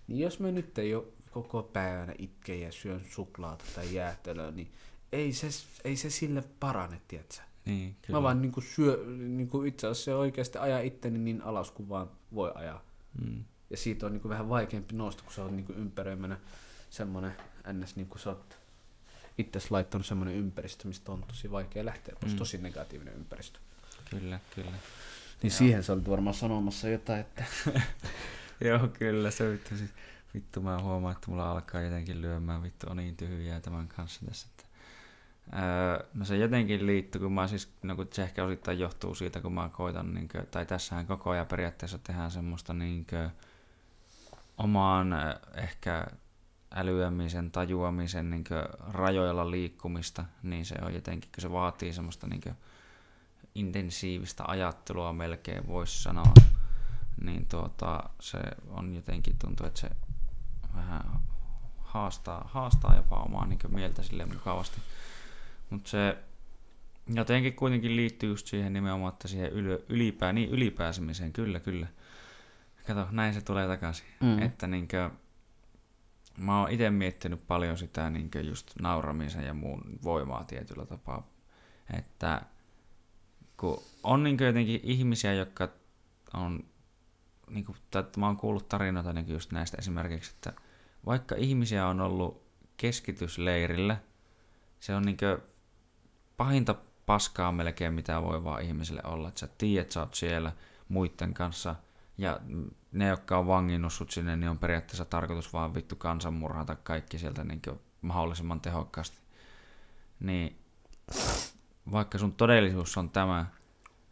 niin 0.07 0.19
jos 0.19 0.39
mä 0.39 0.51
nyt 0.51 0.77
ei 0.77 0.95
ole 0.95 1.03
koko 1.31 1.63
päivänä 1.63 2.13
itke 2.17 2.55
ja 2.55 2.71
syön 2.71 3.01
suklaata 3.09 3.65
tai 3.75 3.93
jäätelöä, 3.93 4.51
niin 4.51 4.71
ei 5.11 5.33
se, 5.33 5.47
ei 5.83 5.95
se 5.95 6.09
sille 6.09 6.43
parane, 6.59 7.01
tiedätkö? 7.07 7.41
Niin, 7.65 7.95
kyllä. 8.01 8.19
Mä 8.19 8.23
vaan 8.23 8.41
niinku 8.41 8.61
syö, 8.61 9.05
niinku 9.17 9.63
itse 9.63 9.87
asiassa 9.87 10.15
oikeasti 10.17 10.57
ajaa 10.57 10.79
itteni 10.79 11.19
niin 11.19 11.41
alas 11.41 11.71
kuin 11.71 11.89
vaan 11.89 12.11
voi 12.33 12.51
ajaa. 12.55 12.83
Mm. 13.21 13.43
Ja 13.69 13.77
siitä 13.77 14.05
on 14.05 14.11
niinku 14.11 14.29
vähän 14.29 14.49
vaikeampi 14.49 14.95
nousta, 14.95 15.23
kun 15.23 15.33
sä 15.33 15.43
oot 15.43 15.51
niinku 15.51 15.73
ympäröimänä 15.73 16.37
semmonen 16.89 17.35
ns. 17.73 17.95
Niinku 17.95 18.17
sä 18.17 18.29
oot 18.29 18.57
itses 19.37 19.71
laittanut 19.71 20.05
semmonen 20.05 20.35
ympäristö, 20.35 20.87
mistä 20.87 21.11
on 21.11 21.23
tosi 21.27 21.51
vaikea 21.51 21.85
lähteä 21.85 22.15
pois. 22.21 22.33
Mm. 22.33 22.37
Tosi 22.37 22.57
negatiivinen 22.57 23.13
ympäristö. 23.13 23.59
Kyllä, 24.09 24.39
kyllä. 24.55 24.71
Niin 24.71 25.51
Joo. 25.51 25.57
siihen 25.57 25.83
sä 25.83 25.93
olit 25.93 26.09
varmaan 26.09 26.33
sanomassa 26.33 26.89
jotain, 26.89 27.21
että 27.21 27.45
Joo, 28.67 28.87
kyllä 28.87 29.31
se 29.31 29.51
vittu. 29.51 29.77
Siis, 29.77 29.89
vittu 30.33 30.61
mä 30.61 30.81
huomaan, 30.81 31.15
että 31.15 31.31
mulla 31.31 31.51
alkaa 31.51 31.81
jotenkin 31.81 32.21
lyömään. 32.21 32.63
Vittu 32.63 32.87
on 32.89 32.97
niin 32.97 33.17
tyhjää 33.17 33.59
tämän 33.59 33.87
kanssa 33.87 34.25
tässä. 34.25 34.47
Että, 34.51 34.62
öö, 35.53 36.07
no 36.13 36.25
se 36.25 36.37
jotenkin 36.37 36.85
liittyy, 36.85 37.21
kun 37.21 37.33
mä 37.33 37.47
siis, 37.47 37.73
no 37.83 37.95
kun 37.95 38.07
ehkä 38.19 38.43
osittain 38.43 38.79
johtuu 38.79 39.15
siitä, 39.15 39.41
kun 39.41 39.53
mä 39.53 39.69
koitan, 39.69 40.13
niin 40.13 40.27
kuin, 40.27 40.47
tai 40.47 40.65
tässähän 40.65 41.07
koko 41.07 41.29
ajan 41.29 41.47
periaatteessa 41.47 41.97
tehdään 41.97 42.31
semmoista 42.31 42.73
niin 42.73 43.05
kuin, 43.05 43.29
omaan 44.57 45.15
ehkä 45.53 46.07
älyämisen, 46.75 47.51
tajuamisen 47.51 48.29
niin 48.29 48.43
kuin, 48.43 48.93
rajoilla 48.93 49.51
liikkumista, 49.51 50.25
niin 50.43 50.65
se 50.65 50.75
on 50.81 50.93
jotenkin, 50.93 51.31
kun 51.35 51.41
se 51.41 51.51
vaatii 51.51 51.93
semmoista 51.93 52.27
niin 52.27 52.41
kuin, 52.41 52.55
intensiivistä 53.55 54.43
ajattelua 54.47 55.13
melkein 55.13 55.67
voisi 55.67 56.03
sanoa, 56.03 56.33
niin 57.21 57.45
tuota, 57.45 58.09
se 58.19 58.39
on 58.69 58.95
jotenkin 58.95 59.35
tuntuu, 59.39 59.67
että 59.67 59.79
se 59.79 59.89
vähän 60.75 61.19
haastaa, 61.77 62.49
haastaa 62.53 62.95
jopa 62.95 63.15
omaa 63.15 63.45
niin 63.45 63.59
mieltä 63.67 64.03
sille 64.03 64.25
mukavasti. 64.25 64.81
Mutta 65.73 65.89
se 65.89 66.17
jotenkin 67.15 67.53
kuitenkin 67.53 67.95
liittyy 67.95 68.29
just 68.29 68.47
siihen 68.47 68.73
nimenomaan, 68.73 69.13
että 69.13 69.27
siihen 69.27 69.51
yli, 69.51 69.83
ylipää, 69.89 70.33
niin 70.33 70.49
ylipääsemiseen, 70.49 71.33
kyllä, 71.33 71.59
kyllä. 71.59 71.87
Kato, 72.87 73.07
näin 73.11 73.33
se 73.33 73.41
tulee 73.41 73.67
takaisin. 73.67 74.05
Mm. 74.21 74.41
Että 74.41 74.67
niinkö, 74.67 75.09
mä 76.37 76.59
oon 76.59 76.71
itse 76.71 76.89
miettinyt 76.89 77.47
paljon 77.47 77.77
sitä 77.77 78.09
niinkö 78.09 78.41
just 78.41 78.71
nauramisen 78.79 79.45
ja 79.45 79.53
muun 79.53 79.81
voimaa 80.03 80.43
tietyllä 80.43 80.85
tapaa. 80.85 81.27
Että 81.97 82.41
kun 83.57 83.83
on 84.03 84.23
niinkö 84.23 84.45
jotenkin 84.45 84.79
ihmisiä, 84.83 85.33
jotka 85.33 85.69
on, 86.33 86.63
niinku, 87.49 87.75
tai 87.91 88.01
että 88.01 88.19
mä 88.19 88.25
oon 88.25 88.37
kuullut 88.37 88.69
tarinoita 88.69 89.13
niinkö 89.13 89.33
just 89.33 89.51
näistä 89.51 89.77
esimerkiksi, 89.77 90.31
että 90.35 90.53
vaikka 91.05 91.35
ihmisiä 91.35 91.87
on 91.87 92.01
ollut 92.01 92.43
keskitysleirillä, 92.77 93.97
se 94.79 94.95
on 94.95 95.03
niinkö 95.03 95.39
pahinta 96.37 96.75
paskaa 97.05 97.51
melkein 97.51 97.93
mitä 97.93 98.21
voi 98.21 98.43
vaan 98.43 98.61
ihmiselle 98.61 99.01
olla, 99.03 99.27
että 99.27 99.39
sä 99.39 99.47
tiedät, 99.57 99.91
sä 99.91 99.99
oot 99.99 100.13
siellä 100.13 100.51
muiden 100.89 101.33
kanssa, 101.33 101.75
ja 102.17 102.39
ne, 102.91 103.07
jotka 103.07 103.37
on 103.37 103.47
vanginnut 103.47 103.93
sut 103.93 104.11
sinne, 104.11 104.35
niin 104.35 104.49
on 104.49 104.57
periaatteessa 104.57 105.05
tarkoitus 105.05 105.53
vaan 105.53 105.73
vittu 105.73 105.95
kansanmurhata 105.95 106.75
kaikki 106.75 107.17
sieltä 107.19 107.43
niin 107.43 107.61
mahdollisimman 108.01 108.61
tehokkaasti. 108.61 109.17
Niin 110.19 110.57
vaikka 111.91 112.17
sun 112.17 112.33
todellisuus 112.33 112.97
on 112.97 113.09
tämä, 113.09 113.45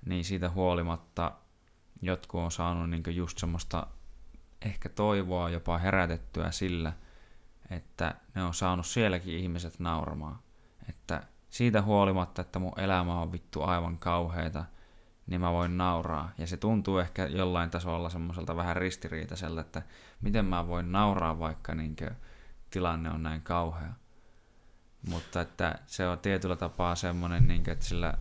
niin 0.05 0.25
siitä 0.25 0.49
huolimatta 0.49 1.31
jotkut 2.01 2.41
on 2.41 2.51
saanut 2.51 2.89
niin 2.89 3.15
just 3.15 3.37
semmoista 3.37 3.87
ehkä 4.61 4.89
toivoa 4.89 5.49
jopa 5.49 5.77
herätettyä 5.77 6.51
sillä, 6.51 6.93
että 7.69 8.15
ne 8.35 8.43
on 8.43 8.53
saanut 8.53 8.85
sielläkin 8.85 9.37
ihmiset 9.37 9.79
nauramaan. 9.79 10.39
Että 10.89 11.23
siitä 11.51 11.81
huolimatta, 11.81 12.41
että 12.41 12.59
mun 12.59 12.79
elämä 12.79 13.21
on 13.21 13.31
vittu 13.31 13.63
aivan 13.63 13.97
kauheita, 13.97 14.65
niin 15.27 15.41
mä 15.41 15.51
voin 15.51 15.77
nauraa. 15.77 16.31
Ja 16.37 16.47
se 16.47 16.57
tuntuu 16.57 16.97
ehkä 16.97 17.25
jollain 17.25 17.69
tasolla 17.69 18.09
semmoiselta 18.09 18.55
vähän 18.55 18.75
ristiriitaiselta, 18.75 19.61
että 19.61 19.81
miten 20.21 20.45
mä 20.45 20.67
voin 20.67 20.91
nauraa, 20.91 21.39
vaikka 21.39 21.75
niin 21.75 21.95
tilanne 22.69 23.09
on 23.09 23.23
näin 23.23 23.41
kauhea. 23.41 23.93
Mutta 25.09 25.41
että 25.41 25.79
se 25.87 26.07
on 26.07 26.19
tietyllä 26.19 26.55
tapaa 26.55 26.95
semmoinen, 26.95 27.47
niin 27.47 27.69
että 27.69 27.85
sillä 27.85 28.13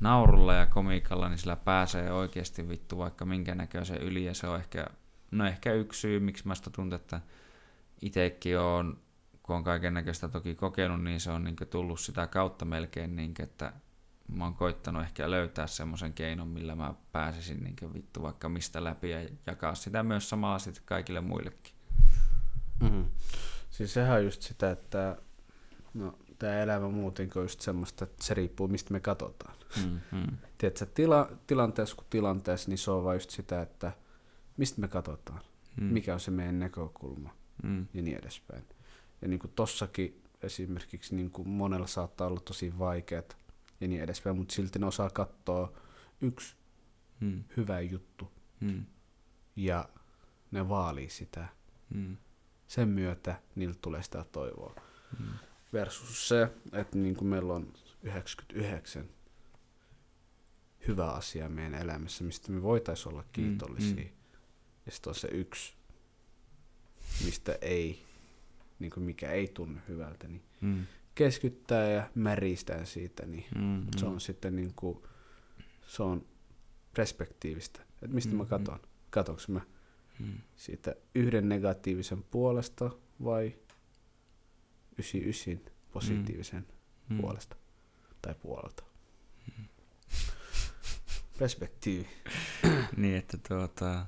naurulla 0.00 0.54
ja 0.54 0.66
komiikalla, 0.66 1.28
niin 1.28 1.38
sillä 1.38 1.56
pääsee 1.56 2.12
oikeasti 2.12 2.68
vittu 2.68 2.98
vaikka 2.98 3.24
minkä 3.24 3.54
näköisen 3.54 3.98
yli, 3.98 4.24
ja 4.24 4.34
se 4.34 4.46
on 4.48 4.58
ehkä, 4.58 4.86
no 5.30 5.46
ehkä 5.46 5.72
yksi 5.72 6.00
syy, 6.00 6.20
miksi 6.20 6.48
mä 6.48 6.54
sitä 6.54 6.70
tuntun, 6.70 6.96
että 7.00 7.20
itsekin 8.02 8.58
on, 8.58 8.98
kun 9.44 9.56
on 9.56 9.64
kaiken 9.64 9.94
näköistä 9.94 10.28
toki 10.28 10.54
kokenut, 10.54 11.04
niin 11.04 11.20
se 11.20 11.30
on 11.30 11.44
niin 11.44 11.56
tullut 11.70 12.00
sitä 12.00 12.26
kautta 12.26 12.64
melkein, 12.64 13.16
niin 13.16 13.34
että 13.38 13.72
mä 14.28 14.44
oon 14.44 14.54
koittanut 14.54 15.02
ehkä 15.02 15.30
löytää 15.30 15.66
semmoisen 15.66 16.12
keinon, 16.12 16.48
millä 16.48 16.74
mä 16.74 16.94
pääsisin 17.12 17.64
niin 17.64 17.94
vittu 17.94 18.22
vaikka 18.22 18.48
mistä 18.48 18.84
läpi 18.84 19.10
ja 19.10 19.28
jakaa 19.46 19.74
sitä 19.74 20.02
myös 20.02 20.28
samalla 20.28 20.58
sitten 20.58 20.82
kaikille 20.86 21.20
muillekin. 21.20 21.74
Mm-hmm. 22.80 23.04
Siis 23.70 23.94
sehän 23.94 24.16
on 24.16 24.24
just 24.24 24.42
sitä, 24.42 24.70
että 24.70 25.16
no, 25.94 26.18
tämä 26.38 26.52
elämä 26.52 26.88
muutenkin 26.88 27.38
on 27.38 27.44
just 27.44 27.60
semmoista, 27.60 28.04
että 28.04 28.24
se 28.24 28.34
riippuu 28.34 28.68
mistä 28.68 28.92
me 28.92 29.00
katsotaan. 29.00 29.56
Mm-hmm. 29.76 30.36
Tiedätkö, 30.58 30.86
tila, 30.86 31.30
tilanteessa 31.46 31.96
kuin 31.96 32.06
tilanteessa, 32.10 32.68
niin 32.68 32.78
se 32.78 32.90
on 32.90 33.04
vain 33.04 33.16
just 33.16 33.30
sitä, 33.30 33.62
että 33.62 33.92
mistä 34.56 34.80
me 34.80 34.88
katsotaan, 34.88 35.40
mm. 35.80 35.84
mikä 35.84 36.14
on 36.14 36.20
se 36.20 36.30
meidän 36.30 36.58
näkökulma 36.58 37.30
mm. 37.62 37.86
ja 37.94 38.02
niin 38.02 38.18
edespäin. 38.18 38.64
Ja 39.24 39.28
niin 39.28 39.40
kuin 39.40 39.52
tossakin 39.56 40.22
esimerkiksi 40.42 41.14
niin 41.14 41.30
kuin 41.30 41.48
monella 41.48 41.86
saattaa 41.86 42.26
olla 42.26 42.40
tosi 42.40 42.78
vaikeat 42.78 43.36
ja 43.80 43.88
niin 43.88 44.02
edespäin, 44.02 44.36
mutta 44.36 44.54
silti 44.54 44.78
ne 44.78 44.86
osaa 44.86 45.10
katsoa 45.10 45.72
yksi 46.20 46.56
mm. 47.20 47.44
hyvä 47.56 47.80
juttu 47.80 48.30
mm. 48.60 48.84
ja 49.56 49.88
ne 50.50 50.68
vaalii 50.68 51.10
sitä. 51.10 51.48
Mm. 51.94 52.16
Sen 52.66 52.88
myötä 52.88 53.40
niiltä 53.54 53.78
tulee 53.82 54.02
sitä 54.02 54.24
toivoa. 54.32 54.74
Mm. 55.18 55.26
Versus 55.72 56.28
se, 56.28 56.48
että 56.72 56.98
niin 56.98 57.16
kuin 57.16 57.28
meillä 57.28 57.54
on 57.54 57.72
99 58.02 59.08
hyvä 60.88 61.10
asia 61.10 61.48
meidän 61.48 61.74
elämässä, 61.74 62.24
mistä 62.24 62.52
me 62.52 62.62
voitaisiin 62.62 63.12
olla 63.12 63.24
kiitollisia. 63.32 64.04
Mm. 64.04 64.10
Ja 64.86 64.92
sitten 64.92 65.10
on 65.10 65.14
se 65.14 65.28
yksi, 65.28 65.74
mistä 67.24 67.58
ei, 67.60 68.03
niin 68.84 68.92
kuin 68.92 69.04
mikä 69.04 69.30
ei 69.30 69.48
tunnu 69.48 69.80
hyvältä, 69.88 70.28
niin 70.28 70.42
mm 70.60 70.86
keskittää 71.14 71.88
ja 71.88 72.10
märistää 72.14 72.84
siitä, 72.84 73.26
niin 73.26 73.44
mm-hmm. 73.54 73.86
se 73.96 74.06
on 74.06 74.20
sitten 74.20 74.56
niin 74.56 74.72
kuin, 74.76 75.02
se 75.86 76.02
on 76.02 76.26
perspektiivistä. 76.96 77.80
Että 77.82 78.14
mistä 78.14 78.30
mm-hmm. 78.30 78.38
mä 78.38 78.48
katon? 78.48 78.80
Katonko 79.10 79.42
mä 79.48 79.60
mm-hmm. 80.18 80.38
siitä 80.56 80.94
yhden 81.14 81.48
negatiivisen 81.48 82.22
puolesta 82.22 82.90
vai 83.24 83.54
99 84.98 85.74
positiivisen 85.92 86.60
mm-hmm. 86.60 87.20
puolesta 87.20 87.56
tai 88.22 88.34
puolelta? 88.34 88.84
Mm-hmm. 89.46 89.66
Perspektiivi. 91.38 92.08
niin, 92.96 93.16
että 93.16 93.38
tuota, 93.48 94.06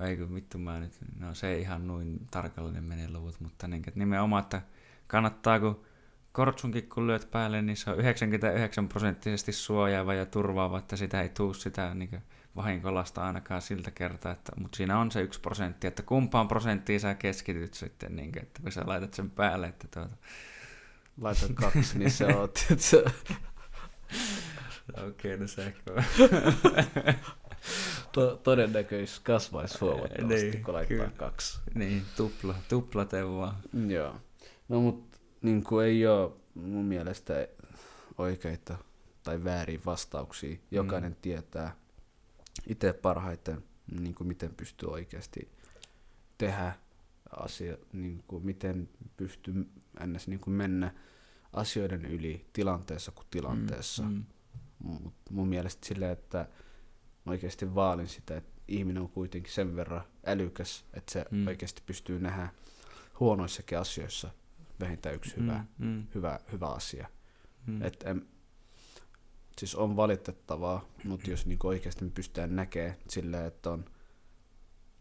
ei 0.00 0.16
kun 0.16 0.34
vittu 0.34 0.58
mä 0.58 0.80
nyt, 0.80 0.92
no 1.18 1.34
se 1.34 1.48
ei 1.48 1.60
ihan 1.60 1.86
noin 1.86 2.26
tarkallinen 2.30 2.84
mene 2.84 3.10
luvut, 3.10 3.40
mutta 3.40 3.68
niin, 3.68 3.82
että 3.86 3.98
nimenomaan, 3.98 4.42
että 4.42 4.62
kannattaa 5.06 5.60
kun 5.60 5.84
kortsunkin 6.32 6.88
kun 6.88 7.06
lyöt 7.06 7.30
päälle, 7.30 7.62
niin 7.62 7.76
se 7.76 7.90
on 7.90 7.98
99 7.98 8.88
prosenttisesti 8.88 9.52
suojaava 9.52 10.14
ja 10.14 10.26
turvaava, 10.26 10.78
että 10.78 10.96
sitä 10.96 11.22
ei 11.22 11.28
tuu 11.28 11.54
sitä 11.54 11.94
niin 11.94 12.22
vahinkolasta 12.56 13.26
ainakaan 13.26 13.62
siltä 13.62 13.90
kertaa, 13.90 14.32
että, 14.32 14.52
mutta 14.60 14.76
siinä 14.76 14.98
on 14.98 15.10
se 15.10 15.20
yksi 15.20 15.40
prosentti, 15.40 15.86
että 15.86 16.02
kumpaan 16.02 16.48
prosenttiin 16.48 17.00
sä 17.00 17.14
keskityt 17.14 17.74
sitten, 17.74 18.16
niin 18.16 18.32
kuin, 18.32 18.42
että 18.42 18.62
kun 18.62 18.72
sä 18.72 18.82
laitat 18.86 19.14
sen 19.14 19.30
päälle, 19.30 19.66
että 19.66 19.88
tuota... 19.88 20.16
Laitan 21.20 21.54
kaksi, 21.54 21.98
niin 21.98 22.10
se 22.10 22.26
on, 22.26 22.44
että 22.70 23.10
Okei, 25.08 25.34
okay, 25.34 25.36
no 25.36 25.46
se 25.46 25.74
to- 28.16 28.36
todennäköisyys 28.36 29.20
kasvaisi 29.20 29.78
huomattavasti, 29.80 30.50
niin, 30.50 30.64
kun 30.64 30.74
laittaa 30.74 30.96
kyllä. 30.96 31.10
kaksi. 31.16 31.58
Niin, 31.74 32.02
tupla, 32.16 32.54
tupla 32.68 33.04
teuvoa. 33.04 33.54
Joo. 33.86 34.16
No 34.68 34.80
mutta 34.80 35.18
niin 35.42 35.64
ei 35.84 36.06
ole 36.06 36.32
mun 36.54 36.84
mielestä 36.84 37.48
oikeita 38.18 38.78
tai 39.22 39.44
väärin 39.44 39.80
vastauksia. 39.86 40.56
Jokainen 40.70 41.12
mm. 41.12 41.16
tietää 41.22 41.76
itse 42.66 42.92
parhaiten, 42.92 43.64
niin 44.00 44.14
kuin 44.14 44.28
miten 44.28 44.54
pystyy 44.54 44.88
oikeasti 44.88 45.48
tehdä 46.38 46.72
asia, 47.30 47.76
niin 47.92 48.24
kuin 48.28 48.46
miten 48.46 48.88
pystyy 49.16 49.70
ns. 50.06 50.28
Niin 50.28 50.40
kuin 50.40 50.54
mennä 50.54 50.94
asioiden 51.52 52.04
yli 52.04 52.46
tilanteessa 52.52 53.12
kuin 53.12 53.26
tilanteessa. 53.30 54.02
Mm. 54.02 54.24
Mm. 54.84 55.10
mun 55.30 55.48
mielestä 55.48 55.86
silleen, 55.86 56.12
että 56.12 56.48
oikeasti 57.26 57.74
vaalin 57.74 58.08
sitä, 58.08 58.36
että 58.36 58.60
ihminen 58.68 59.02
on 59.02 59.08
kuitenkin 59.08 59.52
sen 59.52 59.76
verran 59.76 60.02
älykäs, 60.26 60.84
että 60.94 61.12
se 61.12 61.24
mm. 61.30 61.46
oikeasti 61.46 61.82
pystyy 61.86 62.20
nähdä 62.20 62.48
huonoissakin 63.20 63.78
asioissa 63.78 64.30
vähintään 64.80 65.14
yksi 65.14 65.36
hyvä, 65.36 65.64
mm, 65.78 65.86
mm. 65.86 66.06
hyvä, 66.14 66.40
hyvä 66.52 66.66
asia. 66.66 67.08
Mm. 67.66 67.82
Et 67.82 68.02
en, 68.02 68.26
siis 69.58 69.74
on 69.74 69.96
valitettavaa, 69.96 70.88
mutta 71.04 71.30
jos 71.30 71.46
niinku 71.46 71.68
oikeasti 71.68 72.04
me 72.04 72.10
pystytään 72.10 72.56
näkemään 72.56 72.96
silleen, 73.08 73.46
että 73.46 73.70
on... 73.70 73.84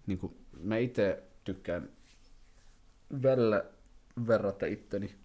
Niinku, 0.08 0.38
mä 0.60 0.78
itse 0.78 1.24
tykkään 1.44 1.90
välillä 3.24 3.66
verrata 4.28 4.66
itteni 4.66 5.16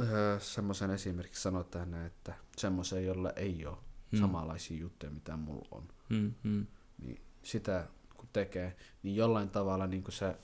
öö, 0.00 0.40
semmoisen 0.40 0.90
esimerkiksi 0.90 1.42
sanoa 1.42 1.64
tähän, 1.64 2.06
että 2.06 2.34
semmoisen, 2.56 3.06
jolla 3.06 3.30
ei 3.30 3.66
ole 3.66 3.76
mm. 4.14 4.20
samanlaisia 4.20 4.78
juttuja, 4.78 5.12
mitä 5.12 5.36
mulla 5.36 5.68
on. 5.70 5.88
Mm, 6.08 6.34
mm. 6.42 6.66
Niin 6.98 7.20
sitä 7.42 7.86
kun 8.16 8.28
tekee, 8.32 8.76
niin 9.02 9.16
jollain 9.16 9.50
tavalla 9.50 9.86
niin 9.86 10.02
kuin 10.02 10.14
se 10.14 10.36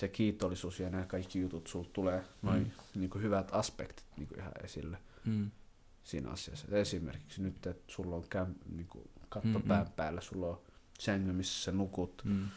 se 0.00 0.08
kiitollisuus 0.08 0.80
ja 0.80 0.90
nämä 0.90 1.04
kaikki 1.04 1.40
jutut, 1.40 1.66
sulta 1.66 1.90
tulee 1.92 2.24
noin 2.42 2.62
mm. 2.62 3.00
niin 3.00 3.10
kuin 3.10 3.22
hyvät 3.22 3.48
aspektit 3.52 4.06
niin 4.16 4.28
kuin 4.28 4.38
ihan 4.38 4.52
esille 4.64 4.98
mm. 5.24 5.50
siinä 6.04 6.30
asiassa. 6.30 6.66
Esimerkiksi 6.70 7.42
nyt, 7.42 7.66
että 7.66 7.92
sulla 7.92 8.16
on 8.16 8.24
käm, 8.28 8.54
niin 8.68 8.86
kuin 8.86 9.10
katto 9.28 9.48
mm-hmm. 9.48 9.68
pään 9.68 9.86
päällä, 9.96 10.20
sulla 10.20 10.46
on 10.46 10.60
sängy, 10.98 11.32
missä 11.32 11.64
sä 11.64 11.72
nukut. 11.72 12.22
Mm. 12.24 12.48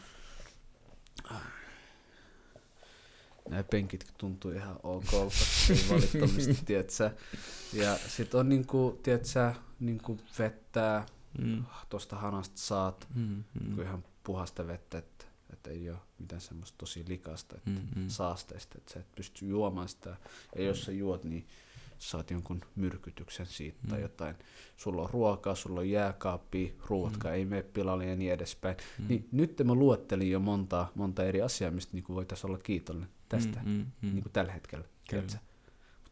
Nämä 3.48 3.62
penkit 3.62 4.14
tuntuu 4.18 4.50
ihan 4.50 4.76
okolta, 4.82 5.36
ei 5.70 5.84
valittomista, 5.90 6.64
tiedätkö? 6.66 7.10
Ja 7.72 7.96
sit 8.08 8.34
on 8.34 8.48
niinku, 8.48 9.00
tiedätkö, 9.86 10.12
niinku 10.12 10.18
vettä, 10.38 11.06
mm. 11.38 11.64
tuosta 11.88 12.16
hanasta 12.16 12.58
saat 12.58 13.08
mm, 13.14 13.22
mm. 13.22 13.44
Niinku 13.60 13.82
ihan 13.82 14.04
puhasta 14.24 14.66
vettä, 14.66 14.98
että 14.98 15.24
että 15.52 15.70
ei 15.70 15.90
ole 15.90 15.98
mitään 16.18 16.40
semmoista 16.40 16.78
tosi 16.78 17.04
likasta, 17.08 17.56
että 17.56 17.70
mm-hmm. 17.70 18.08
saasteista, 18.08 18.78
että 18.78 18.92
sä 18.92 19.00
et 19.00 19.14
pysty 19.14 19.46
juomaan 19.46 19.88
sitä. 19.88 20.16
Ja 20.56 20.64
jos 20.64 20.84
sä 20.84 20.92
juot, 20.92 21.24
niin 21.24 21.46
saat 21.98 22.30
jonkun 22.30 22.60
myrkytyksen 22.76 23.46
siitä 23.46 23.78
mm. 23.82 23.88
tai 23.88 24.00
jotain. 24.00 24.36
Sulla 24.76 25.02
on 25.02 25.10
ruokaa, 25.10 25.54
sulla 25.54 25.80
on 25.80 25.90
jääkaappi, 25.90 26.74
ruoatkaa 26.86 27.30
mm. 27.30 27.34
ei 27.34 27.44
mene 27.44 27.62
pilalle 27.62 28.06
ja 28.06 28.16
niin 28.16 28.32
edespäin. 28.32 28.76
Mm. 28.98 29.04
Niin 29.08 29.28
nyt 29.32 29.62
mä 29.64 29.74
luettelin 29.74 30.30
jo 30.30 30.40
monta, 30.40 30.86
monta 30.94 31.24
eri 31.24 31.42
asiaa, 31.42 31.70
mistä 31.70 31.92
niinku 31.92 32.14
voitaisiin 32.14 32.50
olla 32.50 32.58
kiitollinen 32.58 33.10
tästä 33.28 33.60
mm, 33.64 33.70
mm, 33.70 33.86
mm. 34.02 34.14
Niinku 34.14 34.28
tällä 34.28 34.52
hetkellä. 34.52 34.84
Mutta 35.12 35.38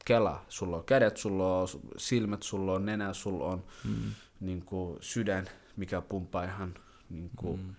kela, 0.04 0.44
sulla 0.48 0.76
on 0.76 0.84
kädet, 0.84 1.16
sulla 1.16 1.58
on 1.58 1.68
silmät, 1.96 2.42
sulla 2.42 2.72
on 2.72 2.86
nenä, 2.86 3.12
sulla 3.12 3.44
on 3.44 3.64
mm. 3.84 4.12
niinku 4.40 4.98
sydän, 5.00 5.46
mikä 5.76 6.00
pumpaa 6.00 6.44
ihan 6.44 6.74
niinku, 7.10 7.56
mm. 7.56 7.74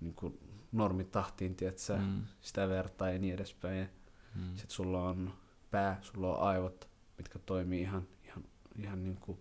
niinku 0.00 0.38
normitahtiin, 0.72 1.54
tiedätkö, 1.56 1.96
mm. 1.96 2.22
sitä 2.40 2.68
vertaa 2.68 3.10
ja 3.10 3.18
niin 3.18 3.34
edespäin. 3.34 3.88
Mm. 4.34 4.48
Sitten 4.48 4.70
sulla 4.70 5.02
on 5.02 5.32
pää, 5.70 5.98
sulla 6.02 6.36
on 6.36 6.48
aivot, 6.48 6.88
mitkä 7.18 7.38
toimii 7.38 7.80
ihan, 7.80 8.08
ihan, 8.24 8.44
ihan 8.82 9.04
niin 9.04 9.16
kuin 9.16 9.38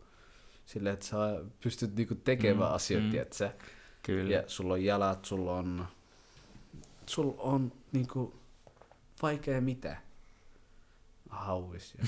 silleen, 0.66 0.94
että 0.94 1.06
sä 1.06 1.18
pystyt 1.64 1.95
niin 1.95 2.08
kuin 2.08 2.22
tekemään 2.22 2.70
mm. 2.72 2.76
asioita, 2.76 3.06
mm. 3.06 3.12
tiedätkö. 3.12 3.50
Kyllä. 4.04 4.34
Ja 4.34 4.44
sulla 4.48 4.74
on 4.74 4.84
jalat, 4.84 5.26
sulla 5.26 5.56
on, 5.56 5.86
sulla 7.06 7.42
on 7.42 7.72
niin 7.92 8.08
kuin, 8.08 8.34
vaikea 9.22 9.62
mitä. 9.62 10.05
Hauvis. 11.30 11.94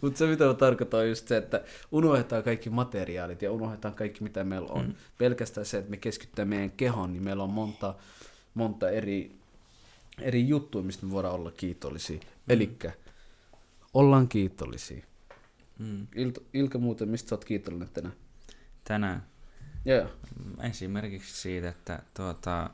Mutta 0.00 0.18
se, 0.18 0.26
mitä 0.26 0.44
mä 0.44 0.54
tarkoitan, 0.54 1.00
on 1.00 1.08
just 1.08 1.28
se, 1.28 1.36
että 1.36 1.64
unohdetaan 1.92 2.42
kaikki 2.42 2.70
materiaalit 2.70 3.42
ja 3.42 3.52
unohdetaan 3.52 3.94
kaikki, 3.94 4.22
mitä 4.22 4.44
meillä 4.44 4.68
on. 4.68 4.86
Mm. 4.86 4.94
Pelkästään 5.18 5.66
se, 5.66 5.78
että 5.78 5.90
me 5.90 5.96
keskitytään 5.96 6.48
meidän 6.48 6.70
kehoon, 6.70 7.12
niin 7.12 7.22
meillä 7.22 7.42
on 7.42 7.50
monta, 7.50 7.94
monta 8.54 8.90
eri, 8.90 9.36
eri 10.20 10.48
juttuja, 10.48 10.84
mistä 10.84 11.06
me 11.06 11.12
voidaan 11.12 11.34
olla 11.34 11.50
kiitollisia. 11.50 12.16
Mm. 12.16 12.22
Eli 12.48 12.78
ollaan 13.94 14.28
kiitollisia 14.28 15.02
Mm. 15.78 16.06
Ilta, 16.14 16.40
Ilka 16.52 16.78
muuten, 16.78 17.08
mistä 17.08 17.28
sä 17.28 17.34
oot 17.34 17.44
kiitollinen 17.44 17.88
tänään? 17.88 18.14
Tänään 18.84 19.26
Joo. 19.84 20.06
esimerkiksi 20.62 21.40
siitä, 21.40 21.68
että 21.68 22.02
tuota, 22.14 22.70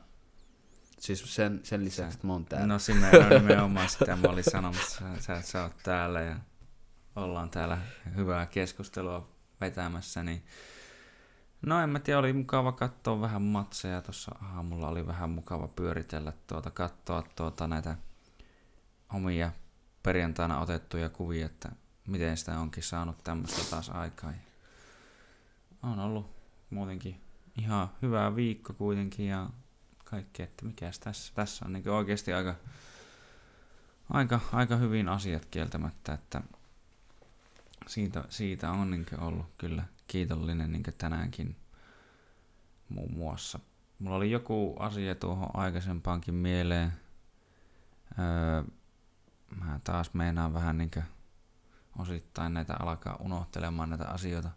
Siis 1.03 1.35
sen, 1.35 1.59
sen 1.63 1.85
lisäksi, 1.85 2.15
että 2.15 2.27
mä 2.27 2.33
oon 2.33 2.45
täällä. 2.45 2.67
no, 2.67 2.79
sime- 2.79 3.23
no 3.23 3.39
nimenomaan 3.39 3.89
sitä 3.89 4.15
mä 4.15 4.27
olin 4.29 4.43
sanomassa, 4.43 5.05
sä, 5.19 5.41
sä 5.41 5.63
oot 5.63 5.77
täällä 5.83 6.21
ja 6.21 6.35
ollaan 7.15 7.49
täällä 7.49 7.77
hyvää 8.15 8.45
keskustelua 8.45 9.29
vetämässä, 9.61 10.23
niin 10.23 10.43
No 11.61 11.81
en 11.81 11.89
mä 11.89 11.99
tiedä, 11.99 12.19
oli 12.19 12.33
mukava 12.33 12.71
katsoa 12.71 13.21
vähän 13.21 13.41
matseja. 13.41 14.01
Tuossa 14.01 14.35
aamulla 14.41 14.87
oli 14.87 15.07
vähän 15.07 15.29
mukava 15.29 15.67
pyöritellä 15.67 16.33
tuota, 16.47 16.71
katsoa 16.71 17.23
tuota 17.35 17.67
näitä 17.67 17.97
omia 19.13 19.51
perjantaina 20.03 20.59
otettuja 20.59 21.09
kuvia, 21.09 21.45
että 21.45 21.71
miten 22.07 22.37
sitä 22.37 22.59
onkin 22.59 22.83
saanut 22.83 23.23
tämmöistä 23.23 23.61
taas 23.69 23.89
aikaa. 23.89 24.31
Ja 24.31 24.37
on 25.83 25.99
ollut 25.99 26.35
muutenkin 26.69 27.21
ihan 27.57 27.89
hyvä 28.01 28.35
viikko 28.35 28.73
kuitenkin 28.73 29.27
ja 29.27 29.49
kaikki, 30.03 30.43
että 30.43 30.65
mikäs 30.65 30.99
tässä, 30.99 31.33
tässä 31.35 31.65
on 31.65 31.73
niin 31.73 31.89
oikeasti 31.89 32.33
aika, 32.33 32.55
aika, 34.09 34.39
aika 34.53 34.75
hyvin 34.75 35.09
asiat 35.09 35.45
kieltämättä, 35.45 36.13
että 36.13 36.41
siitä, 37.87 38.23
siitä 38.29 38.71
on 38.71 38.91
niin 38.91 39.05
ollut 39.17 39.45
kyllä 39.57 39.83
kiitollinen 40.07 40.71
niin 40.71 40.83
tänäänkin 40.97 41.55
muun 42.89 43.13
muassa. 43.13 43.59
Mulla 43.99 44.15
oli 44.15 44.31
joku 44.31 44.75
asia 44.79 45.15
tuohon 45.15 45.49
aikaisempaankin 45.53 46.33
mieleen. 46.33 46.93
Öö, 48.19 48.63
mä 49.55 49.79
taas 49.83 50.13
meinaan 50.13 50.53
vähän 50.53 50.77
niin 50.77 50.91
osittain 51.97 52.53
näitä 52.53 52.75
alkaa 52.79 53.15
unohtelemaan 53.15 53.89
näitä 53.89 54.07
asioita. 54.07 54.49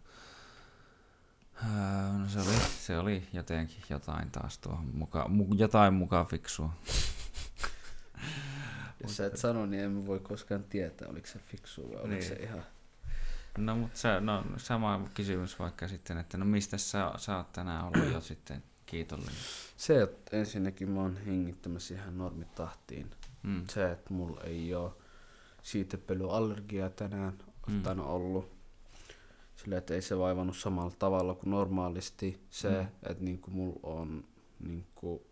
No 2.19 2.27
se 2.27 2.39
oli, 2.39 2.55
se 2.79 2.97
oli 2.99 3.27
jotenkin 3.33 3.83
jotain 3.89 4.31
taas 4.31 4.57
tuohon 4.57 4.89
muka, 4.93 5.27
mu, 5.27 5.45
jotain 5.55 5.93
mukaan 5.93 6.25
fiksua. 6.25 6.73
Jos 9.03 9.17
sä 9.17 9.25
et 9.25 9.37
sano, 9.37 9.65
niin 9.65 9.83
emme 9.83 10.07
voi 10.07 10.19
koskaan 10.19 10.63
tietää, 10.63 11.07
oliko 11.07 11.27
se 11.27 11.39
fiksu 11.39 11.81
vai 11.89 11.95
oliko 11.95 12.07
Niin. 12.07 12.23
se 12.23 12.33
ihan... 12.33 12.63
No 13.57 13.75
mutta 13.75 13.99
se, 13.99 14.21
no, 14.21 14.43
sama 14.57 15.09
kysymys 15.13 15.59
vaikka 15.59 15.87
sitten, 15.87 16.17
että 16.17 16.37
no 16.37 16.45
mistä 16.45 16.77
sä, 16.77 17.11
sä 17.17 17.37
oot 17.37 17.51
tänään 17.53 17.85
ollut 17.85 18.13
jo 18.13 18.21
sitten 18.31 18.63
kiitollinen? 18.85 19.33
Se, 19.77 20.01
että 20.01 20.37
ensinnäkin 20.37 20.89
mä 20.89 21.01
oon 21.01 21.17
hengittämässä 21.25 21.93
ihan 21.93 22.17
normitahtiin. 22.17 23.11
Mm. 23.43 23.63
Se, 23.69 23.91
että 23.91 24.13
mulla 24.13 24.41
ei 24.41 24.75
ole 24.75 24.91
siitepölyallergiaa 25.63 26.89
tänään 26.89 27.33
mm. 27.67 27.99
ollut. 27.99 28.56
Sillä, 29.57 29.77
että 29.77 29.93
ei 29.93 30.01
se 30.01 30.17
vaivannut 30.17 30.57
samalla 30.57 30.91
tavalla 30.99 31.35
kuin 31.35 31.49
normaalisti. 31.51 32.41
Se, 32.49 32.69
Mm. 32.69 32.87
että 33.11 33.23
niinku 33.23 33.51
mulla 33.51 33.79
on 33.83 34.23
niinku 34.59 35.27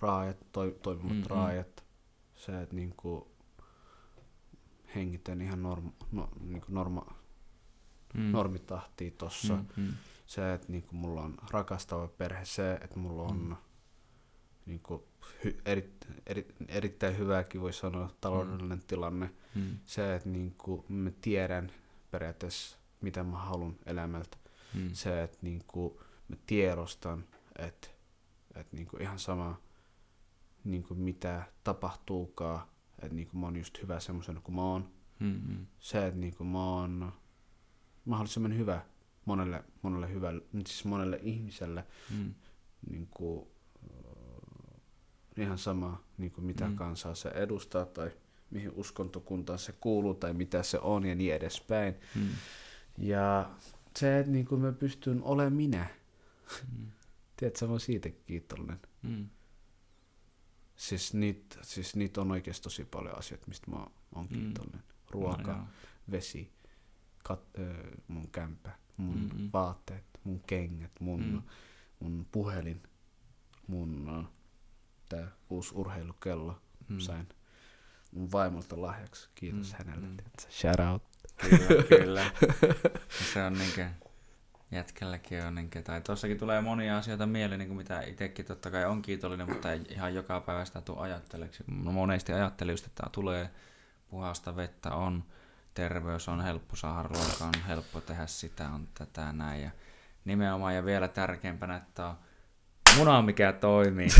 raajat, 0.00 0.36
toi, 0.52 0.78
toimivat 0.82 1.10
Mm, 1.10 1.16
mm, 1.16 1.22
mm. 1.22 1.26
raajat. 1.30 1.84
Se, 2.34 2.62
että 2.62 2.74
niinku 2.76 3.30
hengitän 4.94 5.42
ihan 5.42 5.62
norma, 5.62 5.92
no, 6.12 6.28
niinku 6.40 6.66
norma, 6.72 7.06
Mm. 8.14 8.20
normitahtia 8.32 9.10
tossa. 9.18 9.54
Mm, 9.56 9.66
mm. 9.76 9.92
Se, 10.26 10.54
että 10.54 10.72
niinku 10.72 10.96
mulla 10.96 11.20
on 11.22 11.34
rakastava 11.50 12.08
perhe. 12.08 12.44
Se, 12.44 12.72
että 12.74 12.98
mulla 12.98 13.22
on 13.22 13.36
Mm. 13.38 13.48
mm. 13.48 13.56
niinku 14.66 15.08
hy, 15.44 15.60
eri, 15.64 15.94
eri, 16.26 16.54
erittäin 16.68 17.18
hyvääkin 17.18 17.60
voi 17.60 17.72
sanoa 17.72 18.10
taloudellinen 18.20 18.78
mm. 18.78 18.84
tilanne. 18.86 19.30
Mm. 19.54 19.78
Se, 19.84 20.14
että 20.14 20.28
niinku 20.28 20.84
mä 20.88 21.10
tiedän 21.20 21.72
periaatteessa, 22.10 22.78
mitä 23.00 23.22
mä 23.24 23.38
haluan 23.38 23.76
elämältä. 23.86 24.36
Mm. 24.74 24.90
Se, 24.92 25.22
että 25.22 25.38
niinku 25.42 26.02
mä 26.28 26.36
tiedostan, 26.46 27.24
että, 27.58 27.88
että 28.54 28.76
niinku 28.76 28.96
ihan 28.96 29.18
sama 29.18 29.60
niinku 30.64 30.94
mitä 30.94 31.42
tapahtuukaan, 31.64 32.60
että 33.02 33.14
niinku 33.14 33.38
mä 33.38 33.46
oon 33.46 33.56
just 33.56 33.82
hyvä 33.82 34.00
semmoisena 34.00 34.40
kuin 34.40 34.54
mä 34.54 34.62
oon. 34.62 34.88
Mm, 35.18 35.40
mm. 35.48 35.66
Se, 35.78 36.06
että 36.06 36.20
niinku 36.20 36.44
mä 36.44 36.64
oon 36.64 37.12
mahdollisimman 38.04 38.56
hyvä 38.56 38.82
monelle, 39.24 39.64
monelle, 39.82 40.12
hyvälle, 40.12 40.42
siis 40.66 40.84
monelle 40.84 41.20
ihmiselle, 41.22 41.84
Mm. 42.10 42.34
niin 42.90 43.08
kuin, 43.10 43.46
äh, 43.84 44.80
ihan 45.36 45.58
sama 45.58 46.02
niin 46.18 46.32
kuin 46.32 46.44
mitä 46.44 46.68
mm. 46.68 46.76
kansaa 46.76 47.14
se 47.14 47.28
edustaa 47.28 47.86
tai 47.86 48.10
mihin 48.50 48.72
uskontokuntaan 48.74 49.58
se 49.58 49.72
kuuluu 49.72 50.14
tai 50.14 50.32
mitä 50.34 50.62
se 50.62 50.78
on 50.78 51.06
ja 51.06 51.14
niin 51.14 51.34
edespäin. 51.34 51.94
Mm. 52.14 52.28
Ja 52.98 53.50
se, 53.98 54.18
että 54.18 54.32
niin 54.32 54.46
kuin 54.46 54.60
mä 54.60 54.72
pystyn 54.72 55.22
olemaan 55.22 55.52
minä. 55.52 55.86
Mm. 56.78 56.86
Tiedätkö, 57.36 57.64
mä 57.66 57.70
oon 57.70 57.80
siitä 57.80 58.08
kiitollinen. 58.10 58.80
Mm. 59.02 59.28
Siis 60.76 61.14
niitä 61.14 61.56
siis 61.62 61.96
niit 61.96 62.18
on 62.18 62.30
oikeasti 62.30 62.62
tosi 62.62 62.84
paljon 62.84 63.18
asioita, 63.18 63.46
mistä 63.48 63.70
mä 63.70 63.76
oon 64.14 64.26
Mm. 64.30 64.38
kiitollinen. 64.38 64.82
Ruoka, 65.10 65.42
No, 65.52 65.58
joo. 65.58 65.66
vesi, 66.10 66.52
kat, 67.24 67.40
ö, 67.58 67.74
mun 68.08 68.30
kämpä, 68.30 68.70
mun 68.96 69.14
Mm-mm. 69.16 69.28
mm-hmm. 69.28 69.50
vaatteet, 69.52 70.04
mun 70.24 70.40
kengät, 70.46 70.92
mun, 71.00 71.20
Mm. 71.20 71.32
mm. 71.32 71.42
mun 72.00 72.26
puhelin, 72.32 72.82
mun 73.66 74.28
tää 75.08 75.28
uusi 75.50 75.74
urheilukello 75.74 76.52
Mm. 76.88 76.94
mm. 76.94 77.00
sain 77.00 77.28
mun 78.12 78.32
vaimolta 78.32 78.80
lahjaksi. 78.82 79.28
Kiitos 79.34 79.72
Mm, 79.72 79.78
mm. 79.78 79.84
hänelle. 79.84 80.06
mm. 80.06 80.12
Mm. 80.12 80.50
Shout 80.50 80.80
out. 80.92 81.02
Kyllä, 81.88 82.30
se 83.32 83.42
on 83.42 83.52
niinkö, 83.52 83.86
jätkälläkin 84.70 85.44
on 85.44 85.54
niinkö, 85.54 85.82
tai 85.82 86.00
tossakin 86.00 86.38
tulee 86.38 86.60
monia 86.60 86.98
asioita 86.98 87.26
mieleen, 87.26 87.58
niin 87.58 87.68
kuin 87.68 87.76
mitä 87.76 88.00
itsekin 88.00 88.44
totta 88.44 88.70
kai 88.70 88.84
on 88.84 89.02
kiitollinen, 89.02 89.48
mutta 89.52 89.72
ei 89.72 89.80
ihan 89.88 90.14
joka 90.14 90.40
päivä 90.40 90.64
sitä 90.64 90.80
tule 90.80 91.00
ajatteleksi. 91.00 91.64
No 91.66 91.92
monesti 91.92 92.32
ajattelee 92.32 92.72
just, 92.72 92.86
että 92.86 93.06
tulee 93.12 93.50
puhasta 94.10 94.56
vettä 94.56 94.94
on, 94.94 95.24
terveys 95.74 96.28
on 96.28 96.40
helppo 96.40 96.76
saada 96.76 97.08
ruokaa, 97.08 97.46
on 97.46 97.62
helppo 97.68 98.00
tehdä 98.00 98.26
sitä, 98.26 98.68
on 98.68 98.88
tätä 98.94 99.32
näin. 99.32 99.62
Ja 99.62 99.70
nimenomaan 100.24 100.74
ja 100.74 100.84
vielä 100.84 101.08
tärkeämpänä, 101.08 101.76
että 101.76 102.06
on 102.06 102.16
muna, 102.96 103.22
mikä 103.22 103.52
toimii. 103.52 104.08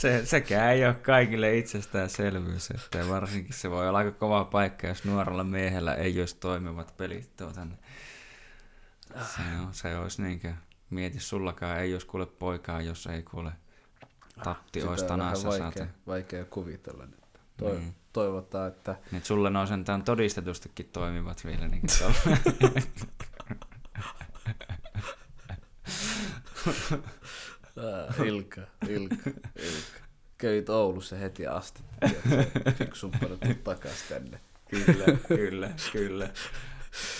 Se, 0.00 0.26
sekään 0.26 0.72
ei 0.72 0.86
ole 0.86 0.94
kaikille 0.94 1.56
itsestäänselvyys, 1.56 2.70
että 2.70 3.08
varsinkin 3.08 3.54
se 3.54 3.70
voi 3.70 3.88
olla 3.88 3.98
aika 3.98 4.12
kova 4.12 4.44
paikka, 4.44 4.86
jos 4.86 5.04
nuorella 5.04 5.44
miehellä 5.44 5.94
ei 5.94 6.20
olisi 6.20 6.36
toimivat 6.36 6.96
pelit 6.96 7.36
tuota, 7.36 7.64
niin 7.64 7.78
se, 9.08 9.42
on, 9.60 9.74
se 9.74 9.96
olisi 9.96 10.22
niinkö, 10.22 10.52
mieti 10.90 11.20
sullakaan 11.20 11.78
ei 11.78 11.92
olisi 11.92 12.06
kuule 12.06 12.26
poikaa, 12.26 12.80
jos 12.80 13.06
ei 13.06 13.22
kuule 13.22 13.52
tatti 14.44 14.82
olisi 14.82 15.04
tanassa 15.06 15.48
vaikea, 15.48 15.70
saate. 15.70 15.88
vaikea 16.06 16.44
kuvitella. 16.44 17.06
Nyt. 17.06 17.20
Toi, 17.56 17.76
Niin. 17.76 17.94
Toivotaan, 18.12 18.68
että 18.68 18.92
Niin, 18.92 19.16
että 19.16 19.26
sulle 19.26 19.58
on 19.58 19.66
sentään 19.66 20.02
todistetustikin 20.02 20.88
toimivat 20.92 21.44
vielä. 21.44 21.68
Niin 21.68 21.82
Ilka, 28.24 28.60
Ilka, 28.88 29.30
Ilka. 29.56 30.00
Kävit 30.38 30.68
Oulussa 30.68 31.16
heti 31.16 31.46
asti. 31.46 31.82
Fiksumpana 32.78 33.36
tuu 33.36 33.54
takas 33.64 34.02
tänne. 34.08 34.40
kyllä, 34.70 35.18
kyllä, 35.28 35.70
kyllä. 35.92 36.30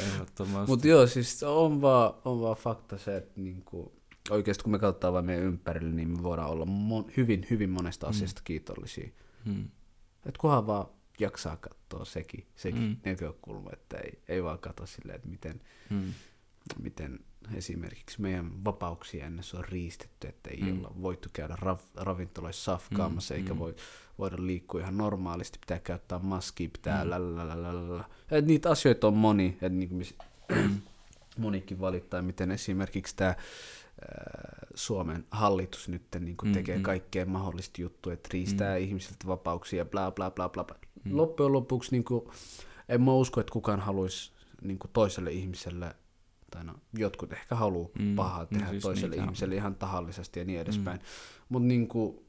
Ehdottomasti. 0.01 0.71
Mutta 0.71 0.89
joo, 0.89 1.07
siis 1.07 1.43
on 1.43 1.81
vaan, 1.81 2.15
on 2.25 2.41
vaan 2.41 2.57
fakta 2.57 2.99
se, 2.99 3.17
että 3.17 3.41
niinku, 3.41 3.93
oikeasti 4.31 4.63
kun 4.65 4.73
me 4.73 4.79
katsotaan 4.79 5.13
vaan 5.13 5.25
meidän 5.25 5.45
ympärille, 5.45 5.91
niin 5.91 6.09
me 6.11 6.23
voidaan 6.23 6.51
olla 6.51 6.65
mon, 6.65 7.11
hyvin, 7.17 7.47
hyvin 7.51 7.71
monesta 7.71 8.07
asiasta 8.07 8.41
kiitollisia. 8.45 9.11
Hmm. 9.45 9.69
Et 10.27 10.39
kunhan 10.39 10.67
vaan 10.67 10.87
jaksaa 11.21 11.57
katsoa 11.57 12.05
sekin, 12.05 12.47
sekin 12.57 12.81
Mm. 12.83 12.89
mm. 12.89 12.97
näkökulma, 13.05 13.71
että 13.73 13.97
ei, 13.99 14.19
ei 14.29 14.43
vaan 14.45 14.59
katso 14.59 14.87
silleen, 14.87 15.17
että 15.17 15.29
miten, 15.29 15.61
Hmm. 15.91 16.13
Miten 16.83 17.19
esimerkiksi 17.55 18.21
meidän 18.21 18.65
vapauksia 18.65 19.27
ennen 19.27 19.45
se 19.45 19.57
on 19.57 19.65
riistetty, 19.65 20.29
että 20.29 20.51
ei 20.51 20.61
Mm. 20.61 20.67
mm. 20.69 20.79
olla 20.79 20.93
voitu 21.03 21.29
käydä 21.33 21.57
rav, 21.61 21.79
ravintoloissa 21.97 22.65
safkaamassa, 22.65 23.35
Mm, 23.35 23.39
mm. 23.39 23.43
eikä 23.43 23.55
mm. 23.55 23.59
voi, 23.59 23.75
voida 24.19 24.37
liikkua 24.39 24.81
ihan 24.81 24.97
normaalisti, 24.97 25.59
pitää 25.59 25.79
käyttää 25.79 26.19
maskia, 26.19 26.69
pitää 26.73 27.05
Mm. 27.05 27.11
mm. 27.11 27.37
lalalala. 27.37 28.05
Et 28.31 28.47
niitä 28.47 28.71
asioita 28.71 29.07
on 29.07 29.15
moni, 29.17 29.47
että 29.47 29.69
niin 29.69 29.95
mis, 29.95 30.15
monikin 31.39 31.81
valittaa, 31.81 32.23
miten 32.23 32.51
esimerkiksi 32.51 33.17
tämä 33.17 33.35
Suomen 34.75 35.25
hallitus 35.31 35.89
nyt 35.89 36.03
niin 36.21 36.37
Mm, 36.45 36.53
tekee 36.53 36.77
mm. 36.77 36.83
kaikkea 36.83 37.27
mahdollista 37.27 37.81
juttuja, 37.83 38.15
että 38.15 38.29
riistää 38.33 38.77
mm. 38.79 38.85
ihmisiltä 38.85 39.27
vapauksia 39.27 39.79
ja 39.79 39.85
bla 39.85 40.11
bla 40.11 40.31
bla 40.31 40.49
bla. 40.49 40.65
bla. 40.65 40.77
Mm. 41.05 41.11
Mm. 41.11 41.17
Loppujen 41.17 41.53
lopuksi 41.53 41.91
niin 41.91 42.05
kuin, 42.05 42.25
en 42.89 43.03
mä 43.03 43.13
usko, 43.13 43.41
että 43.41 43.53
kukaan 43.53 43.81
haluaisi 43.81 44.33
niin 44.63 44.79
kuin 44.79 44.91
toiselle 44.93 45.31
ihmiselle, 45.33 45.95
tai 46.51 46.65
no, 46.65 46.75
jotkut 46.99 47.33
ehkä 47.33 47.55
haluaa 47.55 47.89
Mm. 47.99 48.05
mm. 48.05 48.17
pahaa 48.17 48.41
No 48.41 48.47
tehdä 48.47 48.69
siis 48.71 48.83
toiselle 48.83 49.17
ihmiselle 49.17 49.55
ihan 49.57 49.75
tahallisesti 49.75 50.39
ja 50.41 50.45
niin 50.45 50.61
edespäin. 50.61 50.99
Mm. 51.01 51.05
Mutta 51.49 51.69
niin 51.69 51.89
kuin, 51.89 52.27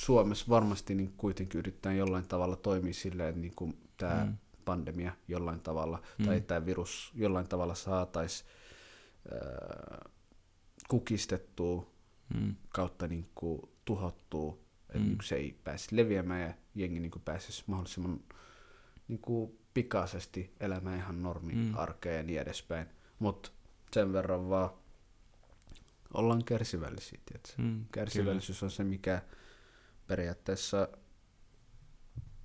Suomessa 0.00 0.46
varmasti 0.48 0.94
niin 0.94 1.12
kuitenkin 1.16 1.58
yrittää 1.58 1.92
jollain 1.92 2.28
tavalla 2.28 2.56
toimia 2.56 2.94
silleen, 2.94 3.28
että 3.28 3.40
niin 3.40 3.54
kuin 3.56 3.78
tämä 3.96 4.24
Mm. 4.24 4.36
pandemia 4.64 5.12
jollain 5.28 5.60
tavalla, 5.60 6.02
Mm. 6.18 6.26
tai 6.26 6.40
tämä 6.40 6.66
virus 6.66 7.12
jollain 7.14 7.48
tavalla 7.48 7.74
saataisiin 7.74 8.48
kukistettua 10.88 11.92
Mm. 12.34 12.54
kautta 12.68 13.06
niin 13.08 13.28
kuin 13.34 13.60
tuhottua, 13.84 14.58
että 14.88 14.98
Mm. 14.98 15.04
niin 15.04 15.16
kuin 15.16 15.26
se 15.26 15.34
ei 15.34 15.56
pääsisi 15.64 15.96
leviämään 15.96 16.40
ja 16.40 16.54
jengi 16.74 17.00
niin 17.00 17.10
kuin 17.10 17.22
pääsisi 17.22 17.64
mahdollisimman 17.66 18.20
niin 19.08 19.18
kuin 19.20 19.58
pikaisesti 19.74 20.54
elämään 20.60 20.98
ihan 20.98 21.22
normi 21.22 21.52
Mm. 21.54 21.74
ja 22.16 22.22
niin 22.22 22.40
edespäin. 22.40 22.86
Mutta 23.22 23.50
sen 23.92 24.12
verran 24.12 24.48
vaan 24.48 24.70
ollaan 26.14 26.44
kärsivällisiä, 26.44 27.20
tiedätkö? 27.26 27.62
Mm. 27.62 27.84
Kärsivällisyys 27.92 28.62
on 28.62 28.70
se, 28.70 28.84
mikä 28.84 29.22
periaatteessa 30.06 30.88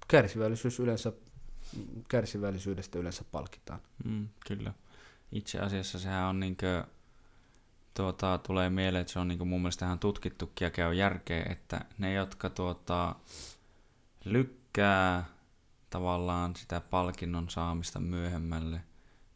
kärsivällisyys 0.07 0.79
yleensä, 0.79 1.13
kärsivällisyydestä 2.09 2.99
yleensä 2.99 3.23
palkitaan. 3.31 3.79
Mm, 4.05 4.27
kyllä. 4.47 4.73
Itse 5.31 5.59
asiassa 5.59 5.99
sehän 5.99 6.23
on 6.23 6.39
niinkö, 6.39 6.83
tuota, 7.93 8.37
tulee 8.37 8.69
mieleen, 8.69 9.01
että 9.01 9.13
se 9.13 9.19
on 9.19 9.27
niinkö 9.27 9.45
mun 9.45 9.61
mielestä 9.61 9.85
ihan 9.85 9.99
tutkittukin 9.99 10.65
ja 10.65 10.71
käy 10.71 10.93
järkeä, 10.93 11.45
että 11.49 11.85
ne, 11.97 12.13
jotka 12.13 12.49
tuota, 12.49 13.15
lykkää 14.25 15.25
tavallaan 15.89 16.55
sitä 16.55 16.81
palkinnon 16.81 17.49
saamista 17.49 17.99
myöhemmälle, 17.99 18.81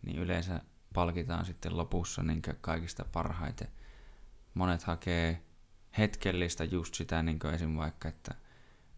niin 0.01 0.19
yleensä 0.19 0.61
palkitaan 0.93 1.45
sitten 1.45 1.77
lopussa 1.77 2.23
niinkö 2.23 2.55
kaikista 2.61 3.05
parhaiten. 3.11 3.67
Monet 4.53 4.83
hakee 4.83 5.41
hetkellistä 5.97 6.63
just 6.63 6.93
sitä 6.95 7.23
niin 7.23 7.39
esim. 7.53 7.75
vaikka, 7.75 8.09
että 8.09 8.35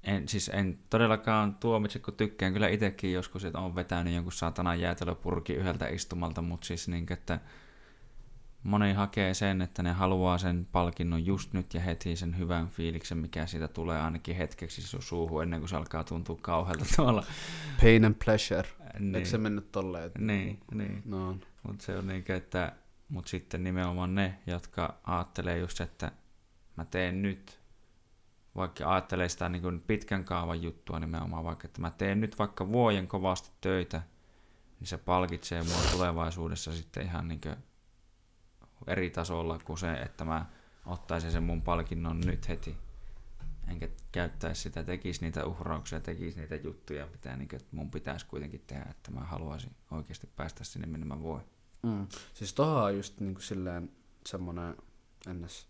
en, 0.03 0.27
siis 0.27 0.49
en 0.53 0.79
todellakaan 0.89 1.55
tuomitse, 1.55 1.99
kun 1.99 2.13
tykkään 2.13 2.53
kyllä 2.53 2.67
itsekin 2.67 3.13
joskus, 3.13 3.45
että 3.45 3.59
on 3.59 3.75
vetänyt 3.75 4.13
jonkun 4.13 4.33
saatanan 4.33 4.79
jäätelöpurki 4.79 5.53
yhdeltä 5.53 5.87
istumalta, 5.87 6.41
mutta 6.41 6.67
siis 6.67 6.87
niin, 6.87 7.13
että 7.13 7.39
moni 8.63 8.93
hakee 8.93 9.33
sen, 9.33 9.61
että 9.61 9.83
ne 9.83 9.91
haluaa 9.91 10.37
sen 10.37 10.67
palkinnon 10.71 11.25
just 11.25 11.53
nyt 11.53 11.73
ja 11.73 11.81
heti 11.81 12.15
sen 12.15 12.37
hyvän 12.37 12.67
fiiliksen, 12.67 13.17
mikä 13.17 13.45
siitä 13.45 13.67
tulee 13.67 14.01
ainakin 14.01 14.35
hetkeksi 14.35 14.97
su- 14.97 15.01
suuhun 15.01 15.43
ennen 15.43 15.59
kuin 15.59 15.69
se 15.69 15.75
alkaa 15.75 16.03
tuntua 16.03 16.37
kauhealta 16.41 16.85
tuolla. 16.95 17.23
Pain 17.81 18.05
and 18.05 18.15
pleasure. 18.25 18.67
Niin, 18.99 19.15
Eikö 19.15 19.27
se 19.27 19.37
mennyt 19.37 19.71
tolleen? 19.71 20.05
että- 20.05 20.19
niin, 20.21 20.59
niin. 20.73 21.01
No, 21.05 21.37
Mutta 21.63 21.85
se 21.85 21.97
on 21.97 22.07
niinkö, 22.07 22.35
että 22.35 22.73
mut 23.09 23.27
sitten 23.27 23.63
nimenomaan 23.63 24.15
ne, 24.15 24.39
jotka 24.47 24.99
ajattelee 25.03 25.57
just, 25.57 25.81
että 25.81 26.11
mä 26.77 26.85
teen 26.85 27.21
nyt, 27.21 27.59
vaikka 28.55 28.91
ajattelee 28.91 29.29
sitä 29.29 29.49
niin 29.49 29.61
kuin 29.61 29.81
pitkän 29.81 30.25
kaavan 30.25 30.61
juttua 30.61 30.99
nimenomaan, 30.99 31.43
vaikka 31.43 31.65
että 31.67 31.81
mä 31.81 31.91
teen 31.91 32.21
nyt 32.21 32.39
vaikka 32.39 32.67
vuoden 32.71 33.07
kovasti 33.07 33.49
töitä, 33.61 34.01
niin 34.79 34.87
se 34.87 34.97
palkitsee 34.97 35.63
mua 35.63 35.81
tulevaisuudessa 35.91 36.75
sitten 36.75 37.05
ihan 37.05 37.27
niin 37.27 37.41
kuin 37.41 37.55
eri 38.87 39.09
tasolla 39.09 39.59
kuin 39.65 39.77
se, 39.77 39.93
että 39.93 40.25
mä 40.25 40.45
ottaisin 40.85 41.31
sen 41.31 41.43
mun 41.43 41.61
palkinnon 41.61 42.21
nyt 42.21 42.49
heti. 42.49 42.77
Enkä 43.67 43.89
käyttäisi 44.11 44.61
sitä, 44.61 44.83
tekisi 44.83 45.21
niitä 45.21 45.45
uhrauksia, 45.45 45.99
tekisi 45.99 46.39
niitä 46.39 46.55
juttuja, 46.55 47.07
mitä 47.07 47.35
niin 47.35 47.47
kuin, 47.47 47.61
mun 47.71 47.91
pitäisi 47.91 48.25
kuitenkin 48.25 48.63
tehdä, 48.67 48.85
että 48.89 49.11
mä 49.11 49.19
haluaisin 49.19 49.75
oikeasti 49.91 50.27
päästä 50.35 50.63
sinne, 50.63 50.87
minne 50.87 51.05
mä 51.05 51.23
voin. 51.23 51.43
Mm. 51.83 52.07
Siis 52.33 52.53
tohon 52.53 52.83
on 52.83 52.97
just 52.97 53.19
niinku 53.19 53.41
silleen 53.41 53.91
semmonen 54.25 54.75
ns. 55.33 55.67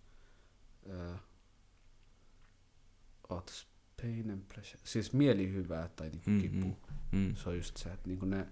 Öö, 0.89 1.15
ootas, 3.29 3.67
pain 4.01 4.31
and 4.31 4.41
pleasure. 4.53 4.79
Siis 4.83 5.13
mielihyvää 5.13 5.89
tai 5.95 6.09
niinku 6.09 6.29
Mm, 6.29 6.41
kipu. 6.41 6.67
mm, 7.11 7.19
mm. 7.19 7.35
Se 7.35 7.49
on 7.49 7.57
just 7.57 7.77
se, 7.77 7.89
että 7.93 8.07
niinku 8.09 8.25
ne, 8.25 8.47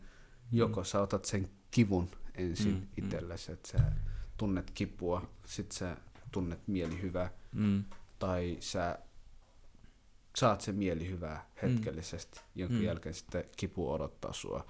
joko 0.51 0.83
sä 0.83 1.01
otat 1.01 1.25
sen 1.25 1.49
kivun 1.71 2.09
ensin 2.35 2.71
Mm, 2.73 2.79
mm, 2.79 2.87
mm. 2.97 3.05
itsellesi, 3.05 3.51
että 3.51 3.69
sä 3.71 3.91
tunnet 4.37 4.71
kipua, 4.71 5.29
sit 5.45 5.71
sä 5.71 5.97
tunnet 6.31 6.67
mielihyvää, 6.67 7.31
Mm. 7.53 7.83
tai 8.19 8.57
sä 8.59 8.99
saat 10.35 10.61
sen 10.61 10.75
mielihyvää 10.75 11.45
hetkellisesti, 11.61 12.39
mm. 12.39 12.45
jonka 12.61 12.75
Mm. 12.75 12.83
jälkeen 12.83 13.15
sitten 13.15 13.43
kipu 13.57 13.91
odottaa 13.91 14.33
sua. 14.33 14.65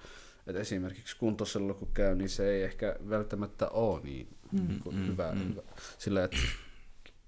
Et 0.46 0.56
esimerkiksi 0.56 1.16
kuntosella 1.16 1.74
kun 1.74 1.88
käy, 1.94 2.14
niin 2.14 2.28
se 2.28 2.50
ei 2.50 2.62
ehkä 2.62 2.96
välttämättä 3.08 3.68
ole 3.68 4.00
niin, 4.02 4.28
Mm, 4.52 4.68
niin 4.68 4.80
kuin 4.80 4.96
mm, 4.96 5.06
hyvä, 5.06 5.32
mm. 5.34 5.48
hyvä. 5.48 5.62
Sillä 5.98 6.24
että 6.24 6.36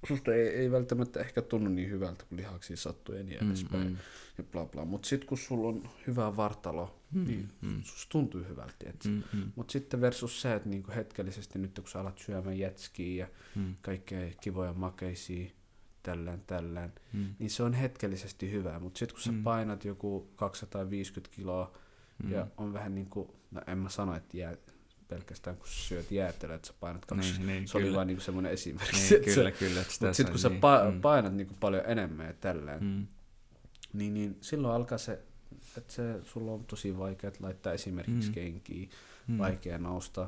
susta 0.09 0.34
ei, 0.34 0.49
ei 0.49 0.70
välttämättä 0.70 1.20
ehkä 1.20 1.43
tunnu 1.43 1.70
niin 1.70 1.91
hyvältä, 1.91 2.25
kun 2.28 2.39
lihaksia 2.39 2.76
sattuu 2.76 3.15
ja 3.15 3.23
niin 3.23 3.39
Mm, 3.41 3.47
edespäin. 3.49 3.86
mm. 3.89 3.97
Ja 4.39 4.44
bla 4.44 4.67
bla. 4.67 4.84
Mutta 4.84 5.09
sitten 5.09 5.28
kun 5.28 5.39
sulla 5.39 5.68
on 5.68 5.89
hyvä 6.07 6.36
vartalo, 6.36 7.01
Mm, 7.12 7.25
niin 7.26 7.49
mm. 7.60 7.83
susta 7.83 8.10
tuntuu 8.12 8.41
hyvältä. 8.49 8.75
Mm. 9.05 9.10
Mm, 9.10 9.23
mm, 9.33 9.52
Mutta 9.57 9.73
sitten 9.73 10.01
versus 10.01 10.43
se, 10.43 10.55
että 10.55 10.68
niinku 10.68 10.91
hetkellisesti 10.94 11.59
nyt 11.59 11.75
kun 11.75 11.89
sä 11.89 12.01
alat 12.01 12.18
syömään 12.18 12.59
jätskiä 12.59 13.25
ja 13.25 13.31
mm, 13.55 13.75
kaikkea 13.83 14.31
kivoja 14.41 14.73
makeisia, 14.73 15.51
tällään, 16.02 16.43
tällään, 16.47 16.93
mm, 17.12 17.34
niin 17.39 17.51
se 17.51 17.62
on 17.62 17.73
hetkellisesti 17.75 18.51
hyvää. 18.51 18.78
Mutta 18.78 18.99
sitten 18.99 19.15
kun 19.15 19.23
sä 19.23 19.33
Mm. 19.33 19.43
painat 19.43 19.84
joku 19.84 20.28
250 20.36 21.36
kiloa 21.36 21.78
mm. 22.23 22.31
ja 22.31 22.47
on 22.57 22.73
vähän 22.73 22.94
niin 22.94 23.10
kuin, 23.10 23.28
no 23.51 23.60
en 23.67 23.78
mä 23.78 23.89
sano, 23.89 24.17
että 24.17 24.36
jää, 24.36 24.57
pelkästään 25.09 25.57
kun 25.57 25.68
syöt 25.68 26.10
jäätelöä, 26.10 26.57
että 26.57 26.68
sä 26.68 26.75
painat 26.81 27.07
kaksi. 27.07 27.33
Niin, 27.33 27.47
niin, 27.47 27.68
se 27.68 27.76
oli 27.76 27.84
kyllä. 27.84 27.97
vain 27.97 28.09
niin 28.09 28.20
semmoinen 28.20 28.52
esimerkki. 28.52 28.97
Niin, 28.97 29.15
että 29.17 29.34
kyllä, 29.34 29.51
sä- 29.51 29.59
kyllä. 29.59 29.81
Mutta 29.81 30.12
sitten 30.12 30.33
kun 30.33 30.39
sä 30.39 30.49
niin, 30.49 30.60
pa- 30.60 30.93
mm, 30.93 31.01
painat 31.01 31.34
niin 31.34 31.47
kuin 31.47 31.59
paljon 31.60 31.83
enemmän 31.86 32.26
ja 32.26 32.33
tällään, 32.33 32.84
mm, 32.84 33.07
niin, 33.93 34.15
niin 34.15 34.39
silloin 34.41 34.75
alkaa 34.75 34.99
se, 34.99 35.23
että 35.76 35.93
se, 35.93 36.20
sulla 36.23 36.52
on 36.52 36.65
tosi 36.65 36.99
vaikea 36.99 37.33
laittaa 37.41 37.73
esimerkiksi 37.73 38.28
mm. 38.28 38.34
kenkiä, 38.34 38.89
mm, 39.26 39.39
vaikea 39.39 39.78
nousta 39.78 40.23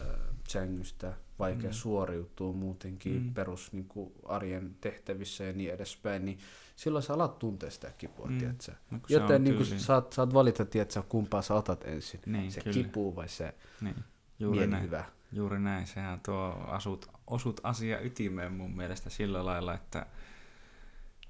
äh, 0.00 0.06
sängystä, 0.48 1.14
vaikea 1.40 1.70
Mm. 1.70 1.74
suoriutua 1.74 2.52
muutenkin 2.52 3.22
Mm. 3.22 3.34
perus 3.34 3.72
niin 3.72 3.84
kuin 3.88 4.12
arjen 4.24 4.76
tehtävissä 4.80 5.44
ja 5.44 5.52
niin 5.52 5.70
edespäin, 5.74 6.24
niin 6.24 6.38
silloin 6.76 7.02
sä 7.02 7.14
alat 7.14 7.38
tuntea 7.38 7.70
sitä 7.70 7.92
kipua, 7.98 8.26
Mm. 8.26 8.38
tiedätkö? 8.38 8.72
no, 8.90 8.98
Joten 9.08 9.44
niin 9.44 9.56
kuin 9.56 9.66
saat, 9.80 10.12
saat 10.12 10.34
valita, 10.34 10.64
tiedätkö, 10.64 11.02
kumpaa 11.02 11.42
sä 11.42 11.54
otat 11.54 11.84
ensin, 11.84 12.20
Niin, 12.26 12.52
se 12.52 12.60
kyllä. 12.60 12.74
kipu 12.74 13.16
vai 13.16 13.28
se 13.28 13.54
Niin, 13.80 13.96
juuri 14.38 14.58
näin. 14.58 14.70
mielihyvä. 14.70 15.04
Juuri 15.32 15.60
näin, 15.60 15.86
sehän 15.86 16.20
tuo 16.20 16.64
asut, 16.66 17.10
osut 17.26 17.60
asia 17.62 18.00
ytimeen 18.00 18.52
mun 18.52 18.76
mielestä 18.76 19.10
sillä 19.10 19.44
lailla, 19.46 19.74
että 19.74 20.06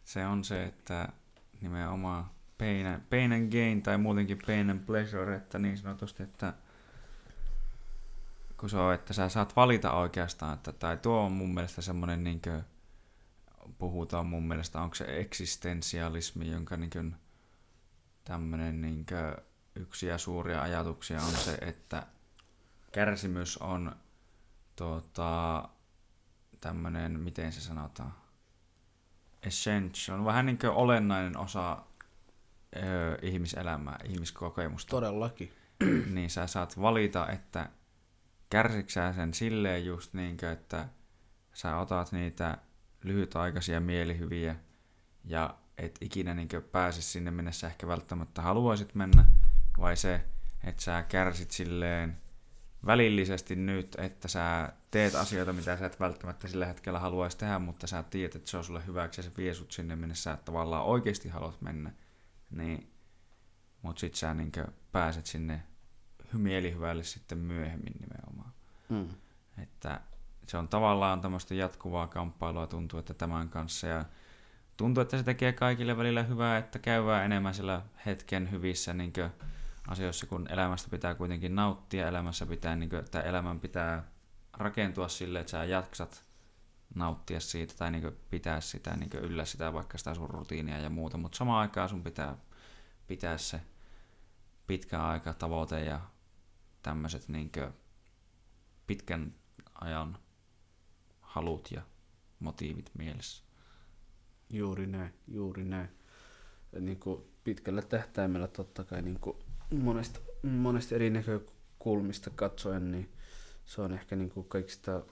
se 0.04 0.26
on 0.26 0.44
se, 0.44 0.64
että 0.64 1.08
nimenomaan 1.60 2.30
pain 2.58 2.86
and, 2.86 3.00
pain 3.10 3.32
and 3.32 3.52
gain 3.52 3.82
tai 3.82 3.98
muutenkin 3.98 4.38
pain 4.46 4.70
and 4.70 4.80
pleasure, 4.86 5.36
että 5.36 5.58
niin 5.58 5.78
sanotusti, 5.78 6.22
että 6.22 6.54
kun 8.60 8.70
se 8.70 8.76
on, 8.76 8.94
että 8.94 9.12
sä 9.12 9.28
saat 9.28 9.56
valita 9.56 9.92
oikeastaan, 9.92 10.54
että, 10.54 10.72
tai 10.72 10.96
tuo 10.96 11.20
on 11.20 11.32
mun 11.32 11.54
mielestä 11.54 11.82
semmoinen 11.82 12.24
niin 12.24 12.42
puhutaan 13.78 14.26
mun 14.26 14.48
mielestä, 14.48 14.80
onko 14.80 14.94
se 14.94 15.04
eksistensialismi, 15.18 16.50
jonka 16.50 16.76
niin 16.76 17.16
tämmöinen 18.24 18.80
niin 18.80 19.06
yksi 19.74 20.06
ja 20.06 20.18
suuria 20.18 20.62
ajatuksia 20.62 21.20
on 21.20 21.32
se, 21.32 21.58
että 21.60 22.06
kärsimys 22.92 23.58
on 23.58 23.96
tuota, 24.76 25.68
tämmöinen, 26.60 27.20
miten 27.20 27.52
se 27.52 27.60
sanotaan, 27.60 28.14
essential, 29.42 30.18
on 30.18 30.24
vähän 30.24 30.46
niin 30.46 30.58
kuin 30.58 30.70
olennainen 30.70 31.36
osa 31.36 31.82
ö, 32.76 33.18
ihmiselämää, 33.22 33.98
ihmiskokemusta. 34.04 34.90
Todellakin. 34.90 35.52
niin 36.14 36.30
sä 36.30 36.46
saat 36.46 36.80
valita, 36.80 37.28
että 37.28 37.68
kärsiksää 38.50 39.12
sen 39.12 39.34
silleen 39.34 39.86
just 39.86 40.14
niin 40.14 40.36
kuin, 40.36 40.52
että 40.52 40.88
sä 41.52 41.76
otat 41.76 42.12
niitä 42.12 42.58
lyhytaikaisia 43.02 43.80
mielihyviä 43.80 44.56
ja 45.24 45.58
et 45.78 45.98
ikinä 46.00 46.34
niin 46.34 46.48
pääse 46.72 47.02
sinne, 47.02 47.30
minne 47.30 47.52
sä 47.52 47.66
ehkä 47.66 47.86
välttämättä 47.86 48.42
haluaisit 48.42 48.94
mennä, 48.94 49.24
vai 49.78 49.96
se, 49.96 50.24
että 50.64 50.82
sä 50.82 51.02
kärsit 51.02 51.50
silleen 51.50 52.16
välillisesti 52.86 53.56
nyt, 53.56 53.96
että 53.98 54.28
sä 54.28 54.72
teet 54.90 55.14
asioita, 55.14 55.52
mitä 55.52 55.76
sä 55.76 55.86
et 55.86 56.00
välttämättä 56.00 56.48
sillä 56.48 56.66
hetkellä 56.66 56.98
haluaisi 56.98 57.38
tehdä, 57.38 57.58
mutta 57.58 57.86
sä 57.86 58.02
tiedät, 58.02 58.34
että 58.34 58.50
se 58.50 58.56
on 58.56 58.64
sulle 58.64 58.86
hyväksi 58.86 59.20
ja 59.20 59.22
se 59.22 59.30
vie 59.36 59.54
sut 59.54 59.72
sinne, 59.72 59.96
minne 59.96 60.14
sä 60.14 60.38
tavallaan 60.44 60.84
oikeasti 60.84 61.28
haluat 61.28 61.60
mennä. 61.60 61.92
Niin, 62.50 62.92
mut 63.82 63.98
sit 63.98 64.14
sä 64.14 64.34
niin 64.34 64.52
pääset 64.92 65.26
sinne 65.26 65.62
mielihyvälle 66.38 67.04
sitten 67.04 67.38
myöhemmin 67.38 67.94
nimenomaan. 68.00 68.52
Mm. 68.88 69.08
Että 69.62 70.00
se 70.46 70.58
on 70.58 70.68
tavallaan 70.68 71.20
tämmöistä 71.20 71.54
jatkuvaa 71.54 72.06
kamppailua 72.06 72.66
tuntuu, 72.66 72.98
että 73.00 73.14
tämän 73.14 73.48
kanssa 73.48 73.86
ja 73.86 74.04
tuntuu, 74.76 75.02
että 75.02 75.16
se 75.16 75.22
tekee 75.22 75.52
kaikille 75.52 75.96
välillä 75.96 76.22
hyvää, 76.22 76.58
että 76.58 76.78
käydään 76.78 77.24
enemmän 77.24 77.54
sillä 77.54 77.82
hetken 78.06 78.50
hyvissä 78.50 78.94
niin 78.94 79.12
asioissa, 79.88 80.26
kun 80.26 80.48
elämästä 80.50 80.90
pitää 80.90 81.14
kuitenkin 81.14 81.54
nauttia, 81.54 82.08
elämässä 82.08 82.46
pitää, 82.46 82.76
niin 82.76 82.90
kuin, 82.90 83.00
että 83.00 83.20
elämän 83.20 83.60
pitää 83.60 84.04
rakentua 84.52 85.08
sille, 85.08 85.40
että 85.40 85.50
sä 85.50 85.64
jaksat 85.64 86.24
nauttia 86.94 87.40
siitä 87.40 87.74
tai 87.78 87.90
niin 87.90 88.16
pitää 88.30 88.60
sitä 88.60 88.96
niin 88.96 89.10
yllä 89.12 89.44
sitä 89.44 89.72
vaikka 89.72 89.98
sitä 89.98 90.14
sun 90.14 90.30
rutiinia 90.30 90.78
ja 90.78 90.90
muuta, 90.90 91.18
mutta 91.18 91.38
samaan 91.38 91.60
aikaan 91.60 91.88
sun 91.88 92.04
pitää 92.04 92.36
pitää 93.06 93.38
se 93.38 93.60
pitkä 94.66 95.02
aika 95.02 95.34
tavoite 95.34 95.84
ja 95.84 96.00
tämmöiset 96.82 97.28
niin 97.28 97.50
pitkän 98.86 99.34
ajan 99.74 100.18
halut 101.20 101.70
ja 101.70 101.82
motiivit 102.40 102.90
mielessä. 102.98 103.44
Juuri 104.50 104.86
näin, 104.86 105.14
juuri 105.28 105.64
näin. 105.64 105.88
Niin 106.80 107.00
kuin 107.00 107.24
pitkällä 107.44 107.82
tähtäimellä 107.82 108.48
totta 108.48 108.84
kai 108.84 109.02
niin 109.02 109.20
kuin 109.20 109.36
monesta, 109.74 110.20
monesta 110.42 110.94
eri 110.94 111.10
näkökulmista 111.10 112.30
katsoen, 112.30 112.90
niin 112.90 113.12
se 113.64 113.82
on 113.82 113.92
ehkä 113.92 114.16
niin 114.16 114.30
kuin 114.30 114.48
kaikista 114.48 115.02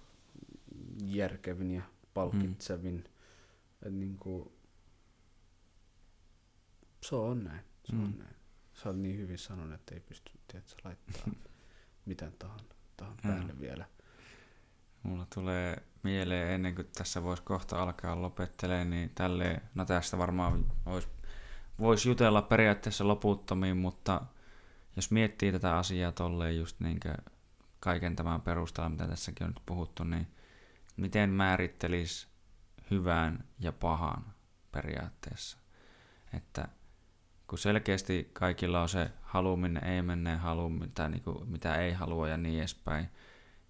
järkevin 1.05 1.71
ja 1.71 1.83
palkitsevin. 2.15 3.05
Mm. 3.85 3.99
Niin 3.99 4.17
kuin, 4.17 4.53
se 7.03 7.15
on 7.15 7.45
näin, 7.45 7.65
se 7.85 7.93
mm. 7.93 8.05
on 8.05 8.19
näin. 8.19 8.37
Sä 8.73 8.89
oot 8.89 8.99
niin 8.99 9.19
hyvin 9.19 9.39
sanonut, 9.39 9.75
että 9.75 9.95
ei 9.95 10.01
pysty 10.01 10.33
tiedätkö, 10.49 10.75
laittaa 10.85 11.23
mitään 12.09 12.33
tahan, 12.39 12.61
tahan 12.97 13.15
päälle 13.23 13.53
mm. 13.53 13.61
vielä. 13.61 13.85
Mulla 15.03 15.27
tulee 15.35 15.83
mieleen 16.03 16.51
ennen 16.51 16.75
kuin 16.75 16.89
tässä 16.99 17.23
voisi 17.23 17.43
kohta 17.43 17.83
alkaa 17.83 18.23
lopettelemaan, 18.23 18.91
niin 18.91 19.11
tälleen, 19.15 19.61
no 19.75 19.85
tästä 19.85 20.19
varmaan 20.19 20.73
voisi 20.87 21.09
vois 21.79 22.07
jutella 22.07 22.43
periaatteessa 22.43 23.09
loputtomiin, 23.09 23.77
mutta 23.77 24.21
jos 24.97 25.11
miettii 25.11 25.53
tätä 25.53 25.77
asiaa 25.77 26.13
tolleen 26.13 26.57
just 26.57 26.81
niin 26.81 27.01
kaiken 27.81 28.17
tämän 28.17 28.41
perusteella, 28.41 28.89
mitä 28.89 29.07
tässäkin 29.07 29.45
on 29.47 29.51
nyt 29.51 29.63
puhuttu, 29.67 30.05
niin 30.05 30.27
miten 30.97 31.31
määrittelisi 31.31 32.29
hyvän 32.91 33.45
ja 33.59 33.73
pahan 33.73 34.35
periaatteessa? 34.73 35.59
Että 36.33 36.69
kun 37.49 37.59
selkeästi 37.59 38.31
kaikilla 38.33 38.83
on 38.83 38.89
se 38.89 39.11
haluminen, 39.23 39.85
ei 39.85 40.03
mennä 40.03 40.37
halu, 40.37 40.69
mitä, 40.69 41.09
niin 41.09 41.23
kuin, 41.23 41.51
mitä 41.51 41.75
ei 41.75 41.93
halua 41.93 42.29
ja 42.29 42.37
niin 42.37 42.59
edespäin. 42.59 43.09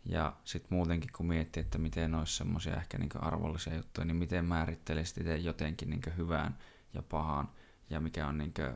Ja 0.05 0.33
sitten 0.45 0.69
muutenkin 0.71 1.11
kun 1.17 1.27
miettii, 1.27 1.61
että 1.61 1.79
miten 1.79 2.15
olisi 2.15 2.37
semmoisia 2.37 2.77
ehkä 2.77 2.99
niin 2.99 3.11
arvollisia 3.21 3.75
juttuja, 3.75 4.05
niin 4.05 4.17
miten 4.17 4.45
määrittelisit 4.45 5.19
itse 5.19 5.37
jotenkin 5.37 5.91
niin 5.91 6.03
hyvään 6.17 6.59
ja 6.95 7.03
pahaan 7.03 7.49
ja 7.91 8.01
mikä 8.01 8.27
on 8.27 8.39
niin 8.39 8.55
kuin, 8.55 8.75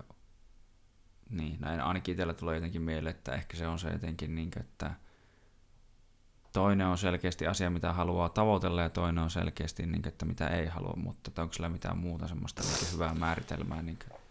niin, 1.31 1.61
näin 1.61 1.81
ainakin 1.81 2.13
itsellä 2.13 2.35
tulee 2.35 2.55
jotenkin 2.55 2.83
mieleen, 2.83 3.17
että 3.17 3.35
ehkä 3.35 3.57
se 3.57 3.67
on 3.67 3.79
se 3.79 3.91
jotenkin, 3.91 4.35
niin 4.35 4.51
kuin, 4.51 4.63
että 4.63 4.91
toinen 6.53 6.87
on 6.87 6.99
selkeästi 6.99 7.47
asia, 7.47 7.71
mitä 7.71 7.93
haluaa 7.93 8.29
tavoitella 8.29 8.83
ja 8.83 8.91
toinen 8.91 9.25
on 9.25 9.31
selkeästi, 9.31 9.87
niin 9.87 10.03
kuin, 10.03 10.13
että 10.13 10.25
mitä 10.25 10.49
ei 10.49 10.67
halua, 10.67 10.95
mutta 10.97 11.43
onko 11.43 11.53
sillä 11.53 11.69
mitään 11.69 11.99
muuta 11.99 12.29
semmoista 12.29 12.63
niin 12.63 12.93
hyvää 12.93 13.15
määritelmää? 13.15 13.83
Niin 13.83 13.99
kuin? 14.09 14.22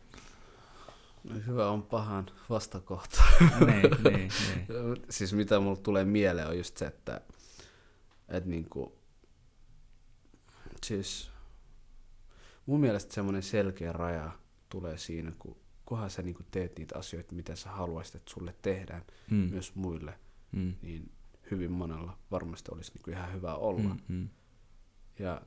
Hyvä 1.47 1.69
on 1.69 1.83
pahan 1.83 2.25
vastakohta. 2.49 3.23
niin, 3.65 3.81
niin, 4.03 4.31
niin. 4.53 4.97
siis 5.09 5.33
mitä 5.33 5.59
mulle 5.59 5.79
tulee 5.79 6.05
mieleen 6.05 6.47
on 6.47 6.57
just 6.57 6.77
se, 6.77 6.85
että, 6.85 7.21
että 8.27 8.49
niinku, 8.49 8.99
siis 10.85 11.31
mun 12.65 12.79
mielestä 12.79 13.13
semmoinen 13.13 13.43
selkeä 13.43 13.91
raja 13.91 14.31
tulee 14.69 14.97
siinä, 14.97 15.31
kun 15.39 15.57
kunhan 15.85 16.09
sä 16.09 16.21
niinku 16.21 16.43
teet 16.51 16.77
niitä 16.77 16.97
asioita, 16.97 17.35
mitä 17.35 17.55
sä 17.55 17.69
haluaisit, 17.69 18.15
että 18.15 18.31
sulle 18.31 18.55
tehdään, 18.61 19.03
mm. 19.31 19.37
myös 19.37 19.75
muille, 19.75 20.19
mm. 20.51 20.73
niin 20.81 21.11
hyvin 21.51 21.71
monella 21.71 22.17
varmasti 22.31 22.71
olisi 22.73 22.91
niinku 22.93 23.11
ihan 23.11 23.33
hyvä 23.33 23.55
olla. 23.55 23.95
Mm, 24.07 24.15
mm. 24.15 24.29
Ja 25.19 25.41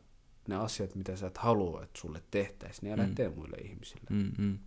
ne 0.48 0.56
asiat, 0.56 0.94
mitä 0.94 1.16
sä 1.16 1.26
et 1.26 1.38
halua, 1.38 1.82
että 1.82 2.00
sulle 2.00 2.22
tehtäisiin, 2.30 2.82
niin 2.82 3.00
älä 3.00 3.08
mm. 3.08 3.14
tee 3.14 3.28
muille 3.28 3.56
ihmisille. 3.56 4.06
Mm, 4.10 4.32
mm. 4.38 4.58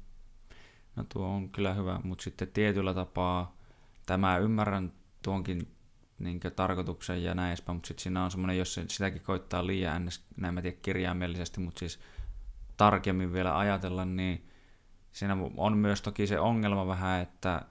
No 0.97 1.05
tuo 1.13 1.27
on 1.27 1.49
kyllä 1.49 1.73
hyvä, 1.73 1.99
mutta 2.03 2.23
sitten 2.23 2.47
tietyllä 2.47 2.93
tapaa 2.93 3.57
tämä 4.05 4.37
ymmärrän 4.37 4.93
tuonkin 5.21 5.67
niin 6.19 6.39
tarkoituksen 6.55 7.23
ja 7.23 7.33
näin 7.33 7.47
edespäin, 7.47 7.75
mutta 7.75 7.87
sitten 7.87 8.03
siinä 8.03 8.23
on 8.23 8.31
semmoinen, 8.31 8.57
jos 8.57 8.73
se, 8.73 8.85
sitäkin 8.87 9.21
koittaa 9.21 9.67
liian 9.67 10.05
ns, 10.05 10.25
näin 10.37 10.53
mä 10.53 10.61
tiedä 10.61 10.77
kirjaimellisesti, 10.81 11.59
mutta 11.59 11.79
siis 11.79 11.99
tarkemmin 12.77 13.33
vielä 13.33 13.57
ajatella, 13.57 14.05
niin 14.05 14.47
siinä 15.11 15.37
on 15.57 15.77
myös 15.77 16.01
toki 16.01 16.27
se 16.27 16.39
ongelma 16.39 16.87
vähän, 16.87 17.21
että 17.21 17.61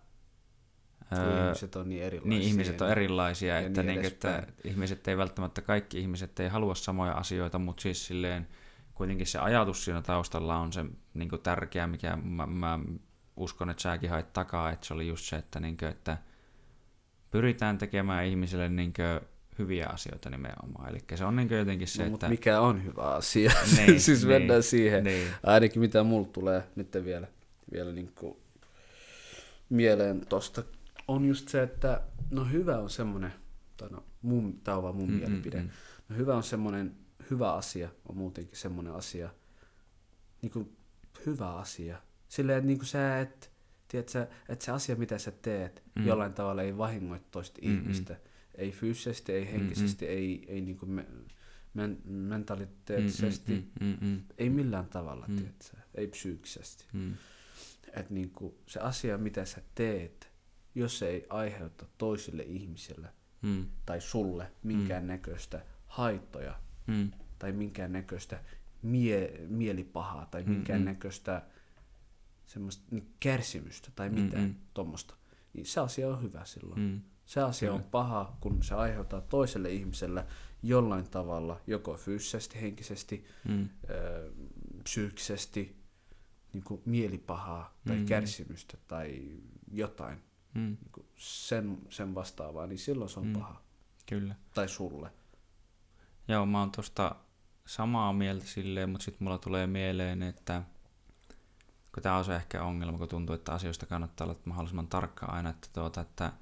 Öö, 1.12 1.44
ihmiset 1.44 1.76
on 1.76 1.88
niin 1.88 2.02
erilaisia. 2.02 2.28
Niin, 2.28 2.42
ihmiset 2.42 2.80
on 2.80 2.90
erilaisia, 2.90 3.54
ja 3.54 3.66
että, 3.66 3.82
niin, 3.82 4.00
niin 4.00 4.06
että 4.06 4.46
ihmiset 4.64 5.08
ei 5.08 5.16
välttämättä, 5.16 5.62
kaikki 5.62 6.00
ihmiset 6.00 6.40
ei 6.40 6.48
halua 6.48 6.74
samoja 6.74 7.12
asioita, 7.12 7.58
mutta 7.58 7.82
siis 7.82 8.06
silleen 8.06 8.48
kuitenkin 8.94 9.26
se 9.26 9.38
ajatus 9.38 9.84
siinä 9.84 10.02
taustalla 10.02 10.56
on 10.56 10.72
se 10.72 10.84
niin 11.14 11.28
tärkeä, 11.42 11.86
mikä 11.86 12.16
mä, 12.16 12.46
mä 12.46 12.78
uskon, 13.36 13.70
että 13.70 13.82
säkin 13.82 14.10
hait 14.10 14.32
takaa, 14.32 14.70
että 14.70 14.86
se 14.86 14.94
oli 14.94 15.08
just 15.08 15.24
se, 15.24 15.36
että, 15.36 15.60
niin 15.60 15.76
kuin, 15.76 15.88
että 15.88 16.18
pyritään 17.30 17.78
tekemään 17.78 18.26
ihmisille 18.26 18.68
niin 18.68 18.92
kuin, 18.92 19.28
hyviä 19.58 19.86
asioita 19.86 20.30
nimenomaan. 20.30 20.88
Eli 20.88 20.98
se 21.14 21.24
on 21.24 21.36
niin 21.36 21.48
kuin 21.48 21.58
jotenkin 21.58 21.88
se, 21.88 22.08
no, 22.08 22.14
että... 22.14 22.28
mikä 22.28 22.60
on 22.60 22.84
hyvä 22.84 23.02
asia? 23.02 23.52
Niin, 23.76 24.00
siis 24.00 24.20
niin, 24.20 24.28
mennään 24.28 24.62
siihen. 24.62 25.04
Niin. 25.04 25.28
Ainakin 25.42 25.80
mitä 25.80 26.02
mulle 26.02 26.28
tulee 26.28 26.62
nyt 26.76 26.96
vielä, 27.04 27.26
vielä 27.72 27.92
niin 27.92 28.12
kuin 28.14 28.36
mieleen 29.68 30.26
tosta, 30.28 30.62
on 31.08 31.24
just 31.24 31.48
se, 31.48 31.62
että 31.62 32.02
no 32.30 32.44
hyvä 32.44 32.78
on 32.78 32.90
semmoinen, 32.90 33.32
tai 33.76 33.88
no, 33.88 34.04
mun, 34.22 34.60
tämä 34.64 34.76
on 34.76 34.82
vaan 34.82 34.96
mun 34.96 35.10
mm, 35.10 35.16
mielipide, 35.16 35.62
mm, 35.62 35.68
no 36.08 36.16
hyvä 36.16 36.36
on 36.36 36.42
semmoinen, 36.42 36.96
hyvä 37.30 37.52
asia 37.52 37.88
on 38.08 38.16
muutenkin 38.16 38.56
semmoinen 38.56 38.92
asia, 38.92 39.30
niin 40.42 40.52
kuin 40.52 40.76
hyvä 41.26 41.54
asia, 41.54 41.98
Silleen, 42.28 42.58
että 42.58 42.66
niin 42.66 42.78
kuin 42.78 42.86
sä 42.86 43.20
et, 43.20 43.50
tiedätkö, 43.88 44.26
että 44.48 44.64
se 44.64 44.72
asia, 44.72 44.96
mitä 44.96 45.18
sä 45.18 45.30
teet, 45.30 45.82
mm. 45.94 46.06
jollain 46.06 46.32
tavalla 46.32 46.62
ei 46.62 46.78
vahingoit 46.78 47.30
toista 47.30 47.60
mm-hmm. 47.62 47.80
ihmistä. 47.80 48.16
Ei 48.54 48.72
fyysisesti, 48.72 49.32
ei 49.32 49.52
henkisesti, 49.52 50.04
mm-hmm. 50.04 50.18
ei, 50.18 50.44
ei 50.48 50.60
niin 50.60 50.78
kuin 50.78 50.90
me, 50.90 51.06
men, 51.74 51.98
mentaliteettisesti, 52.04 53.70
mm-hmm. 53.80 54.20
ei 54.38 54.50
millään 54.50 54.86
tavalla, 54.86 55.26
mm. 55.28 55.36
tiedätkö, 55.36 55.76
ei 55.94 56.08
psyykkisesti. 56.08 56.84
Mm. 56.92 57.14
Että 57.86 58.14
niin 58.14 58.30
kuin 58.30 58.54
se 58.66 58.80
asia, 58.80 59.18
mitä 59.18 59.44
sä 59.44 59.62
teet, 59.74 60.30
jos 60.74 60.98
se 60.98 61.08
ei 61.08 61.26
aiheuta 61.28 61.86
toisille 61.98 62.42
ihmisille 62.42 63.08
mm. 63.42 63.66
tai 63.86 64.00
sulle 64.00 64.52
minkään 64.62 65.02
mm. 65.02 65.06
näköistä 65.06 65.64
haittoja 65.86 66.60
mm. 66.86 67.10
tai 67.38 67.52
minkään 67.52 67.92
näköistä 67.92 68.40
mie- 68.82 69.40
mielipahaa 69.48 70.26
tai 70.26 70.42
minkään 70.42 70.78
mm-hmm. 70.78 70.90
näköistä 70.90 71.42
semmoista 72.46 72.84
niin 72.90 73.14
kärsimystä 73.20 73.90
tai 73.94 74.08
mitään 74.08 74.42
mm-hmm. 74.42 74.60
tuommoista, 74.74 75.14
niin 75.52 75.66
se 75.66 75.80
asia 75.80 76.08
on 76.08 76.22
hyvä 76.22 76.44
silloin. 76.44 76.80
Mm. 76.80 77.00
Se 77.24 77.40
asia 77.40 77.68
Kyllä. 77.68 77.84
on 77.84 77.90
paha, 77.90 78.36
kun 78.40 78.62
se 78.62 78.74
aiheuttaa 78.74 79.20
toiselle 79.20 79.72
ihmiselle 79.72 80.26
jollain 80.62 81.10
tavalla, 81.10 81.60
joko 81.66 81.96
fyysisesti, 81.96 82.60
henkisesti, 82.60 83.24
mm. 83.48 83.68
ö, 83.90 84.32
psyykkisesti, 84.82 85.76
niin 86.52 86.64
kuin 86.64 86.82
mielipahaa 86.84 87.78
tai 87.86 87.96
mm. 87.96 88.06
kärsimystä 88.06 88.76
tai 88.88 89.38
jotain 89.72 90.18
mm. 90.54 90.60
niin 90.60 90.92
kuin 90.92 91.06
sen, 91.16 91.78
sen 91.88 92.14
vastaavaa, 92.14 92.66
niin 92.66 92.78
silloin 92.78 93.10
se 93.10 93.20
on 93.20 93.26
mm. 93.26 93.32
paha. 93.32 93.62
Kyllä. 94.06 94.34
Tai 94.54 94.68
sulle. 94.68 95.10
Joo, 96.28 96.46
mä 96.46 96.60
oon 96.60 96.70
tosta 96.70 97.16
samaa 97.66 98.12
mieltä 98.12 98.46
silleen, 98.46 98.90
mutta 98.90 99.04
sitten 99.04 99.24
mulla 99.24 99.38
tulee 99.38 99.66
mieleen, 99.66 100.22
että– 100.22 100.62
kun 101.96 102.02
tämä 102.02 102.16
on 102.16 102.24
se 102.24 102.36
ehkä 102.36 102.62
ongelma, 102.62 102.98
kun 102.98 103.08
tuntuu, 103.08 103.34
että 103.34 103.52
asioista 103.52 103.86
kannattaa 103.86 104.26
olla 104.26 104.38
mahdollisimman 104.44 104.86
tarkka 104.86 105.26
aina, 105.26 105.50
että, 105.50 105.68
tuota, 105.72 106.00
että 106.00 106.32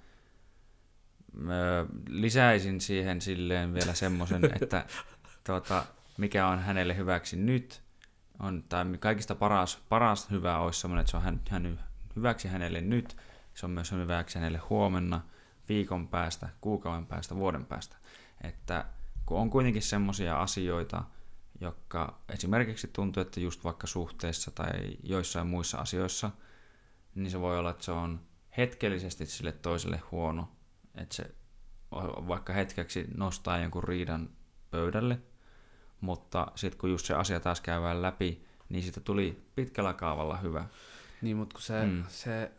lisäisin 2.08 2.80
siihen 2.80 3.20
silleen 3.20 3.74
vielä 3.74 3.94
semmoisen, 3.94 4.44
että 4.62 4.86
tuota, 5.46 5.84
mikä 6.18 6.48
on 6.48 6.58
hänelle 6.58 6.96
hyväksi 6.96 7.36
nyt, 7.36 7.82
on, 8.38 8.64
tai 8.68 8.84
kaikista 9.00 9.34
paras, 9.34 9.78
paras 9.88 10.30
hyvä 10.30 10.58
olisi 10.58 10.80
semmoinen, 10.80 11.00
että 11.00 11.10
se 11.10 11.16
on 11.16 11.22
hän, 11.22 11.40
hän, 11.50 11.80
hyväksi 12.16 12.48
hänelle 12.48 12.80
nyt, 12.80 13.16
se 13.54 13.66
on 13.66 13.72
myös 13.72 13.92
hyväksi 13.92 14.38
hänelle 14.38 14.58
huomenna, 14.58 15.20
viikon 15.68 16.08
päästä, 16.08 16.48
kuukauden 16.60 17.06
päästä, 17.06 17.36
vuoden 17.36 17.66
päästä. 17.66 17.96
Että 18.40 18.84
kun 19.26 19.38
on 19.38 19.50
kuitenkin 19.50 19.82
semmoisia 19.82 20.40
asioita, 20.42 21.04
jotka 21.60 22.20
esimerkiksi 22.28 22.88
tuntuu, 22.92 23.20
että 23.20 23.40
just 23.40 23.64
vaikka 23.64 23.86
suhteessa 23.86 24.50
tai 24.50 24.70
joissain 25.02 25.46
muissa 25.46 25.78
asioissa, 25.78 26.30
niin 27.14 27.30
se 27.30 27.40
voi 27.40 27.58
olla, 27.58 27.70
että 27.70 27.84
se 27.84 27.92
on 27.92 28.20
hetkellisesti 28.56 29.26
sille 29.26 29.52
toiselle 29.52 30.02
huono, 30.10 30.48
että 30.94 31.14
se 31.14 31.34
vaikka 32.28 32.52
hetkeksi 32.52 33.06
nostaa 33.16 33.58
jonkun 33.58 33.84
riidan 33.84 34.30
pöydälle, 34.70 35.18
mutta 36.00 36.46
sitten 36.54 36.80
kun 36.80 36.90
just 36.90 37.06
se 37.06 37.14
asia 37.14 37.40
taas 37.40 37.60
käydään 37.60 38.02
läpi, 38.02 38.44
niin 38.68 38.82
siitä 38.82 39.00
tuli 39.00 39.44
pitkällä 39.54 39.94
kaavalla 39.94 40.36
hyvä. 40.36 40.64
Niin, 41.22 41.36
mutta 41.36 41.54
kun 41.54 41.62
se, 41.62 41.86
mm. 41.86 42.04
se 42.08 42.52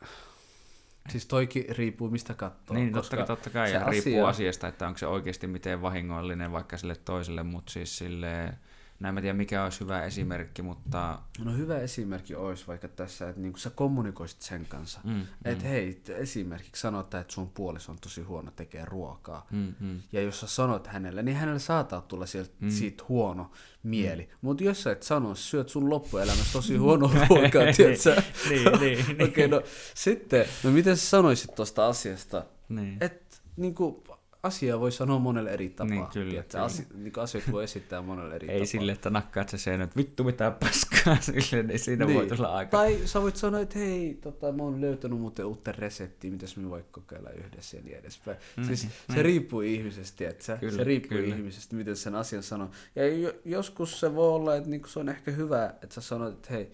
Siis 1.10 1.26
toikin 1.26 1.66
riippuu 1.70 2.10
mistä 2.10 2.34
katsoo. 2.34 2.78
Niin, 2.78 2.94
totta, 2.94 3.18
kai- 3.18 3.26
totta 3.26 3.50
kai, 3.50 3.68
se 3.68 3.74
ja 3.74 3.84
riippuu 3.84 4.14
asia- 4.14 4.28
asiasta, 4.28 4.68
että 4.68 4.88
onko 4.88 4.98
se 4.98 5.08
oikeasti 5.08 5.48
miten 5.48 5.82
vahingollinen 5.82 6.52
vaikka 6.52 6.78
sille 6.78 6.96
toiselle, 6.96 7.44
mutta 7.44 7.72
siis 7.72 7.98
silleen, 7.98 8.58
no 9.00 9.08
en 9.10 9.14
mä 9.16 9.22
tiedä 9.22 9.34
mikä 9.38 9.64
olisi 9.64 9.80
hyvä 9.80 10.04
esimerkki, 10.04 10.62
mutta 10.62 11.20
No 11.40 11.54
hyvä 11.54 11.80
esimerkki 11.80 12.36
olisi 12.36 12.68
vaikka 12.68 12.88
tässä, 12.88 13.30
että 13.30 13.42
niinku 13.42 13.60
sä 13.60 13.70
kommunikoisit 13.70 14.42
sen 14.42 14.66
kanssa. 14.66 15.00
mm, 15.04 15.22
Että 15.46 15.64
hei, 15.68 15.94
t- 15.94 16.10
esimerkiksi 16.10 16.82
sanotaan, 16.82 17.22
että 17.22 17.34
sun 17.34 17.50
puoliso 17.50 17.92
on 17.92 17.98
tosi 18.02 18.22
huono 18.22 18.52
tekee 18.56 18.86
ruokaa. 18.86 19.48
mm, 19.52 19.74
mm, 19.80 20.02
Ja 20.12 20.22
jos 20.22 20.40
sä 20.40 20.48
sanot 20.48 20.88
hänelle, 20.88 21.24
niin 21.24 21.38
hänelle 21.38 21.60
saattaa 21.60 22.02
tulla 22.02 22.26
sieltä, 22.26 22.52
mm. 22.60 22.70
siitä 22.70 23.04
huono 23.10 23.52
mieli. 23.84 24.22
Mm. 24.24 24.30
Mutta 24.42 24.64
jos 24.64 24.84
sä 24.84 24.92
et 24.92 25.04
sano, 25.04 25.36
syöt 25.36 25.70
sun 25.70 25.90
loppuelämässä 25.90 26.54
tosi 26.54 26.76
huono 26.86 27.08
ruokaa, 27.30 27.74
tiedätkö? 27.78 28.22
niin, 28.50 28.64
niin, 28.80 29.06
niin. 29.18 29.24
Okei, 29.30 29.48
no 29.48 29.62
sitten, 29.94 30.46
no 30.64 30.72
miten 30.72 30.98
sä 30.98 31.06
sanoisit 31.10 31.56
tuosta 31.56 31.88
asiasta? 31.88 32.46
niin. 32.70 32.98
Että 33.02 33.38
niinku, 33.58 34.04
asiaa 34.46 34.80
voi 34.80 34.92
sanoa 34.92 35.20
monelle 35.20 35.50
eri 35.50 35.70
tapaa. 35.70 35.90
Niin, 35.90 36.08
kyllä, 36.14 36.30
tiedätkö? 36.30 36.52
kyllä. 36.52 36.66
Asi, 36.66 36.88
niinku, 36.94 37.20
asioita 37.20 37.52
voi 37.52 37.64
esittää 37.64 38.02
monelle 38.02 38.36
eri 38.36 38.48
Ei 38.48 38.54
tapaa. 38.54 38.66
sille, 38.66 38.92
että 38.92 39.10
nakkaat 39.10 39.50
se 39.50 39.58
sen, 39.58 39.82
että 39.82 39.98
vittu 39.98 40.24
mitä 40.24 40.52
paskaa 40.60 41.18
sille, 41.40 41.64
niin 41.64 41.80
siinä 41.80 42.06
niin. 42.06 42.18
voi 42.18 42.28
tulla 42.28 42.48
aika. 42.48 42.78
Tai 42.78 43.00
sä 43.06 43.22
voit 43.22 43.36
sanoa, 43.36 43.60
että 43.60 43.80
hei, 43.80 44.18
tota, 44.22 44.52
mä 44.52 44.64
oon 44.64 44.82
löytänyt 44.82 45.20
muuten 45.20 45.46
uutta 45.46 45.72
reseptiä, 45.72 46.32
mitäs 46.32 46.58
me 46.58 46.70
voi 46.70 46.86
kokeilla 46.92 47.30
yhdessä 47.30 47.78
ja 47.78 47.84
niin 47.84 47.98
edespäin. 47.98 48.38
Mm, 48.58 48.64
siis 48.64 48.88
se 49.14 49.24
riippuu 49.24 49.62
ihmisestä, 49.62 50.30
että 50.30 50.58
Kyllä, 50.58 50.78
se 50.78 50.84
riippuu 50.84 51.18
kyllä. 51.18 51.36
ihmisestä, 51.36 51.76
miten 51.76 51.96
sen 51.96 52.16
asian 52.16 52.44
sanoo. 52.44 52.70
Ja 52.96 53.08
jo, 53.08 53.34
joskus 53.46 54.00
se 54.00 54.16
voi 54.16 54.30
olla, 54.30 54.56
että 54.56 54.70
niinku 54.70 54.88
se 54.88 55.00
on 55.00 55.10
ehkä 55.10 55.32
hyvä, 55.32 55.74
että 55.82 55.96
sä 55.96 56.02
sanot, 56.02 56.34
että 56.34 56.54
hei, 56.54 56.72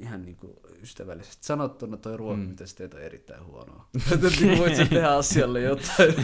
ihan 0.00 0.22
niinku 0.22 0.60
ystävällisesti 0.82 1.46
sanottuna 1.46 1.96
toi 1.96 2.16
ruoka, 2.16 2.36
mm. 2.36 2.48
mitä 2.48 2.66
sä 2.66 2.76
teet, 2.76 2.94
on 2.94 3.00
erittäin 3.00 3.44
huonoa. 3.46 3.88
niinku 4.40 4.58
voit 4.62 4.76
sä 4.76 4.84
tehdä 4.86 5.08
asialle 5.08 5.60
jotain. 5.60 6.14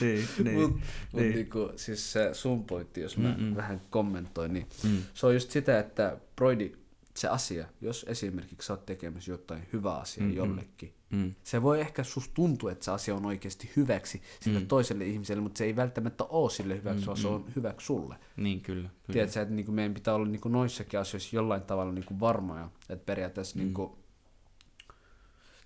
niin, 0.00 0.28
niin. 0.44 0.60
Mut, 0.60 0.70
mut 1.12 1.22
niin. 1.22 1.34
niinku, 1.34 1.72
siis 1.76 2.12
se 2.12 2.30
sun 2.32 2.64
pointti, 2.64 3.00
jos 3.00 3.16
mä 3.18 3.34
Mm-mm. 3.38 3.56
vähän 3.56 3.80
kommentoin, 3.90 4.52
niin 4.52 4.66
Mm. 4.84 5.02
se 5.14 5.26
on 5.26 5.34
just 5.34 5.50
sitä, 5.50 5.78
että 5.78 6.16
Broidi, 6.36 6.72
se 7.16 7.28
asia, 7.28 7.66
jos 7.80 8.06
esimerkiksi 8.08 8.66
sä 8.66 8.72
oot 8.72 8.86
tekemässä 8.86 9.30
jotain 9.30 9.68
hyvää 9.72 9.96
asiaa 9.96 10.26
Mm-mm. 10.26 10.36
jollekin, 10.36 10.94
Mm. 11.10 11.34
se 11.44 11.62
voi 11.62 11.80
ehkä 11.80 12.04
susta 12.04 12.34
tuntua, 12.34 12.72
että 12.72 12.84
se 12.84 12.90
asia 12.90 13.14
on 13.14 13.26
oikeasti 13.26 13.70
hyväksi 13.76 14.22
sille 14.40 14.60
Mm. 14.60 14.66
toiselle 14.66 15.04
ihmiselle, 15.06 15.42
mutta 15.42 15.58
se 15.58 15.64
ei 15.64 15.76
välttämättä 15.76 16.24
ole 16.24 16.50
sille 16.50 16.76
hyväksi, 16.76 17.06
vaan 17.06 17.16
se 17.18 17.22
Mm-mm. 17.28 17.34
on 17.36 17.44
hyväksi 17.56 17.86
sulle. 17.86 18.16
Niin, 18.36 18.60
kyllä. 18.60 18.88
kyllä. 18.88 19.12
Tiedätkö, 19.12 19.42
että 19.42 19.54
niinku 19.54 19.72
meidän 19.72 19.94
pitää 19.94 20.14
olla 20.14 20.26
niinku 20.28 20.48
noissakin 20.48 21.00
asioissa 21.00 21.36
jollain 21.36 21.62
tavalla 21.62 21.92
niinku 21.92 22.20
varmoja, 22.20 22.70
että 22.88 23.06
periaatteessa 23.06 23.56
Mm. 23.58 23.64
niinku, 23.64 23.98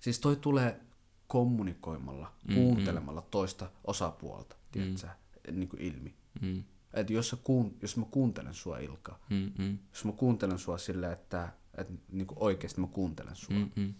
siis 0.01 0.19
toi 0.19 0.35
tulee 0.35 0.79
kommunikoimalla, 1.27 2.31
Mm, 2.47 2.55
kuuntelemalla 2.55 3.21
toista 3.31 3.69
osapuolta, 3.83 4.55
tiedätkö, 4.71 5.07
niinku 5.51 5.77
ilmi. 5.79 6.13
Mm. 6.41 6.63
Että 6.93 7.13
jos, 7.13 7.35
kuun, 7.43 7.75
jos 7.81 7.97
mä 7.97 8.05
kuuntelen 8.11 8.53
sua 8.53 8.77
Ilka, 8.77 9.19
Mm, 9.29 9.51
mm, 9.57 9.77
jos 9.93 10.05
mä 10.05 10.11
kuuntelen 10.11 10.59
sua 10.59 10.77
silleen, 10.77 11.13
että, 11.13 11.49
että 11.77 11.93
niinku 12.11 12.35
oikeasti 12.39 12.81
mä 12.81 12.87
kuuntelen 12.87 13.35
sua, 13.35 13.55
mm, 13.55 13.69
mm. 13.75 13.93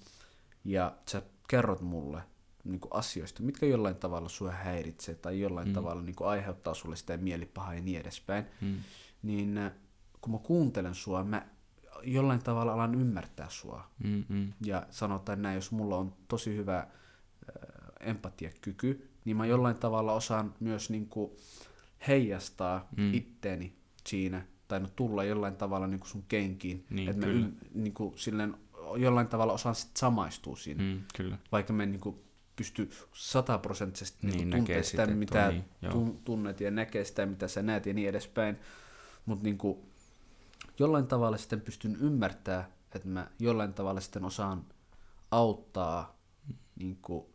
ja 0.66 0.98
sä 1.10 1.22
kerrot 1.48 1.82
mulle 1.82 2.22
niinku 2.64 2.88
asioista, 2.92 3.44
mitkä 3.44 3.66
jollain 3.66 3.96
tavalla 3.96 4.30
sua 4.30 4.52
häiritsee 4.52 5.16
tai 5.16 5.40
jollain 5.40 5.68
mm. 5.68 5.74
tavalla 5.74 6.02
niinku 6.02 6.24
aiheuttaa 6.24 6.74
sulle 6.74 6.96
sitä 6.96 7.18
mielipahaa 7.18 7.74
ja 7.74 7.82
niin 7.82 8.00
edespäin, 8.02 8.46
Mm. 8.62 8.76
niin 9.24 9.58
äh, 9.58 9.72
kun 10.22 10.32
mä 10.34 10.38
kuuntelen 10.40 10.96
sua, 10.96 11.24
mä 11.24 11.46
jollain 12.04 12.44
tavalla 12.44 12.74
alan 12.74 12.96
ymmärtää 12.96 13.50
sua. 13.50 13.88
Mm, 14.04 14.24
mm. 14.30 14.54
Ja 14.66 14.88
sanotaan 14.90 15.42
näin, 15.42 15.56
jos 15.56 15.72
mulla 15.72 15.98
on 15.98 16.14
tosi 16.28 16.56
hyvä 16.56 16.78
äh, 16.80 16.88
empatiakyky, 18.00 19.10
niin 19.26 19.38
mä 19.38 19.46
jollain 19.46 19.76
tavalla 19.76 20.14
osaan 20.14 20.54
myös 20.60 20.90
niinku 20.90 21.36
heijastaa 22.08 22.88
Mm. 22.98 23.14
itteeni 23.14 23.76
siinä, 24.08 24.46
tai 24.68 24.80
no 24.80 24.88
tulla 24.96 25.24
jollain 25.24 25.56
tavalla 25.56 25.88
niinku 25.88 26.08
sun 26.08 26.24
kenkiin. 26.28 26.86
Niin, 26.90 27.10
että 27.10 27.26
mä 27.28 27.34
kyllä. 27.34 27.46
ym, 27.46 27.52
niinku, 27.74 28.14
silleen, 28.16 28.56
jollain 28.98 29.28
tavalla 29.28 29.54
osaan 29.54 29.76
sit 29.76 29.98
samaistua 29.98 30.56
siinä, 30.56 30.84
mm. 30.84 31.02
Kyllä. 31.16 31.38
vaikka 31.52 31.74
mä 31.74 31.84
en 31.84 31.92
niinku 31.92 32.24
pysty 32.56 32.90
sataprosenttisesti 33.14 34.28
Niin, 34.28 34.38
niinku 34.38 34.58
tuntea 34.58 34.84
sitä, 34.84 35.06
sitä, 35.06 35.16
mitä 35.18 35.50
niin, 35.52 35.66
tun, 35.92 36.22
tunnet 36.26 36.62
ja 36.62 36.72
näkee 36.72 37.06
sitä, 37.06 37.26
mitä 37.26 37.48
sä 37.48 37.62
näet 37.62 37.86
ja 37.86 37.94
niin 37.94 38.10
edespäin. 38.10 38.58
Mutta 39.26 39.44
niinku, 39.44 39.86
jollain 40.80 41.08
tavalla 41.08 41.38
sitten 41.38 41.62
pystyn 41.62 41.96
ymmärtää, 41.96 42.70
että 42.96 43.08
mä 43.08 43.28
jollain 43.40 43.74
tavalla 43.74 44.02
sitten 44.02 44.26
osaan 44.26 44.66
auttaa 45.32 46.20
niinku, 46.76 47.34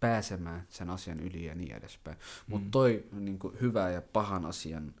pääsemään 0.00 0.66
sen 0.68 0.90
asian 0.90 1.20
yli 1.20 1.44
ja 1.44 1.54
niin 1.54 1.72
edespäin. 1.72 2.16
Mutta 2.46 2.64
Mm. 2.64 2.70
toi 2.70 3.06
niinku, 3.12 3.52
hyvä 3.60 3.90
ja 3.90 4.02
pahan 4.02 4.46
asian 4.46 4.94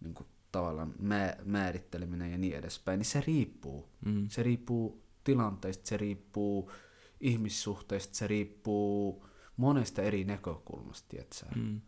niinku, 0.00 0.26
tavallaan 0.52 0.94
mä, 0.98 1.36
määritteleminen 1.44 2.32
ja 2.32 2.38
niin 2.38 2.54
edespäin, 2.56 2.98
niin 2.98 3.06
se 3.06 3.20
riippuu. 3.26 3.88
Mm. 4.04 4.28
Se 4.28 4.42
riippuu 4.42 5.01
tilanteista, 5.24 5.88
se 5.88 5.96
riippuu 5.96 6.72
ihmissuhteista, 7.20 8.14
se 8.14 8.26
riippuu 8.26 9.26
monesta 9.56 10.02
eri 10.02 10.24
näkökulmasta, 10.24 11.08
tietsä. 11.08 11.46
Mm. 11.56 11.80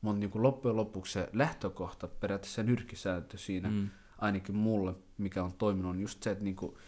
Mutta 0.00 0.18
niin 0.18 0.42
loppujen 0.42 0.76
lopuksi 0.76 1.12
se 1.12 1.28
lähtökohta, 1.32 2.08
periaatteessa 2.08 2.54
se 2.54 2.62
nyrkkisääntö 2.62 3.38
siinä, 3.38 3.70
mm. 3.70 3.90
Ainakin 4.18 4.56
mulle, 4.56 4.94
mikä 5.18 5.42
on 5.42 5.52
toiminut, 5.52 5.90
on 5.90 6.00
just 6.00 6.22
se, 6.22 6.30
että 6.30 6.44
niinku, 6.44 6.78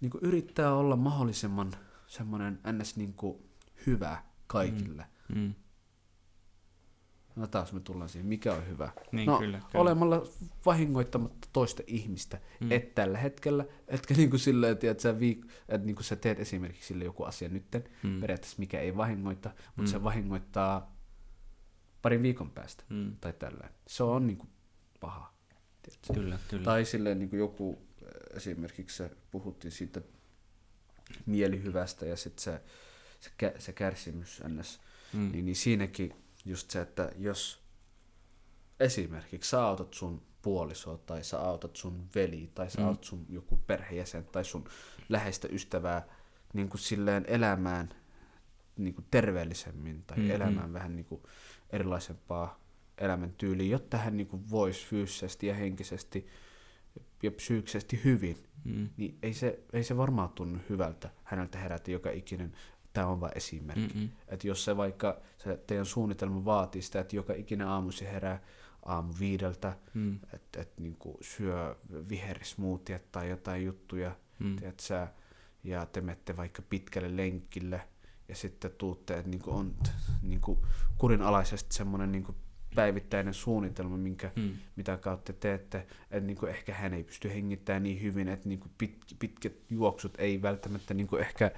niinku 0.00 0.18
yrittää 0.22 0.74
olla 0.74 0.96
mahdollisimman 0.96 1.72
semmoinen 2.06 2.60
ns. 2.72 2.96
Niinku 2.96 3.48
hyvä 3.86 4.22
kaikille. 4.46 5.06
Mm. 5.28 5.40
Mm. 5.40 5.54
No 7.36 7.46
taas 7.46 7.72
me 7.72 7.80
tullaan 7.80 8.08
siihen, 8.08 8.26
mikä 8.26 8.54
on 8.54 8.66
hyvä. 8.68 8.90
Niin, 9.12 9.26
no, 9.26 9.38
kyllä, 9.38 9.58
kyllä. 9.58 9.80
olemalla 9.82 10.22
vahingoittamatta 10.66 11.48
toista 11.52 11.82
ihmistä. 11.86 12.40
Mm. 12.60 12.72
Et 12.72 12.94
tällä 12.94 13.18
hetkellä, 13.18 13.64
etkä 13.88 14.14
niinku 14.14 14.38
silleen, 14.38 14.72
että 14.82 15.02
sä, 15.02 15.12
viik- 15.12 15.48
että 15.68 15.86
niinku 15.86 16.02
sä 16.02 16.16
teet 16.16 16.40
esimerkiksi 16.40 16.86
sille 16.86 17.04
joku 17.04 17.22
asia 17.24 17.48
nytten, 17.48 17.84
Mm. 18.02 18.20
periaatteessa 18.20 18.58
mikä 18.58 18.80
ei 18.80 18.96
vahingoita, 18.96 19.50
mutta 19.66 19.82
Mm. 19.82 19.86
se 19.92 20.02
vahingoittaa 20.02 20.96
parin 22.02 22.22
viikon 22.22 22.50
päästä 22.50 22.84
Mm. 22.88 23.16
tai 23.20 23.32
tällä. 23.32 23.70
Se 23.86 24.02
on 24.02 24.26
niinku 24.26 24.46
paha. 25.00 25.32
tiedätkö? 25.82 26.14
Kyllä, 26.14 26.38
kyllä. 26.50 26.64
Tai 26.64 26.84
silleen 26.84 27.18
niinku 27.18 27.36
joku, 27.36 27.82
äh, 28.02 28.08
esimerkiksi 28.36 28.96
se, 28.96 29.10
puhuttiin 29.30 29.72
siitä 29.72 30.02
mielihyvästä 31.26 32.06
ja 32.06 32.16
sitten 32.16 32.42
se, 32.44 32.60
se, 33.20 33.30
kä- 33.42 33.60
se 33.60 33.72
kärsimys 33.72 34.42
ns. 34.48 34.80
Mm. 35.12 35.32
Niin, 35.32 35.44
niin 35.44 35.56
siinäkin 35.56 36.14
just 36.44 36.70
se, 36.70 36.80
että 36.80 37.12
jos 37.18 37.62
esimerkiksi 38.80 39.50
sä 39.50 39.64
autat 39.66 39.94
sun 39.94 40.22
puolisoa 40.42 40.98
tai 40.98 41.24
sä 41.24 41.38
autat 41.40 41.76
sun 41.76 42.08
veli 42.14 42.50
tai 42.54 42.70
sä 42.70 42.80
Mm. 42.80 42.86
autat 42.86 43.04
sun 43.04 43.26
joku 43.28 43.56
perheenjäsen 43.66 44.24
tai 44.24 44.44
sun 44.44 44.64
läheistä 45.08 45.48
ystävää 45.50 46.06
niin 46.54 46.68
kuin 46.68 46.80
silleen 46.80 47.24
elämään 47.28 47.88
niin 48.76 48.94
kuin 48.94 49.04
terveellisemmin 49.10 50.02
tai 50.06 50.16
Mm, 50.16 50.22
mm, 50.22 50.28
mm. 50.28 50.34
elämään 50.34 50.72
vähän 50.72 50.96
niin 50.96 51.04
kuin 51.06 51.22
erilaisempaa 51.70 52.60
elämäntyyliä, 52.98 53.66
jotta 53.70 53.96
hän 53.96 54.16
niin 54.16 54.26
kuin 54.26 54.50
voisi 54.50 54.86
fyysisesti 54.86 55.46
ja 55.46 55.54
henkisesti 55.54 56.26
ja 57.22 57.30
psyykkisesti 57.30 58.00
hyvin, 58.04 58.36
Mm. 58.64 58.88
niin 58.96 59.18
ei 59.22 59.34
se, 59.34 59.60
ei 59.72 59.84
se 59.84 59.96
varmaan 59.96 60.28
tunnu 60.28 60.58
hyvältä 60.68 61.10
häneltä 61.24 61.58
herätä 61.58 61.90
joka 61.90 62.10
ikinen, 62.10 62.52
tämä 62.92 63.06
on 63.06 63.20
vain 63.20 63.32
esimerkki. 63.36 63.94
Mm-mm. 63.94 64.08
Että 64.28 64.46
jos 64.46 64.64
se 64.64 64.76
vaikka 64.76 65.20
se 65.38 65.56
teidän 65.66 65.86
suunnitelma 65.86 66.44
vaatii 66.44 66.82
sitä, 66.82 67.00
että 67.00 67.16
joka 67.16 67.32
ikinen 67.32 67.66
aamu 67.68 67.90
se 67.92 68.12
herää 68.12 68.40
aamu 68.84 69.12
viideltä, 69.20 69.76
Mm. 69.94 70.18
että 70.34 70.60
et, 70.60 70.72
niinku 70.80 71.18
syö 71.20 71.76
viherismoothia 72.08 72.98
tai 73.12 73.30
jotain 73.30 73.64
juttuja, 73.64 74.16
Mm. 74.38 74.56
tiedät 74.56 74.80
sä, 74.80 75.08
ja 75.64 75.86
te 75.86 76.00
menette 76.00 76.36
vaikka 76.36 76.62
pitkälle 76.70 77.16
lenkille, 77.16 77.80
ja 78.28 78.34
sitten 78.36 78.70
tuutte, 78.78 79.16
että 79.18 79.30
niinku 79.30 79.50
on 79.50 79.74
niinku 80.22 80.64
kurinalaisesti 80.98 81.74
semmoinen 81.74 82.12
niinku 82.12 82.34
päivittäinen 82.74 83.34
suunnitelma, 83.34 83.96
minkä, 83.96 84.30
Mm. 84.36 84.50
mitä 84.76 84.96
kautta 84.96 85.32
teette, 85.32 85.78
että 86.10 86.20
niinku 86.26 86.46
ehkä 86.46 86.74
hän 86.74 86.94
ei 86.94 87.04
pysty 87.04 87.28
hengittämään 87.34 87.82
niin 87.82 88.02
hyvin, 88.02 88.28
että 88.28 88.48
niinku 88.48 88.68
pit, 88.78 88.98
pitkät 89.18 89.52
juoksut 89.70 90.14
ei 90.18 90.42
välttämättä 90.42 90.94
niinku 90.94 91.16
ehkä 91.16 91.50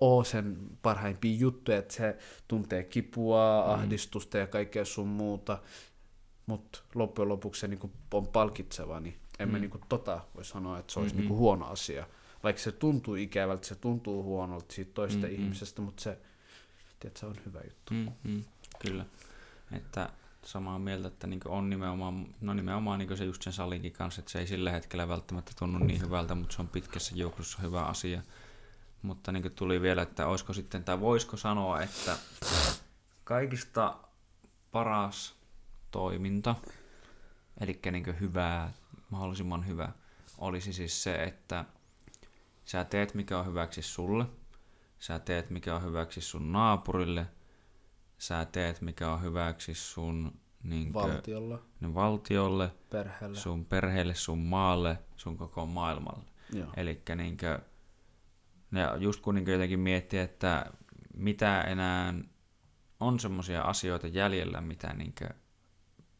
ole 0.00 0.24
sen 0.24 0.56
parhaimpia 0.82 1.36
juttuja, 1.36 1.78
että 1.78 1.94
se 1.94 2.16
tuntee 2.48 2.84
kipua, 2.84 3.64
Mm. 3.66 3.72
ahdistusta 3.72 4.38
ja 4.38 4.46
kaikkea 4.46 4.84
sun 4.84 5.08
muuta, 5.08 5.58
mutta 6.46 6.78
loppujen 6.94 7.28
lopuksi 7.28 7.60
se 7.60 7.68
niinku 7.68 7.90
on 8.12 8.26
palkitseva, 8.26 9.00
niin 9.00 9.16
en 9.38 9.48
mä 9.48 9.56
Mm. 9.56 9.60
niinku 9.60 9.80
tota 9.88 10.20
voi 10.34 10.44
sanoa, 10.44 10.78
että 10.78 10.92
se 10.92 11.00
olisi 11.00 11.14
Mm-mm. 11.14 11.20
niinku 11.20 11.36
huono 11.36 11.66
asia. 11.66 12.06
Vaikka 12.42 12.62
se 12.62 12.72
tuntuu 12.72 13.14
ikävältä, 13.14 13.66
se 13.66 13.74
tuntuu 13.74 14.22
huonolta 14.22 14.74
siitä 14.74 14.90
toisesta 14.94 15.26
Mm-mm. 15.26 15.42
ihmisestä, 15.42 15.82
mutta 15.82 16.02
se, 16.02 16.18
tiedät, 17.00 17.16
se 17.16 17.26
on 17.26 17.34
hyvä 17.46 17.60
juttu. 17.64 17.94
Mm, 17.94 18.08
mm, 18.24 18.44
kyllä. 18.78 19.04
Että 19.72 20.10
samaa 20.44 20.78
mieltä, 20.78 21.08
että 21.08 21.26
niin 21.26 21.40
on 21.46 21.70
nimenomaan, 21.70 22.26
no 22.40 22.54
nimenomaan 22.54 22.98
niin 22.98 23.16
se 23.16 23.24
just 23.24 23.42
sen 23.42 23.52
salinkin 23.52 23.92
kanssa, 23.92 24.20
että 24.20 24.32
se 24.32 24.38
ei 24.38 24.46
sillä 24.46 24.70
hetkellä 24.70 25.08
välttämättä 25.08 25.52
tunnu 25.58 25.78
niin 25.78 26.00
hyvältä, 26.00 26.34
mutta 26.34 26.56
se 26.56 26.62
on 26.62 26.68
pitkässä 26.68 27.14
juoksussa 27.16 27.58
hyvä 27.62 27.82
asia. 27.82 28.22
Mutta 29.02 29.32
niin 29.32 29.52
tuli 29.52 29.82
vielä, 29.82 30.02
että 30.02 30.26
olisiko 30.26 30.52
sitten, 30.52 30.84
tai 30.84 31.00
voisiko 31.00 31.36
sanoa, 31.36 31.80
että 31.80 32.16
kaikista 33.24 33.96
paras 34.70 35.34
toiminta, 35.90 36.54
eli 37.60 37.80
niin 37.92 38.20
hyvää, 38.20 38.72
mahdollisimman 39.10 39.66
hyvä, 39.66 39.92
olisi 40.38 40.72
siis 40.72 41.02
se, 41.02 41.14
että 41.14 41.64
sä 42.64 42.84
teet 42.84 43.14
mikä 43.14 43.38
on 43.38 43.46
hyväksi 43.46 43.82
sulle, 43.82 44.26
sä 44.98 45.18
teet 45.18 45.50
mikä 45.50 45.76
on 45.76 45.82
hyväksi 45.82 46.20
sun 46.20 46.52
naapurille, 46.52 47.26
sä 48.18 48.44
teet 48.44 48.80
mikä 48.80 49.12
on 49.12 49.22
hyväksi 49.22 49.74
sun 49.74 50.32
niin 50.62 50.92
valtiolle, 50.94 51.58
niin 51.80 51.94
valtiolle 51.94 52.70
perheelle. 52.90 53.38
sun 53.38 53.64
perheelle, 53.64 54.14
sun 54.14 54.38
maalle, 54.38 54.98
sun 55.16 55.36
koko 55.36 55.66
maailmalle. 55.66 56.24
Eli 56.76 57.02
niin 57.16 57.36
ja 58.72 58.96
just 58.96 59.20
kun 59.20 59.34
niin 59.34 59.46
jotenkin 59.46 59.80
miettii, 59.80 60.20
että 60.20 60.66
mitä 61.14 61.60
enää 61.60 62.14
on 63.00 63.20
semmoisia 63.20 63.62
asioita 63.62 64.06
jäljellä, 64.06 64.60
mitä 64.60 64.92
niin 64.92 65.14
kuin, 65.18 65.30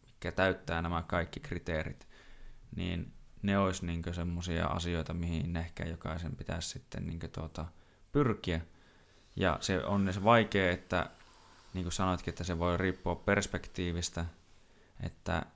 mikä 0.06 0.32
täyttää 0.32 0.82
nämä 0.82 1.02
kaikki 1.02 1.40
kriteerit, 1.40 2.08
niin 2.76 3.12
ne 3.42 3.58
olisi 3.58 3.86
niin 3.86 4.02
semmoisia 4.12 4.66
asioita, 4.66 5.14
mihin 5.14 5.56
ehkä 5.56 5.84
jokaisen 5.84 6.36
pitäisi 6.36 6.68
sitten 6.68 7.06
niin 7.06 7.20
tuota, 7.32 7.66
pyrkiä. 8.12 8.60
Ja 9.36 9.58
se 9.60 9.84
on 9.84 10.12
se 10.12 10.24
vaikea, 10.24 10.70
että 10.70 11.10
niin 11.74 11.84
kuin 11.84 11.92
sanoitkin, 11.92 12.32
että 12.32 12.44
se 12.44 12.58
voi 12.58 12.76
riippua 12.76 13.14
perspektiivistä, 13.14 14.24
että 15.02 15.46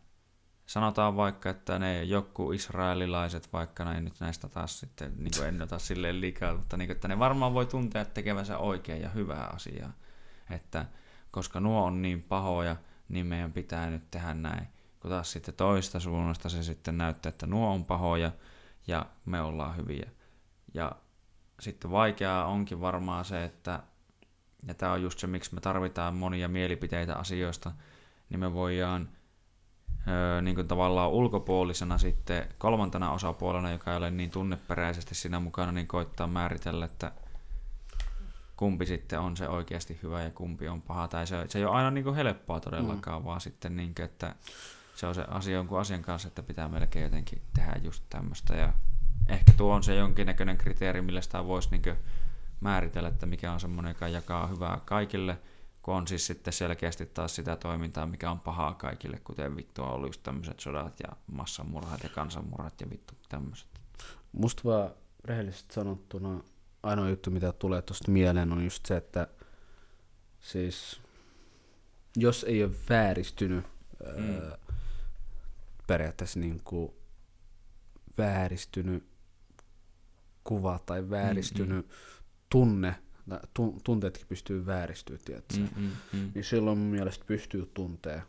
sanotaan 0.66 1.16
vaikka, 1.16 1.50
että 1.50 1.78
ne 1.78 2.02
joku 2.02 2.52
israelilaiset, 2.52 3.52
vaikka 3.52 3.84
näin 3.84 4.04
nyt 4.04 4.20
näistä 4.20 4.48
taas 4.48 4.80
sitten, 4.80 5.12
niin 5.16 5.32
kuin 5.36 5.48
en 5.48 5.62
ota 5.62 5.78
silleen 5.78 6.20
liikaa, 6.20 6.56
mutta 6.56 6.76
niin 6.76 6.88
kuin, 6.88 6.94
että 6.94 7.08
ne 7.08 7.18
varmaan 7.18 7.54
voi 7.54 7.66
tuntea 7.66 8.04
tekevänsä 8.04 8.58
oikein 8.58 9.02
ja 9.02 9.08
hyvää 9.08 9.46
asiaa. 9.46 9.92
Että 10.50 10.86
koska 11.30 11.60
nuo 11.60 11.84
on 11.84 12.02
niin 12.02 12.22
pahoja, 12.22 12.76
niin 13.08 13.26
meidän 13.26 13.52
pitää 13.52 13.90
nyt 13.90 14.10
tehdä 14.10 14.34
näin. 14.34 14.68
Kun 15.00 15.10
taas 15.10 15.32
sitten 15.32 15.54
toista 15.54 16.00
suunnasta 16.00 16.48
se 16.48 16.62
sitten 16.62 16.98
näyttää, 16.98 17.30
että 17.30 17.46
nuo 17.46 17.74
on 17.74 17.84
pahoja 17.84 18.32
ja 18.86 19.06
me 19.24 19.40
ollaan 19.40 19.76
hyviä. 19.76 20.10
Ja 20.74 20.92
sitten 21.60 21.90
vaikeaa 21.90 22.46
onkin 22.46 22.80
varmaan 22.80 23.24
se, 23.24 23.44
että, 23.44 23.82
ja 24.66 24.74
tämä 24.74 24.92
on 24.92 25.02
just 25.02 25.18
se, 25.18 25.26
miksi 25.26 25.54
me 25.54 25.60
tarvitaan 25.60 26.14
monia 26.14 26.48
mielipiteitä 26.48 27.14
asioista, 27.14 27.72
niin 28.28 28.40
me 28.40 28.52
voidaan 28.52 29.08
niin 30.42 30.54
kuin 30.54 30.68
tavallaan 30.68 31.10
ulkopuolisena 31.10 31.98
sitten 31.98 32.48
kolmantena 32.58 33.12
osapuolena, 33.12 33.70
joka 33.70 33.90
ei 33.90 33.96
ole 33.96 34.10
niin 34.10 34.30
tunneperäisesti 34.30 35.14
siinä 35.14 35.40
mukana, 35.40 35.72
niin 35.72 35.86
koittaa 35.86 36.26
määritellä, 36.26 36.84
että 36.84 37.12
kumpi 38.56 38.86
sitten 38.86 39.20
on 39.20 39.36
se 39.36 39.48
oikeasti 39.48 39.98
hyvä 40.02 40.22
ja 40.22 40.30
kumpi 40.30 40.68
on 40.68 40.82
paha. 40.82 41.08
Tai 41.08 41.26
se, 41.26 41.44
se 41.48 41.58
ei 41.58 41.64
ole 41.64 41.76
aina 41.76 41.90
niin 41.90 42.04
kuin 42.04 42.16
helppoa 42.16 42.60
todellakaan, 42.60 43.22
mm. 43.22 43.24
vaan 43.24 43.40
sitten 43.40 43.76
niin 43.76 43.94
kuin, 43.94 44.04
että 44.04 44.34
se 44.96 45.06
on 45.06 45.14
se 45.14 45.24
asia 45.28 45.54
jonkun 45.54 45.80
asian 45.80 46.02
kanssa, 46.02 46.28
että 46.28 46.42
pitää 46.42 46.68
melkein 46.68 47.02
jotenkin 47.02 47.42
tehdä 47.54 47.80
just 47.82 48.04
tämmöistä. 48.10 48.54
Ja 48.54 48.72
ehkä 49.28 49.52
tuo 49.56 49.74
on 49.74 49.82
se 49.82 49.94
jonkinnäköinen 49.94 50.56
kriteeri, 50.56 51.02
millä 51.02 51.20
sitä 51.20 51.44
voisi 51.44 51.70
niin 51.70 51.96
määritellä, 52.60 53.08
että 53.08 53.26
mikä 53.26 53.52
on 53.52 53.60
semmoinen, 53.60 53.90
joka 53.90 54.08
jakaa 54.08 54.46
hyvää 54.46 54.80
kaikille, 54.84 55.38
kun 55.84 55.94
on 55.94 56.08
siis 56.08 56.26
sitten 56.26 56.52
selkeästi 56.52 57.06
taas 57.06 57.34
sitä 57.34 57.56
toimintaa, 57.56 58.06
mikä 58.06 58.30
on 58.30 58.40
pahaa 58.40 58.74
kaikille, 58.74 59.20
kuten 59.24 59.56
vittu 59.56 59.82
on 59.82 59.90
ollut 59.90 60.08
just 60.08 60.22
tämmöiset 60.22 60.60
sodat 60.60 61.00
ja 61.00 61.16
massamurhat 61.32 62.02
ja 62.02 62.08
kansanmurhat 62.08 62.80
ja 62.80 62.90
vittu 62.90 63.14
tämmöiset. 63.28 63.68
Musta 64.32 64.62
vaan 64.64 64.90
rehellisesti 65.24 65.74
sanottuna 65.74 66.42
ainoa 66.82 67.08
juttu, 67.08 67.30
mitä 67.30 67.52
tulee 67.52 67.82
tuosta 67.82 68.10
mieleen, 68.10 68.52
on 68.52 68.64
just 68.64 68.86
se, 68.86 68.96
että 68.96 69.28
siis 70.40 71.00
jos 72.16 72.44
ei 72.44 72.64
ole 72.64 72.72
vääristynyt 72.88 73.66
mm. 74.16 74.34
ää, 74.34 74.58
periaatteessa 75.86 76.40
niin 76.40 76.60
kuin 76.64 76.92
vääristynyt 78.18 79.04
kuva 80.44 80.78
tai 80.86 81.10
vääristynyt 81.10 81.86
mm, 81.86 81.92
mm. 81.92 81.98
tunne, 82.50 82.94
tunteetkin 83.84 84.26
pystyy 84.28 84.66
vääristyä, 84.66 85.18
mm, 85.58 85.68
mm, 85.76 85.90
mm. 86.12 86.30
niin 86.34 86.44
silloin 86.44 86.78
mun 86.78 86.90
mielestä 86.90 87.24
pystyy 87.24 87.70
tuntee 87.74 88.22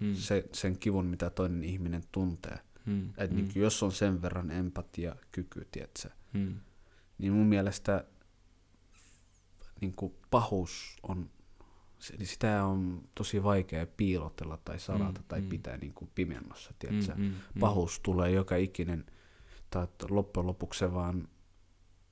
mm. 0.00 0.14
se, 0.14 0.44
sen 0.52 0.78
kivun, 0.78 1.06
mitä 1.06 1.30
toinen 1.30 1.64
ihminen 1.64 2.02
tuntee. 2.12 2.58
Mm, 2.86 3.10
Et 3.18 3.30
mm. 3.30 3.36
Niin, 3.36 3.50
jos 3.54 3.82
on 3.82 3.92
sen 3.92 4.22
verran 4.22 4.50
empatia, 4.50 5.16
kyky, 5.32 5.68
tiedätkö, 5.72 6.08
mm 6.32 6.54
niin 7.18 7.32
mun 7.32 7.46
mielestä 7.46 8.04
niin 9.80 9.92
kuin 9.92 10.14
pahuus 10.30 10.96
on, 11.02 11.30
niin 12.18 12.26
sitä 12.26 12.64
on 12.64 13.02
tosi 13.14 13.42
vaikea 13.42 13.86
piilotella 13.86 14.58
tai 14.64 14.78
salata 14.78 15.20
mm, 15.20 15.26
tai 15.28 15.40
mm. 15.40 15.48
pitää 15.48 15.76
niin 15.76 15.94
kuin 15.94 16.10
pimennossa, 16.14 16.74
tiedätkö? 16.78 17.14
Mm, 17.14 17.22
mm, 17.22 17.28
mm. 17.28 17.60
Pahuus 17.60 18.00
tulee 18.00 18.30
joka 18.30 18.56
ikinen, 18.56 19.06
tai 19.70 19.86
loppujen 20.10 20.46
lopuksi 20.46 20.78
se 20.78 20.94
vaan, 20.94 21.28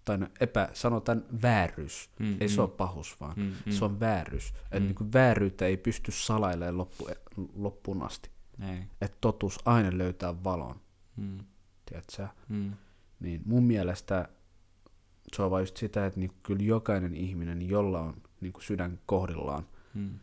tai 0.07 0.18
no 0.18 0.26
epä, 0.41 0.68
sanotaan 0.73 1.25
vääryys, 1.43 2.10
mm, 2.18 2.36
ei 2.41 2.47
mm. 2.47 2.52
se 2.52 2.60
ole 2.60 2.70
pahus 2.70 3.20
vaan, 3.20 3.35
mm, 3.36 3.52
mm. 3.67 3.73
se 3.73 3.85
on 3.85 4.01
vääryys. 4.01 4.52
Mm. 4.52 4.59
Että 4.65 4.81
niin 4.81 4.94
kuin 4.94 5.12
vääryyttä 5.12 5.67
ei 5.67 5.76
pysty 5.76 6.12
salailemaan 6.12 6.78
loppu, 6.78 7.09
loppuun 7.55 8.02
asti. 8.02 8.31
Että 9.01 9.17
totuus 9.20 9.59
aina 9.65 9.99
löytää 9.99 10.44
valon, 10.44 10.81
mm. 11.17 11.39
tiedätkö? 11.86 12.28
Mm. 12.49 12.73
Niin 13.20 13.43
mun 13.44 13.65
mielestä 13.65 14.28
se 15.36 15.43
on 15.43 15.51
vaan 15.51 15.62
just 15.62 15.76
sitä, 15.76 16.07
että 16.07 16.20
niinku 16.20 16.36
kyllä 16.43 16.62
jokainen 16.62 17.15
ihminen, 17.15 17.68
jolla 17.68 18.01
on 18.01 18.23
niinku 18.41 18.60
sydän 18.60 18.99
kohdillaan 19.07 19.67
hmm. 19.94 20.18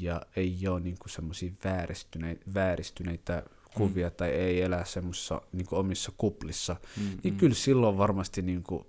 ja 0.00 0.22
ei 0.36 0.68
ole 0.68 0.80
niinku 0.80 1.08
semmoisia 1.08 1.52
vääristyneitä, 1.64 2.44
vääristyneitä 2.54 3.42
kuvia 3.74 4.08
hmm. 4.08 4.16
tai 4.16 4.28
ei 4.28 4.62
elä 4.62 4.84
semmoisissa 4.84 5.42
niinku 5.52 5.76
omissa 5.76 6.12
kuplissa, 6.16 6.76
hmm. 6.96 7.04
niin 7.22 7.34
hmm. 7.34 7.38
kyllä 7.38 7.54
silloin 7.54 7.98
varmasti 7.98 8.42
niinku 8.42 8.86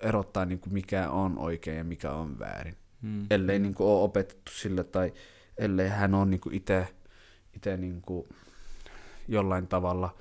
erottaa 0.00 0.44
niinku 0.44 0.70
mikä 0.70 1.10
on 1.10 1.38
oikein 1.38 1.76
ja 1.76 1.84
mikä 1.84 2.12
on 2.12 2.38
väärin. 2.38 2.76
Hmm. 3.02 3.26
Ellei 3.30 3.58
niinku 3.58 3.92
ole 3.92 4.02
opetettu 4.02 4.52
sille 4.52 4.84
tai 4.84 5.12
ellei 5.58 5.88
hän 5.88 6.14
ole 6.14 6.26
niinku 6.26 6.50
itse 6.52 7.76
niinku 7.76 8.28
jollain 9.28 9.66
tavalla 9.66 10.16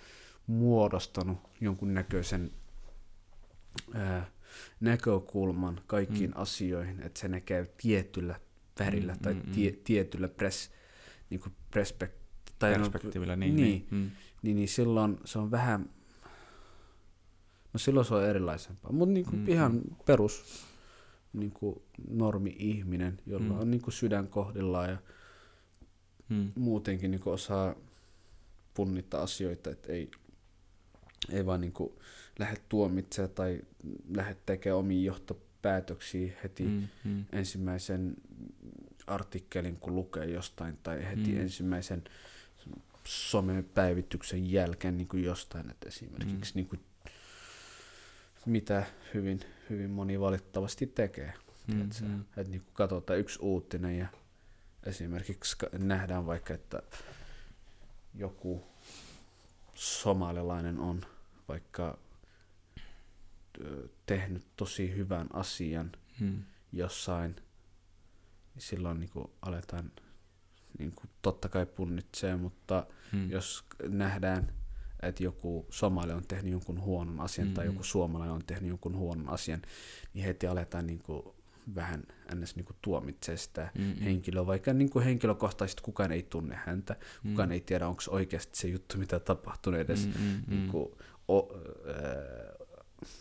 muodostanut 0.48 1.38
jonkun 1.62 1.94
näköisen 1.94 2.52
ää, 3.94 4.26
näkökulman 4.80 5.82
kaikkiin 5.88 6.30
mm. 6.30 6.42
asioihin, 6.42 7.02
että 7.02 7.20
se 7.20 7.28
näkee 7.28 7.66
tietyllä 7.78 8.40
värillä 8.80 9.14
mm, 9.14 9.20
tai 9.20 9.34
mm, 9.34 9.52
tie, 9.52 9.72
mm. 9.72 9.78
tietyllä 9.84 10.28
pres, 10.28 10.72
niin 11.30 11.40
kuin 11.40 11.54
perspekt, 11.74 12.16
tai 12.60 12.72
no, 12.72 12.90
perspektiivillä. 12.90 13.36
Niin, 13.36 13.56
niin, 13.56 13.66
niin, 13.66 13.88
mm. 13.92 14.12
niin, 14.42 14.56
niin 14.56 14.68
silloin 14.68 15.18
se 15.26 15.40
on 15.40 15.52
vähän, 15.52 15.90
no 17.76 17.80
silloin 17.80 18.06
se 18.06 18.16
on 18.16 18.26
erilaisempaa, 18.26 18.92
mutta 18.92 19.14
niin 19.14 19.26
kuin 19.26 19.40
mm, 19.40 19.50
ihan 19.50 19.82
perus 20.06 20.64
niin 21.34 21.52
kuin 21.52 21.82
normi-ihminen, 22.10 23.20
jolla 23.26 23.54
mm. 23.54 23.60
on 23.60 23.72
niin 23.72 23.82
kuin 23.82 23.94
sydän 23.94 24.28
kohdillaan 24.28 24.90
ja 24.90 24.98
mm. 26.30 26.52
muutenkin 26.56 27.12
niin 27.12 27.22
kuin 27.22 27.34
osaa 27.34 27.76
punnita 28.74 29.22
asioita, 29.22 29.70
että 29.70 29.92
ei, 29.92 30.12
ei 31.30 31.46
vaan 31.46 31.62
niin 31.62 31.74
kuin 31.74 31.94
lähde 32.40 32.58
tuomitsemaan 32.70 33.34
tai 33.36 33.62
lähde 34.16 34.38
tekemään 34.46 34.80
omia 34.80 35.06
johtopäätöksiä 35.06 36.34
heti 36.44 36.64
mm, 36.64 36.88
mm. 37.04 37.26
ensimmäisen 37.32 38.16
artikkelin, 39.08 39.78
kun 39.78 39.96
lukee 39.96 40.26
jostain, 40.26 40.78
tai 40.84 41.06
heti 41.06 41.32
mm. 41.32 41.40
ensimmäisen 41.40 42.04
somepäivityksen 43.04 44.52
jälkeen 44.52 44.98
niin 44.98 45.08
kuin 45.08 45.24
jostain, 45.24 45.70
että 45.70 45.88
esimerkiksi 45.88 46.54
mm. 46.54 46.58
niin 46.58 46.68
kuin, 46.68 46.80
mitä 48.46 48.86
hyvin, 49.14 49.40
hyvin 49.70 49.90
moni 49.90 50.20
valitettavasti 50.20 50.88
tekee. 50.88 51.34
Mm, 51.68 51.90
mm. 52.02 52.22
Että 52.22 52.52
niin 52.52 52.62
kuin 52.62 52.74
katsotaan 52.74 53.20
yksi 53.20 53.40
uutinen 53.42 53.98
ja 53.98 54.08
esimerkiksi 54.84 55.56
nähdään 55.78 56.26
vaikka, 56.26 56.54
että 56.54 56.82
joku 58.14 58.64
somalilainen 59.74 60.80
on 60.80 61.02
vaikka 61.48 61.98
tehnyt 64.06 64.46
tosi 64.56 64.96
hyvän 64.96 65.28
asian 65.34 65.92
hmm. 66.20 66.44
jossain, 66.72 67.36
niin 68.56 68.62
silloin 68.62 69.00
niin 69.00 69.10
kuin 69.10 69.28
aletaan 69.42 69.92
niin 70.80 70.92
kuin 70.92 71.10
totta 71.22 71.50
kai 71.50 71.66
punnitsee, 71.66 72.36
mutta 72.36 72.88
hmm. 73.12 73.32
jos 73.32 73.66
nähdään, 73.88 74.54
että 75.08 75.24
joku 75.24 75.66
somali 75.70 76.12
on 76.12 76.24
tehnyt 76.28 76.52
jonkun 76.52 76.82
huonon 76.82 77.20
asian 77.20 77.48
hmm. 77.48 77.54
tai 77.56 77.66
joku 77.66 77.84
suomalainen 77.84 78.36
on 78.36 78.46
tehnyt 78.48 78.70
jonkun 78.70 78.98
huonon 78.98 79.30
asian, 79.30 79.62
niin 80.14 80.26
heti 80.26 80.48
aletaan 80.48 80.88
niin 80.88 81.00
kuin 81.00 81.24
vähän 81.76 82.04
ns. 82.36 82.56
Niin 82.56 82.66
kuin 82.66 82.78
tuomitsee 82.82 83.38
sitä 83.38 83.72
Mm, 83.78 83.84
mm. 83.84 83.96
henkilöä, 83.96 84.46
vaikka 84.46 84.74
niin 84.74 84.90
kuin 84.90 85.06
henkilökohtaisesti 85.06 85.82
kukaan 85.82 86.12
ei 86.12 86.24
tunne 86.24 86.56
häntä, 86.66 86.96
Mm. 87.24 87.30
kukaan 87.30 87.52
ei 87.52 87.62
tiedä, 87.62 87.88
onko 87.88 88.02
oikeasti 88.10 88.60
se 88.60 88.68
juttu, 88.68 88.98
mitä 88.98 89.20
tapahtuu 89.20 89.74
edes, 89.74 90.08
Mm, 90.08 90.14
mm, 90.14 90.42
niin 90.48 90.62
mm. 90.62 90.68
kuin, 90.70 90.92
o, 91.28 91.50
äh, 91.90 92.68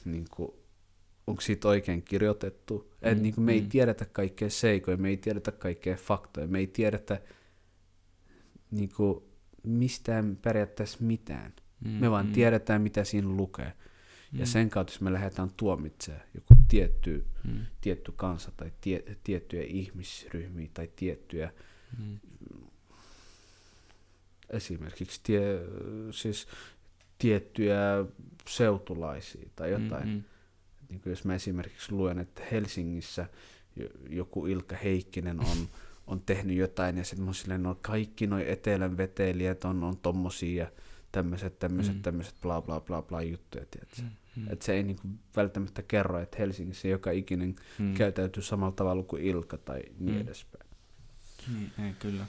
niin 0.05 0.27
kuin, 0.37 0.51
onko 1.27 1.41
siitä 1.41 1.69
oikein 1.69 2.03
kirjoitettu. 2.03 2.91
Mm, 3.03 3.09
Et 3.09 3.23
niin 3.23 3.35
kuin 3.35 3.45
me 3.45 3.53
ei 3.53 3.61
mm. 3.61 3.69
tiedetä 3.69 4.05
kaikkea 4.05 4.51
seikoja, 4.51 4.97
me 4.97 5.09
ei 5.09 5.17
tiedetä 5.17 5.53
kaikkea 5.53 5.97
faktoja, 5.97 6.47
me 6.47 6.59
ei 6.59 6.67
tiedetä 6.67 7.21
niin 8.71 8.91
kuin, 8.97 9.25
mistään 9.63 10.37
periaatteessa 10.43 10.99
mitään. 11.01 11.53
Mm, 11.85 11.91
Me 11.91 12.11
vaan 12.11 12.27
mm. 12.27 12.33
tiedetään, 12.33 12.83
mitä 12.83 13.05
siinä 13.05 13.29
lukee. 13.29 13.73
Ja 14.33 14.39
Mm. 14.41 14.47
sen 14.47 14.71
kautta, 14.71 14.93
jos 14.93 15.01
me 15.01 15.13
lähdetään 15.13 15.51
tuomitsemaan 15.57 16.25
joku 16.35 16.55
tietty, 16.69 17.25
Mm, 17.45 17.67
tietty 17.81 18.13
kansa 18.17 18.53
tai 18.57 18.73
tie, 18.81 19.03
tiettyjä 19.25 19.63
ihmisryhmiä 19.67 20.69
tai 20.75 20.89
tiettyjä 20.97 21.53
mm, 21.99 22.19
esimerkiksi 24.51 25.21
tie, 25.23 25.43
siis 26.11 26.47
tiettyjä 27.19 27.79
seutulaisia 28.49 29.49
tai 29.57 29.71
jotain. 29.71 30.09
Mm, 30.09 30.15
mm. 30.15 30.23
Niin 30.89 31.01
kuin 31.01 31.11
jos 31.11 31.25
mä 31.25 31.35
esimerkiksi 31.35 31.93
luen, 31.93 32.19
että 32.19 32.43
Helsingissä 32.53 33.27
jo- 33.77 33.89
joku 34.09 34.47
Ilkka 34.47 34.77
Heikkinen 34.77 35.41
on, 35.41 35.57
on 36.07 36.21
tehnyt 36.27 36.57
jotain 36.57 36.97
ja 36.99 37.05
sitten 37.05 37.25
mun 37.25 37.35
silleen, 37.35 37.63
no 37.63 37.79
kaikki 37.83 38.27
noi 38.27 38.51
etelän 38.51 38.97
veteilijät 38.97 39.65
on, 39.65 39.85
on 39.85 39.97
tommosia 39.97 40.65
ja 40.65 40.71
tämmöiset, 41.15 41.59
tämmöiset, 41.59 41.93
Mm. 41.95 41.99
mm. 41.99 42.03
tämmöiset 42.03 42.35
bla 42.43 42.63
bla 42.63 42.81
bla 42.81 43.03
bla 43.03 43.23
juttuja, 43.23 43.65
tiedätkö? 43.71 44.03
Mm. 44.03 44.09
Mm, 44.43 44.53
Että 44.53 44.65
se 44.65 44.73
ei 44.73 44.83
niinku 44.83 45.09
välttämättä 45.37 45.83
kerro, 45.83 46.19
että 46.19 46.37
Helsingissä 46.39 46.89
joka 46.89 47.11
ikinen 47.11 47.55
mm. 47.79 47.95
käytäytyy 47.95 48.43
samalla 48.43 48.73
tavalla 48.73 49.03
kuin 49.03 49.23
Ilkka 49.23 49.59
tai 49.59 49.83
niin 49.99 50.15
Mm. 50.15 50.21
edespäin. 50.21 50.67
Niin, 51.55 51.73
ei 51.87 51.93
kyllä. 51.99 52.27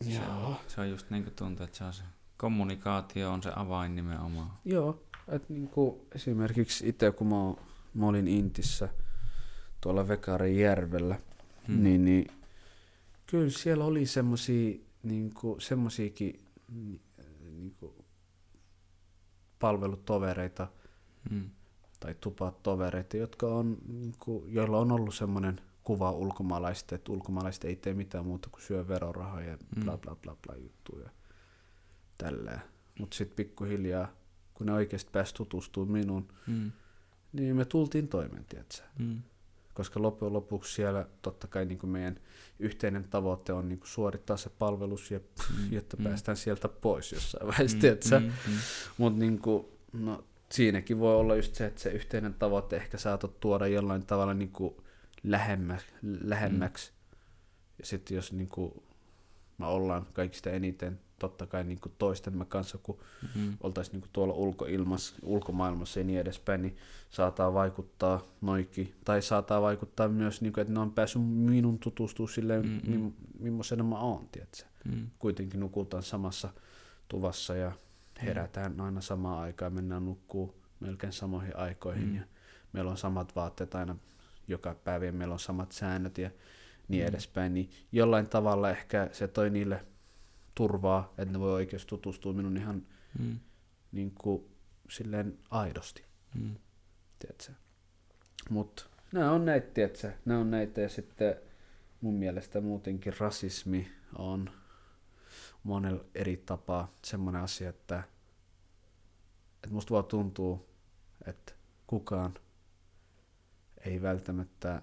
Se 0.00 0.20
on, 0.28 0.56
se 0.68 0.80
on 0.80 0.90
just 0.90 1.10
niin 1.10 1.22
kuin 1.22 1.34
tuntuu, 1.34 1.64
että 1.64 1.78
se 1.78 1.84
on 1.84 1.92
se 1.92 2.02
kommunikaatio 2.36 3.32
on 3.32 3.42
se 3.42 3.50
avain 3.56 3.96
nimenomaan. 3.96 4.50
Joo, 4.64 5.02
että 5.28 5.52
niinku 5.52 6.06
esimerkiksi 6.14 6.88
itse 6.88 7.10
kun 7.10 7.26
mä, 7.26 7.64
mä 7.94 8.06
olin 8.06 8.28
Intissä 8.28 8.88
tuolla 9.80 10.08
Vekarin 10.08 10.58
järvellä, 10.58 11.18
Mm. 11.68 11.82
niin, 11.82 12.04
niin 12.04 12.26
kyllä 13.26 13.50
siellä 13.50 13.84
oli 13.84 14.06
semmosia, 14.06 14.78
niinku, 15.02 15.56
semmosiakin 15.60 16.40
ni- 17.58 17.64
niinku, 17.64 18.04
palvelutovereita 19.58 20.68
Mm. 21.30 21.50
tai 22.00 22.14
tupatovereita, 22.20 23.16
jotka 23.16 23.46
on, 23.46 23.78
niinku, 23.88 24.44
joilla 24.48 24.78
on 24.78 24.92
ollut 24.92 25.14
semmoinen 25.14 25.60
kuva 25.84 26.10
ulkomaalaista, 26.12 26.94
että 26.94 27.12
ulkomaalaiset 27.12 27.64
ei 27.64 27.76
tee 27.76 27.94
mitään 27.94 28.26
muuta 28.26 28.48
kuin 28.50 28.62
syö 28.62 28.88
verorahaa 28.88 29.40
ja 29.40 29.56
Mm. 29.76 29.84
bla 29.84 29.98
bla 29.98 30.16
bla 30.16 30.36
bla 30.46 30.56
juttuja. 30.56 31.10
Tällä. 32.18 32.60
Mutta 32.98 33.16
sitten 33.16 33.36
pikkuhiljaa, 33.36 34.08
kun 34.54 34.66
ne 34.66 34.72
oikeasti 34.72 35.10
pääsi 35.12 35.34
tutustumaan 35.34 35.92
minuun, 35.92 36.28
Mm. 36.46 36.72
niin 37.32 37.56
me 37.56 37.64
tultiin 37.64 38.08
toimeen, 38.08 38.44
tiedätkö? 38.44 38.82
Mm. 38.98 39.22
Koska 39.78 40.02
loppujen 40.02 40.32
lopuksi 40.32 40.74
siellä 40.74 41.06
totta 41.22 41.46
kai 41.46 41.64
niin 41.64 41.78
kuin 41.78 41.90
meidän 41.90 42.20
yhteinen 42.58 43.04
tavoite 43.10 43.52
on 43.52 43.68
niin 43.68 43.78
kuin 43.78 43.88
suorittaa 43.88 44.36
se 44.36 44.50
palvelus, 44.58 45.10
ja, 45.10 45.20
Mm. 45.58 45.72
jotta 45.72 45.96
Mm. 45.96 46.04
päästään 46.04 46.36
sieltä 46.36 46.68
pois 46.68 47.12
jossain 47.12 47.46
vaiheessa, 47.46 48.18
Mm, 48.20 48.26
mm, 48.26 48.32
mm. 48.48 48.54
Mutta 48.98 49.18
niin 49.18 49.38
kuin, 49.38 49.66
no, 49.92 50.24
siinäkin 50.52 50.98
voi 50.98 51.16
olla 51.16 51.36
just 51.36 51.54
se, 51.54 51.66
että 51.66 51.80
se 51.80 51.90
yhteinen 51.90 52.34
tavoite 52.34 52.76
ehkä 52.76 52.98
saatat 52.98 53.40
tuoda 53.40 53.66
jollain 53.66 54.06
tavalla 54.06 54.34
niin 54.34 54.52
kuin 54.52 54.74
lähemmäksi, 55.24 55.86
lähemmäksi. 56.02 56.92
Ja 57.78 57.86
sitten 57.86 58.14
jos 58.14 58.32
niin 58.32 58.48
kuin, 58.48 58.82
me 59.58 59.66
ollaan 59.66 60.06
kaikista 60.12 60.50
eniten 60.50 61.00
totta 61.18 61.46
kai 61.46 61.64
niin 61.64 61.80
kuin 61.80 61.92
toistemme 61.98 62.44
kanssa, 62.44 62.78
kun 62.82 62.98
Mm. 63.34 63.56
oltaisiin 63.60 64.00
niin 64.00 64.10
tuolla 64.12 64.34
ulkoilmassa, 64.34 65.14
ulkomaailmassa 65.22 66.00
ja 66.00 66.04
niin 66.04 66.20
edespäin, 66.20 66.62
niin 66.62 66.76
saattaa 67.10 67.54
vaikuttaa 67.54 68.22
noikki. 68.40 68.94
Tai 69.04 69.22
saattaa 69.22 69.62
vaikuttaa 69.62 70.08
myös, 70.08 70.40
niin 70.40 70.52
kuin, 70.52 70.62
että 70.62 70.74
ne 70.74 70.80
on 70.80 70.92
päässyt 70.92 71.22
minun 71.22 71.78
tutustumaan 71.78 72.32
silleen, 72.34 72.62
Mm, 72.62 72.80
mm, 72.92 72.94
mm. 72.94 73.02
mm. 73.02 73.12
millaisena 73.38 73.84
mä 73.84 73.98
oon, 73.98 74.28
tiedätkö? 74.32 74.62
Mm. 74.84 75.06
Kuitenkin 75.18 75.60
nukutaan 75.60 76.02
samassa 76.02 76.48
tuvassa 77.08 77.54
ja 77.56 77.72
herätään 78.22 78.80
aina 78.80 79.00
samaan 79.00 79.38
aikaan, 79.42 79.72
mennään 79.72 80.04
nukkuu 80.04 80.54
melkein 80.80 81.12
samoihin 81.12 81.56
aikoihin 81.56 82.08
Mm. 82.08 82.16
ja 82.16 82.22
meillä 82.72 82.90
on 82.90 82.96
samat 82.96 83.36
vaatteet 83.36 83.74
aina 83.74 83.96
joka 84.48 84.74
päivä 84.84 85.04
ja 85.04 85.12
meillä 85.12 85.32
on 85.32 85.38
samat 85.40 85.72
säännöt 85.72 86.18
ja 86.18 86.30
niin 86.88 87.04
Mm. 87.04 87.08
edespäin, 87.08 87.54
niin 87.54 87.70
jollain 87.92 88.26
tavalla 88.26 88.70
ehkä 88.70 89.08
se 89.12 89.28
toi 89.28 89.50
niille 89.50 89.84
turvaa, 90.58 91.14
että 91.18 91.32
ne 91.32 91.40
voi 91.40 91.52
oikeasti 91.52 91.88
tutustua 91.88 92.32
minun 92.32 92.56
ihan 92.56 92.82
Mm. 93.18 93.38
niin 93.92 94.14
kuin 94.14 94.44
silleen 94.90 95.38
aidosti, 95.50 96.04
Mm. 96.34 96.54
tiedätkö? 97.18 97.52
Mut 98.50 98.90
nämä 99.12 99.32
on 99.32 99.44
näitä, 99.44 99.66
tiedätkö? 99.74 100.12
Nämä 100.24 100.40
on 100.40 100.50
näitä 100.50 100.80
ja 100.80 100.88
sitten 100.88 101.36
mun 102.00 102.14
mielestä 102.14 102.60
muutenkin 102.60 103.12
rasismi 103.18 103.92
on 104.18 104.50
monella 105.62 106.04
eri 106.14 106.36
tapaa 106.36 106.92
semmoinen 107.04 107.42
asia, 107.42 107.68
että, 107.70 108.02
että 109.54 109.70
musta 109.70 109.94
vaan 109.94 110.04
tuntuu, 110.04 110.68
että 111.26 111.52
kukaan 111.86 112.34
ei 113.84 114.02
välttämättä, 114.02 114.82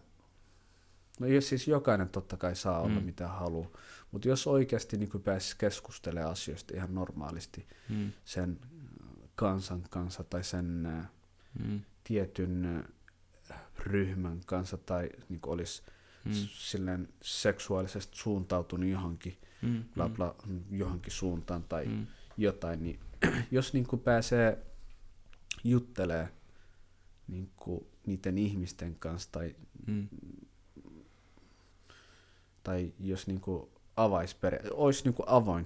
no 1.20 1.28
siis 1.40 1.68
jokainen 1.68 2.10
totta 2.10 2.38
kai 2.38 2.56
saa 2.56 2.80
olla 2.82 3.00
mm. 3.00 3.06
mitä 3.06 3.28
haluaa, 3.28 3.70
mutta 4.16 4.28
jos 4.28 4.48
oikeasti 4.48 4.98
niin 4.98 5.22
pääsisi 5.24 5.56
keskustelemaan 5.58 6.32
asioista 6.32 6.74
ihan 6.76 6.96
normaalisti 6.96 7.68
Mm. 7.90 8.12
sen 8.26 8.60
kansan 9.36 9.84
kanssa 9.90 10.24
tai 10.24 10.44
sen 10.44 10.86
äh, 10.86 11.10
Mm. 11.66 11.82
tietyn 12.04 12.66
äh, 13.52 13.58
ryhmän 13.80 14.42
kanssa 14.46 14.78
tai 14.78 15.10
niin 15.30 15.40
olisi 15.46 15.82
Mm. 16.26 16.32
mm. 16.32 16.38
silleen 16.54 17.10
seksuaalisesti 17.22 18.18
suuntautunut 18.18 18.90
johonkin, 18.90 19.38
Mm. 19.62 19.84
bla 19.96 20.10
bla, 20.10 20.36
johonkin 20.72 21.12
suuntaan 21.12 21.64
tai 21.64 21.86
mm. 21.86 21.92
Mm. 21.92 22.08
jotain, 22.38 22.84
niin 22.84 23.00
jos 23.52 23.74
niin 23.74 23.88
kuin 23.88 24.02
pääsee 24.02 24.66
juttelee 25.64 26.30
niin 27.28 27.52
kuin 27.56 27.88
niiden 28.06 28.38
ihmisten 28.38 28.96
kanssa 28.96 29.30
tai, 29.32 29.56
Mm. 29.88 30.08
tai 32.64 32.94
jos 33.00 33.28
niin 33.28 33.42
kuin 33.42 33.70
avais 33.98 34.36
peria- 34.36 34.70
olisi 34.74 35.04
niin 35.04 35.14
kuin 35.14 35.30
avoin 35.30 35.66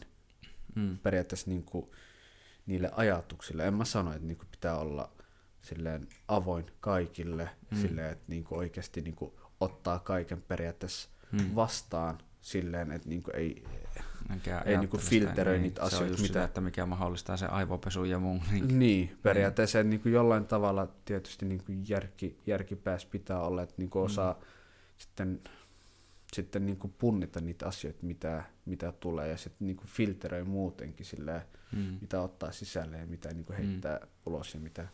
Mm. 0.75 0.97
periaatteessa 0.97 1.49
niin 1.49 1.63
kuin 1.63 1.89
niille 2.65 2.91
ajatuksille. 2.95 3.67
En 3.67 3.73
mä 3.73 3.85
sano, 3.85 4.11
että 4.13 4.27
niin 4.27 4.37
kuin 4.37 4.47
pitää 4.51 4.77
olla 4.77 5.11
silleen 5.61 6.07
avoin 6.27 6.65
kaikille, 6.79 7.49
Mm. 7.71 7.77
silleen, 7.81 8.11
että 8.11 8.23
niin 8.27 8.43
kuin 8.43 8.59
oikeasti 8.59 9.01
niin 9.01 9.15
kuin 9.15 9.31
ottaa 9.59 9.99
kaiken 9.99 10.41
periaatteessa 10.41 11.09
Mm. 11.31 11.55
vastaan 11.55 12.17
silleen, 12.41 12.91
että 12.91 13.09
niin 13.09 13.23
kuin 13.23 13.35
ei, 13.35 13.63
Enkä 14.33 14.59
ei 14.59 14.77
niinku 14.77 14.97
ajattele 14.97 15.01
sitä, 15.01 15.09
filteröi 15.09 15.53
niin. 15.53 15.63
niitä 15.63 15.81
Se 15.81 15.87
asioita, 15.87 16.07
just 16.07 16.21
mitä- 16.21 16.27
sitä, 16.33 16.43
että 16.43 16.61
mikä 16.61 16.85
mahdollistaa 16.85 17.37
sen 17.37 17.49
aivopesun 17.49 18.09
ja 18.09 18.19
muun. 18.19 18.41
Niin. 18.51 18.79
Niin, 18.79 19.17
periaatteessa 19.21 19.83
niin 19.83 19.99
kuin 20.01 20.13
jollain 20.13 20.45
tavalla 20.45 20.87
tietysti 21.05 21.45
niin 21.45 21.63
kuin 21.63 21.83
järki, 21.89 22.37
järkipäässä 22.47 23.07
pitää 23.11 23.39
olla, 23.41 23.61
että 23.61 23.75
niin 23.77 23.89
kuin 23.89 24.05
osaa 24.05 24.33
mm. 24.33 24.39
sitten, 24.97 25.41
sitten 26.33 26.65
niin 26.65 26.77
kuin 26.77 26.93
punnita 26.97 27.41
niitä 27.41 27.67
asioita, 27.67 27.99
mitä, 28.05 28.43
mitä 28.65 28.91
tulee, 28.91 29.27
ja 29.27 29.37
sitten 29.37 29.67
niin 29.67 29.77
kuin 29.77 29.87
filteröi 29.87 30.43
muutenkin 30.43 31.05
silleen, 31.05 31.41
Mm. 31.71 31.97
mitä 32.01 32.21
ottaa 32.21 32.51
sisälle 32.51 32.97
ja 32.97 33.05
mitä 33.07 33.29
niin 33.33 33.45
kuin 33.45 33.59
Mm. 33.59 33.65
heittää 33.67 34.07
ulos 34.25 34.53
ja 34.53 34.59
mitä 34.59 34.87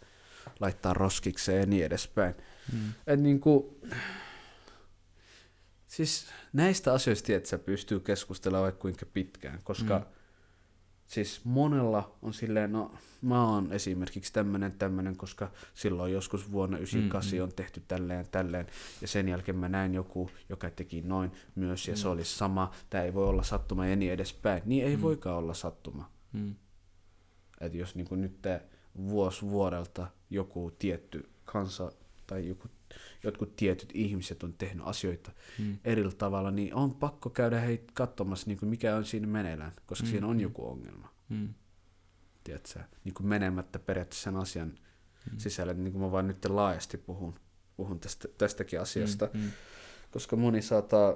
laittaa 0.60 0.94
roskikseen 0.94 1.60
ja 1.60 1.66
niin 1.66 1.86
edespäin. 1.86 2.36
Mm. 2.74 2.94
Et 3.08 3.20
niin 3.20 3.40
kuin, 3.40 3.66
siis 5.88 6.28
näistä 6.54 6.94
asioista 6.94 7.34
että 7.34 7.50
sä 7.50 7.58
pystyy 7.60 8.00
keskustelemaan 8.00 8.64
vaikka 8.64 8.82
kuinka 8.82 9.06
pitkään, 9.14 9.60
koska 9.64 10.00
Mm. 10.00 10.06
Siis 11.06 11.42
monella 11.44 12.16
on 12.22 12.34
silleen, 12.34 12.72
no 12.72 12.92
mä 13.22 13.50
oon 13.50 13.72
esimerkiksi 13.74 14.34
tämmönen 14.34 14.72
tämmönen, 14.72 15.18
koska 15.18 15.52
silloin 15.74 16.14
joskus 16.14 16.52
vuonna 16.52 16.78
98 16.78 17.32
Mm, 17.34 17.38
mm. 17.40 17.44
on 17.44 17.54
tehty 17.56 17.84
tälleen 17.88 18.26
tälleen, 18.32 18.68
ja 19.02 19.08
sen 19.08 19.30
jälkeen 19.30 19.58
mä 19.58 19.70
näin 19.70 19.94
joku, 19.94 20.30
joka 20.50 20.70
teki 20.70 21.02
noin 21.02 21.32
myös, 21.56 21.88
ja 21.88 21.94
Mm. 21.94 21.98
se 21.98 22.08
oli 22.08 22.24
sama, 22.26 22.72
tämä 22.90 23.04
ei 23.04 23.14
voi 23.14 23.28
olla 23.28 23.44
sattuma 23.44 23.88
ja 23.88 23.96
niin 23.96 24.12
edespäin. 24.12 24.62
Niin 24.66 24.86
ei 24.86 24.96
Mm. 24.96 25.02
voikaan 25.02 25.38
olla 25.38 25.54
sattuma. 25.54 26.10
Mm. 26.34 26.56
Että 27.62 27.78
jos 27.78 27.96
niin 27.96 28.08
nyt 28.12 28.40
vuosi 28.98 29.42
vuodelta 29.42 30.08
joku 30.30 30.72
tietty 30.80 31.30
kansa 31.46 31.92
tai 32.28 32.48
joku, 32.48 32.68
jotkut 33.24 33.56
tietyt 33.56 33.90
ihmiset 33.94 34.44
on 34.44 34.54
tehnyt 34.54 34.88
asioita 34.88 35.32
Mm. 35.60 35.78
eri 35.84 36.04
tavalla, 36.18 36.52
niin 36.52 36.74
on 36.74 36.96
pakko 36.96 37.30
käydä 37.30 37.60
heitä 37.60 37.92
katsomassa, 37.94 38.48
niin 38.48 38.58
kuin 38.58 38.70
mikä 38.70 38.96
on 38.96 39.06
siinä 39.06 39.28
meneillään, 39.28 39.72
koska 39.86 40.06
Mm, 40.06 40.12
siinä 40.12 40.28
on 40.28 40.40
joku 40.40 40.68
ongelma. 40.70 41.10
Mm. 41.30 41.54
Tiedätkö? 42.44 42.80
Niin 43.04 43.14
kuin 43.14 43.28
menemättä 43.28 43.80
periaatteessa 43.80 44.24
sen 44.24 44.36
asian 44.36 44.70
Mm. 45.32 45.38
sisälle, 45.38 45.74
niin 45.74 45.92
kuin 45.94 46.02
mä 46.04 46.12
vaan 46.12 46.28
nyt 46.28 46.46
laajasti 46.46 46.98
puhun. 46.98 47.36
puhun 47.78 48.00
tästä, 48.00 48.28
tästäkin 48.38 48.82
asiasta, 48.82 49.30
Mm, 49.34 49.40
mm, 49.40 49.52
koska 50.12 50.36
moni 50.36 50.62
saattaa 50.62 51.16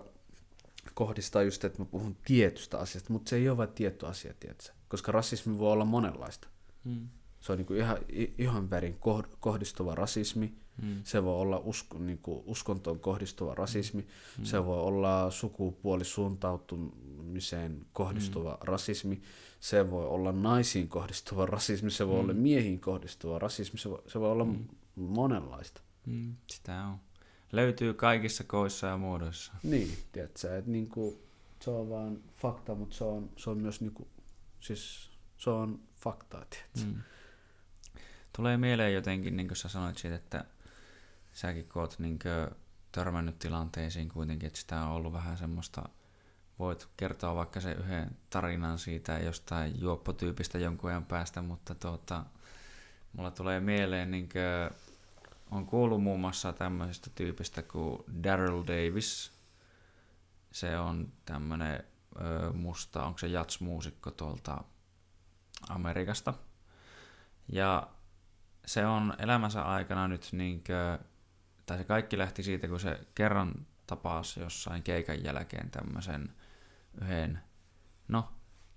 kohdistaa 0.93 1.43
just, 1.43 1.63
että 1.65 1.79
mä 1.81 1.85
puhun 1.85 2.15
tietystä 2.25 2.77
asiasta, 2.79 3.13
mutta 3.13 3.29
se 3.29 3.35
ei 3.35 3.49
ole 3.49 3.57
vain 3.57 3.69
tietty 3.69 4.05
asia, 4.05 4.33
tiedätkö? 4.39 4.69
koska 4.87 5.11
rasismi 5.11 5.57
voi 5.57 5.71
olla 5.71 5.85
monenlaista. 5.85 6.47
mm, 6.83 7.07
Se 7.39 7.51
on 7.51 7.57
niin 7.57 7.65
kuin 7.65 7.79
ihan, 7.79 7.97
ihan 8.37 8.69
värin 8.69 8.93
koh- 8.93 9.37
kohdistuva 9.39 9.95
rasismi, 9.95 10.53
mm, 10.81 11.01
se 11.03 11.23
voi 11.23 11.41
olla 11.41 11.57
usko, 11.57 11.97
niin 11.97 12.17
kuin 12.17 12.43
uskontoon 12.45 12.99
kohdistuva 12.99 13.55
rasismi, 13.55 14.07
mm. 14.37 14.43
se 14.43 14.65
voi 14.65 14.81
olla 14.81 15.31
sukupuolisuuntautumiseen 15.31 17.85
kohdistuva 17.93 18.51
mm. 18.51 18.57
rasismi, 18.61 19.21
se 19.59 19.91
voi 19.91 20.07
olla 20.07 20.31
naisiin 20.31 20.87
kohdistuva 20.87 21.45
rasismi, 21.45 21.91
se 21.91 22.07
voi 22.07 22.15
mm. 22.15 22.21
olla 22.21 22.33
miehiin 22.33 22.79
kohdistuva 22.79 23.39
rasismi, 23.39 23.79
se 23.79 23.89
voi, 23.89 24.01
se 24.07 24.19
voi 24.19 24.31
olla 24.31 24.45
mm. 24.45 24.67
monenlaista. 24.95 25.81
mm, 26.05 26.35
sitä 26.49 26.85
on. 26.85 26.97
Löytyy 27.51 27.93
kaikissa 27.93 28.43
koissa 28.43 28.87
ja 28.87 28.97
muodoissa. 28.97 29.53
Niin, 29.63 29.97
tiedätkö, 30.11 30.57
että 30.57 30.71
niin 30.71 30.89
kuin, 30.89 31.15
se 31.61 31.69
on 31.69 31.89
vaan 31.89 32.19
fakta, 32.37 32.75
mutta 32.75 32.95
se 32.95 33.03
on, 33.03 33.29
se 33.37 33.49
on 33.49 33.57
myös 33.57 33.81
niin 33.81 33.93
kuin, 33.93 34.09
siis 34.59 35.11
se 35.37 35.49
on 35.49 35.79
faktaa, 35.95 36.45
tiedätkö. 36.45 36.79
Mm. 36.85 37.01
Tulee 38.35 38.57
mieleen 38.57 38.93
jotenkin, 38.93 39.37
niin 39.37 39.47
kuin 39.47 39.57
sä 39.57 39.69
sanoit 39.69 39.97
siitä, 39.97 40.15
että 40.15 40.45
säkin 41.39 41.69
kun 41.69 41.81
oot 41.81 41.99
niin 41.99 42.19
kuin 42.19 42.55
törmännyt 42.91 43.39
tilanteisiin 43.39 44.09
kuitenkin, 44.09 44.47
että 44.47 44.59
sitä 44.59 44.81
on 44.81 44.91
ollut 44.91 45.13
vähän 45.13 45.37
semmoista, 45.37 45.89
voit 46.59 46.87
kertoa 46.97 47.35
vaikka 47.35 47.59
se 47.59 47.71
yhden 47.71 48.17
tarinan 48.29 48.79
siitä 48.79 49.19
jostain 49.19 49.81
juoppotyypistä 49.81 50.57
jonkun 50.57 50.89
ajan 50.89 51.05
päästä, 51.05 51.41
mutta 51.41 51.75
tuota, 51.75 52.25
mulla 53.13 53.31
tulee 53.31 53.59
mieleen, 53.59 54.11
niin 54.11 54.29
kuin, 54.29 54.79
on 55.51 55.65
kuullut 55.65 56.03
muun 56.03 56.19
muassa 56.19 56.53
tämmöisestä 56.53 57.09
tyypistä 57.15 57.61
kuin 57.61 58.03
Daryl 58.23 58.63
Davis. 58.67 59.31
Se 60.51 60.79
on 60.79 61.11
tämmöinen 61.25 61.83
musta, 62.53 63.05
onko 63.05 63.17
se 63.17 63.27
jatsmuusikko 63.27 64.11
tuolta 64.11 64.63
Amerikasta. 65.69 66.33
Ja 67.51 67.87
se 68.65 68.85
on 68.85 69.13
elämänsä 69.19 69.63
aikana 69.63 70.07
nyt 70.07 70.29
niinkö, 70.31 70.99
tai 71.69 71.77
se 71.77 71.83
kaikki 71.83 72.17
lähti 72.17 72.43
siitä, 72.43 72.67
kun 72.67 72.79
se 72.79 72.99
kerran 73.15 73.65
tapasi 73.87 74.39
jossain 74.39 74.83
keikan 74.83 75.23
jälkeen 75.23 75.71
tämmöisen 75.71 76.29
yhden, 77.01 77.39
no 78.07 78.29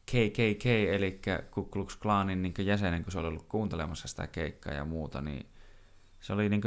KKK, 0.07 0.67
eli 0.67 1.21
Ku 1.51 1.65
Klux 1.65 1.97
Klanin 1.97 2.43
niin 2.43 2.55
jäsenen, 2.59 3.03
kun 3.03 3.13
se 3.13 3.19
oli 3.19 3.29
ollut 3.29 3.49
kuuntelemassa 3.49 4.09
sitä 4.09 4.27
keikkaa 4.27 4.73
ja 4.73 4.85
muuta, 4.85 5.21
niin 5.21 5.47
se 6.21 6.33
oli 6.33 6.49
niin 6.49 6.63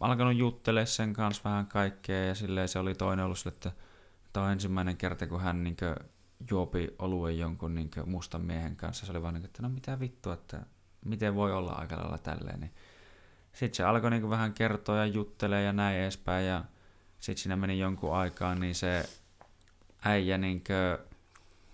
alkanut 0.00 0.36
juttelemaan 0.36 0.86
sen 0.86 1.12
kanssa 1.12 1.42
vähän 1.44 1.66
kaikkea 1.66 2.24
ja 2.24 2.34
silleen 2.34 2.68
se 2.68 2.78
oli 2.78 2.94
toinen 2.94 3.24
ollut 3.24 3.38
sille, 3.38 3.54
että 3.54 3.72
tämä 4.32 4.46
on 4.46 4.52
ensimmäinen 4.52 4.96
kerta, 4.96 5.26
kun 5.26 5.40
hän 5.40 5.64
niin 5.64 5.76
juopi 6.50 6.94
oluen 6.98 7.38
jonkun 7.38 7.74
niin 7.74 7.90
mustan 8.06 8.44
miehen 8.44 8.76
kanssa. 8.76 9.06
Se 9.06 9.12
oli 9.12 9.22
vaan 9.22 9.34
niin, 9.34 9.44
että 9.44 9.62
no 9.62 9.68
mitä 9.68 10.00
vittua, 10.00 10.34
että 10.34 10.66
miten 11.04 11.34
voi 11.34 11.52
olla 11.52 11.72
aika 11.72 11.96
lailla 11.96 12.18
tälleen. 12.18 12.60
Niin 12.60 12.74
sitten 13.54 13.76
se 13.76 13.84
alkoi 13.84 14.10
niin 14.10 14.30
vähän 14.30 14.54
kertoa 14.54 14.96
ja 14.96 15.06
juttelee 15.06 15.62
ja 15.62 15.72
näin 15.72 15.98
edespäin 15.98 16.46
ja 16.46 16.64
sitten 17.20 17.42
siinä 17.42 17.56
meni 17.56 17.78
jonkun 17.78 18.14
aikaa, 18.14 18.54
niin 18.54 18.74
se 18.74 19.08
äijä 20.04 20.38
niin 20.38 20.64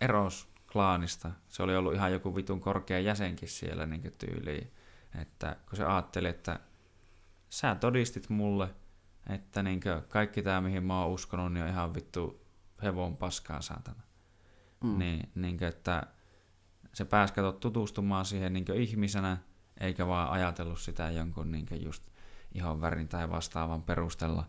eros 0.00 0.49
klaanista. 0.73 1.31
Se 1.49 1.62
oli 1.62 1.76
ollut 1.76 1.94
ihan 1.94 2.12
joku 2.12 2.36
vitun 2.36 2.60
korkea 2.60 2.99
jäsenkin 2.99 3.49
siellä 3.49 3.86
niin 3.86 4.15
tyyliin. 4.18 4.73
Että 5.20 5.57
kun 5.68 5.76
se 5.76 5.84
ajatteli, 5.84 6.28
että 6.28 6.60
sä 7.49 7.75
todistit 7.75 8.28
mulle, 8.28 8.75
että 9.28 9.62
niin 9.62 9.81
kaikki 10.09 10.42
tämä, 10.42 10.60
mihin 10.60 10.84
mä 10.84 11.02
oon 11.02 11.12
uskonut, 11.12 11.52
niin 11.52 11.65
on 11.65 11.70
ihan 11.70 11.94
vittu 11.94 12.47
hevon 12.83 13.17
paskaa 13.17 13.62
saatana. 13.62 14.02
Mm. 14.84 14.99
Niin, 14.99 15.31
niin 15.34 15.59
kuin, 15.59 15.68
että 15.68 16.07
se 16.92 17.05
pääsi 17.05 17.34
kato 17.34 17.52
tutustumaan 17.52 18.25
siihen 18.25 18.52
niin 18.52 18.75
ihmisenä, 18.75 19.36
eikä 19.81 20.07
vaan 20.07 20.31
ajatellut 20.31 20.81
sitä 20.81 21.10
jonkun 21.10 21.52
niin 21.52 21.67
just 21.73 22.02
ihon 22.55 22.81
värin 22.81 23.09
tai 23.09 23.31
vastaavan 23.31 23.83
perusteella. 23.83 24.47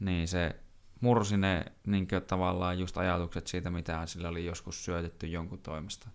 Niin 0.00 0.28
se 0.28 0.56
mursi 1.00 1.36
ne 1.36 1.64
niin 1.86 2.08
tavallaan 2.26 2.78
just 2.78 2.98
ajatukset 2.98 3.46
siitä, 3.46 3.70
mitä 3.70 4.06
sille 4.06 4.28
oli 4.28 4.44
joskus 4.44 4.84
syötetty 4.84 5.26
jonkun 5.26 5.58
toimesta. 5.58 6.08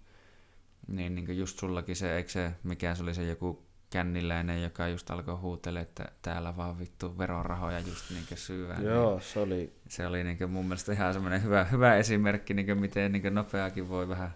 Niin, 0.88 1.16
niin 1.16 1.38
just 1.38 1.60
sullakin 1.60 1.96
se, 1.96 2.16
eikö 2.16 2.30
se, 2.30 2.52
mikä 2.64 2.96
se 2.96 3.04
oli 3.04 3.14
se 3.14 3.24
joku 3.24 3.66
känniläinen, 3.90 4.64
joka 4.64 4.88
just 4.88 5.10
alkoi 5.10 5.36
huutella, 5.36 5.80
että 5.80 6.12
täällä 6.22 6.58
vaan 6.58 6.80
vittu 6.80 7.18
verorahoja 7.18 7.80
just 7.80 8.10
niin 8.10 8.26
syvään. 8.36 8.84
Joo, 8.84 9.20
se 9.20 9.40
oli... 9.40 9.74
Se 9.90 10.08
oli 10.08 10.24
niin 10.24 10.52
mun 10.52 10.66
mielestä 10.66 10.94
ihan 10.94 11.14
semmoinen 11.14 11.44
hyvä, 11.44 11.64
hyvä 11.64 11.96
esimerkki, 11.96 12.54
niin 12.54 12.80
miten 12.80 13.12
niin 13.12 13.34
nopeakin 13.34 13.90
voi 13.90 14.10
vähän 14.10 14.36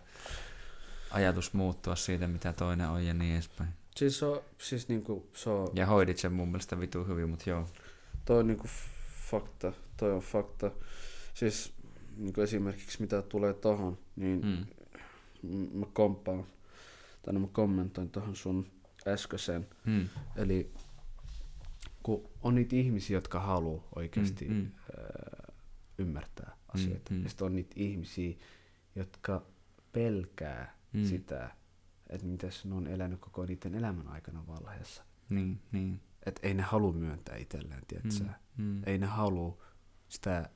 ajatus 1.11 1.53
muuttua 1.53 1.95
siitä, 1.95 2.27
mitä 2.27 2.53
toinen 2.53 2.89
on 2.89 3.05
ja 3.05 3.13
niin 3.13 3.33
edespäin. 3.33 3.78
Siis, 3.99 4.23
on, 4.23 4.41
siis 4.57 4.87
niinku, 4.87 5.29
se 5.33 5.49
on... 5.49 5.67
Ja 5.73 5.85
hoidit 5.85 6.17
sen 6.17 6.33
mun 6.33 6.47
mielestä 6.47 6.79
vitu 6.79 7.03
hyvin, 7.03 7.29
mutta 7.29 7.49
joo. 7.49 7.65
Toi 8.25 8.39
on 8.39 8.47
niinku 8.47 8.67
fakta, 9.31 9.73
toi 9.97 10.11
on 10.11 10.21
fakta. 10.21 10.71
Siis 11.33 11.73
niinku 12.17 12.41
esimerkiksi 12.41 13.01
mitä 13.01 13.21
tulee 13.21 13.53
tohon, 13.53 13.97
niin 14.15 14.65
mm. 15.43 15.79
mä 15.79 15.85
komppaan, 15.93 16.43
tai 17.21 17.33
mä 17.33 17.47
kommentoin 17.51 18.09
tohon 18.09 18.35
sun 18.35 18.71
äskeisen. 19.07 19.67
Hmm. 19.85 20.09
Eli 20.35 20.71
kun 22.03 22.29
on 22.41 22.55
niitä 22.55 22.75
ihmisiä, 22.75 23.17
jotka 23.17 23.39
haluaa 23.39 23.87
oikeasti 23.95 24.47
hmm. 24.47 24.55
hmm. 24.55 24.71
Äh, 24.99 25.55
ymmärtää 25.97 26.55
asioita. 26.67 27.13
Hmm. 27.13 27.23
Ja 27.23 27.29
sitten 27.29 27.45
on 27.45 27.55
niitä 27.55 27.73
ihmisiä, 27.75 28.35
jotka 28.95 29.45
pelkää 29.91 30.75
hmm. 30.93 31.05
sitä, 31.05 31.58
että 32.09 32.27
mitä 32.27 32.47
ne 32.63 32.75
on 32.75 32.87
elänyt 32.87 33.19
koko 33.19 33.45
niiden 33.45 33.75
elämän 33.75 34.07
aikana 34.07 34.47
valheessa. 34.47 35.03
Niin, 35.29 35.61
niin. 35.71 36.01
Että 36.25 36.47
ei 36.47 36.53
ne 36.53 36.63
halua 36.63 36.93
myöntää 36.93 37.35
itselleen, 37.35 37.85
tiedätkö? 37.87 38.23
Hmm. 38.23 38.33
Hmm. 38.57 38.81
Ei 38.85 38.97
ne 38.97 39.05
halua 39.05 39.63
sitä 40.09 40.49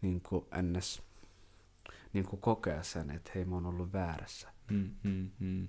niin 0.00 0.20
kuin 0.20 0.46
ns. 0.62 1.02
Niin 2.12 2.26
kuin 2.26 2.40
kokea 2.40 2.82
sen, 2.82 3.10
että 3.10 3.30
hei 3.34 3.44
mä 3.44 3.54
oon 3.54 3.66
ollut 3.66 3.92
väärässä. 3.92 4.52
Hmm, 4.70 4.90
hmm, 5.04 5.30
hmm 5.40 5.68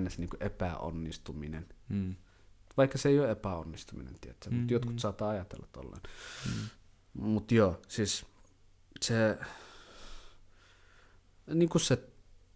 ns. 0.00 0.18
Niin 0.18 0.30
kuin 0.30 0.42
epäonnistuminen. 0.42 1.68
Mm. 1.88 2.16
Vaikka 2.76 2.98
se 2.98 3.08
ei 3.08 3.20
ole 3.20 3.30
epäonnistuminen, 3.30 4.14
tiedätkö? 4.20 4.50
Mm, 4.50 4.56
mutta 4.56 4.72
jotkut 4.72 4.94
mm. 4.94 4.98
saattaa 4.98 5.30
ajatella 5.30 5.66
tolleen. 5.72 6.02
Mm. 6.46 6.68
Mutta 7.22 7.54
joo, 7.54 7.80
siis 7.88 8.26
se, 9.00 9.38
niin 11.54 11.68
kuin 11.68 11.82
se 11.82 12.08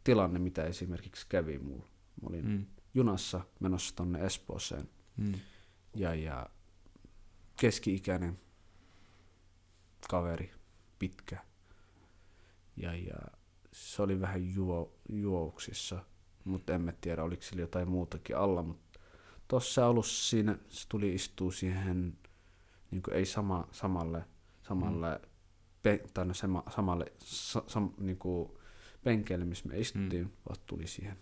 tilanne, 0.05 0.39
mitä 0.39 0.65
esimerkiksi 0.65 1.27
kävi 1.29 1.59
mulla. 1.59 1.87
Mä 2.23 2.29
olin 2.29 2.47
mm. 2.47 2.67
junassa 2.95 3.41
menossa 3.61 3.97
tonne 3.97 4.25
Espooseen. 4.25 4.89
Mm. 5.17 5.35
Ja, 5.95 6.15
ja 6.15 6.47
keski-ikäinen 7.61 8.41
kaveri, 10.09 10.53
pitkä. 10.99 11.39
Ja, 12.77 12.95
ja 12.95 13.17
se 13.73 14.03
oli 14.03 14.21
vähän 14.21 14.55
juo, 14.55 14.99
juouksissa 15.09 16.05
mutta 16.45 16.75
emme 16.75 16.95
tiedä, 17.01 17.23
oliko 17.23 17.43
sillä 17.43 17.61
jotain 17.61 17.91
muutakin 17.91 18.37
alla, 18.37 18.63
mutta 18.63 19.01
tuossa 19.49 19.87
alussa 19.87 20.31
siinä 20.31 20.59
se 20.69 20.89
tuli 20.89 21.15
istua 21.15 21.53
siihen, 21.53 22.19
niin 22.91 23.03
ei 23.13 23.27
sama, 23.27 23.69
samalle, 23.73 24.25
samalle, 24.63 25.21
mm. 25.23 25.29
pe, 25.83 26.05
tai 26.15 26.27
no 26.27 26.35
sama, 26.35 26.63
samalle 26.75 27.05
sa, 27.19 27.63
sam, 27.67 27.93
niin 27.99 28.19
kuin 28.19 28.51
penkeille, 29.05 29.45
missä 29.45 29.69
me 29.69 29.79
istuttiin, 29.79 30.25
mm. 30.25 30.31
vaan 30.49 30.61
tuli 30.67 30.87
siihen 30.87 31.17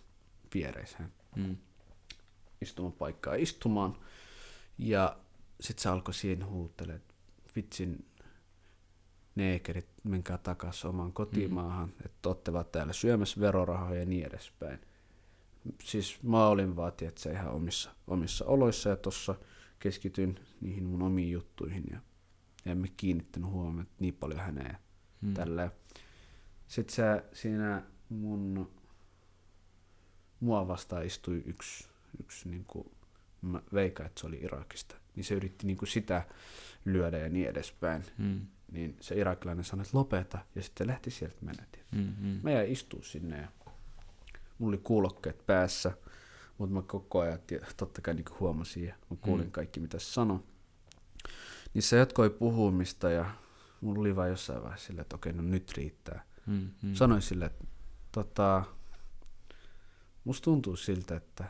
viereiseen 0.55 1.13
mm. 1.37 1.57
istumapaikkaan 2.61 3.41
istumaan. 3.41 3.97
Ja 4.79 5.17
sitten 5.61 5.83
se 5.83 5.89
alkoi 5.89 6.15
siihen 6.15 6.47
huutelemaan, 6.47 7.01
että 7.01 7.15
vitsin 7.57 8.07
neekerit, 9.35 9.89
menkää 10.05 10.39
takaisin 10.39 10.91
omaan 10.91 11.13
kotimaahan, 11.13 11.89
mm. 11.89 11.95
että 12.05 12.29
olette 12.29 12.53
vaan 12.53 12.67
täällä 12.73 12.93
syömässä 12.93 13.41
verorahoja 13.41 14.01
ja 14.01 14.07
niin 14.07 14.27
edespäin 14.27 14.79
siis 15.85 16.23
mä 16.23 16.47
olin 16.47 16.77
vaan, 16.77 16.93
tiedätkö, 16.93 17.31
ihan 17.31 17.53
omissa, 17.53 17.91
omissa 18.07 18.45
oloissa 18.45 18.89
ja 18.89 18.97
tuossa 18.97 19.35
keskityin 19.79 20.41
niihin 20.61 20.85
mun 20.85 21.03
omiin 21.03 21.31
juttuihin 21.31 21.85
ja 21.91 22.01
en 22.67 22.79
me 22.79 22.89
kiinnittänyt 22.97 23.51
huomioon 23.51 23.87
niin 24.01 24.15
paljon 24.15 24.41
häneen 24.41 24.77
hmm. 25.23 25.35
tälleen. 25.35 25.71
Sitten 26.73 26.95
se, 26.95 27.25
siinä 27.33 27.83
mun, 28.09 28.71
mua 30.41 30.69
vastaan 30.69 31.07
istui 31.07 31.43
yksi, 31.47 31.89
yksi 32.21 32.49
niin 32.49 32.65
kuin, 32.65 32.91
mä 33.43 33.63
veikkaan, 33.75 34.07
että 34.07 34.21
se 34.21 34.27
oli 34.27 34.39
Irakista, 34.43 34.95
niin 35.17 35.25
se 35.25 35.35
yritti 35.35 35.67
niin 35.67 35.77
kuin 35.77 35.89
sitä 35.89 36.23
lyödä 36.85 37.19
ja 37.19 37.29
niin 37.29 37.49
edespäin. 37.49 38.05
Hmm. 38.19 38.47
Niin 38.71 38.97
se 39.01 39.15
irakilainen 39.15 39.65
sanoi, 39.65 39.83
että 39.83 39.99
lopeta, 39.99 40.39
ja 40.55 40.63
sitten 40.63 40.87
lähti 40.87 41.11
sieltä 41.11 41.37
menemään. 41.41 41.69
Hmm, 41.97 42.17
hmm. 42.21 42.41
Mä 42.43 42.51
jäin 42.51 42.73
istua 42.73 43.03
sinne 43.03 43.37
ja 43.37 43.49
mulla 44.59 44.71
oli 44.71 44.81
kuulokkeet 44.85 45.47
päässä, 45.47 45.93
mutta 46.59 46.75
mä 46.75 46.83
koko 46.83 47.21
ajan 47.21 47.39
totta 47.77 48.01
kai 48.01 48.15
niin 48.15 48.25
huomasin 48.41 48.85
ja 48.85 48.95
mä 49.11 49.17
kuulin 49.21 49.47
mm. 49.47 49.53
kaikki 49.53 49.81
mitä 49.81 49.99
se 49.99 50.07
sanoi. 50.07 50.41
Niin 51.75 51.83
se 51.83 51.97
jatkoi 51.97 52.31
puhumista 52.31 53.11
ja 53.11 53.31
mulla 53.81 54.01
oli 54.01 54.17
vaan 54.17 54.31
jossain 54.31 54.63
vaiheessa 54.63 54.87
silleen, 54.87 55.03
että 55.03 55.17
okei, 55.17 55.33
no 55.33 55.43
nyt 55.43 55.73
riittää. 55.77 56.32
Mm, 56.47 56.71
mm. 56.83 56.95
Sanoin 56.95 57.23
sille, 57.23 57.45
että 57.45 57.65
tota, 58.13 58.65
musta 60.25 60.45
tuntuu 60.45 60.77
siltä, 60.77 61.17
että, 61.17 61.45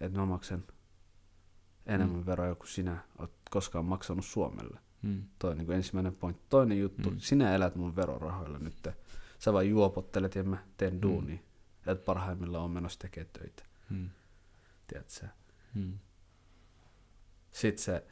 että 0.00 0.18
mä 0.18 0.26
maksan 0.26 0.64
enemmän 1.86 2.20
mm. 2.20 2.26
veroja 2.26 2.54
kuin 2.54 2.68
sinä 2.68 2.98
oot 3.18 3.32
koskaan 3.50 3.84
maksanut 3.84 4.24
Suomelle. 4.24 4.80
Mm. 5.02 5.22
Toi 5.38 5.50
on 5.50 5.58
niin 5.58 5.66
kuin 5.66 5.76
ensimmäinen 5.76 6.16
pointti. 6.16 6.42
Toinen 6.48 6.78
juttu, 6.78 7.10
mm. 7.10 7.18
sinä 7.18 7.54
elät 7.54 7.76
mun 7.76 7.96
verorahoilla 7.96 8.58
nyt. 8.58 8.88
Sä 9.38 9.52
vaan 9.52 9.68
juopottelet 9.68 10.34
ja 10.34 10.44
mä 10.44 10.58
teen 10.76 11.02
duuni. 11.02 11.34
Mm. 11.86 11.92
Et 11.92 12.04
parhaimmillaan 12.04 12.64
on 12.64 12.70
menossa 12.70 12.98
tekemään 12.98 13.30
töitä. 13.32 13.62
Mm. 13.90 14.10
Mm. 15.74 15.98
Sitten 17.50 17.84
se 17.84 18.04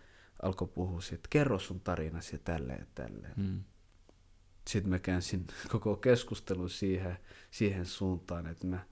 alkoi 0.42 0.68
puhua 0.68 1.00
siitä, 1.00 1.28
kerro 1.30 1.58
sun 1.58 1.80
tarinasi 1.80 2.34
ja 2.34 2.38
tälleen 2.44 2.80
ja 2.80 2.86
tälleen. 2.94 3.34
Mm. 3.36 3.64
Sitten 4.68 4.90
mä 4.90 4.98
käänsin 4.98 5.46
koko 5.72 5.96
keskustelun 5.96 6.70
siihen, 6.70 7.18
siihen 7.50 7.86
suuntaan, 7.86 8.46
että 8.46 8.66
mä 8.66 8.86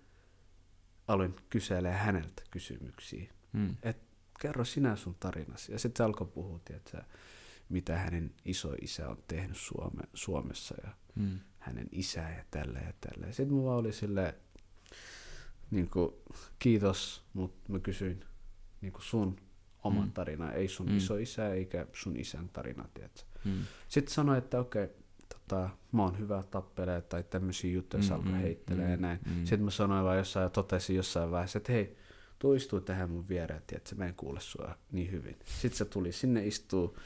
aloin 1.09 1.35
kyselemään 1.51 2.01
häneltä 2.01 2.43
kysymyksiä. 2.51 3.33
Mm. 3.53 3.77
Et 3.83 3.97
kerro 4.41 4.65
sinä 4.65 4.97
sun 4.97 5.15
tarinasi. 5.21 5.73
Ja 5.73 5.79
sitten 5.79 5.99
se 5.99 6.05
alkoi 6.05 6.27
puhua, 6.27 6.61
tiedätkö, 6.65 7.03
mitä 7.69 7.99
hänen 7.99 8.35
isoisä 8.45 9.09
on 9.09 9.23
tehnyt 9.29 9.57
Suome, 9.57 10.03
Suomessa 10.15 10.75
ja 10.85 10.91
Mm. 11.15 11.41
hänen 11.59 11.89
isä 11.93 12.21
ja 12.21 12.45
tällä 12.51 12.79
ja 12.79 12.93
tällä. 13.01 13.27
Sitten 13.33 13.53
mulla 13.57 13.75
oli 13.77 13.93
sille 13.93 14.35
niin 15.71 15.91
kuin, 15.91 16.13
kiitos, 16.59 17.25
mutta 17.33 17.73
mä 17.73 17.79
kysyin 17.79 18.25
niin 18.81 18.93
kuin 18.93 19.03
sun 19.03 19.37
oman 19.85 20.05
Mm. 20.07 20.13
tarina, 20.13 20.53
ei 20.53 20.69
sun 20.69 20.89
Mm. 20.89 20.97
isoisä 20.97 21.53
eikä 21.55 21.87
sun 21.93 22.17
isän 22.17 22.49
tarina, 22.49 22.89
tiedätkö. 22.95 23.23
Mm. 23.45 23.65
Sitten 23.89 24.15
sanoi, 24.15 24.39
että 24.39 24.61
okei, 24.61 24.89
tota, 25.35 25.71
mä 25.93 26.03
oon 26.03 26.19
hyvä 26.19 26.43
tappelee 26.51 27.01
tai 27.01 27.23
tämmöisiä 27.25 27.73
juttuja, 27.73 28.03
mm, 28.03 28.09
Mm, 28.09 28.15
alkoi 28.15 28.33
mm, 28.33 28.39
heittelee 28.39 28.85
mm, 28.85 28.91
ja 28.91 28.97
näin. 28.97 29.19
mm. 29.27 29.45
Sitten 29.45 29.65
mä 29.65 29.71
sanoin 29.71 30.05
vaan 30.05 30.19
jossain 30.19 30.45
ja 30.45 30.51
totesin 30.51 30.97
jossain 30.97 31.31
vaiheessa, 31.31 31.59
että 31.59 31.73
hei, 31.73 31.97
tuu 32.39 32.55
istuu 32.55 32.81
tähän 32.81 33.11
mun 33.11 33.29
viereen, 33.29 33.63
että 33.73 33.95
mä 33.95 34.07
en 34.07 34.15
kuule 34.15 34.41
sua 34.41 34.75
niin 34.93 35.11
hyvin. 35.11 35.37
Sitten 35.45 35.79
se 35.79 35.85
tuli 35.85 36.13
sinne 36.13 36.47
istuu 36.47 36.97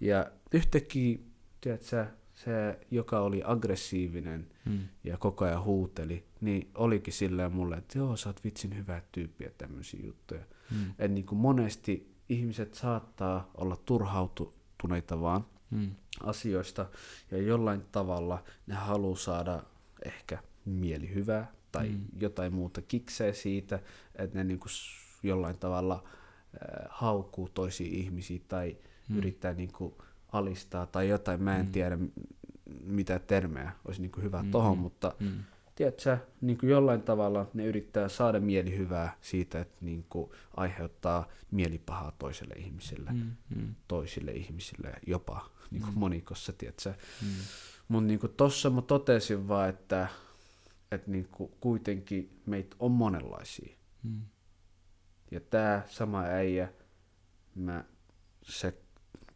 ja 0.00 0.30
yhtäkkiä, 0.52 1.18
tiedätkö, 1.60 2.06
se, 2.34 2.78
joka 2.90 3.20
oli 3.20 3.42
aggressiivinen 3.44 4.46
Mm. 4.64 4.78
ja 5.04 5.16
koko 5.18 5.44
ajan 5.44 5.64
huuteli, 5.64 6.24
niin 6.40 6.70
olikin 6.74 7.12
silleen 7.12 7.52
mulle, 7.52 7.76
että 7.76 7.98
joo, 7.98 8.16
sä 8.16 8.28
oot 8.28 8.44
vitsin 8.44 8.76
hyvä 8.76 9.02
tyyppi 9.12 9.44
ja 9.44 9.50
tämmöisiä 9.58 10.00
juttuja. 10.06 10.40
Mm. 10.70 10.90
Että 10.90 11.08
niin 11.08 11.26
kuin 11.26 11.38
monesti 11.38 12.14
ihmiset 12.28 12.74
saattaa 12.74 13.50
olla 13.54 13.76
turhautuneita 13.76 15.20
vaan 15.20 15.44
Mm. 15.70 15.90
asioista 16.24 16.86
ja 17.30 17.38
jollain 17.38 17.82
tavalla 17.92 18.44
ne 18.66 18.74
haluaa 18.74 19.16
saada 19.16 19.62
ehkä 20.04 20.38
mielihyvää 20.64 21.52
tai 21.72 21.88
Mm. 21.88 22.00
jotain 22.20 22.54
muuta 22.54 22.82
kiksee 22.82 23.32
siitä, 23.34 23.78
että 24.16 24.38
ne 24.38 24.44
niinku 24.44 24.66
jollain 25.22 25.58
tavalla 25.58 26.04
äh, 26.04 26.86
haukkuu 26.88 27.48
toisia 27.48 27.88
ihmisiä 27.90 28.40
tai 28.48 28.76
Mm. 29.08 29.18
yrittää 29.18 29.52
niinku 29.54 30.02
alistaa 30.32 30.86
tai 30.86 31.08
jotain, 31.08 31.42
mä 31.42 31.56
en 31.56 31.66
Mm. 31.66 31.72
tiedä 31.72 31.98
mitä 32.84 33.18
termejä 33.18 33.72
olisi 33.84 34.00
niinku 34.00 34.20
hyvä 34.20 34.42
Mm, 34.42 34.50
tohon, 34.50 34.76
mm. 34.78 34.82
mutta 34.82 35.14
Mm. 35.20 35.30
Tiedätkö, 35.80 36.18
niin 36.40 36.58
kuin 36.58 36.70
jollain 36.70 37.02
tavalla 37.02 37.50
ne 37.54 37.64
yrittää 37.64 38.08
saada 38.08 38.40
mielihyvää 38.40 39.16
siitä, 39.20 39.60
että 39.60 39.76
niin 39.80 40.06
kuin 40.08 40.30
aiheuttaa 40.56 41.28
mielipahaa 41.50 42.12
toiselle 42.18 42.54
ihmiselle, 42.54 43.10
mm. 43.12 43.30
Mm. 43.56 43.74
Toisille 43.88 44.32
ihmisille, 44.32 44.92
jopa 45.06 45.50
niin 45.70 45.82
kuin 45.82 45.94
Mm. 45.94 45.98
monikossa, 45.98 46.52
tiedätkö. 46.52 46.94
Mm. 47.22 47.28
Mutta 47.88 48.06
niin 48.06 48.20
kuin 48.20 48.32
tossa 48.36 48.70
mä 48.70 48.82
totesin 48.82 49.48
vaan, 49.48 49.68
että, 49.68 50.08
että 50.92 51.10
niin 51.10 51.28
kuin 51.30 51.52
kuitenkin 51.60 52.40
meitä 52.46 52.76
on 52.78 52.90
monenlaisia. 52.90 53.76
Mm. 54.02 54.20
Ja 55.30 55.40
tämä 55.40 55.82
sama 55.86 56.22
äijä, 56.22 56.72
mä, 57.54 57.84
se 58.42 58.74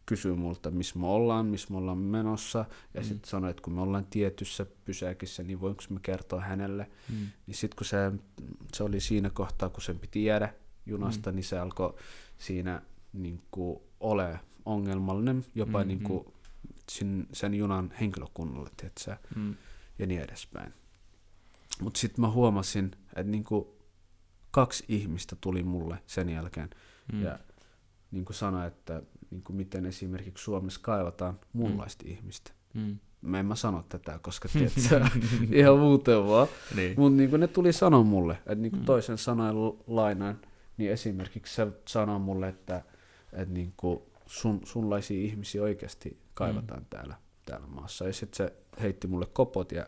kysyy 0.06 0.34
multa, 0.34 0.70
missä 0.70 0.98
me 0.98 1.06
ollaan, 1.06 1.46
missä 1.46 1.68
me 1.70 1.76
ollaan 1.76 1.98
menossa, 1.98 2.58
ja 2.94 3.00
Mm. 3.00 3.04
mm. 3.06 3.08
sitten 3.08 3.30
sanoi, 3.30 3.50
että 3.50 3.62
kun 3.62 3.72
me 3.72 3.80
ollaan 3.80 4.06
tietyssä 4.06 4.66
pysäkissä, 4.84 5.42
niin 5.42 5.60
voinko 5.60 5.82
me 5.90 6.00
kertoa 6.02 6.40
hänelle. 6.40 6.90
Mm. 7.10 7.26
Niin 7.46 7.54
sitten 7.54 7.76
kun 7.76 7.86
se, 7.86 8.12
se 8.74 8.82
oli 8.84 9.00
siinä 9.00 9.30
kohtaa, 9.30 9.68
kun 9.68 9.82
sen 9.82 9.98
piti 9.98 10.24
jäädä 10.24 10.54
junasta, 10.86 11.30
mm. 11.30 11.36
niin 11.36 11.44
se 11.44 11.58
alkoi 11.58 11.94
siinä 12.38 12.82
niin 13.12 13.42
kuin, 13.50 13.80
ole 14.00 14.40
ongelmallinen 14.64 15.44
jopa 15.54 15.78
Mm, 15.78 15.84
mm, 15.84 15.88
niin 15.88 16.02
kuin, 16.02 16.24
sen, 16.90 17.26
sen 17.32 17.54
junan 17.54 17.92
henkilökunnalle, 18.00 18.70
tiedätkö, 18.76 19.16
Mm. 19.36 19.54
ja 19.98 20.06
niin 20.06 20.20
edespäin. 20.20 20.72
Mutta 21.82 22.00
sitten 22.00 22.20
mä 22.20 22.30
huomasin, 22.30 22.90
että 23.16 23.22
niin 23.30 23.44
kuin, 23.44 23.66
kaksi 24.50 24.84
ihmistä 24.88 25.36
tuli 25.40 25.62
mulle 25.62 25.98
sen 26.06 26.28
jälkeen 26.28 26.70
Mm. 27.12 27.22
ja 27.22 27.38
niin 28.10 28.24
kuin 28.24 28.36
sanoi, 28.36 28.66
että 28.66 29.02
niin 29.34 29.42
kuin 29.44 29.56
miten 29.56 29.86
esimerkiksi 29.86 30.44
Suomessa 30.44 30.80
kaivataan 30.82 31.40
muunlaista 31.52 32.04
mm. 32.04 32.10
ihmistä. 32.10 32.52
Mm. 32.74 32.98
Mä 33.20 33.40
en 33.40 33.46
mä 33.46 33.54
sano 33.54 33.84
tätä, 33.88 34.18
koska 34.22 34.48
tiedätkö, 34.52 35.10
ihan 35.52 35.78
muuten 35.78 36.26
vaan. 36.26 36.48
Niin. 36.76 36.94
Mutta 37.00 37.16
niin 37.16 37.40
ne 37.40 37.46
tuli 37.46 37.72
sanoa 37.72 38.02
mulle, 38.02 38.32
että 38.34 38.54
niin 38.54 38.72
Mm. 38.72 38.78
mm. 38.78 38.84
toisen 38.84 39.18
sanoen 39.18 39.54
lainaan, 39.86 40.40
niin 40.76 40.92
esimerkiksi 40.92 41.54
se 41.54 41.66
sanoo 41.88 42.18
mulle, 42.18 42.48
että, 42.48 42.82
että 43.32 43.54
niin 43.54 43.74
sun, 44.26 44.60
sunlaisia 44.64 45.20
ihmisiä 45.20 45.62
oikeasti 45.62 46.18
kaivataan 46.34 46.80
mm. 46.80 46.86
täällä, 46.90 47.14
täällä 47.46 47.66
maassa. 47.66 48.06
Ja 48.06 48.12
sitten 48.12 48.36
se 48.36 48.52
heitti 48.80 49.06
mulle 49.06 49.26
kopot 49.26 49.72
ja 49.72 49.86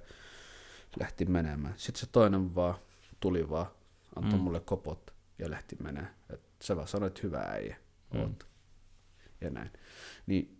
lähti 1.01 1.25
menemään. 1.25 1.75
Sitten 1.77 2.01
se 2.01 2.07
toinen 2.13 2.55
vaan 2.55 2.75
tuli 3.21 3.51
vaan, 3.51 3.67
antoi 4.17 4.33
Mm. 4.33 4.39
mm. 4.39 4.45
mulle 4.45 4.61
kopot 4.61 5.15
ja 5.39 5.51
lähti 5.51 5.77
menemään. 5.83 6.15
Et 6.31 6.41
sä 6.63 6.77
vaan 6.77 6.89
sanoit, 6.89 7.23
hyvä 7.23 7.39
äijä, 7.41 7.77
Mm. 8.15 8.35
Ja 9.41 9.51
näin. 9.51 9.71
Niin, 10.27 10.59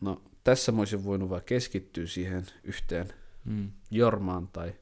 no 0.00 0.22
tässä 0.44 0.72
mä 0.72 0.78
olisin 0.78 1.04
voinut 1.04 1.30
vaan 1.30 1.42
keskittyä 1.46 2.06
siihen 2.06 2.46
yhteen 2.64 3.08
Mm. 3.44 3.70
Jormaan 3.90 4.48
tai 4.48 4.74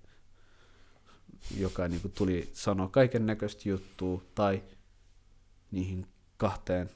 joka 1.59 1.89
niin 1.89 2.01
kuin 2.01 2.13
tuli 2.13 2.51
sanoa 2.53 2.89
kaiken 2.89 3.27
näköistä 3.27 3.69
juttua 3.69 4.23
tai 4.35 4.63
niihin 5.71 6.07
kahteen 6.37 6.91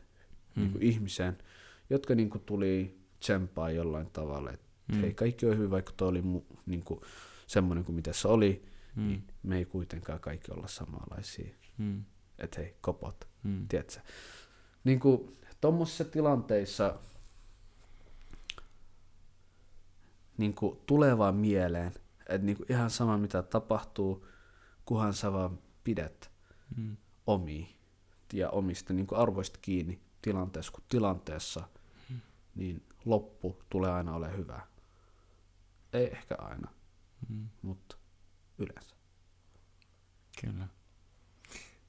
Mm. 0.57 0.63
niin 0.63 0.73
kuin 0.73 0.83
ihmiseen, 0.83 1.39
jotka 1.91 2.15
niin 2.15 2.31
kuin 2.31 2.43
tuli 2.43 2.99
tsempaa 3.21 3.71
jollain 3.71 4.11
tavalla, 4.11 4.51
että 4.53 4.67
Mm. 4.93 5.01
hei 5.01 5.15
kaikki 5.15 5.47
on 5.47 5.59
hyvä, 5.59 5.71
vaikka 5.71 5.93
toi 5.97 6.09
oli 6.09 6.23
mu, 6.23 6.43
niin 6.67 6.83
kuin 6.83 7.01
semmoinen 7.47 7.85
kuin 7.85 7.97
mitä 7.97 8.13
se 8.13 8.29
oli. 8.29 8.65
Mm. 8.97 9.07
niin 9.09 9.25
me 9.43 9.59
ei 9.59 9.65
kuitenkaan 9.65 10.21
kaikki 10.21 10.53
olla 10.53 10.69
samanlaisia. 10.69 11.55
Mm. 11.79 12.05
Että 12.39 12.61
hei, 12.61 12.75
kopot, 12.81 13.29
Mm. 13.43 13.69
tiedätkö? 13.69 14.01
Niin 14.85 15.01
kuin 15.01 15.37
tuommoisissa 15.61 16.05
tilanteissa 16.05 16.99
niin 20.39 20.55
kuin 20.55 20.81
tulee 20.87 21.19
vaan 21.19 21.35
mieleen, 21.37 21.93
että 22.19 22.39
niin 22.47 22.57
kuin 22.57 22.73
ihan 22.73 22.91
sama 22.91 23.19
mitä 23.19 23.43
tapahtuu, 23.43 24.27
kunhan 24.85 25.15
sä 25.15 25.33
vaan 25.33 25.59
pidät 25.85 26.31
Mm. 26.77 26.97
omia 27.27 27.67
ja 28.33 28.51
omista 28.51 28.93
niin 28.93 29.07
kuin 29.07 29.19
arvoista 29.19 29.59
kiinni 29.63 30.01
tilanteessa 30.23 30.73
kuin 30.73 30.85
tilanteessa, 30.89 31.69
niin 32.55 32.87
loppu 33.05 33.63
tulee 33.71 33.91
aina 33.93 34.15
ole 34.15 34.37
hyvä. 34.37 34.61
Ei 35.93 36.07
ehkä 36.13 36.35
aina, 36.39 36.71
Mm. 37.29 37.49
mutta 37.63 37.97
yleensä. 38.59 38.97
Kyllä. 40.41 40.69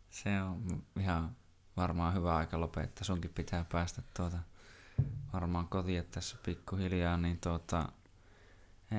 Se 0.09 0.41
on 0.41 0.83
ihan 0.99 1.35
varmaan 1.77 2.13
hyvä 2.13 2.35
aika 2.35 2.59
lopettaa. 2.59 3.03
Sunkin 3.03 3.31
pitää 3.35 3.65
päästä 3.71 4.01
tuota 4.17 4.37
varmaan 5.33 5.67
kotiin 5.67 6.05
tässä 6.11 6.37
pikkuhiljaa, 6.45 7.17
niin 7.17 7.37
tuota, 7.37 7.89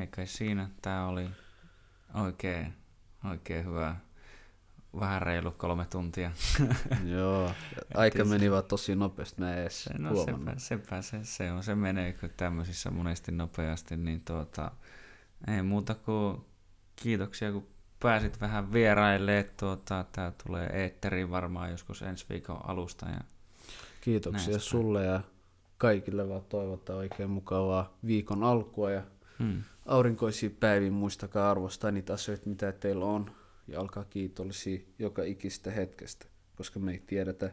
ei 0.00 0.07
kai 0.07 0.26
siinä. 0.26 0.70
Tää 0.82 1.07
oli 1.07 1.31
oikein, 2.15 2.74
oikein 3.31 3.65
hyvä. 3.65 3.97
Vähän 5.00 5.23
reilu 5.23 5.50
kolme 5.50 5.84
tuntia. 5.84 6.32
Joo, 7.16 7.52
aika 7.94 8.24
meni 8.24 8.50
vaan 8.50 8.65
tosi 8.65 8.94
nopeasti, 8.94 9.40
mä 9.40 9.55
edes 9.55 9.89
no 9.98 10.24
sepä, 10.24 10.55
sepä 10.57 11.02
se, 11.02 11.24
se 11.24 11.52
on, 11.52 11.62
se 11.62 11.74
menee 11.74 12.12
kyllä 12.12 12.34
tämmöisissä 12.36 12.90
monesti 12.90 13.32
nopeasti, 13.32 13.97
niin 13.97 14.20
tuota, 14.20 14.70
ei 15.47 15.62
muuta 15.62 15.94
kuin 15.94 16.44
kiitoksia, 16.97 17.52
kun 17.52 17.68
pääsit 18.01 18.41
vähän 18.41 18.73
vieraille, 18.73 19.51
tuota, 19.57 20.05
tää 20.12 20.33
tulee 20.47 20.67
eetteriin 20.67 21.31
varmaan 21.31 21.70
joskus 21.70 22.02
ensi 22.02 22.27
viikon 22.28 22.68
alusta. 22.68 23.07
Ja, 23.07 23.20
Kiitoksia 24.01 24.52
Näistä. 24.52 24.70
sulle 24.70 25.05
ja 25.05 25.20
kaikille 25.78 26.28
vaan 26.28 26.44
toivotaan 26.49 26.99
oikein 26.99 27.31
mukavaa 27.31 27.99
viikon 28.07 28.44
alkua 28.44 28.91
ja 28.91 29.02
mm, 29.39 29.62
aurinkoisia 29.86 30.51
päiviä. 30.60 30.91
Muistakaa 30.91 31.51
arvostaa 31.51 31.91
niitä 31.91 32.12
asioita, 32.12 32.49
mitä 32.49 32.73
teillä 32.73 33.05
on 33.05 33.31
ja 33.68 33.81
alkaa 33.81 34.05
kiitollisia 34.05 34.81
joka 34.99 35.23
ikistä 35.23 35.70
hetkestä, 35.70 36.27
koska 36.57 36.81
me 36.81 36.93
ei 36.93 37.02
tiedetä, 37.07 37.52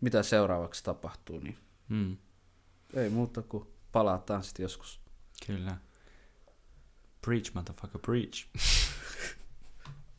mitä 0.00 0.22
seuraavaksi 0.22 0.84
tapahtuu. 0.84 1.38
Niin 1.38 1.58
mm, 1.88 2.16
ei 2.94 3.10
muuta 3.10 3.42
kuin 3.42 3.66
palataan 3.92 4.42
sitten 4.44 4.62
joskus. 4.62 5.00
Kyllä. 5.46 5.76
Preach, 7.20 7.54
motherfucker, 7.54 8.00
preach. 8.00 8.46